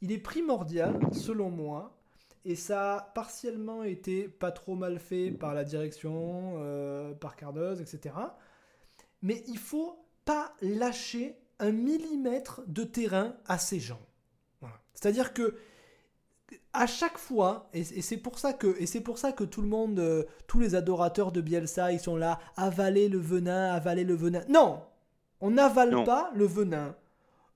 il 0.02 0.12
est 0.12 0.18
primordial, 0.18 0.98
selon 1.12 1.48
moi, 1.48 1.98
et 2.44 2.56
ça 2.56 2.96
a 2.96 3.00
partiellement 3.00 3.82
été 3.84 4.28
pas 4.28 4.50
trop 4.50 4.74
mal 4.74 4.98
fait 4.98 5.30
par 5.30 5.54
la 5.54 5.64
direction, 5.64 6.54
euh, 6.56 7.14
par 7.14 7.36
Cardoz, 7.36 7.80
etc. 7.80 8.14
Mais 9.22 9.44
il 9.46 9.58
faut 9.58 10.04
pas 10.24 10.54
lâcher 10.60 11.36
un 11.58 11.70
millimètre 11.70 12.62
de 12.66 12.82
terrain 12.84 13.36
à 13.46 13.58
ces 13.58 13.78
gens. 13.78 14.00
Voilà. 14.60 14.80
C'est-à-dire 14.94 15.32
que 15.32 15.56
à 16.72 16.86
chaque 16.86 17.18
fois, 17.18 17.68
et, 17.72 17.84
c'est 17.84 18.16
pour 18.16 18.38
ça 18.38 18.52
que 18.52 18.76
et 18.80 18.86
c'est 18.86 19.00
pour 19.00 19.18
ça 19.18 19.32
que 19.32 19.44
tout 19.44 19.62
le 19.62 19.68
monde, 19.68 19.98
euh, 19.98 20.24
tous 20.46 20.58
les 20.58 20.74
adorateurs 20.74 21.32
de 21.32 21.40
Bielsa, 21.40 21.92
ils 21.92 22.00
sont 22.00 22.16
là, 22.16 22.38
avaler 22.56 23.08
le 23.08 23.18
venin, 23.18 23.72
avaler 23.72 24.04
le 24.04 24.14
venin. 24.14 24.42
Non, 24.48 24.82
on 25.40 25.50
n'avale 25.52 26.04
pas 26.04 26.30
le 26.34 26.46
venin. 26.46 26.96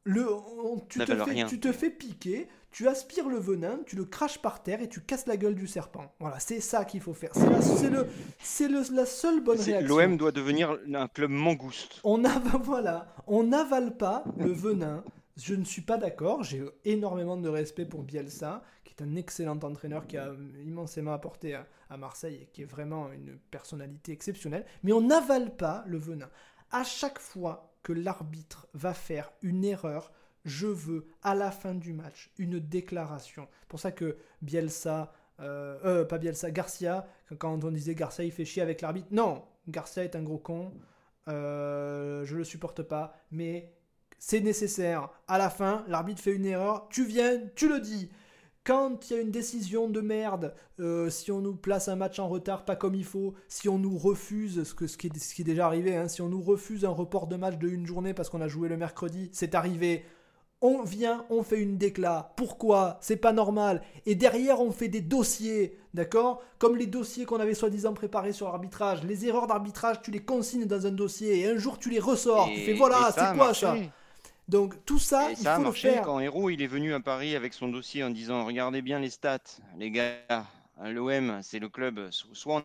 Le, 0.05 0.33
on- 0.33 0.79
tu, 0.89 1.01
te 1.01 1.17
fais, 1.25 1.45
tu 1.47 1.59
te 1.61 1.73
fais 1.73 1.91
piquer, 1.91 2.49
tu 2.77 2.87
aspires 2.89 3.31
le 3.31 3.39
venin, 3.39 3.79
tu 3.87 3.97
le 3.97 4.05
craches 4.05 4.37
par 4.43 4.63
terre 4.63 4.83
et 4.83 4.89
tu 4.91 5.01
casses 5.01 5.27
la 5.27 5.39
gueule 5.39 5.55
du 5.55 5.67
serpent. 5.67 6.13
Voilà, 6.21 6.39
c'est 6.41 6.61
ça 6.61 6.85
qu'il 6.85 7.01
faut 7.01 7.15
faire. 7.15 7.31
C'est 7.33 7.49
la, 7.49 7.63
c'est 7.63 7.89
le, 7.89 8.07
c'est 8.39 8.69
le- 8.69 8.83
la 8.95 9.07
seule 9.07 9.43
bonne 9.43 9.59
réaction. 9.59 9.97
L'OM 9.97 10.19
doit 10.19 10.31
devenir 10.31 10.77
un 10.95 11.09
club 11.09 11.31
mangouste. 11.31 12.03
On 12.05 12.19
n'avale 12.19 12.61
voilà, 12.63 13.09
on 13.27 13.45
n'avale 13.45 13.97
pas 13.97 14.25
le 14.37 14.53
venin. 14.53 15.03
Je 15.39 15.55
ne 15.55 15.65
suis 15.65 15.81
pas 15.81 15.97
d'accord. 15.97 16.43
J'ai 16.45 16.65
énormément 16.85 17.39
de 17.39 17.49
respect 17.49 17.87
pour 17.87 18.03
Bielsa, 18.03 18.63
qui 18.85 18.93
est 18.93 19.03
un 19.03 19.17
excellent 19.17 19.59
entraîneur 19.63 20.07
qui 20.07 20.19
a 20.19 20.35
immensément 20.63 21.15
apporté 21.15 21.55
à, 21.55 21.67
à 21.89 21.97
Marseille 21.97 22.41
et 22.43 22.47
qui 22.53 22.61
est 22.61 22.67
vraiment 22.67 23.11
une 23.11 23.39
personnalité 23.51 24.13
exceptionnelle. 24.13 24.67
Mais 24.83 24.93
on 24.93 25.01
n'avale 25.01 25.57
pas 25.57 25.83
le 25.87 25.97
venin. 25.97 26.29
À 26.73 26.85
chaque 26.85 27.21
fois 27.21 27.73
que 27.83 27.95
l'arbitre 27.95 28.67
va 28.75 28.93
faire 28.93 29.33
une 29.41 29.65
erreur, 29.65 30.13
je 30.47 30.67
veux 30.67 31.07
à 31.23 31.35
la 31.35 31.51
fin 31.51 31.75
du 31.75 31.93
match 31.93 32.31
une 32.39 32.59
déclaration. 32.59 33.49
Pour 33.69 33.81
ça 33.81 33.93
que 33.93 34.17
Bielsa, 34.41 35.13
euh, 35.41 35.79
euh, 35.85 36.05
pas 36.05 36.17
Bielsa, 36.17 36.51
Garcia, 36.51 37.07
quand 37.39 37.63
on 37.63 37.71
disait 37.71 37.95
Garcia 37.95 38.25
il 38.25 38.33
fait 38.33 38.47
chier 38.47 38.63
avec 38.63 38.81
l'arbitre, 38.81 39.09
non, 39.11 39.45
Garcia 39.69 40.05
est 40.05 40.17
un 40.17 40.23
gros 40.23 40.39
con. 40.39 40.73
Euh, 41.29 42.25
je 42.25 42.37
le 42.37 42.45
supporte 42.45 42.83
pas, 42.83 43.17
mais 43.33 43.73
c'est 44.19 44.41
nécessaire. 44.41 45.11
À 45.29 45.39
la 45.39 45.51
fin, 45.51 45.85
l'arbitre 45.89 46.23
fait 46.23 46.33
une 46.33 46.47
erreur, 46.47 46.89
tu 46.89 47.05
viens, 47.05 47.41
tu 47.55 47.69
le 47.69 47.81
dis. 47.81 48.11
Quand 48.65 49.09
il 49.09 49.15
y 49.15 49.19
a 49.19 49.23
une 49.23 49.31
décision 49.31 49.89
de 49.89 50.01
merde, 50.01 50.53
euh, 50.81 51.09
si 51.09 51.31
on 51.31 51.41
nous 51.41 51.55
place 51.55 51.87
un 51.87 51.95
match 51.95 52.19
en 52.19 52.29
retard 52.29 52.65
pas 52.65 52.75
comme 52.75 52.97
il 52.97 53.05
faut, 53.05 53.35
si 53.47 53.69
on 53.69 53.79
nous 53.79 53.97
refuse, 53.97 54.65
ce, 54.65 54.75
que, 54.75 54.89
ce, 54.89 54.97
qui, 54.97 55.07
est, 55.07 55.45
déjà 55.45 55.67
arrivé, 55.67 55.97
hein, 55.97 56.09
si 56.09 56.21
on 56.21 56.29
nous 56.29 56.43
refuse 56.43 56.85
un 56.85 56.91
report 56.91 57.29
de 57.29 57.37
match 57.37 57.59
de 57.59 57.69
une 57.69 57.87
journée 57.87 58.13
parce 58.13 58.29
qu'on 58.29 58.41
a 58.41 58.49
joué 58.49 58.69
le 58.69 58.77
mercredi, 58.77 59.31
c'est 59.33 59.55
arrivé. 59.55 60.05
On 60.63 60.83
vient, 60.83 61.25
on 61.29 61.43
fait 61.43 61.61
une 61.61 61.77
décla. 61.77 62.33
Pourquoi? 62.37 62.99
C'est 63.03 63.17
pas 63.19 63.33
normal. 63.33 63.83
Et 64.07 64.15
derrière, 64.15 64.61
on 64.61 64.73
fait 64.73 64.89
des 64.89 65.03
dossiers, 65.03 65.79
d'accord? 65.93 66.43
Comme 66.59 66.77
les 66.77 66.87
dossiers 66.87 67.27
qu'on 67.27 67.41
avait 67.41 67.55
soi-disant 67.55 67.93
préparés 67.93 68.33
sur 68.33 68.47
l'arbitrage. 68.49 69.05
Les 69.05 69.27
erreurs 69.27 69.47
d'arbitrage, 69.47 70.01
tu 70.03 70.11
les 70.11 70.23
consignes 70.23 70.65
dans 70.65 70.87
un 70.87 70.91
dossier 70.93 71.41
et 71.41 71.47
un 71.51 71.57
jour 71.59 71.79
tu 71.79 71.91
les 71.91 72.01
ressors. 72.01 72.49
tu 72.49 72.61
fais 72.63 72.73
voilà, 72.73 73.11
c'est 73.13 73.37
quoi 73.37 73.53
ça? 73.55 73.77
Donc 74.49 74.75
tout 74.87 74.99
ça, 74.99 75.31
Et 75.31 75.33
il 75.33 75.37
ça 75.37 75.55
a 75.55 75.57
faut 75.57 75.65
le 75.65 75.73
faire. 75.73 76.03
quand 76.03 76.21
Héros 76.21 76.51
il 76.51 76.63
est 76.63 76.67
venu 76.69 76.95
à 76.95 77.01
Paris 77.01 77.35
avec 77.37 77.53
son 77.53 77.69
dossier 77.69 78.05
en 78.05 78.11
disant 78.11 78.45
regardez 78.47 78.81
bien 78.81 79.01
les 79.01 79.11
stats, 79.11 79.39
les 79.77 79.91
gars, 79.91 80.47
l'OM 80.85 81.41
c'est 81.43 81.59
le 81.59 81.69
club, 81.69 82.11
so- 82.13 82.29
soit 82.33 82.65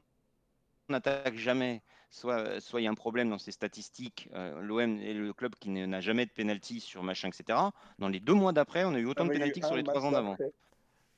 on 0.90 0.94
n'attaque 0.94 1.38
jamais, 1.38 1.82
soit 2.12 2.60
soit 2.60 2.82
il 2.82 2.84
y 2.84 2.88
a 2.88 2.92
un 2.92 2.96
problème 2.96 3.30
dans 3.30 3.38
ses 3.40 3.52
statistiques. 3.52 4.30
Euh, 4.36 4.62
L'OM 4.62 5.00
est 5.00 5.14
le 5.14 5.34
club 5.34 5.56
qui 5.60 5.70
n'a 5.70 6.02
jamais 6.02 6.26
de 6.26 6.32
penalty 6.32 6.80
sur 6.80 7.02
machin, 7.04 7.30
etc. 7.30 7.58
Dans 7.98 8.10
les 8.10 8.20
deux 8.20 8.34
mois 8.34 8.52
d'après, 8.52 8.84
on 8.84 8.94
a 8.94 9.00
eu 9.00 9.06
autant 9.06 9.26
de 9.26 9.32
penalty 9.32 9.62
que 9.62 9.66
sur 9.68 9.76
les 9.76 9.84
trois 9.84 10.06
ans 10.06 10.12
d'avant. 10.12 10.38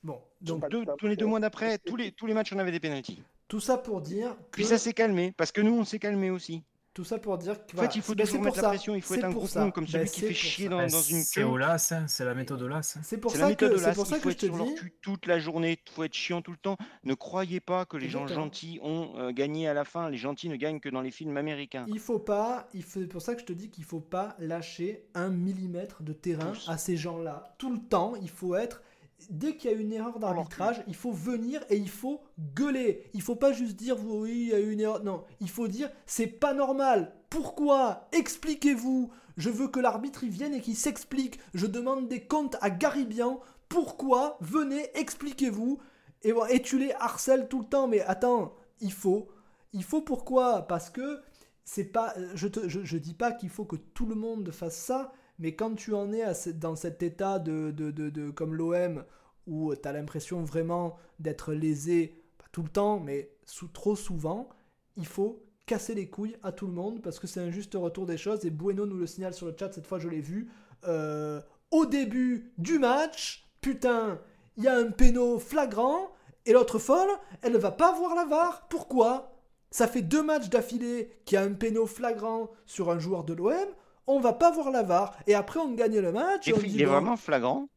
Bon, 0.03 0.21
donc 0.41 0.69
Deux- 0.69 0.85
tous 0.97 1.07
les 1.07 1.15
deux 1.15 1.25
mois 1.25 1.39
d'après, 1.39 1.77
tous 1.79 1.95
les, 1.95 2.11
tous 2.11 2.25
les 2.27 2.33
matchs 2.33 2.53
on 2.53 2.59
avait 2.59 2.71
des 2.71 2.79
penalties. 2.79 3.21
tout 3.47 3.59
ça 3.61 3.77
pour 3.77 4.01
dire 4.01 4.35
que 4.51 4.55
Puis 4.57 4.65
ça 4.65 4.77
s'est 4.77 4.93
calmé, 4.93 5.33
parce 5.35 5.51
que 5.51 5.61
nous 5.61 5.73
on 5.73 5.85
s'est 5.85 5.99
calmé 5.99 6.29
aussi. 6.29 6.61
Tout 6.93 7.03
ça 7.03 7.17
pour 7.17 7.37
dire 7.37 7.55
que 7.65 7.71
En 7.73 7.75
voilà, 7.75 7.89
fait, 7.89 7.95
il 7.97 8.01
faut 8.01 8.13
ben, 8.15 8.23
toujours 8.25 8.39
c'est 8.39 8.43
mettre 8.45 8.53
pour 8.53 8.55
la 8.57 8.61
ça. 8.61 8.69
pression, 8.69 8.95
il 8.95 9.01
faut 9.01 9.13
C'est 9.13 9.19
être 9.19 9.25
un 9.25 9.31
pour 9.31 9.43
gros 9.45 9.53
con 9.59 9.71
comme 9.71 9.85
Ben, 9.85 9.91
celui 9.91 10.09
qui 10.11 10.19
c'est 10.21 10.27
fait 10.27 10.33
chier 10.33 10.65
ça. 10.65 10.69
dans, 10.71 10.87
dans 10.87 11.01
une 11.01 11.23
C'est 11.23 11.41
queue. 11.41 11.47
Olas, 11.47 11.87
hein, 11.91 12.05
c'est 12.07 12.25
la 12.25 12.33
méthode 12.35 12.61
Olas. 12.61 12.93
hein. 12.97 13.01
C'est 13.03 13.17
pour 13.17 13.31
C'est 13.31 13.39
ça 13.39 13.55
que 13.55 13.77
c'est 13.77 13.93
pour 13.95 14.05
ça 14.07 14.17
il 14.17 14.21
que 14.21 14.23
faut 14.23 14.29
je 14.29 14.33
être 14.35 14.39
te 14.41 14.45
sur 14.45 14.55
leur 14.57 14.65
dis. 14.67 14.75
cul 14.75 14.93
toute 15.01 15.25
la 15.25 15.39
journée, 15.39 15.79
il 15.87 15.91
faut 15.91 16.03
être 16.03 16.13
chiant 16.13 16.41
tout 16.41 16.51
le 16.51 16.57
temps. 16.57 16.77
Ne 17.03 17.13
croyez 17.15 17.59
pas 17.59 17.85
que 17.85 17.97
les 17.97 18.09
gens 18.09 18.27
gentils 18.27 18.79
ont 18.83 19.13
euh, 19.17 19.31
gagné 19.31 19.67
à 19.67 19.73
la 19.73 19.85
fin. 19.85 20.09
Les 20.09 20.17
gentils 20.17 20.49
ne 20.49 20.55
gagnent 20.55 20.79
que 20.79 20.89
dans 20.89 21.01
les 21.01 21.11
films 21.11 21.35
américains. 21.37 21.85
Il 21.87 21.99
faut 21.99 22.19
pas, 22.19 22.67
il 22.73 22.83
faut- 22.83 22.99
c'est 23.01 23.07
pour 23.07 23.21
ça 23.21 23.33
que 23.35 23.41
je 23.41 23.45
te 23.45 23.53
dis 23.53 23.69
qu'il 23.69 23.83
faut 23.85 23.99
pas 23.99 24.35
lâcher 24.39 25.05
un 25.15 25.29
millimètre 25.29 26.03
de 26.03 26.13
terrain 26.13 26.51
Tous. 26.53 26.69
à 26.69 26.77
ces 26.77 26.95
gens-là. 26.97 27.55
Tout 27.57 27.71
le 27.73 27.79
temps, 27.79 28.13
il 28.21 28.29
faut 28.29 28.55
être. 28.55 28.81
Dès 29.29 29.55
qu'il 29.55 29.71
y 29.71 29.73
a 29.73 29.77
une 29.77 29.93
erreur 29.93 30.19
d'arbitrage, 30.19 30.83
il 30.87 30.95
faut 30.95 31.11
venir 31.11 31.63
et 31.69 31.77
il 31.77 31.89
faut 31.89 32.21
gueuler. 32.55 33.09
Il 33.13 33.21
faut 33.21 33.35
pas 33.35 33.53
juste 33.53 33.75
dire 33.75 33.97
oui, 34.05 34.31
il 34.31 34.47
y 34.49 34.53
a 34.53 34.59
eu 34.59 34.71
une 34.71 34.81
erreur. 34.81 35.03
Non, 35.03 35.23
il 35.39 35.49
faut 35.49 35.67
dire 35.67 35.89
c'est 36.05 36.27
pas 36.27 36.53
normal. 36.53 37.13
Pourquoi? 37.29 38.07
Expliquez-vous. 38.11 39.11
Je 39.37 39.49
veux 39.49 39.67
que 39.67 39.79
l'arbitre 39.79 40.25
vienne 40.25 40.53
et 40.53 40.61
qu'il 40.61 40.75
s'explique. 40.75 41.39
Je 41.53 41.65
demande 41.65 42.07
des 42.07 42.21
comptes 42.25 42.57
à 42.61 42.69
Garibian. 42.69 43.39
Pourquoi? 43.69 44.37
Venez, 44.41 44.89
expliquez-vous. 44.93 45.79
Et, 46.21 46.61
tu 46.61 46.77
les 46.77 46.93
harcèles 46.93 47.47
tout 47.47 47.59
le 47.59 47.65
temps. 47.65 47.87
Mais 47.87 48.01
attends, 48.01 48.53
Il 48.81 48.93
faut. 48.93 49.27
Il 49.73 49.83
faut 49.83 50.01
pourquoi? 50.01 50.67
Parce 50.67 50.89
que 50.89 51.21
c'est 51.63 51.85
pas. 51.85 52.13
Je, 52.35 52.47
te, 52.47 52.67
je, 52.69 52.83
je 52.83 52.97
dis 52.97 53.15
pas 53.15 53.31
qu'il 53.31 53.49
faut 53.49 53.65
que 53.65 53.77
tout 53.77 54.05
le 54.05 54.15
monde 54.15 54.51
fasse 54.51 54.77
ça, 54.77 55.11
mais 55.43 55.55
quand 55.55 55.75
tu 55.75 55.93
en 55.93 56.13
es 56.13 56.23
dans 56.53 56.77
cet 56.77 57.03
état 57.03 57.37
de, 57.37 58.31
comme 58.31 58.55
l'OM, 58.55 59.03
où 59.45 59.75
tu 59.75 59.85
as 59.85 59.91
l'impression 59.91 60.41
vraiment 60.41 60.95
d'être 61.19 61.51
lésé, 61.51 62.23
pas 62.37 62.45
tout 62.53 62.63
le 62.63 62.69
temps, 62.69 63.01
mais 63.01 63.29
trop 63.73 63.97
souvent, 63.97 64.47
il 64.95 65.05
faut 65.05 65.43
casser 65.65 65.95
les 65.95 66.09
couilles 66.09 66.37
à 66.43 66.53
tout 66.53 66.65
le 66.65 66.71
monde 66.71 67.01
parce 67.01 67.19
que 67.19 67.27
c'est 67.27 67.41
un 67.41 67.49
juste 67.49 67.73
retour 67.75 68.05
des 68.05 68.15
choses. 68.15 68.45
Et 68.45 68.51
Bueno 68.51 68.85
nous 68.85 68.95
le 68.95 69.05
signale 69.05 69.33
sur 69.33 69.45
le 69.45 69.53
chat, 69.59 69.73
cette 69.73 69.85
fois 69.85 69.99
je 69.99 70.07
l'ai 70.07 70.21
vu. 70.21 70.49
Euh, 70.87 71.41
au 71.71 71.85
début 71.85 72.53
du 72.57 72.79
match, 72.79 73.45
putain, 73.59 74.21
il 74.55 74.63
y 74.63 74.69
a 74.69 74.77
un 74.77 74.91
péno 74.91 75.39
flagrant 75.39 76.13
et 76.45 76.53
l'autre 76.53 76.79
folle, 76.79 77.11
elle 77.41 77.51
ne 77.51 77.57
va 77.57 77.71
pas 77.71 77.91
voir 77.91 78.15
la 78.15 78.23
VAR. 78.23 78.65
Pourquoi? 78.69 79.35
Ça 79.71 79.89
fait 79.89 80.03
deux 80.03 80.23
matchs 80.23 80.47
d'affilée 80.47 81.11
qu'il 81.25 81.35
y 81.35 81.37
a 81.37 81.43
un 81.43 81.51
péno 81.51 81.85
flagrant 81.85 82.49
sur 82.65 82.89
un 82.89 82.99
joueur 82.99 83.25
de 83.25 83.33
l'OM. 83.33 83.67
On 84.07 84.19
va 84.19 84.33
pas 84.33 84.51
voir 84.51 84.69
la 84.71 84.83
VAR 84.83 85.15
et 85.27 85.33
après 85.35 85.59
on 85.59 85.73
gagne 85.73 85.99
le 85.99 86.11
match. 86.11 86.47
et 86.47 86.51
Et 86.51 86.53
on 86.53 86.57
puis, 86.57 86.69
dit, 86.69 86.75
il 86.75 86.81
est 86.81 86.85
bon, 86.85 86.91
vraiment 86.91 87.17
flagrant. 87.17 87.67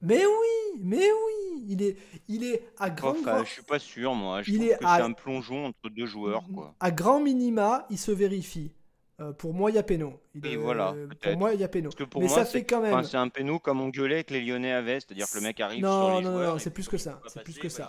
Mais 0.00 0.24
oui, 0.24 0.80
mais 0.80 0.96
oui, 1.10 1.64
il 1.68 1.82
est, 1.82 1.96
il 2.28 2.44
est 2.44 2.62
à 2.78 2.88
grand, 2.90 3.10
Enfin, 3.10 3.42
je 3.44 3.50
suis 3.50 3.62
pas 3.62 3.78
sûr, 3.80 4.14
moi. 4.14 4.42
Je 4.42 4.52
Il 4.52 4.58
trouve 4.58 4.70
est 4.70 4.78
que 4.78 4.84
à- 4.84 4.96
c'est 4.96 5.02
un 5.02 5.12
plongeon 5.12 5.66
entre 5.66 5.88
deux 5.90 6.06
joueurs, 6.06 6.44
quoi. 6.54 6.74
à 6.78 6.90
grand 6.92 7.20
minima, 7.20 7.84
il 7.90 7.98
se 7.98 8.12
vérifie. 8.12 8.72
Euh, 9.20 9.32
pour 9.32 9.52
moi, 9.52 9.72
il 9.72 9.74
y 9.74 9.78
a 9.78 9.82
péno. 9.82 10.20
Il 10.36 10.46
est- 10.46 10.54
voilà, 10.54 10.92
Pour 10.92 11.08
peut-être. 11.08 11.36
moi, 11.38 11.52
il 11.52 11.58
y 11.60 11.64
a 11.64 11.68
péno. 11.68 11.88
Parce 11.90 11.96
que 11.96 12.04
pour 12.04 12.20
Mais 12.22 12.28
moi, 12.28 12.36
ça 12.36 12.44
c'est 12.44 12.58
fait 12.60 12.64
quand 12.64 12.80
même. 12.80 12.94
enfin, 12.94 13.02
c'est 13.02 13.16
un 13.16 13.28
péno 13.28 13.58
comme 13.58 13.80
on 13.80 13.88
gueulait 13.88 14.22
que 14.22 14.32
les 14.32 14.40
Lyonnais 14.44 14.70
avaient, 14.72 15.00
c'est-à-dire 15.00 15.26
que 15.28 15.34
le 15.36 15.40
mec 15.42 15.58
arrive 15.58 15.82
Non, 15.82 16.06
sur 16.06 16.18
les 16.18 16.24
non, 16.24 16.30
non, 16.30 16.36
joueurs. 16.36 16.50
non, 16.52 16.56
et 16.56 16.60
c'est 16.60 16.70
plus 16.70 16.86
que 16.88 16.98
ça, 16.98 17.20
c'est 17.26 17.42
plus 17.42 17.58
que 17.58 17.66
bah, 17.66 17.88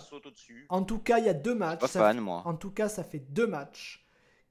En 0.70 0.82
tout 0.82 0.98
cas, 0.98 1.18
il 1.20 1.26
y 1.26 1.28
a 1.28 1.34
deux 1.34 1.54
matchs. 1.54 1.78
pas 1.78 1.86
fan, 1.86 2.16
fait- 2.16 2.20
moi. 2.20 2.42
En 2.44 2.54
tout 2.54 2.72
cas, 2.72 2.88
ça 2.88 3.04
fait 3.04 3.20
deux 3.20 3.46
matchs 3.46 4.04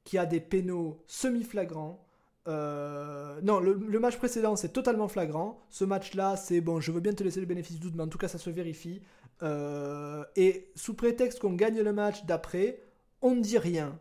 qui 0.06 0.18
a 0.18 0.26
des 0.26 0.40
pénaux 0.40 1.04
semi-flagrants. 1.08 2.02
Euh, 2.48 3.40
non, 3.42 3.60
le, 3.60 4.00
match 4.00 4.18
précédent, 4.18 4.56
c'est 4.56 4.70
totalement 4.70 5.08
flagrant. 5.08 5.66
Ce 5.70 5.84
match-là, 5.84 6.36
c'est 6.36 6.62
bon, 6.62 6.80
je 6.80 6.92
veux 6.92 7.02
bien 7.02 7.14
te 7.14 7.24
laisser 7.24 7.40
le 7.40 7.46
bénéfice 7.46 7.76
du 7.76 7.82
doute, 7.82 7.96
mais 7.96 8.04
en 8.04 8.08
tout 8.08 8.18
cas, 8.18 8.28
ça 8.28 8.38
se 8.38 8.50
vérifie. 8.50 9.02
Euh, 9.44 10.24
et 10.36 10.72
sous 10.76 10.94
prétexte 10.94 11.40
qu'on 11.40 11.54
gagne 11.54 11.82
le 11.82 11.94
match 11.94 12.26
d'après, 12.26 12.82
on 13.22 13.36
ne 13.36 13.42
dit 13.42 13.58
rien. 13.58 14.00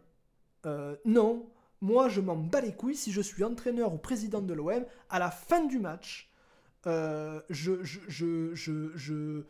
Euh, 0.66 0.96
non, 1.04 1.46
moi, 1.80 2.08
je 2.08 2.20
m'en 2.20 2.36
bats 2.36 2.60
les 2.60 2.72
couilles 2.72 2.96
si 2.96 3.12
je 3.12 3.20
suis 3.20 3.44
entraîneur 3.44 3.92
ou 3.92 3.98
président 3.98 4.40
de 4.40 4.54
l'OM. 4.54 4.84
À 5.10 5.18
la 5.18 5.30
fin 5.30 5.64
du 5.64 5.78
match, 5.78 6.30
je, 6.84 7.82
je, 7.82 8.54
je, 8.54 8.92
je, 8.94 9.42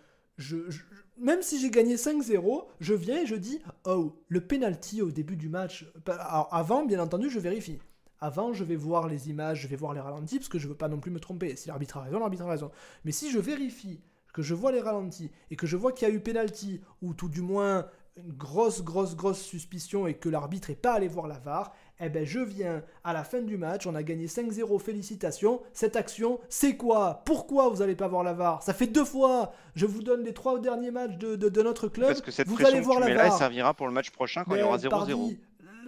même 1.19 1.43
si 1.43 1.61
j'ai 1.61 1.71
gagné 1.71 1.97
5-0, 1.97 2.65
je 2.81 2.95
viens 2.95 3.23
et 3.23 3.27
je 3.27 3.35
dis 3.35 3.61
Oh, 3.85 4.17
le 4.29 4.41
penalty 4.41 5.03
au 5.03 5.11
début 5.11 5.37
du 5.37 5.49
match. 5.49 5.87
Avant, 6.07 6.85
bien 6.85 7.01
entendu, 7.01 7.29
je 7.31 7.39
vérifie. 7.39 7.79
Avant, 8.21 8.53
je 8.53 8.65
vais 8.65 8.77
voir 8.77 9.07
les 9.09 9.31
images, 9.31 9.61
je 9.63 9.69
vais 9.69 9.77
voir 9.77 9.95
les 9.95 10.01
ralentis, 10.01 10.39
parce 10.39 10.49
que 10.49 10.59
je 10.59 10.67
veux 10.69 10.75
pas 10.75 10.89
non 10.89 10.99
plus 10.99 11.11
me 11.11 11.21
tromper. 11.21 11.55
Si 11.57 11.69
l'arbitre 11.69 11.99
a 11.99 12.03
raison, 12.03 12.19
l'arbitre 12.19 12.45
a 12.45 12.51
raison. 12.51 12.71
Mais 13.05 13.13
si 13.13 13.31
je 13.31 13.39
vérifie 13.39 14.01
que 14.33 14.43
je 14.43 14.55
vois 14.55 14.73
les 14.73 14.81
ralentis 14.81 15.31
et 15.51 15.57
que 15.57 15.67
je 15.67 15.77
vois 15.77 15.93
qu'il 15.93 16.09
y 16.09 16.11
a 16.11 16.15
eu 16.15 16.21
penalty, 16.21 16.81
ou 17.03 17.15
tout 17.15 17.29
du 17.29 17.43
moins 17.43 17.87
une 18.17 18.33
grosse, 18.33 18.83
grosse, 18.83 19.15
grosse 19.15 19.41
suspicion 19.41 20.09
et 20.09 20.15
que 20.15 20.29
l'arbitre 20.29 20.71
est 20.71 20.75
pas 20.75 20.95
allé 20.95 21.07
voir 21.07 21.29
la 21.29 21.39
VAR, 21.39 21.73
eh 22.01 22.09
ben 22.09 22.25
je 22.27 22.41
viens 22.41 22.83
à 23.05 23.13
la 23.13 23.23
fin 23.23 23.41
du 23.41 23.57
match, 23.57 23.87
on 23.87 23.95
a 23.95 24.03
gagné 24.03 24.27
5-0, 24.27 24.81
félicitations. 24.81 25.61
Cette 25.73 25.95
action, 25.95 26.41
c'est 26.49 26.77
quoi? 26.77 27.23
Pourquoi 27.25 27.69
vous 27.69 27.81
allez 27.83 27.95
pas 27.95 28.09
voir 28.09 28.25
la 28.25 28.33
VAR? 28.33 28.61
Ça 28.65 28.75
fait 28.75 28.89
deux 28.89 29.05
fois. 29.05 29.53
Je 29.77 29.87
vous 29.87 30.03
donne 30.03 30.25
les 30.25 30.35
trois 30.35 30.59
derniers 30.59 30.91
matchs 30.91 31.17
de, 31.17 31.37
de- 31.37 31.49
de 31.49 31.63
notre 31.63 31.87
club. 31.87 32.09
Parce 32.09 32.21
que 32.21 32.33
cette 32.33 32.49
vous 32.49 32.55
pression 32.57 32.73
allez 32.73 32.81
que 32.81 32.85
voir 32.87 32.97
tu 32.97 33.03
la 33.03 33.07
mets 33.09 33.15
là, 33.15 33.23
elle 33.25 33.29
VAR. 33.31 33.39
servira 33.39 33.75
pour 33.75 33.87
le 33.87 33.93
match 33.93 34.11
prochain 34.11 34.43
quand 34.45 34.57
il 34.57 34.61
y 34.61 34.63
aura 34.63 34.79
0-0. 34.79 35.37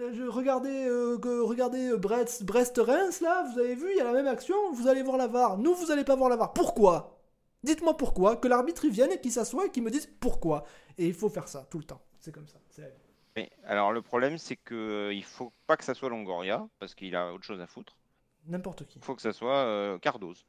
Le- 0.01 0.13
je- 0.13 0.23
regardez, 0.23 0.85
euh, 0.87 1.17
regardez 1.43 1.89
euh, 1.91 1.97
Brest, 1.97 2.43
Brest-Reims, 2.43 3.21
là, 3.21 3.43
vous 3.51 3.59
avez 3.59 3.75
vu, 3.75 3.87
il 3.91 3.97
y 3.97 4.01
a 4.01 4.03
la 4.03 4.13
même 4.13 4.27
action, 4.27 4.55
vous 4.73 4.87
allez 4.87 5.03
voir 5.03 5.17
la 5.17 5.27
VAR. 5.27 5.57
Nous, 5.57 5.73
vous 5.73 5.91
allez 5.91 6.03
pas 6.03 6.15
voir 6.15 6.29
la 6.29 6.35
VAR. 6.35 6.53
Pourquoi? 6.53 7.17
Dites-moi 7.63 7.95
pourquoi, 7.95 8.37
que 8.37 8.47
l'arbitre 8.47 8.85
il 8.85 8.91
vienne 8.91 9.11
et 9.11 9.19
qu'il 9.21 9.31
s'assoie 9.31 9.67
et 9.67 9.69
qu'il 9.69 9.83
me 9.83 9.91
dise 9.91 10.07
pourquoi. 10.19 10.63
Et 10.97 11.05
il 11.07 11.13
faut 11.13 11.29
faire 11.29 11.47
ça 11.47 11.67
tout 11.69 11.77
le 11.77 11.83
temps. 11.83 12.01
C'est 12.19 12.31
comme 12.33 12.47
ça. 12.47 12.57
c'est. 12.69 12.93
Mais, 13.35 13.49
alors 13.65 13.91
le 13.93 14.01
problème, 14.01 14.37
c'est 14.37 14.57
que 14.57 14.75
euh, 14.75 15.13
il 15.13 15.23
faut 15.23 15.53
pas 15.67 15.77
que 15.77 15.83
ça 15.85 15.93
soit 15.93 16.09
Longoria, 16.09 16.67
parce 16.79 16.95
qu'il 16.95 17.15
a 17.15 17.31
autre 17.33 17.43
chose 17.45 17.61
à 17.61 17.67
foutre. 17.67 17.95
N'importe 18.47 18.85
qui. 18.87 18.97
Il 18.99 19.05
faut 19.05 19.15
que 19.15 19.21
ça 19.21 19.31
soit 19.31 19.55
euh, 19.57 19.97
Cardoz. 19.99 20.45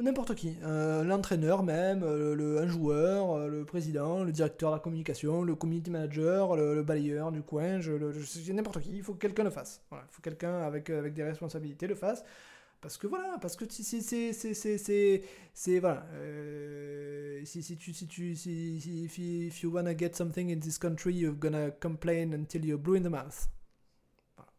N'importe 0.00 0.36
qui. 0.36 0.56
Euh, 0.62 1.02
L'entraîneur 1.02 1.64
même, 1.64 2.04
euh, 2.04 2.34
le, 2.36 2.58
un 2.60 2.68
joueur, 2.68 3.32
euh, 3.32 3.48
le 3.48 3.64
président, 3.64 4.22
le 4.22 4.30
directeur 4.30 4.70
de 4.70 4.76
la 4.76 4.80
communication, 4.80 5.42
le 5.42 5.56
community 5.56 5.90
manager, 5.90 6.54
le, 6.54 6.76
le 6.76 6.82
balayeur 6.84 7.32
du 7.32 7.42
coin, 7.42 7.80
je, 7.80 7.92
le- 7.92 8.12
je- 8.12 8.52
n'importe 8.52 8.80
qui. 8.80 8.90
Il 8.96 9.02
faut 9.02 9.14
que 9.14 9.18
quelqu'un 9.18 9.42
le 9.42 9.50
fasse. 9.50 9.82
Voilà. 9.90 10.04
Il 10.08 10.12
faut 10.14 10.22
que 10.22 10.28
quelqu'un 10.30 10.62
avec, 10.62 10.88
avec 10.90 11.14
des 11.14 11.24
responsabilités 11.24 11.88
le 11.88 11.96
fasse. 11.96 12.22
Parce 12.80 12.96
que 12.96 13.08
voilà, 13.08 13.38
parce 13.40 13.56
que 13.56 13.64
si 13.68 13.82
c'est 13.82 14.32
c'est 14.32 15.78
voilà 15.80 16.06
euh, 16.12 17.44
si 17.44 17.60
si 17.60 17.76
tu 17.76 17.92
si 17.92 18.06
tu 18.06 18.36
si, 18.36 18.80
si 18.80 19.02
if, 19.04 19.18
you, 19.18 19.46
if 19.48 19.62
you 19.64 19.72
wanna 19.72 19.98
get 19.98 20.12
something 20.14 20.48
in 20.52 20.60
this 20.60 20.78
country 20.78 21.12
you're 21.12 21.34
gonna 21.36 21.72
complain 21.72 22.32
until 22.34 22.64
you're 22.64 22.78
blue 22.80 22.94
in 22.96 23.02
the 23.02 23.10
mouth. 23.10 23.48
Voilà. 24.36 24.52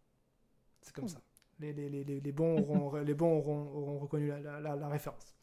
C'est 0.81 0.93
comme 0.93 1.07
ça. 1.07 1.21
Les, 1.59 1.73
les, 1.73 1.89
les, 1.89 2.03
les, 2.03 2.19
les 2.21 2.31
bons 2.31 2.57
auront 2.59 2.95
les 2.95 3.13
bons 3.13 3.37
auront, 3.37 3.61
auront 3.75 3.99
reconnu 3.99 4.27
la, 4.29 4.39
la, 4.39 4.59
la, 4.59 4.75
la 4.75 4.87
référence. 4.87 5.35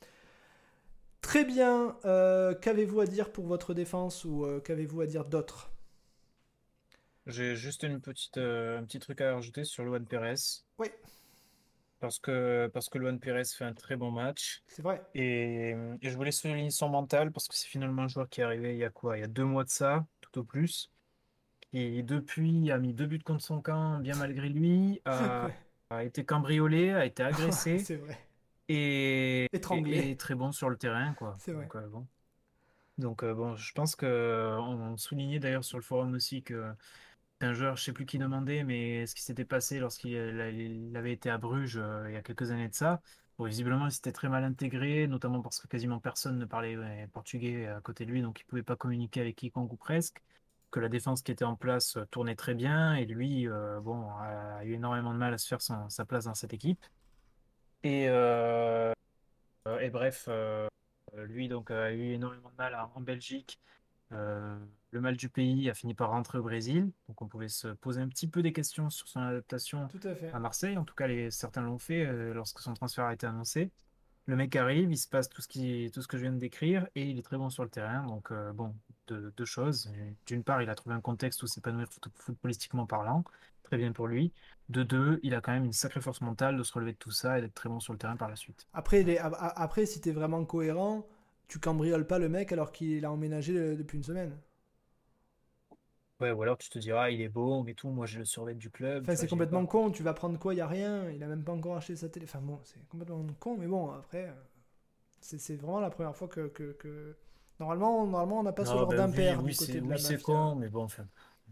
Très 1.21 1.45
bien. 1.45 1.99
euh, 2.07 2.55
Qu'avez-vous 2.55 3.01
à 3.01 3.07
dire 3.07 3.31
pour 3.31 3.47
votre 3.47 3.75
défense 3.75 4.25
ou 4.25 4.45
euh, 4.47 4.61
qu'avez-vous 4.61 5.03
à 5.03 5.07
dire 5.07 5.25
d'autre? 5.27 5.71
J'ai 7.27 7.55
juste 7.57 7.83
une 7.85 8.01
petite, 8.01 8.37
euh, 8.39 8.79
un 8.81 8.85
petit 8.85 8.99
truc 8.99 9.21
à 9.21 9.35
rajouter 9.35 9.65
sur 9.65 9.85
Luan 9.85 10.07
Pérez. 10.07 10.35
Oui. 10.79 10.89
Parce 11.99 12.19
que, 12.19 12.69
parce 12.73 12.89
que 12.89 12.99
Luan 12.99 13.19
Pérez 13.19 13.45
fait 13.45 13.65
un 13.65 13.73
très 13.73 13.97
bon 13.97 14.11
match. 14.11 14.63
C'est 14.69 14.83
vrai. 14.83 15.03
Et, 15.15 15.71
et 16.03 16.11
je 16.11 16.17
voulais 16.17 16.31
souligner 16.33 16.71
son 16.71 16.89
mental 16.91 17.33
parce 17.33 17.49
que 17.49 17.55
c'est 17.55 17.69
finalement 17.69 18.03
un 18.03 18.09
joueur 18.09 18.29
qui 18.29 18.41
est 18.43 18.45
arrivé 18.45 18.75
il 18.75 18.79
y 18.79 18.85
a 18.85 18.91
quoi? 18.91 19.17
Il 19.17 19.21
y 19.23 19.25
a 19.25 19.29
deux 19.29 19.45
mois 19.45 19.65
de 19.65 19.71
ça, 19.71 20.07
tout 20.21 20.41
au 20.41 20.45
plus. 20.45 20.91
Qui 21.73 22.03
depuis 22.05 22.71
a 22.73 22.79
mis 22.79 22.95
deux 22.95 23.07
buts 23.07 23.21
contre 23.25 23.43
son 23.45 23.63
camp, 23.63 23.99
bien 24.01 24.17
malgré 24.17 24.49
lui, 24.49 25.03
Ouais. 25.41 25.66
A 25.91 26.05
été 26.05 26.25
cambriolé, 26.25 26.91
a 26.93 27.05
été 27.07 27.23
agressé 27.25 27.87
C'est 27.87 27.97
vrai. 27.97 28.19
et, 28.69 29.47
Étranglé. 29.53 30.09
et- 30.09 30.11
et 30.13 30.17
très 30.19 30.35
bon 30.35 30.53
sur 30.53 30.71
le 30.71 30.77
terrain, 30.79 31.15
quoi. 31.15 31.39
C'est 31.39 31.53
vrai. 31.53 31.73
Donc, 31.73 31.77
euh, 31.77 31.89
bon. 31.89 32.07
Donc, 32.99 33.23
euh, 33.25 33.35
bon, 33.35 33.57
je 33.57 33.73
pense 33.75 33.97
que 33.97 34.57
on, 34.61 34.93
on 34.95 34.97
soulignait 34.97 35.39
d'ailleurs 35.41 35.65
sur 35.65 35.79
le 35.79 35.85
forum 35.85 36.15
aussi 36.15 36.43
que 36.43 36.73
un 37.41 37.55
joueur, 37.55 37.77
je 37.77 37.85
sais 37.85 37.93
plus 37.93 38.07
qui 38.07 38.19
demandait, 38.19 38.65
mais 38.65 39.07
ce 39.07 39.15
qui 39.15 39.23
s'était 39.23 39.45
passé 39.47 39.79
lorsqu'il 39.81 40.13
il 40.13 40.97
avait 40.97 41.13
été 41.13 41.31
à 41.31 41.39
Bruges 41.39 41.79
euh, 41.79 42.07
il 42.09 42.15
y 42.15 42.17
a 42.17 42.23
quelques 42.23 42.51
années 42.53 42.69
de 42.69 42.75
ça. 42.75 43.03
Bon, 43.39 43.47
visiblement, 43.47 43.87
il 43.87 43.93
s'était 43.93 44.13
très 44.13 44.29
mal 44.31 44.45
intégré, 44.45 45.07
notamment 45.09 45.43
parce 45.43 45.61
que 45.61 45.69
quasiment 45.69 46.01
personne 46.01 46.39
ne 46.39 46.47
parlait 46.47 46.77
ouais, 46.79 47.09
portugais 47.13 47.67
à 47.69 47.81
côté 47.83 48.07
de 48.07 48.13
lui, 48.13 48.23
donc 48.23 48.41
il 48.41 48.45
pouvait 48.45 48.63
pas 48.65 48.77
communiquer 48.77 49.21
avec 49.23 49.37
quiconque 49.37 49.73
ou 49.73 49.77
presque. 49.77 50.23
Que 50.77 50.81
la 50.81 50.91
défense 50.91 51.23
qui 51.23 51.33
était 51.33 51.47
en 51.47 51.57
place 51.57 51.97
euh, 51.97 52.05
tournait 52.11 52.37
très 52.37 52.53
bien, 52.53 52.93
et 52.97 53.07
lui, 53.07 53.49
euh, 53.49 53.81
bon, 53.81 54.11
a 54.19 54.63
eu 54.63 54.75
énormément 54.75 55.15
de 55.15 55.19
mal 55.19 55.33
à 55.33 55.39
se 55.39 55.49
faire 55.49 55.63
son- 55.63 55.89
sa 55.89 56.05
place 56.05 56.27
dans 56.27 56.35
cette 56.35 56.53
équipe. 56.53 56.85
Et, 57.83 58.05
euh, 58.11 58.93
et 59.81 59.89
bref, 59.89 60.29
lui 61.15 61.49
donc 61.49 61.71
a 61.71 61.93
eu 61.93 62.13
énormément 62.13 62.51
de 62.51 62.57
mal 62.57 62.75
à- 62.75 62.91
en 62.95 63.01
Belgique. 63.01 63.59
Le 64.11 65.01
mal 65.01 65.17
du 65.17 65.31
pays 65.31 65.71
a 65.71 65.75
fini 65.75 65.95
par 65.95 66.11
rentrer 66.11 66.37
au 66.37 66.43
Brésil, 66.43 66.93
donc 67.09 67.23
on 67.23 67.27
pouvait 67.27 67.49
se 67.49 67.69
poser 67.69 68.03
un 68.03 68.09
petit 68.09 68.29
peu 68.29 68.43
des 68.43 68.53
questions 68.53 68.91
sur 68.91 69.09
son 69.09 69.21
adaptation 69.21 69.89
Tout 69.89 70.07
à 70.07 70.15
fait. 70.15 70.31
à 70.31 70.39
Marseille. 70.39 70.77
En 70.77 70.85
tout 70.85 70.95
cas, 70.95 71.07
les, 71.07 71.31
certains 71.31 71.63
l'ont 71.63 71.79
fait 71.79 72.05
lorsque 72.35 72.59
son 72.61 72.75
transfert 72.75 73.07
a 73.07 73.15
été 73.15 73.27
annoncé. 73.27 73.71
Le 74.27 74.35
mec 74.37 74.57
arrive, 74.57 74.91
il 74.91 74.97
se 74.99 75.09
passe 75.09 75.29
tout 75.29 75.41
ce 75.41 75.49
qui, 75.49 75.91
tout 75.95 76.01
que 76.09 76.17
je 76.17 76.23
viens 76.23 76.33
de 76.33 76.39
décrire 76.39 76.89
et 76.97 77.03
il 77.09 77.19
est 77.19 77.23
très 77.23 77.37
bon 77.37 77.49
sur 77.49 77.63
le 77.63 77.71
terrain. 77.71 78.05
Donc, 78.07 78.33
euh, 78.33 78.53
bon, 78.53 78.75
deux, 79.07 79.45
choses. 79.45 79.91
D'une 80.27 80.43
part, 80.43 80.63
il 80.63 80.69
a 80.69 80.75
trouvé 80.75 80.97
un 80.97 81.01
contexte 81.01 81.43
où 81.45 81.47
s'épanouir 81.47 81.89
foot- 81.89 82.09
footballistiquement 82.17 82.87
parlant. 82.87 83.23
Très 83.63 83.77
bien 83.77 83.93
pour 83.93 84.09
lui. 84.09 84.33
De 84.69 84.83
deux, 84.83 85.21
il 85.23 85.35
a 85.35 85.41
quand 85.41 85.53
même 85.53 85.65
une 85.65 85.73
sacrée 85.73 86.01
force 86.01 86.21
mentale 86.21 86.57
de 86.57 86.63
se 86.65 86.73
relever 86.73 86.93
de 86.93 86.99
tout 86.99 87.11
ça 87.13 87.39
et 87.39 87.41
d'être 87.41 87.55
très 87.55 87.69
bon 87.69 87.79
sur 87.81 87.93
le 87.93 87.99
terrain 87.99 88.17
par 88.17 88.29
la 88.29 88.37
suite. 88.37 88.67
Après, 88.73 89.03
les- 89.05 89.19
après 89.19 89.87
si 89.87 90.01
t'es 90.01 90.13
vraiment 90.13 90.45
cohérent, 90.45 91.07
tu 91.49 91.61
cambrioles 91.61 92.07
pas 92.07 92.19
le 92.19 92.29
mec 92.29 92.53
alors 92.53 92.73
qu'il 92.73 93.05
a 93.05 93.13
emménagé 93.13 93.57
euh, 93.57 93.77
depuis 93.77 93.97
une 93.99 94.05
semaine. 94.05 94.37
Ouais, 96.21 96.31
ou 96.31 96.43
alors 96.43 96.59
tu 96.59 96.69
te 96.69 96.79
diras, 96.79 97.11
il 97.11 97.21
est 97.23 97.29
beau, 97.31 97.63
mais 97.63 97.73
tout, 97.75 97.89
moi 97.89 98.05
j'ai 98.07 98.19
le 98.19 98.25
survêt 98.27 98.55
du 98.55 98.71
club. 98.71 99.05
Enfin, 99.05 99.17
c'est 99.17 99.29
complètement 99.29 99.61
pas. 99.61 99.67
con. 99.67 99.91
Tu 99.91 100.03
vas 100.03 100.15
prendre 100.15 100.39
quoi 100.39 100.55
Il 100.55 100.61
a 100.61 100.67
rien. 100.67 101.11
Il 101.11 101.23
a 101.23 101.27
même 101.29 101.45
pas 101.45 101.53
encore 101.53 101.77
acheté 101.77 101.97
sa 101.97 102.09
télé. 102.09 102.27
Enfin 102.29 102.41
bon, 102.41 102.59
c'est 102.65 102.85
complètement 102.89 103.25
con. 103.41 103.57
Mais 103.59 103.67
bon, 103.67 103.91
après, 103.93 104.27
euh, 104.29 104.33
c'est 105.21 105.57
vraiment 105.57 105.81
la 105.81 105.91
première 105.91 106.17
fois 106.17 106.29
que, 106.29 106.49
que, 106.49 106.73
que- 106.75 107.17
Normalement, 107.61 108.07
normalement, 108.07 108.41
on 108.41 108.45
n'a 108.45 108.53
pas 108.53 108.67
ce 108.67 108.79
genre 108.79 108.95
ben 108.95 108.95
d'impair 108.95 109.43
oui, 109.43 109.45
du 109.45 109.57
côté 109.57 109.81
de 109.81 109.89
la 109.89 109.97
oui, 109.97 109.99
c'est 109.99 110.19
con, 110.21 110.55
mais 110.57 110.69
bon, 110.69 110.85
enfin. 110.85 111.07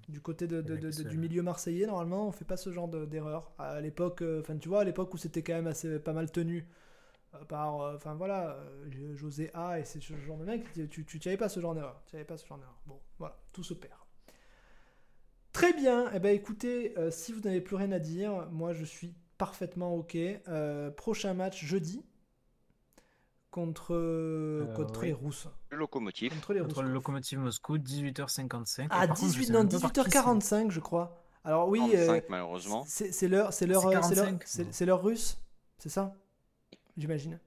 Du 0.09 0.21
côté 0.21 0.47
de, 0.47 0.61
du 1.03 1.17
milieu 1.17 1.43
marseillais, 1.43 1.87
normalement, 1.87 2.29
on 2.29 2.33
fait 2.33 2.45
pas 2.45 2.59
ce 2.59 2.71
genre 2.73 2.89
de- 2.89 3.07
d'erreur. 3.07 3.53
À 3.59 3.81
l'époque, 3.81 4.21
euh, 4.23 4.41
enfin, 4.41 4.57
tu 4.59 4.69
vois, 4.69 4.83
à 4.83 4.85
l'époque 4.85 5.15
où 5.15 5.17
c'était 5.17 5.43
quand 5.43 5.55
même 5.55 5.67
assez 5.67 5.99
pas 5.99 6.13
mal 6.13 6.31
tenu 6.31 6.67
euh, 7.35 7.45
par, 7.47 7.81
euh, 7.83 7.97
enfin 7.97 8.15
voilà, 8.15 8.59
euh, 8.59 9.17
José 9.17 9.51
A 9.55 9.81
et 9.81 9.85
c'est 9.87 10.01
ce 10.03 10.15
genre 10.17 10.39
de 10.39 10.45
mec, 10.47 10.73
tu 10.75 10.89
tu 10.89 11.05
tu- 11.07 11.21
tu 11.21 11.29
avais 11.29 11.39
pas 11.39 11.49
ce 11.51 11.61
genre 11.61 11.75
d'erreur. 11.75 12.03
Tu 12.07 12.17
avais 12.17 12.25
pas 12.27 12.37
ce 12.39 12.47
genre 12.47 12.59
d'erreur. 12.59 12.79
Bon, 12.87 13.01
voilà, 13.19 13.37
tout 13.53 13.65
se 13.65 13.75
perd. 13.75 13.95
Très 15.55 15.73
bien. 15.73 16.11
Eh 16.13 16.19
ben, 16.19 16.35
écoutez, 16.35 16.93
euh, 16.99 17.11
si 17.11 17.33
vous 17.33 17.41
n'avez 17.41 17.63
plus 17.63 17.77
rien 17.77 17.91
à 17.93 17.99
dire, 17.99 18.49
moi 18.53 18.75
je 18.75 18.85
suis 18.85 19.15
parfaitement 19.39 19.95
ok. 19.95 20.17
Euh, 20.17 20.91
prochain 20.91 21.33
match 21.33 21.65
jeudi 21.65 22.05
contre, 23.51 23.95
contre 24.75 25.01
oui. 25.01 25.07
les 25.07 25.13
Rousses. 25.13 25.47
Le 25.71 25.77
locomotive. 25.79 26.33
Contre 26.35 26.55
les 26.55 26.61
Contre 26.61 26.83
le 26.83 26.89
Rousses. 26.89 26.95
Locomotive 26.95 27.39
Moscou, 27.39 27.79
18h55. 27.79 28.89
À 28.91 29.05
Et 29.05 29.07
par 29.09 29.17
contre, 29.17 29.21
je 29.21 29.27
18, 29.39 29.47
sais 29.47 29.53
non, 29.53 29.59
même 29.61 29.69
pas 29.69 29.79
par 29.79 29.93
qui 29.93 30.01
c'est. 30.03 30.09
18h45, 30.19 30.71
je 30.71 30.81
crois. 30.81 31.25
Alors 31.45 31.69
oui, 31.69 31.79
45, 31.81 32.13
euh, 32.13 32.21
malheureusement. 32.31 32.85
c'est 32.89 33.13
c'est 33.13 33.29
l'heure, 33.29 33.53
c'est 33.53 33.67
l'heure, 33.67 33.83
C'est 33.83 33.87
euh, 33.97 34.03
c'est 34.03 34.15
l'heure, 34.17 34.25
45. 34.25 34.43
c'est- 34.47 34.73
c'est 34.73 34.87
l'heure 34.87 35.03
russe, 35.05 35.39
c'est 35.79 35.89
ça? 35.91 36.15
J'imagine. 36.97 37.39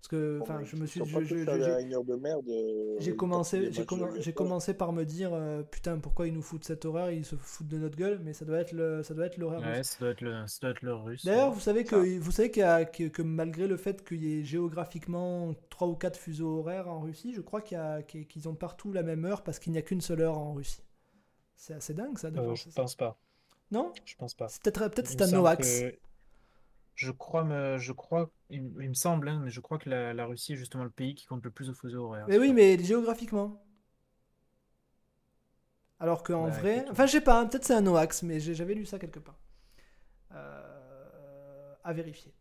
Ça. 0.00 0.08
Parce 0.08 0.08
que, 0.08 0.38
Bon, 0.38 0.42
enfin, 0.44 0.62
je 0.64 0.76
me 0.76 0.86
suis, 0.86 1.00
je- 1.04 1.24
j'ai- 1.24 1.48
euh, 1.48 2.96
J'ai 3.00 3.16
commencé, 3.16 3.72
j'ai 3.72 3.82
commen- 3.84 4.14
UEFA. 4.14 4.32
commencé 4.32 4.74
par 4.74 4.92
me 4.92 5.04
dire 5.04 5.30
euh, 5.34 5.64
putain 5.64 5.98
pourquoi 5.98 6.28
ils 6.28 6.32
nous 6.32 6.40
foutent 6.42 6.64
cette 6.64 6.84
horaire, 6.84 7.10
ils 7.10 7.24
se 7.24 7.34
foutent 7.34 7.66
de 7.66 7.78
notre 7.78 7.96
gueule, 7.96 8.20
mais 8.22 8.32
ça 8.32 8.44
doit 8.44 8.58
être 8.60 8.70
le, 8.72 9.02
ça 9.02 9.14
doit 9.14 9.26
être 9.26 9.38
l'horaire. 9.38 9.60
Ouais, 9.60 9.78
russe. 9.78 9.88
ça 9.88 9.96
doit 9.98 10.10
être 10.10 10.20
le, 10.20 10.46
ça 10.46 10.58
doit 10.62 10.70
être 10.70 10.82
le 10.82 10.94
russe. 10.94 11.24
D'ailleurs, 11.24 11.50
vous 11.50 11.58
savez 11.60 11.84
Ça. 11.84 11.90
que 11.96 12.18
vous 12.20 12.30
savez 12.30 12.50
qu'il 12.52 12.60
y 12.60 12.64
a- 12.64 12.84
que, 12.84 13.08
que 13.08 13.22
malgré 13.22 13.66
le 13.66 13.76
fait 13.76 14.04
qu'il 14.06 14.22
y 14.22 14.38
ait 14.38 14.44
géographiquement 14.44 15.52
trois 15.68 15.88
ou 15.88 15.96
quatre 15.96 16.16
fuseaux 16.18 16.60
horaires 16.60 16.88
en 16.88 17.00
Russie, 17.00 17.32
je 17.34 17.40
crois 17.40 17.60
qu'il 17.60 17.76
y 17.76 17.80
a- 17.80 18.02
qu'il- 18.02 18.26
qu'ils 18.28 18.48
ont 18.48 18.54
partout 18.54 18.92
la 18.92 19.02
même 19.02 19.24
heure 19.24 19.42
parce 19.42 19.58
qu'il 19.58 19.72
n'y 19.72 19.78
a 19.78 19.82
qu'une 19.82 20.00
seule 20.00 20.20
heure 20.20 20.38
en 20.38 20.54
Russie. 20.54 20.82
C'est 21.56 21.74
assez 21.74 21.92
dingue 21.92 22.16
ça 22.18 22.30
de 22.30 22.38
Euh, 22.38 22.54
je 22.54 22.70
ça. 22.70 22.82
pense 22.82 22.94
pas. 22.94 23.18
Non? 23.72 23.92
Je 24.04 24.14
pense 24.14 24.34
pas. 24.34 24.46
Peut-être 24.62 24.88
peut-être 24.88 25.08
c'est 25.08 25.22
un 25.22 25.30
Noax. 25.32 25.80
que- 25.80 25.94
Je 26.98 27.10
crois, 27.12 27.44
me... 27.44 27.78
je 27.78 27.92
crois, 27.92 28.30
il, 28.50 28.62
me- 28.62 28.82
il 28.82 28.90
me 28.90 28.94
semble, 28.94 29.30
hein, 29.30 29.40
mais 29.42 29.50
je 29.50 29.60
crois 29.60 29.78
que 29.78 29.88
la, 29.88 30.12
la 30.12 30.26
Russie 30.26 30.52
est 30.52 30.56
justement 30.56 30.84
le 30.84 30.90
pays 30.90 31.14
qui 31.14 31.24
compte 31.24 31.42
le 31.42 31.50
plus 31.50 31.68
de 31.68 31.72
fuseaux 31.72 32.04
horaires. 32.04 32.28
Mais 32.28 32.38
oui, 32.38 32.52
mais 32.52 32.78
géographiquement. 32.80 33.60
Alors 36.00 36.24
qu'en 36.24 36.48
Bah, 36.48 36.50
vrai, 36.50 36.84
enfin 36.90 37.06
je 37.06 37.12
sais 37.12 37.20
pas, 37.20 37.38
hein, 37.40 37.46
peut-être 37.46 37.64
c'est 37.64 37.74
un 37.74 37.80
Noax, 37.82 38.22
mais 38.24 38.40
j'avais 38.40 38.74
lu 38.74 38.84
ça 38.84 38.98
quelque 38.98 39.20
part. 39.20 39.38
Euh, 40.34 41.74
à 41.84 41.92
vérifier. 41.92 42.34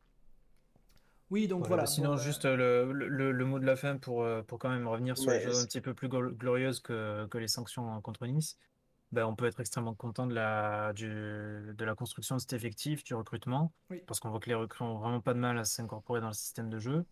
Oui, 1.29 1.47
donc 1.47 1.65
Ouais, 1.65 1.69
voilà. 1.69 1.85
bah, 1.85 1.87
sinon, 1.87 2.17
bon, 2.17 2.17
juste 2.17 2.45
le, 2.45 2.91
le- 2.93 3.07
le- 3.07 3.31
le 3.31 3.45
mot 3.45 3.57
de 3.59 3.65
la 3.65 3.75
fin 3.75 3.97
pour, 3.97 4.23
euh, 4.23 4.43
pour 4.43 4.59
quand 4.59 4.69
même 4.69 4.87
revenir 4.87 5.17
sur 5.17 5.31
Mais 5.31 5.39
les 5.39 5.39
choses 5.39 5.55
un 5.57 5.65
petit 5.65 5.81
peu 5.81 5.93
plus 5.95 6.07
glo- 6.07 6.31
glorieuses 6.35 6.79
que, 6.79 7.25
que 7.27 7.37
les 7.39 7.47
sanctions 7.47 7.99
contre 8.01 8.27
Nice. 8.27 8.57
Ben, 9.13 9.25
on 9.25 9.35
peut 9.35 9.45
être 9.45 9.59
extrêmement 9.61 9.93
content 9.95 10.27
de 10.27 10.33
la, 10.33 10.91
du, 10.93 11.05
de 11.07 11.85
la 11.85 11.95
construction 11.95 12.35
de 12.35 12.41
cet 12.41 12.51
effectif, 12.53 13.03
du 13.05 13.13
recrutement, 13.13 13.71
Oui. 13.89 14.01
parce 14.05 14.19
qu'on 14.19 14.29
voit 14.29 14.39
que 14.41 14.49
les 14.49 14.55
recrues 14.55 14.83
ont 14.83 14.97
vraiment 14.97 15.21
pas 15.21 15.33
de 15.33 15.39
mal 15.39 15.57
à 15.57 15.63
s'incorporer 15.63 16.19
dans 16.19 16.27
le 16.27 16.33
système 16.33 16.69
de 16.69 16.77
jeu 16.77 17.05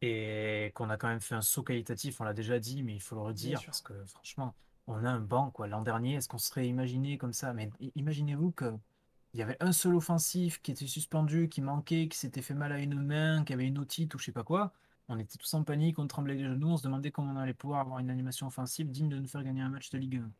et 0.00 0.72
qu'on 0.74 0.90
a 0.90 0.96
quand 0.96 1.08
même 1.08 1.20
fait 1.20 1.34
un 1.34 1.40
saut 1.40 1.62
qualitatif, 1.62 2.20
on 2.20 2.24
l'a 2.24 2.34
déjà 2.34 2.58
dit, 2.58 2.82
mais 2.82 2.94
il 2.94 3.00
faut 3.00 3.14
le 3.14 3.20
redire, 3.22 3.60
parce 3.64 3.80
que 3.80 4.04
franchement, 4.06 4.54
on 4.86 5.04
a 5.04 5.10
un 5.10 5.20
banc, 5.20 5.50
quoi. 5.50 5.66
L'an 5.66 5.82
dernier, 5.82 6.14
est-ce 6.14 6.28
qu'on 6.28 6.38
serait 6.38 6.66
imaginé 6.68 7.18
comme 7.18 7.32
ça? 7.32 7.52
Mais 7.52 7.70
imaginez-vous 7.94 8.52
que 8.52 8.72
il 9.34 9.40
y 9.40 9.42
avait 9.42 9.56
un 9.60 9.72
seul 9.72 9.94
offensif 9.94 10.62
qui 10.62 10.70
était 10.70 10.86
suspendu, 10.86 11.48
qui 11.48 11.60
manquait, 11.60 12.08
qui 12.08 12.16
s'était 12.16 12.42
fait 12.42 12.54
mal 12.54 12.72
à 12.72 12.78
une 12.78 12.94
main, 13.00 13.44
qui 13.44 13.52
avait 13.52 13.66
une 13.66 13.78
otite 13.78 14.14
ou 14.14 14.18
je 14.18 14.24
sais 14.24 14.32
pas 14.32 14.42
quoi. 14.42 14.72
On 15.08 15.18
était 15.18 15.36
tous 15.36 15.52
en 15.54 15.62
panique, 15.64 15.98
on 15.98 16.06
tremblait 16.06 16.34
les 16.34 16.44
genoux, 16.44 16.68
on 16.70 16.76
se 16.76 16.82
demandait 16.82 17.10
comment 17.10 17.32
on 17.32 17.36
allait 17.36 17.54
pouvoir 17.54 17.80
avoir 17.80 17.98
une 17.98 18.10
animation 18.10 18.46
offensive 18.46 18.90
digne 18.90 19.08
de 19.08 19.18
nous 19.18 19.28
faire 19.28 19.42
gagner 19.44 19.60
un 19.60 19.68
match 19.68 19.90
de 19.90 19.98
Ligue 19.98 20.16
1. 20.16 20.30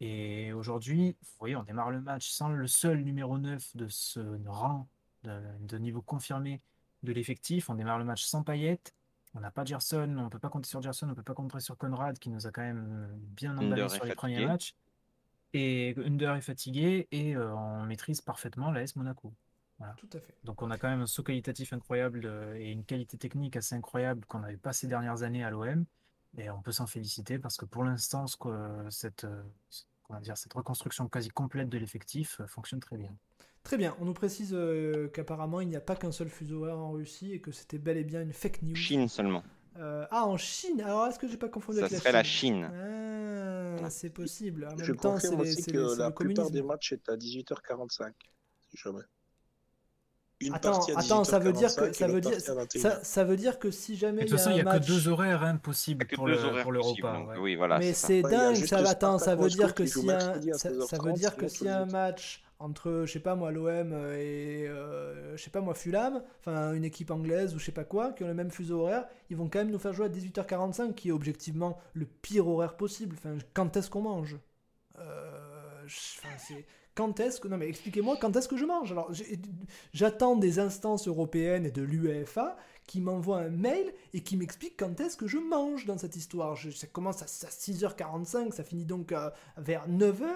Et 0.00 0.52
aujourd'hui, 0.52 1.16
vous 1.20 1.38
voyez, 1.38 1.56
on 1.56 1.62
démarre 1.62 1.90
le 1.90 2.00
match 2.00 2.28
sans 2.30 2.48
le 2.48 2.66
seul 2.66 3.02
numéro 3.02 3.38
9 3.38 3.76
de 3.76 3.88
ce 3.88 4.20
rang 4.46 4.88
de, 5.22 5.40
de 5.60 5.78
niveau 5.78 6.02
confirmé 6.02 6.60
de 7.02 7.12
l'effectif. 7.12 7.70
On 7.70 7.74
démarre 7.74 7.98
le 7.98 8.04
match 8.04 8.24
sans 8.24 8.42
Payet. 8.42 8.80
On 9.34 9.40
n'a 9.40 9.50
pas 9.50 9.64
Gerson, 9.64 10.14
on 10.16 10.24
ne 10.24 10.28
peut 10.28 10.38
pas 10.38 10.48
compter 10.48 10.68
sur 10.68 10.80
Gerson, 10.80 11.06
on 11.06 11.10
ne 11.10 11.14
peut 11.14 11.22
pas 11.22 11.34
compter 11.34 11.58
sur 11.60 11.76
Conrad 11.76 12.18
qui 12.18 12.30
nous 12.30 12.46
a 12.46 12.52
quand 12.52 12.62
même 12.62 13.08
bien 13.18 13.56
emballé 13.56 13.82
Under 13.82 13.90
sur 13.90 14.04
les 14.04 14.14
premiers 14.14 14.46
matchs. 14.46 14.74
Et 15.52 15.94
Under 15.98 16.36
est 16.36 16.40
fatigué 16.40 17.08
et 17.10 17.36
euh, 17.36 17.54
on 17.54 17.84
maîtrise 17.84 18.20
parfaitement 18.20 18.70
l'AS 18.70 18.96
Monaco. 18.96 19.32
Tout 19.96 20.08
à 20.12 20.20
fait. 20.20 20.34
Donc 20.44 20.62
on 20.62 20.70
a 20.70 20.78
quand 20.78 20.88
même 20.88 21.00
un 21.00 21.06
saut 21.06 21.22
qualitatif 21.22 21.72
incroyable 21.72 22.22
euh, 22.24 22.56
et 22.56 22.70
une 22.70 22.84
qualité 22.84 23.18
technique 23.18 23.56
assez 23.56 23.74
incroyable 23.74 24.24
qu'on 24.26 24.38
n'avait 24.38 24.56
pas 24.56 24.72
ces 24.72 24.86
dernières 24.86 25.22
années 25.22 25.44
à 25.44 25.50
l'OM. 25.50 25.84
Et 26.38 26.50
on 26.50 26.60
peut 26.62 26.72
s'en 26.72 26.86
féliciter 26.86 27.38
parce 27.38 27.56
que 27.56 27.64
pour 27.64 27.84
l'instant, 27.84 28.26
ce 28.26 28.36
que- 28.36 28.90
cette, 28.90 29.24
euh, 29.24 29.42
comment 30.02 30.20
dire, 30.20 30.36
cette 30.36 30.52
reconstruction 30.52 31.08
quasi 31.08 31.28
complète 31.30 31.68
de 31.68 31.78
l'effectif 31.78 32.40
euh, 32.40 32.46
fonctionne 32.46 32.80
très 32.80 32.96
bien. 32.96 33.14
Très 33.62 33.76
bien. 33.78 33.96
On 34.00 34.04
nous 34.04 34.14
précise 34.14 34.52
euh, 34.52 35.08
qu'apparemment 35.08 35.60
il 35.60 35.68
n'y 35.68 35.76
a 35.76 35.80
pas 35.80 35.96
qu'un 35.96 36.12
seul 36.12 36.28
fuseau 36.28 36.62
horaire 36.62 36.78
en 36.78 36.90
Russie 36.92 37.32
et 37.32 37.40
que 37.40 37.50
c'était 37.52 37.78
bel 37.78 37.96
et 37.96 38.04
bien 38.04 38.20
une 38.22 38.32
fake 38.32 38.62
news. 38.62 38.74
Chine 38.74 39.08
seulement. 39.08 39.42
Euh, 39.76 40.06
ah, 40.10 40.26
en 40.26 40.36
Chine. 40.36 40.80
Alors 40.82 41.06
est-ce 41.06 41.18
que 41.18 41.26
j'ai 41.28 41.36
pas 41.38 41.48
confondu 41.48 41.78
Ça 41.78 41.86
avec 41.86 41.98
serait 41.98 42.12
la 42.12 42.18
la 42.18 42.24
Chine 42.24 42.64
Chine. 42.66 43.80
Ah, 43.84 43.90
c'est 43.90 44.10
possible. 44.10 44.66
En 44.66 44.76
Je 44.78 44.92
même 44.92 44.96
temps, 45.00 45.18
c'est 45.18 45.28
confirme 45.28 45.40
aussi 45.40 45.64
que 45.64 45.70
les- 45.72 45.96
la 45.98 46.10
plupart 46.10 46.50
des 46.50 46.62
matchs 46.62 46.92
est 46.92 47.08
à 47.08 47.16
18h45. 47.16 48.12
Si 48.70 48.76
jamais. 48.76 49.00
Une 50.40 50.54
Attends, 50.54 50.60
partie 50.60 50.92
à 50.92 50.96
attends, 50.96 51.24
ça 51.24 51.38
veut 51.38 51.52
dire 51.52 51.74
que 51.76 51.90
18h45 51.90 51.92
ça 51.92 52.08
veut 52.08 52.20
dire 52.20 52.40
partie 52.40 52.50
à 52.50 52.54
21h. 52.54 52.98
ça, 52.98 53.02
ça 53.04 53.24
veut 53.24 53.36
dire 53.36 53.58
que 53.58 53.70
si 53.70 53.96
jamais 53.96 54.24
de 54.24 54.26
il 54.26 54.30
toute 54.30 54.38
y 54.38 54.38
façon, 54.38 54.50
a 54.50 54.52
il 54.52 54.54
n'y 54.54 54.60
un 54.60 54.62
a 54.62 54.66
que 54.66 54.78
match, 54.78 54.86
deux 54.86 55.08
horaires 55.08 55.42
hein, 55.42 55.56
y 55.56 55.58
possibles 55.58 56.06
pour 56.08 56.28
deux 56.28 56.36
le, 56.42 56.44
horaires 56.44 56.62
pour 56.62 56.72
le 56.72 56.80
possibles, 56.80 57.08
repas. 57.08 57.12
donc 57.12 57.28
ouais. 57.28 57.36
oui, 57.36 57.54
voilà, 57.56 57.80
mais 57.80 57.92
c'est 57.94 58.22
y 58.22 58.22
dingue. 58.22 58.64
Ça, 58.64 58.78
attends, 58.88 59.18
ça 59.18 59.36
veut 59.36 59.50
dire 59.50 59.74
que 59.74 59.86
si 59.86 60.10
un, 60.10 60.40
ça, 60.52 60.74
ça 60.80 60.98
veut 60.98 61.12
16h30, 61.12 61.12
dire 61.12 61.36
que 61.36 61.48
si 61.48 61.68
un 61.68 61.86
match 61.86 62.42
entre, 62.58 63.04
je 63.06 63.12
sais 63.12 63.20
pas 63.20 63.34
moi, 63.34 63.50
l'OM 63.52 63.92
et 64.14 64.66
euh, 64.68 65.36
je 65.36 65.42
sais 65.42 65.50
pas 65.50 65.60
moi, 65.60 65.74
Fulham, 65.74 66.22
enfin 66.40 66.72
une 66.74 66.84
équipe 66.84 67.10
anglaise 67.10 67.54
ou 67.54 67.58
je 67.58 67.64
sais 67.66 67.72
pas 67.72 67.84
quoi, 67.84 68.12
qui 68.12 68.24
ont 68.24 68.28
le 68.28 68.34
même 68.34 68.50
fuseau 68.50 68.80
horaire, 68.82 69.06
ils 69.30 69.36
vont 69.36 69.48
quand 69.48 69.58
même 69.60 69.70
nous 69.70 69.78
faire 69.78 69.92
jouer 69.92 70.06
à 70.06 70.08
18h45, 70.08 70.94
qui 70.94 71.08
est 71.08 71.12
objectivement 71.12 71.78
le 71.94 72.06
pire 72.06 72.48
horaire 72.48 72.76
possible. 72.76 73.16
Enfin, 73.18 73.36
quand 73.54 73.76
est-ce 73.76 73.90
qu'on 73.90 74.02
mange? 74.02 74.38
Euh, 74.98 75.82
je- 75.86 75.96
enfin, 76.18 76.34
c'est 76.38 76.66
quand 76.94 77.20
est-ce 77.20 77.40
que 77.40 77.48
non 77.48 77.56
mais 77.56 77.68
expliquez-moi 77.68 78.16
quand 78.20 78.34
est-ce 78.36 78.48
que 78.48 78.56
je 78.56 78.64
mange. 78.64 78.92
Alors 78.92 79.10
j'attends 79.92 80.36
des 80.36 80.58
instances 80.58 81.08
européennes 81.08 81.66
et 81.66 81.70
de 81.70 81.82
l'UEFA 81.82 82.56
qui 82.86 83.00
m'envoient 83.00 83.40
un 83.40 83.48
mail 83.48 83.94
et 84.12 84.20
qui 84.20 84.36
m'expliquent 84.36 84.76
quand 84.78 85.00
est-ce 85.00 85.16
que 85.16 85.26
je 85.26 85.38
mange 85.38 85.86
dans 85.86 85.96
cette 85.96 86.16
histoire. 86.16 86.56
Ça 86.58 86.86
commence 86.86 87.22
à, 87.22 87.24
à 87.24 87.50
6h45 87.50 88.52
ça 88.52 88.62
finit 88.64 88.84
donc 88.84 89.12
à- 89.12 89.32
vers 89.56 89.88
9h 89.88 90.26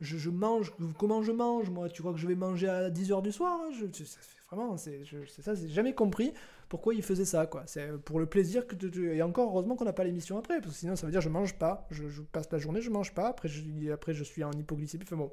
je, 0.00 0.30
mange 0.30 0.72
comment 0.98 1.22
je 1.22 1.32
mange 1.32 1.70
moi? 1.70 1.88
Tu 1.88 2.02
crois 2.02 2.12
que 2.12 2.18
je 2.18 2.26
vais 2.26 2.34
manger 2.34 2.68
à 2.68 2.90
10h 2.90 3.22
du 3.22 3.32
soir 3.32 3.60
hein? 3.62 3.70
Je, 3.72 4.04
ça 4.04 4.18
vraiment 4.50 4.76
c'est 4.76 5.02
ça 5.42 5.54
j'ai 5.54 5.68
jamais 5.68 5.94
compris 5.94 6.32
pourquoi 6.68 6.94
ils 6.94 7.02
faisaient 7.02 7.24
ça 7.24 7.46
quoi. 7.46 7.64
C'est 7.66 7.92
pour 8.04 8.20
le 8.20 8.26
plaisir 8.26 8.66
que 8.66 8.76
et 9.12 9.22
encore 9.22 9.50
heureusement 9.50 9.74
qu'on 9.76 9.84
n'a 9.84 9.92
pas 9.92 10.04
l'émission 10.04 10.38
après 10.38 10.60
parce 10.60 10.74
que 10.74 10.78
sinon 10.78 10.94
ça 10.96 11.06
veut 11.06 11.12
dire 11.12 11.20
je 11.20 11.28
mange 11.28 11.54
pas 11.58 11.86
je, 11.90 12.08
je 12.08 12.22
passe 12.22 12.50
la 12.52 12.58
journée 12.58 12.80
je 12.80 12.90
mange 12.90 13.12
pas 13.14 13.28
après 13.28 13.48
je, 13.48 13.62
après 13.92 14.14
je 14.14 14.22
suis 14.24 14.44
en 14.44 14.52
hypoglycémie 14.52 15.04
enfin 15.04 15.16
bon 15.16 15.32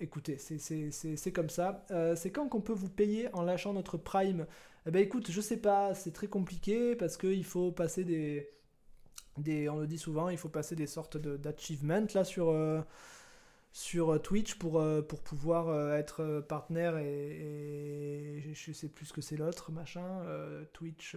Écoutez, 0.00 0.38
c'est- 0.38 1.32
comme 1.32 1.50
ça. 1.50 1.84
Euh, 1.90 2.14
c'est 2.14 2.30
quand 2.30 2.48
qu'on 2.48 2.60
peut 2.60 2.72
vous 2.72 2.88
payer 2.88 3.28
en 3.34 3.42
lâchant 3.42 3.72
notre 3.72 3.96
Prime? 3.96 4.46
Eh 4.86 4.90
ben 4.92 5.02
écoute, 5.02 5.30
je 5.30 5.40
sais 5.40 5.56
pas, 5.56 5.94
c'est 5.94 6.12
très 6.12 6.28
compliqué 6.28 6.94
parce 6.96 7.16
qu'il 7.16 7.44
faut 7.44 7.72
passer 7.72 8.04
des. 8.04 8.48
On 9.68 9.76
le 9.78 9.86
dit 9.86 9.98
souvent, 9.98 10.28
il 10.30 10.38
faut 10.38 10.48
passer 10.48 10.76
des 10.76 10.86
sortes 10.86 11.16
de- 11.16 11.36
d'achievements 11.36 12.06
là 12.14 12.24
sur, 12.24 12.48
euh, 12.50 12.80
sur 13.78 14.10
euh, 14.14 14.18
Twitch 14.18 14.56
pour, 14.56 14.80
euh, 14.80 15.02
pour 15.02 15.20
pouvoir 15.20 15.68
euh, 15.68 15.94
être 15.96 16.44
partenaire 16.48 16.98
et, 16.98 18.40
et 18.48 18.52
je 18.54 18.72
sais 18.72 18.88
plus 18.88 19.06
ce 19.06 19.12
que 19.12 19.20
c'est 19.20 19.36
l'autre, 19.36 19.70
machin. 19.70 20.22
Twitch... 20.72 21.16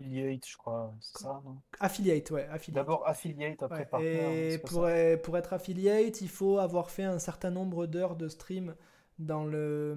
Affiliate, 0.00 0.46
je 0.46 0.56
crois, 0.58 0.92
c'est 1.00 1.22
ça, 1.22 1.40
non? 1.44 1.56
Affiliate, 1.80 2.30
ouais, 2.32 2.46
affiliate. 2.50 2.84
D'abord 2.84 3.06
affiliate, 3.08 3.62
après 3.62 3.78
Ouais, 3.78 3.84
partenaire. 3.86 4.30
et 4.30 4.58
pour, 4.58 4.82
ça 4.84 4.90
e- 5.14 5.16
pour 5.16 5.36
être 5.38 5.52
affiliate, 5.54 6.20
il 6.20 6.28
faut 6.28 6.58
avoir 6.58 6.90
fait 6.90 7.04
un 7.04 7.18
certain 7.18 7.50
nombre 7.50 7.86
d'heures 7.86 8.16
de 8.16 8.28
stream 8.28 8.74
dans 9.18 9.44
le, 9.46 9.96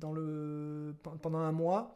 dans 0.00 0.12
le, 0.12 0.94
pendant 1.22 1.38
un 1.38 1.52
mois. 1.52 1.94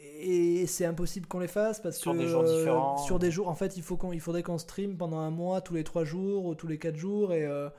Et 0.00 0.66
c'est 0.66 0.84
impossible 0.84 1.26
qu'on 1.26 1.38
les 1.38 1.48
fasse 1.48 1.80
parce 1.80 1.96
Sur 1.96 2.12
que 2.12 2.18
des 2.18 2.26
jours 2.26 2.44
différents. 2.44 2.98
sur 2.98 3.18
des 3.18 3.30
jours, 3.30 3.48
en 3.48 3.54
fait, 3.54 3.76
il 3.76 3.82
faut 3.82 3.96
qu'on, 3.96 4.12
il 4.12 4.20
faudrait 4.20 4.42
qu'on 4.42 4.58
stream 4.58 4.96
pendant 4.98 5.18
un 5.18 5.30
mois, 5.30 5.60
tous 5.62 5.74
les 5.74 5.84
trois 5.84 6.04
jours 6.04 6.44
ou 6.46 6.54
tous 6.54 6.66
les 6.66 6.78
quatre 6.78 6.96
jours 6.96 7.32
et 7.32 7.44
euh, 7.46 7.70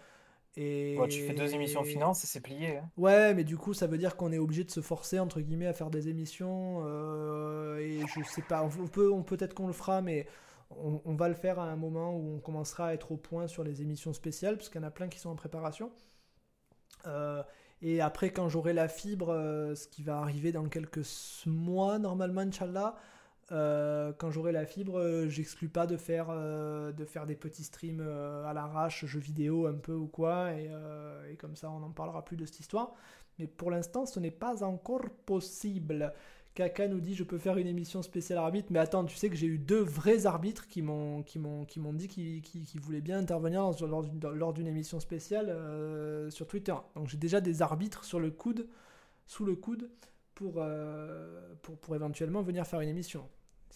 et 0.57 0.97
Ouais, 0.99 1.07
tu 1.07 1.21
fais 1.21 1.33
deux 1.33 1.53
émissions 1.53 1.83
finance 1.83 2.23
et 2.23 2.27
c'est 2.27 2.41
plié. 2.41 2.77
hein. 2.77 2.89
Ouais, 2.97 3.33
mais 3.33 3.43
du 3.43 3.57
coup, 3.57 3.73
ça 3.73 3.87
veut 3.87 3.97
dire 3.97 4.15
qu'on 4.15 4.31
est 4.31 4.37
obligé 4.37 4.63
de 4.63 4.71
se 4.71 4.79
forcer 4.81 5.19
entre 5.19 5.41
guillemets 5.41 5.67
à 5.67 5.73
faire 5.73 5.89
des 5.89 6.07
émissions. 6.07 6.81
euh, 6.85 7.77
et 7.79 8.07
je 8.07 8.23
sais 8.23 8.41
pas, 8.41 8.63
on 8.63 8.87
peut, 8.87 9.11
on 9.11 9.21
peut-être 9.23 9.53
qu'on 9.53 9.67
le 9.67 9.73
fera, 9.73 10.01
mais 10.01 10.27
on, 10.71 11.01
on 11.05 11.15
va 11.15 11.27
le 11.27 11.35
faire 11.35 11.59
à 11.59 11.65
un 11.69 11.75
moment 11.75 12.15
où 12.15 12.35
on 12.37 12.39
commencera 12.39 12.87
à 12.87 12.93
être 12.93 13.11
au 13.11 13.17
point 13.17 13.47
sur 13.47 13.63
les 13.65 13.81
émissions 13.81 14.13
spéciales, 14.13 14.55
parce 14.57 14.69
qu'il 14.69 14.79
y 14.81 14.83
en 14.83 14.87
a 14.87 14.91
plein 14.91 15.09
qui 15.09 15.19
sont 15.19 15.29
en 15.29 15.35
préparation. 15.35 15.91
Euh, 17.07 17.43
et 17.81 18.01
après, 18.01 18.31
quand 18.31 18.49
j'aurai 18.49 18.73
la 18.73 18.87
fibre, 18.87 19.29
euh, 19.29 19.75
ce 19.75 19.87
qui 19.87 20.03
va 20.03 20.17
arriver 20.19 20.51
dans 20.51 20.67
quelques 20.69 21.05
mois 21.45 21.99
normalement, 21.99 22.41
Inch'Allah, 22.41 22.95
euh, 23.51 24.11
quand 24.17 24.31
j'aurai 24.31 24.51
la 24.51 24.65
fibre, 24.65 24.99
euh, 24.99 25.29
j'exclus 25.29 25.69
pas 25.69 25.85
de 25.87 25.97
faire, 25.97 26.27
euh, 26.29 26.91
de 26.91 27.05
faire 27.05 27.25
des 27.25 27.35
petits 27.35 27.63
streams 27.63 28.01
à 28.01 28.53
l'arrache, 28.53 29.05
jeux 29.05 29.19
vidéo 29.19 29.67
un 29.67 29.75
peu 29.75 29.93
ou 29.93 30.07
quoi, 30.07 30.51
et, 30.53 30.69
comme 31.37 31.55
ça 31.55 31.69
on 31.69 31.79
n'en 31.79 31.91
parlera 31.91 32.23
plus 32.25 32.37
de 32.37 32.45
cette 32.45 32.59
histoire. 32.59 32.93
Mais 33.39 33.47
pour 33.47 33.69
l'instant, 33.69 34.05
ce 34.05 34.19
n'est 34.19 34.31
pas 34.31 34.63
encore 34.63 35.09
possible. 35.25 36.13
Kaka 36.53 36.87
nous 36.87 37.01
dit 37.01 37.13
je 37.15 37.25
peux 37.25 37.37
faire 37.37 37.57
une 37.57 37.67
émission 37.67 38.01
spéciale 38.01 38.39
arbitre, 38.39 38.69
mais 38.71 38.79
attends, 38.79 39.03
tu 39.03 39.17
sais 39.17 39.29
que 39.29 39.35
j'ai 39.35 39.47
eu 39.47 39.57
deux 39.57 39.81
vrais 39.81 40.25
arbitres 40.25 40.67
qui 40.69 40.81
m'ont 40.81 41.21
qui 41.21 41.37
m'ont 41.37 41.65
qui 41.65 41.81
m'ont 41.81 41.91
dit 41.91 42.07
qu'ils 42.07 42.41
qu'ils- 42.41 42.63
qu'ils 42.63 42.79
voulaient 42.79 43.01
bien 43.01 43.17
intervenir 43.19 43.69
dans- 43.71 44.29
lors 44.31 44.53
d'une 44.53 44.67
émission 44.67 45.01
spéciale 45.01 45.53
sur 46.31 46.47
Twitter. 46.47 46.73
Donc 46.95 47.09
j'ai 47.09 47.17
déjà 47.17 47.41
des 47.41 47.61
arbitres 47.61 48.05
sur 48.05 48.21
le 48.21 48.31
coude, 48.31 48.67
sous 49.25 49.43
le 49.43 49.55
coude, 49.57 49.89
pour 50.35 50.55
euh, 50.57 51.55
pour, 51.63 51.77
pour 51.77 51.95
éventuellement 51.95 52.41
venir 52.41 52.67
faire 52.67 52.81
une 52.81 52.89
émission. 52.89 53.27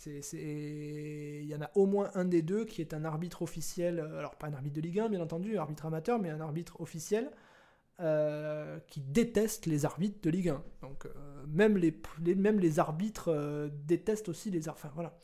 Il 0.05 1.43
y 1.45 1.55
en 1.55 1.61
a 1.61 1.71
au 1.75 1.85
moins 1.85 2.11
un 2.13 2.23
des 2.23 2.41
deux 2.41 2.63
qui 2.63 2.79
est 2.81 2.93
un 2.93 3.03
arbitre 3.03 3.41
officiel, 3.41 3.99
euh, 3.99 4.19
alors 4.19 4.35
pas 4.35 4.47
un 4.47 4.53
arbitre 4.53 4.75
de 4.75 4.81
Ligue 4.81 4.99
1 4.99 5.09
bien 5.09 5.19
entendu, 5.19 5.57
un 5.57 5.61
arbitre 5.61 5.85
amateur, 5.85 6.19
mais 6.19 6.29
un 6.29 6.39
arbitre 6.39 6.79
officiel 6.79 7.31
euh, 7.99 8.79
qui 8.87 9.01
déteste 9.01 9.65
les 9.65 9.83
arbitres 9.85 10.21
de 10.21 10.29
Ligue 10.29 10.49
1. 10.49 10.63
Donc 10.81 11.07
même, 11.47 11.77
les, 11.77 11.93
même 12.35 12.59
les 12.59 12.79
arbitres 12.79 13.69
détestent 13.85 14.29
aussi 14.29 14.51
les 14.51 14.69
arbitres. 14.69 14.85
Enfin 14.85 14.93
voilà. 14.93 15.17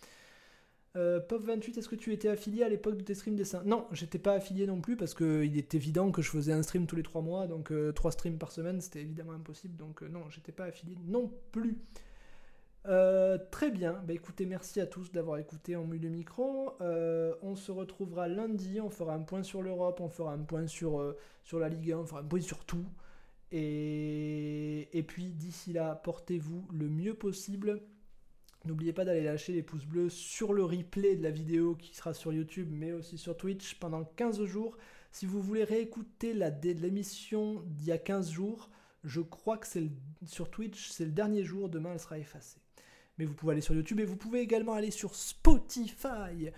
Euh, 0.95 1.19
Pop28, 1.19 1.77
est-ce 1.77 1.89
que 1.89 1.95
tu 1.95 2.13
étais 2.13 2.29
affilié 2.29 2.63
à 2.63 2.69
l'époque 2.69 2.97
de 2.97 3.03
tes 3.03 3.15
streams 3.15 3.35
dessins 3.35 3.63
Non, 3.65 3.85
j'étais 3.91 4.19
pas 4.19 4.33
affilié 4.33 4.65
non 4.65 4.79
plus 4.79 4.95
parce 4.95 5.13
qu'il 5.13 5.57
est 5.57 5.75
évident 5.75 6.11
que 6.11 6.21
je 6.21 6.29
faisais 6.29 6.53
un 6.53 6.63
stream 6.63 6.87
tous 6.87 6.95
les 6.95 7.03
trois 7.03 7.21
mois, 7.21 7.47
donc 7.47 7.71
euh, 7.71 7.91
trois 7.91 8.11
streams 8.11 8.37
par 8.37 8.51
semaine, 8.51 8.79
c'était 8.79 9.01
évidemment 9.01 9.33
impossible. 9.33 9.75
Donc 9.75 10.03
euh, 10.03 10.07
non, 10.07 10.29
j'étais 10.29 10.53
pas 10.53 10.65
affilié 10.65 10.97
non 11.05 11.31
plus. 11.51 11.77
Euh, 12.87 13.39
très 13.49 13.71
bien, 13.71 13.93
bah 14.05 14.13
écoutez, 14.13 14.45
merci 14.45 14.79
à 14.79 14.85
tous 14.85 15.11
d'avoir 15.11 15.39
écouté 15.39 15.75
en 15.75 15.85
mue 15.85 15.97
le 15.97 16.09
micro. 16.09 16.73
Euh, 16.81 17.33
on 17.41 17.55
se 17.55 17.71
retrouvera 17.71 18.27
lundi, 18.27 18.79
on 18.79 18.89
fera 18.91 19.15
un 19.15 19.21
point 19.21 19.41
sur 19.41 19.63
l'Europe, 19.63 19.99
on 20.01 20.09
fera 20.09 20.33
un 20.33 20.43
point 20.43 20.67
sur, 20.67 20.99
euh, 20.99 21.17
la 21.53 21.69
Ligue 21.69 21.93
1, 21.93 21.97
on 21.99 22.05
fera 22.05 22.21
un 22.21 22.23
point 22.23 22.41
sur 22.41 22.63
tout. 22.65 22.85
Et 23.51 25.05
puis 25.07 25.31
d'ici 25.31 25.71
là, 25.73 25.95
portez-vous 25.95 26.67
le 26.73 26.89
mieux 26.89 27.13
possible. 27.13 27.81
N'oubliez 28.65 28.93
pas 28.93 29.05
d'aller 29.05 29.23
lâcher 29.23 29.53
les 29.53 29.61
pouces 29.63 29.85
bleus 29.85 30.09
sur 30.09 30.51
le 30.53 30.63
replay 30.63 31.15
de 31.15 31.23
la 31.23 31.29
vidéo 31.29 31.75
qui 31.75 31.95
sera 31.95 32.13
sur 32.13 32.33
YouTube, 32.33 32.67
mais 32.71 32.91
aussi 32.93 33.17
sur 33.17 33.37
Twitch 33.37 33.75
pendant 33.75 34.03
15 34.03 34.43
jours. 34.45 34.75
Si 35.11 35.25
vous 35.25 35.41
voulez 35.41 35.63
réécouter 35.63 36.33
l'émission 36.33 37.61
d'il 37.67 37.87
y 37.87 37.91
a 37.91 37.97
15 37.97 38.31
jours, 38.31 38.69
je 39.03 39.21
crois 39.21 39.57
que 39.57 39.67
c'est 39.67 39.83
sur 40.25 40.49
Twitch, 40.49 40.89
c'est 40.89 41.05
le 41.05 41.11
dernier 41.11 41.43
jour, 41.43 41.69
demain 41.69 41.93
elle 41.93 41.99
sera 41.99 42.17
effacée. 42.17 42.57
Mais 43.17 43.25
vous 43.25 43.33
pouvez 43.33 43.53
aller 43.53 43.61
sur 43.61 43.75
YouTube 43.75 43.99
et 43.99 44.05
vous 44.05 44.17
pouvez 44.17 44.39
également 44.41 44.73
aller 44.73 44.91
sur 44.91 45.15
Spotify. 45.15 46.49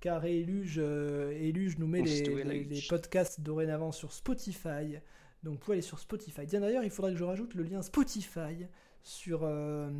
Car 0.00 0.24
Eluge, 0.24 0.76
euh, 0.78 1.30
Eluge 1.32 1.76
nous 1.78 1.86
met 1.86 2.00
les, 2.02 2.24
Spotify. 2.24 2.48
les- 2.48 2.64
les 2.64 2.82
podcasts 2.88 3.40
dorénavant 3.42 3.92
sur 3.92 4.12
Spotify. 4.12 4.96
Donc 5.42 5.54
vous 5.54 5.58
pouvez 5.58 5.74
aller 5.76 5.82
sur 5.82 5.98
Spotify. 5.98 6.46
D'ailleurs, 6.46 6.84
il 6.84 6.90
faudrait 6.90 7.12
que 7.12 7.18
je 7.18 7.24
rajoute 7.24 7.54
le 7.54 7.62
lien 7.64 7.82
Spotify 7.82 8.66
sur, 9.02 9.40
euh, 9.44 9.90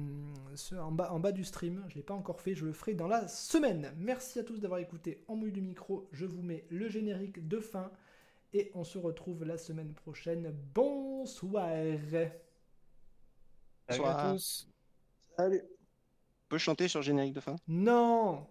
ce- 0.54 0.74
en, 0.74 0.92
bas, 0.92 1.10
en 1.12 1.18
bas 1.20 1.32
du 1.32 1.44
stream. 1.44 1.82
Je 1.88 1.94
ne 1.94 1.96
l'ai 1.96 2.02
pas 2.02 2.14
encore 2.14 2.40
fait, 2.40 2.54
je 2.54 2.66
le 2.66 2.72
ferai 2.72 2.94
dans 2.94 3.08
la 3.08 3.26
semaine. 3.28 3.92
Merci 3.96 4.38
à 4.38 4.44
tous 4.44 4.60
d'avoir 4.60 4.80
écouté 4.80 5.24
En 5.28 5.36
mouille 5.36 5.52
du 5.52 5.62
micro. 5.62 6.08
Je 6.12 6.26
vous 6.26 6.42
mets 6.42 6.64
le 6.70 6.88
générique 6.88 7.46
de 7.48 7.58
fin. 7.60 7.90
Et 8.52 8.70
on 8.74 8.82
se 8.84 8.98
retrouve 8.98 9.44
la 9.44 9.56
semaine 9.56 9.94
prochaine. 9.94 10.52
Bonsoir. 10.74 11.68
Salut 11.68 12.26
à 13.88 13.96
Bonsoir. 13.96 14.32
tous. 14.34 14.68
Allez. 15.38 15.62
On 15.62 16.48
peut 16.48 16.58
chanter 16.58 16.88
sur 16.88 16.98
le 17.00 17.04
générique 17.04 17.34
de 17.34 17.40
fin? 17.40 17.56
Non 17.68 18.46